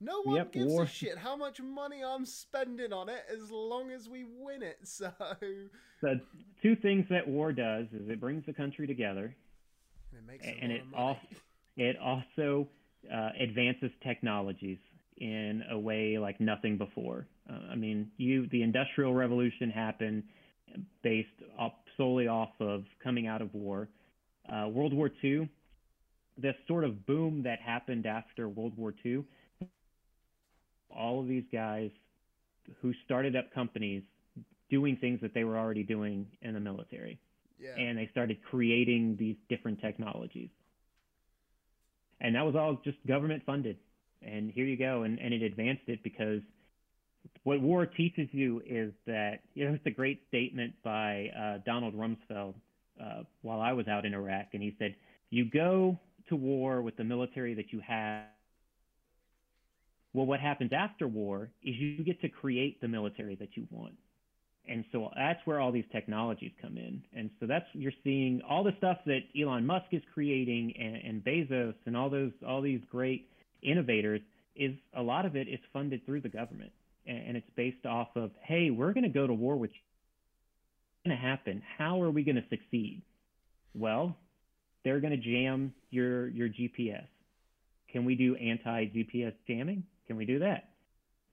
no 0.00 0.22
one 0.22 0.36
Yep, 0.36 0.52
gives 0.52 0.72
war. 0.72 0.82
a 0.82 0.86
shit 0.86 1.16
how 1.18 1.36
much 1.36 1.60
money 1.60 2.02
I'm 2.04 2.26
spending 2.26 2.92
on 2.92 3.08
it 3.08 3.24
as 3.32 3.50
long 3.50 3.90
as 3.90 4.08
we 4.08 4.24
win 4.24 4.62
it. 4.62 4.78
So 4.84 5.10
The 6.02 6.20
two 6.60 6.74
things 6.76 7.06
that 7.10 7.26
war 7.28 7.52
does 7.52 7.86
is 7.92 8.08
it 8.08 8.20
brings 8.20 8.44
the 8.44 8.52
country 8.52 8.86
together, 8.86 9.34
it 10.12 10.26
makes 10.26 10.44
and 10.44 10.72
it 10.72 10.82
also 10.94 11.20
it 11.76 11.96
also 11.96 12.68
uh, 13.12 13.30
advances 13.40 13.90
technologies 14.02 14.78
in 15.18 15.62
a 15.70 15.78
way 15.78 16.18
like 16.18 16.40
nothing 16.40 16.76
before. 16.76 17.26
Uh, 17.48 17.70
I 17.70 17.76
mean, 17.76 18.10
you 18.16 18.48
the 18.48 18.62
industrial 18.62 19.14
revolution 19.14 19.70
happened 19.70 20.24
based 21.02 21.28
solely 21.96 22.26
off 22.26 22.50
of 22.60 22.84
coming 23.02 23.28
out 23.28 23.40
of 23.42 23.54
war. 23.54 23.88
Uh, 24.52 24.66
World 24.68 24.92
War 24.92 25.08
II, 25.22 25.48
this 26.38 26.54
sort 26.66 26.84
of 26.84 27.06
boom 27.06 27.42
that 27.44 27.60
happened 27.60 28.06
after 28.06 28.48
World 28.48 28.76
War 28.76 28.94
II, 29.04 29.24
all 30.90 31.20
of 31.20 31.28
these 31.28 31.44
guys 31.52 31.90
who 32.80 32.92
started 33.04 33.36
up 33.36 33.52
companies 33.52 34.02
doing 34.70 34.96
things 34.96 35.20
that 35.20 35.34
they 35.34 35.44
were 35.44 35.58
already 35.58 35.82
doing 35.82 36.26
in 36.40 36.54
the 36.54 36.60
military 36.60 37.18
yeah. 37.62 37.80
and 37.80 37.96
they 37.96 38.08
started 38.10 38.38
creating 38.42 39.16
these 39.18 39.36
different 39.48 39.80
technologies. 39.80 40.50
And 42.20 42.34
that 42.34 42.44
was 42.44 42.54
all 42.54 42.80
just 42.84 42.98
government 43.06 43.42
funded. 43.44 43.76
And 44.22 44.50
here 44.50 44.64
you 44.64 44.76
go. 44.76 45.02
And, 45.02 45.18
and 45.18 45.32
it 45.32 45.42
advanced 45.42 45.82
it 45.88 46.02
because 46.02 46.40
what 47.44 47.60
war 47.60 47.86
teaches 47.86 48.28
you 48.32 48.62
is 48.66 48.92
that, 49.06 49.40
you 49.54 49.66
know, 49.66 49.74
it's 49.74 49.86
a 49.86 49.90
great 49.90 50.22
statement 50.28 50.74
by 50.84 51.30
uh, 51.36 51.58
Donald 51.64 51.94
Rumsfeld 51.94 52.54
uh, 53.02 53.22
while 53.42 53.60
I 53.60 53.72
was 53.72 53.88
out 53.88 54.04
in 54.04 54.14
Iraq. 54.14 54.48
And 54.52 54.62
he 54.62 54.74
said, 54.78 54.94
You 55.30 55.50
go 55.50 55.98
to 56.32 56.36
war 56.36 56.80
with 56.80 56.96
the 56.96 57.04
military 57.04 57.52
that 57.54 57.72
you 57.72 57.80
have. 57.86 58.24
Well, 60.14 60.24
what 60.24 60.40
happens 60.40 60.72
after 60.72 61.06
war 61.06 61.50
is 61.62 61.76
you 61.76 62.02
get 62.02 62.22
to 62.22 62.28
create 62.30 62.80
the 62.80 62.88
military 62.88 63.34
that 63.36 63.50
you 63.54 63.66
want. 63.70 63.94
And 64.66 64.84
so 64.92 65.10
that's 65.14 65.40
where 65.44 65.60
all 65.60 65.72
these 65.72 65.84
technologies 65.92 66.52
come 66.62 66.78
in. 66.78 67.02
And 67.14 67.28
so 67.38 67.46
that's 67.46 67.66
you're 67.74 67.92
seeing 68.02 68.40
all 68.48 68.64
the 68.64 68.72
stuff 68.78 68.98
that 69.06 69.20
Elon 69.38 69.66
Musk 69.66 69.86
is 69.92 70.02
creating 70.14 70.72
and, 70.78 70.96
and 70.96 71.24
Bezos 71.24 71.74
and 71.84 71.96
all 71.96 72.08
those 72.08 72.32
all 72.46 72.62
these 72.62 72.80
great 72.90 73.28
innovators 73.62 74.20
is 74.56 74.72
a 74.96 75.02
lot 75.02 75.26
of 75.26 75.36
it 75.36 75.48
is 75.48 75.58
funded 75.72 76.06
through 76.06 76.22
the 76.22 76.28
government. 76.28 76.72
And, 77.06 77.28
and 77.28 77.36
it's 77.36 77.50
based 77.56 77.84
off 77.84 78.08
of, 78.14 78.30
hey, 78.42 78.70
we're 78.70 78.92
going 78.92 79.04
to 79.04 79.10
go 79.10 79.26
to 79.26 79.34
war 79.34 79.56
with 79.56 79.70
you. 79.70 79.80
What's 81.02 81.08
going 81.08 81.20
to 81.20 81.28
happen? 81.28 81.62
How 81.76 82.00
are 82.00 82.10
we 82.10 82.22
going 82.22 82.36
to 82.36 82.48
succeed? 82.48 83.02
Well, 83.74 84.16
they're 84.84 85.00
going 85.00 85.12
to 85.12 85.16
jam 85.16 85.72
your 85.90 86.28
your 86.28 86.48
GPS. 86.48 87.06
Can 87.90 88.04
we 88.04 88.14
do 88.14 88.34
anti 88.36 88.86
GPS 88.86 89.34
jamming? 89.46 89.84
Can 90.06 90.16
we 90.16 90.24
do 90.24 90.38
that? 90.40 90.70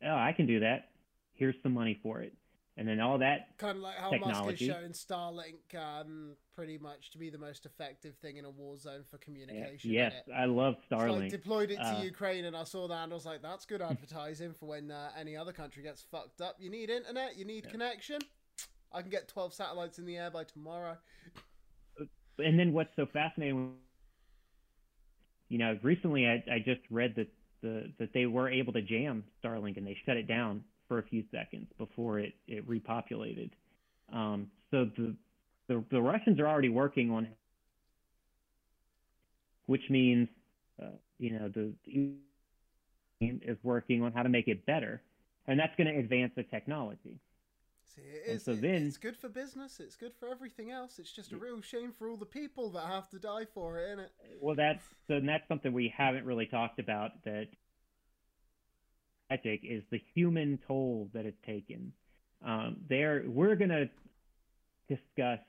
Oh, 0.03 0.15
I 0.15 0.33
can 0.33 0.45
do 0.45 0.59
that. 0.61 0.89
Here's 1.33 1.55
some 1.63 1.73
money 1.73 1.99
for 2.03 2.21
it. 2.21 2.33
And 2.77 2.87
then 2.87 3.01
all 3.01 3.17
that 3.17 3.57
kind 3.57 3.75
of 3.75 3.83
like 3.83 3.97
how 3.97 4.11
Musk 4.11 4.23
technology. 4.23 4.67
has 4.67 4.75
shown 4.77 4.91
Starlink 4.91 5.75
um, 5.77 6.37
pretty 6.55 6.77
much 6.77 7.11
to 7.11 7.17
be 7.17 7.29
the 7.29 7.37
most 7.37 7.65
effective 7.65 8.15
thing 8.15 8.37
in 8.37 8.45
a 8.45 8.49
war 8.49 8.77
zone 8.77 9.03
for 9.09 9.17
communication. 9.17 9.91
yes? 9.91 10.13
I 10.33 10.45
love 10.45 10.75
It's 10.83 10.91
like 10.91 11.01
Starlink. 11.01 11.29
deployed 11.29 11.71
it 11.71 11.75
to 11.77 11.97
Uh, 11.97 12.03
Ukraine, 12.03 12.45
and 12.45 12.55
I 12.55 12.63
saw 12.63 12.87
that, 12.87 13.03
and 13.03 13.11
I 13.11 13.15
was 13.15 13.25
like, 13.25 13.41
"That's 13.41 13.65
good 13.65 13.81
advertising 13.81 14.53
for 14.53 14.67
when 14.67 14.91
uh, 14.91 15.11
any 15.17 15.35
other 15.35 15.51
country 15.51 15.83
gets 15.83 16.01
fucked 16.03 16.39
up. 16.39 16.55
You 16.59 16.69
need 16.69 16.89
internet, 16.89 17.35
you 17.35 17.43
need 17.43 17.65
Yeah. 17.65 17.71
connection. 17.71 18.19
I 18.93 19.01
can 19.01 19.09
get 19.11 19.27
twelve 19.27 19.53
satellites 19.53 19.99
in 19.99 20.05
the 20.05 20.15
air 20.17 20.31
by 20.31 20.45
tomorrow." 20.45 20.97
and 22.39 22.59
then 22.59 22.73
what's 22.73 22.89
so 22.95 23.05
fascinating, 23.11 23.73
you 25.49 25.57
know, 25.57 25.77
recently 25.83 26.27
I, 26.27 26.43
I 26.51 26.59
just 26.59 26.81
read 26.89 27.13
that 27.15 27.27
the 27.61 27.91
that 27.99 28.13
they 28.13 28.25
were 28.25 28.49
able 28.49 28.73
to 28.73 28.81
jam 28.81 29.23
Starlink 29.43 29.77
and 29.77 29.85
they 29.85 29.97
shut 30.05 30.17
it 30.17 30.27
down 30.27 30.63
for 30.87 30.99
a 30.99 31.03
few 31.03 31.23
seconds 31.31 31.67
before 31.77 32.19
it 32.19 32.33
it 32.47 32.67
repopulated. 32.67 33.51
Um, 34.13 34.49
so 34.71 34.89
the, 34.97 35.15
the 35.67 35.83
the 35.91 36.01
Russians 36.01 36.39
are 36.39 36.47
already 36.47 36.69
working 36.69 37.11
on, 37.11 37.27
which 39.65 39.83
means, 39.89 40.27
uh, 40.81 40.87
you 41.17 41.31
know, 41.31 41.49
the 41.49 41.73
is 43.21 43.57
working 43.63 44.01
on 44.01 44.13
how 44.13 44.23
to 44.23 44.29
make 44.29 44.47
it 44.47 44.65
better, 44.65 45.01
and 45.47 45.59
that's 45.59 45.75
going 45.75 45.93
to 45.93 45.99
advance 45.99 46.31
the 46.35 46.43
technology. 46.43 47.19
See, 47.95 48.01
it 48.01 48.27
And 48.29 48.41
so 48.41 48.51
it- 48.51 48.61
then- 48.61 48.85
it's 48.85 48.97
good 48.97 49.17
for 49.17 49.29
business. 49.29 49.79
It's 49.79 49.95
good 49.95 50.13
for 50.15 50.29
everything 50.29 50.69
else. 50.69 50.99
It's 50.99 51.11
just 51.11 51.31
a 51.31 51.37
real 51.37 51.61
shame 51.61 51.91
for 51.91 52.07
all 52.09 52.17
the 52.17 52.25
people 52.25 52.69
that 52.71 52.85
have 52.85 53.09
to 53.09 53.19
die 53.19 53.45
for 53.45 53.79
it, 53.79 53.85
isn't 53.87 53.99
it? 53.99 54.11
Well, 54.41 54.55
that's 54.55 54.83
so 55.07 55.15
and 55.15 55.27
that's 55.27 55.47
something 55.47 55.73
we 55.73 55.89
haven't 55.89 56.25
really 56.25 56.45
talked 56.45 56.79
about. 56.79 57.23
That 57.23 57.47
tragic 59.27 59.61
is 59.63 59.83
the 59.89 59.99
human 60.13 60.59
toll 60.67 61.09
that 61.13 61.25
it's 61.25 61.41
taken. 61.45 61.93
Um, 62.41 62.77
there, 62.87 63.23
we're 63.27 63.55
going 63.55 63.69
to 63.69 63.89
discuss 64.87 65.39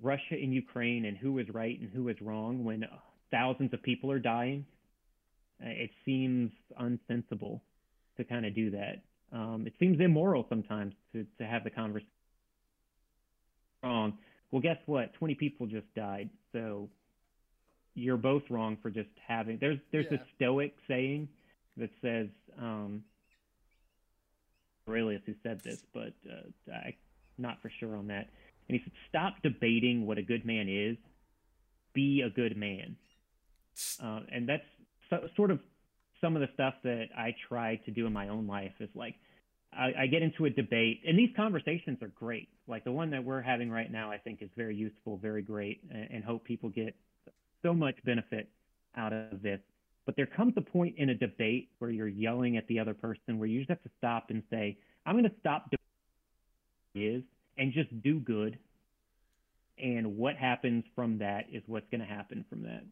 Russia 0.00 0.34
and 0.34 0.52
Ukraine 0.54 1.04
and 1.06 1.16
who 1.16 1.38
is 1.38 1.48
right 1.50 1.78
and 1.80 1.90
who 1.90 2.08
is 2.08 2.20
wrong 2.20 2.64
when 2.64 2.86
thousands 3.30 3.72
of 3.72 3.82
people 3.82 4.10
are 4.12 4.18
dying. 4.18 4.66
Uh, 5.62 5.68
it 5.68 5.90
seems 6.04 6.52
unsensible 6.78 7.60
to 8.16 8.24
kind 8.24 8.44
of 8.46 8.54
do 8.54 8.70
that. 8.70 9.02
Um, 9.36 9.64
it 9.66 9.74
seems 9.78 10.00
immoral 10.00 10.46
sometimes 10.48 10.94
to, 11.12 11.26
to 11.38 11.44
have 11.46 11.62
the 11.62 11.70
conversation. 11.70 12.08
Wrong. 13.82 14.14
Well, 14.50 14.62
guess 14.62 14.78
what? 14.86 15.12
20 15.14 15.34
people 15.34 15.66
just 15.66 15.92
died. 15.94 16.30
So 16.52 16.88
you're 17.94 18.16
both 18.16 18.42
wrong 18.48 18.78
for 18.80 18.90
just 18.90 19.10
having. 19.26 19.58
There's 19.60 19.78
there's 19.92 20.06
Yeah. 20.10 20.18
this 20.18 20.26
stoic 20.36 20.74
saying 20.88 21.28
that 21.76 21.90
says, 22.00 22.28
um, 22.58 23.04
Aurelius 24.88 25.22
who 25.26 25.34
said 25.42 25.60
this, 25.60 25.82
but 25.92 26.14
uh, 26.30 26.72
I'm 26.72 26.94
not 27.36 27.60
for 27.60 27.70
sure 27.80 27.96
on 27.96 28.06
that. 28.06 28.28
And 28.68 28.78
he 28.78 28.84
said, 28.84 28.92
"Stop 29.08 29.42
debating 29.42 30.06
what 30.06 30.16
a 30.16 30.22
good 30.22 30.44
man 30.46 30.68
is. 30.68 30.96
Be 31.92 32.22
a 32.22 32.30
good 32.30 32.56
man." 32.56 32.96
Uh, 34.02 34.20
and 34.32 34.48
that's 34.48 34.64
so, 35.10 35.28
sort 35.36 35.50
of 35.50 35.60
some 36.20 36.36
of 36.36 36.40
the 36.40 36.48
stuff 36.54 36.74
that 36.84 37.08
I 37.16 37.34
try 37.48 37.76
to 37.84 37.90
do 37.90 38.06
in 38.06 38.12
my 38.12 38.28
own 38.28 38.46
life. 38.46 38.72
Is 38.80 38.88
like 38.94 39.16
I, 39.78 39.92
I 40.02 40.06
get 40.06 40.22
into 40.22 40.46
a 40.46 40.50
debate, 40.50 41.02
and 41.06 41.18
these 41.18 41.30
conversations 41.36 42.02
are 42.02 42.08
great. 42.08 42.48
Like 42.66 42.84
the 42.84 42.92
one 42.92 43.10
that 43.10 43.22
we're 43.24 43.42
having 43.42 43.70
right 43.70 43.90
now, 43.90 44.10
I 44.10 44.18
think 44.18 44.42
is 44.42 44.50
very 44.56 44.74
useful, 44.74 45.18
very 45.18 45.42
great, 45.42 45.82
and, 45.90 46.08
and 46.10 46.24
hope 46.24 46.44
people 46.44 46.68
get 46.68 46.94
so 47.62 47.74
much 47.74 47.96
benefit 48.04 48.48
out 48.96 49.12
of 49.12 49.42
this. 49.42 49.60
But 50.06 50.16
there 50.16 50.26
comes 50.26 50.54
a 50.56 50.60
point 50.60 50.94
in 50.98 51.10
a 51.10 51.14
debate 51.14 51.70
where 51.78 51.90
you're 51.90 52.08
yelling 52.08 52.56
at 52.56 52.66
the 52.68 52.78
other 52.78 52.94
person, 52.94 53.38
where 53.38 53.48
you 53.48 53.58
just 53.58 53.70
have 53.70 53.82
to 53.82 53.90
stop 53.98 54.30
and 54.30 54.42
say, 54.50 54.78
"I'm 55.04 55.14
going 55.14 55.24
to 55.24 55.36
stop." 55.40 55.68
Is 56.94 57.22
and 57.58 57.72
just 57.72 58.02
do 58.02 58.18
good. 58.20 58.58
And 59.78 60.16
what 60.16 60.36
happens 60.36 60.84
from 60.94 61.18
that 61.18 61.46
is 61.52 61.62
what's 61.66 61.88
going 61.90 62.00
to 62.00 62.06
happen 62.06 62.44
from 62.48 62.62
that. 62.62 62.84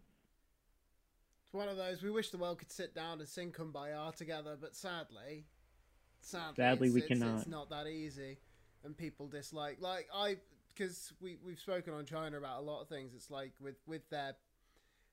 It's 1.45 1.55
one 1.55 1.69
of 1.69 1.77
those. 1.77 2.03
We 2.03 2.11
wish 2.11 2.31
the 2.31 2.37
world 2.37 2.59
could 2.59 2.71
sit 2.71 2.95
down 2.95 3.21
and 3.21 3.29
sing 3.29 3.53
Kumbaya 3.53 4.15
together, 4.15 4.59
but 4.61 4.77
sadly, 4.77 5.47
sadly, 6.27 6.55
sadly 6.57 6.91
we 6.91 7.01
it's, 7.01 7.09
cannot. 7.09 7.39
It's 7.41 7.49
not 7.49 7.71
that 7.71 7.87
easy, 7.87 8.39
and 8.85 8.97
people 8.97 9.29
dislike. 9.29 9.79
Like 9.81 10.09
I, 10.15 10.37
because 10.69 11.13
we 11.21 11.37
we've 11.45 11.61
spoken 11.61 11.95
on 11.95 12.05
China 12.05 12.39
about 12.39 12.61
a 12.61 12.63
lot 12.63 12.83
of 12.83 12.89
things. 12.89 13.13
It's 13.15 13.31
like 13.31 13.53
with 13.61 13.77
with 13.87 14.09
their 14.11 14.35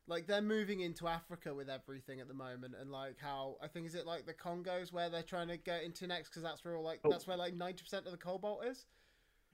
like 0.07 0.27
they're 0.27 0.41
moving 0.41 0.81
into 0.81 1.07
Africa 1.07 1.53
with 1.53 1.69
everything 1.69 2.19
at 2.19 2.27
the 2.27 2.33
moment, 2.33 2.73
and 2.80 2.91
like 2.91 3.15
how 3.19 3.56
I 3.64 3.67
think 3.67 3.85
is 3.88 3.95
it 3.95 4.06
like 4.06 4.25
the 4.25 4.33
Congos 4.33 4.91
where 4.91 5.09
they're 5.09 5.23
trying 5.23 5.48
to 5.49 5.57
get 5.57 5.83
into 5.83 6.07
next 6.07 6.30
because 6.30 6.43
that's 6.43 6.64
where 6.65 6.75
all 6.75 6.83
like 6.83 6.99
Oh. 7.03 7.09
that's 7.09 7.27
where 7.27 7.38
like 7.38 7.53
ninety 7.53 7.83
percent 7.83 8.06
of 8.06 8.11
the 8.11 8.17
cobalt 8.17 8.65
is. 8.65 8.85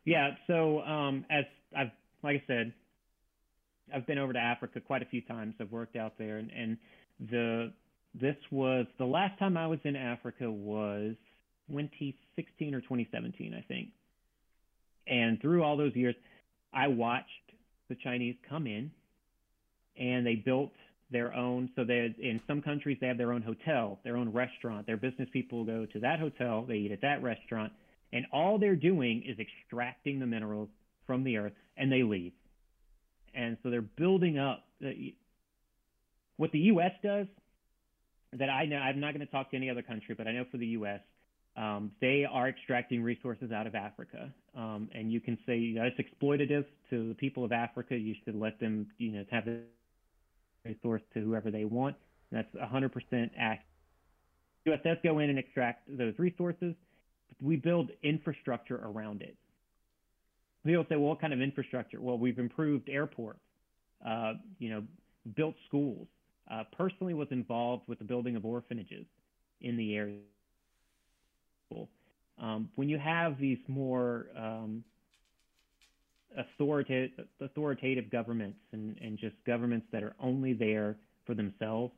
Yeah. 0.06 0.32
So 0.48 0.82
um, 0.82 1.26
as 1.30 1.45
I've 1.76 1.92
like 2.24 2.38
I 2.38 2.44
said, 2.48 2.74
I've 3.94 4.08
been 4.08 4.18
over 4.18 4.34
to 4.34 4.40
Africa 4.40 4.82
quite 4.82 5.02
a 5.02 5.06
few 5.06 5.22
times. 5.22 5.56
I've 5.60 5.72
worked 5.72 5.95
out 5.95 6.18
there, 6.18 6.38
and, 6.38 6.50
and 6.52 6.77
the 7.19 7.74
this 8.14 8.38
was 8.52 8.88
the 8.98 9.06
last 9.06 9.38
time 9.38 9.58
I 9.58 9.68
was 9.68 9.80
in 9.84 9.95
Africa 9.95 10.50
was 10.50 11.16
2016 11.70 12.74
or 12.74 12.82
2017, 12.82 13.54
I 13.54 13.62
think. 13.68 13.90
And 15.08 15.42
through 15.42 15.64
all 15.64 15.78
those 15.78 15.96
years, 15.96 16.16
I 16.74 16.88
watched 16.88 17.30
the 17.90 17.96
Chinese 17.96 18.36
come 18.50 18.68
in, 18.68 18.92
and 19.98 20.26
they 20.26 20.36
built 20.36 20.72
their 21.12 21.34
own. 21.34 21.70
So 21.76 21.84
they 21.84 22.14
in 22.20 22.42
some 22.48 22.62
countries 22.62 22.98
they 23.00 23.08
have 23.08 23.18
their 23.18 23.32
own 23.32 23.42
hotel, 23.42 24.00
their 24.04 24.18
own 24.18 24.32
restaurant. 24.32 24.86
Their 24.86 24.98
business 24.98 25.30
people 25.32 25.64
go 25.64 25.86
to 25.86 26.00
that 26.00 26.20
hotel, 26.20 26.66
they 26.68 26.76
eat 26.76 26.92
at 26.92 27.02
that 27.02 27.24
restaurant, 27.24 27.72
and 28.12 28.26
all 28.32 28.58
they're 28.58 28.76
doing 28.76 29.24
is 29.26 29.38
extracting 29.40 30.20
the 30.20 30.26
minerals 30.26 30.70
from 31.06 31.24
the 31.24 31.38
earth, 31.38 31.54
and 31.78 31.92
they 31.92 32.04
leave. 32.04 32.34
And 33.34 33.58
so 33.64 33.70
they're 33.70 33.82
building 33.82 34.38
up. 34.38 34.64
The, 34.82 35.16
what 36.38 36.52
the 36.52 36.60
U.S. 36.60 36.92
does, 37.04 37.28
that 38.34 38.50
I 38.50 38.66
know, 38.66 38.78
I'm 38.78 39.00
not 39.00 39.14
going 39.14 39.26
to 39.26 39.32
talk 39.32 39.50
to 39.52 39.58
any 39.58 39.70
other 39.70 39.82
country, 39.82 40.14
but 40.16 40.28
I 40.28 40.34
know 40.34 40.46
for 40.52 40.58
the 40.58 40.68
U.S., 40.68 41.00
um, 41.58 41.92
they 42.02 42.24
are 42.30 42.48
extracting 42.48 43.02
resources 43.02 43.52
out 43.52 43.66
of 43.66 43.74
Africa, 43.74 44.32
um, 44.56 44.90
and 44.94 45.11
you 45.11 45.19
can 45.19 45.38
say 45.45 45.58
you 45.58 45.76
know, 45.76 45.84
it's 45.84 45.98
exploitative 45.98 46.66
to 46.92 47.10
the 47.10 47.16
people 47.16 47.44
of 47.44 47.52
Africa. 47.52 47.98
You 47.98 48.14
should 48.24 48.36
let 48.36 48.60
them, 48.60 48.88
you 49.00 49.11
know, 49.11 49.26
have 49.32 49.45
the 49.45 49.61
resource 50.64 51.02
to 51.16 51.19
whoever 51.19 51.50
they 51.50 51.66
want. 51.66 51.95
That's 52.32 52.53
100% 52.56 52.92
accurate. 53.38 53.61
U.S. 54.66 54.80
does 54.84 54.98
go 55.03 55.19
in 55.19 55.30
and 55.30 55.40
extract 55.40 55.88
those 55.98 56.14
resources. 56.19 56.76
We 57.42 57.56
build 57.56 57.90
infrastructure 58.03 58.80
around 58.84 59.22
it. 59.22 59.36
People 60.66 60.86
say, 60.90 60.95
well, 60.95 61.10
what 61.10 61.22
kind 61.22 61.34
of 61.34 61.42
infrastructure? 61.42 62.02
Well, 62.02 62.18
we've 62.18 62.38
improved 62.38 62.90
airports, 62.90 63.40
uh, 64.06 64.34
you 64.60 64.69
know, 64.69 64.84
built 65.36 65.56
schools. 65.68 66.08
Uh, 66.52 66.64
personally, 66.77 67.14
was 67.14 67.27
involved 67.32 67.84
with 67.88 68.00
the 68.00 68.06
building 68.06 68.36
of 68.36 68.45
orphanages 68.45 69.06
in 69.61 69.77
the 69.77 69.95
area. 69.95 70.19
Um, 72.40 72.70
when 72.76 72.88
you 72.88 73.00
have 73.00 73.40
these 73.40 73.58
more 73.68 74.28
um, 74.38 74.84
authoritative, 76.38 77.26
authoritative 77.42 78.12
governments 78.12 78.60
and, 78.72 78.96
and 79.02 79.18
just 79.18 79.36
governments 79.46 79.88
that 79.92 80.04
are 80.04 80.16
only 80.20 80.54
there 80.54 80.98
for 81.26 81.34
themselves, 81.34 81.94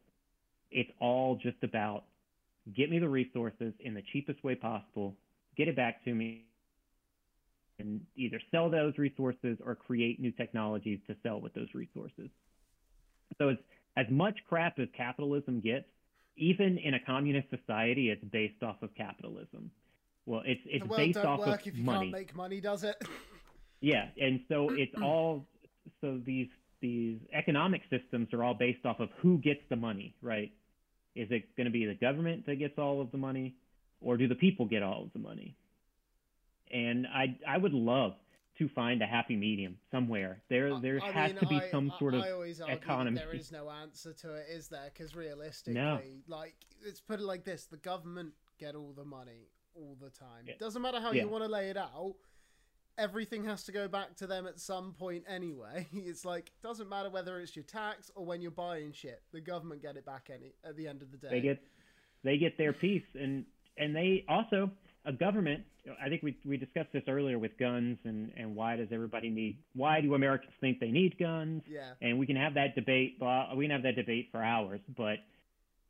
it's 0.72 0.90
all 1.00 1.38
just 1.42 1.58
about 1.64 2.06
get 2.76 2.90
me 2.90 3.00
the 3.00 3.10
resources 3.10 3.74
in 3.80 3.94
the 3.94 4.04
cheapest 4.14 4.44
way 4.44 4.56
possible, 4.56 5.16
get 5.58 5.68
it 5.68 5.76
back 5.76 6.04
to 6.06 6.14
me, 6.14 6.46
and 7.80 8.02
either 8.16 8.40
sell 8.52 8.70
those 8.70 8.98
resources 8.98 9.58
or 9.66 9.76
create 9.76 10.20
new 10.20 10.32
technologies 10.32 11.00
to 11.08 11.16
sell 11.24 11.42
with 11.42 11.54
those 11.54 11.70
resources. 11.74 12.30
So 13.38 13.50
it's 13.50 13.62
as 13.98 14.06
much 14.10 14.38
crap 14.48 14.80
as 14.80 14.88
capitalism 14.96 15.62
gets, 15.62 15.88
even 16.40 16.78
in 16.78 16.94
a 16.94 17.00
communist 17.00 17.50
society, 17.50 18.10
it's 18.10 18.24
based 18.24 18.64
off 18.64 18.82
of 18.82 18.94
capitalism. 18.96 19.72
Well, 20.26 20.42
it's 20.46 20.62
it's 20.66 20.84
the 20.84 20.90
world 20.90 20.98
based 20.98 21.16
don't 21.16 21.26
off 21.26 21.40
work 21.40 21.62
of 21.62 21.68
if 21.68 21.78
you 21.78 21.84
money. 21.84 22.00
can't 22.08 22.12
make 22.12 22.36
money, 22.36 22.62
does 22.62 22.84
it? 22.84 23.02
Yeah, 23.82 24.08
and 24.20 24.42
so 24.50 24.70
it's 24.72 24.94
all 25.02 25.46
so 26.02 26.20
these 26.26 26.50
these 26.82 27.18
economic 27.34 27.82
systems 27.90 28.34
are 28.34 28.44
all 28.44 28.54
based 28.54 28.86
off 28.86 29.00
of 29.00 29.10
who 29.22 29.38
gets 29.38 29.62
the 29.70 29.78
money, 29.78 30.16
right? 30.22 30.52
Is 31.16 31.30
it 31.32 31.56
going 31.56 31.66
to 31.66 31.72
be 31.72 31.86
the 31.86 31.96
government 31.96 32.46
that 32.46 32.56
gets 32.56 32.78
all 32.78 33.00
of 33.00 33.10
the 33.12 33.18
money, 33.18 33.56
or 34.02 34.18
do 34.18 34.28
the 34.28 34.36
people 34.36 34.66
get 34.66 34.84
all 34.84 35.04
of 35.04 35.14
the 35.14 35.20
money? 35.20 35.56
And 36.72 37.08
I 37.08 37.38
I 37.48 37.58
would 37.58 37.74
love 37.74 38.16
to 38.60 38.70
find 38.70 39.02
a 39.02 39.06
happy 39.08 39.36
medium 39.36 39.78
somewhere. 39.92 40.42
There 40.50 40.74
I- 40.74 40.80
there 40.80 41.00
I 41.04 41.12
has 41.12 41.32
mean, 41.32 41.40
to 41.40 41.48
be 41.48 41.62
some 41.72 41.92
I- 41.92 42.00
sort 42.00 42.14
of 42.14 42.22
I 42.22 42.32
always 42.32 42.62
argue 42.62 42.76
that 42.76 42.84
economy. 42.84 43.18
There 43.18 43.34
is 43.34 43.52
no 43.52 43.70
answer 43.70 44.14
to 44.14 44.36
it, 44.36 44.48
is 44.50 44.68
there? 44.70 44.92
Because 44.94 45.16
realistically, 45.16 46.22
like, 46.28 46.56
let's 46.86 47.02
put 47.02 47.20
it 47.20 47.24
like 47.26 47.44
this: 47.44 47.66
the 47.66 47.78
government 47.78 48.34
get 48.60 48.76
all 48.76 48.94
the 48.94 49.06
money 49.06 49.48
all 49.76 49.96
the 50.00 50.10
time. 50.10 50.46
Yeah. 50.46 50.54
Doesn't 50.60 50.82
matter 50.82 51.00
how 51.00 51.12
Yeah. 51.12 51.24
you 51.24 51.30
want 51.30 51.44
to 51.44 51.50
lay 51.50 51.70
it 51.70 51.78
out. 51.78 52.16
Everything 52.98 53.46
has 53.46 53.64
to 53.64 53.72
go 53.72 53.88
back 53.88 54.16
to 54.18 54.28
them 54.28 54.46
at 54.46 54.60
some 54.60 54.94
point 54.94 55.24
anyway. 55.28 55.88
It's 55.94 56.26
like 56.26 56.52
doesn't 56.62 56.90
matter 56.90 57.10
whether 57.10 57.40
it's 57.40 57.56
your 57.56 57.64
tax 57.64 58.12
or 58.14 58.26
when 58.26 58.42
you're 58.42 58.52
buying 58.52 58.92
shit. 58.92 59.22
The 59.32 59.40
government 59.40 59.82
get 59.82 59.96
it 59.96 60.06
back 60.06 60.30
any 60.34 60.54
at 60.66 60.76
the 60.76 60.88
end 60.88 61.02
of 61.02 61.12
the 61.12 61.18
day. 61.18 61.30
they 61.30 61.40
get 61.42 61.60
they 62.24 62.38
get 62.38 62.58
their 62.58 62.74
piece 62.74 63.06
and 63.16 63.46
and 63.78 63.96
they 63.96 64.26
also 64.28 64.70
a 65.06 65.12
government 65.12 65.64
i 66.04 66.10
think 66.10 66.22
we 66.22 66.36
we 66.46 66.58
discussed 66.58 66.90
this 66.94 67.04
earlier 67.08 67.40
with 67.40 67.58
guns 67.58 67.98
and 68.04 68.32
and 68.38 68.56
why 68.56 68.76
does 68.76 68.88
everybody 68.92 69.30
need 69.30 69.58
why 69.74 70.02
do 70.02 70.14
americans 70.14 70.52
think 70.60 70.80
they 70.80 70.92
need 70.92 71.18
guns 71.18 71.62
yeah. 71.68 71.92
and 72.02 72.18
we 72.18 72.26
can 72.26 72.36
have 72.36 72.54
that 72.54 72.76
debate 72.76 73.20
blah, 73.20 73.54
we 73.56 73.66
can 73.66 73.72
have 73.72 73.84
that 73.84 73.96
debate 73.96 74.28
for 74.32 74.44
hours 74.44 74.82
but 74.98 75.18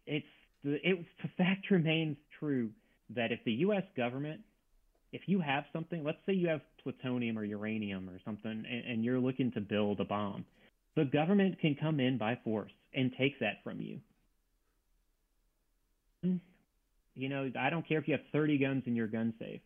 it's 0.05 0.25
the 0.63 0.75
it 0.87 1.03
the 1.23 1.29
fact 1.37 1.69
remains 1.71 2.17
true 2.39 2.69
that 3.15 3.31
if 3.31 3.39
the 3.45 3.53
us 3.53 3.83
government 3.97 4.41
if 5.11 5.21
you 5.25 5.39
have 5.39 5.63
something 5.73 6.03
let's 6.03 6.19
say 6.25 6.33
you 6.33 6.47
have 6.47 6.61
plutonium 6.83 7.37
or 7.37 7.43
uranium 7.43 8.09
or 8.09 8.19
something 8.23 8.51
and, 8.51 8.85
and 8.85 9.03
you're 9.03 9.19
looking 9.19 9.51
to 9.51 9.59
build 9.59 9.99
a 9.99 10.05
bomb 10.05 10.45
the 10.95 11.05
government 11.05 11.59
can 11.59 11.75
come 11.75 11.99
in 11.99 12.17
by 12.17 12.37
force 12.43 12.71
and 12.93 13.11
take 13.17 13.39
that 13.39 13.63
from 13.63 13.81
you 13.81 13.99
you 17.19 17.29
know, 17.29 17.51
I 17.59 17.69
don't 17.69 17.87
care 17.87 17.99
if 17.99 18.07
you 18.07 18.13
have 18.13 18.21
30 18.31 18.57
guns 18.57 18.83
in 18.85 18.95
your 18.95 19.07
gun 19.07 19.33
safe. 19.39 19.61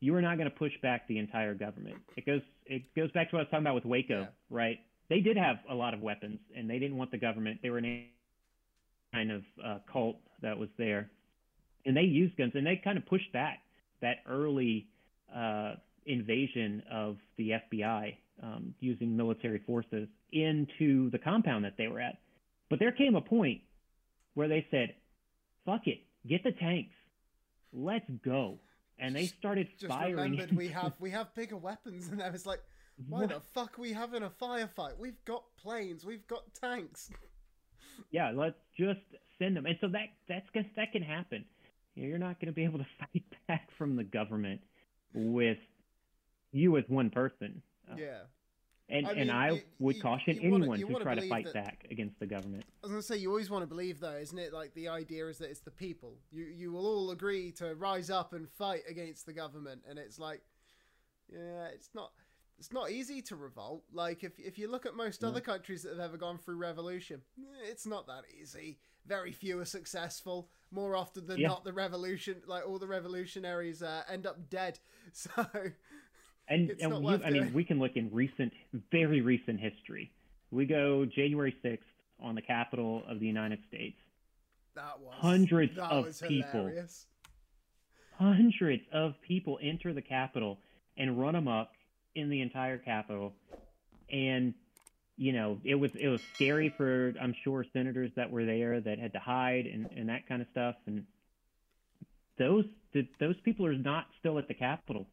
You 0.00 0.14
are 0.14 0.20
not 0.22 0.36
going 0.36 0.50
to 0.50 0.54
push 0.56 0.72
back 0.82 1.06
the 1.08 1.18
entire 1.18 1.54
government. 1.54 1.96
It 2.16 2.26
goes 2.26 2.42
it 2.66 2.82
goes 2.94 3.10
back 3.12 3.30
to 3.30 3.36
what 3.36 3.40
I 3.40 3.42
was 3.44 3.50
talking 3.50 3.64
about 3.64 3.76
with 3.76 3.84
Waco, 3.86 4.20
Yeah. 4.22 4.26
right? 4.50 4.78
They 5.08 5.20
did 5.20 5.36
have 5.36 5.56
a 5.70 5.74
lot 5.74 5.94
of 5.94 6.00
weapons, 6.00 6.40
and 6.56 6.68
they 6.68 6.78
didn't 6.78 6.96
want 6.96 7.10
the 7.12 7.18
government. 7.18 7.60
They 7.62 7.70
were 7.70 7.78
an 7.78 8.06
kind 9.14 9.30
of 9.30 9.42
uh, 9.64 9.78
cult 9.90 10.16
that 10.42 10.58
was 10.58 10.68
there, 10.78 11.10
and 11.86 11.96
they 11.96 12.02
used 12.02 12.36
guns, 12.36 12.52
and 12.54 12.66
they 12.66 12.76
kind 12.82 12.98
of 12.98 13.06
pushed 13.06 13.32
back 13.32 13.60
that 14.02 14.16
early 14.28 14.88
uh, 15.34 15.74
invasion 16.06 16.82
of 16.90 17.16
the 17.38 17.50
FBI 17.72 18.16
um, 18.42 18.74
using 18.80 19.16
military 19.16 19.60
forces 19.60 20.08
into 20.32 21.08
the 21.10 21.18
compound 21.18 21.64
that 21.64 21.74
they 21.78 21.86
were 21.86 22.00
at. 22.00 22.18
But 22.68 22.80
there 22.80 22.92
came 22.92 23.14
a 23.14 23.20
point 23.20 23.60
where 24.34 24.48
they 24.48 24.66
said, 24.72 24.94
"Fuck 25.64 25.86
it, 25.86 26.00
get 26.28 26.42
the 26.42 26.52
tanks, 26.52 26.92
let's 27.76 28.10
go." 28.24 28.58
And 28.98 29.14
they 29.14 29.26
started 29.26 29.68
Just 29.78 29.92
firing. 29.92 30.16
remembered 30.16 30.56
we 30.56 30.68
have 30.80 30.94
we 30.98 31.10
have 31.10 31.32
bigger 31.34 31.56
weapons 31.56 32.08
and 32.08 32.22
I 32.22 32.30
was 32.30 32.46
like 32.46 32.60
why 33.08 33.20
What? 33.20 33.28
the 33.28 33.40
fuck 33.54 33.78
are 33.78 33.82
we 33.82 33.92
having 33.92 34.22
a 34.22 34.30
firefight? 34.30 34.96
We've 34.98 35.22
got 35.26 35.44
planes. 35.62 36.02
We've 36.04 36.26
got 36.26 36.42
tanks. 36.54 37.10
yeah, 38.10 38.32
let's 38.34 38.56
just 38.78 39.00
send 39.38 39.54
them. 39.56 39.66
And 39.66 39.76
so 39.82 39.88
that 39.88 40.08
that's 40.28 40.46
that 40.76 40.92
can 40.92 41.02
happen. 41.02 41.44
You're 41.94 42.18
not 42.18 42.40
going 42.40 42.46
to 42.46 42.52
be 42.52 42.64
able 42.64 42.78
to 42.78 42.86
fight 42.98 43.24
back 43.48 43.68
from 43.76 43.96
the 43.96 44.04
government 44.04 44.62
with 45.14 45.58
you 46.52 46.76
as 46.78 46.84
one 46.88 47.10
person. 47.10 47.62
Yeah. 47.96 48.20
And 48.88 49.06
I 49.06 49.12
and 49.14 49.30
I 49.32 49.50
you- 49.50 49.62
would 49.80 50.00
caution 50.00 50.36
you 50.40 50.50
wanna- 50.50 50.64
anyone 50.72 50.92
wanna 50.92 51.04
try 51.04 51.14
to 51.16 51.28
fight 51.28 51.46
that- 51.46 51.54
back 51.54 51.86
against 51.90 52.20
the 52.20 52.26
government. 52.26 52.64
I 52.82 52.86
was 52.86 52.90
gonna 52.92 53.02
say 53.02 53.16
you 53.16 53.28
always 53.30 53.50
want 53.50 53.62
to 53.62 53.66
believe 53.66 53.98
though, 53.98 54.16
isn't 54.16 54.38
it? 54.38 54.52
Like 54.52 54.74
the 54.74 54.88
idea 54.88 55.26
is 55.28 55.38
that 55.38 55.50
it's 55.50 55.60
the 55.60 55.72
people. 55.72 56.18
You 56.30 56.44
you 56.44 56.70
will 56.72 56.86
all 56.86 57.10
agree 57.10 57.50
to 57.52 57.74
rise 57.74 58.10
up 58.10 58.32
and 58.32 58.48
fight 58.48 58.82
against 58.88 59.26
the 59.26 59.32
government, 59.32 59.82
and 59.88 59.98
it's 59.98 60.18
like, 60.20 60.42
yeah, 61.28 61.66
it's 61.68 61.90
not. 61.94 62.12
It's 62.58 62.72
not 62.72 62.90
easy 62.90 63.20
to 63.22 63.36
revolt. 63.36 63.84
Like 63.92 64.22
if 64.24 64.38
if 64.38 64.56
you 64.56 64.68
look 64.68 64.86
at 64.86 64.94
most 64.94 65.20
No. 65.22 65.28
other 65.28 65.40
countries 65.40 65.82
that 65.82 65.90
have 65.90 66.00
ever 66.00 66.16
gone 66.16 66.38
through 66.38 66.56
revolution, 66.56 67.22
eh, 67.38 67.42
it's 67.64 67.86
not 67.86 68.06
that 68.06 68.24
easy. 68.40 68.78
Very 69.04 69.32
few 69.32 69.58
are 69.58 69.64
successful. 69.66 70.48
More 70.70 70.96
often 70.96 71.26
than 71.26 71.38
Yeah. 71.38 71.48
not, 71.48 71.64
the 71.64 71.72
revolution, 71.72 72.42
like 72.46 72.66
all 72.66 72.78
the 72.78 72.88
revolutionaries, 72.88 73.82
uh, 73.82 74.04
end 74.08 74.26
up 74.26 74.48
dead. 74.48 74.78
So 75.12 75.30
And 76.48 76.70
It's 76.70 76.82
and 76.82 77.04
you, 77.04 77.20
I 77.24 77.30
mean, 77.30 77.52
we 77.52 77.64
can 77.64 77.78
look 77.78 77.96
in 77.96 78.10
recent, 78.12 78.52
very 78.92 79.20
recent 79.20 79.58
history. 79.60 80.12
We 80.50 80.64
go 80.64 81.04
January 81.04 81.54
sixth 81.62 81.88
on 82.20 82.34
the 82.34 82.42
Capitol 82.42 83.02
of 83.08 83.18
the 83.20 83.26
United 83.26 83.58
States. 83.68 83.98
that 84.74 85.00
was 85.00 85.14
Hundreds 85.18 85.74
that 85.76 85.90
of 85.90 86.04
was 86.06 86.22
people. 86.22 86.60
hilarious. 86.66 87.06
hundreds 88.18 88.82
of 88.92 89.14
people 89.26 89.58
enter 89.62 89.92
the 89.92 90.02
Capitol 90.02 90.58
and 90.96 91.20
run 91.20 91.34
amok 91.34 91.68
in 92.14 92.30
the 92.30 92.40
entire 92.40 92.78
Capitol, 92.78 93.34
and 94.10 94.54
you 95.16 95.32
know 95.32 95.58
it 95.64 95.74
was 95.74 95.90
it 95.96 96.08
was 96.08 96.22
scary 96.34 96.72
for 96.76 97.12
I'm 97.20 97.34
sure 97.42 97.64
senators 97.72 98.12
that 98.16 98.30
were 98.30 98.44
there 98.44 98.80
that 98.80 98.98
had 98.98 99.12
to 99.14 99.18
hide 99.18 99.66
and, 99.66 99.88
and 99.96 100.08
that 100.08 100.26
kind 100.28 100.40
of 100.40 100.48
stuff. 100.52 100.76
And 100.86 101.04
those 102.38 102.64
th- 102.92 103.08
those 103.18 103.38
people 103.44 103.66
are 103.66 103.74
not 103.74 104.06
still 104.20 104.38
at 104.38 104.46
the 104.48 104.54
Capitol. 104.54 105.06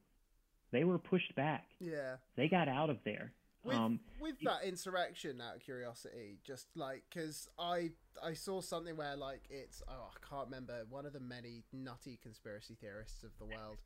They 0.74 0.84
were 0.84 0.98
pushed 0.98 1.34
back. 1.36 1.66
Yeah. 1.80 2.16
They 2.36 2.50
got 2.50 2.68
out 2.68 2.90
of 2.90 2.98
there. 3.06 3.32
With, 3.64 3.78
um, 3.78 4.00
with 4.20 4.36
that 4.44 4.66
insurrection, 4.66 5.40
out 5.40 5.56
of 5.56 5.62
curiosity, 5.62 6.40
just 6.44 6.68
like 6.76 7.04
because 7.10 7.48
I 7.58 7.92
I 8.22 8.34
saw 8.34 8.60
something 8.60 8.98
where 8.98 9.16
like 9.16 9.44
it's 9.50 9.82
oh 9.88 10.10
I 10.10 10.28
can't 10.30 10.48
remember 10.48 10.84
one 10.90 11.06
of 11.06 11.14
the 11.14 11.22
many 11.22 11.64
nutty 11.72 12.20
conspiracy 12.22 12.76
theorists 12.82 13.24
of 13.24 13.30
the 13.38 13.46
world. 13.46 13.78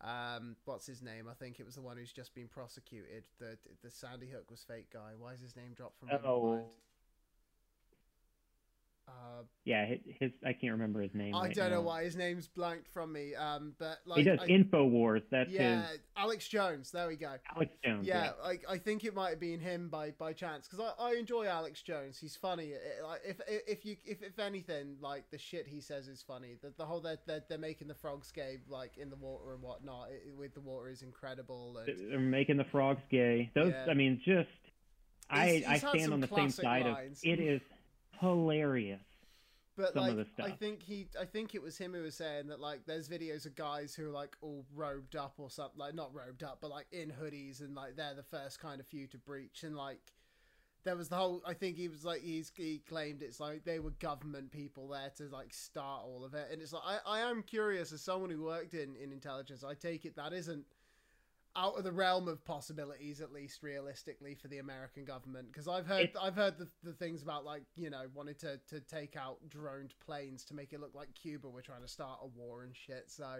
Um, 0.00 0.56
what's 0.64 0.86
his 0.86 1.02
name? 1.02 1.26
I 1.30 1.34
think 1.34 1.60
it 1.60 1.66
was 1.66 1.74
the 1.74 1.82
one 1.82 1.98
who's 1.98 2.12
just 2.12 2.34
been 2.34 2.48
prosecuted. 2.48 3.24
The 3.38 3.58
the 3.82 3.90
Sandy 3.90 4.28
Hook 4.28 4.50
was 4.50 4.64
fake 4.66 4.88
guy. 4.90 5.10
Why 5.18 5.34
is 5.34 5.42
his 5.42 5.54
name 5.54 5.74
dropped 5.74 5.98
from 5.98 6.08
my 6.08 6.18
Oh. 6.24 6.64
Uh, 9.10 9.42
yeah, 9.64 9.86
his, 9.86 9.98
his 10.20 10.30
I 10.44 10.52
can't 10.52 10.72
remember 10.72 11.00
his 11.02 11.14
name. 11.14 11.34
I 11.34 11.46
right 11.46 11.54
don't 11.54 11.70
know 11.70 11.80
why 11.82 12.04
his 12.04 12.16
name's 12.16 12.46
blanked 12.48 12.88
from 12.88 13.12
me. 13.12 13.34
Um, 13.34 13.74
but 13.78 13.98
like 14.06 14.18
he 14.18 14.24
does 14.24 14.38
I- 14.40 14.46
Infowars. 14.46 15.22
That's 15.30 15.50
yeah, 15.50 15.82
his 15.90 15.98
Alex 16.16 16.48
Jones. 16.48 16.90
There 16.90 17.08
we 17.08 17.16
go. 17.16 17.34
Alex 17.54 17.72
Jones. 17.84 18.06
Yeah, 18.06 18.32
like 18.42 18.64
I 18.68 18.78
think 18.78 19.04
it 19.04 19.14
might 19.14 19.30
have 19.30 19.40
been 19.40 19.60
him 19.60 19.88
by 19.88 20.10
by 20.12 20.32
chance 20.32 20.66
because 20.68 20.84
I, 20.98 21.10
I 21.10 21.14
enjoy 21.14 21.46
Alex 21.46 21.82
Jones. 21.82 22.18
He's 22.18 22.36
funny. 22.36 22.68
It- 22.68 22.80
like 23.04 23.20
if 23.24 23.40
if 23.66 23.84
you 23.84 23.96
if 24.04 24.22
if 24.22 24.38
anything, 24.38 24.96
like 25.00 25.30
the 25.30 25.38
shit 25.38 25.66
he 25.66 25.80
says 25.80 26.08
is 26.08 26.22
funny. 26.22 26.56
The 26.62 26.72
the 26.78 26.84
whole 26.86 27.00
that 27.00 27.26
they're, 27.26 27.42
they're 27.48 27.58
making 27.58 27.88
the 27.88 27.94
frogs 27.94 28.30
gay 28.32 28.58
like 28.68 28.96
in 28.98 29.10
the 29.10 29.16
water 29.16 29.52
and 29.52 29.62
whatnot 29.62 30.08
it, 30.10 30.34
with 30.36 30.54
the 30.54 30.60
water 30.60 30.88
is 30.88 31.02
incredible. 31.02 31.76
And 31.86 32.10
They're 32.10 32.18
making 32.18 32.56
the 32.56 32.64
frogs 32.64 33.02
gay. 33.10 33.50
Those, 33.54 33.72
Yeah. 33.72 33.86
I 33.90 33.94
mean, 33.94 34.20
just 34.24 34.48
I 35.28 35.46
He's- 35.50 35.64
I 35.66 35.72
he's 35.74 35.82
had 35.82 35.90
stand 35.90 36.12
on 36.12 36.20
the 36.20 36.26
same 36.28 36.50
side 36.50 36.86
lines. 36.86 37.20
of 37.24 37.30
it 37.30 37.40
is 37.40 37.60
hilarious. 38.20 39.00
but 39.76 39.94
some 39.94 40.02
like 40.02 40.12
of 40.12 40.26
the 40.36 40.44
I 40.44 40.50
think 40.50 40.82
he 40.82 41.08
I 41.20 41.24
think 41.24 41.54
it 41.54 41.62
was 41.62 41.78
him 41.78 41.94
who 41.94 42.02
was 42.02 42.14
saying 42.14 42.48
that 42.48 42.60
like 42.60 42.86
there's 42.86 43.08
videos 43.08 43.46
of 43.46 43.54
guys 43.54 43.94
who 43.94 44.08
are 44.08 44.12
like 44.12 44.36
all 44.40 44.64
robed 44.74 45.16
up 45.16 45.34
or 45.38 45.50
something 45.50 45.78
like 45.78 45.94
not 45.94 46.14
robed 46.14 46.42
up 46.42 46.58
but 46.60 46.70
like 46.70 46.86
in 46.92 47.10
hoodies 47.10 47.60
and 47.60 47.74
like 47.74 47.96
they're 47.96 48.14
the 48.14 48.22
first 48.22 48.60
kind 48.60 48.80
of 48.80 48.86
few 48.86 49.06
to 49.08 49.18
breach 49.18 49.62
and 49.62 49.76
like 49.76 50.12
there 50.84 50.96
was 50.96 51.08
the 51.08 51.16
whole 51.16 51.42
i 51.46 51.52
think 51.54 51.76
he 51.76 51.88
was 51.88 52.04
like 52.04 52.22
he's 52.22 52.50
he 52.56 52.82
claimed 52.88 53.22
it's 53.22 53.40
like 53.40 53.64
they 53.64 53.78
were 53.78 53.90
government 53.90 54.50
people 54.50 54.88
there 54.88 55.10
to 55.16 55.24
like 55.24 55.52
start 55.52 56.02
all 56.04 56.24
of 56.24 56.34
it 56.34 56.48
and 56.52 56.62
it's 56.62 56.72
like 56.72 56.82
i, 56.86 56.98
I 57.06 57.20
am 57.30 57.42
curious 57.42 57.92
as 57.92 58.00
someone 58.02 58.30
who 58.30 58.42
worked 58.42 58.74
in 58.74 58.96
in 58.96 59.12
intelligence 59.12 59.62
i 59.64 59.74
take 59.74 60.04
it 60.04 60.16
that 60.16 60.32
isn't 60.32 60.64
out 61.56 61.76
of 61.76 61.82
the 61.84 61.92
realm 61.92 62.28
of 62.28 62.44
possibilities 62.44 63.20
at 63.20 63.32
least 63.32 63.62
realistically 63.62 64.34
for 64.34 64.48
the 64.48 64.58
american 64.58 65.04
government 65.04 65.48
because 65.50 65.66
i've 65.66 65.86
heard 65.86 66.02
It's- 66.02 66.16
i've 66.22 66.36
heard 66.36 66.58
the, 66.58 66.68
the 66.84 66.92
things 66.92 67.22
about 67.22 67.44
like 67.44 67.62
you 67.76 67.90
know 67.90 68.02
wanted 68.14 68.38
to 68.40 68.58
to 68.68 68.80
take 68.80 69.16
out 69.16 69.38
droned 69.48 69.94
planes 70.04 70.44
to 70.46 70.54
make 70.54 70.72
it 70.72 70.80
look 70.80 70.94
like 70.94 71.08
cuba 71.14 71.48
were 71.48 71.62
trying 71.62 71.82
to 71.82 71.88
start 71.88 72.20
a 72.22 72.26
war 72.26 72.62
and 72.62 72.74
shit 72.86 73.04
so 73.08 73.38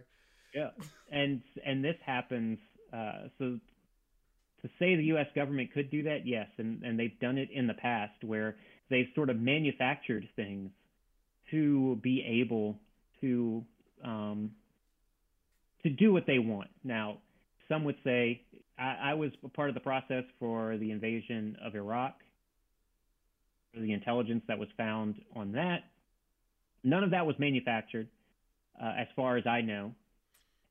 Yeah, 0.55 0.71
and 1.13 1.41
and 1.65 1.85
this 1.85 1.97
happens. 2.05 2.59
Uh, 2.93 3.29
so 3.39 3.61
to 4.63 4.69
say 4.81 4.97
the 4.97 5.05
U.S. 5.15 5.29
government 5.35 5.73
could 5.73 5.91
do 5.91 6.03
that, 6.03 6.27
yes, 6.27 6.49
and 6.59 6.83
and 6.83 6.99
they've 6.99 7.19
done 7.21 7.39
it 7.39 7.49
in 7.53 7.69
the 7.69 7.75
past 7.75 8.25
where 8.25 8.57
they've 8.89 9.07
sort 9.15 9.31
of 9.31 9.39
manufactured 9.39 10.29
things 10.35 10.71
to 11.53 12.01
be 12.03 12.25
able 12.43 12.77
to 13.21 13.65
um, 14.05 14.51
to 15.85 15.89
do 15.91 16.13
what 16.13 16.27
they 16.27 16.41
want. 16.41 16.69
Now, 16.83 17.19
some 17.71 17.85
would 17.85 17.97
say 18.05 18.43
I, 18.79 18.97
I 19.11 19.15
was 19.15 19.31
part 19.55 19.71
of 19.71 19.75
the 19.75 19.81
process 19.81 20.25
for 20.39 20.77
the 20.77 20.91
invasion 20.91 21.57
of 21.65 21.75
Iraq, 21.75 22.17
the 23.73 23.93
intelligence 23.93 24.43
that 24.49 24.59
was 24.59 24.69
found 24.77 25.15
on 25.35 25.53
that. 25.53 25.85
None 26.85 27.05
of 27.05 27.11
that 27.13 27.25
was 27.25 27.37
manufactured, 27.39 28.09
uh, 28.83 28.93
as 28.99 29.07
far 29.15 29.39
as 29.39 29.47
I 29.47 29.63
know 29.63 29.95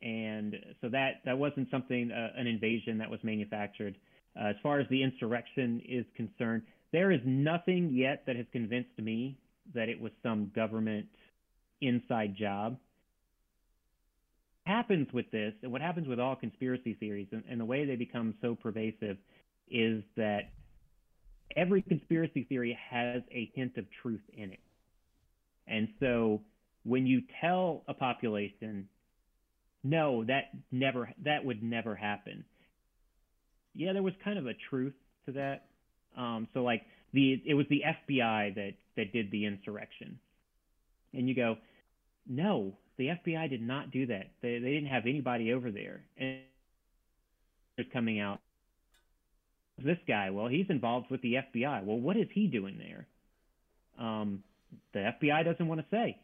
and 0.01 0.55
so 0.81 0.89
that 0.89 1.21
that 1.25 1.37
wasn't 1.37 1.69
something 1.69 2.11
uh, 2.11 2.29
an 2.37 2.47
invasion 2.47 2.97
that 2.97 3.09
was 3.09 3.19
manufactured. 3.23 3.95
Uh, 4.39 4.47
as 4.47 4.55
far 4.63 4.79
as 4.79 4.87
the 4.89 5.03
insurrection 5.03 5.81
is 5.87 6.05
concerned, 6.15 6.61
there 6.91 7.11
is 7.11 7.19
nothing 7.25 7.89
yet 7.91 8.23
that 8.25 8.35
has 8.35 8.45
convinced 8.51 8.97
me 8.97 9.37
that 9.73 9.89
it 9.89 9.99
was 9.99 10.11
some 10.23 10.51
government 10.55 11.05
inside 11.81 12.35
job. 12.37 12.77
Happens 14.65 15.07
with 15.13 15.29
this, 15.31 15.53
and 15.63 15.71
what 15.71 15.81
happens 15.81 16.07
with 16.07 16.19
all 16.19 16.35
conspiracy 16.35 16.93
theories, 16.93 17.27
and, 17.31 17.43
and 17.49 17.59
the 17.59 17.65
way 17.65 17.85
they 17.85 17.95
become 17.95 18.35
so 18.41 18.55
pervasive, 18.55 19.17
is 19.69 20.03
that 20.15 20.51
every 21.55 21.81
conspiracy 21.81 22.45
theory 22.47 22.77
has 22.89 23.21
a 23.31 23.51
hint 23.55 23.77
of 23.77 23.85
truth 24.01 24.21
in 24.37 24.51
it. 24.51 24.59
And 25.67 25.87
so 25.99 26.41
when 26.83 27.07
you 27.07 27.21
tell 27.41 27.83
a 27.87 27.93
population 27.93 28.87
no, 29.83 30.25
that 30.25 30.49
never 30.71 31.09
that 31.23 31.45
would 31.45 31.63
never 31.63 31.95
happen. 31.95 32.43
Yeah, 33.73 33.93
there 33.93 34.03
was 34.03 34.13
kind 34.23 34.37
of 34.37 34.45
a 34.45 34.53
truth 34.69 34.93
to 35.25 35.31
that. 35.33 35.67
Um, 36.17 36.47
so 36.53 36.63
like 36.63 36.81
the 37.13 37.41
it 37.45 37.53
was 37.53 37.65
the 37.69 37.83
FBI 37.85 38.55
that 38.55 38.73
that 38.97 39.13
did 39.13 39.31
the 39.31 39.45
insurrection, 39.45 40.19
and 41.13 41.29
you 41.29 41.35
go, 41.35 41.57
no, 42.27 42.73
the 42.99 43.07
FBI 43.07 43.49
did 43.49 43.61
not 43.61 43.89
do 43.89 44.05
that. 44.05 44.27
They 44.43 44.59
they 44.59 44.71
didn't 44.71 44.89
have 44.89 45.07
anybody 45.07 45.53
over 45.53 45.71
there, 45.71 46.01
and 46.17 46.41
coming 47.91 48.19
out. 48.19 48.39
This 49.83 49.97
guy, 50.07 50.29
well, 50.29 50.47
he's 50.47 50.65
involved 50.69 51.09
with 51.09 51.21
the 51.21 51.35
FBI. 51.35 51.83
Well, 51.85 51.97
what 51.97 52.17
is 52.17 52.27
he 52.33 52.45
doing 52.47 52.77
there? 52.77 53.07
Um, 53.97 54.43
the 54.93 55.13
FBI 55.23 55.45
doesn't 55.45 55.67
want 55.67 55.79
to 55.79 55.87
say. 55.89 56.17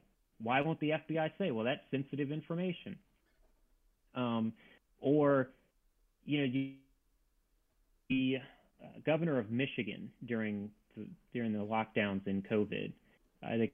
Why 0.44 0.62
won't 0.62 0.80
the 0.82 0.90
FBI 0.90 1.32
say? 1.40 1.52
Well, 1.52 1.66
that's 1.66 1.80
sensitive 1.90 2.32
information 2.32 2.98
um, 4.16 4.54
or 5.02 5.50
you 6.26 6.42
know 6.42 6.72
the 8.10 8.38
uh, 8.84 8.88
governor 9.06 9.38
of 9.38 9.52
Michigan 9.52 10.10
during 10.28 10.70
the, 10.98 11.06
during 11.34 11.54
the 11.54 11.60
lockdowns 11.60 12.26
in 12.28 12.42
COVID, 12.42 12.92
I 13.44 13.58
think 13.58 13.74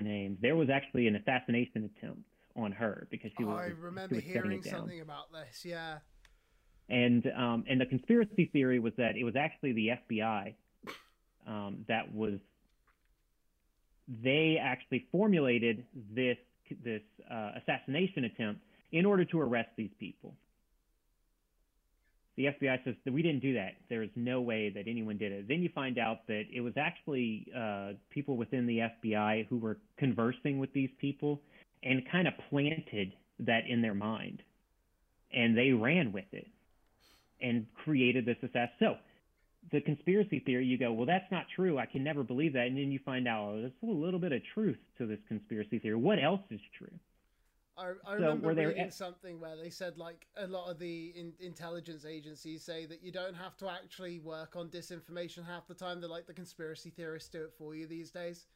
names 0.00 0.38
there 0.40 0.56
was 0.56 0.68
actually 0.70 1.06
an 1.06 1.16
assassination 1.16 1.90
attempt 1.96 2.20
on 2.56 2.72
her 2.72 3.06
because 3.10 3.30
she 3.36 3.44
was 3.44 3.58
i 3.58 3.66
remember 3.80 4.16
was 4.16 4.24
hearing 4.24 4.62
something 4.62 5.00
about 5.00 5.32
this 5.32 5.64
yeah 5.64 5.98
And 6.88 7.26
um, 7.36 7.64
and 7.68 7.80
the 7.80 7.86
conspiracy 7.86 8.50
theory 8.52 8.78
was 8.78 8.92
that 8.96 9.16
it 9.16 9.24
was 9.24 9.36
actually 9.36 9.72
the 9.72 9.88
FBI 10.10 10.54
um, 11.46 11.84
that 11.88 12.12
was 12.12 12.38
they 14.22 14.58
actually 14.60 15.06
formulated 15.10 15.84
this 16.12 16.36
this 16.84 17.02
uh, 17.30 17.52
assassination 17.62 18.24
attempt 18.24 18.62
in 18.90 19.06
order 19.06 19.24
to 19.24 19.40
arrest 19.40 19.70
these 19.76 19.90
people. 19.98 20.34
The 22.42 22.48
FBI 22.48 22.82
says 22.84 22.94
that 23.04 23.12
we 23.12 23.22
didn't 23.22 23.40
do 23.40 23.54
that. 23.54 23.74
There 23.88 24.02
is 24.02 24.10
no 24.16 24.40
way 24.40 24.68
that 24.70 24.88
anyone 24.88 25.16
did 25.16 25.30
it. 25.30 25.46
Then 25.46 25.62
you 25.62 25.70
find 25.72 25.96
out 25.96 26.26
that 26.26 26.42
it 26.52 26.60
was 26.60 26.72
actually 26.76 27.46
uh, 27.56 27.92
people 28.10 28.36
within 28.36 28.66
the 28.66 28.78
FBI 28.78 29.46
who 29.46 29.58
were 29.58 29.78
conversing 29.96 30.58
with 30.58 30.72
these 30.72 30.90
people 31.00 31.40
and 31.84 32.02
kind 32.10 32.26
of 32.26 32.34
planted 32.50 33.12
that 33.38 33.62
in 33.68 33.80
their 33.80 33.94
mind, 33.94 34.42
and 35.32 35.56
they 35.56 35.70
ran 35.70 36.10
with 36.10 36.24
it 36.32 36.48
and 37.40 37.64
created 37.84 38.26
this 38.26 38.38
assassin. 38.42 38.74
So 38.80 38.94
the 39.70 39.80
conspiracy 39.80 40.40
theory, 40.40 40.66
you 40.66 40.78
go, 40.78 40.92
well, 40.92 41.06
that's 41.06 41.30
not 41.30 41.44
true. 41.54 41.78
I 41.78 41.86
can 41.86 42.02
never 42.02 42.24
believe 42.24 42.54
that. 42.54 42.66
And 42.66 42.76
then 42.76 42.90
you 42.90 42.98
find 43.04 43.28
out 43.28 43.52
oh, 43.52 43.60
there's 43.60 43.72
a 43.84 43.86
little 43.86 44.18
bit 44.18 44.32
of 44.32 44.42
truth 44.52 44.78
to 44.98 45.06
this 45.06 45.20
conspiracy 45.28 45.78
theory. 45.78 45.94
What 45.94 46.20
else 46.20 46.42
is 46.50 46.60
true? 46.76 46.90
I, 47.76 47.92
I 48.06 48.16
So, 48.18 48.22
remember 48.22 48.48
reading 48.48 48.86
e- 48.86 48.90
something 48.90 49.40
where 49.40 49.56
they 49.56 49.70
said 49.70 49.96
like 49.98 50.26
a 50.36 50.46
lot 50.46 50.70
of 50.70 50.78
the 50.78 51.12
in, 51.16 51.32
intelligence 51.40 52.04
agencies 52.04 52.62
say 52.62 52.86
that 52.86 53.02
you 53.02 53.10
don't 53.12 53.34
have 53.34 53.56
to 53.58 53.68
actually 53.70 54.18
work 54.18 54.56
on 54.56 54.68
disinformation 54.68 55.46
half 55.46 55.66
the 55.66 55.74
time. 55.74 56.00
They're 56.00 56.10
like 56.10 56.26
the 56.26 56.34
conspiracy 56.34 56.90
theorists 56.90 57.28
do 57.30 57.44
it 57.44 57.52
for 57.56 57.74
you 57.74 57.86
these 57.86 58.10
days. 58.10 58.46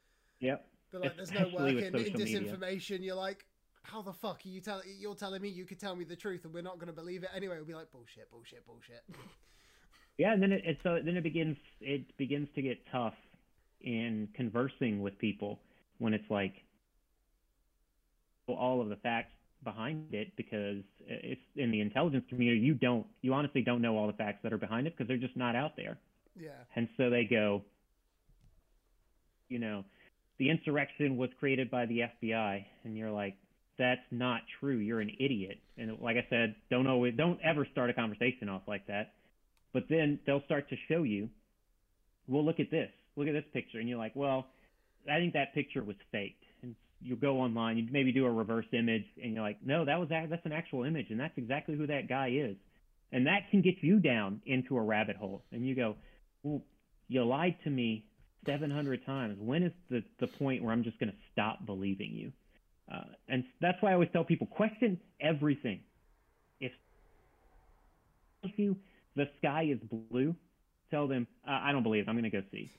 Yep. 0.41 0.67
They're 0.91 1.01
like, 1.01 1.17
there's 1.17 1.33
no 1.33 1.49
work 1.49 1.71
in, 1.71 1.79
in 1.79 1.93
social 1.93 2.21
media. 2.21 2.41
disinformation. 2.41 3.03
You're 3.03 3.17
like, 3.17 3.47
how 3.83 4.03
the 4.03 4.13
fuck 4.13 4.41
are 4.45 4.49
you 4.49 4.61
telling? 4.61 4.85
You're 4.99 5.15
telling 5.15 5.41
me 5.41 5.49
you 5.49 5.65
could 5.65 5.81
tell 5.81 5.97
me 5.97 6.05
the 6.05 6.17
truth 6.17 6.45
and 6.45 6.53
we're 6.53 6.63
not 6.63 6.75
going 6.79 6.89
to 6.89 6.93
believe 6.93 7.23
it 7.23 7.31
anyway. 7.35 7.57
We'll 7.57 7.65
be 7.67 7.75
like, 7.75 7.91
bullshit, 7.93 8.31
bullshit, 8.31 8.67
bullshit. 8.67 9.03
Yeah, 10.19 10.33
and 10.33 10.43
then 10.43 10.51
it, 10.53 10.63
it 10.65 10.79
so 10.83 10.99
then 11.05 11.17
it 11.17 11.23
begins 11.23 11.59
it 11.83 12.17
begins 12.17 12.49
to 12.55 12.63
get 12.63 12.79
tough 12.91 13.13
in 13.83 14.29
conversing 14.35 15.03
with 15.03 15.19
people 15.19 15.61
when 15.99 16.15
it's 16.15 16.31
like 16.31 16.55
all 18.55 18.81
of 18.81 18.89
the 18.89 18.97
facts 18.97 19.33
behind 19.65 20.15
it 20.15 20.29
because 20.37 20.83
it's 21.09 21.41
in 21.57 21.71
the 21.71 21.81
intelligence 21.81 22.25
community 22.29 22.61
you 22.61 22.75
don't 22.75 23.05
you 23.23 23.35
honestly 23.35 23.63
don't 23.63 23.83
know 23.83 23.97
all 23.97 24.07
the 24.07 24.13
facts 24.13 24.39
that 24.43 24.53
are 24.53 24.59
behind 24.59 24.87
it 24.87 24.95
because 24.97 25.09
they're 25.09 25.17
just 25.17 25.37
not 25.37 25.57
out 25.57 25.73
there. 25.77 25.99
Yeah, 26.39 26.51
and 26.77 26.89
so 26.97 27.11
they 27.11 27.25
go 27.25 27.63
you 29.49 29.59
know 29.59 29.85
the 30.39 30.51
insurrection 30.51 31.17
was 31.17 31.31
created 31.39 31.71
by 31.71 31.87
the 31.87 32.03
FBI 32.23 32.65
and 32.85 32.97
you're 32.97 33.11
like 33.11 33.35
that's 33.79 34.01
not 34.11 34.41
true. 34.61 34.79
You're 34.79 35.01
an 35.01 35.11
idiot. 35.21 35.59
And 35.77 35.99
like 36.01 36.17
I 36.17 36.27
said 36.31 36.55
don't 36.71 36.87
always 36.87 37.15
don't 37.17 37.41
ever 37.45 37.67
start 37.73 37.91
a 37.91 37.95
conversation 37.95 38.49
off 38.49 38.63
like 38.69 38.87
that. 38.87 39.15
But 39.73 39.85
then 39.91 40.19
they'll 40.27 40.45
start 40.45 40.69
to 40.71 40.77
show 40.89 41.03
you 41.03 41.29
well 42.29 42.45
look 42.45 42.61
at 42.61 42.71
this. 42.71 42.91
Look 43.17 43.27
at 43.27 43.33
this 43.33 43.45
picture. 43.53 43.81
And 43.81 43.89
you're 43.89 43.99
like 43.99 44.15
well 44.15 44.47
I 45.11 45.19
think 45.19 45.33
that 45.33 45.55
picture 45.55 45.83
was 45.83 45.97
faked 46.13 46.43
you 47.03 47.17
go 47.17 47.41
online 47.41 47.77
you 47.77 47.87
maybe 47.91 48.13
do 48.13 48.25
a 48.25 48.31
reverse 48.31 48.67
image 48.73 49.05
and 49.23 49.35
you're 49.35 49.43
like 49.43 49.59
no 49.65 49.85
that 49.85 49.99
was 49.99 50.09
that's 50.09 50.45
an 50.45 50.53
actual 50.53 50.85
image 50.85 51.07
and 51.11 51.21
that's 51.21 51.37
exactly 51.37 51.77
who 51.77 51.87
that 51.87 52.09
guy 52.09 52.29
is. 52.29 52.57
And 53.13 53.27
that 53.29 53.51
can 53.51 53.63
get 53.63 53.77
you 53.83 54.01
down 54.01 54.41
into 54.47 54.77
a 54.77 54.83
rabbit 54.83 55.17
hole 55.17 55.43
and 55.53 55.67
you 55.67 55.75
go 55.75 55.97
well 56.43 56.63
you 57.09 57.25
lied 57.25 57.57
to 57.65 57.71
me 57.71 58.05
700 58.47 59.05
times. 59.07 59.39
When 59.41 59.63
is 59.63 59.73
the 59.91 60.03
the 60.21 60.27
point 60.27 60.63
where 60.63 60.73
i'm 60.73 60.85
just 60.85 60.99
going 60.99 61.11
to 61.11 61.19
stop 61.33 61.67
believing 61.67 62.13
you? 62.15 62.33
Uh, 62.93 63.05
and 63.29 63.45
that's 63.61 63.79
why 63.81 63.91
i 63.91 63.95
always 63.95 64.09
tell 64.13 64.25
people 64.25 64.47
question 64.47 64.99
everything. 65.21 65.81
If 66.61 66.73
you 68.57 68.77
the 69.17 69.29
sky 69.39 69.67
is 69.71 69.79
blue 70.11 70.35
tell 70.91 71.09
them 71.09 71.27
uh, 71.47 71.59
i 71.63 71.73
don't 71.73 71.83
believe 71.83 72.05
it 72.05 72.09
i'm 72.09 72.15
going 72.15 72.25
to 72.25 72.31
go 72.31 72.43
see 72.53 72.71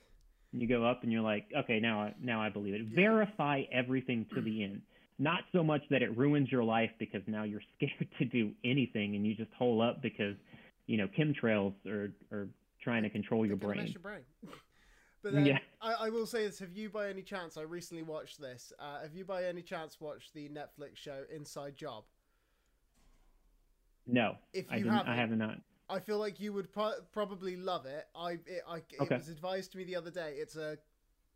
you 0.61 0.68
go 0.68 0.86
up 0.86 1.03
and 1.03 1.11
you're 1.11 1.22
like 1.22 1.45
okay 1.58 1.80
now 1.80 2.02
I, 2.02 2.14
now 2.22 2.42
i 2.42 2.50
believe 2.50 2.74
it 2.74 2.82
Yeah. 2.90 2.95
verify 2.95 3.64
everything 3.72 4.26
to 4.36 4.42
the 4.42 4.64
end 4.64 4.82
not 5.19 5.42
so 5.52 5.64
much 5.64 5.82
that 5.90 6.02
it 6.02 6.16
ruins 6.18 6.52
your 6.52 6.64
life 6.64 6.92
because 7.00 7.22
now 7.27 7.44
you're 7.44 7.61
scared 7.77 8.08
to 8.19 8.26
do 8.26 8.52
anything 8.64 9.16
and 9.16 9.26
you 9.26 9.36
just 9.36 9.52
hole 9.53 9.82
up 9.82 10.02
because 10.02 10.36
you 10.86 10.98
know 10.98 11.08
chemtrails 11.18 11.74
are 11.88 12.11
are 12.32 12.48
trying 12.82 13.03
to 13.03 13.10
control 13.10 13.45
your 13.45 13.56
brain 13.58 13.88
your 13.88 14.02
brain. 14.02 14.22
But 15.24 15.34
then 15.34 15.48
Yeah. 15.48 15.58
I, 15.82 15.94
I 15.94 16.10
will 16.10 16.27
say 16.27 16.45
this: 16.45 16.60
Have 16.60 16.72
you, 16.72 16.90
by 16.90 17.10
any 17.10 17.24
chance, 17.24 17.58
I 17.58 17.64
recently 17.64 18.03
watched 18.03 18.40
this? 18.40 18.72
Uh, 18.80 19.02
have 19.02 19.16
you, 19.16 19.26
by 19.26 19.45
any 19.45 19.64
chance, 19.64 20.00
watched 20.00 20.34
the 20.34 20.48
Netflix 20.48 20.95
show 20.95 21.24
Inside 21.36 21.76
Job? 21.76 22.03
no 24.06 24.36
If 24.53 24.72
i 24.72 24.77
you 24.77 24.84
didn't 24.84 24.98
haven't, 24.98 25.11
i 25.11 25.16
have 25.16 25.30
not 25.32 25.58
I 25.90 25.99
feel 25.99 26.17
like 26.17 26.40
you 26.40 26.51
would 26.53 26.72
pro- 26.72 27.01
probably 27.11 27.56
love 27.56 27.85
it. 27.85 28.06
I 28.16 28.32
it, 28.33 28.64
I 28.67 28.77
it 28.77 29.01
Okay. 29.01 29.17
was 29.17 29.30
advised 29.30 29.72
to 29.72 29.77
me 29.77 29.83
the 29.85 29.95
other 29.95 30.11
day. 30.11 30.35
It's 30.38 30.56
a 30.56 30.77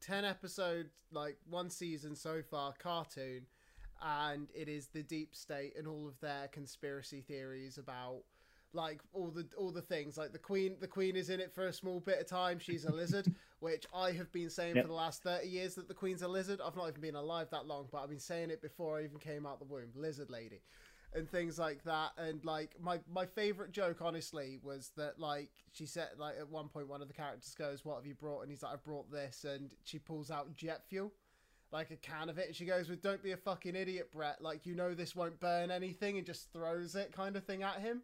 ten 0.01 0.25
episode, 0.25 0.89
like 1.11 1.38
one 1.49 1.69
season 1.69 2.15
so 2.15 2.41
far 2.41 2.73
cartoon, 2.77 3.45
and 4.01 4.49
it 4.53 4.67
is 4.67 4.88
the 4.88 5.03
deep 5.03 5.35
state 5.35 5.73
and 5.77 5.88
all 5.88 6.07
of 6.07 6.19
their 6.19 6.47
conspiracy 6.49 7.21
theories 7.21 7.77
about 7.77 8.23
like 8.73 9.01
all 9.11 9.30
the 9.31 9.45
all 9.57 9.69
the 9.69 9.81
things 9.81 10.17
like 10.17 10.31
the 10.31 10.39
queen 10.39 10.77
the 10.80 10.88
queen 10.88 11.17
is 11.17 11.30
in 11.30 11.41
it 11.41 11.53
for 11.53 11.67
a 11.67 11.73
small 11.73 11.99
bit 11.99 12.19
of 12.21 12.25
time 12.25 12.57
she's 12.57 12.85
a 12.85 12.89
lizard 12.89 13.27
which 13.59 13.85
i 13.93 14.11
have 14.13 14.31
been 14.31 14.49
saying 14.49 14.75
Yep. 14.75 14.85
for 14.85 14.88
the 14.88 14.93
last 14.93 15.21
30 15.23 15.45
years 15.45 15.75
that 15.75 15.89
the 15.89 15.93
queen's 15.93 16.21
a 16.21 16.27
lizard 16.30 16.61
i've 16.65 16.77
not 16.77 16.88
even 16.88 17.01
been 17.01 17.15
alive 17.15 17.49
that 17.51 17.67
long 17.67 17.89
but 17.91 18.01
i've 18.01 18.07
been 18.09 18.17
saying 18.17 18.49
it 18.49 18.61
before 18.61 18.97
i 18.97 19.03
even 19.03 19.19
came 19.19 19.45
out 19.45 19.59
the 19.59 19.65
womb 19.65 19.89
lizard 19.93 20.30
lady 20.30 20.61
and 21.14 21.30
things 21.30 21.59
like 21.59 21.83
that. 21.83 22.11
And 22.17 22.43
like 22.45 22.75
my 22.81 22.99
my 23.11 23.25
favorite 23.25 23.72
joke 23.72 23.98
honestly 24.01 24.59
was 24.64 24.91
that 24.98 25.19
like 25.19 25.49
she 25.73 25.85
said 25.85 26.09
like 26.17 26.35
at 26.40 26.49
one 26.49 26.67
point 26.67 26.88
one 26.88 27.01
of 27.01 27.07
the 27.07 27.14
characters 27.14 27.53
goes 27.57 27.83
what 27.83 27.95
have 27.95 28.06
you 28.06 28.15
brought? 28.15 28.41
And 28.41 28.49
he's 28.49 28.64
like 28.64 28.73
i 28.73 28.75
brought 28.77 29.11
this. 29.11 29.45
And 29.45 29.73
she 29.83 29.99
pulls 29.99 30.31
out 30.31 30.56
jet 30.56 30.83
fuel 30.88 31.11
like 31.72 31.91
a 31.91 31.95
can 31.98 32.30
of 32.30 32.38
it. 32.38 32.48
And 32.48 32.56
she 32.56 32.65
goes 32.65 32.90
with 32.90 33.01
don't 33.01 33.23
be 33.23 33.31
a 33.31 33.38
fucking 33.38 33.75
idiot 33.75 34.11
brett. 34.11 34.41
Like 34.41 34.65
you 34.65 34.75
know 34.75 34.93
this 34.93 35.15
won't 35.15 35.40
burn 35.40 35.72
anything 35.72 36.17
and 36.17 36.25
just 36.25 36.51
throws 36.53 36.95
it 36.95 37.11
kind 37.11 37.35
of 37.35 37.43
thing 37.43 37.64
at 37.64 37.80
him. 37.80 38.01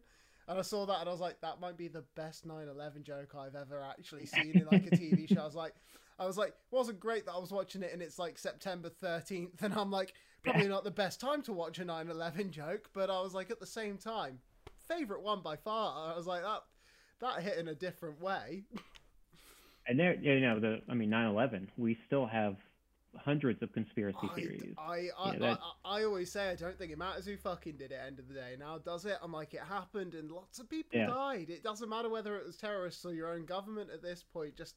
And 0.48 0.58
i 0.58 0.62
saw 0.62 0.86
that 0.86 1.00
and 1.00 1.08
i 1.08 1.12
was 1.12 1.20
like 1.20 1.40
that 1.42 1.60
might 1.60 1.76
be 1.76 1.88
the 1.88 2.04
best 2.16 2.48
9-11 2.48 3.02
joke 3.02 3.34
i've 3.38 3.54
ever 3.54 3.82
actually 3.82 4.24
seen 4.34 4.52
in 4.52 4.66
like 4.72 4.86
a 4.86 4.96
tv 4.96 5.28
show. 5.28 5.42
I 5.42 5.44
was 5.44 5.54
like 5.54 5.74
i 6.18 6.26
was 6.26 6.38
like 6.38 6.48
it 6.48 6.54
wasn't 6.70 7.00
great 7.00 7.26
that 7.26 7.32
i 7.32 7.38
was 7.38 7.52
watching 7.52 7.82
it 7.82 7.92
and 7.92 8.00
it's 8.00 8.18
like 8.18 8.38
september 8.38 8.90
13th 9.02 9.50
and 9.60 9.74
i'm 9.74 9.90
like 9.90 10.14
probably 10.42 10.68
not 10.68 10.84
the 10.84 10.90
best 10.90 11.20
time 11.20 11.42
to 11.42 11.52
watch 11.52 11.78
a 11.78 11.84
9-11 11.84 12.50
joke 12.50 12.88
but 12.92 13.10
i 13.10 13.20
was 13.20 13.34
like 13.34 13.50
at 13.50 13.60
the 13.60 13.66
same 13.66 13.96
time 13.96 14.38
favorite 14.88 15.22
one 15.22 15.42
by 15.42 15.56
far 15.56 16.12
i 16.12 16.16
was 16.16 16.26
like 16.26 16.42
that 16.42 16.62
that 17.20 17.42
hit 17.42 17.58
in 17.58 17.68
a 17.68 17.74
different 17.74 18.20
way 18.20 18.64
and 19.86 19.98
there 19.98 20.14
you 20.14 20.40
know 20.40 20.58
the 20.58 20.80
i 20.88 20.94
mean 20.94 21.10
9-11 21.10 21.66
we 21.76 21.96
still 22.06 22.26
have 22.26 22.56
hundreds 23.16 23.62
of 23.62 23.72
conspiracy 23.72 24.18
I, 24.22 24.34
theories 24.34 24.74
I, 24.76 25.08
I, 25.18 25.36
Yeah, 25.36 25.56
I, 25.84 25.94
I, 25.94 26.00
I 26.00 26.04
always 26.04 26.30
say 26.30 26.50
I 26.50 26.54
don't 26.54 26.78
think 26.78 26.92
it 26.92 26.98
matters 26.98 27.24
who 27.24 27.36
fucking 27.36 27.76
did 27.76 27.90
it. 27.90 28.00
End 28.06 28.18
of 28.18 28.28
the 28.28 28.34
day, 28.34 28.54
now 28.58 28.78
does 28.78 29.06
it? 29.06 29.16
I'm 29.22 29.32
like, 29.32 29.54
it 29.54 29.60
happened, 29.60 30.14
and 30.14 30.30
lots 30.30 30.58
of 30.58 30.68
people 30.68 30.98
Yeah. 30.98 31.06
died. 31.06 31.48
It 31.48 31.62
doesn't 31.64 31.88
matter 31.88 32.08
whether 32.08 32.36
it 32.36 32.46
was 32.46 32.56
terrorists 32.56 33.04
or 33.04 33.14
your 33.14 33.32
own 33.32 33.44
government 33.46 33.90
at 33.92 34.02
this 34.02 34.22
point. 34.22 34.56
Just, 34.56 34.76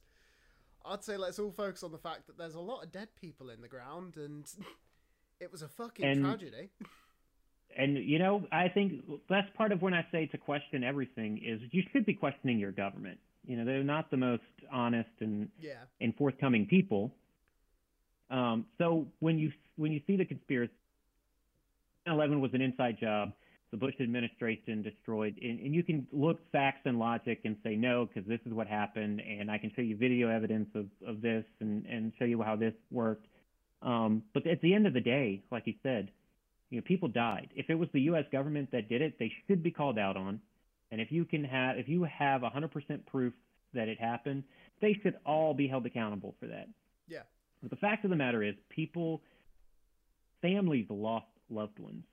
I'd 0.85 1.03
say 1.03 1.17
let's 1.17 1.39
all 1.39 1.51
focus 1.51 1.83
on 1.83 1.91
the 1.91 1.97
fact 1.97 2.25
that 2.27 2.37
there's 2.37 2.55
a 2.55 2.59
lot 2.59 2.83
of 2.83 2.91
dead 2.91 3.09
people 3.19 3.49
in 3.49 3.61
the 3.61 3.67
ground, 3.67 4.15
and 4.15 4.45
it 5.41 5.51
was 5.51 5.61
a 5.63 5.67
fucking 5.67 6.05
And- 6.05 6.23
tragedy. 6.23 6.69
and 7.75 7.97
you 7.97 8.19
know 8.19 8.45
i 8.51 8.67
think 8.69 9.03
that's 9.29 9.49
part 9.57 9.71
of 9.71 9.81
when 9.81 9.93
i 9.93 10.05
say 10.11 10.27
to 10.27 10.37
question 10.37 10.83
everything 10.83 11.41
is 11.43 11.59
you 11.71 11.83
should 11.91 12.05
be 12.05 12.13
questioning 12.13 12.59
your 12.59 12.71
government 12.71 13.17
you 13.45 13.57
know 13.57 13.65
they're 13.65 13.83
not 13.83 14.09
the 14.11 14.17
most 14.17 14.43
honest 14.71 15.09
and 15.19 15.49
Yeah, 15.59 15.73
and 15.99 16.15
forthcoming 16.15 16.67
people. 16.67 17.11
Um, 18.29 18.65
so 18.77 19.07
when 19.19 19.39
you 19.39 19.51
when 19.77 19.91
you 19.91 19.99
see 20.05 20.15
the 20.15 20.25
conspiracy, 20.25 20.71
9/11 22.07 22.39
was 22.39 22.53
an 22.53 22.61
inside 22.61 22.97
job. 22.99 23.33
The 23.71 23.77
Bush 23.77 23.95
administration 23.99 24.83
destroyed, 24.83 25.39
and, 25.41 25.59
and 25.59 25.73
you 25.73 25.81
can 25.81 26.05
look 26.11 26.39
facts 26.51 26.81
and 26.85 26.99
logic 26.99 27.39
and 27.45 27.55
say 27.63 27.75
no 27.75 28.05
because 28.05 28.27
this 28.29 28.39
is 28.45 28.53
what 28.53 28.67
happened, 28.67 29.21
and 29.21 29.49
I 29.49 29.57
can 29.57 29.71
show 29.75 29.81
you 29.81 29.97
video 29.97 30.29
evidence 30.29 30.69
of, 30.75 30.85
of 31.05 31.21
this 31.21 31.45
and, 31.61 31.85
and 31.87 32.13
show 32.19 32.25
you 32.25 32.41
how 32.43 32.55
this 32.55 32.73
worked. 32.91 33.25
Um, 33.81 34.23
but 34.33 34.45
at 34.45 34.61
the 34.61 34.73
end 34.73 34.87
of 34.87 34.93
the 34.93 35.01
day, 35.01 35.41
like 35.51 35.65
you 35.65 35.73
said, 35.81 36.11
you 36.69 36.77
know, 36.77 36.83
people 36.85 37.07
died. 37.07 37.49
If 37.55 37.69
it 37.69 37.75
was 37.75 37.89
the 37.93 38.01
U.S. 38.01 38.25
government 38.31 38.69
that 38.71 38.89
did 38.89 39.01
it, 39.01 39.17
they 39.19 39.31
should 39.47 39.63
be 39.63 39.71
called 39.71 39.97
out 39.97 40.17
on. 40.17 40.39
And 40.91 41.01
if 41.01 41.11
you 41.11 41.25
can 41.25 41.43
have, 41.43 41.77
if 41.77 41.87
you 41.87 42.03
have 42.03 42.41
100% 42.41 43.05
proof 43.07 43.33
that 43.73 43.87
it 43.87 43.99
happened, 43.99 44.43
they 44.81 44.97
should 45.01 45.15
all 45.25 45.53
be 45.53 45.67
held 45.67 45.85
accountable 45.85 46.35
for 46.39 46.47
that. 46.47 46.67
Yeah. 47.07 47.21
But 47.61 47.71
the 47.71 47.77
fact 47.77 48.03
of 48.03 48.09
the 48.09 48.15
matter 48.15 48.43
is, 48.43 48.55
people, 48.69 49.21
families 50.41 50.85
lost 50.89 51.27
loved 51.49 51.79
ones. 51.79 52.03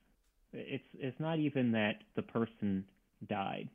It's 0.52 0.84
it's 0.94 1.18
not 1.20 1.38
even 1.38 1.72
that 1.72 2.02
the 2.16 2.22
person 2.22 2.84
died. 3.28 3.68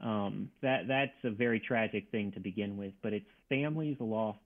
Um, 0.00 0.50
that 0.60 0.88
that's 0.88 1.12
a 1.24 1.30
very 1.30 1.60
tragic 1.60 2.10
thing 2.10 2.32
to 2.32 2.40
begin 2.40 2.76
with. 2.76 2.92
But 3.02 3.12
it's 3.12 3.26
families 3.48 3.96
lost 4.00 4.38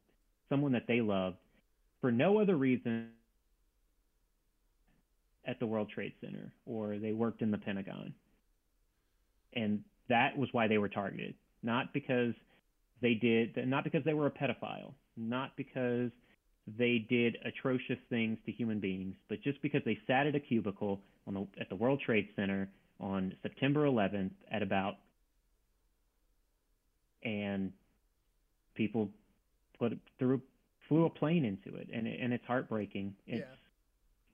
someone 0.48 0.72
that 0.72 0.86
they 0.86 1.00
loved 1.00 1.39
for 2.00 2.10
no 2.10 2.38
other 2.40 2.56
reason 2.56 3.08
at 5.46 5.58
the 5.58 5.66
World 5.66 5.88
Trade 5.92 6.12
Center 6.20 6.52
or 6.66 6.98
they 6.98 7.12
worked 7.12 7.42
in 7.42 7.50
the 7.50 7.58
Pentagon. 7.58 8.14
And 9.54 9.82
that 10.08 10.36
was 10.36 10.48
why 10.52 10.68
they 10.68 10.78
were 10.78 10.88
targeted, 10.88 11.34
not 11.62 11.92
because 11.92 12.34
they 13.02 13.14
did, 13.14 13.56
not 13.68 13.84
because 13.84 14.04
they 14.04 14.14
were 14.14 14.26
a 14.26 14.30
pedophile, 14.30 14.92
not 15.16 15.56
because 15.56 16.10
they 16.78 17.04
did 17.08 17.36
atrocious 17.44 17.98
things 18.08 18.38
to 18.46 18.52
human 18.52 18.80
beings, 18.80 19.14
but 19.28 19.42
just 19.42 19.60
because 19.62 19.82
they 19.84 19.98
sat 20.06 20.26
at 20.26 20.34
a 20.34 20.40
cubicle 20.40 21.00
the, 21.26 21.46
at 21.60 21.68
the 21.68 21.76
World 21.76 22.00
Trade 22.04 22.28
Center 22.36 22.68
on 22.98 23.34
September 23.42 23.86
11th 23.86 24.32
at 24.50 24.62
about, 24.62 24.96
and 27.22 27.72
people 28.74 29.08
put 29.78 29.98
threw 30.18 30.40
flew 30.91 31.07
a 31.07 31.10
plane 31.10 31.44
into 31.44 31.77
it, 31.77 31.89
and 31.93 32.07
it, 32.07 32.19
and 32.20 32.33
it's 32.35 32.44
heartbreaking. 32.44 33.15
It's 33.27 33.47
Yeah. 33.49 33.55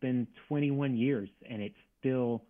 been 0.01 0.27
21 0.49 0.97
years, 0.97 1.29
and 1.49 1.61
it's 1.63 1.77
still 2.01 2.43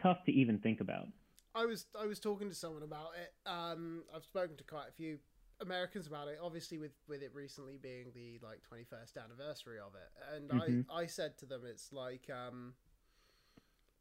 tough 0.00 0.22
to 0.26 0.32
even 0.32 0.58
think 0.58 0.80
about. 0.80 1.08
I 1.54 1.64
was 1.64 1.86
I 1.98 2.06
was 2.06 2.20
talking 2.20 2.48
to 2.50 2.54
someone 2.54 2.82
about 2.82 3.12
it. 3.20 3.32
Um, 3.48 4.04
I've 4.14 4.24
spoken 4.24 4.56
to 4.58 4.64
quite 4.64 4.88
a 4.90 4.92
few 4.92 5.18
Americans 5.60 6.06
about 6.06 6.28
it. 6.28 6.38
Obviously, 6.42 6.78
with 6.78 6.92
with 7.08 7.22
it 7.22 7.34
recently 7.34 7.78
being 7.80 8.12
the 8.14 8.38
like 8.42 8.62
twenty 8.62 8.84
first 8.84 9.16
anniversary 9.16 9.78
of 9.78 9.94
it, 9.94 10.34
and 10.34 10.50
Mhm. 10.50 10.84
I 10.90 11.02
I 11.02 11.06
said 11.06 11.38
to 11.38 11.46
them, 11.46 11.62
it's 11.64 11.90
like 11.92 12.28
um, 12.28 12.74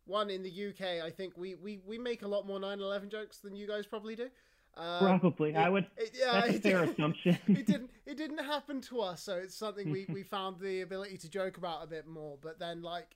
one 0.05 0.29
in 0.29 0.43
the 0.43 0.49
UK, 0.69 1.01
I 1.01 1.09
think 1.09 1.37
we, 1.37 1.55
we, 1.55 1.77
we 1.85 1.97
make 1.97 2.23
a 2.23 2.27
lot 2.27 2.45
more 2.45 2.59
9/11 2.59 3.07
jokes 3.09 3.37
than 3.37 3.55
you 3.55 3.65
guys 3.65 3.85
probably 3.85 4.17
do. 4.17 4.29
Um, 4.75 4.99
Probably, 5.19 5.51
it- 5.51 5.55
I 5.57 5.69
would. 5.69 5.85
it- 5.97 6.15
yeah, 6.17 6.41
That's 6.41 6.57
a 6.57 6.59
fair 6.61 6.83
assumption. 6.83 7.37
it 7.47 7.65
didn't 7.67 7.91
it 8.05 8.17
didn't 8.17 8.39
happen 8.43 8.81
to 8.81 9.01
us 9.01 9.21
so 9.23 9.35
it's 9.35 9.55
something 9.55 9.89
we 9.91 10.05
we 10.09 10.23
found 10.35 10.59
the 10.59 10.81
ability 10.81 11.17
to 11.17 11.29
joke 11.29 11.57
about 11.57 11.83
a 11.83 11.87
bit 11.87 12.05
more 12.07 12.37
but 12.41 12.59
then 12.59 12.81
like 12.81 13.15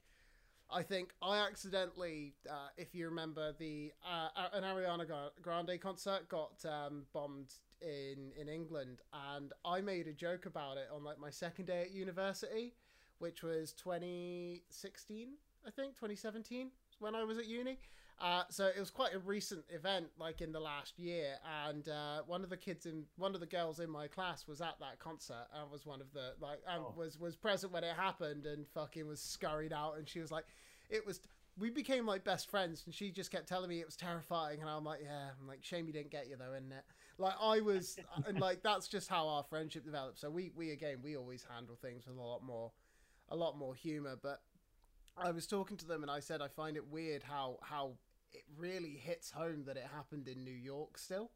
i 0.72 0.82
think 0.82 1.14
i 1.22 1.38
accidentally 1.38 2.34
uh, 2.50 2.70
if 2.78 2.96
you 2.96 3.06
remember 3.08 3.54
the 3.60 3.92
uh, 4.08 4.30
an 4.54 4.64
ariana 4.64 5.06
grande 5.42 5.80
concert 5.82 6.28
got 6.30 6.64
um, 6.66 7.04
bombed 7.14 7.54
in 7.82 8.32
in 8.40 8.48
england 8.50 9.02
and 9.36 9.54
i 9.66 9.82
made 9.82 10.08
a 10.08 10.14
joke 10.14 10.46
about 10.46 10.78
it 10.78 10.88
on 10.94 11.04
like 11.04 11.20
my 11.20 11.30
second 11.30 11.66
day 11.66 11.82
at 11.82 11.92
university 11.92 12.74
which 13.20 13.44
was 13.44 13.74
2016 13.74 15.28
i 15.66 15.70
think 15.72 15.96
2017 15.96 16.72
when 17.00 17.14
i 17.16 17.24
was 17.24 17.38
at 17.38 17.46
uni 17.48 17.78
uh, 18.20 18.44
so 18.50 18.66
it 18.66 18.80
was 18.80 18.90
quite 18.90 19.14
a 19.14 19.20
recent 19.20 19.64
event, 19.70 20.08
like 20.20 20.42
in 20.42 20.52
the 20.52 20.60
last 20.60 20.98
year, 20.98 21.36
and 21.68 21.88
uh, 21.88 22.22
one 22.26 22.44
of 22.44 22.50
the 22.50 22.58
kids 22.58 22.86
in 22.88 23.04
one 23.18 23.36
of 23.36 23.40
the 23.42 23.46
girls 23.46 23.80
in 23.80 23.90
my 23.90 24.08
class 24.08 24.48
was 24.48 24.60
at 24.60 24.80
that 24.80 24.98
concert 25.00 25.46
and 25.54 25.70
was 25.70 25.86
one 25.86 26.02
of 26.02 26.12
the 26.14 26.34
like 26.40 26.60
and 26.68 26.84
Oh. 26.84 26.94
was 26.98 27.20
was 27.20 27.36
present 27.36 27.72
when 27.72 27.84
it 27.84 27.96
happened 27.96 28.46
and 28.48 28.68
fucking 28.68 29.06
was 29.08 29.22
scurried 29.22 29.72
out, 29.72 29.98
and 29.98 30.08
she 30.10 30.20
was 30.20 30.32
like, 30.32 30.46
it 30.90 31.06
was. 31.06 31.22
We 31.60 31.72
became 31.72 32.06
like 32.06 32.24
best 32.24 32.52
friends, 32.52 32.84
and 32.86 32.94
she 32.94 33.10
just 33.10 33.32
kept 33.32 33.48
telling 33.48 33.68
me 33.70 33.80
it 33.80 33.86
was 33.86 33.96
terrifying, 33.96 34.62
and 34.62 34.70
I'm 34.70 34.84
like, 34.84 35.00
yeah, 35.04 35.30
I'm 35.40 35.48
like, 35.48 35.64
shame 35.64 35.88
you 35.88 35.94
didn't 35.94 36.12
get 36.12 36.28
you 36.28 36.36
though, 36.38 36.54
isn't 36.54 36.72
it? 36.72 36.84
Like 37.18 37.34
I 37.42 37.62
was, 37.62 37.98
and 38.28 38.40
like 38.40 38.62
that's 38.64 38.88
just 38.88 39.10
how 39.10 39.28
our 39.28 39.44
friendship 39.44 39.84
developed. 39.84 40.20
So 40.20 40.30
we 40.30 40.52
we 40.56 40.72
again 40.72 40.98
we 41.04 41.16
always 41.18 41.44
handle 41.52 41.76
things 41.76 42.06
with 42.08 42.18
a 42.18 42.22
lot 42.22 42.44
more, 42.44 42.72
a 43.30 43.36
lot 43.36 43.58
more 43.58 43.76
humor, 43.76 44.16
but. 44.22 44.42
I 45.20 45.32
was 45.32 45.48
talking 45.48 45.78
to 45.78 45.88
them 45.88 46.04
and 46.04 46.12
I 46.12 46.20
said 46.20 46.44
I 46.44 46.48
find 46.48 46.78
it 46.78 46.86
weird 46.92 47.24
how 47.24 47.58
how 47.64 47.94
it 48.38 48.44
really 48.58 48.92
hits 49.02 49.32
home 49.32 49.64
that 49.66 49.78
it 49.78 49.88
happened 49.94 50.28
in 50.28 50.44
New 50.44 50.52
York 50.52 50.98
still. 50.98 51.32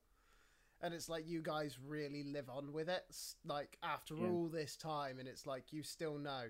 And 0.84 0.94
it's 0.94 1.08
like 1.10 1.28
you 1.28 1.42
guys 1.42 1.78
really 1.86 2.24
live 2.24 2.50
on 2.50 2.74
with 2.74 2.90
it. 2.90 3.04
Like 3.46 3.78
after 3.84 4.16
Yeah. 4.16 4.28
all 4.30 4.48
this 4.48 4.76
time 4.76 5.20
and 5.20 5.28
it's 5.28 5.46
like 5.46 5.72
you 5.74 5.84
still 5.84 6.18
know 6.18 6.46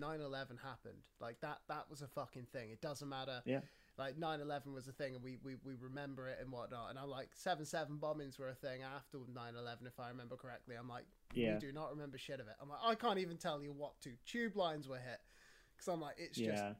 9/11 0.00 0.58
happened. 0.62 1.02
Like 1.20 1.40
that 1.40 1.60
that 1.68 1.88
was 1.90 2.02
a 2.02 2.08
fucking 2.08 2.46
thing. 2.52 2.70
It 2.70 2.80
doesn't 2.80 3.08
matter. 3.08 3.42
Yeah. 3.44 3.60
Like 3.98 4.16
9/11 4.18 4.72
was 4.72 4.88
a 4.88 4.92
thing 4.92 5.14
and 5.14 5.22
we 5.22 5.38
we, 5.44 5.56
we 5.64 5.74
remember 5.74 6.28
it 6.28 6.38
and 6.40 6.50
whatnot. 6.50 6.90
And 6.90 6.98
I'm 6.98 7.08
like 7.10 7.30
7/7 7.36 7.98
bombings 8.00 8.38
were 8.38 8.48
a 8.48 8.54
thing 8.54 8.82
after 8.82 9.18
9/11 9.18 9.86
if 9.86 10.00
I 10.00 10.08
remember 10.08 10.36
correctly. 10.36 10.76
I'm 10.76 10.88
like 10.88 11.04
Yeah. 11.34 11.54
we 11.54 11.60
do 11.60 11.72
not 11.72 11.90
remember 11.90 12.18
shit 12.18 12.40
of 12.40 12.48
it. 12.48 12.54
I'm 12.60 12.68
like 12.68 12.80
I 12.82 12.94
can't 12.94 13.18
even 13.18 13.36
tell 13.36 13.62
you 13.62 13.72
what 13.72 14.00
two 14.00 14.16
tube 14.26 14.56
lines 14.56 14.88
were 14.88 14.98
hit. 14.98 15.20
Cuz 15.78 15.88
I'm 15.88 16.00
like 16.00 16.16
it's 16.18 16.38
just 16.38 16.62
yeah. 16.64 16.74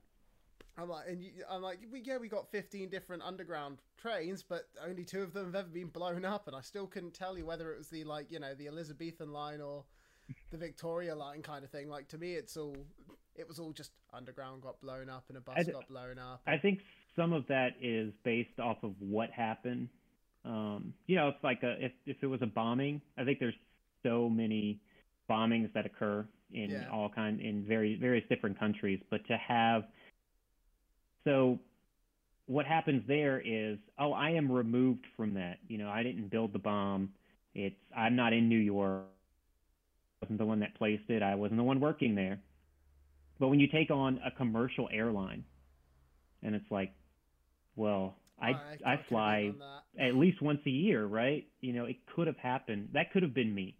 I'm 0.78 0.89
like, 0.89 1.05
and 1.09 1.23
you, 1.23 1.33
I'm 1.51 1.62
like, 1.62 1.81
we, 1.91 2.01
yeah, 2.01 2.17
we 2.17 2.28
got 2.28 2.51
15 2.51 2.89
different 2.89 3.23
underground 3.23 3.78
trains, 3.99 4.42
but 4.42 4.68
only 4.86 5.05
two 5.05 5.23
of 5.23 5.34
them 5.34 5.47
have 5.47 5.55
ever 5.55 5.68
been 5.68 5.89
blown 5.89 6.25
up, 6.25 6.47
and 6.47 6.57
I 6.57 6.62
still 6.62 6.86
couldn't 6.86 7.12
tell 7.15 7.36
you 7.36 7.44
whether 7.44 7.73
it 7.73 7.78
was 7.78 7.89
the 7.89 8.05
like, 8.05 8.31
you 8.31 8.41
know, 8.41 8.55
the 8.55 8.68
Elizabethan 8.68 9.33
line 9.33 9.60
or 9.60 9.84
the 10.51 10.57
Victoria 10.57 11.15
line 11.15 11.42
kind 11.42 11.62
of 11.65 11.70
thing. 11.70 11.89
Like 11.91 12.09
to 12.09 12.18
me, 12.18 12.34
it's 12.34 12.57
all, 12.57 12.76
it 13.36 13.47
was 13.47 13.59
all 13.59 13.73
just 13.73 13.91
underground 14.15 14.62
got 14.62 14.81
blown 14.81 15.10
up 15.10 15.25
and 15.28 15.36
a 15.36 15.41
bus 15.42 15.65
d- 15.67 15.73
got 15.73 15.89
blown 15.89 16.18
up. 16.18 16.41
I 16.47 16.57
think 16.57 16.81
some 17.17 17.34
of 17.34 17.47
that 17.49 17.73
is 17.83 18.12
based 18.25 18.59
off 18.59 18.78
of 18.83 18.94
what 18.99 19.31
happened. 19.31 19.89
Um, 20.44 20.94
you 21.07 21.17
know, 21.17 21.28
it's 21.28 21.44
like 21.44 21.62
a 21.62 21.76
if 21.84 21.92
if 22.07 22.17
it 22.23 22.26
was 22.26 22.41
a 22.42 22.47
bombing, 22.47 23.01
I 23.18 23.25
think 23.25 23.39
there's 23.41 23.55
so 24.02 24.28
many 24.28 24.81
bombings 25.31 25.73
that 25.75 25.84
occur 25.86 26.26
in 26.51 26.70
Yeah. 26.70 26.89
all 26.91 27.09
kind 27.09 27.41
in 27.41 27.65
very 27.65 27.94
various 27.97 28.26
different 28.28 28.59
countries, 28.59 29.01
but 29.10 29.25
to 29.26 29.36
have 29.36 29.84
so 31.25 31.59
what 32.47 32.67
happens 32.67 33.02
there 33.07 33.41
is, 33.44 33.78
oh, 33.99 34.12
I 34.12 34.31
am 34.31 34.51
removed 34.51 35.05
from 35.17 35.34
that. 35.34 35.59
You 35.68 35.78
know, 35.78 35.89
I 35.89 36.02
didn't 36.02 36.31
build 36.31 36.52
the 36.52 36.59
bomb. 36.59 37.10
It's 37.55 37.76
I'm 37.97 38.17
not 38.17 38.33
in 38.33 38.49
New 38.49 38.59
York. 38.59 39.02
I 40.23 40.25
wasn't 40.25 40.39
the 40.39 40.47
one 40.47 40.60
that 40.60 40.75
placed 40.76 41.09
it. 41.09 41.23
I 41.23 41.34
wasn't 41.34 41.59
the 41.59 41.65
one 41.65 41.81
working 41.81 42.15
there. 42.15 42.41
But 43.39 43.49
when 43.49 43.60
you 43.60 43.67
take 43.68 43.91
on 43.91 44.20
a 44.25 44.31
commercial 44.31 44.89
airline, 44.92 45.44
and 46.42 46.55
it's 46.55 46.70
like, 46.70 46.92
well, 47.76 48.17
I 48.41 48.51
I, 48.51 48.97
could've 48.97 49.07
fly 49.09 49.52
at 49.99 50.15
least 50.15 50.42
once 50.42 50.60
a 50.67 50.70
year, 50.70 51.07
right? 51.07 51.47
You 51.60 51.73
know, 51.73 51.84
it 51.84 51.97
could 52.15 52.26
have 52.26 52.36
happened. 52.39 52.89
That 52.92 53.12
could 53.12 53.23
have 53.23 53.34
been 53.34 53.55
me, 53.55 53.76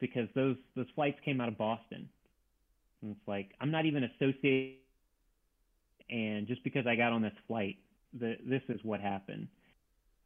because 0.00 0.28
those 0.34 0.56
those 0.76 0.86
flights 0.94 1.18
came 1.24 1.40
out 1.40 1.48
of 1.48 1.56
Boston, 1.58 2.08
and 3.02 3.12
it's 3.12 3.28
like 3.28 3.50
I'm 3.60 3.70
not 3.70 3.86
even 3.86 4.04
associated. 4.04 4.81
And 6.10 6.46
just 6.46 6.62
because 6.64 6.86
I 6.86 6.96
got 6.96 7.12
on 7.12 7.22
this 7.22 7.32
flight, 7.46 7.76
the, 8.18 8.36
this 8.44 8.62
is 8.68 8.80
what 8.82 9.00
happened. 9.00 9.48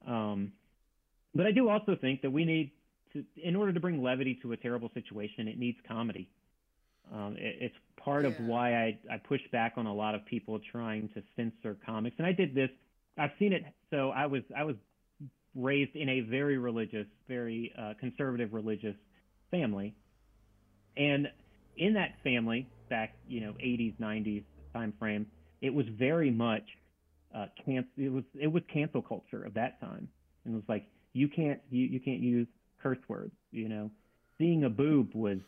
Um, 0.06 0.52
but 1.34 1.46
I 1.46 1.52
do 1.52 1.68
also 1.68 1.96
think 2.00 2.22
that 2.22 2.30
we 2.30 2.44
need 2.44 2.72
to, 3.12 3.24
in 3.42 3.56
order 3.56 3.72
to 3.72 3.80
bring 3.80 4.02
levity 4.02 4.38
to 4.42 4.52
a 4.52 4.56
terrible 4.56 4.90
situation, 4.94 5.48
it 5.48 5.58
needs 5.58 5.78
comedy. 5.86 6.28
Um, 7.12 7.36
it, 7.38 7.56
it's 7.60 7.74
part 7.96 8.24
of 8.24 8.34
why 8.40 8.74
I, 8.74 8.98
I 9.10 9.18
push 9.18 9.40
back 9.52 9.74
on 9.76 9.86
a 9.86 9.94
lot 9.94 10.14
of 10.14 10.24
people 10.26 10.60
trying 10.72 11.08
to 11.14 11.22
censor 11.36 11.76
comics. 11.84 12.16
And 12.18 12.26
I 12.26 12.32
did 12.32 12.55
this. 12.55 12.70
I've 13.18 13.30
seen 13.38 13.52
it. 13.52 13.64
So 13.90 14.10
I 14.10 14.26
was 14.26 14.42
I 14.56 14.64
was 14.64 14.76
raised 15.55 15.96
in 15.96 16.08
a 16.08 16.20
very 16.20 16.58
religious, 16.58 17.06
very 17.28 17.72
uh, 17.78 17.94
conservative 17.98 18.52
religious 18.52 18.96
family, 19.50 19.94
and 20.96 21.28
in 21.76 21.94
that 21.94 22.14
family, 22.22 22.68
back 22.88 23.14
you 23.28 23.40
know 23.40 23.52
80s, 23.52 23.94
90s 23.98 24.44
time 24.72 24.92
frame, 24.98 25.26
it 25.60 25.73
was 25.73 25.86
very 25.99 26.31
much 26.31 26.65
uh, 27.35 27.47
it 27.67 28.12
was 28.12 28.25
it 28.41 28.47
was 28.47 28.62
cancel 28.73 29.02
culture 29.02 29.44
of 29.44 29.55
that 29.55 29.81
time, 29.81 30.09
and 30.44 30.55
it 30.55 30.57
was 30.57 30.65
like 30.68 30.86
you 31.12 31.28
can't 31.28 31.60
you, 31.70 31.86
you 31.86 32.01
can't 32.01 32.20
use 32.20 32.47
curse 32.83 32.99
words. 33.09 33.33
You 33.51 33.68
know, 33.68 33.91
seeing 34.39 34.65
a 34.65 34.70
boob 34.70 35.15
was 35.15 35.39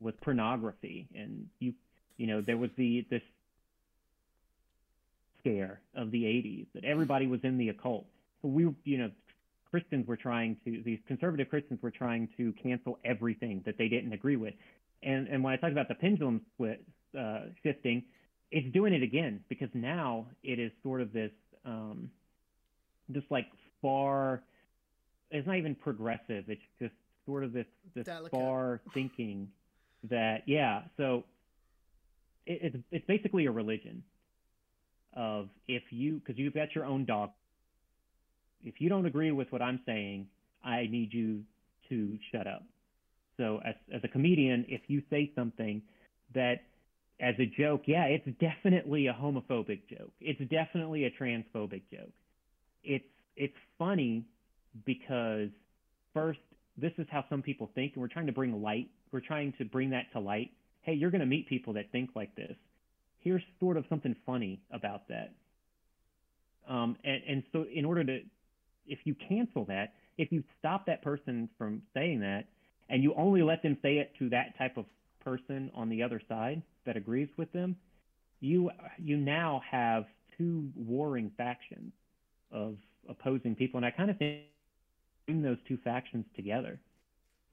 was 0.00 0.14
pornography, 0.22 1.08
and 1.14 1.46
you 1.58 1.74
you 2.16 2.26
know 2.26 2.40
there 2.40 2.56
was 2.56 2.70
the 2.76 3.06
this 3.10 3.22
scare 5.40 5.80
of 5.94 6.10
the 6.10 6.24
80s 6.24 6.66
that 6.74 6.84
everybody 6.84 7.26
was 7.26 7.40
in 7.42 7.58
the 7.58 7.68
occult. 7.68 8.06
So 8.42 8.48
we 8.48 8.74
you 8.84 8.98
know 8.98 9.10
Christians 9.70 10.06
were 10.06 10.16
trying 10.16 10.56
to 10.64 10.82
these 10.84 10.98
conservative 11.06 11.48
Christians 11.50 11.80
were 11.82 11.90
trying 11.90 12.28
to 12.36 12.54
cancel 12.62 12.98
everything 13.04 13.62
that 13.66 13.76
they 13.76 13.88
didn't 13.88 14.12
agree 14.12 14.36
with. 14.36 14.54
And 15.02 15.28
and 15.28 15.42
when 15.42 15.52
I 15.52 15.56
talk 15.56 15.72
about 15.72 15.88
the 15.88 15.94
pendulum 15.94 16.40
split 16.54 16.84
uh, 17.18 17.46
shifting, 17.62 18.04
it's 18.50 18.72
doing 18.72 18.92
it 18.92 19.02
again 19.02 19.40
because 19.48 19.68
now 19.74 20.26
it 20.42 20.58
is 20.58 20.72
sort 20.82 21.00
of 21.00 21.12
this 21.12 21.32
um, 21.64 22.10
just 23.12 23.26
like 23.30 23.46
far. 23.82 24.42
It's 25.30 25.46
not 25.46 25.56
even 25.56 25.74
progressive. 25.74 26.44
It's 26.48 26.62
just 26.80 26.94
sort 27.26 27.44
of 27.44 27.52
this 27.52 27.66
this 27.94 28.06
Delicate. 28.06 28.30
far 28.30 28.80
thinking 28.94 29.48
that 30.08 30.42
yeah. 30.46 30.82
So 30.96 31.24
it, 32.46 32.60
it's 32.62 32.76
it's 32.90 33.06
basically 33.06 33.46
a 33.46 33.50
religion 33.50 34.02
of 35.14 35.48
if 35.66 35.82
you 35.90 36.14
because 36.14 36.38
you've 36.38 36.54
got 36.54 36.74
your 36.74 36.84
own 36.84 37.04
dog. 37.04 37.30
If 38.64 38.80
you 38.80 38.88
don't 38.88 39.06
agree 39.06 39.30
with 39.30 39.52
what 39.52 39.62
I'm 39.62 39.80
saying, 39.86 40.26
I 40.64 40.88
need 40.90 41.12
you 41.12 41.42
to 41.90 42.18
shut 42.32 42.46
up. 42.46 42.64
So 43.36 43.60
as 43.64 43.74
as 43.92 44.00
a 44.04 44.08
comedian, 44.08 44.64
if 44.68 44.82
you 44.88 45.02
say 45.10 45.30
something 45.34 45.82
that 46.34 46.62
as 47.20 47.34
a 47.38 47.46
joke, 47.46 47.82
yeah, 47.86 48.04
it's 48.04 48.28
definitely 48.38 49.08
a 49.08 49.12
homophobic 49.12 49.80
joke. 49.90 50.12
It's 50.20 50.40
definitely 50.50 51.04
a 51.04 51.10
transphobic 51.10 51.82
joke. 51.90 52.12
It's 52.84 53.04
it's 53.36 53.54
funny 53.78 54.24
because 54.84 55.48
first, 56.14 56.38
this 56.76 56.92
is 56.98 57.06
how 57.10 57.24
some 57.28 57.42
people 57.42 57.70
think, 57.74 57.94
and 57.94 58.02
we're 58.02 58.08
trying 58.08 58.26
to 58.26 58.32
bring 58.32 58.62
light. 58.62 58.88
We're 59.12 59.20
trying 59.20 59.52
to 59.58 59.64
bring 59.64 59.90
that 59.90 60.12
to 60.12 60.20
light. 60.20 60.50
Hey, 60.82 60.94
you're 60.94 61.10
going 61.10 61.20
to 61.20 61.26
meet 61.26 61.48
people 61.48 61.72
that 61.74 61.90
think 61.90 62.10
like 62.14 62.34
this. 62.36 62.56
Here's 63.20 63.42
sort 63.58 63.76
of 63.76 63.84
something 63.88 64.14
funny 64.24 64.60
about 64.70 65.08
that. 65.08 65.32
Um, 66.68 66.96
and, 67.04 67.22
and 67.28 67.42
so, 67.52 67.64
in 67.72 67.84
order 67.84 68.04
to, 68.04 68.20
if 68.86 69.00
you 69.04 69.16
cancel 69.28 69.64
that, 69.66 69.94
if 70.18 70.30
you 70.30 70.44
stop 70.58 70.86
that 70.86 71.02
person 71.02 71.48
from 71.58 71.82
saying 71.94 72.20
that, 72.20 72.44
and 72.88 73.02
you 73.02 73.12
only 73.16 73.42
let 73.42 73.62
them 73.62 73.76
say 73.82 73.98
it 73.98 74.12
to 74.18 74.28
that 74.30 74.56
type 74.56 74.76
of 74.76 74.84
person 75.24 75.70
on 75.74 75.88
the 75.88 76.02
other 76.02 76.22
side 76.28 76.62
that 76.88 76.96
agrees 76.96 77.28
with 77.36 77.52
them, 77.52 77.76
you 78.40 78.70
you 78.96 79.18
now 79.18 79.60
have 79.70 80.06
two 80.36 80.70
warring 80.74 81.30
factions 81.36 81.92
of 82.50 82.76
opposing 83.08 83.54
people, 83.54 83.76
and 83.76 83.84
I 83.84 83.90
kind 83.90 84.10
of 84.10 84.16
think 84.16 84.40
bring 85.26 85.42
those 85.42 85.58
two 85.68 85.76
factions 85.84 86.24
together. 86.34 86.80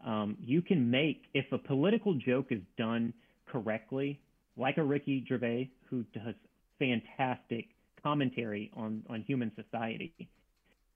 Um, 0.05 0.37
you 0.41 0.61
can 0.61 0.89
make 0.89 1.23
if 1.33 1.51
a 1.51 1.57
political 1.57 2.13
joke 2.13 2.47
is 2.49 2.61
done 2.77 3.13
correctly, 3.45 4.21
like 4.55 4.77
a 4.77 4.83
Ricky 4.83 5.25
Gervais 5.27 5.69
who 5.89 6.03
does 6.13 6.35
fantastic 6.79 7.65
commentary 8.01 8.71
on 8.73 9.03
on 9.09 9.21
human 9.27 9.51
society. 9.61 10.13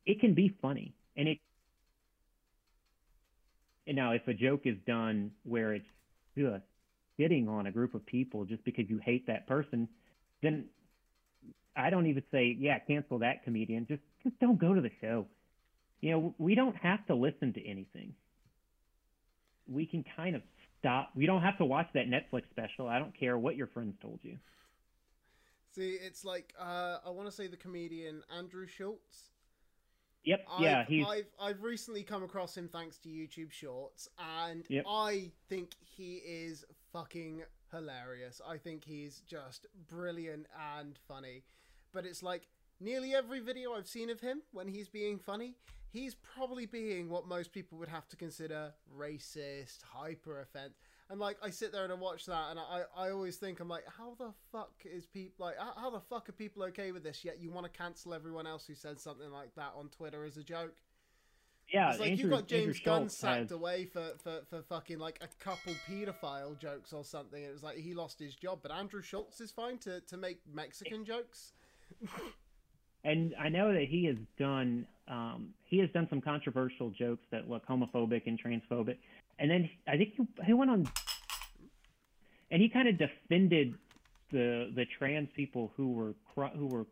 It 0.05 0.21
can 0.21 0.33
be 0.33 0.55
funny, 0.61 0.93
and 1.17 1.27
it. 1.27 1.39
And 3.85 3.97
now, 3.97 4.11
if 4.13 4.25
a 4.27 4.33
joke 4.33 4.61
is 4.63 4.77
done 4.87 5.31
where 5.43 5.73
it's 5.73 5.85
just 6.37 6.63
hitting 7.19 7.49
on 7.49 7.67
a 7.67 7.71
group 7.71 7.93
of 7.93 8.05
people 8.05 8.45
just 8.45 8.63
because 8.63 8.89
you 8.89 8.97
hate 9.03 9.27
that 9.27 9.45
person, 9.45 9.87
then 10.41 10.65
I 11.75 11.89
don't 11.89 12.07
even 12.07 12.23
say, 12.31 12.55
yeah, 12.57 12.79
cancel 12.79 13.19
that 13.19 13.43
comedian. 13.43 13.85
Just 13.87 14.01
just 14.23 14.39
don't 14.39 14.57
go 14.57 14.73
to 14.73 14.81
the 14.81 14.89
show. 15.01 15.27
You 16.01 16.11
know, 16.11 16.35
we 16.37 16.55
don't 16.55 16.77
have 16.77 17.05
to 17.07 17.15
listen 17.15 17.53
to 17.53 17.67
anything. 17.67 18.13
We 19.67 19.85
can 19.85 20.05
kind 20.15 20.35
of 20.35 20.41
stop. 20.79 21.11
We 21.13 21.25
don't 21.25 21.41
have 21.41 21.57
to 21.57 21.65
watch 21.65 21.87
that 21.93 22.05
Netflix 22.07 22.43
special. 22.49 22.87
I 22.87 22.99
don't 22.99 23.17
care 23.19 23.37
what 23.37 23.57
your 23.57 23.67
friends 23.67 23.95
told 24.01 24.19
you. 24.23 24.37
See, 25.75 25.91
it's 25.91 26.23
like 26.23 26.53
uh, 26.57 26.99
I 27.05 27.09
want 27.09 27.27
to 27.27 27.35
say 27.35 27.47
the 27.47 27.57
comedian 27.57 28.23
Andrew 28.35 28.65
Schulz. 28.65 29.29
Yep. 30.23 30.45
I've, 30.51 30.61
yeah. 30.61 30.85
He's. 30.87 31.05
I've 31.05 31.31
I've 31.39 31.63
recently 31.63 32.03
come 32.03 32.23
across 32.23 32.55
him 32.55 32.69
thanks 32.71 32.97
to 32.99 33.09
YouTube 33.09 33.51
Shorts, 33.51 34.09
and 34.41 34.65
Yep. 34.69 34.85
I 34.87 35.31
think 35.49 35.71
he 35.81 36.15
is 36.15 36.65
fucking 36.91 37.43
hilarious. 37.71 38.41
I 38.47 38.57
think 38.57 38.83
he's 38.83 39.21
just 39.27 39.67
brilliant 39.87 40.47
and 40.77 40.97
funny. 41.07 41.43
But 41.93 42.05
it's 42.05 42.23
like 42.23 42.47
nearly 42.79 43.13
every 43.15 43.39
video 43.39 43.73
I've 43.73 43.87
seen 43.87 44.09
of 44.09 44.19
him 44.19 44.41
when 44.51 44.67
he's 44.67 44.87
being 44.87 45.19
funny, 45.19 45.55
he's 45.91 46.15
probably 46.15 46.65
being 46.65 47.09
what 47.09 47.27
most 47.27 47.51
people 47.51 47.77
would 47.79 47.89
have 47.89 48.07
to 48.09 48.15
consider 48.15 48.73
racist, 48.97 49.79
hyper 49.83 50.41
offense. 50.41 50.79
And 51.09 51.19
like 51.19 51.37
I 51.43 51.49
sit 51.49 51.71
there 51.71 51.83
and 51.83 51.91
I 51.91 51.95
watch 51.95 52.27
that, 52.27 52.51
and 52.51 52.59
I 52.59 52.83
I 52.95 53.09
always 53.09 53.37
think 53.37 53.59
I'm 53.59 53.67
like, 53.67 53.85
how 53.97 54.13
the 54.19 54.31
fuck 54.51 54.73
is 54.85 55.07
people 55.07 55.45
like 55.45 55.57
how, 55.57 55.73
how 55.75 55.89
the 55.89 55.99
fuck 55.99 56.29
are 56.29 56.33
people 56.33 56.61
okay 56.63 56.91
with 56.91 57.03
this? 57.03 57.25
Yet 57.25 57.41
you 57.41 57.51
want 57.51 57.65
to 57.65 57.75
cancel 57.75 58.13
everyone 58.13 58.45
else 58.45 58.67
who 58.67 58.75
said 58.75 58.99
something 58.99 59.31
like 59.31 59.55
that 59.55 59.73
on 59.75 59.89
Twitter 59.89 60.23
as 60.23 60.37
a 60.37 60.43
joke. 60.43 60.75
Yeah. 61.71 61.91
It's 61.91 61.99
like 61.99 62.11
Andrew, 62.11 62.25
you 62.25 62.31
got 62.31 62.47
James 62.47 62.79
Gunn 62.79 63.09
sacked 63.09 63.39
has- 63.39 63.51
away 63.51 63.85
for, 63.85 64.13
for, 64.23 64.41
for 64.49 64.61
fucking 64.63 64.99
like 64.99 65.19
a 65.21 65.43
couple 65.43 65.73
pedophile 65.87 66.57
jokes 66.57 66.93
or 66.93 67.03
something. 67.03 67.41
It 67.41 67.51
was 67.51 67.63
like 67.63 67.77
he 67.77 67.93
lost 67.93 68.19
his 68.19 68.35
job, 68.35 68.59
but 68.61 68.71
Andrew 68.71 69.01
Schulz 69.01 69.39
is 69.41 69.51
fine 69.51 69.77
to, 69.79 70.01
to 70.01 70.17
make 70.17 70.39
Mexican 70.51 71.05
jokes. 71.05 71.53
and 73.03 73.33
I 73.39 73.49
know 73.49 73.71
that 73.73 73.85
he 73.89 74.05
has 74.05 74.17
done 74.37 74.85
um, 75.07 75.49
he 75.65 75.79
has 75.79 75.89
done 75.91 76.07
some 76.09 76.21
controversial 76.21 76.91
jokes 76.91 77.25
that 77.31 77.49
look 77.49 77.65
homophobic 77.67 78.27
and 78.27 78.39
transphobic, 78.41 78.97
and 79.39 79.49
then 79.49 79.69
I 79.87 79.97
think 79.97 80.13
he, 80.15 80.23
he 80.45 80.53
went 80.53 80.69
on 80.69 80.87
and 82.51 82.61
he 82.61 82.69
kind 82.69 82.87
of 82.87 82.97
defended 82.97 83.75
the 84.31 84.71
the 84.75 84.85
trans 84.97 85.29
people 85.35 85.71
who 85.75 85.91
were 85.93 86.13
who 86.55 86.67
were 86.67 86.85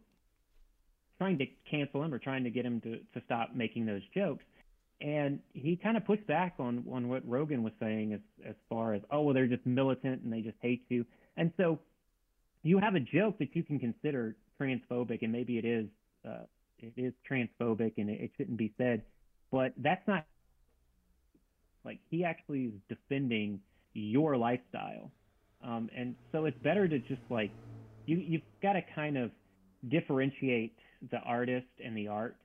trying 1.17 1.37
to 1.37 1.45
cancel 1.69 2.03
him 2.03 2.13
or 2.13 2.19
trying 2.19 2.43
to 2.43 2.49
get 2.49 2.65
him 2.65 2.79
to, 2.81 2.97
to 3.13 3.25
stop 3.25 3.49
making 3.55 3.85
those 3.85 4.03
jokes. 4.13 4.43
And 4.99 5.39
he 5.53 5.75
kind 5.75 5.95
of 5.95 6.05
pushed 6.05 6.25
back 6.25 6.55
on, 6.57 6.83
on 6.91 7.07
what 7.07 7.27
Rogan 7.27 7.61
was 7.61 7.73
saying 7.79 8.13
as, 8.13 8.19
as 8.47 8.55
far 8.67 8.93
as, 8.93 9.01
oh, 9.11 9.21
well, 9.21 9.33
they're 9.33 9.45
just 9.45 9.65
militant 9.65 10.23
and 10.23 10.33
they 10.33 10.41
just 10.41 10.57
hate 10.61 10.83
you. 10.89 11.05
And 11.37 11.51
so 11.55 11.79
you 12.63 12.79
have 12.79 12.95
a 12.95 12.99
joke 12.99 13.37
that 13.39 13.55
you 13.55 13.63
can 13.63 13.79
consider 13.79 14.35
transphobic, 14.59 15.21
and 15.21 15.31
maybe 15.31 15.57
it 15.57 15.65
is 15.65 15.85
uh, 16.27 16.43
it 16.79 16.93
is 16.97 17.13
transphobic 17.29 17.93
and 17.97 18.09
it, 18.09 18.21
it 18.21 18.31
shouldn't 18.37 18.57
be 18.57 18.73
said, 18.77 19.01
but 19.51 19.73
that's 19.77 20.05
not 20.07 20.25
like 21.85 21.99
he 22.09 22.23
actually 22.23 22.65
is 22.65 22.73
defending 22.89 23.59
your 23.93 24.37
lifestyle, 24.37 25.11
um, 25.63 25.89
and 25.95 26.15
so 26.31 26.45
it's 26.45 26.57
better 26.63 26.87
to 26.87 26.99
just 26.99 27.21
like 27.29 27.51
you 28.05 28.17
you've 28.17 28.41
got 28.61 28.73
to 28.73 28.81
kind 28.93 29.17
of 29.17 29.31
differentiate 29.89 30.75
the 31.11 31.19
artist 31.19 31.67
and 31.83 31.95
the 31.95 32.07
art. 32.07 32.35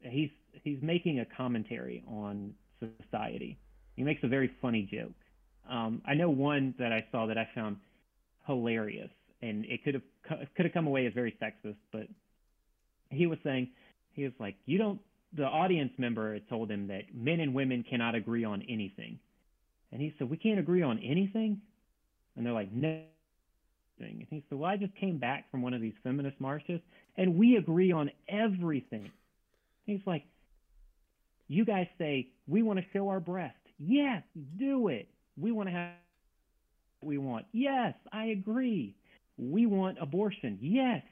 He's 0.00 0.30
he's 0.64 0.78
making 0.82 1.20
a 1.20 1.26
commentary 1.36 2.04
on 2.08 2.54
society. 2.80 3.58
He 3.96 4.02
makes 4.02 4.22
a 4.22 4.28
very 4.28 4.50
funny 4.60 4.88
joke. 4.90 5.12
Um, 5.68 6.02
I 6.06 6.14
know 6.14 6.30
one 6.30 6.74
that 6.78 6.92
I 6.92 7.04
saw 7.10 7.26
that 7.26 7.38
I 7.38 7.48
found 7.54 7.76
hilarious, 8.46 9.10
and 9.42 9.64
it 9.64 9.82
could 9.84 9.94
have 9.94 10.02
could 10.54 10.66
have 10.66 10.72
come 10.72 10.86
away 10.86 11.06
as 11.06 11.12
very 11.12 11.36
sexist, 11.42 11.76
but 11.92 12.06
he 13.10 13.26
was 13.26 13.38
saying 13.42 13.68
he 14.12 14.24
was 14.24 14.32
like, 14.38 14.56
you 14.66 14.78
don't. 14.78 15.00
The 15.36 15.44
audience 15.44 15.92
member 15.98 16.34
had 16.34 16.48
told 16.48 16.70
him 16.70 16.86
that 16.88 17.14
men 17.14 17.40
and 17.40 17.52
women 17.52 17.84
cannot 17.88 18.14
agree 18.14 18.44
on 18.44 18.62
anything, 18.68 19.18
and 19.92 20.00
he 20.00 20.14
said, 20.18 20.30
we 20.30 20.36
can't 20.36 20.60
agree 20.60 20.82
on 20.82 20.98
anything, 21.00 21.60
and 22.36 22.46
they're 22.46 22.52
like, 22.52 22.72
no. 22.72 23.02
And 23.98 24.26
he 24.28 24.44
said, 24.48 24.58
well, 24.58 24.70
I 24.70 24.76
just 24.76 24.94
came 24.96 25.18
back 25.18 25.50
from 25.50 25.62
one 25.62 25.72
of 25.72 25.80
these 25.80 25.94
feminist 26.02 26.38
marches, 26.38 26.80
and 27.16 27.36
we 27.36 27.56
agree 27.56 27.92
on 27.92 28.10
everything. 28.28 29.10
He's 29.86 30.00
like, 30.06 30.24
you 31.48 31.64
guys 31.64 31.86
say 31.98 32.28
we 32.46 32.62
want 32.62 32.78
to 32.78 32.84
show 32.92 33.08
our 33.08 33.20
breast. 33.20 33.56
Yes, 33.78 34.22
do 34.58 34.88
it. 34.88 35.08
We 35.38 35.52
want 35.52 35.68
to 35.68 35.74
have 35.74 35.92
we 37.02 37.18
want. 37.18 37.46
Yes, 37.52 37.94
I 38.12 38.26
agree. 38.26 38.96
We 39.38 39.66
want 39.66 39.98
abortion. 40.00 40.58
Yes. 40.60 41.02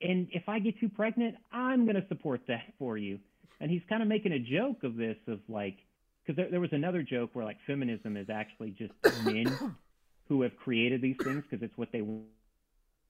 And 0.00 0.28
if 0.32 0.48
I 0.48 0.58
get 0.58 0.74
you 0.80 0.88
pregnant, 0.88 1.36
I'm 1.52 1.84
going 1.84 2.00
to 2.00 2.06
support 2.08 2.42
that 2.48 2.62
for 2.78 2.96
you. 2.96 3.18
And 3.60 3.70
he's 3.70 3.82
kind 3.88 4.02
of 4.02 4.08
making 4.08 4.32
a 4.32 4.38
joke 4.38 4.84
of 4.84 4.96
this, 4.96 5.16
of 5.26 5.40
like, 5.48 5.78
because 6.22 6.36
there, 6.36 6.50
there 6.50 6.60
was 6.60 6.72
another 6.72 7.02
joke 7.02 7.30
where 7.32 7.44
like 7.44 7.56
feminism 7.66 8.16
is 8.16 8.28
actually 8.30 8.70
just 8.70 8.92
men 9.24 9.74
who 10.28 10.42
have 10.42 10.56
created 10.56 11.02
these 11.02 11.16
things 11.22 11.42
because 11.48 11.64
it's 11.64 11.76
what 11.76 11.88
they 11.90 12.02
want, 12.02 12.24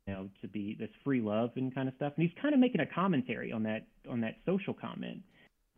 you 0.07 0.15
know, 0.15 0.28
to 0.41 0.49
be 0.49 0.77
this 0.78 0.89
free 1.05 1.20
love 1.20 1.51
and 1.57 1.75
kind 1.75 1.89
of 1.89 1.94
stuff. 1.97 2.15
And 2.17 2.27
he's 2.27 2.36
kind 2.41 2.55
of 2.55 2.60
making 2.60 2.81
a 2.81 2.86
commentary 2.86 3.52
on 3.52 3.65
that 3.65 3.86
on 4.09 4.23
that 4.23 4.36
social 4.47 4.73
comment 4.73 5.20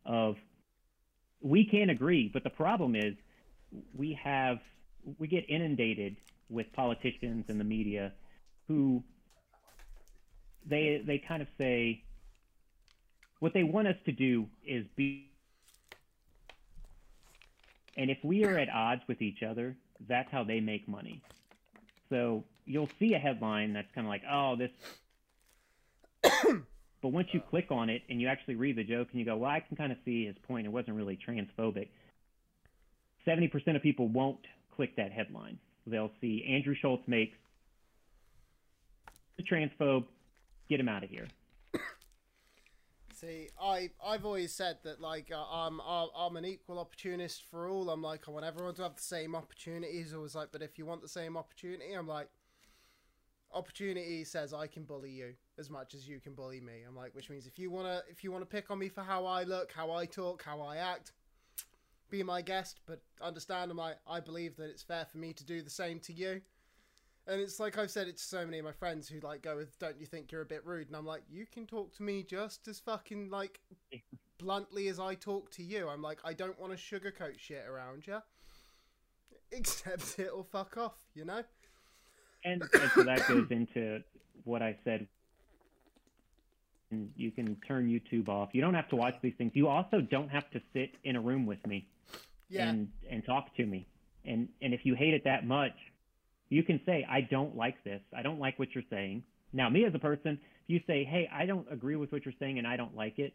of 0.04 0.36
we 1.40 1.64
can't 1.64 1.90
agree, 1.90 2.30
but 2.32 2.44
the 2.44 2.50
problem 2.50 2.94
is 2.94 3.14
we 3.94 4.18
have 4.22 4.58
we 5.18 5.26
get 5.26 5.48
inundated 5.48 6.16
with 6.48 6.72
politicians 6.72 7.46
and 7.48 7.58
the 7.58 7.64
media 7.64 8.12
who 8.68 9.02
they 10.66 11.02
they 11.06 11.18
kind 11.18 11.40
of 11.42 11.48
say 11.56 12.02
what 13.38 13.54
they 13.54 13.62
want 13.62 13.88
us 13.88 13.96
to 14.04 14.12
do 14.12 14.46
is 14.66 14.84
be 14.96 15.30
and 17.96 18.10
if 18.10 18.18
we 18.22 18.44
are 18.44 18.58
at 18.58 18.68
odds 18.68 19.02
with 19.08 19.22
each 19.22 19.42
other 19.42 19.76
that's 20.08 20.30
how 20.30 20.42
they 20.44 20.60
make 20.60 20.88
money. 20.88 21.22
So 22.08 22.44
you'll 22.64 22.90
see 22.98 23.14
a 23.14 23.18
headline 23.18 23.72
that's 23.72 23.90
kind 23.94 24.06
of 24.06 24.10
like 24.10 24.22
oh 24.30 24.56
this 24.56 24.70
but 27.02 27.08
once 27.08 27.28
you 27.32 27.40
click 27.50 27.66
on 27.70 27.88
it 27.88 28.02
and 28.08 28.20
you 28.20 28.28
actually 28.28 28.54
read 28.54 28.76
the 28.76 28.84
joke 28.84 29.08
and 29.10 29.20
you 29.20 29.26
go 29.26 29.36
well 29.36 29.50
i 29.50 29.60
can 29.60 29.76
kind 29.76 29.92
of 29.92 29.98
see 30.04 30.26
his 30.26 30.36
point. 30.46 30.66
It 30.66 30.70
wasn't 30.72 30.96
really 30.96 31.18
transphobic. 31.26 31.88
70% 33.26 33.76
of 33.76 33.82
people 33.82 34.08
won't 34.08 34.40
click 34.74 34.96
that 34.96 35.12
headline. 35.12 35.58
They'll 35.86 36.12
see 36.20 36.44
andrew 36.48 36.74
schulz 36.80 37.00
makes 37.06 37.36
the 39.36 39.42
transphobe 39.42 40.04
get 40.68 40.80
him 40.80 40.88
out 40.88 41.04
of 41.04 41.10
here. 41.10 41.26
See, 43.20 43.48
I 43.60 43.90
I've 44.02 44.24
always 44.24 44.54
said 44.54 44.78
that 44.84 44.98
like 44.98 45.30
uh, 45.30 45.44
I'm 45.52 45.78
I'm 45.86 46.08
I'm 46.16 46.36
an 46.36 46.46
equal 46.46 46.78
opportunist 46.78 47.42
for 47.50 47.68
all. 47.68 47.90
I'm 47.90 48.00
like 48.00 48.26
I 48.26 48.30
want 48.30 48.46
everyone 48.46 48.74
to 48.76 48.82
have 48.82 48.96
the 48.96 49.02
same 49.02 49.36
opportunities. 49.36 50.14
I 50.14 50.16
was 50.16 50.34
like, 50.34 50.48
but 50.52 50.62
if 50.62 50.78
you 50.78 50.86
want 50.86 51.02
the 51.02 51.08
same 51.08 51.36
opportunity, 51.36 51.92
I'm 51.92 52.08
like, 52.08 52.30
opportunity 53.52 54.24
says 54.24 54.52
I 54.54 54.66
can 54.66 54.84
bully 54.84 55.10
you 55.10 55.34
as 55.58 55.70
much 55.70 55.94
as 55.94 56.08
you 56.08 56.20
can 56.20 56.34
bully 56.34 56.60
me. 56.60 56.82
I'm 56.86 56.96
like, 56.96 57.14
which 57.14 57.30
means 57.30 57.46
if 57.46 57.58
you 57.58 57.70
wanna 57.70 58.02
if 58.08 58.22
you 58.22 58.32
wanna 58.32 58.46
pick 58.46 58.70
on 58.70 58.78
me 58.78 58.88
for 58.88 59.02
how 59.02 59.26
I 59.26 59.44
look, 59.44 59.72
how 59.72 59.90
I 59.92 60.06
talk, 60.06 60.42
how 60.42 60.60
I 60.60 60.76
act, 60.76 61.12
be 62.10 62.22
my 62.22 62.42
guest. 62.42 62.80
But 62.86 63.00
understand, 63.20 63.70
I'm 63.70 63.76
like, 63.76 63.96
I 64.06 64.20
believe 64.20 64.56
that 64.56 64.70
it's 64.70 64.82
fair 64.82 65.04
for 65.04 65.18
me 65.18 65.32
to 65.32 65.44
do 65.44 65.62
the 65.62 65.70
same 65.70 66.00
to 66.00 66.12
you. 66.12 66.40
And 67.26 67.40
it's 67.40 67.60
like 67.60 67.78
I've 67.78 67.90
said 67.90 68.08
it 68.08 68.16
to 68.16 68.22
so 68.22 68.44
many 68.44 68.58
of 68.58 68.64
my 68.64 68.72
friends 68.72 69.08
who 69.08 69.20
like 69.20 69.42
go 69.42 69.56
with, 69.56 69.78
"Don't 69.78 70.00
you 70.00 70.06
think 70.06 70.32
you're 70.32 70.42
a 70.42 70.46
bit 70.46 70.64
rude?" 70.64 70.88
And 70.88 70.96
I'm 70.96 71.06
like, 71.06 71.22
"You 71.28 71.46
can 71.46 71.66
talk 71.66 71.94
to 71.96 72.02
me 72.02 72.22
just 72.22 72.66
as 72.66 72.80
fucking 72.80 73.30
like 73.30 73.60
bluntly 74.38 74.88
as 74.88 74.98
I 74.98 75.14
talk 75.14 75.50
to 75.52 75.62
you." 75.62 75.88
I'm 75.88 76.02
like, 76.02 76.18
I 76.24 76.32
don't 76.32 76.58
want 76.58 76.76
to 76.76 76.78
sugarcoat 76.78 77.38
shit 77.38 77.64
around 77.68 78.06
you. 78.06 78.18
Accept 79.56 80.18
it 80.18 80.30
or 80.34 80.44
fuck 80.44 80.76
off, 80.76 80.96
you 81.14 81.24
know. 81.24 81.44
And, 82.44 82.62
and 82.74 82.90
so 82.94 83.02
that 83.04 83.26
goes 83.28 83.46
into 83.50 84.02
what 84.44 84.62
I 84.62 84.76
said. 84.84 85.08
And 86.90 87.10
you 87.16 87.30
can 87.30 87.56
turn 87.68 87.88
YouTube 87.88 88.28
off. 88.28 88.50
You 88.52 88.60
don't 88.60 88.74
have 88.74 88.88
to 88.90 88.96
watch 88.96 89.14
these 89.22 89.34
things. 89.38 89.52
You 89.54 89.68
also 89.68 90.00
don't 90.00 90.28
have 90.28 90.50
to 90.50 90.60
sit 90.72 90.90
in 91.04 91.16
a 91.16 91.20
room 91.20 91.46
with 91.46 91.64
me 91.66 91.88
Yeah, 92.48 92.68
and 92.68 92.88
and 93.10 93.24
talk 93.24 93.54
to 93.56 93.66
me. 93.66 93.88
And 94.24 94.48
and 94.62 94.74
if 94.74 94.80
you 94.84 94.94
hate 94.94 95.14
it 95.14 95.24
that 95.24 95.46
much, 95.46 95.74
you 96.48 96.62
can 96.64 96.80
say 96.86 97.06
I 97.08 97.22
don't 97.22 97.56
like 97.56 97.82
this. 97.84 98.00
I 98.16 98.22
don't 98.22 98.40
like 98.40 98.58
what 98.58 98.74
you're 98.74 98.84
saying. 98.90 99.24
Now, 99.52 99.68
me 99.68 99.84
as 99.84 99.94
a 99.94 99.98
person, 100.00 100.38
if 100.64 100.68
you 100.68 100.80
say, 100.86 101.04
"Hey, 101.04 101.28
I 101.32 101.46
don't 101.46 101.66
agree 101.70 101.96
with 101.96 102.12
what 102.12 102.24
you're 102.24 102.34
saying 102.40 102.58
and 102.58 102.66
I 102.66 102.76
don't 102.76 102.96
like 102.96 103.18
it," 103.18 103.34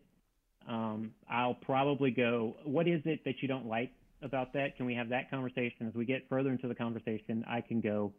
um, 0.67 1.13
I'll 1.29 1.55
probably 1.55 2.11
go, 2.11 2.57
"What 2.65 2.87
is 2.87 3.01
it 3.05 3.23
that 3.25 3.41
you 3.41 3.47
don't 3.47 3.67
like 3.67 3.91
about 4.21 4.53
that? 4.53 4.77
Can 4.77 4.85
we 4.85 4.95
have 4.95 5.09
that 5.09 5.29
conversation?" 5.29 5.87
As 5.87 5.93
we 5.95 6.05
get 6.05 6.27
further 6.29 6.51
into 6.51 6.67
the 6.67 6.75
conversation, 6.75 7.45
I 7.47 7.61
can 7.61 7.81
go, 7.81 8.13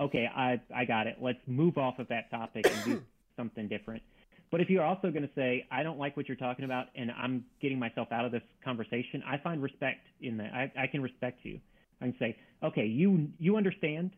"Okay, 0.00 0.26
I 0.26 0.60
I 0.74 0.84
got 0.84 1.06
it. 1.06 1.18
Let's 1.20 1.40
move 1.46 1.78
off 1.78 1.98
of 1.98 2.08
that 2.08 2.30
topic 2.30 2.66
and 2.66 2.84
do 2.84 3.02
something 3.36 3.68
different." 3.68 4.02
But 4.50 4.60
if 4.60 4.68
you're 4.68 4.84
also 4.84 5.10
going 5.10 5.22
to 5.22 5.30
say, 5.36 5.66
I 5.70 5.84
don't 5.84 5.98
like 5.98 6.16
what 6.16 6.26
you're 6.28 6.36
talking 6.36 6.64
about 6.64 6.86
and 6.96 7.12
I'm 7.12 7.44
getting 7.62 7.78
myself 7.78 8.08
out 8.10 8.24
of 8.24 8.32
this 8.32 8.42
conversation, 8.64 9.22
I 9.24 9.38
find 9.38 9.62
respect 9.62 10.00
in 10.20 10.38
that. 10.38 10.52
I, 10.52 10.72
I 10.76 10.86
can 10.88 11.02
respect 11.02 11.44
you. 11.44 11.60
I 12.00 12.06
can 12.06 12.16
say, 12.18 12.36
okay, 12.62 12.84
you, 12.84 13.28
you 13.38 13.56
understand 13.56 14.10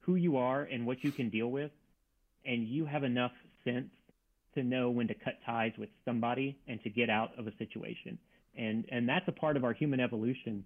who 0.00 0.14
you 0.14 0.38
are 0.38 0.62
and 0.62 0.86
what 0.86 1.04
you 1.04 1.12
can 1.12 1.28
deal 1.28 1.48
with, 1.48 1.70
and 2.46 2.66
you 2.66 2.86
have 2.86 3.04
enough 3.04 3.32
sense 3.62 3.90
to 4.54 4.62
know 4.62 4.88
when 4.88 5.06
to 5.08 5.14
cut 5.14 5.34
ties 5.44 5.72
with 5.76 5.90
somebody 6.06 6.56
and 6.66 6.82
to 6.82 6.88
get 6.88 7.10
out 7.10 7.38
of 7.38 7.46
a 7.46 7.54
situation. 7.58 8.18
And 8.56 8.86
and 8.90 9.06
that's 9.06 9.28
a 9.28 9.32
part 9.32 9.56
of 9.58 9.64
our 9.64 9.74
human 9.74 10.00
evolution 10.00 10.64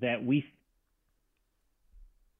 that 0.00 0.24
we 0.24 0.44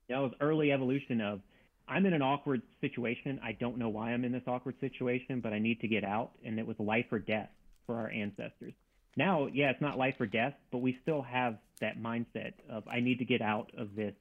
that 0.08 0.18
was 0.18 0.32
early 0.40 0.72
evolution 0.72 1.20
of 1.20 1.40
I'm 1.88 2.06
in 2.06 2.12
an 2.12 2.22
awkward 2.22 2.62
situation. 2.80 3.40
I 3.42 3.52
don't 3.52 3.78
know 3.78 3.88
why 3.88 4.12
I'm 4.12 4.24
in 4.24 4.32
this 4.32 4.42
awkward 4.46 4.78
situation, 4.80 5.40
but 5.40 5.52
I 5.52 5.58
need 5.58 5.80
to 5.80 5.88
get 5.88 6.04
out. 6.04 6.32
And 6.44 6.58
it 6.58 6.66
was 6.66 6.76
life 6.78 7.06
or 7.10 7.18
death 7.18 7.48
for 7.86 7.96
our 7.96 8.10
ancestors. 8.10 8.74
Now, 9.16 9.48
yeah, 9.52 9.70
it's 9.70 9.80
not 9.80 9.98
life 9.98 10.14
or 10.20 10.26
death, 10.26 10.54
but 10.70 10.78
we 10.78 10.98
still 11.02 11.22
have 11.22 11.58
that 11.80 11.98
mindset 11.98 12.52
of 12.70 12.86
I 12.86 13.00
need 13.00 13.18
to 13.18 13.24
get 13.24 13.40
out 13.40 13.72
of 13.76 13.94
this 13.96 14.14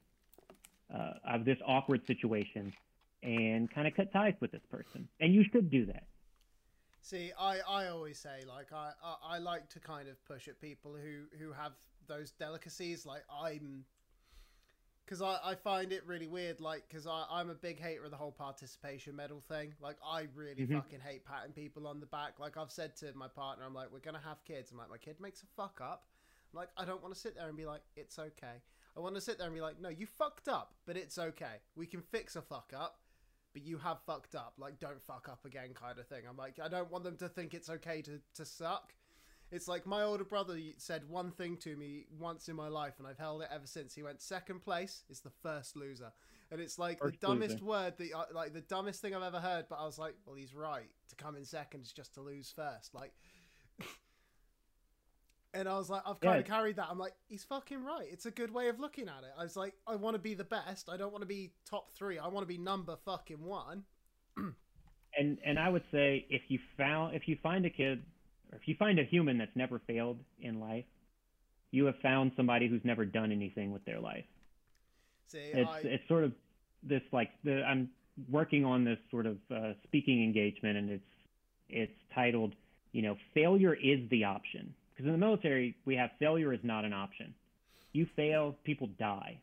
uh, 0.94 1.14
of 1.36 1.46
this 1.46 1.58
awkward 1.68 2.06
situation 2.08 2.74
and 3.22 3.70
kind 3.70 3.88
of 3.88 3.96
cut 3.96 4.12
ties 4.14 4.36
with 4.40 4.52
this 4.52 4.62
person. 4.72 5.08
And 5.20 5.34
you 5.34 5.44
should 5.52 5.70
do 5.70 5.86
that. 5.88 6.04
See, 7.02 7.32
I, 7.40 7.60
I 7.70 7.88
always 7.88 8.18
say 8.18 8.44
like 8.48 8.74
I, 8.74 8.92
I, 9.04 9.36
I 9.36 9.38
like 9.38 9.70
to 9.70 9.80
kind 9.80 10.08
of 10.08 10.24
push 10.26 10.48
at 10.48 10.60
people 10.60 10.96
who 10.96 11.26
who 11.38 11.52
have 11.52 11.74
those 12.08 12.32
delicacies. 12.32 13.06
Like 13.06 13.24
I'm 13.32 13.86
because 15.08 15.22
I, 15.22 15.40
I 15.44 15.56
find 15.56 15.94
it 15.94 16.04
really 16.06 16.28
weird 16.28 16.60
like 16.60 16.84
because 16.90 17.08
i'm 17.08 17.50
a 17.50 17.56
big 17.56 17.80
hater 17.80 18.04
of 18.04 18.12
the 18.12 18.18
whole 18.18 18.32
participation 18.32 19.16
medal 19.16 19.42
thing. 19.48 19.74
Like 19.82 19.96
i 20.06 20.28
really 20.36 20.64
mm-hmm. 20.64 20.76
fucking 20.76 21.00
hate 21.00 21.26
patting 21.26 21.54
people 21.54 21.88
on 21.88 22.00
the 22.00 22.06
back. 22.08 22.40
Like 22.40 22.58
i've 22.58 22.72
said 22.72 22.96
to 22.98 23.14
my 23.16 23.28
partner 23.28 23.66
i'm 23.66 23.74
like 23.74 23.88
we're 23.92 24.00
gonna 24.00 24.22
have 24.24 24.44
kids. 24.44 24.72
I'm 24.72 24.78
like 24.78 24.90
my 24.90 24.98
kid 24.98 25.16
makes 25.20 25.44
a 25.44 25.46
fuck 25.56 25.80
up. 25.82 26.06
I'm 26.54 26.60
like 26.60 26.70
i 26.78 26.86
don't 26.86 27.02
want 27.02 27.14
to 27.14 27.20
sit 27.20 27.36
there 27.36 27.48
and 27.48 27.58
be 27.58 27.66
like 27.66 27.82
it's 27.96 28.20
okay 28.20 28.62
i 28.96 29.00
want 29.00 29.16
to 29.16 29.22
sit 29.22 29.38
there 29.38 29.48
and 29.48 29.56
be 29.56 29.62
like 29.62 29.80
no 29.82 29.90
you 29.90 30.06
fucked 30.06 30.48
up 30.48 30.74
but 30.86 30.98
it's 30.98 31.18
okay. 31.18 31.62
We 31.76 31.86
can 31.86 32.02
fix 32.02 32.36
a 32.36 32.42
fuck 32.42 32.74
up 32.78 33.00
but 33.54 33.66
you 33.66 33.78
have 33.80 33.98
fucked 34.06 34.36
up. 34.36 34.54
Like 34.60 34.80
don't 34.80 35.02
fuck 35.02 35.30
up 35.32 35.46
again 35.46 35.70
kind 35.74 35.98
of 35.98 36.08
thing. 36.08 36.24
I'm 36.30 36.38
like 36.38 36.60
i 36.64 36.68
don't 36.68 36.92
want 36.92 37.04
them 37.06 37.18
to 37.18 37.30
think 37.30 37.54
it's 37.54 37.70
okay 37.70 38.02
to, 38.04 38.20
to 38.36 38.46
suck 38.46 38.94
it's 39.52 39.68
like 39.68 39.86
my 39.86 40.04
older 40.04 40.26
brother 40.26 40.58
said 40.78 41.08
one 41.08 41.32
thing 41.32 41.58
to 41.58 41.76
me 41.76 42.06
once 42.20 42.50
in 42.50 42.56
my 42.56 42.68
life, 42.68 42.96
and 43.00 43.08
I've 43.08 43.18
held 43.18 43.42
it 43.42 43.50
ever 43.52 43.66
since. 43.66 43.96
He 43.96 44.04
went 44.04 44.22
second 44.22 44.62
place 44.62 45.04
is 45.10 45.22
the 45.22 45.32
first 45.42 45.78
loser, 45.78 46.12
and 46.52 46.60
it's 46.60 46.78
like 46.78 47.00
first 47.00 47.20
the 47.20 47.28
dumbest 47.28 47.56
loser. 47.56 47.66
word 47.66 47.94
that 47.98 48.36
like 48.36 48.54
the 48.54 48.62
dumbest 48.62 49.02
thing 49.02 49.16
I've 49.16 49.24
ever 49.24 49.40
heard. 49.40 49.66
But 49.70 49.80
I 49.80 49.86
was 49.86 49.98
like, 49.98 50.16
well, 50.26 50.36
he's 50.36 50.54
right. 50.54 50.90
To 51.10 51.16
come 51.16 51.36
in 51.36 51.46
second 51.46 51.82
is 51.82 51.94
just 51.94 52.14
to 52.16 52.22
lose 52.22 52.52
first. 52.56 52.94
Like. 52.94 53.14
And 55.54 55.68
I 55.68 55.78
was 55.78 55.90
like, 55.90 56.04
I've 56.06 56.20
kind 56.20 56.36
yeah. 56.36 56.40
of 56.42 56.46
carried 56.46 56.76
that. 56.76 56.88
I'm 56.92 57.00
like, 57.00 57.14
he's 57.30 57.44
fucking 57.46 57.84
right. 57.84 58.06
It's 58.12 58.28
a 58.28 58.32
good 58.32 58.54
way 58.54 58.68
of 58.68 58.80
looking 58.80 59.08
at 59.08 59.24
it. 59.24 59.32
I 59.40 59.44
was 59.44 59.56
like, 59.56 59.74
I 59.88 59.96
want 59.96 60.14
to 60.14 60.20
be 60.20 60.36
the 60.36 60.44
best. 60.44 60.88
I 60.88 60.98
don't 60.98 61.12
want 61.12 61.24
to 61.24 61.28
be 61.28 61.52
top 61.68 61.90
three. 61.94 62.20
I 62.20 62.28
want 62.28 62.44
to 62.44 62.48
be 62.48 62.60
number 62.60 62.96
fucking 63.06 63.44
one. 63.44 63.84
and 65.18 65.38
and 65.44 65.58
I 65.58 65.70
would 65.70 65.84
say 65.92 66.28
if 66.30 66.44
you 66.50 66.60
found 66.78 67.16
if 67.16 67.28
you 67.28 67.38
find 67.42 67.66
a 67.66 67.70
kid 67.70 68.04
or 68.52 68.58
if 68.58 68.68
you 68.68 68.76
find 68.76 69.00
a 69.00 69.04
human 69.04 69.38
that's 69.38 69.56
never 69.56 69.80
failed 69.88 70.18
in 70.42 70.60
life, 70.60 70.86
you 71.72 71.86
have 71.86 71.96
found 72.02 72.32
somebody 72.36 72.68
who's 72.68 72.82
never 72.84 73.06
done 73.06 73.32
anything 73.32 73.72
with 73.72 73.84
their 73.86 74.00
life. 74.00 74.26
It's 75.34 75.70
I... 75.70 75.80
it's 75.84 76.08
sort 76.08 76.24
of 76.24 76.32
this 76.84 77.02
like 77.12 77.30
the 77.44 77.64
I'm 77.64 77.90
working 78.32 78.66
on 78.66 78.84
this 78.84 78.98
sort 79.12 79.26
of 79.26 79.38
uh, 79.54 79.74
speaking 79.84 80.24
engagement, 80.24 80.78
and 80.78 80.90
it's 80.90 81.04
it's 81.70 82.00
titled, 82.16 82.54
you 82.94 83.02
know, 83.02 83.18
failure 83.34 83.74
is 83.74 84.10
the 84.10 84.24
option. 84.24 84.74
Because 84.94 85.08
in 85.08 85.12
the 85.12 85.18
military, 85.18 85.76
we 85.86 85.96
have 85.96 86.12
failure 86.18 86.54
is 86.54 86.60
not 86.64 86.86
an 86.86 86.94
option. 86.94 87.34
You 87.92 88.08
fail, 88.16 88.56
people 88.64 88.90
die. 88.98 89.40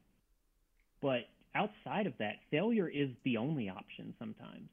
But 1.01 1.29
outside 1.55 2.07
of 2.07 2.15
that, 2.19 2.37
failure 2.51 2.89
is 2.89 3.11
the 3.25 3.37
only 3.37 3.69
option 3.69 4.15
sometimes 4.19 4.69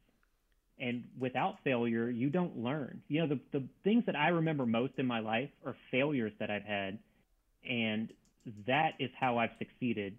and 0.81 1.03
without 1.19 1.57
failure 1.63 2.09
you 2.09 2.29
don't 2.29 2.57
learn. 2.57 3.01
You 3.07 3.21
know 3.21 3.27
the, 3.27 3.39
the 3.59 3.63
things 3.83 4.03
that 4.07 4.15
i 4.15 4.29
remember 4.29 4.65
most 4.65 4.93
in 4.97 5.05
my 5.05 5.19
life 5.19 5.49
are 5.65 5.75
failures 5.91 6.33
that 6.39 6.49
i've 6.49 6.63
had 6.63 6.97
and 7.69 8.09
that 8.67 8.93
is 8.99 9.09
how 9.17 9.37
i've 9.37 9.51
succeeded 9.59 10.15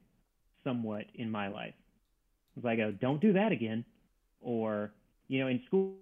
somewhat 0.65 1.05
in 1.17 1.31
my 1.31 1.49
life. 1.49 1.75
As 2.57 2.65
i 2.65 2.77
go 2.77 2.93
don't 2.93 3.21
do 3.21 3.33
that 3.35 3.53
again. 3.53 3.85
Or 4.41 4.93
you 5.29 5.41
know 5.41 5.49
in 5.49 5.61
school 5.67 5.95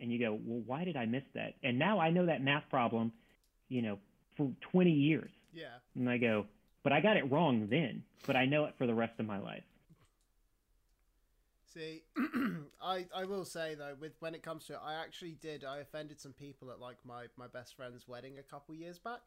and 0.00 0.12
you 0.12 0.18
go 0.18 0.38
well 0.44 0.62
why 0.66 0.84
did 0.84 0.96
i 0.96 1.06
miss 1.06 1.24
that? 1.34 1.54
And 1.62 1.78
now 1.78 2.00
i 2.00 2.10
know 2.10 2.26
that 2.26 2.42
math 2.42 2.64
problem 2.70 3.12
you 3.68 3.82
know 3.82 3.98
for 4.36 4.50
20 4.72 4.90
years. 4.90 5.30
Yeah. 5.52 5.66
And 5.94 6.08
i 6.08 6.16
go 6.16 6.46
but 6.82 6.92
i 6.92 7.00
got 7.00 7.16
it 7.16 7.30
wrong 7.30 7.66
then 7.68 8.02
but 8.26 8.36
i 8.36 8.46
know 8.46 8.64
it 8.64 8.74
for 8.78 8.86
the 8.86 8.94
rest 8.94 9.12
of 9.18 9.26
my 9.26 9.38
life 9.38 9.64
See, 11.72 12.02
I 12.82 13.06
I 13.14 13.24
will 13.24 13.44
say 13.44 13.74
though, 13.74 13.94
with 14.00 14.12
when 14.20 14.34
it 14.34 14.42
comes 14.42 14.64
to 14.66 14.74
it, 14.74 14.80
I 14.82 14.94
actually 14.94 15.36
did. 15.40 15.64
I 15.64 15.78
offended 15.78 16.20
some 16.20 16.32
people 16.32 16.70
at 16.70 16.80
like 16.80 16.96
my 17.04 17.26
my 17.36 17.46
best 17.46 17.76
friend's 17.76 18.08
wedding 18.08 18.38
a 18.38 18.42
couple 18.42 18.74
years 18.74 18.98
back, 18.98 19.20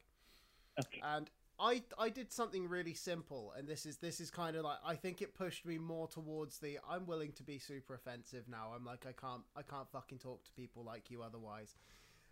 okay. 0.80 1.02
and 1.04 1.30
I 1.60 1.84
I 2.00 2.10
did 2.10 2.32
something 2.32 2.68
really 2.68 2.96
simple, 2.96 3.54
and 3.56 3.68
this 3.68 3.86
is 3.86 3.98
this 3.98 4.20
is 4.20 4.32
kind 4.32 4.56
of 4.56 4.64
like 4.64 4.80
I 4.84 4.96
think 4.96 5.22
it 5.22 5.36
pushed 5.36 5.66
me 5.66 5.78
more 5.78 6.08
towards 6.08 6.58
the 6.58 6.80
I'm 6.90 7.06
willing 7.06 7.32
to 7.34 7.44
be 7.44 7.60
super 7.60 7.94
offensive 7.94 8.46
now. 8.50 8.72
I'm 8.76 8.86
like 8.86 9.06
I 9.08 9.12
can't 9.12 9.44
I 9.56 9.62
can't 9.62 9.90
fucking 9.92 10.18
talk 10.18 10.44
to 10.46 10.52
people 10.54 10.84
like 10.84 11.12
you 11.12 11.22
otherwise. 11.22 11.76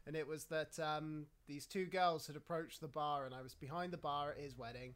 And 0.07 0.15
it 0.15 0.27
was 0.27 0.45
that 0.45 0.79
um, 0.79 1.27
these 1.45 1.67
two 1.67 1.85
girls 1.85 2.25
had 2.25 2.35
approached 2.35 2.81
the 2.81 2.87
bar, 2.87 3.25
and 3.25 3.35
I 3.35 3.43
was 3.43 3.53
behind 3.53 3.93
the 3.93 3.97
bar 3.97 4.31
at 4.31 4.39
his 4.39 4.57
wedding 4.57 4.95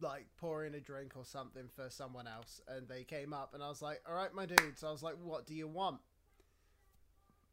like 0.00 0.26
pouring 0.36 0.74
a 0.74 0.80
drink 0.80 1.16
or 1.16 1.24
something 1.24 1.68
for 1.74 1.88
someone 1.88 2.26
else 2.26 2.60
and 2.68 2.88
they 2.88 3.04
came 3.04 3.32
up 3.32 3.54
and 3.54 3.62
I 3.62 3.68
was 3.68 3.82
like, 3.82 4.02
"All 4.06 4.14
right, 4.14 4.32
my 4.32 4.46
dudes." 4.46 4.84
I 4.84 4.90
was 4.90 5.02
like, 5.02 5.16
"What 5.16 5.46
do 5.46 5.54
you 5.54 5.66
want?" 5.66 6.00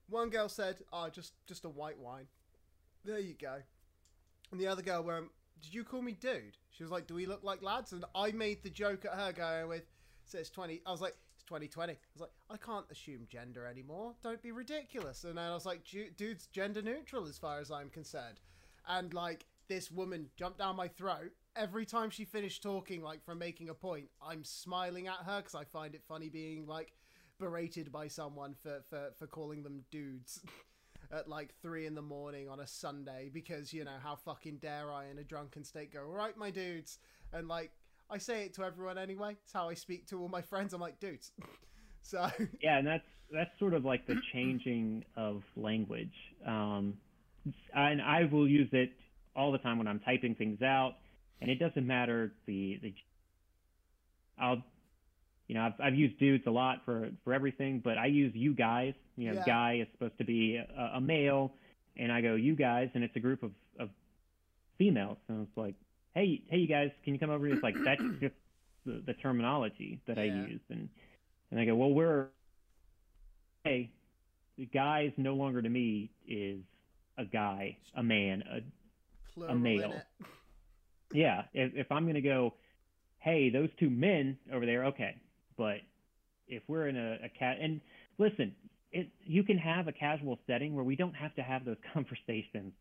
One 0.07 0.29
girl 0.29 0.49
said, 0.49 0.83
"Oh, 0.91 1.09
just 1.09 1.33
just 1.45 1.65
a 1.65 1.69
white 1.69 1.97
wine." 1.97 2.27
There 3.03 3.19
you 3.19 3.33
go. 3.33 3.63
And 4.51 4.59
the 4.59 4.67
other 4.67 4.81
girl 4.81 5.03
went, 5.03 5.31
"Did 5.61 5.73
you 5.73 5.83
call 5.83 6.01
me 6.01 6.13
dude?" 6.13 6.57
She 6.69 6.83
was 6.83 6.91
like, 6.91 7.07
"Do 7.07 7.15
we 7.15 7.25
look 7.25 7.43
like 7.43 7.61
lads?" 7.61 7.93
And 7.93 8.05
I 8.13 8.31
made 8.31 8.63
the 8.63 8.69
joke 8.69 9.05
at 9.05 9.13
her 9.13 9.31
going 9.31 9.67
with, 9.69 9.85
"So 10.25 10.37
it's 10.37 10.49
20." 10.49 10.81
I 10.85 10.91
was 10.91 11.01
like, 11.01 11.15
"It's 11.35 11.43
2020." 11.43 11.93
I 11.93 11.97
was 12.13 12.21
like, 12.21 12.33
"I 12.49 12.57
can't 12.57 12.89
assume 12.91 13.27
gender 13.29 13.65
anymore. 13.65 14.15
Don't 14.21 14.41
be 14.41 14.51
ridiculous." 14.51 15.23
And 15.23 15.37
then 15.37 15.49
I 15.49 15.53
was 15.53 15.65
like, 15.65 15.85
"Dude's 15.85 16.47
gender 16.47 16.81
neutral 16.81 17.25
as 17.25 17.37
far 17.37 17.59
as 17.59 17.71
I'm 17.71 17.89
concerned." 17.89 18.41
And 18.85 19.13
like 19.13 19.45
this 19.67 19.89
woman 19.89 20.29
jumped 20.35 20.59
down 20.59 20.75
my 20.75 20.89
throat 20.89 21.31
every 21.55 21.85
time 21.85 22.09
she 22.09 22.25
finished 22.25 22.63
talking, 22.63 23.01
like 23.01 23.23
from 23.23 23.39
making 23.39 23.69
a 23.69 23.73
point, 23.73 24.09
I'm 24.21 24.43
smiling 24.43 25.07
at 25.07 25.25
her 25.25 25.37
because 25.37 25.55
I 25.55 25.63
find 25.63 25.95
it 25.95 26.03
funny 26.07 26.29
being 26.29 26.65
like 26.65 26.93
berated 27.39 27.91
by 27.91 28.07
someone 28.07 28.53
for 28.53 28.81
for 28.89 29.11
for 29.17 29.27
calling 29.27 29.63
them 29.63 29.83
dudes. 29.91 30.41
at 31.11 31.29
like 31.29 31.53
three 31.61 31.85
in 31.85 31.93
the 31.93 32.01
morning 32.01 32.49
on 32.49 32.59
a 32.59 32.65
Sunday 32.65 33.29
because 33.31 33.71
you 33.71 33.83
know 33.83 33.97
how 34.01 34.15
fucking 34.15 34.57
dare 34.57 34.91
I 34.91 35.09
in 35.11 35.19
a 35.19 35.23
drunken 35.23 35.63
state 35.63 35.93
go 35.93 36.01
right 36.01 36.35
my 36.35 36.49
dudes 36.49 36.97
and 37.33 37.47
like 37.47 37.69
I 38.09 38.17
say 38.17 38.45
it 38.45 38.53
to 38.55 38.63
everyone 38.63 38.97
anyway. 38.97 39.35
It's 39.43 39.53
how 39.53 39.69
I 39.69 39.73
speak 39.73 40.07
to 40.07 40.19
all 40.19 40.29
my 40.29 40.41
friends. 40.41 40.73
I'm 40.73 40.81
like 40.81 40.99
dudes. 40.99 41.31
so 42.01 42.29
yeah, 42.61 42.77
and 42.77 42.87
that's 42.87 43.05
that's 43.31 43.49
sort 43.59 43.73
of 43.73 43.85
like 43.85 44.05
the 44.05 44.17
changing 44.31 45.03
of 45.15 45.43
language. 45.55 46.13
Um, 46.45 46.95
and 47.75 48.01
I 48.01 48.25
will 48.31 48.47
use 48.47 48.69
it 48.71 48.91
all 49.35 49.51
the 49.51 49.57
time 49.57 49.77
when 49.77 49.87
I'm 49.87 49.99
typing 49.99 50.35
things 50.35 50.61
out 50.61 50.95
and 51.43 51.51
it 51.51 51.59
doesn't 51.59 51.85
matter 51.85 52.31
the 52.47 52.79
the. 52.81 52.93
I'll, 54.39 54.63
you 55.47 55.55
know, 55.55 55.61
I've 55.61 55.73
I've 55.83 55.95
used 55.95 56.17
dudes 56.17 56.45
a 56.47 56.51
lot 56.51 56.83
for 56.85 57.09
for 57.23 57.33
everything, 57.33 57.81
but 57.83 57.97
I 57.97 58.05
use 58.05 58.31
you 58.33 58.53
guys. 58.53 58.93
You 59.17 59.29
know, 59.29 59.35
yeah. 59.35 59.45
guy 59.45 59.79
is 59.81 59.87
supposed 59.91 60.17
to 60.17 60.23
be 60.23 60.55
a, 60.55 60.81
a, 60.95 61.01
male, 61.01 61.51
and 61.97 62.11
I 62.11 62.21
go 62.21 62.35
you 62.35 62.55
guys, 62.55 62.89
and 62.95 63.03
it's 63.03 63.15
a 63.17 63.19
group 63.19 63.43
of 63.43 63.51
of 63.77 63.89
females, 64.77 65.17
and 65.27 65.45
it's 65.45 65.57
like, 65.57 65.75
hey, 66.15 66.41
hey, 66.49 66.57
you 66.57 66.67
guys, 66.67 66.91
can 67.03 67.13
you 67.13 67.19
come 67.19 67.29
over? 67.29 67.45
It's 67.47 67.61
like 67.61 67.75
that's 67.83 68.01
just 68.21 68.35
the, 68.85 69.03
the 69.05 69.13
terminology 69.15 69.99
that 70.07 70.15
yeah. 70.15 70.23
I 70.23 70.27
use, 70.27 70.61
and 70.69 70.87
and 71.51 71.59
I 71.59 71.65
go, 71.65 71.75
well, 71.75 71.91
we're 71.91 72.27
hey, 73.65 73.91
guys 74.73 75.11
no 75.17 75.33
longer 75.33 75.61
to 75.61 75.69
me 75.69 76.09
is 76.25 76.61
a 77.17 77.25
guy, 77.25 77.77
a 77.97 78.01
man, 78.01 78.43
a 78.49 78.59
Plural 79.33 79.55
a 79.55 79.59
male 79.59 80.01
yeah, 81.11 81.43
if, 81.53 81.73
if 81.75 81.91
I'm 81.91 82.03
going 82.03 82.15
to 82.15 82.21
go, 82.21 82.53
hey, 83.19 83.49
those 83.49 83.69
two 83.79 83.89
men 83.89 84.37
over 84.51 84.65
there, 84.65 84.85
okay. 84.85 85.15
But 85.57 85.77
if 86.47 86.63
we're 86.67 86.87
in 86.87 86.97
a, 86.97 87.17
a 87.25 87.29
cat, 87.29 87.57
and 87.61 87.81
listen, 88.17 88.53
it 88.91 89.09
you 89.23 89.43
can 89.43 89.57
have 89.57 89.87
a 89.87 89.91
casual 89.91 90.39
setting 90.47 90.75
where 90.75 90.83
we 90.83 90.95
don't 90.95 91.15
have 91.15 91.33
to 91.35 91.41
have 91.41 91.65
those 91.65 91.77
conversations. 91.93 92.73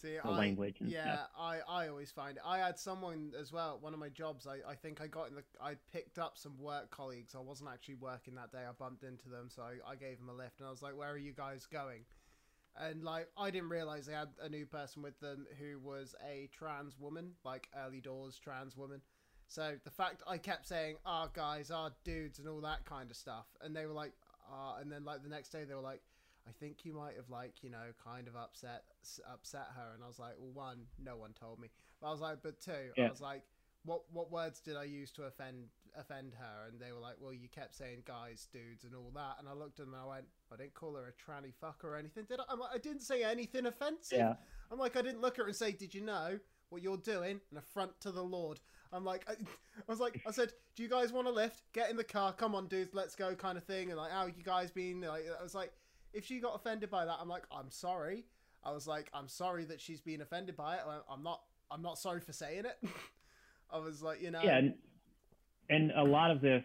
See, 0.00 0.16
I, 0.16 0.30
language 0.30 0.76
yeah, 0.80 1.02
stuff. 1.02 1.30
I, 1.38 1.58
I 1.68 1.88
always 1.88 2.10
find 2.10 2.38
it. 2.38 2.42
I 2.46 2.56
had 2.56 2.78
someone 2.78 3.32
as 3.38 3.52
well. 3.52 3.76
One 3.82 3.92
of 3.92 4.00
my 4.00 4.08
jobs, 4.08 4.46
I, 4.46 4.70
I 4.70 4.74
think 4.74 5.02
I 5.02 5.06
got 5.06 5.28
in 5.28 5.34
the. 5.34 5.42
I 5.60 5.74
picked 5.92 6.18
up 6.18 6.38
some 6.38 6.58
work 6.58 6.90
colleagues. 6.90 7.34
I 7.34 7.40
wasn't 7.40 7.68
actually 7.70 7.96
working 7.96 8.34
that 8.36 8.50
day. 8.50 8.60
I 8.66 8.72
bumped 8.72 9.02
into 9.04 9.28
them, 9.28 9.48
so 9.50 9.62
I, 9.62 9.90
I 9.90 9.96
gave 9.96 10.18
them 10.18 10.30
a 10.30 10.32
lift, 10.32 10.60
and 10.60 10.68
I 10.68 10.70
was 10.70 10.80
like, 10.80 10.96
"Where 10.96 11.10
are 11.10 11.18
you 11.18 11.32
guys 11.32 11.66
going?" 11.70 12.04
And 12.78 13.02
like 13.02 13.28
I 13.36 13.50
didn't 13.50 13.68
realize 13.68 14.06
they 14.06 14.12
had 14.12 14.28
a 14.42 14.48
new 14.48 14.66
person 14.66 15.02
with 15.02 15.18
them 15.20 15.46
who 15.58 15.78
was 15.78 16.14
a 16.26 16.48
trans 16.52 16.98
woman, 16.98 17.32
like 17.44 17.68
early 17.84 18.00
doors 18.00 18.38
trans 18.38 18.76
woman. 18.76 19.00
So 19.48 19.76
the 19.82 19.90
fact 19.90 20.22
I 20.28 20.38
kept 20.38 20.66
saying, 20.66 20.96
"Ah, 21.04 21.28
guys, 21.32 21.70
ah, 21.72 21.90
dudes," 22.04 22.38
and 22.38 22.48
all 22.48 22.60
that 22.60 22.84
kind 22.84 23.10
of 23.10 23.16
stuff, 23.16 23.46
and 23.60 23.74
they 23.74 23.86
were 23.86 23.92
like, 23.92 24.12
"Ah," 24.48 24.76
and 24.80 24.90
then 24.90 25.04
like 25.04 25.22
the 25.22 25.28
next 25.28 25.50
day 25.50 25.64
they 25.64 25.74
were 25.74 25.80
like, 25.80 26.02
"I 26.48 26.52
think 26.52 26.84
you 26.84 26.94
might 26.94 27.16
have 27.16 27.28
like 27.30 27.62
you 27.62 27.70
know 27.70 27.92
kind 28.04 28.28
of 28.28 28.36
upset 28.36 28.84
upset 29.32 29.66
her," 29.74 29.92
and 29.94 30.04
I 30.04 30.06
was 30.06 30.18
like, 30.20 30.34
"Well, 30.38 30.52
one, 30.52 30.86
no 31.02 31.16
one 31.16 31.32
told 31.32 31.58
me," 31.58 31.68
but 32.00 32.08
I 32.08 32.10
was 32.12 32.20
like, 32.20 32.42
"But 32.42 32.60
two, 32.60 32.92
Yeah. 32.96 33.06
I 33.06 33.10
was 33.10 33.20
like." 33.20 33.42
What 33.82 34.02
what 34.12 34.30
words 34.30 34.60
did 34.60 34.76
I 34.76 34.84
use 34.84 35.10
to 35.12 35.22
offend 35.24 35.70
offend 35.96 36.34
her? 36.38 36.68
And 36.68 36.80
they 36.80 36.92
were 36.92 37.00
like, 37.00 37.16
"Well, 37.20 37.32
you 37.32 37.48
kept 37.48 37.74
saying 37.74 38.02
guys, 38.04 38.48
dudes, 38.52 38.84
and 38.84 38.94
all 38.94 39.10
that." 39.14 39.36
And 39.38 39.48
I 39.48 39.52
looked 39.52 39.80
at 39.80 39.86
them 39.86 39.94
and 39.94 40.02
I 40.02 40.06
went, 40.06 40.24
"I 40.52 40.56
didn't 40.56 40.74
call 40.74 40.94
her 40.94 41.06
a 41.06 41.12
tranny 41.12 41.52
fucker 41.62 41.84
or 41.84 41.96
anything, 41.96 42.24
did 42.24 42.40
I?" 42.40 42.44
I'm 42.48 42.58
like, 42.60 42.70
"I 42.74 42.78
didn't 42.78 43.02
say 43.02 43.22
anything 43.24 43.66
offensive." 43.66 44.18
Yeah. 44.18 44.34
I'm 44.70 44.78
like, 44.78 44.96
I 44.96 45.02
didn't 45.02 45.20
look 45.20 45.34
at 45.34 45.42
her 45.42 45.46
and 45.46 45.56
say, 45.56 45.72
"Did 45.72 45.94
you 45.94 46.00
know 46.02 46.38
what 46.68 46.82
you're 46.82 46.96
doing?" 46.96 47.40
An 47.50 47.58
affront 47.58 48.00
to 48.00 48.12
the 48.12 48.22
Lord. 48.22 48.60
I'm 48.92 49.04
like, 49.04 49.24
I, 49.28 49.32
I 49.88 49.88
was 49.88 50.00
like, 50.00 50.20
I 50.26 50.30
said, 50.30 50.52
"Do 50.76 50.82
you 50.82 50.88
guys 50.88 51.12
want 51.12 51.26
a 51.26 51.30
lift? 51.30 51.62
Get 51.72 51.90
in 51.90 51.96
the 51.96 52.04
car. 52.04 52.32
Come 52.32 52.54
on, 52.54 52.66
dudes, 52.66 52.94
let's 52.94 53.14
go," 53.14 53.34
kind 53.34 53.58
of 53.58 53.64
thing. 53.64 53.90
And 53.90 53.98
like, 53.98 54.12
how 54.12 54.26
you 54.26 54.42
guys 54.44 54.70
been? 54.70 55.00
Like, 55.00 55.24
I 55.38 55.42
was 55.42 55.54
like, 55.54 55.72
if 56.12 56.24
she 56.26 56.40
got 56.40 56.54
offended 56.54 56.90
by 56.90 57.04
that, 57.04 57.16
I'm 57.20 57.28
like, 57.28 57.44
I'm 57.52 57.70
sorry. 57.70 58.24
I 58.62 58.72
was 58.72 58.86
like, 58.86 59.08
I'm 59.14 59.28
sorry 59.28 59.64
that 59.64 59.80
she's 59.80 60.00
been 60.00 60.20
offended 60.20 60.56
by 60.56 60.76
it. 60.76 60.82
I'm 61.08 61.22
not. 61.22 61.40
I'm 61.70 61.82
not 61.82 61.98
sorry 61.98 62.20
for 62.20 62.32
saying 62.32 62.64
it. 62.64 62.90
I 63.72 63.78
was 63.78 64.02
like, 64.02 64.20
you 64.20 64.32
know, 64.32 64.42
Yeah, 64.42 64.58
and, 64.58 64.74
and 65.70 65.90
a 65.92 66.02
lot 66.02 66.30
of 66.30 66.40
this, 66.42 66.62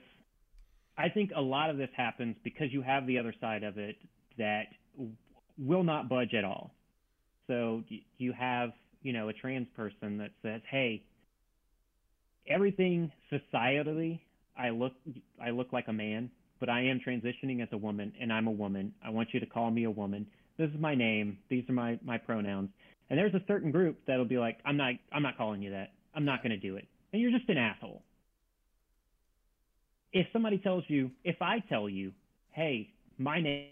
I 0.98 1.10
think 1.10 1.32
a 1.36 1.42
lot 1.42 1.70
of 1.70 1.78
this 1.78 1.90
happens 1.96 2.36
because 2.44 2.68
you 2.72 2.82
have 2.82 3.08
the 3.08 3.18
other 3.20 3.34
side 3.40 3.64
of 3.64 3.78
it 3.78 3.96
that 4.38 4.64
will 5.58 5.84
not 5.84 6.10
budge 6.10 6.34
at 6.34 6.44
all. 6.44 6.72
So 7.48 7.84
you 8.18 8.34
have, 8.34 8.72
you 9.04 9.14
know, 9.14 9.30
a 9.30 9.34
trans 9.34 9.68
person 9.76 10.18
that 10.18 10.32
says, 10.42 10.62
"Hey, 10.70 11.04
everything 12.48 13.12
societally, 13.32 14.20
I 14.58 14.70
look, 14.70 14.94
I 15.42 15.52
look 15.52 15.72
like 15.72 15.88
a 15.88 15.94
man, 15.94 16.32
but 16.60 16.70
I 16.70 16.82
am 16.82 17.00
transitioning 17.00 17.62
as 17.62 17.70
a 17.72 17.78
woman, 17.78 18.12
and 18.20 18.34
I'm 18.34 18.48
a 18.48 18.52
woman. 18.52 18.94
I 19.04 19.12
want 19.12 19.34
you 19.34 19.40
to 19.40 19.46
call 19.46 19.70
me 19.72 19.84
a 19.84 19.92
woman. 19.92 20.26
This 20.58 20.70
is 20.72 20.80
my 20.80 20.96
name. 20.96 21.38
These 21.50 21.70
are 21.70 21.74
my 21.74 22.00
my 22.04 22.18
pronouns." 22.18 22.70
And 23.10 23.20
there's 23.20 23.36
a 23.36 23.44
certain 23.48 23.72
group 23.72 24.00
that'll 24.08 24.26
be 24.26 24.40
like, 24.40 24.58
"I'm 24.66 24.78
not, 24.78 24.94
I'm 25.12 25.22
not 25.22 25.38
calling 25.38 25.62
you 25.62 25.70
that. 25.72 25.94
I'm 26.16 26.26
not 26.26 26.42
going 26.42 26.52
to 26.52 26.58
do 26.58 26.76
it." 26.78 26.88
and 27.16 27.22
you're 27.22 27.32
just 27.32 27.48
an 27.48 27.58
asshole. 27.58 28.04
If 30.16 30.28
somebody 30.32 30.58
tells 30.58 30.86
you, 30.88 31.12
if 31.26 31.42
I 31.42 31.60
tell 31.68 31.90
you, 31.90 32.14
hey, 32.52 32.90
my 33.18 33.42
name, 33.42 33.68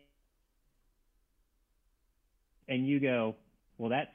and 2.67 2.85
you 2.85 2.99
go, 2.99 3.35
well, 3.77 3.89
that's 3.89 4.11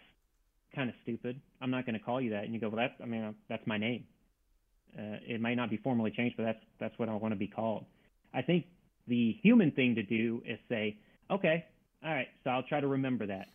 kind 0.74 0.90
of 0.90 0.94
stupid. 1.02 1.40
I'm 1.62 1.70
not 1.70 1.86
going 1.86 1.98
to 1.98 2.04
call 2.04 2.20
you 2.20 2.28
that. 2.32 2.44
And 2.44 2.52
you 2.52 2.60
go, 2.60 2.68
well, 2.68 2.76
that's, 2.76 2.92
I 3.02 3.06
mean, 3.06 3.34
that's 3.48 3.66
my 3.66 3.78
name. 3.78 4.04
Uh, 4.96 5.16
it 5.26 5.40
might 5.40 5.54
not 5.54 5.70
be 5.70 5.78
formally 5.78 6.10
changed, 6.10 6.36
but 6.36 6.44
that's 6.44 6.58
that's 6.78 6.98
what 6.98 7.08
I 7.08 7.14
want 7.14 7.32
to 7.32 7.38
be 7.38 7.46
called. 7.46 7.86
I 8.34 8.42
think 8.42 8.66
the 9.06 9.34
human 9.42 9.70
thing 9.70 9.94
to 9.94 10.02
do 10.02 10.42
is 10.46 10.58
say, 10.68 10.98
okay, 11.30 11.64
all 12.04 12.12
right, 12.12 12.28
so 12.44 12.50
I'll 12.50 12.62
try 12.62 12.80
to 12.80 12.88
remember 12.88 13.26
that. 13.26 13.46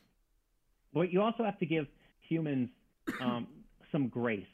But 0.93 1.13
you 1.13 1.21
also 1.21 1.43
have 1.43 1.59
to 1.59 1.65
give 1.65 1.85
humans 2.27 2.69
um, 3.21 3.47
some 3.91 4.07
grace 4.07 4.45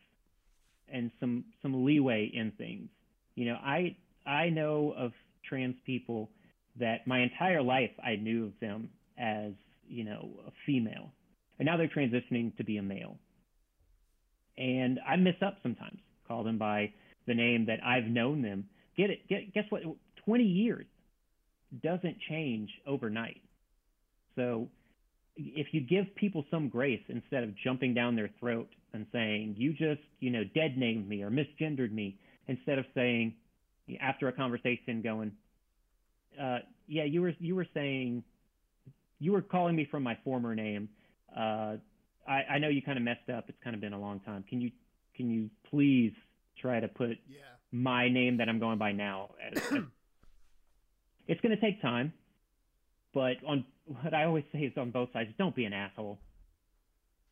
and 0.92 1.12
some 1.20 1.46
some 1.62 1.86
leeway 1.86 2.32
in 2.34 2.52
things. 2.58 2.90
You 3.36 3.46
know, 3.46 3.58
I 3.64 3.96
I 4.26 4.50
know 4.50 4.94
of 4.98 5.12
trans 5.48 5.76
people 5.86 6.30
that 6.80 7.08
my 7.08 7.20
entire 7.22 7.62
life 7.62 7.92
I 8.04 8.16
knew 8.16 8.46
of 8.46 8.54
them 8.62 8.90
as 9.18 9.54
you 9.88 10.04
know 10.04 10.30
a 10.48 10.52
female, 10.66 11.12
and 11.58 11.66
now 11.66 11.78
they're 11.78 11.88
transitioning 11.88 12.56
to 12.58 12.64
be 12.64 12.78
a 12.78 12.84
male. 12.84 13.18
And 14.58 15.00
I 15.08 15.16
mess 15.16 15.36
up 15.46 15.58
sometimes, 15.64 16.00
call 16.28 16.44
them 16.44 16.58
by 16.58 16.92
the 17.28 17.34
name 17.34 17.66
that 17.68 17.80
I've 17.84 18.06
known 18.06 18.42
them. 18.42 18.66
Get 18.98 19.10
it? 19.10 19.28
Get, 19.28 19.54
guess 19.54 19.66
what? 19.70 19.82
Twenty 20.26 20.44
years 20.44 20.86
doesn't 21.84 22.18
change 22.30 22.70
overnight. 22.88 23.42
So 24.36 24.68
if 25.38 25.68
you 25.72 25.82
give 25.82 26.14
people 26.16 26.46
some 26.52 26.70
grace 26.70 27.02
instead 27.08 27.44
of 27.44 27.56
jumping 27.64 27.94
down 27.94 28.16
their 28.16 28.30
throat 28.40 28.68
and 28.94 29.06
saying 29.12 29.56
you 29.58 29.72
just 29.72 30.02
you 30.20 30.30
know 30.30 30.44
dead 30.56 30.78
named 30.78 31.08
me 31.08 31.24
or 31.24 31.30
misgendered 31.30 31.92
me 31.92 32.18
instead 32.48 32.80
of 32.80 32.86
saying 32.96 33.34
after 34.02 34.28
a 34.28 34.34
conversation 34.34 35.02
going 35.02 35.32
uh, 36.42 36.60
yeah 36.88 37.04
you 37.04 37.22
were 37.22 37.34
you 37.40 37.56
were 37.56 37.68
saying 37.74 38.24
you 39.20 39.34
were 39.34 39.42
calling 39.42 39.76
me 39.76 39.88
from 39.90 40.04
my 40.04 40.18
former 40.24 40.56
name. 40.56 40.90
Uh, 41.36 41.76
I, 42.28 42.44
I 42.52 42.60
know 42.60 42.70
you 42.70 42.82
kind 42.82 42.98
of 42.98 43.04
messed 43.04 43.30
up. 43.30 43.46
It's 43.50 43.58
kind 43.64 43.76
of 43.76 43.82
been 43.82 43.94
a 43.94 44.00
long 44.00 44.22
time. 44.22 44.44
Can 44.48 44.62
you 44.62 44.72
can 45.16 45.30
you 45.30 45.50
please 45.70 46.14
try 46.60 46.80
to 46.80 46.88
put 46.88 47.18
yeah, 47.28 47.40
my 47.72 48.10
name 48.10 48.38
that 48.38 48.48
I'm 48.48 48.60
going 48.60 48.78
by 48.78 48.94
now 48.94 49.32
as, 49.52 49.62
as 49.62 49.84
it's 51.28 51.42
going 51.42 51.56
to 51.56 51.62
take 51.62 51.82
time 51.82 52.14
but 53.14 53.36
on 53.46 53.66
what 53.86 54.14
I 54.14 54.26
always 54.26 54.44
say 54.52 54.60
is 54.60 54.74
on 54.78 54.92
both 54.92 55.12
sides 55.14 55.30
don't 55.38 55.56
be 55.56 55.66
an 55.66 55.74
asshole 55.74 56.20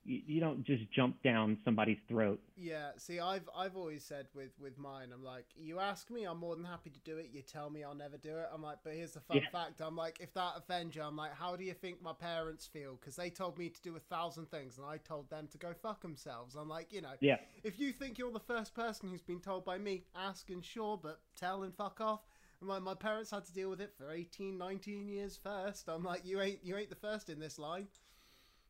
you, 0.07 0.21
you 0.25 0.39
don't 0.39 0.63
just 0.63 0.83
jump 0.91 1.21
down 1.21 1.57
somebody's 1.63 1.97
throat 2.07 2.39
yeah. 2.59 2.89
See, 2.97 3.19
I've 3.19 3.47
I've 3.55 3.75
always 3.75 4.03
said 4.03 4.27
with 4.33 4.49
with 4.59 4.79
mine, 4.79 5.09
I'm 5.13 5.23
like, 5.23 5.45
you 5.55 5.79
ask 5.79 6.09
me, 6.09 6.23
I'm 6.23 6.39
more 6.39 6.55
than 6.55 6.65
happy 6.65 6.89
to 6.89 6.99
do 7.01 7.17
it. 7.17 7.29
You 7.31 7.43
tell 7.43 7.69
me, 7.69 7.83
I'll 7.83 7.93
never 7.93 8.17
do 8.17 8.35
it. 8.37 8.49
I'm 8.51 8.63
like, 8.63 8.79
but 8.83 8.93
here's 8.93 9.11
the 9.11 9.19
fun 9.19 9.37
Yeah. 9.37 9.49
fact. 9.51 9.79
I'm 9.79 9.95
like, 9.95 10.17
if 10.19 10.33
that 10.33 10.53
offends 10.57 10.95
you, 10.95 11.03
I'm 11.03 11.15
like, 11.15 11.35
how 11.35 11.55
do 11.55 11.63
you 11.63 11.73
think 11.73 12.01
my 12.01 12.13
parents 12.13 12.65
feel? 12.65 12.95
Because 12.99 13.15
they 13.15 13.29
told 13.29 13.59
me 13.59 13.69
to 13.69 13.81
do 13.83 13.95
a 13.95 13.99
thousand 13.99 14.49
things, 14.49 14.77
and 14.79 14.87
I 14.87 14.97
told 14.97 15.29
them 15.29 15.47
to 15.51 15.57
go 15.59 15.73
fuck 15.73 16.01
themselves. 16.01 16.55
I'm 16.55 16.67
like, 16.67 16.91
you 16.91 17.01
know, 17.01 17.13
yeah 17.19 17.37
if 17.63 17.79
you 17.79 17.91
think 17.91 18.17
you're 18.17 18.31
the 18.31 18.39
first 18.39 18.73
person 18.73 19.09
who's 19.09 19.21
been 19.21 19.39
told 19.39 19.65
by 19.65 19.77
me, 19.77 20.05
ask 20.15 20.49
and 20.49 20.65
sure, 20.65 20.97
but 20.97 21.19
tell 21.35 21.61
and 21.63 21.75
fuck 21.75 22.01
off. 22.01 22.21
I'm 22.61 22.83
my 22.83 22.95
parents 22.95 23.29
had 23.29 23.45
to 23.45 23.53
deal 23.53 23.69
with 23.69 23.81
it 23.81 23.93
for 23.95 24.11
18, 24.11 24.57
19 24.57 25.07
years 25.07 25.37
first. 25.37 25.87
I'm 25.87 26.03
like, 26.03 26.25
you 26.25 26.41
ain't 26.41 26.59
you 26.63 26.75
ain't 26.75 26.89
the 26.89 26.95
first 26.95 27.29
in 27.29 27.39
this 27.39 27.59
line. 27.59 27.87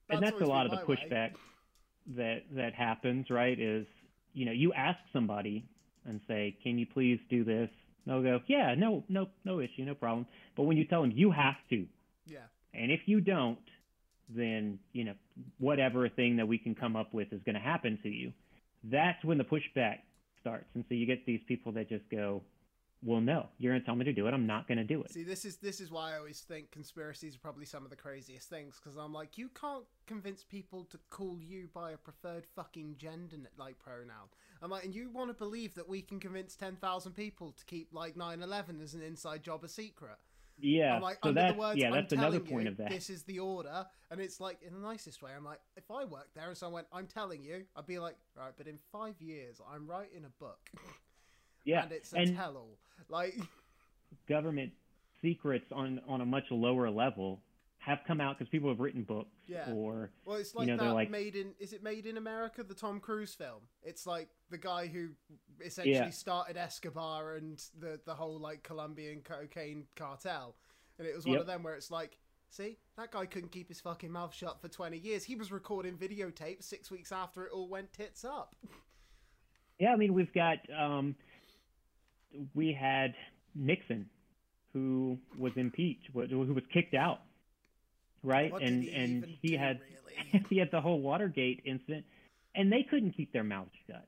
And 0.09 0.21
that's 0.23 0.41
a 0.41 0.45
lot 0.45 0.65
of 0.65 0.71
the 0.71 0.77
my 0.77 0.83
way. 0.83 0.95
pushback 0.95 1.31
that 2.15 2.43
that 2.55 2.73
happens 2.73 3.29
right 3.29 3.59
is 3.59 3.85
you 4.33 4.45
know 4.45 4.51
you 4.51 4.73
ask 4.73 4.99
somebody 5.11 5.65
and 6.05 6.21
say 6.27 6.57
can 6.63 6.77
you 6.77 6.85
please 6.85 7.19
do 7.29 7.43
this? 7.43 7.69
They'll 8.05 8.23
go 8.23 8.39
yeah 8.47 8.75
no 8.77 9.03
no 9.09 9.27
no 9.43 9.59
issue 9.59 9.83
no 9.83 9.95
problem. 9.95 10.25
But 10.55 10.63
when 10.63 10.77
you 10.77 10.85
tell 10.85 11.01
them 11.01 11.11
you 11.13 11.31
have 11.31 11.55
to 11.69 11.85
Yeah, 12.25 12.39
and 12.73 12.91
if 12.91 13.01
you 13.05 13.21
don't 13.21 13.59
then 14.29 14.79
you 14.93 15.03
know 15.05 15.13
whatever 15.57 16.07
thing 16.09 16.37
that 16.37 16.47
we 16.47 16.57
can 16.57 16.75
come 16.75 16.95
up 16.95 17.13
with 17.13 17.31
is 17.31 17.41
going 17.43 17.55
to 17.55 17.61
happen 17.61 17.99
to 18.03 18.09
you. 18.09 18.33
That's 18.83 19.23
when 19.23 19.37
the 19.37 19.43
pushback 19.43 19.99
starts. 20.41 20.67
And 20.75 20.85
so 20.87 20.95
you 20.95 21.05
get 21.05 21.25
these 21.25 21.41
people 21.47 21.71
that 21.73 21.89
just 21.89 22.09
go 22.09 22.41
well 23.03 23.21
no 23.21 23.47
you're 23.57 23.71
going 23.71 23.81
to 23.81 23.85
tell 23.85 23.95
me 23.95 24.03
to 24.03 24.13
do 24.13 24.27
it 24.27 24.33
i'm 24.33 24.47
not 24.47 24.67
going 24.67 24.77
to 24.77 24.83
do 24.83 25.01
it 25.01 25.11
See, 25.11 25.23
this 25.23 25.45
is 25.45 25.57
this 25.57 25.79
is 25.79 25.89
why 25.89 26.13
I 26.13 26.17
always 26.17 26.41
think 26.41 26.71
conspiracies 26.71 27.35
are 27.35 27.39
probably 27.39 27.65
some 27.65 27.83
of 27.83 27.89
the 27.89 27.95
craziest 27.95 28.49
things 28.49 28.79
because 28.79 28.97
I'm 28.97 29.13
like, 29.13 29.37
you 29.37 29.49
can't 29.59 29.83
convince 30.05 30.43
people 30.43 30.85
to 30.85 30.99
call 31.09 31.39
you 31.41 31.69
by 31.73 31.91
a 31.91 31.97
preferred 31.97 32.45
fucking 32.55 32.95
gender 32.97 33.37
like 33.57 33.79
pronoun. 33.79 34.29
I'm 34.61 34.69
like, 34.69 34.83
and 34.85 34.93
you 34.93 35.09
want 35.09 35.29
to 35.29 35.33
believe 35.33 35.73
that 35.75 35.87
we 35.87 36.01
can 36.01 36.19
convince 36.19 36.55
ten 36.55 36.75
thousand 36.75 37.13
people 37.13 37.51
to 37.57 37.65
keep 37.65 37.89
like 37.93 38.15
9/11 38.15 38.81
as 38.83 38.93
an 38.93 39.01
inside 39.01 39.43
job 39.43 39.63
a 39.63 39.67
secret? 39.67 40.17
yeah 40.59 40.95
I'm 40.95 41.01
like, 41.01 41.19
so 41.23 41.29
under 41.29 41.41
that's 41.41 41.53
the 41.53 41.59
words, 41.59 41.79
yeah 41.79 41.87
I'm 41.87 41.93
that's 41.93 42.13
another 42.13 42.39
point 42.39 42.63
you, 42.63 42.71
of 42.71 42.77
that 42.77 42.89
This 42.89 43.09
is 43.09 43.23
the 43.23 43.39
order, 43.39 43.85
and 44.11 44.19
it's 44.19 44.39
like 44.39 44.59
in 44.61 44.73
the 44.73 44.79
nicest 44.79 45.21
way. 45.21 45.31
I'm 45.35 45.45
like, 45.45 45.59
if 45.75 45.89
I 45.91 46.05
worked 46.05 46.35
there 46.35 46.47
and 46.47 46.57
someone 46.57 46.73
went, 46.73 46.87
I'm 46.91 47.07
telling 47.07 47.43
you, 47.43 47.63
I'd 47.75 47.85
be 47.85 47.99
like, 47.99 48.15
right, 48.35 48.53
but 48.57 48.67
in 48.67 48.77
five 48.91 49.15
years, 49.21 49.61
I'm 49.71 49.87
writing 49.87 50.25
a 50.25 50.43
book, 50.43 50.59
yeah 51.67 51.83
and 51.83 51.91
it's 51.91 52.13
a 52.13 52.17
and 52.17 52.35
tell-all. 52.35 52.77
Like, 53.09 53.35
government 54.27 54.71
secrets 55.21 55.65
on 55.71 56.01
on 56.07 56.21
a 56.21 56.25
much 56.25 56.45
lower 56.51 56.89
level 56.89 57.41
have 57.79 57.99
come 58.05 58.19
out 58.19 58.37
because 58.37 58.49
people 58.49 58.67
have 58.69 58.79
written 58.79 59.03
books 59.03 59.29
Yeah. 59.45 59.71
or 59.71 60.09
Well, 60.25 60.37
it's 60.37 60.53
You 60.53 60.59
like 60.59 60.67
know, 60.67 60.77
that 60.77 60.93
like- 60.93 61.09
made 61.09 61.35
in 61.35 61.53
is 61.59 61.71
it 61.73 61.81
made 61.83 62.05
in 62.05 62.17
America 62.17 62.63
the 62.63 62.73
Tom 62.73 62.99
Cruise 62.99 63.33
film? 63.33 63.61
It's 63.83 64.05
like 64.05 64.29
the 64.49 64.57
guy 64.57 64.87
who 64.87 65.09
essentially 65.63 65.93
Yeah. 65.95 66.09
started 66.09 66.57
Escobar 66.57 67.35
and 67.35 67.57
the 67.79 67.99
the 68.05 68.15
whole 68.15 68.39
like 68.39 68.63
Colombian 68.63 69.21
cocaine 69.21 69.87
cartel, 69.95 70.55
and 70.97 71.07
it 71.07 71.15
was 71.15 71.25
one 71.25 71.33
Yep. 71.33 71.41
of 71.41 71.47
them 71.47 71.63
where 71.63 71.75
it's 71.75 71.89
like, 71.91 72.17
see, 72.49 72.77
that 72.97 73.11
guy 73.11 73.25
couldn't 73.25 73.49
keep 73.53 73.69
his 73.69 73.79
fucking 73.79 74.11
mouth 74.11 74.33
shut 74.33 74.59
for 74.59 74.67
twenty 74.67 74.97
years. 74.97 75.23
He 75.23 75.35
was 75.35 75.49
recording 75.51 75.97
videotapes 75.97 76.63
six 76.63 76.91
weeks 76.91 77.11
after 77.13 77.45
it 77.45 77.51
all 77.53 77.69
went 77.69 77.93
tits 77.93 78.25
up. 78.25 78.55
yeah 79.79 79.93
i 79.93 79.95
mean 79.95 80.11
we've 80.13 80.33
got 80.33 80.57
um 80.75 81.15
we 82.53 82.73
had 82.73 83.13
nixon 83.55 84.09
who 84.73 85.17
was 85.37 85.51
impeached 85.55 86.09
who 86.13 86.45
who 86.45 86.53
was 86.53 86.63
kicked 86.73 86.93
out 86.93 87.19
right 88.23 88.51
What 88.51 88.61
and 88.61 88.83
he 88.83 88.91
and 88.91 89.25
he 89.41 89.49
do, 89.49 89.57
had 89.57 89.79
really? 89.79 90.45
he 90.49 90.57
had 90.57 90.69
the 90.71 90.81
whole 90.81 90.99
watergate 90.99 91.61
incident 91.65 92.05
and 92.55 92.71
they 92.71 92.85
couldn't 92.89 93.11
keep 93.11 93.31
their 93.33 93.43
mouths 93.43 93.71
shut 93.87 94.07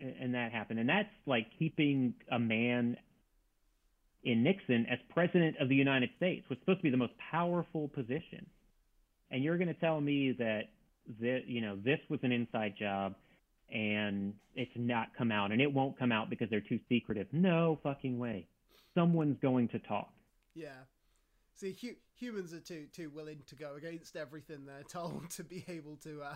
and, 0.00 0.14
and 0.20 0.34
that 0.34 0.52
happened 0.52 0.78
and 0.80 0.88
that's 0.88 1.08
like 1.26 1.46
keeping 1.58 2.14
a 2.30 2.38
man 2.38 2.96
in 4.24 4.42
Nixon 4.42 4.86
as 4.90 4.98
president 5.10 5.56
of 5.60 5.68
the 5.68 5.74
United 5.74 6.10
States 6.16 6.48
was 6.48 6.58
supposed 6.60 6.80
to 6.80 6.82
be 6.82 6.90
the 6.90 6.96
most 6.96 7.12
powerful 7.30 7.88
position. 7.88 8.46
And 9.30 9.42
you're 9.44 9.58
going 9.58 9.68
to 9.68 9.80
tell 9.80 10.00
me 10.00 10.32
that 10.38 10.62
that 11.20 11.46
you 11.46 11.62
know 11.62 11.76
this 11.76 11.98
was 12.10 12.20
an 12.22 12.32
inside 12.32 12.74
job 12.78 13.14
and 13.72 14.34
it's 14.54 14.70
not 14.76 15.08
come 15.16 15.30
out 15.30 15.52
and 15.52 15.60
it 15.60 15.72
won't 15.72 15.98
come 15.98 16.12
out 16.12 16.30
because 16.30 16.48
they're 16.50 16.60
too 16.60 16.80
secretive. 16.88 17.26
No 17.32 17.78
fucking 17.82 18.18
way. 18.18 18.46
Someone's 18.94 19.38
going 19.40 19.68
to 19.68 19.78
talk. 19.78 20.10
Yeah. 20.54 20.70
See, 21.54 21.76
hu- 21.80 21.96
humans 22.14 22.52
are 22.52 22.60
too 22.60 22.86
too 22.92 23.10
willing 23.10 23.40
to 23.48 23.54
go 23.54 23.74
against 23.76 24.16
everything 24.16 24.64
they're 24.64 24.82
told 24.88 25.30
to 25.30 25.44
be 25.44 25.64
able 25.68 25.96
to. 26.04 26.22
Uh, 26.22 26.34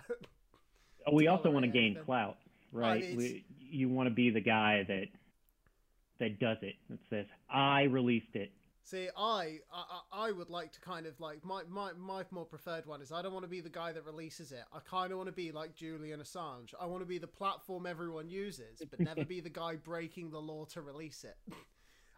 we 1.12 1.26
also 1.26 1.50
want 1.50 1.64
to 1.64 1.70
gain 1.70 1.98
clout, 2.04 2.36
I 2.74 2.78
right? 2.78 3.02
mean, 3.02 3.16
we, 3.16 3.44
you 3.58 3.88
want 3.88 4.08
to 4.08 4.14
be 4.14 4.30
the 4.30 4.40
guy 4.40 4.84
that 4.86 5.06
that 6.20 6.38
does 6.38 6.58
it. 6.62 6.74
That 6.90 6.98
says, 7.10 7.26
"I 7.50 7.82
released 7.84 8.34
it." 8.34 8.52
See, 8.84 9.08
I, 9.16 9.60
I 9.72 9.84
I 10.12 10.28
I 10.28 10.32
would 10.32 10.50
like 10.50 10.72
to 10.72 10.80
kind 10.80 11.06
of 11.06 11.18
like 11.20 11.44
my, 11.44 11.62
my 11.68 11.92
my 11.92 12.24
more 12.30 12.44
preferred 12.44 12.84
one 12.86 13.00
is 13.00 13.12
I 13.12 13.22
don't 13.22 13.32
want 13.32 13.44
to 13.44 13.48
be 13.50 13.60
the 13.60 13.70
guy 13.70 13.92
that 13.92 14.04
releases 14.04 14.50
it. 14.52 14.64
I 14.72 14.80
kind 14.80 15.12
of 15.12 15.18
want 15.18 15.28
to 15.28 15.32
be 15.32 15.52
like 15.52 15.74
Julian 15.74 16.20
Assange. 16.20 16.74
I 16.80 16.86
want 16.86 17.00
to 17.02 17.06
be 17.06 17.18
the 17.18 17.28
platform 17.28 17.86
everyone 17.86 18.28
uses, 18.28 18.82
but 18.90 18.98
never 19.00 19.24
be 19.24 19.40
the 19.40 19.50
guy 19.62 19.76
breaking 19.76 20.30
the 20.30 20.40
law 20.40 20.64
to 20.66 20.82
release 20.82 21.24
it. 21.24 21.36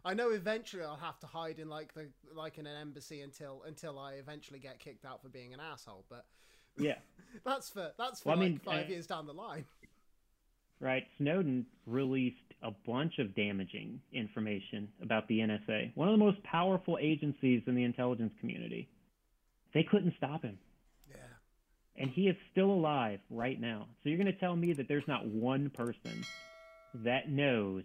I 0.06 0.14
know 0.14 0.30
eventually 0.30 0.82
I'll 0.84 0.96
have 0.96 1.18
to 1.20 1.26
hide 1.26 1.58
in 1.58 1.68
like 1.68 1.92
the 1.94 2.08
like 2.34 2.58
in 2.58 2.66
an 2.66 2.76
embassy 2.80 3.20
until 3.20 3.62
until 3.66 3.98
I 3.98 4.14
eventually 4.14 4.58
get 4.58 4.78
kicked 4.78 5.04
out 5.04 5.22
for 5.22 5.28
being 5.28 5.52
an 5.54 5.60
asshole. 5.60 6.06
But 6.08 6.24
Yeah. 6.78 6.96
that's 7.44 7.70
for 7.70 7.92
that's 7.98 8.20
for 8.20 8.30
Well, 8.30 8.38
I 8.38 8.40
like 8.42 8.50
mean, 8.50 8.58
five 8.58 8.86
uh, 8.86 8.90
years 8.90 9.06
down 9.06 9.26
the 9.26 9.34
line. 9.34 9.64
Right? 10.80 11.04
Snowden 11.18 11.66
released 11.86 12.36
a 12.62 12.70
bunch 12.86 13.18
of 13.18 13.34
damaging 13.34 14.00
information 14.12 14.88
about 15.02 15.28
the 15.28 15.38
NSA, 15.40 15.92
one 15.94 16.08
of 16.08 16.12
the 16.12 16.24
most 16.24 16.42
powerful 16.44 16.98
agencies 17.00 17.62
in 17.66 17.74
the 17.74 17.84
intelligence 17.84 18.32
community. 18.40 18.88
They 19.74 19.82
couldn't 19.82 20.14
stop 20.16 20.42
him, 20.42 20.58
Yeah. 21.08 21.16
and 21.96 22.10
he 22.10 22.28
is 22.28 22.36
still 22.52 22.70
alive 22.70 23.20
right 23.30 23.60
now. 23.60 23.88
So 24.02 24.08
you're 24.08 24.18
going 24.18 24.32
to 24.32 24.38
tell 24.38 24.56
me 24.56 24.72
that 24.74 24.88
there's 24.88 25.06
not 25.08 25.26
one 25.26 25.70
person 25.70 26.24
that 26.94 27.28
knows 27.28 27.82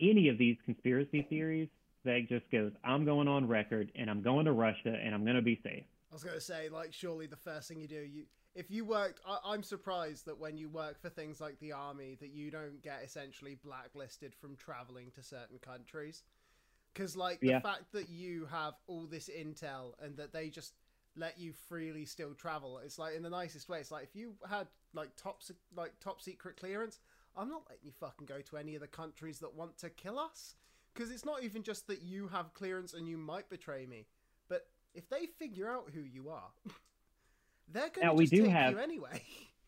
any 0.00 0.28
of 0.28 0.38
these 0.38 0.56
conspiracy 0.64 1.22
theories 1.22 1.68
that 2.04 2.26
just 2.28 2.50
goes, 2.50 2.72
"I'm 2.82 3.04
going 3.04 3.28
on 3.28 3.46
record 3.46 3.92
and 3.94 4.10
I'm 4.10 4.22
going 4.22 4.46
to 4.46 4.52
Russia 4.52 4.98
and 4.98 5.14
I'm 5.14 5.24
going 5.24 5.36
to 5.36 5.42
be 5.42 5.60
safe." 5.62 5.84
I 6.10 6.14
was 6.14 6.24
going 6.24 6.34
to 6.34 6.40
say, 6.40 6.68
like, 6.70 6.92
surely 6.94 7.26
the 7.26 7.36
first 7.36 7.68
thing 7.68 7.78
you 7.80 7.86
do, 7.86 8.00
you 8.00 8.24
if 8.54 8.70
you 8.70 8.84
worked, 8.84 9.20
I, 9.26 9.38
I'm 9.44 9.62
surprised 9.62 10.26
that 10.26 10.38
when 10.38 10.56
you 10.56 10.68
work 10.68 11.00
for 11.00 11.08
things 11.08 11.40
like 11.40 11.58
the 11.60 11.72
army, 11.72 12.16
that 12.20 12.30
you 12.30 12.50
don't 12.50 12.82
get 12.82 13.02
essentially 13.04 13.56
blacklisted 13.62 14.34
from 14.34 14.56
traveling 14.56 15.10
to 15.14 15.22
certain 15.22 15.58
countries. 15.58 16.24
Because, 16.92 17.16
like, 17.16 17.40
the 17.40 17.60
fact 17.60 17.92
that 17.92 18.08
you 18.08 18.46
have 18.50 18.74
all 18.88 19.06
this 19.06 19.28
intel 19.28 19.92
and 20.02 20.16
that 20.16 20.32
they 20.32 20.48
just 20.48 20.74
let 21.16 21.38
you 21.38 21.52
freely 21.68 22.04
still 22.04 22.34
travel, 22.34 22.78
it's 22.84 22.98
like 22.98 23.14
in 23.14 23.22
the 23.22 23.30
nicest 23.30 23.68
way. 23.68 23.78
It's 23.78 23.92
like 23.92 24.04
if 24.04 24.16
you 24.16 24.34
had 24.48 24.66
like 24.92 25.14
top 25.16 25.42
like 25.76 25.92
top 26.00 26.20
secret 26.20 26.56
clearance, 26.56 26.98
I'm 27.36 27.48
not 27.48 27.62
letting 27.68 27.84
you 27.84 27.92
fucking 27.92 28.26
go 28.26 28.40
to 28.40 28.56
any 28.56 28.74
of 28.74 28.80
the 28.80 28.88
countries 28.88 29.38
that 29.40 29.54
want 29.54 29.78
to 29.78 29.90
kill 29.90 30.18
us. 30.18 30.56
Because 30.92 31.12
it's 31.12 31.24
not 31.24 31.44
even 31.44 31.62
just 31.62 31.86
that 31.86 32.02
you 32.02 32.26
have 32.28 32.52
clearance 32.52 32.94
and 32.94 33.08
you 33.08 33.16
might 33.16 33.48
betray 33.48 33.86
me, 33.86 34.06
but 34.48 34.66
if 34.92 35.08
they 35.08 35.26
figure 35.26 35.70
out 35.70 35.90
who 35.94 36.00
you 36.00 36.30
are, 36.30 36.50
they're 37.72 37.88
going 37.90 38.06
Now, 38.06 38.10
to 38.12 38.16
we 38.16 38.26
do 38.26 38.44
have- 38.48 38.72
you 38.74 38.78
anyway. 38.78 39.22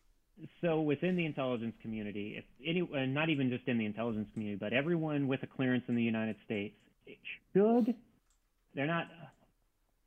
so 0.61 0.81
within 0.81 1.15
the 1.15 1.25
intelligence 1.25 1.75
community, 1.81 2.35
if 2.37 2.45
any, 2.65 2.81
uh, 2.81 3.05
not 3.05 3.29
even 3.29 3.49
just 3.49 3.67
in 3.67 3.77
the 3.77 3.85
intelligence 3.85 4.27
community, 4.33 4.57
but 4.59 4.73
everyone 4.73 5.27
with 5.27 5.43
a 5.43 5.47
clearance 5.47 5.83
in 5.87 5.95
the 5.95 6.03
United 6.03 6.35
States 6.45 6.75
should, 7.53 7.93
they're 8.75 8.87
not 8.87 9.07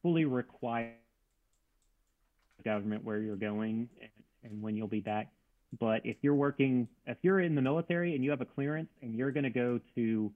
fully 0.02 0.24
required 0.24 0.92
government 2.64 3.04
where 3.04 3.18
you're 3.18 3.36
going 3.36 3.88
and, 4.00 4.10
and 4.42 4.62
when 4.62 4.76
you'll 4.76 4.88
be 4.88 5.00
back. 5.00 5.30
But 5.78 6.00
if 6.04 6.16
you're 6.22 6.34
working, 6.34 6.88
if 7.06 7.18
you're 7.22 7.40
in 7.40 7.54
the 7.54 7.62
military 7.62 8.14
and 8.14 8.24
you 8.24 8.30
have 8.30 8.40
a 8.40 8.44
clearance 8.46 8.88
and 9.02 9.14
you're 9.14 9.30
going 9.30 9.44
to 9.44 9.50
go 9.50 9.80
to, 9.94 10.32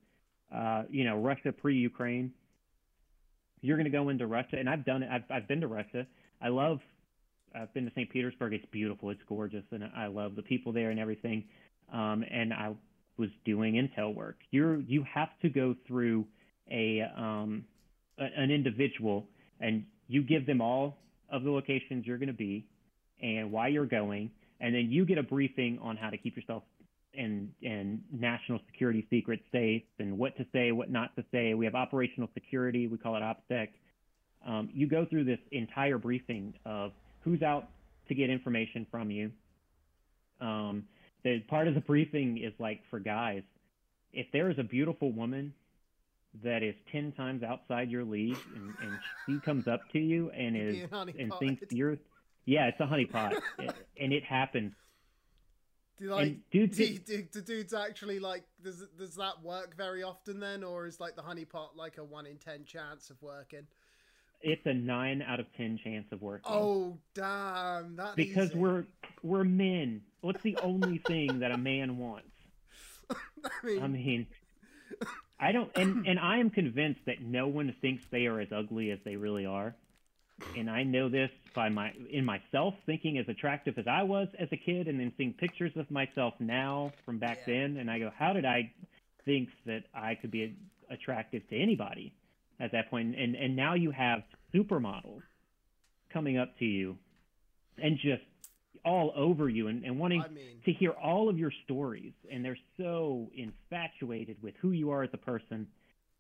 uh, 0.55 0.83
you 0.91 1.05
know, 1.05 1.17
Russia 1.19 1.53
pre-Ukraine, 1.53 2.33
you're 3.63 3.77
going 3.77 3.85
to 3.85 3.91
go 3.91 4.09
into 4.09 4.27
Russia, 4.27 4.57
and 4.59 4.69
I've 4.69 4.85
done 4.85 5.03
it. 5.03 5.11
I've 5.13 5.25
I've 5.31 5.49
been 5.49 5.61
to 5.61 5.67
Russia. 5.69 6.07
I 6.41 6.49
love 6.49 6.81
I've 7.55 7.73
been 7.75 7.85
to 7.85 7.91
St. 7.93 8.11
Petersburg. 8.11 8.53
It's 8.53 8.65
beautiful. 8.71 9.11
It's 9.11 9.21
gorgeous, 9.29 9.65
and 9.71 9.85
I 9.97 10.07
love 10.07 10.37
the 10.37 10.43
people 10.43 10.73
there 10.73 10.91
and 10.91 11.01
everything. 11.01 11.45
Um, 11.93 12.25
and 12.31 12.53
I 12.53 12.75
was 13.17 13.31
doing 13.45 13.75
intel 13.75 14.15
work. 14.15 14.37
You're 14.51 14.81
you 14.81 15.05
have 15.13 15.29
to 15.43 15.49
go 15.49 15.75
through 15.87 16.25
a 16.71 17.03
um, 17.17 17.65
a, 18.19 18.25
an 18.37 18.51
individual, 18.51 19.27
and 19.61 19.85
you 20.09 20.23
give 20.23 20.47
them 20.47 20.61
all 20.61 20.99
of 21.31 21.45
the 21.45 21.51
locations 21.51 22.07
you're 22.07 22.19
going 22.19 22.29
to 22.29 22.33
be, 22.33 22.67
and 23.23 23.51
why 23.51 23.69
you're 23.69 23.87
going, 23.87 24.31
and 24.61 24.75
then 24.75 24.89
you 24.91 25.05
get 25.05 25.19
a 25.19 25.23
briefing 25.23 25.79
on 25.83 25.97
how 25.97 26.11
to 26.11 26.17
keep 26.17 26.37
yourself 26.37 26.63
and 27.15 27.51
and 27.63 28.01
national 28.13 28.61
security 28.71 29.07
secrets 29.11 29.43
safe, 29.53 29.83
and 29.99 30.17
what 30.17 30.37
to 30.37 30.47
say, 30.53 30.73
what 30.73 30.91
not 30.91 31.15
to 31.17 31.25
say. 31.33 31.55
We 31.55 31.65
have 31.65 31.75
operational 31.75 32.29
security. 32.35 32.87
We 32.87 32.99
call 32.99 33.17
it 33.17 33.23
OPSEC. 33.23 33.69
Um, 34.47 34.71
you 34.73 34.89
go 34.89 35.05
through 35.05 35.25
this 35.25 35.41
entire 35.53 35.99
briefing 35.99 36.55
of 36.65 36.93
who's 37.23 37.43
out 37.43 37.69
to 38.09 38.15
get 38.15 38.31
information 38.31 38.87
from 38.91 39.11
you. 39.11 39.31
Um, 40.41 40.85
the 41.23 41.41
part 41.41 41.69
of 41.69 41.75
the 41.75 41.81
briefing 41.81 42.39
is 42.39 42.53
like 42.59 42.81
for 42.91 42.99
guys, 42.99 43.43
if 44.13 44.27
there 44.33 44.51
is 44.51 44.59
a 44.59 44.63
beautiful 44.63 45.13
woman 45.13 45.55
that 46.43 46.63
is 46.63 46.75
ten 46.91 47.13
times 47.13 47.43
outside 47.43 47.91
your 47.91 48.05
league, 48.05 48.39
and, 48.55 48.75
and 48.83 48.99
she 49.27 49.39
comes 49.41 49.67
up 49.69 49.81
to 49.93 49.99
you 49.99 50.31
and 50.31 50.57
is 50.57 50.89
and 51.19 51.33
thinks 51.39 51.63
you're, 51.71 51.99
yeah, 52.47 52.69
it's 52.69 52.81
a 52.81 52.85
honeypot, 52.85 53.41
and 54.01 54.13
it 54.13 54.25
happens. 54.25 54.73
Do 55.99 56.11
like 56.11 56.27
and 56.27 56.41
dudes 56.51 56.79
do, 56.79 56.99
do, 56.99 57.23
do 57.31 57.41
dudes 57.43 57.75
actually 57.75 58.21
like 58.21 58.45
does 58.65 58.83
does 58.99 59.17
that 59.17 59.43
work 59.43 59.77
very 59.77 60.03
often 60.03 60.41
then, 60.41 60.65
or 60.65 60.87
is 60.87 60.99
like 60.99 61.15
the 61.15 61.23
honeypot 61.23 61.77
like 61.77 61.99
a 61.99 62.05
one 62.05 62.27
in 62.27 62.39
ten 62.39 62.65
chance 62.65 63.11
of 63.11 63.21
working? 63.21 63.67
It's 64.43 64.65
a 64.65 64.73
nine 64.73 65.23
out 65.23 65.41
of 65.41 65.47
ten 65.57 65.79
chance 65.83 66.07
of 66.13 66.23
working. 66.23 66.51
Oh 66.53 66.97
damn! 67.15 67.97
That 67.97 68.17
because 68.17 68.51
easy. 68.51 68.59
we're 68.59 68.85
we're 69.23 69.45
men. 69.45 70.03
What's 70.23 70.43
the 70.43 70.57
only 70.63 70.99
thing 70.99 71.41
that 71.41 71.51
a 71.51 71.59
man 71.59 71.99
wants? 71.99 72.29
I 73.11 73.67
mean, 73.67 73.83
I 73.83 73.87
mean, 73.89 74.27
I 75.39 75.53
don't, 75.53 75.71
and 75.77 76.07
and 76.07 76.19
I 76.19 76.39
am 76.39 76.51
convinced 76.51 77.01
that 77.07 77.21
no 77.23 77.49
one 77.49 77.75
thinks 77.81 78.05
they 78.11 78.27
are 78.27 78.41
as 78.41 78.49
ugly 78.51 78.91
as 78.91 78.99
they 79.05 79.17
really 79.17 79.45
are, 79.47 79.75
and 80.57 80.71
I 80.71 80.85
know 80.85 81.09
this 81.09 81.31
by 81.55 81.69
my 81.69 81.93
in 82.11 82.25
myself 82.25 82.75
thinking 82.87 83.19
as 83.19 83.29
attractive 83.29 83.77
as 83.79 83.87
I 83.87 84.05
was 84.05 84.29
as 84.39 84.49
a 84.53 84.57
kid, 84.57 84.89
and 84.89 84.99
then 84.99 85.13
seeing 85.19 85.35
pictures 85.35 85.73
of 85.77 85.91
myself 85.91 86.35
now 86.39 86.93
from 87.05 87.19
back 87.19 87.41
Yeah. 87.47 87.55
then, 87.55 87.77
and 87.77 87.91
I 87.91 87.99
go, 87.99 88.11
how 88.17 88.33
did 88.33 88.45
I 88.45 88.73
think 89.25 89.51
that 89.67 89.85
I 89.95 90.15
could 90.15 90.31
be 90.31 90.55
attractive 90.89 91.47
to 91.51 91.57
anybody 91.59 92.15
at 92.61 92.73
that 92.73 92.91
point? 92.91 93.19
And 93.19 93.35
and 93.35 93.57
now 93.57 93.75
you 93.75 93.91
have 93.91 94.23
supermodels 94.55 95.23
coming 96.13 96.39
up 96.39 96.59
to 96.59 96.65
you, 96.65 96.97
and 97.79 97.97
just 97.97 98.23
all 98.85 99.13
over 99.17 99.49
you, 99.49 99.69
and, 99.69 99.85
and 99.85 99.99
wanting 99.99 100.23
I 100.23 100.29
mean, 100.29 100.61
to 100.65 100.73
hear 100.73 100.91
all 100.91 101.29
of 101.29 101.39
your 101.39 101.53
stories 101.65 102.13
and 102.31 102.45
they're 102.45 102.59
so 102.77 103.31
infatuated 103.35 104.37
with 104.43 104.55
who 104.61 104.73
you 104.73 104.91
are 104.91 105.03
as 105.03 105.11
a 105.13 105.19
person 105.19 105.67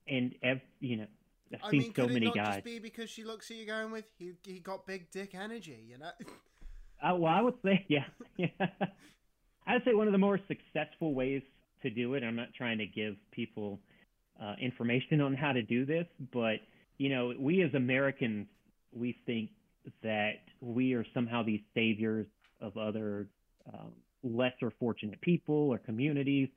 and 0.08 0.34
ev- 0.42 0.60
you 0.80 0.96
know 0.96 1.06
i've 1.52 1.60
I 1.62 1.70
seen 1.70 1.82
mean, 1.82 1.94
so 1.94 2.02
could 2.02 2.10
it 2.10 2.14
many 2.14 2.26
not 2.26 2.34
guys 2.34 2.54
just 2.56 2.64
be 2.64 2.78
because 2.78 3.10
she 3.10 3.24
looks 3.24 3.50
at 3.50 3.56
you 3.56 3.66
going 3.66 3.90
with 3.90 4.04
he 4.18 4.32
he 4.44 4.60
got 4.60 4.86
big 4.86 5.10
dick 5.10 5.34
energy, 5.34 5.84
you 5.88 5.98
know? 5.98 6.10
uh, 7.02 7.14
well 7.16 7.32
i 7.32 7.40
would 7.40 7.54
say 7.64 7.84
yeah, 7.88 8.04
yeah 8.36 8.46
i'd 9.66 9.84
say 9.84 9.94
one 9.94 10.06
of 10.06 10.12
the 10.12 10.18
more 10.18 10.38
successful 10.48 11.14
ways 11.14 11.42
to 11.82 11.90
do 11.90 12.14
it 12.14 12.22
i'm 12.24 12.36
not 12.36 12.48
trying 12.56 12.78
to 12.78 12.86
give 12.86 13.16
people 13.30 13.78
uh, 14.42 14.54
information 14.60 15.20
on 15.20 15.34
how 15.34 15.52
to 15.52 15.62
do 15.62 15.86
this 15.86 16.06
but 16.32 16.56
you 16.98 17.08
know 17.10 17.32
we 17.38 17.62
as 17.62 17.74
americans 17.74 18.46
we 18.92 19.16
think 19.26 19.50
that 20.02 20.34
we 20.60 20.94
are 20.94 21.06
somehow 21.14 21.42
these 21.42 21.60
saviors 21.74 22.26
of 22.60 22.76
other 22.76 23.26
um, 23.72 23.92
lesser 24.22 24.72
fortunate 24.78 25.20
people 25.20 25.70
or 25.70 25.78
communities 25.78 26.48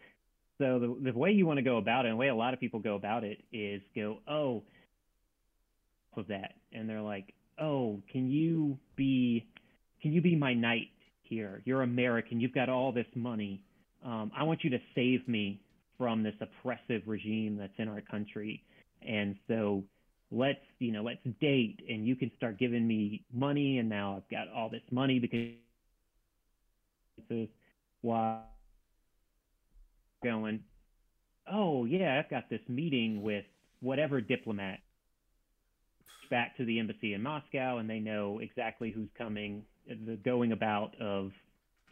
So 0.60 0.80
the 0.80 1.12
the 1.12 1.18
way 1.18 1.32
you 1.32 1.46
want 1.48 1.58
to 1.58 1.64
go 1.64 1.78
about 1.78 2.06
it, 2.06 2.10
and 2.10 2.16
the 2.16 2.20
way 2.20 2.30
a 2.30 2.36
lot 2.36 2.54
of 2.54 2.60
people 2.60 2.80
go 2.80 2.96
about 2.96 3.24
it, 3.24 3.40
is 3.52 3.82
go, 3.96 4.20
oh, 4.30 4.64
of 6.18 6.28
that, 6.28 6.54
and 6.74 6.90
they're 6.90 7.02
like, 7.02 7.34
oh, 7.60 8.02
can 8.12 8.32
you 8.32 8.78
be, 8.96 9.48
can 10.02 10.14
you 10.14 10.22
be 10.22 10.36
my 10.36 10.54
knight 10.54 10.90
here? 11.24 11.62
You're 11.66 11.84
American. 11.84 12.40
You've 12.40 12.54
got 12.54 12.70
all 12.70 12.92
this 12.92 13.08
money. 13.16 13.64
Um, 14.06 14.32
I 14.38 14.44
want 14.44 14.64
you 14.64 14.72
to 14.72 14.80
save 14.96 15.28
me 15.28 15.62
from 16.04 16.22
this 16.22 16.36
oppressive 16.42 17.02
regime 17.06 17.56
that's 17.58 17.72
in 17.78 17.88
our 17.88 18.02
country, 18.02 18.62
and 19.08 19.38
so 19.48 19.82
let's 20.32 20.60
you 20.80 20.92
know 20.92 21.02
let's 21.02 21.24
date, 21.40 21.80
and 21.88 22.06
you 22.06 22.14
can 22.18 22.30
start 22.36 22.60
giving 22.60 22.86
me 22.86 23.24
money, 23.32 23.78
and 23.78 23.88
now 23.88 24.18
I've 24.18 24.30
got 24.30 24.50
all 24.54 24.68
this 24.68 24.82
money 24.92 25.18
because 25.18 25.52
this 27.30 27.38
is 27.38 27.48
why 28.02 28.42
going, 30.26 30.60
oh 31.50 31.86
yeah, 31.86 32.20
I've 32.22 32.30
got 32.30 32.50
this 32.50 32.60
meeting 32.68 33.22
with 33.22 33.46
whatever 33.80 34.20
diplomat 34.20 34.80
back 36.30 36.58
to 36.58 36.66
the 36.66 36.80
embassy 36.80 37.14
in 37.14 37.24
Moscow, 37.24 37.78
and 37.78 37.90
they 37.90 38.00
know 38.00 38.40
exactly 38.40 38.92
who's 38.92 39.08
coming, 39.18 39.64
the 39.88 40.18
going 40.26 40.52
about 40.52 41.00
of 41.00 41.32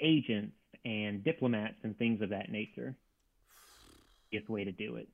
agents 0.01 0.51
and 0.83 1.23
diplomats 1.23 1.75
and 1.83 1.97
things 1.97 2.21
of 2.21 2.29
that 2.31 2.51
nature. 2.51 2.93
It's 4.31 4.47
way 4.49 4.63
to 4.63 4.71
do 4.71 4.95
it. 4.95 5.09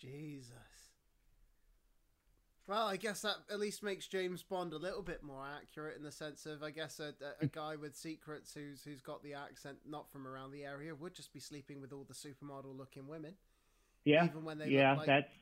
Jesus. 0.00 0.54
Well, 2.70 2.86
I 2.86 2.96
guess 2.96 3.22
that 3.22 3.34
at 3.50 3.58
least 3.58 3.82
makes 3.82 4.06
James 4.06 4.44
Bond 4.44 4.72
a 4.72 4.78
little 4.78 5.02
bit 5.02 5.24
more 5.24 5.44
accurate 5.44 5.96
in 5.96 6.04
the 6.04 6.12
sense 6.12 6.46
of, 6.46 6.62
I 6.62 6.70
guess, 6.70 7.00
a, 7.00 7.14
a 7.40 7.46
guy 7.46 7.74
with 7.74 7.96
secrets 7.96 8.54
who's 8.54 8.84
who's 8.84 9.00
got 9.00 9.24
the 9.24 9.34
accent 9.34 9.78
not 9.88 10.08
from 10.12 10.24
around 10.24 10.52
the 10.52 10.64
area 10.64 10.94
would 10.94 11.12
just 11.12 11.32
be 11.32 11.40
sleeping 11.40 11.80
with 11.80 11.92
all 11.92 12.06
the 12.06 12.14
supermodel 12.14 12.76
looking 12.76 13.08
women. 13.08 13.34
Yeah, 14.04 14.24
even 14.24 14.44
when 14.44 14.58
they 14.58 14.68
yeah, 14.68 14.94
like 14.94 15.06
that's 15.06 15.32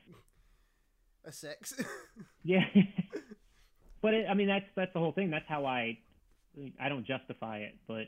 a 1.23 1.31
six. 1.31 1.75
yeah. 2.43 2.65
but 4.01 4.15
it, 4.15 4.25
I 4.27 4.33
mean, 4.33 4.47
that's 4.47 4.65
that's 4.75 4.93
the 4.93 4.99
whole 4.99 5.11
thing. 5.11 5.29
That's 5.29 5.47
how 5.47 5.67
I 5.67 5.99
I 6.79 6.89
don't 6.89 7.05
justify 7.05 7.59
it, 7.59 7.75
but 7.87 8.07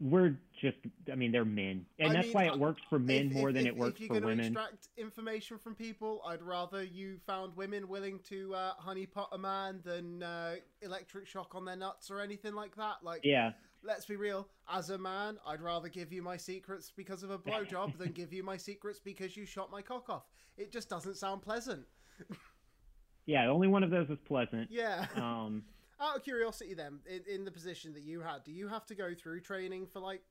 we're 0.00 0.34
just 0.60 0.78
I 1.12 1.14
mean 1.14 1.30
they're 1.30 1.44
men, 1.44 1.84
and 1.98 2.10
I 2.10 2.14
that's 2.14 2.26
mean, 2.26 2.32
why 2.34 2.44
it 2.46 2.58
works 2.58 2.80
for 2.88 2.98
men 2.98 3.26
If- 3.26 3.32
more 3.34 3.50
if- 3.50 3.54
than 3.54 3.66
if- 3.66 3.72
it 3.72 3.76
works 3.76 4.00
if 4.00 4.08
you're 4.08 4.20
for 4.20 4.26
women. 4.26 4.46
extract 4.46 4.88
information 4.96 5.58
from 5.58 5.74
people, 5.74 6.22
I'd 6.26 6.42
rather 6.42 6.82
you 6.82 7.18
found 7.26 7.54
women 7.56 7.86
willing 7.88 8.18
to 8.30 8.54
uh, 8.54 8.72
honeypot 8.76 9.28
a 9.32 9.38
man 9.38 9.80
than 9.84 10.22
uh, 10.22 10.56
electric 10.82 11.26
shock 11.26 11.54
on 11.54 11.64
their 11.64 11.76
nuts 11.76 12.10
or 12.10 12.20
anything 12.20 12.54
like 12.54 12.74
that. 12.76 12.96
Like, 13.02 13.20
Yeah, 13.24 13.52
let's 13.82 14.06
be 14.06 14.16
real. 14.16 14.48
As 14.72 14.88
a 14.90 14.96
man, 14.98 15.38
I'd 15.46 15.60
rather 15.60 15.88
give 15.88 16.12
you 16.12 16.22
my 16.22 16.36
secrets 16.38 16.90
because 16.96 17.22
of 17.22 17.30
a 17.30 17.38
blowjob 17.38 17.98
than 17.98 18.12
give 18.12 18.32
you 18.32 18.42
my 18.42 18.56
secrets 18.56 19.00
because 19.00 19.36
you 19.36 19.44
shot 19.44 19.70
my 19.70 19.82
cock 19.82 20.08
off. 20.08 20.24
It 20.56 20.72
just 20.72 20.88
doesn't 20.88 21.16
sound 21.16 21.42
pleasant. 21.42 21.84
yeah. 23.26 23.48
Only 23.48 23.68
one 23.68 23.82
of 23.82 23.90
those 23.90 24.08
is 24.08 24.18
pleasant. 24.26 24.68
Yeah. 24.70 25.06
Um, 25.16 25.62
Out 26.00 26.16
of 26.16 26.24
curiosity, 26.24 26.72
then, 26.72 27.00
in, 27.06 27.20
in 27.32 27.44
the 27.44 27.50
position 27.50 27.92
that 27.92 28.02
you 28.02 28.20
had, 28.20 28.42
do 28.44 28.52
you 28.52 28.68
have 28.68 28.86
to 28.86 28.94
go 28.94 29.12
through 29.14 29.40
training 29.40 29.86
for 29.86 30.00
like 30.00 30.22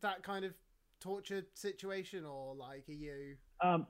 that 0.00 0.22
kind 0.22 0.44
of 0.46 0.54
torture 1.00 1.42
situation, 1.54 2.24
or 2.24 2.54
like 2.54 2.88
are 2.88 2.92
you? 2.92 3.36
Um, 3.62 3.86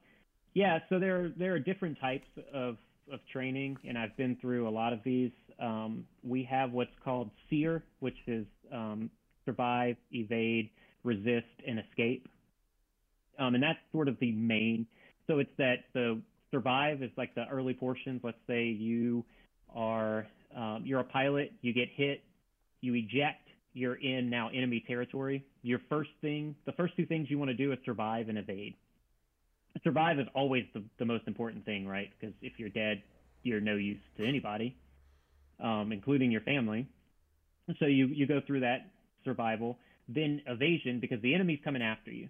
yeah, 0.54 0.80
so 0.88 0.98
there 0.98 1.32
there 1.36 1.54
are 1.54 1.58
different 1.60 2.00
types 2.00 2.26
of 2.52 2.78
of 3.12 3.20
training, 3.32 3.76
and 3.88 3.96
I've 3.96 4.16
been 4.16 4.36
through 4.40 4.68
a 4.68 4.70
lot 4.70 4.92
of 4.92 5.00
these. 5.04 5.30
Um, 5.60 6.04
we 6.24 6.42
have 6.50 6.72
what's 6.72 6.90
called 7.04 7.30
SERE, 7.48 7.84
which 8.00 8.16
is 8.26 8.46
um, 8.72 9.10
survive, 9.44 9.96
evade, 10.10 10.70
resist, 11.04 11.46
and 11.66 11.78
escape, 11.78 12.28
um, 13.38 13.54
and 13.54 13.62
that's 13.62 13.78
sort 13.92 14.08
of 14.08 14.18
the 14.20 14.32
main. 14.32 14.86
So 15.28 15.38
it's 15.38 15.50
that 15.58 15.84
the 15.94 16.20
survive 16.50 17.02
is 17.02 17.10
like 17.16 17.34
the 17.36 17.46
early 17.50 17.74
portions. 17.74 18.20
Let's 18.24 18.38
say 18.48 18.64
you 18.64 19.24
are 19.74 20.26
um, 20.56 20.82
you're 20.84 21.00
a 21.00 21.04
pilot, 21.04 21.52
you 21.60 21.72
get 21.72 21.88
hit, 21.94 22.22
you 22.80 22.94
eject, 22.94 23.48
you're 23.72 23.94
in 23.94 24.30
now 24.30 24.48
enemy 24.52 24.82
territory. 24.86 25.44
Your 25.62 25.80
first 25.88 26.10
thing, 26.20 26.56
the 26.66 26.72
first 26.72 26.96
two 26.96 27.06
things 27.06 27.30
you 27.30 27.38
want 27.38 27.50
to 27.50 27.56
do 27.56 27.72
is 27.72 27.78
survive 27.84 28.28
and 28.28 28.38
evade. 28.38 28.74
Survive 29.84 30.18
is 30.18 30.26
always 30.34 30.64
the, 30.74 30.82
the 30.98 31.04
most 31.04 31.24
important 31.28 31.64
thing, 31.64 31.86
right? 31.86 32.10
Because 32.18 32.34
if 32.42 32.54
you're 32.58 32.68
dead, 32.68 33.02
you're 33.42 33.60
no 33.60 33.76
use 33.76 34.00
to 34.16 34.26
anybody, 34.26 34.76
um, 35.62 35.92
including 35.92 36.30
your 36.32 36.40
family. 36.40 36.88
So 37.78 37.86
you, 37.86 38.06
you 38.06 38.26
go 38.26 38.40
through 38.44 38.60
that 38.60 38.90
survival, 39.24 39.78
then 40.08 40.42
evasion 40.46 40.98
because 40.98 41.22
the 41.22 41.34
enemy's 41.34 41.60
coming 41.62 41.82
after 41.82 42.10
you. 42.10 42.28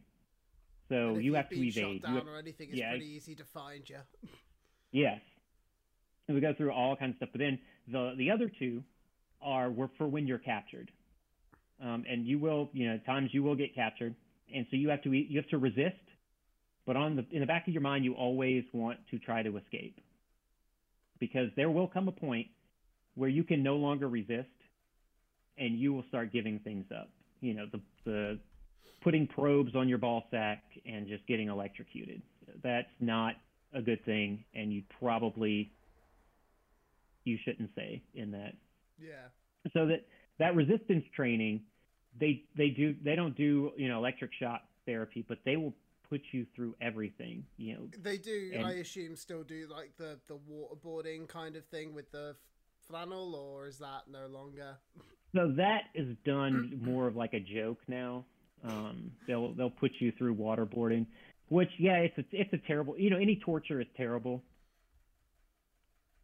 So 0.90 1.14
you 1.14 1.34
you've 1.36 1.48
to 1.48 1.54
evade. 1.54 1.72
Shot 1.74 1.90
You 1.92 1.98
down 2.00 2.14
have- 2.16 2.26
or 2.26 2.38
anything, 2.38 2.68
it's 2.70 2.78
yeah. 2.78 2.90
pretty 2.90 3.06
easy 3.06 3.34
to 3.36 3.44
find 3.44 3.88
you. 3.88 3.98
Yes. 4.92 5.20
And 6.28 6.34
we 6.34 6.40
go 6.40 6.52
through 6.52 6.72
all 6.72 6.94
kinds 6.96 7.12
of 7.12 7.16
stuff. 7.16 7.28
But 7.32 7.38
then 7.38 7.58
the 7.86 8.14
the 8.16 8.30
other 8.30 8.50
two 8.58 8.82
are 9.42 9.70
were 9.70 9.90
for 9.96 10.06
when 10.06 10.26
you're 10.26 10.38
captured. 10.38 10.90
Um, 11.82 12.04
and 12.06 12.26
you 12.26 12.38
will, 12.38 12.68
you 12.74 12.86
know, 12.86 12.98
times 13.06 13.30
you 13.32 13.42
will 13.42 13.54
get 13.54 13.74
captured, 13.74 14.14
and 14.54 14.66
so 14.70 14.76
you 14.76 14.90
have 14.90 15.02
to 15.02 15.10
you 15.10 15.38
have 15.38 15.48
to 15.48 15.58
resist. 15.58 15.96
But 16.86 16.96
on 16.96 17.16
the 17.16 17.24
in 17.30 17.40
the 17.40 17.46
back 17.46 17.66
of 17.66 17.72
your 17.72 17.82
mind, 17.82 18.04
you 18.04 18.12
always 18.14 18.64
want 18.72 18.98
to 19.10 19.18
try 19.18 19.42
to 19.42 19.56
escape, 19.56 19.98
because 21.18 21.48
there 21.56 21.70
will 21.70 21.86
come 21.86 22.08
a 22.08 22.12
point 22.12 22.48
where 23.14 23.30
you 23.30 23.44
can 23.44 23.62
no 23.62 23.76
longer 23.76 24.08
resist, 24.08 24.48
and 25.56 25.78
you 25.78 25.94
will 25.94 26.04
start 26.08 26.32
giving 26.32 26.58
things 26.58 26.84
up. 26.94 27.08
You 27.40 27.54
know, 27.54 27.66
the 27.72 27.80
the 28.04 28.38
putting 29.02 29.26
probes 29.26 29.74
on 29.74 29.88
your 29.88 29.98
ball 29.98 30.24
sack 30.30 30.62
and 30.84 31.08
just 31.08 31.26
getting 31.26 31.48
electrocuted. 31.48 32.20
That's 32.62 32.88
not 33.00 33.36
a 33.72 33.80
good 33.80 34.04
thing, 34.04 34.44
and 34.54 34.70
you 34.70 34.82
probably 34.98 35.72
you 37.30 37.38
shouldn't 37.44 37.70
say 37.74 38.02
in 38.14 38.30
that. 38.32 38.54
Yeah. 39.00 39.28
So 39.72 39.86
that 39.86 40.06
that 40.38 40.54
resistance 40.54 41.04
training, 41.14 41.62
they 42.18 42.44
they 42.56 42.68
do 42.70 42.94
they 43.02 43.14
don't 43.14 43.36
do 43.36 43.72
you 43.76 43.88
know 43.88 43.98
electric 43.98 44.32
shock 44.38 44.62
therapy, 44.86 45.24
but 45.26 45.38
they 45.44 45.56
will 45.56 45.74
put 46.08 46.20
you 46.32 46.44
through 46.56 46.74
everything. 46.80 47.44
You 47.56 47.74
know, 47.74 47.80
They 48.02 48.18
do, 48.18 48.50
And- 48.54 48.66
I 48.66 48.72
assume, 48.72 49.14
still 49.16 49.44
do 49.44 49.66
like 49.70 49.96
the 49.96 50.18
the 50.26 50.36
waterboarding 50.50 51.28
kind 51.28 51.56
of 51.56 51.64
thing 51.66 51.94
with 51.94 52.10
the 52.10 52.36
flannel, 52.88 53.34
or 53.36 53.66
is 53.68 53.78
that 53.78 54.02
no 54.10 54.26
longer? 54.26 54.76
so 55.34 55.52
that 55.56 55.82
is 55.94 56.16
done 56.24 56.80
more 56.84 57.06
of 57.06 57.14
like 57.16 57.32
a 57.34 57.40
joke 57.40 57.78
now. 57.86 58.24
Um, 58.64 59.12
they'll 59.26 59.54
they'll 59.54 59.70
put 59.70 59.92
you 60.00 60.12
through 60.18 60.34
waterboarding, 60.34 61.06
which 61.48 61.70
yeah, 61.78 61.98
it's 61.98 62.18
a, 62.18 62.24
it's 62.32 62.52
a 62.52 62.58
terrible. 62.66 62.98
You 62.98 63.10
know, 63.10 63.16
any 63.16 63.36
torture 63.36 63.80
is 63.80 63.86
terrible. 63.96 64.42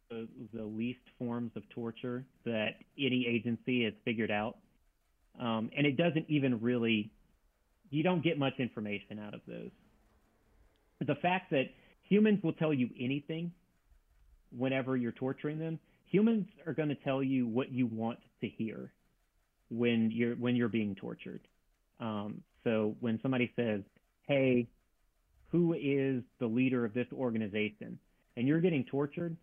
The, 0.09 0.27
the 0.53 0.63
least 0.63 1.01
forms 1.19 1.51
of 1.55 1.67
torture 1.69 2.23
that 2.45 2.75
any 2.97 3.25
agency 3.27 3.83
has 3.83 3.93
figured 4.05 4.31
out, 4.31 4.57
um, 5.39 5.69
and 5.75 5.85
it 5.85 5.97
doesn't 5.97 6.25
even 6.29 6.61
really. 6.61 7.11
You 7.89 8.03
don't 8.03 8.23
get 8.23 8.37
much 8.37 8.53
information 8.59 9.19
out 9.19 9.33
of 9.33 9.41
those. 9.47 9.71
The 11.05 11.15
fact 11.15 11.51
that 11.51 11.65
humans 12.03 12.41
will 12.43 12.53
tell 12.53 12.73
you 12.73 12.89
anything 12.99 13.51
whenever 14.57 14.97
you're 14.97 15.13
torturing 15.13 15.57
them, 15.57 15.79
humans 16.05 16.47
are 16.65 16.73
going 16.73 16.89
to 16.89 16.95
tell 16.95 17.23
you 17.23 17.47
what 17.47 17.71
you 17.71 17.87
want 17.87 18.19
to 18.41 18.47
hear 18.47 18.91
when 19.69 20.11
you're 20.11 20.35
when 20.35 20.55
you're 20.55 20.69
being 20.69 20.95
tortured. 20.95 21.41
Um, 21.99 22.41
so 22.63 22.95
when 23.01 23.19
somebody 23.21 23.51
says, 23.55 23.81
"Hey, 24.27 24.67
who 25.51 25.73
is 25.73 26.23
the 26.39 26.47
leader 26.47 26.85
of 26.85 26.93
this 26.93 27.07
organization?" 27.13 27.99
and 28.37 28.47
you're 28.47 28.61
getting 28.61 28.85
tortured, 28.85 29.35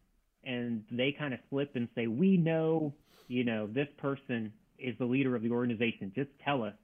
and 0.47 0.85
they 0.91 1.13
kind 1.13 1.35
of 1.35 1.41
slip 1.51 1.77
and 1.77 1.89
say, 1.95 2.07
"We 2.07 2.37
know, 2.37 2.93
you 3.29 3.45
know, 3.45 3.67
this 3.67 3.89
person 3.99 4.53
is 4.79 4.97
the 4.99 5.05
leader 5.05 5.35
of 5.37 5.43
the 5.43 5.51
organization. 5.51 6.13
Just 6.15 6.31
tell 6.45 6.63
us." 6.63 6.75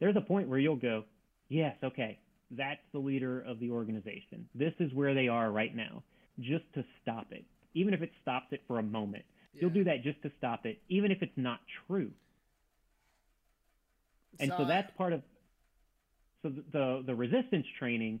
There's 0.00 0.16
a 0.16 0.20
point 0.20 0.48
where 0.48 0.58
you'll 0.58 0.76
go, 0.76 1.04
"Yes, 1.48 1.76
okay, 1.82 2.18
that's 2.50 2.82
the 2.92 2.98
leader 2.98 3.40
of 3.40 3.60
the 3.60 3.70
organization. 3.70 4.48
This 4.54 4.74
is 4.80 4.92
where 4.92 5.14
they 5.14 5.28
are 5.28 5.50
right 5.50 5.74
now." 5.74 6.02
Just 6.40 6.64
to 6.74 6.84
stop 7.00 7.30
it, 7.30 7.44
even 7.74 7.94
if 7.94 8.02
it 8.02 8.10
stops 8.22 8.52
it 8.52 8.62
for 8.66 8.80
a 8.80 8.82
moment, 8.82 9.24
you'll 9.52 9.70
do 9.70 9.84
that 9.84 10.02
just 10.02 10.20
to 10.22 10.32
stop 10.36 10.66
it, 10.66 10.80
even 10.88 11.12
if 11.12 11.22
it's 11.22 11.36
not 11.36 11.60
true 11.86 12.10
and 14.40 14.52
so, 14.56 14.64
that's 14.64 14.90
part 14.96 15.12
of 15.12 15.22
so 16.42 16.50
the, 16.50 16.64
the 16.72 17.02
the 17.06 17.14
resistance 17.14 17.66
training 17.78 18.20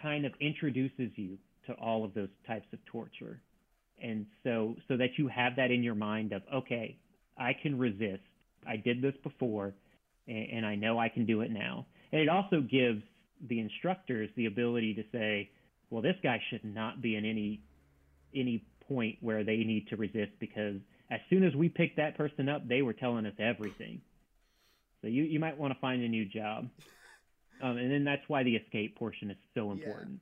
kind 0.00 0.24
of 0.26 0.32
introduces 0.40 1.10
you 1.16 1.38
to 1.66 1.72
all 1.74 2.04
of 2.04 2.14
those 2.14 2.28
types 2.46 2.66
of 2.72 2.78
torture. 2.86 3.40
And 4.02 4.26
so 4.44 4.76
so 4.88 4.96
that 4.96 5.10
you 5.18 5.28
have 5.28 5.56
that 5.56 5.70
in 5.70 5.82
your 5.82 5.94
mind 5.94 6.32
of 6.32 6.42
okay 6.52 6.98
i 7.38 7.52
can 7.62 7.78
resist. 7.78 8.22
I 8.66 8.76
did 8.76 9.00
this 9.00 9.14
before 9.22 9.74
and, 10.26 10.48
and 10.52 10.66
i 10.66 10.74
know 10.74 10.98
i 10.98 11.08
can 11.08 11.26
do 11.26 11.40
it 11.40 11.50
now. 11.50 11.86
And 12.12 12.20
it 12.20 12.28
also 12.28 12.60
gives 12.60 13.02
the 13.48 13.60
instructors 13.60 14.30
the 14.36 14.46
ability 14.46 14.94
to 14.94 15.04
say 15.12 15.50
well 15.90 16.02
this 16.02 16.16
guy 16.22 16.40
should 16.50 16.64
not 16.64 17.00
be 17.00 17.16
in 17.16 17.24
any 17.24 17.60
any 18.34 18.64
point 18.88 19.16
where 19.20 19.44
they 19.44 19.56
need 19.56 19.88
to 19.88 19.96
resist 19.96 20.32
because 20.38 20.76
as 21.10 21.20
soon 21.30 21.42
as 21.42 21.54
we 21.54 21.68
picked 21.68 21.96
that 21.96 22.16
person 22.16 22.48
up 22.48 22.66
they 22.68 22.82
were 22.82 22.92
telling 22.92 23.26
us 23.26 23.34
everything. 23.38 24.00
So 25.02 25.08
you, 25.08 25.24
you 25.24 25.38
might 25.38 25.56
want 25.56 25.72
to 25.72 25.80
find 25.80 26.02
a 26.02 26.08
new 26.08 26.26
job. 26.26 26.68
Um, 27.62 27.78
and 27.78 27.90
then 27.90 28.04
that's 28.04 28.20
why 28.28 28.42
the 28.42 28.54
escape 28.54 28.98
portion 28.98 29.30
is 29.30 29.36
so 29.54 29.72
important 29.72 30.20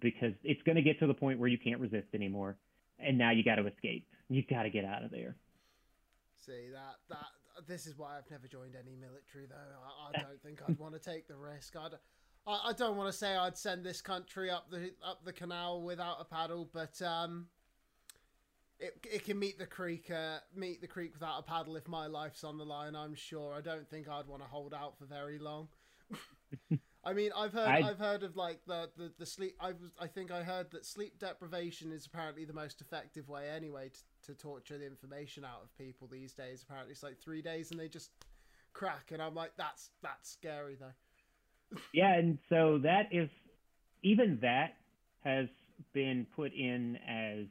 because 0.00 0.32
it's 0.42 0.62
going 0.62 0.76
to 0.76 0.82
get 0.82 0.98
to 1.00 1.06
the 1.06 1.14
point 1.14 1.38
where 1.38 1.48
you 1.48 1.58
can't 1.58 1.80
resist 1.80 2.08
anymore. 2.14 2.56
And 2.98 3.18
now 3.18 3.30
you 3.30 3.42
got 3.42 3.56
to 3.56 3.66
escape. 3.66 4.06
You 4.28 4.42
got 4.48 4.62
to 4.62 4.70
get 4.70 4.84
out 4.84 5.04
of 5.04 5.10
there. 5.10 5.36
See 6.46 6.68
that 6.72 6.96
that 7.08 7.66
this 7.66 7.86
is 7.86 7.96
why 7.96 8.16
I've 8.18 8.30
never 8.30 8.46
joined 8.46 8.74
any 8.74 8.96
military 8.96 9.46
though. 9.46 9.54
I, 9.54 10.18
I 10.18 10.22
don't 10.22 10.42
think 10.42 10.60
I'd 10.68 10.78
want 10.78 10.94
to 10.94 11.00
take 11.00 11.28
the 11.28 11.36
risk. 11.36 11.74
I'd, 11.76 11.92
I 12.46 12.70
I 12.70 12.72
don't 12.72 12.96
want 12.96 13.10
to 13.10 13.16
say 13.16 13.34
I'd 13.34 13.56
send 13.56 13.84
this 13.84 14.00
country 14.00 14.50
up 14.50 14.70
the 14.70 14.92
up 15.04 15.24
the 15.24 15.32
canal 15.32 15.82
without 15.82 16.16
a 16.20 16.24
paddle, 16.24 16.68
but 16.72 17.00
um, 17.02 17.46
it 18.78 18.98
it 19.10 19.24
can 19.24 19.38
meet 19.38 19.58
the 19.58 19.66
creek 19.66 20.10
uh, 20.10 20.38
meet 20.54 20.80
the 20.80 20.86
creek 20.86 21.12
without 21.14 21.38
a 21.38 21.42
paddle 21.42 21.76
if 21.76 21.88
my 21.88 22.06
life's 22.06 22.44
on 22.44 22.58
the 22.58 22.64
line. 22.64 22.94
I'm 22.94 23.14
sure. 23.14 23.54
I 23.54 23.60
don't 23.60 23.88
think 23.88 24.08
I'd 24.08 24.26
want 24.26 24.42
to 24.42 24.48
hold 24.48 24.74
out 24.74 24.98
for 24.98 25.04
very 25.04 25.38
long. 25.38 25.68
I 27.06 27.12
mean, 27.12 27.30
I've 27.36 27.52
heard 27.52 27.68
I'd- 27.68 27.86
I've 27.88 27.98
heard 27.98 28.22
of 28.22 28.36
like 28.36 28.60
the, 28.66 28.90
the, 28.96 29.12
the 29.18 29.26
sleep. 29.26 29.56
I 29.60 29.72
was 29.72 29.92
I 30.00 30.06
think 30.06 30.30
I 30.30 30.42
heard 30.42 30.70
that 30.70 30.86
sleep 30.86 31.18
deprivation 31.18 31.92
is 31.92 32.06
apparently 32.06 32.44
the 32.44 32.52
most 32.54 32.80
effective 32.80 33.28
way 33.28 33.48
anyway 33.50 33.90
to, 33.90 34.32
to 34.32 34.38
torture 34.38 34.78
the 34.78 34.86
information 34.86 35.44
out 35.44 35.60
of 35.62 35.76
people 35.76 36.08
these 36.10 36.32
days. 36.32 36.62
Apparently, 36.62 36.92
it's 36.92 37.02
like 37.02 37.18
three 37.18 37.42
days 37.42 37.70
and 37.70 37.78
they 37.78 37.88
just 37.88 38.10
crack, 38.72 39.10
and 39.12 39.20
I'm 39.22 39.34
like, 39.34 39.52
that's 39.56 39.90
that's 40.02 40.30
scary 40.30 40.76
though. 40.80 41.78
yeah, 41.92 42.14
and 42.14 42.38
so 42.48 42.78
that 42.82 43.08
is 43.12 43.28
even 44.02 44.38
that 44.42 44.76
has 45.24 45.48
been 45.92 46.26
put 46.36 46.52
in 46.54 46.96
as 47.08 47.46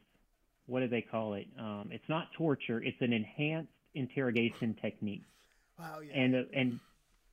what 0.65 0.79
do 0.79 0.87
they 0.87 1.01
call 1.01 1.33
it? 1.33 1.47
Um, 1.59 1.89
it's 1.91 2.07
not 2.07 2.27
torture; 2.37 2.81
it's 2.81 3.01
an 3.01 3.13
enhanced 3.13 3.69
interrogation 3.93 4.75
technique. 4.81 5.23
Wow. 5.77 5.99
Yeah. 5.99 6.19
And 6.19 6.35
uh, 6.35 6.39
and 6.53 6.79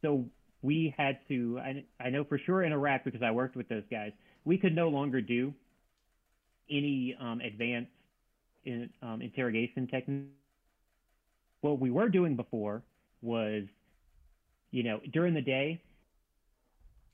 so 0.02 0.24
we 0.62 0.94
had 0.96 1.18
to. 1.28 1.58
I, 1.60 1.84
I 2.02 2.10
know 2.10 2.24
for 2.24 2.38
sure 2.38 2.62
in 2.62 2.72
Iraq 2.72 3.04
because 3.04 3.22
I 3.22 3.30
worked 3.30 3.56
with 3.56 3.68
those 3.68 3.84
guys. 3.90 4.12
We 4.44 4.58
could 4.58 4.74
no 4.74 4.88
longer 4.88 5.20
do 5.20 5.52
any 6.70 7.16
um, 7.20 7.40
advanced 7.40 7.90
in, 8.64 8.90
um, 9.02 9.22
interrogation 9.22 9.86
technique. 9.86 10.28
What 11.60 11.78
we 11.78 11.90
were 11.90 12.08
doing 12.08 12.36
before 12.36 12.82
was, 13.22 13.64
you 14.70 14.82
know, 14.82 15.00
during 15.12 15.34
the 15.34 15.42
day, 15.42 15.82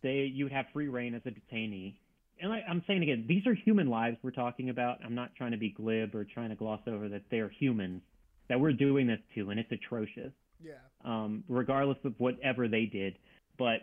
they 0.03 0.31
you 0.33 0.45
would 0.45 0.53
have 0.53 0.67
free 0.73 0.89
reign 0.89 1.15
as 1.15 1.23
a 1.25 1.31
detainee. 1.31 1.95
And 2.41 2.53
I, 2.53 2.63
I'm 2.69 2.83
saying 2.87 3.03
again, 3.03 3.25
these 3.27 3.47
are 3.47 3.55
human 3.55 3.89
lives 3.89 4.19
we're 4.23 4.31
talking 4.31 4.71
about. 4.71 4.99
I'm 5.05 5.15
not 5.15 5.35
trying 5.37 5.53
to 5.53 5.57
be 5.57 5.71
glib 5.71 6.15
or 6.15 6.25
trying 6.25 6.51
to 6.51 6.55
gloss 6.55 6.81
over 6.87 7.09
that 7.09 7.23
they're 7.31 7.49
humans 7.49 8.03
that 8.49 8.61
we're 8.61 8.73
doing 8.73 9.07
this 9.07 9.19
to, 9.35 9.51
and 9.51 9.59
it's 9.59 9.73
atrocious. 9.73 10.33
Yeah. 10.63 10.73
Um, 11.05 11.45
regardless 11.49 11.99
of 12.05 12.15
whatever 12.19 12.69
they 12.69 12.87
did, 12.87 13.17
but 13.59 13.81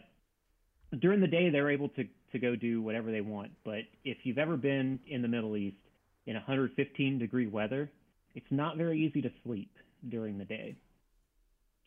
during 1.00 1.22
the 1.22 1.27
day 1.27 1.50
they're 1.50 1.72
able 1.72 1.90
to 1.90 2.06
to 2.32 2.40
go 2.40 2.56
do 2.56 2.82
whatever 2.82 3.11
they 3.11 3.22
want. 3.22 3.52
But 3.64 3.82
if 4.03 4.18
you've 4.24 4.40
ever 4.40 4.58
been 4.58 5.00
in 5.08 5.22
the 5.22 5.27
Middle 5.27 5.56
East 5.56 5.77
in 6.26 6.34
115 6.34 7.19
degree 7.19 7.48
weather, 7.48 7.92
it's 8.34 8.45
not 8.50 8.76
very 8.76 9.00
easy 9.06 9.22
to 9.22 9.32
sleep 9.43 9.72
during 10.10 10.40
the 10.40 10.45
day. 10.45 10.76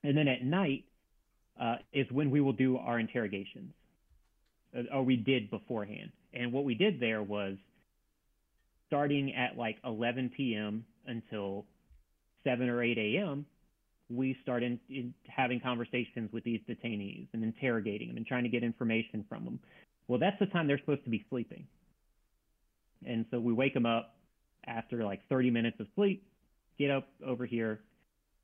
And 0.05 0.17
then 0.17 0.29
at 0.29 0.45
night 0.45 0.85
uh, 1.61 1.77
is 1.93 2.07
when 2.13 2.31
we 2.31 2.41
will 2.41 2.53
do 2.53 2.77
our 2.77 3.01
interrogations, 3.01 3.73
uh, 4.77 4.83
or 4.95 5.03
we 5.03 5.17
did 5.17 5.51
beforehand. 5.51 6.13
And 6.33 6.53
what 6.53 6.65
we 6.65 6.75
did 6.75 7.01
there 7.01 7.23
was 7.23 7.57
starting 8.87 9.35
at 9.35 9.59
like 9.59 9.79
11 9.85 10.31
p.m. 10.37 10.85
until 11.07 11.65
7 12.45 12.69
or 12.69 12.83
8 12.83 12.99
a.m., 12.99 13.47
we 14.09 14.37
started 14.43 14.79
in 14.89 15.15
having 15.29 15.61
conversations 15.61 16.33
with 16.33 16.45
these 16.45 16.61
detainees 16.69 17.27
and 17.33 17.43
interrogating 17.43 18.09
them 18.09 18.17
and 18.17 18.27
trying 18.27 18.45
to 18.45 18.49
get 18.49 18.63
information 18.63 19.25
from 19.29 19.45
them. 19.45 19.59
Well, 20.09 20.19
that's 20.19 20.39
the 20.39 20.47
time 20.47 20.69
they're 20.69 20.79
supposed 20.79 21.05
to 21.05 21.11
be 21.11 21.25
sleeping. 21.29 21.67
And 23.05 23.27
so 23.31 23.41
we 23.41 23.53
wake 23.53 23.75
them 23.75 23.87
up 23.87 24.15
after 24.67 25.05
like 25.05 25.21
30 25.29 25.51
minutes 25.51 25.79
of 25.81 25.87
sleep, 25.95 26.27
get 26.79 26.91
up 26.91 27.09
over 27.25 27.47
here, 27.47 27.81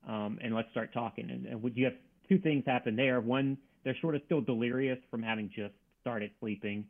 um, 0.07 0.37
and 0.43 0.53
let's 0.53 0.69
start 0.71 0.93
talking. 0.93 1.29
And, 1.29 1.45
and 1.45 1.71
you 1.75 1.85
have 1.85 1.93
two 2.27 2.39
things 2.39 2.63
happen 2.65 2.95
there. 2.95 3.21
One, 3.21 3.57
they're 3.83 3.97
sort 4.01 4.15
of 4.15 4.21
still 4.25 4.41
delirious 4.41 4.99
from 5.09 5.23
having 5.23 5.49
just 5.55 5.73
started 6.01 6.31
sleeping, 6.39 6.85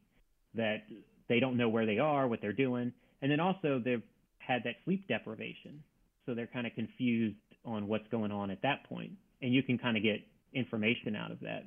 that 0.56 0.84
they 1.30 1.40
don't 1.40 1.58
know 1.58 1.70
where 1.70 1.86
they 1.86 2.00
are, 2.00 2.28
what 2.28 2.42
they're 2.42 2.54
doing. 2.54 2.92
And 3.22 3.32
then 3.32 3.40
also 3.40 3.82
they've 3.84 4.02
had 4.40 4.64
that 4.66 4.76
sleep 4.86 5.08
deprivation. 5.08 5.84
So 6.26 6.34
they're 6.34 6.48
kind 6.48 6.68
of 6.68 6.74
confused 6.74 7.36
on 7.66 7.88
what's 7.88 8.08
going 8.10 8.32
on 8.32 8.52
at 8.52 8.62
that 8.64 8.84
point, 8.88 9.12
and 9.42 9.54
you 9.54 9.64
can 9.64 9.78
kind 9.78 9.98
of 9.98 10.04
get 10.04 10.22
information 10.54 11.16
out 11.16 11.32
of 11.32 11.40
that. 11.42 11.66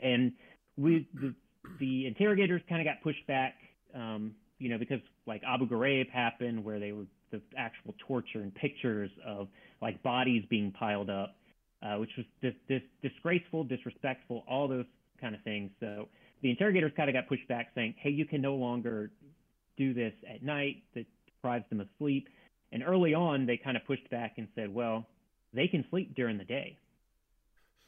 And 0.00 0.32
we 0.76 1.08
the, 1.14 1.34
the 1.78 2.06
interrogators 2.06 2.62
kind 2.68 2.80
of 2.80 2.86
got 2.86 3.02
pushed 3.02 3.26
back, 3.26 3.54
um, 3.94 4.34
you 4.58 4.68
know, 4.68 4.78
because 4.78 5.00
like 5.26 5.42
Abu 5.46 5.68
Ghraib 5.68 6.10
happened, 6.10 6.64
where 6.64 6.78
they 6.78 6.92
were 6.92 7.06
the 7.30 7.40
actual 7.56 7.94
torture 8.06 8.40
and 8.40 8.54
pictures 8.54 9.10
of 9.26 9.48
like 9.80 10.02
bodies 10.02 10.44
being 10.48 10.70
piled 10.72 11.10
up, 11.10 11.34
uh, 11.82 11.96
which 11.96 12.10
was 12.16 12.26
dis- 12.40 12.54
dis- 12.68 13.10
disgraceful, 13.10 13.64
disrespectful, 13.64 14.44
all 14.48 14.68
those 14.68 14.84
kind 15.20 15.34
of 15.34 15.42
things. 15.42 15.70
So 15.80 16.08
the 16.42 16.50
interrogators 16.50 16.92
kind 16.96 17.08
of 17.08 17.14
got 17.14 17.28
pushed 17.28 17.48
back, 17.48 17.70
saying, 17.74 17.94
"Hey, 17.98 18.10
you 18.10 18.24
can 18.24 18.40
no 18.40 18.54
longer 18.54 19.10
do 19.76 19.94
this 19.94 20.12
at 20.28 20.42
night. 20.42 20.82
That 20.94 21.06
deprives 21.26 21.64
them 21.70 21.80
of 21.80 21.88
sleep." 21.98 22.28
And 22.72 22.82
early 22.82 23.14
on, 23.14 23.46
they 23.46 23.58
kind 23.58 23.76
of 23.76 23.84
pushed 23.86 24.08
back 24.10 24.34
and 24.38 24.48
said, 24.54 24.74
well, 24.74 25.06
they 25.54 25.68
can 25.68 25.84
sleep 25.90 26.16
during 26.16 26.38
the 26.38 26.44
day. 26.44 26.78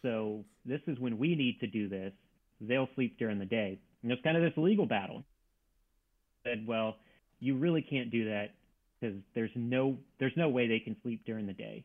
So 0.02 0.44
this 0.66 0.80
is 0.86 0.98
when 0.98 1.18
we 1.18 1.34
need 1.34 1.58
to 1.60 1.66
do 1.66 1.88
this. 1.88 2.12
They'll 2.60 2.88
sleep 2.94 3.18
during 3.18 3.38
the 3.38 3.46
day. 3.46 3.78
And 4.02 4.12
it's 4.12 4.22
kind 4.22 4.36
of 4.36 4.42
this 4.42 4.52
legal 4.56 4.86
battle. 4.86 5.24
Said, 6.44 6.66
well, 6.66 6.96
you 7.40 7.56
really 7.56 7.80
can't 7.82 8.10
do 8.10 8.26
that 8.26 8.50
because 9.00 9.16
there's 9.34 9.50
no 9.54 9.96
there's 10.18 10.32
no 10.36 10.48
way 10.48 10.68
they 10.68 10.78
can 10.78 10.96
sleep 11.02 11.24
during 11.26 11.46
the 11.46 11.52
day. 11.52 11.84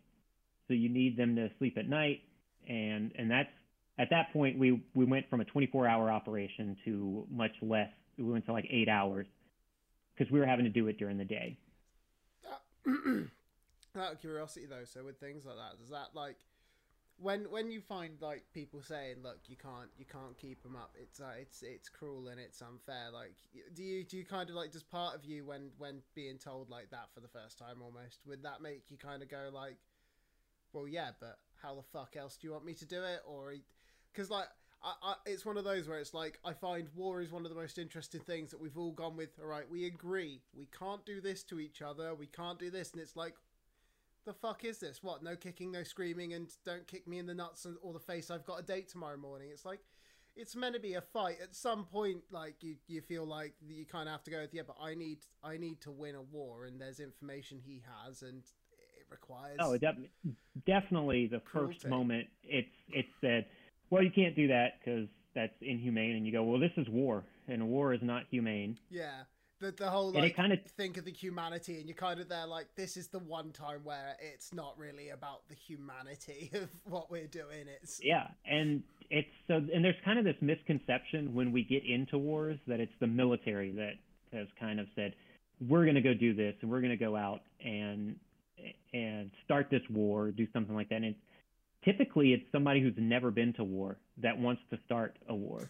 So 0.67 0.73
you 0.73 0.89
need 0.89 1.17
them 1.17 1.35
to 1.35 1.49
sleep 1.57 1.77
at 1.77 1.87
night, 1.87 2.21
and 2.67 3.11
and 3.17 3.31
that's 3.31 3.49
at 3.97 4.09
that 4.11 4.31
point 4.33 4.59
we 4.59 4.83
we 4.93 5.05
went 5.05 5.29
from 5.29 5.41
a 5.41 5.45
24 5.45 5.87
hour 5.87 6.11
operation 6.11 6.77
to 6.85 7.25
much 7.31 7.51
less. 7.61 7.89
We 8.17 8.25
went 8.25 8.45
to 8.45 8.53
like 8.53 8.65
eight 8.69 8.89
hours 8.89 9.27
because 10.17 10.31
we 10.31 10.39
were 10.39 10.45
having 10.45 10.65
to 10.65 10.71
do 10.71 10.87
it 10.87 10.97
during 10.97 11.17
the 11.17 11.25
day. 11.25 11.57
out 13.99 14.13
of 14.13 14.21
curiosity 14.21 14.65
though, 14.65 14.85
so 14.85 15.03
with 15.03 15.19
things 15.19 15.45
like 15.45 15.55
that, 15.55 15.79
does 15.79 15.89
that 15.89 16.09
like 16.13 16.37
when 17.21 17.51
when 17.51 17.69
you 17.69 17.81
find 17.81 18.21
like 18.21 18.43
people 18.53 18.81
saying, 18.81 19.17
"Look, 19.23 19.39
you 19.47 19.57
can't 19.57 19.89
you 19.97 20.05
can't 20.05 20.37
keep 20.37 20.63
them 20.63 20.75
up," 20.75 20.95
it's 20.99 21.19
uh, 21.19 21.33
it's 21.39 21.61
it's 21.61 21.89
cruel 21.89 22.29
and 22.29 22.39
it's 22.39 22.61
unfair. 22.61 23.11
Like, 23.11 23.35
do 23.73 23.83
you 23.83 24.03
do 24.03 24.17
you 24.17 24.25
kind 24.25 24.49
of 24.49 24.55
like 24.55 24.71
just 24.71 24.89
part 24.89 25.15
of 25.15 25.25
you 25.25 25.45
when 25.45 25.71
when 25.77 26.01
being 26.15 26.37
told 26.37 26.69
like 26.69 26.89
that 26.91 27.09
for 27.13 27.19
the 27.19 27.27
first 27.27 27.57
time 27.57 27.81
almost 27.83 28.19
would 28.25 28.43
that 28.43 28.61
make 28.61 28.83
you 28.89 28.97
kind 28.97 29.21
of 29.21 29.29
go 29.29 29.49
like, 29.53 29.77
"Well, 30.71 30.87
yeah, 30.87 31.11
but 31.19 31.39
how 31.61 31.75
the 31.75 31.83
fuck 31.83 32.15
else 32.15 32.37
do 32.37 32.47
you 32.47 32.53
want 32.53 32.65
me 32.65 32.73
to 32.75 32.85
do 32.85 33.03
it?" 33.03 33.21
Or 33.25 33.53
because 34.13 34.29
like 34.29 34.47
I, 34.83 34.93
I, 35.01 35.13
it's 35.25 35.45
one 35.45 35.57
of 35.57 35.63
those 35.63 35.87
where 35.87 35.99
it's 35.99 36.13
like 36.13 36.39
I 36.45 36.53
find 36.53 36.87
war 36.95 37.21
is 37.21 37.31
one 37.31 37.45
of 37.45 37.49
the 37.49 37.59
most 37.59 37.77
interesting 37.77 38.21
things 38.21 38.51
that 38.51 38.61
we've 38.61 38.77
all 38.77 38.91
gone 38.91 39.17
with. 39.17 39.29
All 39.41 39.47
right, 39.47 39.69
we 39.69 39.85
agree 39.85 40.41
we 40.55 40.67
can't 40.77 41.05
do 41.05 41.21
this 41.21 41.43
to 41.43 41.59
each 41.59 41.81
other. 41.81 42.15
We 42.15 42.27
can't 42.27 42.59
do 42.59 42.69
this, 42.69 42.91
and 42.93 43.01
it's 43.01 43.15
like, 43.15 43.35
the 44.25 44.33
fuck 44.33 44.63
is 44.63 44.79
this? 44.79 45.03
What? 45.03 45.23
No 45.23 45.35
kicking, 45.35 45.71
no 45.71 45.83
screaming, 45.83 46.33
and 46.33 46.49
don't 46.65 46.87
kick 46.87 47.07
me 47.07 47.19
in 47.19 47.25
the 47.25 47.33
nuts 47.33 47.65
and 47.65 47.77
or 47.81 47.93
the 47.93 47.99
face. 47.99 48.31
I've 48.31 48.45
got 48.45 48.59
a 48.59 48.63
date 48.63 48.87
tomorrow 48.87 49.17
morning. 49.17 49.49
It's 49.51 49.65
like, 49.65 49.79
it's 50.35 50.55
meant 50.55 50.75
to 50.75 50.81
be 50.81 50.93
a 50.93 51.01
fight. 51.01 51.37
At 51.43 51.55
some 51.55 51.83
point, 51.85 52.23
like 52.31 52.55
you, 52.61 52.75
you 52.87 53.01
feel 53.01 53.25
like 53.25 53.53
you 53.61 53.85
kind 53.85 54.07
of 54.07 54.13
have 54.13 54.23
to 54.23 54.31
go. 54.31 54.41
With 54.41 54.53
yeah, 54.53 54.61
but 54.65 54.77
I 54.81 54.95
need, 54.95 55.19
I 55.43 55.57
need 55.57 55.81
to 55.81 55.91
win 55.91 56.15
a 56.15 56.21
war, 56.21 56.65
and 56.65 56.79
there's 56.79 56.99
information 57.01 57.59
he 57.65 57.81
has, 58.05 58.21
and 58.21 58.43
it 58.97 59.07
requires. 59.09 59.57
Oh, 59.59 59.77
de- 59.77 60.09
definitely 60.65 61.27
the 61.27 61.39
cruelty. 61.39 61.73
first 61.73 61.87
moment 61.87 62.27
it's 62.43 62.69
it's 62.89 63.09
said 63.19 63.45
well, 63.89 64.03
you 64.03 64.11
can't 64.11 64.35
do 64.35 64.47
that 64.47 64.79
because 64.79 65.07
that's 65.35 65.53
inhumane. 65.61 66.15
And 66.15 66.25
you 66.25 66.31
go, 66.31 66.43
well, 66.43 66.59
this 66.59 66.71
is 66.77 66.87
war, 66.89 67.23
and 67.47 67.67
war 67.67 67.93
is 67.93 68.01
not 68.01 68.23
humane. 68.29 68.77
Yeah. 68.89 69.23
The, 69.59 69.71
the 69.71 69.89
whole 69.89 70.13
like 70.13 70.37
kind 70.37 70.53
of 70.53 70.59
think 70.77 70.95
of 70.95 71.03
the 71.03 71.11
humanity 71.11 71.79
and 71.79 71.85
you're 71.85 71.93
kind 71.93 72.21
of 72.21 72.29
there 72.29 72.45
like 72.45 72.67
this 72.77 72.95
is 72.95 73.09
the 73.09 73.19
one 73.19 73.51
time 73.51 73.81
where 73.83 74.15
it's 74.21 74.53
not 74.53 74.77
really 74.77 75.09
about 75.09 75.41
the 75.49 75.55
humanity 75.55 76.49
of 76.53 76.69
what 76.85 77.11
we're 77.11 77.27
doing 77.27 77.65
it's 77.81 77.99
yeah 78.01 78.27
and 78.49 78.81
it's 79.09 79.27
so 79.49 79.55
and 79.55 79.83
there's 79.83 79.97
kind 80.05 80.17
of 80.17 80.23
this 80.23 80.37
misconception 80.39 81.33
when 81.33 81.51
we 81.51 81.65
get 81.65 81.83
into 81.85 82.17
wars 82.17 82.57
that 82.67 82.79
it's 82.79 82.93
the 83.01 83.07
military 83.07 83.71
that 83.71 83.95
has 84.31 84.47
kind 84.57 84.79
of 84.79 84.87
said 84.95 85.13
we're 85.67 85.83
going 85.83 85.95
to 85.95 86.01
go 86.01 86.13
do 86.13 86.33
this 86.33 86.55
and 86.61 86.71
we're 86.71 86.79
going 86.79 86.97
to 86.97 87.05
go 87.05 87.17
out 87.17 87.41
and 87.61 88.15
and 88.93 89.29
start 89.43 89.67
this 89.69 89.83
war 89.89 90.31
do 90.31 90.47
something 90.53 90.73
like 90.73 90.87
that 90.87 90.95
and 90.95 91.05
it's 91.05 91.19
typically 91.83 92.33
it's 92.33 92.43
somebody 92.51 92.81
who's 92.81 92.93
never 92.97 93.31
been 93.31 93.53
to 93.53 93.63
war 93.63 93.97
that 94.21 94.37
wants 94.37 94.61
to 94.71 94.79
start 94.85 95.17
a 95.27 95.35
war. 95.35 95.69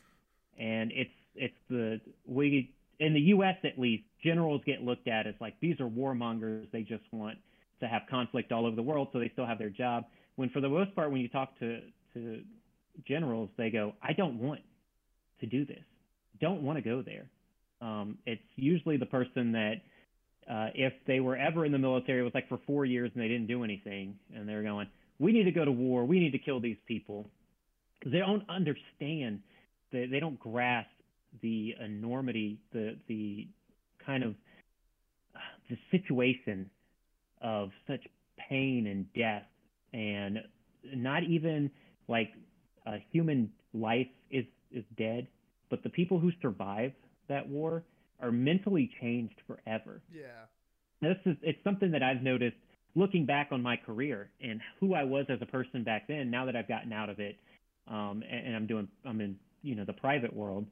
And 0.57 0.91
it's 0.93 1.09
it's 1.35 1.55
the 1.69 2.01
we 2.25 2.73
in 2.99 3.13
the 3.13 3.21
US 3.21 3.55
at 3.63 3.79
least 3.79 4.03
generals 4.23 4.61
get 4.65 4.81
looked 4.81 5.07
at 5.07 5.27
as 5.27 5.35
like 5.39 5.55
these 5.61 5.79
are 5.79 5.87
warmongers. 5.87 6.69
They 6.71 6.81
just 6.81 7.03
want 7.11 7.37
to 7.79 7.87
have 7.87 8.03
conflict 8.09 8.51
all 8.51 8.65
over 8.65 8.75
the 8.75 8.83
world 8.83 9.09
so 9.13 9.19
they 9.19 9.29
still 9.29 9.45
have 9.45 9.59
their 9.59 9.69
job. 9.69 10.05
When 10.35 10.49
for 10.49 10.61
the 10.61 10.69
most 10.69 10.95
part 10.95 11.11
when 11.11 11.21
you 11.21 11.29
talk 11.29 11.57
to 11.59 11.81
to 12.13 12.41
generals 13.07 13.49
they 13.57 13.69
go 13.69 13.93
I 14.01 14.13
don't 14.13 14.39
want 14.39 14.61
to 15.39 15.45
do 15.45 15.65
this. 15.65 15.83
Don't 16.41 16.63
want 16.63 16.77
to 16.77 16.81
go 16.81 17.01
there. 17.01 17.29
Um, 17.81 18.17
it's 18.25 18.41
usually 18.55 18.97
the 18.97 19.05
person 19.05 19.53
that 19.53 19.75
uh, 20.49 20.69
if 20.73 20.93
they 21.05 21.19
were 21.19 21.37
ever 21.37 21.65
in 21.65 21.71
the 21.71 21.77
military 21.77 22.19
it 22.19 22.23
was 22.23 22.33
like 22.33 22.49
for 22.49 22.59
four 22.65 22.83
years 22.83 23.11
and 23.13 23.23
they 23.23 23.27
didn't 23.27 23.47
do 23.47 23.63
anything 23.63 24.15
and 24.35 24.49
they're 24.49 24.63
going 24.63 24.87
we 25.19 25.31
need 25.31 25.43
to 25.43 25.51
go 25.51 25.65
to 25.65 25.71
war. 25.71 26.05
We 26.05 26.19
need 26.19 26.31
to 26.31 26.39
kill 26.39 26.59
these 26.59 26.77
people. 26.87 27.29
They 28.05 28.19
don't 28.19 28.43
understand. 28.49 29.41
They, 29.91 30.05
they 30.05 30.19
don't 30.19 30.39
grasp 30.39 30.89
the 31.41 31.75
enormity, 31.83 32.59
the 32.73 32.95
the 33.07 33.47
kind 34.05 34.23
of 34.23 34.35
the 35.69 35.77
situation 35.91 36.69
of 37.41 37.69
such 37.87 38.01
pain 38.49 38.87
and 38.87 39.05
death, 39.13 39.43
and 39.93 40.39
not 40.95 41.23
even 41.23 41.69
like 42.07 42.31
a 42.85 42.97
human 43.11 43.51
life 43.73 44.07
is 44.31 44.45
is 44.71 44.83
dead, 44.97 45.27
but 45.69 45.83
the 45.83 45.89
people 45.89 46.19
who 46.19 46.31
survive 46.41 46.93
that 47.27 47.47
war 47.47 47.83
are 48.21 48.31
mentally 48.31 48.89
changed 49.01 49.35
forever. 49.47 50.01
Yeah. 50.13 50.45
This 51.01 51.17
is 51.25 51.37
it's 51.41 51.63
something 51.63 51.91
that 51.91 52.03
I've 52.03 52.21
noticed 52.21 52.57
looking 52.95 53.25
back 53.25 53.49
on 53.51 53.61
my 53.61 53.77
career 53.77 54.29
and 54.41 54.61
who 54.79 54.93
I 54.93 55.03
was 55.03 55.25
as 55.29 55.41
a 55.41 55.45
person 55.45 55.83
back 55.83 56.07
then, 56.07 56.29
now 56.29 56.45
that 56.45 56.55
I've 56.55 56.67
gotten 56.67 56.91
out 56.91 57.09
of 57.09 57.19
it 57.19 57.37
um, 57.87 58.23
and, 58.29 58.47
and 58.47 58.55
I'm 58.55 58.67
doing 58.67 58.87
I'm 59.05 59.19
in 59.21 59.37
you 59.61 59.75
know 59.75 59.85
the 59.85 59.93
private 59.93 60.33
world, 60.33 60.65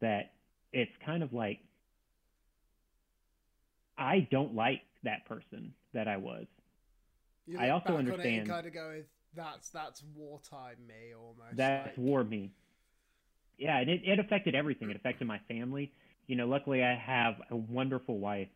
that 0.00 0.32
it's 0.72 0.92
kind 1.04 1.22
of 1.22 1.32
like 1.32 1.60
I 3.98 4.26
don't 4.30 4.54
like 4.54 4.80
that 5.04 5.26
person 5.26 5.74
that 5.92 6.08
I 6.08 6.16
was. 6.16 6.46
I 7.58 7.70
also 7.70 7.84
back 7.86 7.94
it 7.94 7.98
and 7.98 8.10
understand- 8.12 8.48
kind 8.48 8.66
of 8.66 8.72
go, 8.72 9.02
that's 9.34 9.68
that's 9.70 10.02
wartime 10.16 10.76
me 10.86 11.14
almost. 11.14 11.56
That's 11.56 11.88
like- 11.88 11.98
war 11.98 12.24
me. 12.24 12.52
Yeah, 13.58 13.78
and 13.78 13.90
it, 13.90 14.00
it 14.04 14.18
affected 14.18 14.54
everything. 14.54 14.88
It 14.88 14.96
affected 14.96 15.26
my 15.26 15.38
family. 15.46 15.92
You 16.26 16.36
know, 16.36 16.46
luckily 16.46 16.82
I 16.82 16.94
have 16.94 17.34
a 17.50 17.56
wonderful 17.56 18.18
wife 18.18 18.48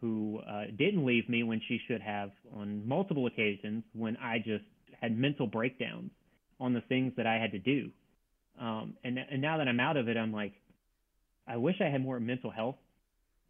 who 0.00 0.40
uh, 0.48 0.64
didn't 0.76 1.04
leave 1.04 1.28
me 1.28 1.42
when 1.42 1.60
she 1.68 1.80
should 1.88 2.02
have 2.02 2.30
on 2.54 2.86
multiple 2.86 3.26
occasions 3.26 3.82
when 3.94 4.16
I 4.18 4.38
just 4.38 4.64
had 5.00 5.16
mental 5.16 5.46
breakdowns 5.46 6.10
on 6.60 6.74
the 6.74 6.82
things 6.82 7.12
that 7.16 7.26
I 7.26 7.34
had 7.34 7.52
to 7.52 7.58
do. 7.58 7.90
Um, 8.60 8.94
and 9.04 9.18
and 9.18 9.40
now 9.42 9.58
that 9.58 9.68
I'm 9.68 9.80
out 9.80 9.96
of 9.96 10.08
it, 10.08 10.16
I'm 10.16 10.32
like, 10.32 10.52
I 11.46 11.56
wish 11.56 11.76
I 11.80 11.90
had 11.90 12.02
more 12.02 12.18
mental 12.18 12.50
health, 12.50 12.76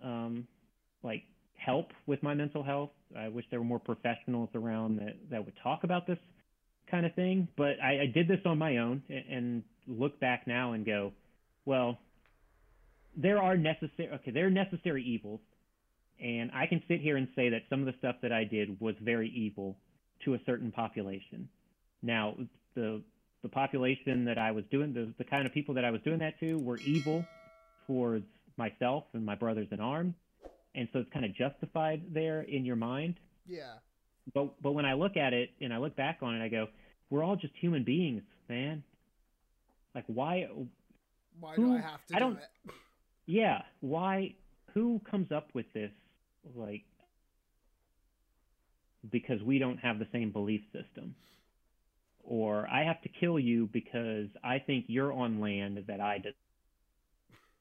um, 0.02 0.46
like 1.02 1.22
help 1.54 1.92
with 2.06 2.22
my 2.22 2.34
mental 2.34 2.62
health. 2.62 2.90
I 3.16 3.28
wish 3.28 3.44
there 3.50 3.60
were 3.60 3.64
more 3.64 3.78
professionals 3.78 4.50
around 4.54 4.98
that 4.98 5.16
that 5.30 5.44
would 5.44 5.54
talk 5.62 5.84
about 5.84 6.06
this 6.06 6.18
kind 6.90 7.06
of 7.06 7.14
thing. 7.14 7.48
But 7.56 7.80
I, 7.82 8.02
I 8.02 8.06
did 8.12 8.28
this 8.28 8.40
on 8.44 8.58
my 8.58 8.78
own 8.78 9.02
and, 9.08 9.24
and 9.30 9.62
look 9.86 10.18
back 10.20 10.46
now 10.46 10.72
and 10.72 10.84
go, 10.84 11.12
well, 11.64 11.98
there 13.16 13.38
are 13.38 13.56
necessary 13.56 14.10
okay, 14.14 14.30
there 14.30 14.46
are 14.46 14.50
necessary 14.50 15.04
evils, 15.04 15.40
and 16.22 16.50
I 16.54 16.66
can 16.66 16.82
sit 16.88 17.00
here 17.00 17.16
and 17.16 17.28
say 17.36 17.50
that 17.50 17.62
some 17.70 17.80
of 17.80 17.86
the 17.86 17.94
stuff 17.98 18.16
that 18.22 18.32
I 18.32 18.44
did 18.44 18.80
was 18.80 18.94
very 19.00 19.28
evil 19.30 19.76
to 20.24 20.34
a 20.34 20.38
certain 20.46 20.72
population. 20.72 21.48
Now, 22.02 22.34
the 22.74 23.02
the 23.42 23.48
population 23.48 24.24
that 24.24 24.38
I 24.38 24.50
was 24.52 24.64
doing 24.70 24.92
the 24.92 25.12
the 25.18 25.24
kind 25.24 25.46
of 25.46 25.52
people 25.52 25.74
that 25.74 25.84
I 25.84 25.90
was 25.90 26.00
doing 26.02 26.18
that 26.20 26.38
to 26.40 26.58
were 26.58 26.78
evil 26.78 27.24
towards 27.86 28.26
myself 28.56 29.04
and 29.12 29.24
my 29.24 29.34
brothers 29.34 29.68
in 29.70 29.80
arms, 29.80 30.14
and 30.74 30.88
so 30.92 31.00
it's 31.00 31.10
kind 31.12 31.24
of 31.24 31.34
justified 31.34 32.02
there 32.12 32.40
in 32.42 32.64
your 32.64 32.76
mind 32.76 33.14
yeah, 33.48 33.74
but 34.34 34.60
but 34.60 34.72
when 34.72 34.84
I 34.84 34.94
look 34.94 35.16
at 35.16 35.32
it 35.32 35.50
and 35.60 35.72
I 35.72 35.78
look 35.78 35.94
back 35.94 36.18
on 36.22 36.34
it, 36.34 36.44
I 36.44 36.48
go, 36.48 36.66
we're 37.10 37.22
all 37.22 37.36
just 37.36 37.54
human 37.60 37.84
beings, 37.84 38.22
man. 38.48 38.82
Like 39.94 40.04
why? 40.08 40.48
why 41.38 41.54
do 41.54 41.74
I 41.76 41.80
have 41.80 42.04
to 42.08 42.16
I 42.16 42.18
do 42.18 42.24
don't- 42.24 42.38
it? 42.38 42.72
Yeah, 43.28 43.62
why? 43.80 44.34
Who 44.74 45.00
comes 45.10 45.32
up 45.32 45.48
with 45.52 45.66
this? 45.74 45.90
Like 46.54 46.84
because 49.10 49.42
we 49.42 49.58
don't 49.58 49.78
have 49.78 49.98
the 49.98 50.06
same 50.12 50.30
belief 50.32 50.62
system, 50.72 51.14
or 52.22 52.68
I 52.68 52.84
have 52.84 53.00
to 53.02 53.08
kill 53.08 53.38
you 53.38 53.68
because 53.72 54.28
I 54.42 54.58
think 54.58 54.86
you're 54.88 55.12
on 55.12 55.40
land 55.40 55.84
that 55.88 56.00
I 56.00 56.18
did. 56.18 56.34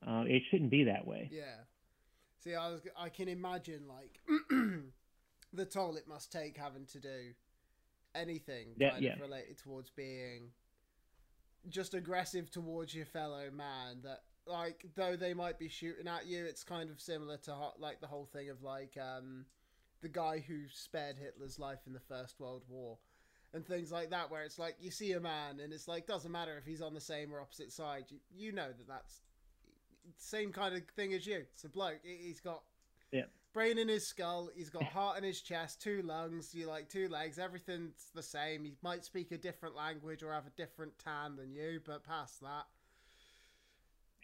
Uh, 0.05 0.23
it 0.27 0.43
shouldn't 0.49 0.72
be 0.72 0.85
that 0.85 1.05
way. 1.07 1.30
Yeah. 1.31 1.64
See, 2.39 2.53
I 2.53 2.69
was 2.69 2.81
I 2.97 3.09
can 3.09 3.27
imagine 3.27 3.83
like 3.88 4.19
the 5.53 5.65
toll 5.65 5.95
it 5.97 6.07
must 6.07 6.31
take 6.31 6.57
having 6.57 6.85
to 6.88 6.99
do 6.99 7.33
anything 8.14 8.67
Yeah, 8.77 8.91
kind 8.91 9.03
yeah. 9.03 9.14
of 9.14 9.22
related 9.22 9.57
towards 9.57 9.89
being 9.89 10.51
just 11.69 11.93
aggressive 11.95 12.51
towards 12.51 12.93
your 12.93 13.05
fellow 13.07 13.49
man. 13.51 14.01
That 14.03 14.22
like 14.48 14.85
though 14.95 15.15
they 15.15 15.33
might 15.33 15.57
be 15.59 15.67
shooting 15.69 16.07
at 16.07 16.25
you, 16.27 16.45
it's 16.45 16.64
kind 16.64 16.90
of 16.90 16.99
similar 17.01 17.38
to 17.38 17.56
like 17.80 18.01
the 18.01 18.07
whole 18.07 18.25
thing 18.25 18.49
of 18.49 18.61
like 18.64 18.98
um 19.01 19.45
the 20.01 20.09
guy 20.09 20.40
who 20.48 20.61
spared 20.72 21.17
Hitler's 21.17 21.57
life 21.59 21.80
in 21.88 21.93
the 21.93 21.99
First 21.99 22.40
World 22.40 22.64
War. 22.69 22.98
And 23.53 23.65
things 23.65 23.90
like 23.91 24.09
that, 24.09 24.30
where 24.30 24.43
it's 24.43 24.59
like 24.59 24.75
you 24.82 24.91
see 24.91 25.14
a 25.14 25.19
man, 25.19 25.61
and 25.61 25.72
it's 25.72 25.88
like 25.88 26.06
doesn't 26.07 26.32
matter 26.32 26.57
if 26.57 26.65
he's 26.65 26.82
on 26.82 26.93
the 26.93 26.99
same 26.99 27.33
or 27.33 27.40
opposite 27.40 27.72
side. 27.72 28.06
You, 28.09 28.17
you 28.35 28.51
know 28.51 28.67
that 28.67 28.88
that's 28.88 29.22
same 30.17 30.51
kind 30.51 30.75
of 30.75 30.83
thing 30.95 31.14
as 31.14 31.25
you. 31.25 31.45
It's 31.53 31.64
a 31.64 31.69
bloke. 31.69 31.99
He- 32.03 32.17
He's 32.27 32.41
got 32.41 32.64
Yeah. 33.11 33.25
brain 33.53 33.77
in 33.77 33.88
his 33.88 34.06
skull. 34.07 34.49
He's 34.53 34.69
got 34.69 34.83
heart 34.83 35.17
in 35.17 35.24
his 35.24 35.41
chest, 35.41 35.82
two 35.82 36.01
lungs. 36.01 36.53
You 36.53 36.67
like 36.67 36.90
two 36.90 37.07
legs. 37.07 37.40
Everything's 37.40 38.09
the 38.14 38.22
same. 38.24 38.65
He 38.65 38.75
might 38.82 39.06
speak 39.06 39.32
a 39.32 39.38
different 39.38 39.74
language 39.75 40.22
or 40.22 40.33
have 40.33 40.45
a 40.48 40.51
different 40.51 40.99
tan 40.99 41.38
than 41.38 41.53
you, 41.53 41.80
but 41.85 42.03
past 42.03 42.41
that, 42.41 42.65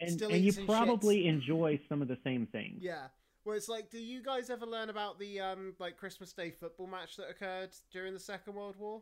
And 0.02 0.12
Still 0.12 0.32
and 0.32 0.44
you 0.44 0.52
and 0.58 0.68
probably 0.68 1.28
enjoy 1.28 1.80
some 1.88 2.02
of 2.02 2.08
the 2.08 2.18
same 2.24 2.48
things. 2.48 2.80
yeah. 2.82 3.08
Well, 3.44 3.56
it's 3.56 3.70
like, 3.70 3.90
do 3.90 3.98
you 3.98 4.22
guys 4.22 4.52
ever 4.52 4.66
learn 4.66 4.90
about 4.90 5.20
the 5.20 5.40
um 5.40 5.74
like 5.80 5.98
Christmas 5.98 6.34
Day 6.34 6.52
football 6.52 6.88
match 6.88 7.18
that 7.18 7.30
occurred 7.30 7.70
during 7.92 8.14
the 8.14 8.20
Second 8.20 8.54
World 8.54 8.76
War? 8.78 9.02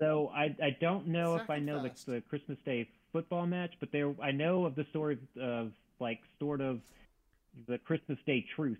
So 0.00 0.30
I 0.34 0.54
I 0.62 0.76
don't 0.80 1.08
know 1.08 1.36
if 1.36 1.50
I 1.50 1.58
know 1.58 1.82
the, 1.82 1.90
the 2.06 2.20
Christmas 2.22 2.58
Day 2.64 2.88
football 3.12 3.46
match, 3.46 3.72
but 3.80 3.90
there 3.92 4.12
I 4.22 4.30
know 4.32 4.64
of 4.66 4.74
the 4.74 4.84
story 4.90 5.18
of, 5.36 5.42
of 5.42 5.72
like 6.00 6.20
sort 6.38 6.60
of 6.60 6.80
the 7.66 7.78
Christmas 7.78 8.18
Day 8.24 8.44
truth 8.56 8.78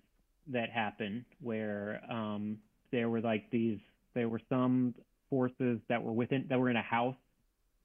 that 0.48 0.70
happened 0.70 1.24
where 1.40 2.00
um 2.10 2.58
there 2.92 3.08
were 3.08 3.20
like 3.20 3.50
these 3.50 3.78
there 4.14 4.28
were 4.28 4.40
some 4.48 4.94
forces 5.28 5.78
that 5.88 6.02
were 6.02 6.12
within 6.12 6.46
that 6.48 6.58
were 6.58 6.70
in 6.70 6.76
a 6.76 6.82
house 6.82 7.16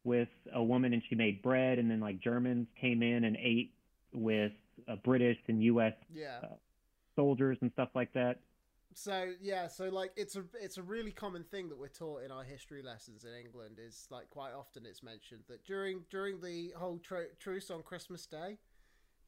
with 0.06 0.30
a 0.54 0.64
woman 0.64 0.94
and 0.94 1.02
she 1.10 1.16
made 1.16 1.42
bread 1.42 1.80
and 1.80 1.90
then 1.92 2.00
like 2.00 2.20
Germans 2.20 2.68
came 2.80 3.04
in 3.04 3.26
and 3.26 3.36
ate 3.38 3.74
with 4.14 4.54
uh, 4.88 4.96
British 5.04 5.38
and 5.48 5.62
US 5.64 5.94
Yeah. 6.14 6.40
soldiers 7.16 7.58
and 7.62 7.72
stuff 7.74 7.90
like 7.96 8.14
that. 8.14 8.40
So 8.94 9.34
yeah, 9.42 9.68
so 9.68 9.90
like 9.90 10.12
it's 10.16 10.38
a 10.38 10.44
it's 10.62 10.78
a 10.78 10.82
really 10.84 11.12
common 11.12 11.44
thing 11.44 11.68
that 11.68 11.78
we're 11.78 11.90
taught 11.90 12.24
in 12.24 12.32
our 12.32 12.44
history 12.44 12.82
lessons 12.82 13.26
in 13.26 13.34
England. 13.34 13.78
Is 13.86 14.08
like 14.10 14.30
quite 14.30 14.54
often 14.54 14.86
it's 14.86 15.04
mentioned 15.04 15.42
that 15.50 15.66
during 15.66 16.06
during 16.10 16.40
the 16.40 16.72
whole 16.78 17.00
tru- 17.00 17.28
truce 17.38 17.70
on 17.70 17.84
Christmas 17.84 18.26
Day, 18.26 18.58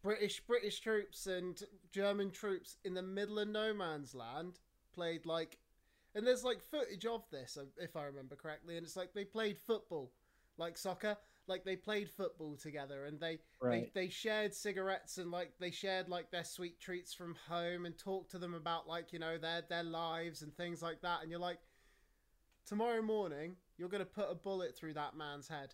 British 0.02 0.40
British 0.40 0.80
troops 0.80 1.28
and 1.28 1.62
German 1.92 2.32
troops 2.32 2.78
in 2.86 2.94
the 2.94 3.02
middle 3.02 3.40
of 3.40 3.50
no 3.50 3.74
man's 3.74 4.16
land 4.16 4.60
played 4.94 5.26
like, 5.26 5.58
and 6.16 6.26
there's 6.26 6.46
like 6.46 6.62
footage 6.62 7.06
of 7.06 7.30
this 7.30 7.58
uh, 7.60 7.66
if 7.78 7.98
I 7.98 8.04
remember 8.06 8.38
correctly, 8.38 8.78
and 8.78 8.86
it's 8.86 8.96
like 8.96 9.14
they 9.14 9.26
played 9.26 9.58
football, 9.58 10.14
like 10.58 10.78
soccer, 10.78 11.18
like 11.48 11.64
they 11.64 11.76
played 11.76 12.10
football 12.10 12.56
together, 12.58 13.06
and 13.06 13.20
they 13.20 13.40
Right. 13.62 13.92
they 13.94 14.02
they 14.06 14.10
shared 14.10 14.54
cigarettes 14.54 15.18
and 15.18 15.32
like 15.32 15.54
they 15.60 15.72
shared 15.72 16.10
like 16.10 16.32
their 16.32 16.44
sweet 16.44 16.80
treats 16.80 17.14
from 17.14 17.36
home 17.48 17.86
and 17.86 17.98
talked 17.98 18.32
to 18.32 18.38
them 18.40 18.54
about 18.54 18.88
like 18.88 19.14
you 19.14 19.20
know 19.20 19.38
their 19.38 19.62
their 19.62 19.84
lives 19.84 20.42
and 20.42 20.56
things 20.56 20.82
like 20.82 21.02
that. 21.02 21.22
And 21.22 21.32
you're 21.32 21.40
like 21.40 21.60
tomorrow 22.66 23.02
morning 23.02 23.56
you're 23.78 23.90
going 23.90 24.04
to 24.04 24.06
put 24.06 24.28
a 24.30 24.36
bullet 24.36 24.76
through 24.76 24.94
that 24.94 25.16
man's 25.16 25.48
head 25.48 25.74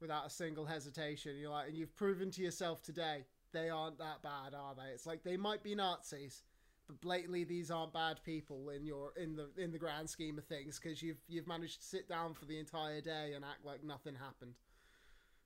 without 0.00 0.26
a 0.26 0.30
single 0.30 0.66
hesitation. 0.66 1.36
You're 1.36 1.50
like 1.50 1.68
and 1.68 1.76
you've 1.76 1.94
proven 1.96 2.30
to 2.32 2.42
yourself 2.42 2.82
today 2.82 3.24
they 3.52 3.70
aren't 3.70 3.98
that 3.98 4.22
bad 4.22 4.54
are 4.54 4.74
they? 4.74 4.92
It's 4.92 5.06
like 5.06 5.22
they 5.22 5.36
might 5.36 5.62
be 5.62 5.74
nazis 5.74 6.42
but 6.86 7.00
blatantly 7.00 7.44
these 7.44 7.70
aren't 7.70 7.92
bad 7.92 8.18
people 8.24 8.70
in 8.70 8.84
your 8.84 9.12
in 9.16 9.36
the 9.36 9.48
in 9.56 9.72
the 9.72 9.78
grand 9.78 10.08
scheme 10.08 10.38
of 10.38 10.44
things 10.44 10.78
because 10.78 11.02
you've 11.02 11.18
you've 11.28 11.46
managed 11.46 11.80
to 11.80 11.86
sit 11.86 12.08
down 12.08 12.34
for 12.34 12.44
the 12.44 12.58
entire 12.58 13.00
day 13.00 13.32
and 13.34 13.44
act 13.44 13.64
like 13.64 13.82
nothing 13.84 14.14
happened 14.14 14.54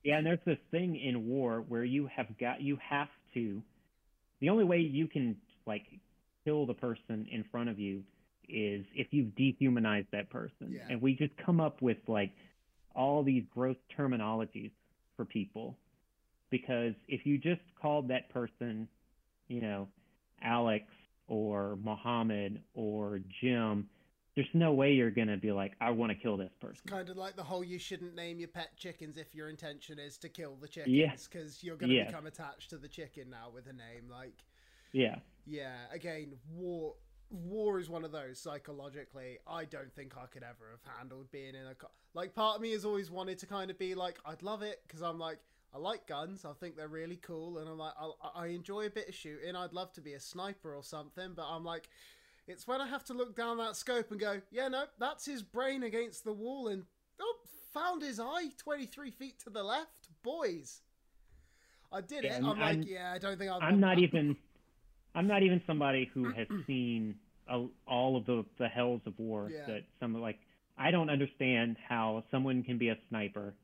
Yeah, 0.05 0.19
and 0.19 0.27
there's 0.27 0.45
this 0.45 0.59
thing 0.71 0.97
in 0.97 1.27
war 1.27 1.65
where 1.69 1.85
you 1.85 2.09
have 2.15 2.27
got 2.39 2.61
you 2.61 2.79
have 2.89 3.09
to 3.35 3.63
the 4.41 4.49
only 4.49 4.65
way 4.65 4.79
you 4.79 5.07
can 5.07 5.37
like 5.67 5.87
kill 6.45 6.67
the 6.67 6.75
person 6.75 7.27
in 7.31 7.45
front 7.51 7.69
of 7.69 7.79
you 7.79 8.03
is 8.49 8.85
if 8.95 9.09
you've 9.11 9.35
dehumanized 9.37 10.09
that 10.13 10.31
person. 10.31 10.73
Yeah. 10.73 10.81
And 10.89 11.01
we 11.01 11.15
just 11.15 11.33
come 11.45 11.61
up 11.61 11.81
with 11.81 11.99
like 12.09 12.33
all 12.95 13.23
these 13.23 13.45
gross 13.55 13.77
terminologies 13.97 14.73
for 15.17 15.25
people 15.25 15.77
because 16.51 16.95
if 17.07 17.25
you 17.25 17.39
just 17.39 17.61
called 17.81 18.09
that 18.09 18.29
person, 18.31 18.89
you 19.49 19.61
know, 19.61 19.89
Alex 20.43 20.85
or 21.31 21.79
Mohammed 21.83 22.61
or 22.75 23.21
Jim, 23.41 23.89
there's 24.35 24.49
no 24.53 24.73
way 24.73 24.93
you're 24.93 25.11
going 25.13 25.29
to 25.29 25.37
be 25.37 25.53
like 25.53 25.73
I 25.81 25.91
want 25.91 26.11
to 26.11 26.17
kill 26.19 26.37
this 26.37 26.51
person. 26.61 26.83
kind 26.87 27.09
of 27.09 27.17
like 27.17 27.37
the 27.37 27.43
whole 27.43 27.63
you 27.65 27.79
shouldn't 27.79 28.15
name 28.15 28.39
your 28.39 28.49
pet 28.49 28.71
chickens 28.77 29.17
if 29.17 29.35
your 29.35 29.49
intention 29.49 29.99
is 29.99 30.19
to 30.19 30.29
kill 30.29 30.57
the 30.61 30.69
chickens 30.69 30.95
Yeah. 30.95 31.13
because 31.31 31.63
you're 31.65 31.77
going 31.77 31.91
to 31.91 31.97
Yeah. 31.97 32.07
become 32.07 32.27
attached 32.27 32.71
to 32.71 32.79
the 32.79 32.89
chicken 32.89 33.31
now 33.31 33.49
with 33.55 33.67
a 33.69 33.73
name 33.73 34.09
like 34.11 34.45
Yeah. 34.93 35.21
yeah 35.47 35.77
again 35.93 36.35
war 36.53 36.95
war 37.31 37.79
is 37.79 37.89
one 37.89 38.05
of 38.05 38.11
those 38.11 38.41
psychologically 38.41 39.39
i 39.47 39.65
don't 39.65 39.93
think 39.95 40.17
i 40.19 40.27
could 40.27 40.43
ever 40.43 40.71
have 40.73 40.97
handled 40.97 41.31
being 41.31 41.55
in 41.55 41.65
a 41.67 41.75
co- 41.77 41.87
like 42.13 42.35
part 42.35 42.57
of 42.57 42.63
me 42.63 42.73
has 42.73 42.85
always 42.85 43.09
wanted 43.09 43.39
to 43.39 43.47
kind 43.47 43.71
of 43.71 43.79
be 43.79 43.95
like 43.95 44.19
i'd 44.27 44.43
love 44.43 44.63
it 44.63 44.81
because 44.87 45.01
i'm 45.01 45.17
like 45.19 45.39
i 45.75 45.79
like 45.79 46.07
guns 46.07 46.45
i 46.45 46.53
think 46.53 46.77
they're 46.77 46.89
really 46.89 47.17
cool 47.17 47.59
and 47.59 47.69
i'm 47.69 47.79
like 47.79 47.93
I, 48.01 48.43
I 48.43 48.47
enjoy 48.49 48.87
a 48.87 48.91
bit 48.91 49.09
of 49.09 49.15
shooting 49.15 49.55
i'd 49.57 49.73
love 49.73 49.93
to 49.95 50.01
be 50.01 50.15
a 50.15 50.21
sniper 50.21 50.75
or 50.75 50.83
something 50.83 51.33
but 51.35 51.47
i'm 51.49 51.65
like 51.65 51.89
it's 52.49 52.67
when 52.67 52.81
I 52.81 52.87
have 52.89 53.05
to 53.05 53.15
look 53.15 53.37
down 53.37 53.59
that 53.59 53.77
scope 53.77 54.11
and 54.11 54.19
go, 54.19 54.41
yeah, 54.51 54.67
no, 54.67 54.87
that's 54.99 55.25
his 55.25 55.41
brain 55.41 55.85
against 55.85 56.25
the 56.25 56.33
wall, 56.33 56.67
and 56.67 56.83
oh, 57.21 57.37
found 57.73 58.03
his 58.03 58.19
eye 58.19 58.47
23 58.57 59.13
feet 59.13 59.39
to 59.45 59.51
the 59.51 59.63
left. 59.63 60.09
Boys, 60.25 60.81
I 61.93 62.01
did 62.01 62.25
Yeah, 62.25 62.37
it. 62.37 62.39
I'm, 62.39 62.61
I'm- 62.61 62.79
like, 62.81 62.89
yeah, 62.89 63.13
I 63.15 63.19
don't 63.19 63.39
think 63.39 63.53
I'll. 63.53 63.61
I'm 63.63 63.79
not 63.79 64.01
even 64.01 64.37
I'm 65.15 65.29
not 65.29 65.45
even 65.45 65.63
somebody 65.65 66.11
who 66.13 66.25
has 66.37 66.49
seen 66.67 67.15
a, 67.49 67.67
all 67.87 68.17
of 68.17 68.27
the 68.27 68.45
the 68.59 68.67
hells 68.67 69.03
of 69.07 69.17
war 69.19 69.49
Yeah. 69.53 69.67
that 69.67 69.83
some 70.01 70.15
like 70.21 70.39
I 70.77 70.91
don't 70.91 71.11
understand 71.11 71.77
how 71.89 72.25
someone 72.33 72.65
can 72.65 72.79
be 72.79 72.89
a 72.89 72.97
sniper 73.11 73.55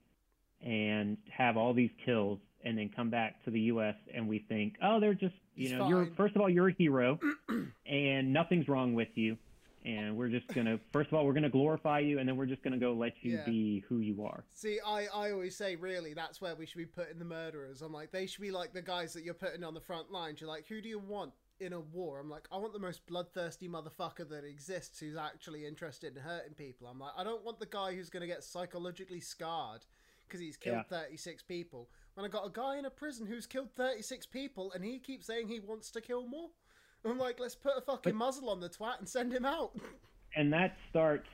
and 0.62 1.16
have 1.30 1.56
all 1.56 1.72
these 1.74 1.90
kills 2.04 2.38
and 2.64 2.76
then 2.76 2.90
come 2.94 3.10
back 3.10 3.44
to 3.44 3.50
the 3.50 3.60
U.S. 3.62 3.94
and 4.14 4.26
we 4.28 4.40
think, 4.48 4.74
oh, 4.82 4.98
they're 4.98 5.14
just, 5.14 5.34
you 5.54 5.68
He's 5.68 5.72
know, 5.72 5.88
you're 5.88 6.08
first 6.16 6.34
of 6.34 6.42
all 6.42 6.48
you're 6.50 6.68
a 6.68 6.72
hero, 6.76 7.18
and 7.86 8.32
nothing's 8.32 8.68
wrong 8.68 8.94
with 8.94 9.08
you, 9.14 9.36
and 9.84 10.16
we're 10.16 10.28
just 10.28 10.46
gonna 10.52 10.78
first 10.92 11.08
of 11.08 11.14
all 11.14 11.24
we're 11.24 11.32
gonna 11.32 11.48
glorify 11.50 12.00
you, 12.00 12.18
and 12.18 12.28
then 12.28 12.36
we're 12.36 12.46
just 12.46 12.62
gonna 12.62 12.78
go 12.78 12.92
let 12.92 13.12
you 13.22 13.36
Yeah. 13.36 13.44
be 13.44 13.84
who 13.88 13.98
you 13.98 14.24
are. 14.24 14.44
See, 14.52 14.78
I, 14.84 15.06
I 15.14 15.30
always 15.30 15.56
say, 15.56 15.76
really, 15.76 16.12
that's 16.14 16.40
where 16.40 16.54
we 16.56 16.66
should 16.66 16.78
be 16.78 16.86
putting 16.86 17.18
the 17.18 17.24
murderers. 17.24 17.82
I'm 17.82 17.92
like, 17.92 18.10
they 18.10 18.26
should 18.26 18.42
be 18.42 18.50
like 18.50 18.72
the 18.72 18.82
guys 18.82 19.12
that 19.12 19.22
you're 19.24 19.34
putting 19.34 19.62
on 19.62 19.74
the 19.74 19.80
front 19.80 20.10
lines. 20.10 20.40
You're 20.40 20.50
like, 20.50 20.66
who 20.66 20.80
do 20.80 20.88
you 20.88 20.98
want 20.98 21.32
in 21.60 21.72
a 21.72 21.80
war? 21.80 22.18
I'm 22.18 22.28
like, 22.28 22.48
I 22.50 22.56
want 22.58 22.72
the 22.72 22.78
most 22.80 23.06
bloodthirsty 23.06 23.68
motherfucker 23.68 24.28
that 24.28 24.44
exists 24.44 24.98
who's 24.98 25.16
actually 25.16 25.64
interested 25.66 26.16
in 26.16 26.22
hurting 26.22 26.54
people. 26.54 26.88
I'm 26.88 26.98
like, 26.98 27.12
I 27.16 27.22
don't 27.24 27.44
want 27.44 27.60
the 27.60 27.66
guy 27.66 27.94
who's 27.94 28.10
going 28.10 28.22
to 28.22 28.26
get 28.26 28.42
psychologically 28.44 29.20
scarred 29.20 29.86
because 30.28 30.40
he's 30.40 30.56
killed 30.56 30.84
Yeah. 30.90 30.98
36 31.00 31.42
people. 31.42 31.88
When 32.14 32.24
I 32.24 32.28
got 32.28 32.46
a 32.46 32.50
guy 32.50 32.78
in 32.78 32.84
a 32.86 32.90
prison 32.90 33.26
who's 33.26 33.46
killed 33.46 33.70
36 33.76 34.26
people 34.26 34.72
and 34.72 34.84
he 34.84 34.98
keeps 34.98 35.26
saying 35.26 35.48
he 35.48 35.60
wants 35.60 35.90
to 35.92 36.00
kill 36.00 36.26
more. 36.26 36.50
I'm 37.04 37.18
like, 37.18 37.38
let's 37.38 37.54
put 37.54 37.72
a 37.76 37.80
fucking 37.80 38.12
But- 38.12 38.18
muzzle 38.18 38.50
on 38.50 38.60
the 38.60 38.68
twat 38.68 38.98
and 38.98 39.08
send 39.08 39.32
him 39.32 39.44
out. 39.44 39.72
and 40.36 40.52
that 40.52 40.76
starts 40.90 41.28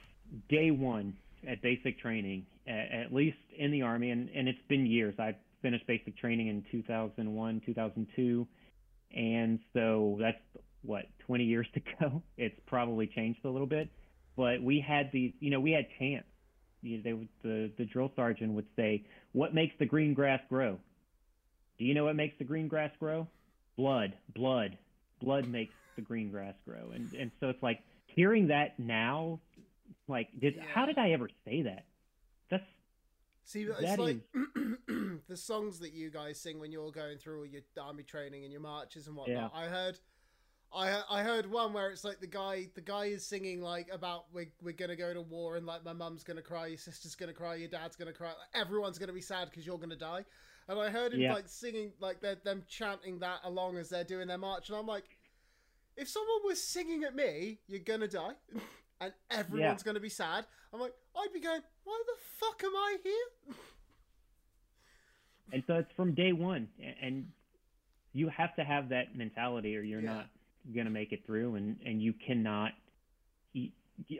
day 0.48 0.70
one 0.70 1.16
at 1.48 1.62
basic 1.62 1.98
training, 1.98 2.46
at, 2.66 2.90
at 2.92 3.12
least 3.12 3.38
in 3.58 3.70
the 3.70 3.82
Army, 3.82 4.10
and, 4.10 4.28
and 4.34 4.48
it's 4.48 4.58
been 4.68 4.86
years. 4.86 5.14
I 5.18 5.34
finished 5.62 5.86
basic 5.86 6.16
training 6.18 6.48
in 6.48 6.64
2001, 6.70 7.62
2002, 7.66 8.46
and 9.14 9.58
so 9.72 10.16
that's 10.20 10.38
what 10.82 11.04
20 11.26 11.44
years 11.44 11.66
to 11.74 11.80
go. 12.00 12.22
It's 12.36 12.58
probably 12.66 13.06
changed 13.06 13.44
a 13.44 13.48
little 13.50 13.66
bit, 13.66 13.88
but 14.36 14.62
we 14.62 14.80
had 14.86 15.10
these, 15.12 15.32
you 15.40 15.50
know, 15.50 15.60
we 15.60 15.72
had 15.72 15.86
chants. 15.98 16.26
You 16.82 17.00
they 17.02 17.12
would, 17.12 17.28
the 17.42 17.70
the 17.78 17.84
drill 17.84 18.12
sergeant 18.16 18.52
would 18.52 18.66
say, 18.76 19.04
"What 19.32 19.54
makes 19.54 19.74
the 19.78 19.86
green 19.86 20.14
grass 20.14 20.40
grow?" 20.48 20.78
Do 21.78 21.84
you 21.84 21.94
know 21.94 22.04
what 22.04 22.16
makes 22.16 22.36
the 22.38 22.44
green 22.44 22.68
grass 22.68 22.90
grow? 22.98 23.26
Blood, 23.76 24.14
blood, 24.34 24.76
blood 25.20 25.48
makes 25.48 25.74
the 25.96 26.02
green 26.02 26.30
grass 26.30 26.54
grow, 26.66 26.90
and 26.94 27.12
and 27.14 27.30
so 27.40 27.48
it's 27.48 27.62
like 27.62 27.80
hearing 28.06 28.48
that 28.48 28.78
now, 28.78 29.40
like, 30.08 30.28
did 30.40 30.58
how 30.74 30.86
did 30.86 30.98
I 30.98 31.12
ever 31.12 31.28
say 31.44 31.62
that? 31.62 31.84
That's 32.50 32.64
See, 33.44 33.62
it's 33.62 33.80
That 33.80 33.98
like 33.98 34.20
the 35.28 35.36
songs 35.36 35.80
that 35.80 35.92
you 35.92 36.10
guys 36.10 36.38
sing 36.38 36.60
when 36.60 36.70
you're 36.72 36.90
going 36.92 37.18
through 37.18 37.40
all 37.40 37.46
your 37.46 37.62
army 37.80 38.02
training 38.02 38.44
and 38.44 38.52
your 38.52 38.60
marches 38.60 39.08
and 39.08 39.16
whatnot. 39.16 39.52
I 39.54 39.66
heard, 39.66 39.98
I 40.74 41.02
I 41.10 41.22
heard 41.22 41.50
one 41.50 41.72
where 41.72 41.90
it's 41.90 42.04
like 42.04 42.20
the 42.20 42.26
guy 42.26 42.68
the 42.74 42.80
guy 42.80 43.06
is 43.06 43.26
singing 43.26 43.60
like 43.60 43.88
about 43.92 44.24
we're 44.32 44.50
we're 44.62 44.72
gonna 44.72 44.96
go 44.96 45.12
to 45.12 45.20
war 45.20 45.56
and 45.56 45.66
like 45.66 45.84
my 45.84 45.92
mum's 45.92 46.24
gonna 46.24 46.42
cry, 46.42 46.66
your 46.68 46.78
sister's 46.78 47.14
gonna 47.14 47.32
cry, 47.32 47.56
your 47.56 47.68
dad's 47.68 47.96
gonna 47.96 48.12
cry, 48.12 48.28
like, 48.28 48.36
everyone's 48.54 48.98
gonna 48.98 49.12
be 49.12 49.20
sad 49.20 49.50
because 49.50 49.66
you're 49.66 49.78
gonna 49.78 49.96
die. 49.96 50.24
And 50.68 50.78
I 50.78 50.88
heard 50.90 51.12
him 51.12 51.20
Yeah. 51.20 51.34
like 51.34 51.48
singing 51.48 51.92
like 52.00 52.20
them 52.20 52.64
chanting 52.68 53.18
that 53.20 53.40
along 53.44 53.76
as 53.78 53.88
they're 53.90 54.04
doing 54.04 54.28
their 54.28 54.38
march, 54.38 54.68
and 54.70 54.78
I'm 54.78 54.86
like, 54.86 55.18
if 55.96 56.08
someone 56.08 56.40
was 56.44 56.62
singing 56.62 57.04
at 57.04 57.14
me, 57.14 57.58
you're 57.68 57.80
gonna 57.80 58.08
die. 58.08 58.34
And 59.00 59.12
everyone's 59.30 59.82
gonna 59.82 60.00
be 60.00 60.08
sad. 60.08 60.46
I'm 60.72 60.80
like, 60.80 60.94
I'd 61.16 61.32
be 61.34 61.40
going, 61.40 61.60
why 61.84 62.02
the 62.06 62.14
fuck 62.38 62.62
am 62.64 62.74
I 62.74 62.96
here? 63.02 63.56
and 65.52 65.62
so 65.66 65.74
it's 65.74 65.92
from 65.96 66.14
day 66.14 66.32
one, 66.32 66.68
and 67.02 67.26
you 68.12 68.28
have 68.28 68.54
to 68.56 68.64
have 68.64 68.88
that 68.90 69.16
mentality, 69.16 69.76
or 69.76 69.82
you're 69.82 70.00
Yeah. 70.00 70.14
not 70.14 70.30
gonna 70.74 70.90
make 70.90 71.12
it 71.12 71.24
through, 71.26 71.56
and 71.56 71.78
and 71.84 72.02
you 72.02 72.12
cannot. 72.26 72.72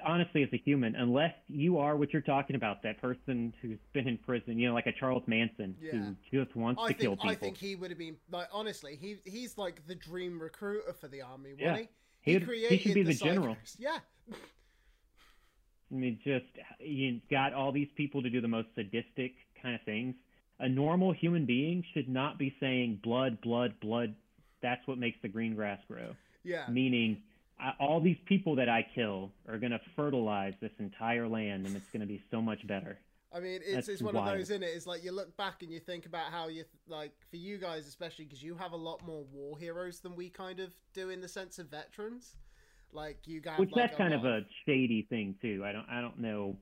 Honestly, 0.05 0.43
as 0.43 0.51
a 0.53 0.59
human, 0.59 0.95
unless 0.95 1.33
you 1.49 1.79
are 1.79 1.97
what 1.97 2.13
you're 2.13 2.21
talking 2.23 2.55
about, 2.55 2.83
that 2.83 3.01
person 3.01 3.53
who's 3.63 3.79
been 3.95 4.07
in 4.07 4.19
prison, 4.19 4.59
you 4.59 4.69
know, 4.69 4.75
like 4.75 4.87
a 4.87 4.93
Charles 4.93 5.23
Manson 5.27 5.75
Yeah. 5.81 5.91
who 6.31 6.45
just 6.45 6.55
wants 6.55 6.81
I 6.85 6.89
to 6.89 6.95
kill 6.95 7.17
people. 7.17 7.31
I 7.31 7.35
think 7.35 7.57
he 7.57 7.75
would 7.75 7.91
have 7.91 7.99
been 7.99 8.17
like 8.31 8.49
honestly, 8.53 8.97
he 9.01 9.17
he's 9.25 9.57
like 9.57 9.85
the 9.87 9.95
dream 9.95 10.41
recruiter 10.41 10.93
for 10.93 11.09
the 11.09 11.23
army, 11.23 11.55
Yeah. 11.59 11.73
wasn't 11.73 11.89
he? 12.23 12.33
He'd- 12.33 12.45
he 12.69 12.79
should 12.79 12.95
be 12.95 13.03
the 13.03 13.15
general. 13.15 13.57
Yeah. 13.79 13.99
I 14.31 15.95
mean, 15.95 16.21
just 16.23 16.47
you 16.79 17.21
got 17.31 17.53
all 17.53 17.73
these 17.73 17.89
people 17.97 18.23
to 18.23 18.31
do 18.31 18.41
the 18.41 18.49
most 18.49 18.69
sadistic 18.75 19.35
kind 19.61 19.75
of 19.75 19.81
things. 19.83 20.15
A 20.61 20.69
normal 20.69 21.13
human 21.13 21.45
being 21.45 21.83
should 21.93 22.09
not 22.09 22.39
be 22.39 22.55
saying 22.61 23.01
blood, 23.03 23.41
blood, 23.41 23.81
blood. 23.81 24.15
That's 24.61 24.87
what 24.87 24.99
makes 24.99 25.19
the 25.23 25.29
green 25.29 25.55
grass 25.55 25.81
grow. 25.89 26.15
Yeah. 26.45 26.65
Meaning, 26.69 27.23
I, 27.61 27.73
all 27.79 28.01
these 28.01 28.19
people 28.27 28.57
that 28.57 28.69
I 28.69 28.87
kill 28.95 29.31
are 29.49 29.59
going 29.59 29.73
to 29.73 29.81
fertilize 29.97 30.55
this 30.61 30.73
entire 30.79 31.29
land, 31.29 31.67
and 31.67 31.77
it's 31.77 31.89
going 31.93 32.01
to 32.01 32.07
be 32.07 32.21
so 32.31 32.41
much 32.43 32.67
better. 32.67 32.99
I 33.35 33.41
mean, 33.41 33.61
it's, 33.65 33.75
That's 33.75 33.89
it's 33.89 34.03
one 34.03 34.15
wild. 34.15 34.29
of 34.29 34.39
those 34.39 34.51
in 34.51 34.63
it. 34.63 34.67
It's 34.67 34.87
like 34.87 35.03
you 35.03 35.13
look 35.13 35.35
back 35.37 35.63
and 35.63 35.73
you 35.73 35.81
think 35.81 36.05
about 36.05 36.31
how 36.31 36.49
you 36.49 36.65
like 36.87 37.13
for 37.31 37.37
you 37.37 37.57
guys 37.57 37.87
especially 37.87 38.27
because 38.27 38.43
you 38.43 38.55
have 38.57 38.73
a 38.73 38.77
lot 38.77 39.01
more 39.07 39.25
war 39.33 39.57
heroes 39.57 40.01
than 40.01 40.15
we 40.17 40.29
kind 40.29 40.61
of 40.61 40.75
do 40.93 41.09
in 41.09 41.23
the 41.23 41.29
sense 41.29 41.59
of 41.59 41.71
veterans. 41.71 42.37
Like 42.93 43.21
you 43.25 43.41
guys, 43.41 43.59
Which 43.59 43.71
like, 43.73 43.87
that's 43.87 43.97
kind 43.97 44.13
of 44.13 44.27
a 44.27 44.41
shady 44.67 45.07
thing 45.09 45.35
too. 45.41 45.63
I 45.65 45.73
don't, 45.73 45.87
I 45.91 46.03
don't 46.03 46.19
know. 46.19 46.59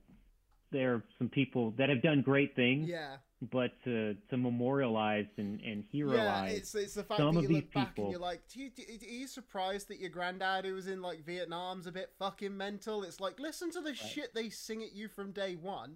There 0.71 0.93
are 0.93 1.03
some 1.17 1.27
people 1.27 1.73
that 1.77 1.89
have 1.89 2.01
done 2.01 2.21
great 2.21 2.55
things, 2.55 2.87
yeah 2.87 3.17
but 3.49 3.71
to 3.83 4.15
to 4.29 4.37
memorialize 4.37 5.25
and 5.37 5.59
and 5.61 5.83
yeah. 5.91 6.05
heroize 6.05 6.53
It's 6.57 6.75
it's 6.75 6.93
the 6.93 7.03
fact 7.03 7.19
some 7.19 7.33
that 7.35 7.39
of 7.39 7.43
you 7.43 7.47
these 7.47 7.57
look 7.63 7.73
back 7.73 7.87
and 7.87 7.95
people- 7.95 8.11
you're 8.11 8.19
like, 8.19 8.41
do 8.47 8.59
you, 8.61 8.69
do, 8.69 8.83
are 8.83 9.09
you 9.09 9.27
surprised 9.27 9.87
that 9.87 9.99
your 9.99 10.09
granddad 10.11 10.65
who 10.65 10.73
was 10.75 10.87
in 10.87 11.01
like 11.01 11.25
Vietnam's 11.25 11.87
a 11.87 11.91
bit 11.91 12.11
fucking 12.19 12.55
mental? 12.55 13.03
It's 13.03 13.19
like 13.19 13.39
listen 13.39 13.71
to 13.71 13.81
the 13.81 13.95
shit 13.95 14.33
they 14.35 14.49
sing 14.49 14.83
at 14.83 14.93
you 14.93 15.07
from 15.07 15.31
day 15.31 15.55
one. 15.55 15.95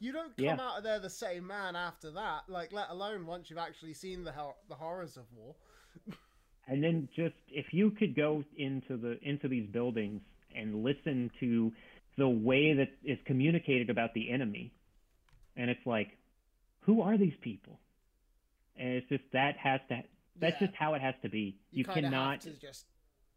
You 0.00 0.12
don't 0.12 0.34
come 0.36 0.44
Yeah. 0.44 0.56
out 0.60 0.78
of 0.78 0.84
there 0.84 0.98
the 0.98 1.10
same 1.10 1.46
man 1.46 1.76
after 1.76 2.10
that. 2.12 2.48
Like 2.48 2.72
let 2.72 2.88
alone 2.90 3.26
once 3.26 3.50
you've 3.50 3.58
actually 3.58 3.92
seen 3.94 4.24
the 4.24 4.32
hor- 4.32 4.56
the 4.68 4.74
horrors 4.74 5.16
of 5.18 5.24
war. 5.36 5.54
and 6.68 6.82
then 6.82 7.08
just 7.14 7.34
if 7.50 7.66
you 7.72 7.90
could 7.90 8.16
go 8.16 8.42
into 8.56 8.96
the 8.96 9.18
into 9.22 9.46
these 9.46 9.66
buildings 9.66 10.22
and 10.56 10.82
listen 10.82 11.30
to 11.40 11.70
the 12.18 12.28
way 12.28 12.72
that 12.74 12.88
is 13.04 13.18
communicated 13.26 13.88
about 13.90 14.12
the 14.14 14.30
enemy 14.30 14.70
and 15.56 15.70
it's 15.70 15.84
like 15.86 16.08
who 16.82 17.02
are 17.02 17.16
these 17.18 17.34
people 17.40 17.78
and 18.76 18.88
it's 18.94 19.08
just 19.08 19.24
that 19.32 19.56
has 19.56 19.80
to 19.88 20.02
that's 20.38 20.56
Yeah. 20.60 20.66
just 20.68 20.76
how 20.78 20.94
it 20.94 21.02
has 21.02 21.14
to 21.22 21.28
be 21.28 21.58
You, 21.70 21.78
you, 21.80 21.84
cannot 21.84 22.42
have 22.44 22.54
to 22.54 22.60
just 22.60 22.86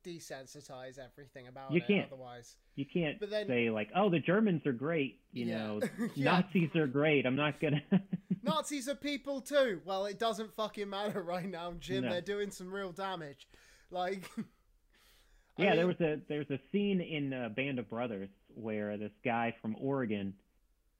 desensitize 0.06 1.00
everything 1.00 1.48
about 1.48 1.72
You 1.72 1.78
it. 1.78 1.88
can't. 1.88 2.12
Otherwise, 2.12 2.56
you 2.76 2.86
can't 2.86 3.20
But 3.20 3.32
then- 3.32 3.48
say 3.48 3.70
like 3.70 3.90
oh 3.96 4.10
the 4.10 4.20
germans 4.20 4.66
are 4.66 4.72
great 4.74 5.20
you 5.32 5.46
Yeah. 5.46 5.58
know 5.68 5.82
Yeah. 6.16 6.42
nazis 6.42 6.76
are 6.76 6.88
great 6.88 7.26
i'm 7.26 7.36
not 7.36 7.60
gonna 7.60 7.82
Nazis 8.44 8.88
are 8.88 8.94
people 8.96 9.42
too. 9.42 9.82
Well, 9.86 10.06
it 10.06 10.20
doesn't 10.20 10.54
fucking 10.56 10.88
matter 10.88 11.24
right 11.24 11.50
now, 11.50 11.74
Jim. 11.80 12.04
No. 12.04 12.12
They're 12.12 12.22
doing 12.22 12.52
some 12.52 12.72
real 12.72 12.92
damage. 12.92 13.48
Like, 13.90 14.30
yeah, 15.58 15.76
there 15.76 15.88
was 15.88 16.00
a 16.00 16.20
there's 16.30 16.50
a 16.52 16.60
scene 16.72 17.02
in 17.02 17.34
uh, 17.34 17.50
Band 17.50 17.80
of 17.80 17.90
Brothers 17.90 18.30
where 18.54 18.98
this 18.98 19.12
guy 19.24 19.56
from 19.64 19.76
Oregon 19.80 20.36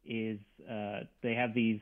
is 0.04 0.40
uh, 0.68 1.02
they 1.22 1.36
have 1.36 1.54
these 1.54 1.80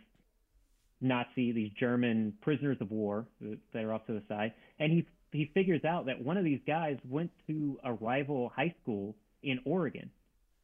Nazi 1.04 1.52
these 1.52 1.72
German 1.80 2.34
prisoners 2.42 2.78
of 2.82 2.90
war 2.92 3.26
uh, 3.42 3.50
that 3.52 3.60
that 3.74 3.84
are 3.84 3.94
off 3.94 4.06
to 4.08 4.14
the 4.14 4.24
side, 4.28 4.54
and 4.80 4.92
he 4.92 5.06
he 5.32 5.46
figures 5.54 5.84
out 5.84 6.06
that 6.06 6.22
one 6.24 6.38
of 6.38 6.44
these 6.44 6.62
guys 6.66 6.98
went 7.10 7.32
to 7.48 7.80
a 7.84 7.94
rival 7.94 8.52
high 8.56 8.74
school 8.82 9.16
in 9.42 9.60
Oregon, 9.66 10.10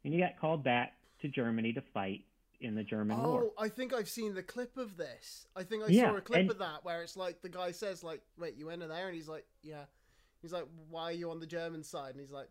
and 0.03 0.13
he 0.13 0.19
got 0.19 0.39
called 0.39 0.63
back 0.63 0.93
to 1.21 1.27
Germany 1.27 1.73
to 1.73 1.81
fight 1.93 2.23
in 2.61 2.75
the 2.75 2.83
German 2.83 3.17
oh, 3.19 3.29
war. 3.29 3.43
oh, 3.45 3.53
I 3.63 3.69
think 3.69 3.93
I've 3.93 4.09
seen 4.09 4.33
the 4.33 4.43
clip 4.43 4.77
of 4.77 4.97
this. 4.97 5.47
I 5.55 5.63
think 5.63 5.83
I 5.83 5.87
Yeah, 5.87 6.11
saw 6.11 6.17
a 6.17 6.21
clip 6.21 6.39
and- 6.41 6.51
of 6.51 6.57
that 6.59 6.83
where 6.83 7.01
it's 7.03 7.15
like 7.17 7.41
the 7.41 7.49
guy 7.49 7.71
says, 7.71 8.03
like, 8.03 8.21
"Wait, 8.37 8.55
you 8.55 8.67
went 8.67 8.83
in 8.83 8.89
there?" 8.89 9.07
And 9.07 9.15
he's 9.15 9.29
like, 9.29 9.45
"Yeah." 9.61 9.85
He's 10.41 10.53
like, 10.53 10.65
"Why 10.89 11.03
are 11.03 11.11
you 11.13 11.31
on 11.31 11.39
the 11.39 11.47
German 11.47 11.83
side?" 11.83 12.11
And 12.11 12.19
he's 12.21 12.31
like, 12.31 12.49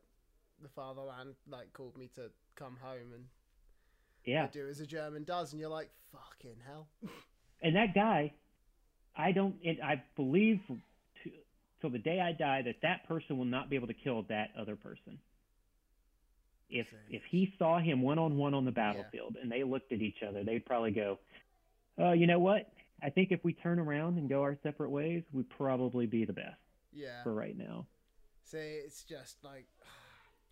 "The 0.62 0.68
fatherland 0.68 1.34
like 1.46 1.72
called 1.72 1.96
me 1.96 2.08
to 2.16 2.30
come 2.54 2.76
home 2.82 3.12
and 3.14 3.26
Yeah, 4.24 4.48
do 4.48 4.66
as 4.68 4.80
a 4.80 4.86
German 4.86 5.24
does." 5.24 5.52
And 5.52 5.60
you're 5.60 5.70
like, 5.70 5.90
"Fucking 6.12 6.60
hell." 6.66 6.88
and 7.62 7.76
that 7.76 7.94
guy, 7.94 8.32
I 9.16 9.32
don't, 9.32 9.56
I 9.82 10.02
believe 10.16 10.60
to, 10.68 11.30
till 11.80 11.90
the 11.90 11.98
day 11.98 12.20
I 12.20 12.32
die 12.32 12.62
that 12.62 12.76
that 12.82 13.06
person 13.08 13.36
will 13.38 13.44
not 13.44 13.68
be 13.70 13.76
able 13.76 13.88
to 13.88 13.94
kill 13.94 14.22
that 14.28 14.50
other 14.58 14.76
person. 14.76 15.18
If 16.70 16.86
Same. 16.90 16.98
if 17.10 17.22
he 17.30 17.54
saw 17.58 17.78
him 17.78 18.02
one 18.02 18.18
on 18.18 18.36
one 18.36 18.52
on 18.52 18.64
the 18.66 18.70
battlefield 18.70 19.36
and 19.40 19.50
they 19.50 19.64
looked 19.64 19.90
at 19.90 20.00
each 20.02 20.22
other, 20.22 20.44
they'd 20.44 20.66
probably 20.66 20.90
go, 20.90 21.18
"Oh, 21.96 22.12
you 22.12 22.26
know 22.26 22.38
what? 22.38 22.70
I 23.02 23.08
think 23.08 23.32
if 23.32 23.42
we 23.42 23.54
turn 23.54 23.78
around 23.78 24.18
and 24.18 24.28
go 24.28 24.42
our 24.42 24.58
separate 24.62 24.90
ways, 24.90 25.24
we'd 25.32 25.48
probably 25.48 26.04
be 26.06 26.26
the 26.26 26.34
best 26.34 26.60
Yeah. 26.92 27.22
for 27.22 27.32
right 27.32 27.56
now." 27.56 27.86
Say 28.42 28.74
it's 28.84 29.02
just 29.02 29.42
like 29.42 29.66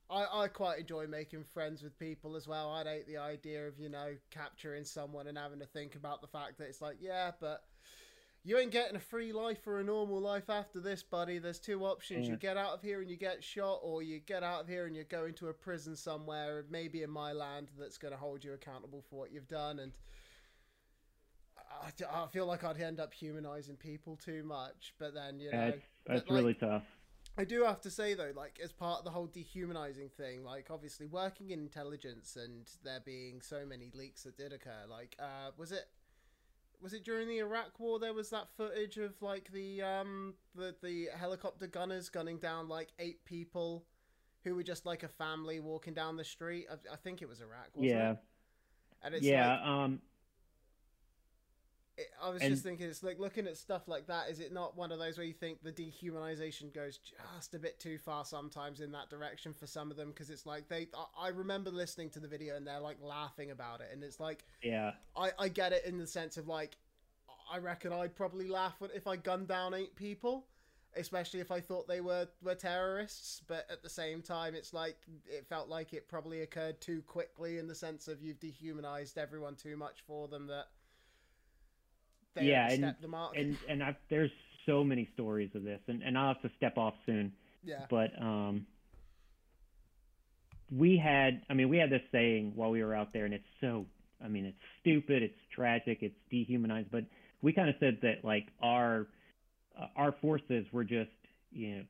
I, 0.08 0.44
I 0.44 0.48
quite 0.48 0.78
enjoy 0.78 1.06
making 1.06 1.44
friends 1.44 1.82
with 1.82 1.98
people 1.98 2.36
as 2.36 2.46
well. 2.46 2.70
I'd 2.70 2.86
hate 2.86 3.06
the 3.06 3.16
idea 3.16 3.66
of, 3.66 3.78
you 3.78 3.88
know, 3.88 4.14
capturing 4.30 4.84
someone 4.84 5.26
and 5.26 5.36
having 5.36 5.58
to 5.58 5.66
think 5.66 5.96
about 5.96 6.20
the 6.20 6.28
fact 6.28 6.58
that 6.58 6.68
it's 6.68 6.80
like, 6.80 6.98
yeah, 7.00 7.32
but 7.40 7.64
you 8.44 8.56
ain't 8.58 8.70
getting 8.70 8.94
a 8.94 9.00
free 9.00 9.32
life 9.32 9.66
or 9.66 9.80
a 9.80 9.84
normal 9.84 10.20
life 10.20 10.48
after 10.48 10.78
this, 10.78 11.02
buddy. 11.02 11.38
There's 11.38 11.58
two 11.58 11.84
options: 11.84 12.28
you 12.28 12.36
get 12.36 12.56
out 12.56 12.74
of 12.74 12.82
here 12.82 13.00
and 13.00 13.10
you 13.10 13.16
get 13.16 13.42
shot, 13.42 13.80
or 13.82 14.04
you 14.04 14.20
get 14.20 14.44
out 14.44 14.60
of 14.60 14.68
here 14.68 14.86
and 14.86 14.94
you 14.94 15.02
go 15.02 15.24
into 15.24 15.48
a 15.48 15.52
prison 15.52 15.96
somewhere, 15.96 16.64
maybe 16.70 17.02
in 17.02 17.10
my 17.10 17.32
land, 17.32 17.72
that's 17.76 17.98
going 17.98 18.12
to 18.12 18.18
hold 18.18 18.44
you 18.44 18.52
accountable 18.52 19.02
for 19.10 19.18
what 19.18 19.32
you've 19.32 19.48
done. 19.48 19.80
And 19.80 19.90
I, 21.82 22.22
I 22.22 22.26
feel 22.28 22.46
like 22.46 22.62
I'd 22.62 22.80
end 22.80 23.00
up 23.00 23.12
humanizing 23.12 23.76
people 23.76 24.16
too 24.16 24.44
much, 24.44 24.94
but 25.00 25.12
then 25.12 25.40
you 25.40 25.50
know, 25.50 25.70
That's 25.70 25.82
that's 26.06 26.30
like, 26.30 26.38
really 26.38 26.54
tough. 26.54 26.84
I 27.38 27.44
do 27.44 27.64
have 27.64 27.80
to 27.82 27.90
say 27.90 28.14
though, 28.14 28.32
like 28.34 28.58
as 28.62 28.72
part 28.72 29.00
of 29.00 29.04
the 29.04 29.10
whole 29.10 29.26
dehumanizing 29.26 30.08
thing, 30.10 30.42
like 30.42 30.68
obviously 30.70 31.06
working 31.06 31.50
in 31.50 31.60
intelligence 31.60 32.36
and 32.36 32.70
there 32.82 33.00
being 33.04 33.42
so 33.42 33.64
many 33.66 33.90
leaks 33.94 34.22
that 34.22 34.36
did 34.38 34.52
occur, 34.52 34.84
like 34.88 35.16
uh 35.18 35.50
was 35.56 35.70
it 35.72 35.88
was 36.80 36.92
it 36.94 37.04
during 37.04 37.28
the 37.28 37.38
Iraq 37.38 37.78
war 37.78 37.98
there 37.98 38.14
was 38.14 38.30
that 38.30 38.48
footage 38.56 38.96
of 38.98 39.20
like 39.20 39.50
the 39.52 39.82
um 39.82 40.34
the 40.54 40.74
the 40.82 41.08
helicopter 41.14 41.66
gunners 41.66 42.08
gunning 42.08 42.38
down 42.38 42.68
like 42.68 42.92
eight 42.98 43.24
people 43.24 43.84
who 44.44 44.54
were 44.54 44.62
just 44.62 44.86
like 44.86 45.02
a 45.02 45.08
family 45.08 45.60
walking 45.60 45.92
down 45.94 46.16
the 46.16 46.24
street. 46.24 46.66
I, 46.70 46.94
I 46.94 46.96
think 46.96 47.20
it 47.20 47.28
was 47.28 47.40
Iraq, 47.40 47.68
wasn't 47.74 47.90
Yeah, 47.90 48.10
it? 48.12 48.16
And 49.02 49.14
it's 49.14 49.26
yeah. 49.26 49.58
like 49.58 49.60
um, 49.62 50.00
it, 51.98 52.08
I 52.22 52.28
was 52.30 52.42
And- 52.42 52.50
just 52.52 52.62
thinking, 52.62 52.86
it's 52.86 53.02
like 53.02 53.18
looking 53.18 53.46
at 53.46 53.56
stuff 53.56 53.88
like 53.88 54.06
that. 54.08 54.28
Is 54.28 54.40
it 54.40 54.52
not 54.52 54.76
one 54.76 54.92
of 54.92 54.98
those 54.98 55.16
where 55.16 55.26
you 55.26 55.32
think 55.32 55.62
the 55.62 55.72
dehumanization 55.72 56.72
goes 56.74 56.98
just 56.98 57.54
a 57.54 57.58
bit 57.58 57.78
too 57.80 57.98
far 57.98 58.24
sometimes 58.24 58.80
in 58.80 58.92
that 58.92 59.08
direction 59.08 59.52
for 59.54 59.66
some 59.66 59.90
of 59.90 59.96
them? 59.96 60.08
Because 60.10 60.28
it's 60.30 60.44
like 60.46 60.68
they, 60.68 60.88
I, 60.94 61.26
I 61.26 61.28
remember 61.28 61.70
listening 61.70 62.10
to 62.10 62.20
the 62.20 62.28
video 62.28 62.56
and 62.56 62.66
they're 62.66 62.80
like 62.80 62.98
laughing 63.02 63.50
about 63.50 63.80
it, 63.80 63.88
and 63.92 64.02
it's 64.04 64.20
like 64.20 64.44
yeah, 64.62 64.92
I, 65.16 65.30
I 65.38 65.48
get 65.48 65.72
it 65.72 65.84
in 65.86 65.98
the 65.98 66.06
sense 66.06 66.36
of 66.36 66.46
like, 66.48 66.76
I 67.50 67.58
reckon 67.58 67.92
I'd 67.92 68.14
probably 68.14 68.48
laugh 68.48 68.74
if 68.94 69.06
I 69.06 69.16
gunned 69.16 69.48
down 69.48 69.72
eight 69.72 69.96
people, 69.96 70.46
especially 70.96 71.40
if 71.40 71.50
I 71.50 71.60
thought 71.60 71.88
they 71.88 72.00
were 72.02 72.28
were 72.42 72.54
terrorists. 72.54 73.40
But 73.46 73.66
at 73.70 73.82
the 73.82 73.88
same 73.88 74.20
time, 74.20 74.54
it's 74.54 74.74
like 74.74 74.96
it 75.26 75.46
felt 75.46 75.68
like 75.68 75.94
it 75.94 76.08
probably 76.08 76.42
occurred 76.42 76.80
too 76.80 77.02
quickly 77.06 77.58
in 77.58 77.68
the 77.68 77.74
sense 77.74 78.06
of 78.08 78.20
you've 78.20 78.40
dehumanized 78.40 79.16
everyone 79.16 79.54
too 79.54 79.76
much 79.76 80.02
for 80.06 80.28
them 80.28 80.46
that 80.48 80.66
they 82.36 82.44
Yeah, 82.44 82.70
and- 82.70 82.94
the 83.02 83.08
mark. 83.08 83.36
and 83.36 83.56
and 83.68 83.82
I've, 83.82 83.96
there's 84.10 84.30
so 84.66 84.84
many 84.84 85.08
stories 85.14 85.50
of 85.54 85.62
this, 85.64 85.80
and 85.88 86.02
and 86.02 86.16
I'll 86.16 86.34
have 86.34 86.42
to 86.42 86.50
step 86.56 86.76
off 86.78 86.94
soon. 87.06 87.32
yeah, 87.64 87.86
but 87.90 88.10
um 88.20 88.66
we 90.76 90.96
had 90.96 91.42
i 91.48 91.54
mean 91.54 91.68
we 91.68 91.76
had 91.78 91.90
this 91.90 92.02
saying 92.10 92.52
while 92.56 92.70
we 92.70 92.82
were 92.82 92.94
out 92.94 93.12
there 93.12 93.24
and 93.24 93.32
it's 93.34 93.44
so 93.60 93.86
i 94.24 94.26
mean 94.28 94.44
it's 94.44 94.58
stupid 94.80 95.22
it's 95.22 95.38
tragic 95.54 95.98
it's 96.00 96.16
dehumanized 96.30 96.90
but 96.90 97.04
we 97.42 97.52
kind 97.52 97.68
of 97.68 97.76
said 97.78 97.98
that 98.02 98.24
like 98.24 98.46
our 98.60 99.06
uh, 99.80 99.86
our 99.94 100.12
forces 100.20 100.66
were 100.72 100.82
just 100.84 101.10
you 101.52 101.76
know 101.76 101.82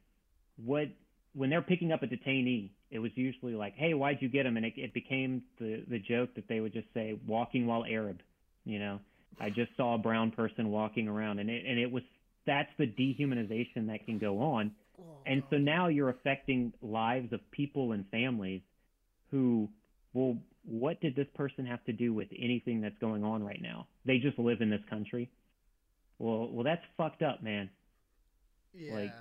what 0.65 0.89
when 1.35 1.49
they're 1.49 1.63
picking 1.63 1.91
up 1.93 2.03
a 2.03 2.07
detainee 2.07 2.69
it 2.91 2.99
was 2.99 3.11
usually 3.15 3.55
like 3.55 3.75
hey 3.77 3.95
why'd 3.95 4.19
you 4.21 4.29
get 4.29 4.45
him 4.45 4.57
and 4.59 4.67
it, 4.67 4.75
it 4.77 4.93
became 4.93 5.43
the 5.59 5.83
the 5.89 5.99
joke 5.99 6.35
that 6.35 6.47
they 6.49 6.61
would 6.61 6.73
just 6.75 6.89
say 6.93 7.19
walking 7.27 7.67
while 7.67 7.85
arab 7.89 8.19
you 8.67 8.79
know 8.79 8.99
i 9.41 9.51
just 9.51 9.71
saw 9.77 9.95
a 9.95 9.99
brown 9.99 10.31
person 10.31 10.71
walking 10.71 11.09
around 11.09 11.39
and 11.39 11.51
it 11.51 11.65
and 11.67 11.79
it 11.79 11.91
was 11.91 12.03
that's 12.47 12.71
the 12.79 12.87
dehumanization 12.87 13.89
that 13.89 14.05
can 14.07 14.19
go 14.19 14.41
on 14.41 14.73
Oh, 14.99 15.03
and 15.27 15.43
so 15.51 15.57
now 15.57 15.89
you're 15.89 16.09
affecting 16.09 16.73
lives 16.81 17.33
of 17.33 17.41
people 17.51 17.93
and 17.93 18.07
families 18.11 18.63
who, 19.31 19.69
well, 20.15 20.37
what 20.65 21.01
did 21.01 21.15
this 21.15 21.27
person 21.35 21.67
have 21.67 21.85
to 21.85 21.93
do 21.93 22.13
with 22.15 22.29
anything 22.39 22.81
that's 22.81 22.99
going 22.99 23.25
on 23.25 23.45
right 23.45 23.61
now? 23.61 23.87
They 24.05 24.19
just 24.19 24.39
live 24.39 24.61
in 24.61 24.71
this 24.71 24.81
country. 24.89 25.31
Well, 26.19 26.49
well, 26.51 26.65
that's 26.65 26.83
fucked 26.97 27.23
up, 27.23 27.43
man. 27.43 27.69
yeah, 28.73 28.95
like, 28.95 29.13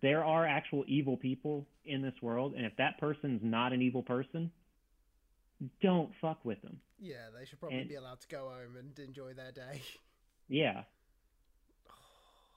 There 0.00 0.24
are 0.24 0.46
actual 0.46 0.84
evil 0.88 1.16
people 1.16 1.66
in 1.84 2.02
this 2.02 2.14
world, 2.20 2.54
and 2.56 2.66
if 2.66 2.76
that 2.78 2.98
person's 2.98 3.40
not 3.44 3.72
an 3.72 3.80
evil 3.80 4.02
person, 4.02 4.50
don't 5.80 6.14
fuck 6.14 6.44
with 6.44 6.60
them. 6.62 6.80
yeah, 6.98 7.26
they 7.38 7.44
should 7.44 7.60
probably 7.60 7.78
and- 7.80 7.88
be 7.88 7.94
allowed 7.96 8.20
to 8.20 8.28
go 8.28 8.48
home 8.50 8.76
and 8.78 8.98
enjoy 8.98 9.32
their 9.34 9.52
day. 9.52 9.82
Yeah, 10.48 10.82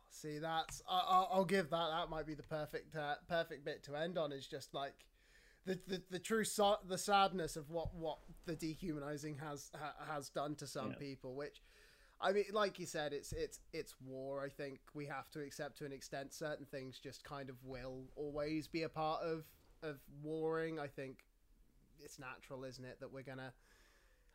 See, 0.10 0.40
that's 0.40 0.82
I, 0.90 0.98
I- 0.98 1.28
I'll 1.36 1.46
give 1.46 1.70
that. 1.70 1.90
That 1.92 2.10
might 2.10 2.26
be 2.26 2.34
the 2.34 2.44
perfect 2.44 2.96
uh, 2.96 3.16
perfect 3.28 3.66
bit 3.66 3.84
to 3.84 3.96
end 3.96 4.18
on. 4.18 4.32
Is 4.32 4.48
just 4.48 4.74
like 4.74 4.94
the 5.66 5.80
the, 5.88 6.02
the 6.10 6.20
true 6.20 6.44
so- 6.44 6.78
the 6.88 6.98
sadness 6.98 7.56
of 7.56 7.70
what 7.70 7.94
what 7.94 8.20
the 8.46 8.56
dehumanizing 8.56 9.38
has 9.38 9.72
ha, 9.80 9.94
has 10.14 10.30
done 10.30 10.56
to 10.56 10.68
some 10.68 10.92
Yeah. 10.92 10.98
people. 10.98 11.36
Which 11.36 11.62
I 12.22 12.32
mean, 12.32 12.46
like 12.54 12.80
you 12.80 12.86
said, 12.86 13.12
it's 13.14 13.34
it's 13.34 13.60
it's 13.74 13.94
war. 14.06 14.44
I 14.44 14.50
think 14.50 14.80
we 14.94 15.06
have 15.06 15.30
to 15.32 15.42
accept 15.42 15.78
to 15.80 15.86
an 15.86 15.92
extent. 15.92 16.34
Certain 16.34 16.66
things 16.66 16.98
just 17.00 17.24
kind 17.24 17.50
of 17.50 17.56
will 17.64 18.06
always 18.16 18.68
be 18.68 18.84
a 18.84 18.90
part 18.90 19.22
of 19.22 19.44
of 19.84 20.00
warring. 20.24 20.80
I 20.80 20.88
think 20.88 21.26
it's 22.04 22.20
natural, 22.20 22.64
isn't 22.64 22.84
it, 22.86 23.00
that 23.00 23.12
we're 23.12 23.24
gonna 23.24 23.54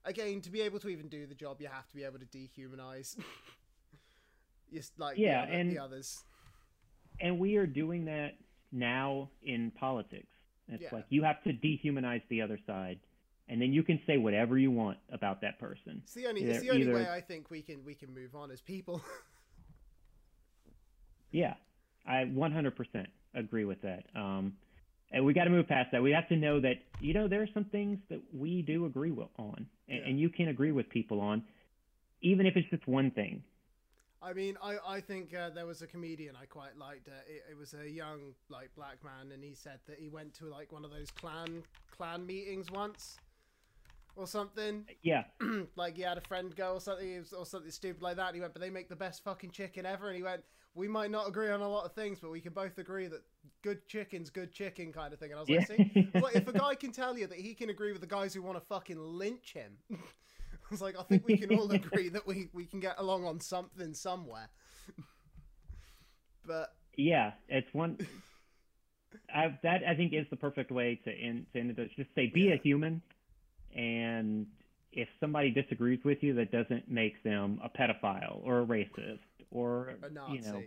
again 0.05 0.41
to 0.43 0.51
be 0.51 0.61
able 0.63 0.79
to 0.81 0.89
even 0.89 1.09
do 1.09 1.27
the 1.27 1.35
job, 1.35 1.61
you 1.61 1.69
have 1.69 1.87
to 1.89 1.95
be 1.95 2.05
able 2.05 2.19
to 2.19 2.27
dehumanize. 2.27 3.19
Just 4.73 4.99
like 4.99 5.19
Yeah, 5.19 5.43
other- 5.43 5.53
and- 5.53 5.71
the 5.71 5.79
others. 5.79 6.23
and 7.21 7.39
we 7.39 7.57
are 7.57 7.67
doing 7.67 8.05
that 8.07 8.37
now 8.73 9.29
in 9.43 9.71
politics. 9.73 10.27
It's 10.69 10.83
Yeah. 10.85 10.89
like 10.93 11.07
you 11.09 11.25
have 11.25 11.43
to 11.43 11.53
dehumanize 11.53 12.23
the 12.29 12.41
other 12.43 12.59
side, 12.67 13.01
and 13.49 13.61
then 13.61 13.73
you 13.73 13.83
can 13.83 14.01
say 14.07 14.17
whatever 14.17 14.57
you 14.57 14.71
want 14.71 14.99
about 15.11 15.41
that 15.41 15.59
person. 15.59 16.01
It's 16.05 16.15
the 16.15 16.27
only 16.29 16.43
it's 16.45 16.61
the 16.61 16.71
only 16.71 16.83
either- 16.83 16.95
way 16.95 17.09
I 17.09 17.21
think 17.21 17.51
we 17.51 17.61
can 17.63 17.85
we 17.85 17.95
can 17.95 18.15
move 18.15 18.35
on 18.37 18.51
as 18.53 18.61
people. 18.61 19.03
Yeah, 21.33 21.55
I 22.07 22.25
100% 22.25 23.07
agree 23.35 23.65
with 23.65 23.83
that. 23.83 24.05
Um, 24.17 24.57
and 25.13 25.25
we 25.25 25.33
got 25.33 25.45
to 25.45 25.51
move 25.51 25.67
past 25.69 25.91
that. 25.93 26.03
We 26.03 26.13
have 26.13 26.29
to 26.29 26.37
know 26.37 26.61
that 26.61 26.77
you 27.01 27.15
know 27.15 27.29
there 27.29 27.43
are 27.43 27.49
some 27.53 27.65
things 27.65 27.99
that 28.09 28.21
we 28.33 28.63
do 28.63 28.87
agree 28.87 29.11
with, 29.11 29.29
on, 29.39 29.67
and, 29.89 29.99
Yeah. 29.99 30.09
and 30.09 30.21
you 30.21 30.29
can 30.29 30.49
agree 30.49 30.73
with 30.73 30.89
people 30.89 31.21
on, 31.21 31.43
even 32.23 32.47
if 32.47 32.57
it's 32.57 32.69
just 32.71 32.87
one 32.87 33.11
thing. 33.11 33.43
I 34.23 34.35
mean, 34.35 34.57
I 34.63 34.77
I 34.87 35.01
think 35.01 35.35
uh, 35.35 35.49
there 35.51 35.67
was 35.67 35.81
a 35.81 35.87
comedian 35.87 36.37
I 36.37 36.45
quite 36.45 36.77
liked. 36.77 37.09
Uh, 37.09 37.13
it, 37.27 37.53
it 37.53 37.57
was 37.59 37.75
a 37.75 37.89
young 37.89 38.35
like 38.51 38.69
black 38.77 39.03
man, 39.03 39.33
and 39.33 39.43
he 39.43 39.55
said 39.55 39.79
that 39.89 39.99
he 39.99 40.09
went 40.09 40.35
to 40.35 40.45
like 40.47 40.73
one 40.73 40.85
of 40.85 40.91
those 40.91 41.11
Klan 41.11 41.63
Klan 41.97 42.27
meetings 42.27 42.71
once, 42.71 43.17
or 44.17 44.27
something. 44.27 44.85
Yeah, 45.03 45.25
like 45.77 45.97
he 45.97 46.03
had 46.03 46.19
a 46.19 46.21
friend 46.21 46.55
go 46.55 46.75
or 46.75 46.81
something 46.81 47.25
or 47.37 47.47
something 47.47 47.71
stupid 47.71 48.03
like 48.03 48.17
that. 48.17 48.27
And 48.29 48.35
he 48.35 48.41
went, 48.43 48.53
but 48.53 48.61
they 48.61 48.69
make 48.69 48.91
the 48.91 48.97
best 48.97 49.25
fucking 49.25 49.53
chicken 49.53 49.87
ever. 49.87 50.09
And 50.09 50.17
he 50.19 50.23
went, 50.23 50.43
we 50.75 50.89
might 50.89 51.11
not 51.11 51.29
agree 51.29 51.51
on 51.51 51.61
a 51.61 51.69
lot 51.69 51.85
of 51.85 51.93
things, 51.93 52.19
but 52.21 52.31
we 52.31 52.41
can 52.41 52.53
both 52.53 52.79
agree 52.79 53.07
that 53.09 53.23
good 53.63 53.87
chicken's 53.89 54.31
good 54.31 54.53
chicken 54.53 54.93
kind 54.93 55.13
of 55.13 55.19
thing. 55.19 55.31
And 55.31 55.39
I 55.39 55.41
was 55.41 55.49
yeah, 55.49 55.59
like, 55.59 55.67
see, 55.67 55.91
It's 55.95 56.23
like 56.23 56.37
if 56.37 56.47
a 56.49 56.53
guy 56.53 56.75
can 56.75 56.93
tell 56.93 57.19
you 57.19 57.27
that 57.27 57.39
he 57.39 57.55
can 57.55 57.71
agree 57.71 57.93
with 57.93 58.01
the 58.01 58.07
guys 58.07 58.33
who 58.35 58.43
want 58.43 58.57
to 58.57 58.65
fucking 58.67 58.99
lynch 58.99 59.53
him, 59.53 59.79
I 59.91 59.97
was 60.71 60.81
like, 60.81 60.97
I 60.99 61.03
think 61.03 61.27
we 61.27 61.37
can 61.37 61.53
all 61.57 61.71
agree 61.73 62.09
that 62.11 62.27
we 62.27 62.49
we 62.53 62.67
can 62.67 62.81
get 62.81 62.95
along 62.99 63.25
on 63.25 63.41
something 63.41 63.95
somewhere. 63.95 64.49
but 66.47 66.73
yeah. 66.97 67.33
It's 67.49 67.73
one. 67.75 67.99
I, 69.35 69.59
that 69.65 69.81
I 69.89 69.95
think 69.95 70.13
is 70.13 70.27
the 70.31 70.37
perfect 70.37 70.71
way 70.71 71.01
to 71.05 71.11
end 71.13 71.47
to 71.53 71.61
end 71.61 71.77
it. 71.77 71.91
Just 71.97 72.11
say 72.15 72.31
be 72.33 72.43
Yeah. 72.43 72.55
a 72.55 72.57
human, 72.59 73.03
and 73.75 74.47
if 74.93 75.09
somebody 75.19 75.51
disagrees 75.51 76.01
with 76.05 76.23
you, 76.23 76.35
that 76.35 76.53
doesn't 76.53 76.89
make 76.89 77.23
them 77.23 77.61
a 77.63 77.69
pedophile 77.69 78.41
or 78.45 78.61
a 78.61 78.67
racist 78.67 79.19
or 79.51 79.95
a 80.03 80.11
Nazi. 80.11 80.37
you 80.37 80.43
know 80.43 80.63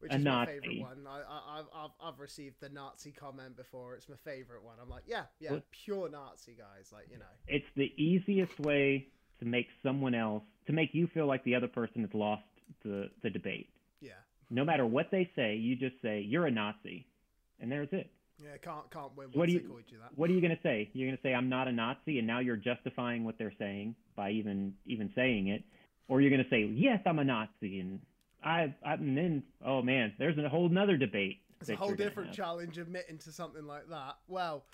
which 0.00 0.14
is 0.14 0.24
my 0.24 0.46
favorite 0.46 0.80
one. 0.80 1.06
I, 1.08 1.18
I, 1.18 1.58
I've, 1.58 1.64
I've, 1.74 1.90
I've 2.14 2.20
received 2.20 2.60
the 2.60 2.68
Nazi 2.68 3.10
comment 3.10 3.56
before. 3.56 3.96
It's 3.96 4.08
my 4.08 4.14
favorite 4.24 4.62
one. 4.62 4.76
I'm 4.80 4.88
like, 4.88 5.02
yeah, 5.08 5.22
yeah, 5.40 5.52
What- 5.54 5.64
pure 5.72 6.08
Nazi 6.08 6.54
guys. 6.56 6.92
Like, 6.92 7.06
you 7.10 7.18
know, 7.18 7.24
it's 7.48 7.66
the 7.74 7.92
easiest 8.00 8.60
way 8.60 9.08
to 9.40 9.44
make 9.44 9.66
someone 9.82 10.14
else 10.14 10.44
to 10.68 10.72
make 10.72 10.90
you 10.94 11.08
feel 11.08 11.26
like 11.26 11.42
the 11.42 11.56
other 11.56 11.66
person 11.66 12.02
has 12.02 12.14
lost 12.14 12.42
the 12.84 13.10
the 13.24 13.30
debate. 13.30 13.70
yeah, 14.00 14.12
No 14.50 14.64
matter 14.64 14.86
what 14.86 15.10
they 15.10 15.28
say, 15.34 15.56
you 15.56 15.74
just 15.74 16.00
say 16.00 16.20
you're 16.20 16.46
a 16.46 16.50
Nazi, 16.50 17.04
and 17.60 17.72
there's 17.72 17.88
it. 17.90 18.08
yeah, 18.40 18.56
can't 18.62 18.88
can't 18.92 19.16
win 19.16 19.28
What 19.32 19.46
do 19.46 19.54
you- 19.54 19.60
that. 20.00 20.16
What 20.16 20.30
are 20.30 20.32
you 20.32 20.40
gonna 20.40 20.60
say? 20.62 20.90
You're 20.92 21.08
gonna 21.08 21.22
say 21.24 21.34
I'm 21.34 21.48
not 21.48 21.66
a 21.66 21.72
Nazi, 21.72 22.18
and 22.18 22.26
now 22.26 22.38
you're 22.38 22.56
justifying 22.56 23.24
what 23.24 23.36
they're 23.36 23.54
saying 23.58 23.96
by 24.14 24.30
even 24.30 24.74
even 24.86 25.10
saying 25.16 25.48
it, 25.48 25.64
or 26.06 26.20
you're 26.20 26.30
gonna 26.30 26.48
say 26.50 26.62
yes, 26.62 27.00
I'm 27.04 27.18
a 27.18 27.24
Nazi, 27.24 27.80
and 27.80 27.98
I, 28.42 28.74
I 28.84 28.94
and 28.94 29.16
then 29.16 29.42
oh 29.64 29.82
man, 29.82 30.12
there's 30.18 30.38
a 30.38 30.48
whole 30.48 30.68
nother 30.68 30.96
debate. 30.96 31.38
It's 31.60 31.70
a 31.70 31.76
whole 31.76 31.94
different 31.94 32.32
challenge 32.32 32.78
admitting 32.78 33.18
to 33.18 33.32
something 33.32 33.66
like 33.66 33.88
that. 33.90 34.16
Well, 34.28 34.64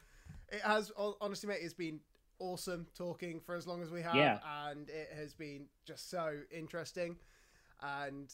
it 0.52 0.60
has 0.60 0.92
honestly, 1.20 1.48
mate. 1.48 1.60
It's 1.62 1.72
been 1.74 2.00
awesome 2.38 2.86
talking 2.94 3.40
for 3.40 3.54
as 3.54 3.66
long 3.66 3.82
as 3.82 3.90
we 3.90 4.02
have, 4.02 4.14
Yeah. 4.14 4.38
and 4.68 4.88
it 4.90 5.10
has 5.16 5.34
been 5.34 5.66
just 5.86 6.10
so 6.10 6.40
interesting. 6.50 7.16
And 7.82 8.32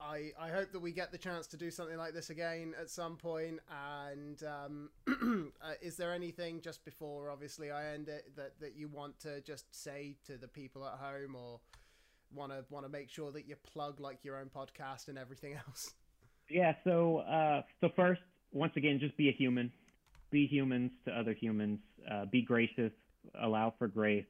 I 0.00 0.32
I 0.38 0.48
hope 0.48 0.72
that 0.72 0.80
we 0.80 0.92
get 0.92 1.12
the 1.12 1.18
chance 1.18 1.46
to 1.48 1.56
do 1.56 1.70
something 1.70 1.96
like 1.96 2.12
this 2.12 2.30
again 2.30 2.74
at 2.80 2.90
some 2.90 3.16
point. 3.16 3.60
And 4.04 4.42
um, 4.42 4.90
uh, 5.62 5.72
is 5.80 5.96
there 5.96 6.12
anything 6.12 6.60
just 6.60 6.84
before, 6.84 7.30
obviously, 7.30 7.70
I 7.70 7.92
end 7.92 8.08
it 8.08 8.34
that 8.36 8.58
that 8.60 8.74
you 8.76 8.88
want 8.88 9.18
to 9.20 9.40
just 9.42 9.72
say 9.74 10.16
to 10.26 10.36
the 10.36 10.48
people 10.48 10.84
at 10.84 10.94
home 10.98 11.36
or 11.36 11.60
want 12.34 12.52
to 12.52 12.64
want 12.70 12.84
to 12.86 12.92
make 12.92 13.10
sure 13.10 13.30
that 13.32 13.48
you 13.48 13.56
plug 13.72 14.00
like 14.00 14.18
your 14.24 14.36
own 14.36 14.50
podcast 14.54 15.08
and 15.08 15.18
everything 15.18 15.54
else. 15.68 15.92
Yeah. 16.48 16.74
So 16.84 17.18
uh, 17.18 17.62
so 17.80 17.90
first, 17.94 18.20
once 18.52 18.72
again, 18.76 18.98
just 19.00 19.16
be 19.16 19.28
a 19.28 19.32
human. 19.32 19.72
Be 20.30 20.46
humans 20.46 20.90
to 21.04 21.12
other 21.12 21.34
humans. 21.34 21.80
Uh, 22.10 22.24
be 22.26 22.42
gracious. 22.42 22.92
Allow 23.40 23.74
for 23.78 23.88
grace. 23.88 24.24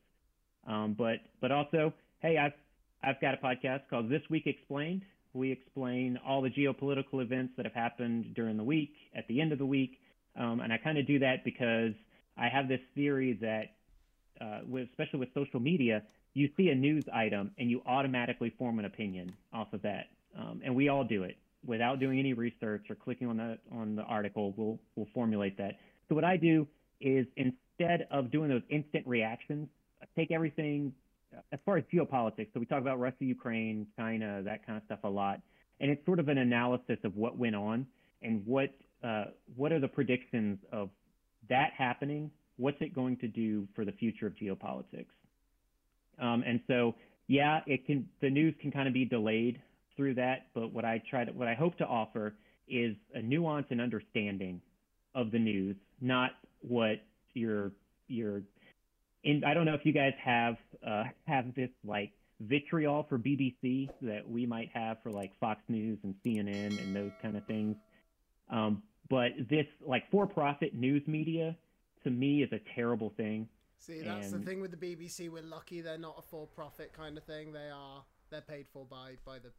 Um, 0.67 0.95
but 0.97 1.17
but 1.41 1.53
also, 1.53 1.93
hey, 2.21 2.39
I've 2.39 2.53
I've 3.03 3.21
got 3.21 3.35
a 3.35 3.37
podcast 3.39 3.83
called 3.91 4.09
This 4.09 4.23
Week 4.31 4.47
Explained. 4.47 5.03
We 5.35 5.51
explain 5.51 6.19
all 6.27 6.43
the 6.43 6.51
geopolitical 6.51 7.23
events 7.23 7.55
that 7.57 7.65
have 7.65 7.75
happened 7.75 8.35
during 8.35 8.57
the 8.57 8.65
week, 8.65 8.93
at 9.17 9.27
the 9.29 9.41
end 9.41 9.53
of 9.53 9.59
the 9.59 9.67
week, 9.67 9.99
um, 10.37 10.61
and 10.61 10.73
I 10.73 10.77
kind 10.77 10.99
of 10.99 11.07
do 11.07 11.19
that 11.21 11.45
because 11.45 11.95
I 12.37 12.49
have 12.49 12.69
this 12.69 12.81
theory 12.95 13.39
that, 13.41 14.45
uh, 14.45 14.61
with, 14.67 14.89
especially 14.91 15.21
with 15.21 15.31
social 15.35 15.59
media, 15.59 16.03
you 16.35 16.49
see 16.57 16.69
a 16.71 16.75
news 16.75 17.05
item 17.13 17.51
and 17.59 17.71
you 17.71 17.83
automatically 17.87 18.51
form 18.59 18.79
an 18.79 18.85
opinion 18.85 19.33
off 19.53 19.73
of 19.73 19.83
that, 19.83 20.07
um, 20.39 20.61
and 20.65 20.75
we 20.75 20.89
all 20.89 21.05
do 21.05 21.25
it 21.25 21.37
without 21.65 22.01
doing 22.01 22.19
any 22.19 22.33
research 22.33 22.87
or 22.91 22.95
clicking 22.95 23.29
on 23.29 23.37
the 23.37 23.59
on 23.71 23.97
the 23.97 24.03
article. 24.03 24.55
We'll 24.57 24.79
we'll 24.97 25.09
formulate 25.15 25.59
that. 25.59 25.79
So 26.09 26.15
what 26.15 26.25
I 26.25 26.37
do 26.37 26.67
is 27.01 27.27
instead 27.37 28.07
of 28.11 28.31
doing 28.31 28.49
those 28.49 28.63
instant 28.71 29.07
reactions, 29.07 29.69
I 30.01 30.07
take 30.17 30.31
everything 30.31 30.93
as 31.53 31.59
far 31.65 31.77
as 31.77 31.85
geopolitics. 31.93 32.49
So 32.53 32.61
we 32.61 32.67
talk 32.67 32.81
about 32.81 32.99
Russia, 33.01 33.25
Ukraine, 33.25 33.87
China, 33.97 34.43
that 34.45 34.67
kind 34.67 34.77
of 34.77 34.85
stuff 34.85 35.01
a 35.05 35.09
lot, 35.09 35.41
and 35.81 35.91
it's 35.91 36.05
sort 36.05 36.19
of 36.19 36.29
an 36.29 36.39
analysis 36.39 36.99
of 37.05 37.17
what 37.17 37.37
went 37.39 37.57
on 37.57 37.87
and 38.23 38.45
what 38.47 38.71
uh, 39.05 39.25
what 39.57 39.73
are 39.73 39.81
the 39.81 39.89
predictions 39.89 40.59
of 40.73 40.91
that 41.49 41.73
happening. 41.77 42.31
What's 42.57 42.81
it 42.81 42.95
going 42.95 43.17
to 43.19 43.29
do 43.29 43.67
for 43.75 43.85
the 43.85 43.93
future 43.93 44.27
of 44.27 44.35
geopolitics? 44.35 45.07
Um, 46.23 46.45
and 46.47 46.61
so, 46.67 46.95
yeah, 47.27 47.61
it 47.67 47.85
can 47.85 48.09
the 48.21 48.31
news 48.31 48.55
can 48.61 48.71
kind 48.71 48.87
of 48.87 48.95
be 48.95 49.05
delayed 49.05 49.61
through 49.97 50.15
that, 50.15 50.47
but 50.55 50.73
what 50.73 50.85
I 50.85 51.03
try 51.11 51.25
to 51.25 51.33
what 51.33 51.49
I 51.49 51.55
hope 51.55 51.77
to 51.79 51.87
offer 51.87 52.35
is 52.69 52.95
a 53.15 53.21
nuance 53.21 53.67
and 53.71 53.81
understanding 53.81 54.61
of 55.15 55.31
the 55.31 55.39
news, 55.39 55.77
not 56.01 56.31
what 56.61 57.03
your 57.35 57.73
your 58.09 58.43
in, 59.25 59.45
I 59.45 59.55
don't 59.55 59.67
know 59.67 59.75
if 59.75 59.85
you 59.85 59.93
guys 59.93 60.15
have 60.25 60.57
uh, 60.87 61.05
have 61.27 61.55
this 61.55 61.71
like 61.85 62.13
vitriol 62.41 63.07
for 63.09 63.19
BBC 63.19 63.89
that 64.03 64.29
we 64.29 64.47
might 64.47 64.71
have 64.75 64.99
for 65.03 65.11
like 65.11 65.33
Fox 65.39 65.61
News 65.69 65.99
and 66.03 66.15
CNN 66.25 66.81
and 66.83 66.95
those 66.95 67.13
kind 67.21 67.37
of 67.37 67.45
things. 67.47 67.77
Um, 68.51 68.83
but 69.09 69.33
this 69.51 69.67
like 69.87 70.11
for-profit 70.11 70.75
news 70.75 71.03
media 71.07 71.57
to 72.05 72.11
me 72.11 72.43
is 72.43 72.53
a 72.53 72.61
terrible 72.75 73.13
thing. 73.17 73.49
See, 73.83 74.01
that's 74.01 74.33
and... 74.33 74.41
the 74.41 74.47
thing 74.47 74.61
with 74.61 74.71
the 74.71 74.77
BBC. 74.77 75.29
We're 75.29 75.43
lucky 75.43 75.81
they're 75.81 75.99
not 75.99 76.15
a 76.19 76.23
for-profit 76.23 76.93
kind 76.93 77.19
of 77.19 77.25
thing. 77.25 77.53
They 77.53 77.71
are 77.75 78.05
they're 78.31 78.41
paid 78.41 78.67
for 78.73 78.85
by 78.85 79.17
by 79.25 79.39
the 79.39 79.51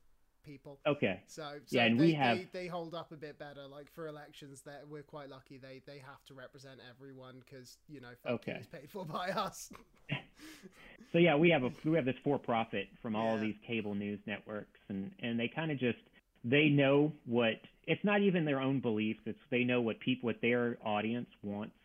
people. 0.43 0.79
Okay. 0.85 1.21
So, 1.27 1.41
so 1.65 1.77
yeah, 1.77 1.85
and 1.85 1.99
they, 1.99 2.05
we 2.05 2.13
have 2.13 2.37
they, 2.37 2.47
they, 2.53 2.67
hold 2.67 2.93
up 2.93 3.11
a 3.11 3.17
bit 3.17 3.37
better. 3.37 3.67
Like 3.67 3.91
for 3.91 4.07
elections, 4.07 4.61
that 4.61 4.83
we're 4.89 5.03
quite 5.03 5.29
lucky. 5.29 5.57
They 5.57 5.81
they 5.85 5.99
have 5.99 6.23
to 6.27 6.33
represent 6.33 6.79
everyone 6.89 7.43
because 7.45 7.77
you 7.89 8.01
know 8.01 8.09
okay. 8.27 8.57
is 8.61 8.67
paid 8.67 8.89
for 8.89 9.05
by 9.19 9.29
us. 9.29 9.71
so 11.11 11.17
yeah, 11.17 11.35
we 11.35 11.49
have 11.49 11.63
a 11.63 11.71
we 11.83 11.95
have 11.95 12.05
this 12.05 12.15
for 12.23 12.37
profit 12.37 12.87
from 13.01 13.15
all 13.15 13.35
yeah. 13.35 13.41
these 13.41 13.55
cable 13.65 13.95
news 13.95 14.19
networks, 14.25 14.79
and 14.89 15.11
and 15.21 15.39
they 15.39 15.49
kind 15.53 15.71
of 15.71 15.79
just 15.79 15.99
they 16.45 16.69
know 16.69 17.11
what 17.25 17.55
it's 17.87 18.03
not 18.03 18.21
even 18.21 18.45
their 18.45 18.61
own 18.61 18.79
beliefs. 18.79 19.21
It's 19.25 19.39
they 19.49 19.63
know 19.63 19.81
what 19.81 19.99
people 19.99 20.27
what 20.27 20.41
their 20.41 20.77
audience 20.83 21.29
wants, 21.43 21.75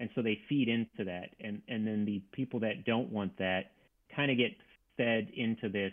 and 0.00 0.08
so 0.14 0.22
they 0.22 0.40
feed 0.48 0.68
into 0.68 1.04
that, 1.04 1.28
and 1.40 1.60
and 1.68 1.86
then 1.86 2.04
the 2.04 2.22
people 2.32 2.58
that 2.60 2.84
don't 2.84 3.12
want 3.12 3.36
that 3.38 3.72
kind 4.16 4.30
of 4.30 4.38
get 4.38 4.50
fed 4.96 5.28
into 5.36 5.68
this 5.68 5.92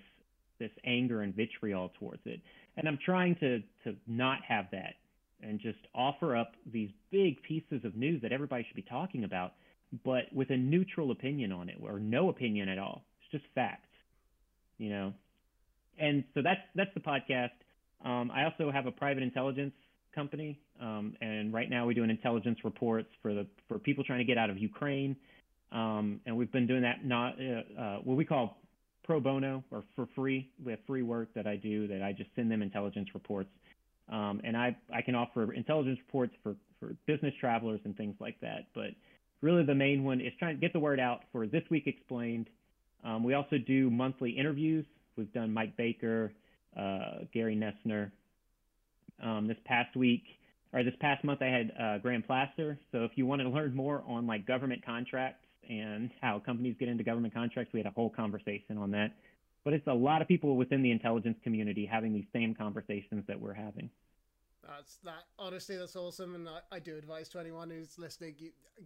this 0.59 0.71
anger 0.85 1.21
and 1.21 1.35
vitriol 1.35 1.91
towards 1.99 2.21
it. 2.25 2.39
And 2.77 2.87
I'm 2.87 2.97
trying 3.05 3.35
to 3.35 3.59
to 3.83 3.95
not 4.07 4.39
have 4.47 4.65
that 4.71 4.95
and 5.43 5.59
just 5.59 5.77
offer 5.93 6.35
up 6.35 6.53
these 6.71 6.89
big 7.11 7.41
pieces 7.43 7.83
of 7.83 7.95
news 7.95 8.21
that 8.23 8.31
everybody 8.31 8.65
should 8.67 8.75
be 8.75 8.81
talking 8.81 9.23
about, 9.23 9.53
but 10.03 10.23
with 10.33 10.49
a 10.49 10.57
neutral 10.57 11.11
opinion 11.11 11.51
on 11.51 11.69
it 11.69 11.77
or 11.83 11.99
no 11.99 12.29
opinion 12.29 12.69
at 12.69 12.79
all. 12.79 13.03
It's 13.21 13.31
just 13.31 13.53
facts, 13.53 13.89
you 14.77 14.89
know. 14.89 15.13
And 15.99 16.23
so 16.33 16.41
that's 16.41 16.61
that's 16.75 16.93
the 16.93 17.01
podcast. 17.01 17.51
Um, 18.05 18.31
I 18.31 18.45
also 18.45 18.71
have 18.71 18.85
a 18.85 18.91
private 18.91 19.21
intelligence 19.21 19.73
company, 20.17 20.59
um, 20.81 21.15
and 21.21 21.53
right 21.53 21.69
now 21.69 21.85
we're 21.85 21.93
doing 21.93 22.09
intelligence 22.09 22.57
reports 22.63 23.09
for 23.21 23.33
the 23.33 23.45
for 23.67 23.77
people 23.77 24.03
trying 24.03 24.19
to 24.19 24.25
get 24.25 24.37
out 24.37 24.49
of 24.49 24.57
Ukraine. 24.57 25.15
Um, 25.71 26.21
and 26.25 26.35
we've 26.35 26.51
been 26.51 26.65
doing 26.65 26.81
that 26.81 27.05
not 27.05 27.35
uh, 27.39 27.81
uh, 27.81 27.97
what 27.99 28.17
we 28.17 28.25
call 28.25 28.57
pro 29.03 29.19
bono 29.19 29.63
or 29.71 29.83
for 29.95 30.07
free. 30.15 30.49
We 30.63 30.71
have 30.71 30.79
free 30.87 31.03
work 31.03 31.29
that 31.35 31.45
I 31.45 31.55
do 31.55 31.87
that 31.87 32.01
I 32.01 32.11
just 32.11 32.29
send 32.35 32.51
them 32.51 32.61
intelligence 32.61 33.09
reports. 33.13 33.49
Um, 34.09 34.41
and 34.43 34.55
I, 34.55 34.75
I 34.93 35.01
can 35.01 35.15
offer 35.15 35.53
intelligence 35.53 35.99
reports 36.07 36.33
for, 36.41 36.55
for 36.79 36.95
business 37.05 37.33
travelers 37.39 37.81
and 37.85 37.95
things 37.95 38.15
like 38.19 38.39
that. 38.41 38.67
But 38.73 38.91
really, 39.41 39.65
the 39.65 39.75
main 39.75 40.03
one 40.03 40.21
is 40.21 40.33
trying 40.39 40.55
to 40.55 40.61
get 40.61 40.73
the 40.73 40.79
word 40.79 40.99
out 40.99 41.21
for 41.31 41.45
This 41.45 41.63
Week 41.69 41.87
Explained. 41.87 42.47
Um, 43.03 43.23
we 43.23 43.33
also 43.33 43.57
do 43.57 43.89
monthly 43.89 44.31
interviews. 44.31 44.85
We've 45.17 45.31
done 45.33 45.53
Mike 45.53 45.75
Baker, 45.77 46.31
uh, 46.77 47.25
Gary 47.33 47.55
Noesner. 47.55 48.11
Um, 49.21 49.47
this 49.47 49.57
past 49.65 49.95
week, 49.95 50.23
or 50.73 50.83
this 50.83 50.93
past 50.99 51.23
month, 51.23 51.41
I 51.41 51.47
had 51.47 51.71
uh, 51.79 51.97
Graham 51.99 52.23
Plaster. 52.23 52.77
So 52.91 53.03
if 53.03 53.11
you 53.15 53.25
want 53.25 53.41
to 53.41 53.49
learn 53.49 53.75
more 53.75 54.03
on 54.07 54.27
like 54.27 54.45
government 54.45 54.85
contracts, 54.85 55.47
and 55.69 56.11
how 56.21 56.39
companies 56.39 56.75
get 56.79 56.89
into 56.89 57.03
government 57.03 57.33
contracts. 57.33 57.73
We 57.73 57.79
had 57.79 57.87
a 57.87 57.91
whole 57.91 58.09
conversation 58.09 58.77
on 58.77 58.91
that. 58.91 59.13
But 59.63 59.73
it's 59.73 59.87
a 59.87 59.93
lot 59.93 60.21
of 60.21 60.27
people 60.27 60.55
within 60.55 60.81
the 60.81 60.91
intelligence 60.91 61.37
community 61.43 61.85
having 61.85 62.13
these 62.13 62.27
same 62.31 62.55
conversations 62.55 63.25
that 63.27 63.39
we're 63.39 63.53
having. 63.53 63.89
That's 64.65 64.97
that. 65.03 65.23
Honestly, 65.39 65.77
that's 65.77 65.95
awesome, 65.95 66.35
and 66.35 66.47
I, 66.47 66.59
I 66.71 66.79
do 66.79 66.97
advise 66.97 67.29
to 67.29 67.39
anyone 67.39 67.69
who's 67.69 67.97
listening, 67.97 68.35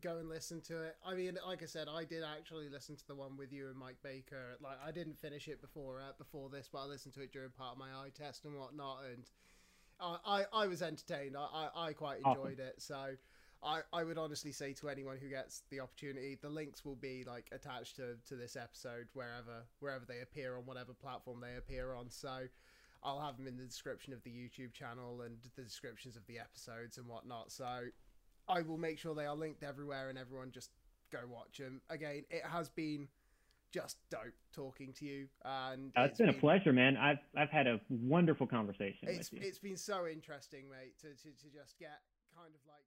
go 0.01 0.17
and 0.17 0.29
listen 0.29 0.61
to 0.61 0.83
it. 0.83 0.95
I 1.05 1.15
mean, 1.15 1.37
like 1.45 1.63
I 1.63 1.65
said, 1.65 1.87
I 1.87 2.03
did 2.03 2.23
actually 2.23 2.69
listen 2.69 2.95
to 2.97 3.07
the 3.07 3.15
one 3.15 3.35
with 3.35 3.51
you 3.51 3.67
and 3.67 3.77
Mike 3.77 3.97
Baker. 4.03 4.57
Like, 4.61 4.77
I 4.85 4.91
didn't 4.91 5.17
finish 5.17 5.47
it 5.47 5.59
before 5.59 5.99
uh, 5.99 6.11
before 6.19 6.49
this, 6.49 6.69
but 6.71 6.79
I 6.79 6.85
listened 6.85 7.15
to 7.15 7.21
it 7.21 7.31
during 7.31 7.49
part 7.49 7.73
of 7.73 7.79
my 7.79 7.89
eye 7.89 8.11
test 8.15 8.45
and 8.45 8.55
whatnot, 8.55 8.99
and 9.11 9.23
I 10.01 10.17
I, 10.25 10.45
I 10.53 10.67
was 10.67 10.81
entertained. 10.81 11.35
I, 11.37 11.69
I, 11.75 11.87
I 11.87 11.93
quite 11.93 12.19
oh. 12.25 12.31
enjoyed 12.31 12.59
awesome. 12.59 12.65
it. 12.65 12.81
So 12.81 13.15
I, 13.63 13.81
I 13.93 14.03
would 14.03 14.17
honestly 14.17 14.51
say 14.51 14.73
to 14.73 14.89
anyone 14.89 15.17
who 15.21 15.29
gets 15.29 15.63
the 15.69 15.79
opportunity, 15.81 16.37
the 16.41 16.49
links 16.49 16.83
will 16.83 16.95
be 16.95 17.23
like 17.27 17.47
attached 17.51 17.95
to, 17.97 18.15
to 18.27 18.35
this 18.35 18.55
episode 18.55 19.07
wherever 19.13 19.65
wherever 19.79 20.05
they 20.05 20.21
appear 20.21 20.57
on 20.57 20.65
whatever 20.65 20.93
platform 20.93 21.41
they 21.41 21.57
appear 21.57 21.93
on. 21.93 22.09
So 22.09 22.47
I'll 23.03 23.21
have 23.21 23.37
them 23.37 23.47
in 23.47 23.57
the 23.57 23.63
description 23.65 24.13
of 24.13 24.23
the 24.23 24.31
YouTube 24.31 24.73
channel 24.73 25.21
and 25.21 25.37
the 25.55 25.63
descriptions 25.63 26.15
of 26.15 26.25
the 26.27 26.39
episodes 26.39 26.97
and 26.97 27.07
whatnot. 27.07 27.51
So 27.51 27.65
I 28.47 28.61
will 28.61 28.77
make 28.77 28.97
sure 28.97 29.13
they 29.13 29.25
are 29.25 29.35
linked 29.35 29.63
everywhere 29.63 30.09
and 30.09 30.17
everyone 30.17 30.51
just 30.51 30.71
go 31.11 31.19
watch 31.27 31.57
them. 31.57 31.81
Again, 31.89 32.23
it 32.29 32.43
has 32.43 32.69
been 32.69 33.07
just 33.71 33.97
dope 34.09 34.33
talking 34.53 34.93
to 34.93 35.05
you 35.05 35.27
and 35.45 35.91
uh, 35.97 36.01
it's, 36.01 36.11
it's 36.11 36.17
been, 36.19 36.27
been, 36.27 36.35
a 36.35 36.39
pleasure 36.39 36.73
man. 36.73 36.97
I've 36.97 37.19
i've 37.37 37.49
had 37.49 37.67
a 37.67 37.79
wonderful 37.89 38.47
conversation 38.47 39.07
it's, 39.07 39.29
it's 39.33 39.59
been 39.59 39.77
so 39.77 40.07
interesting 40.07 40.69
mate 40.69 40.99
to, 41.01 41.07
to, 41.07 41.29
to 41.29 41.47
just 41.53 41.77
get 41.79 42.01
kind 42.35 42.53
of 42.53 42.61
like 42.67 42.83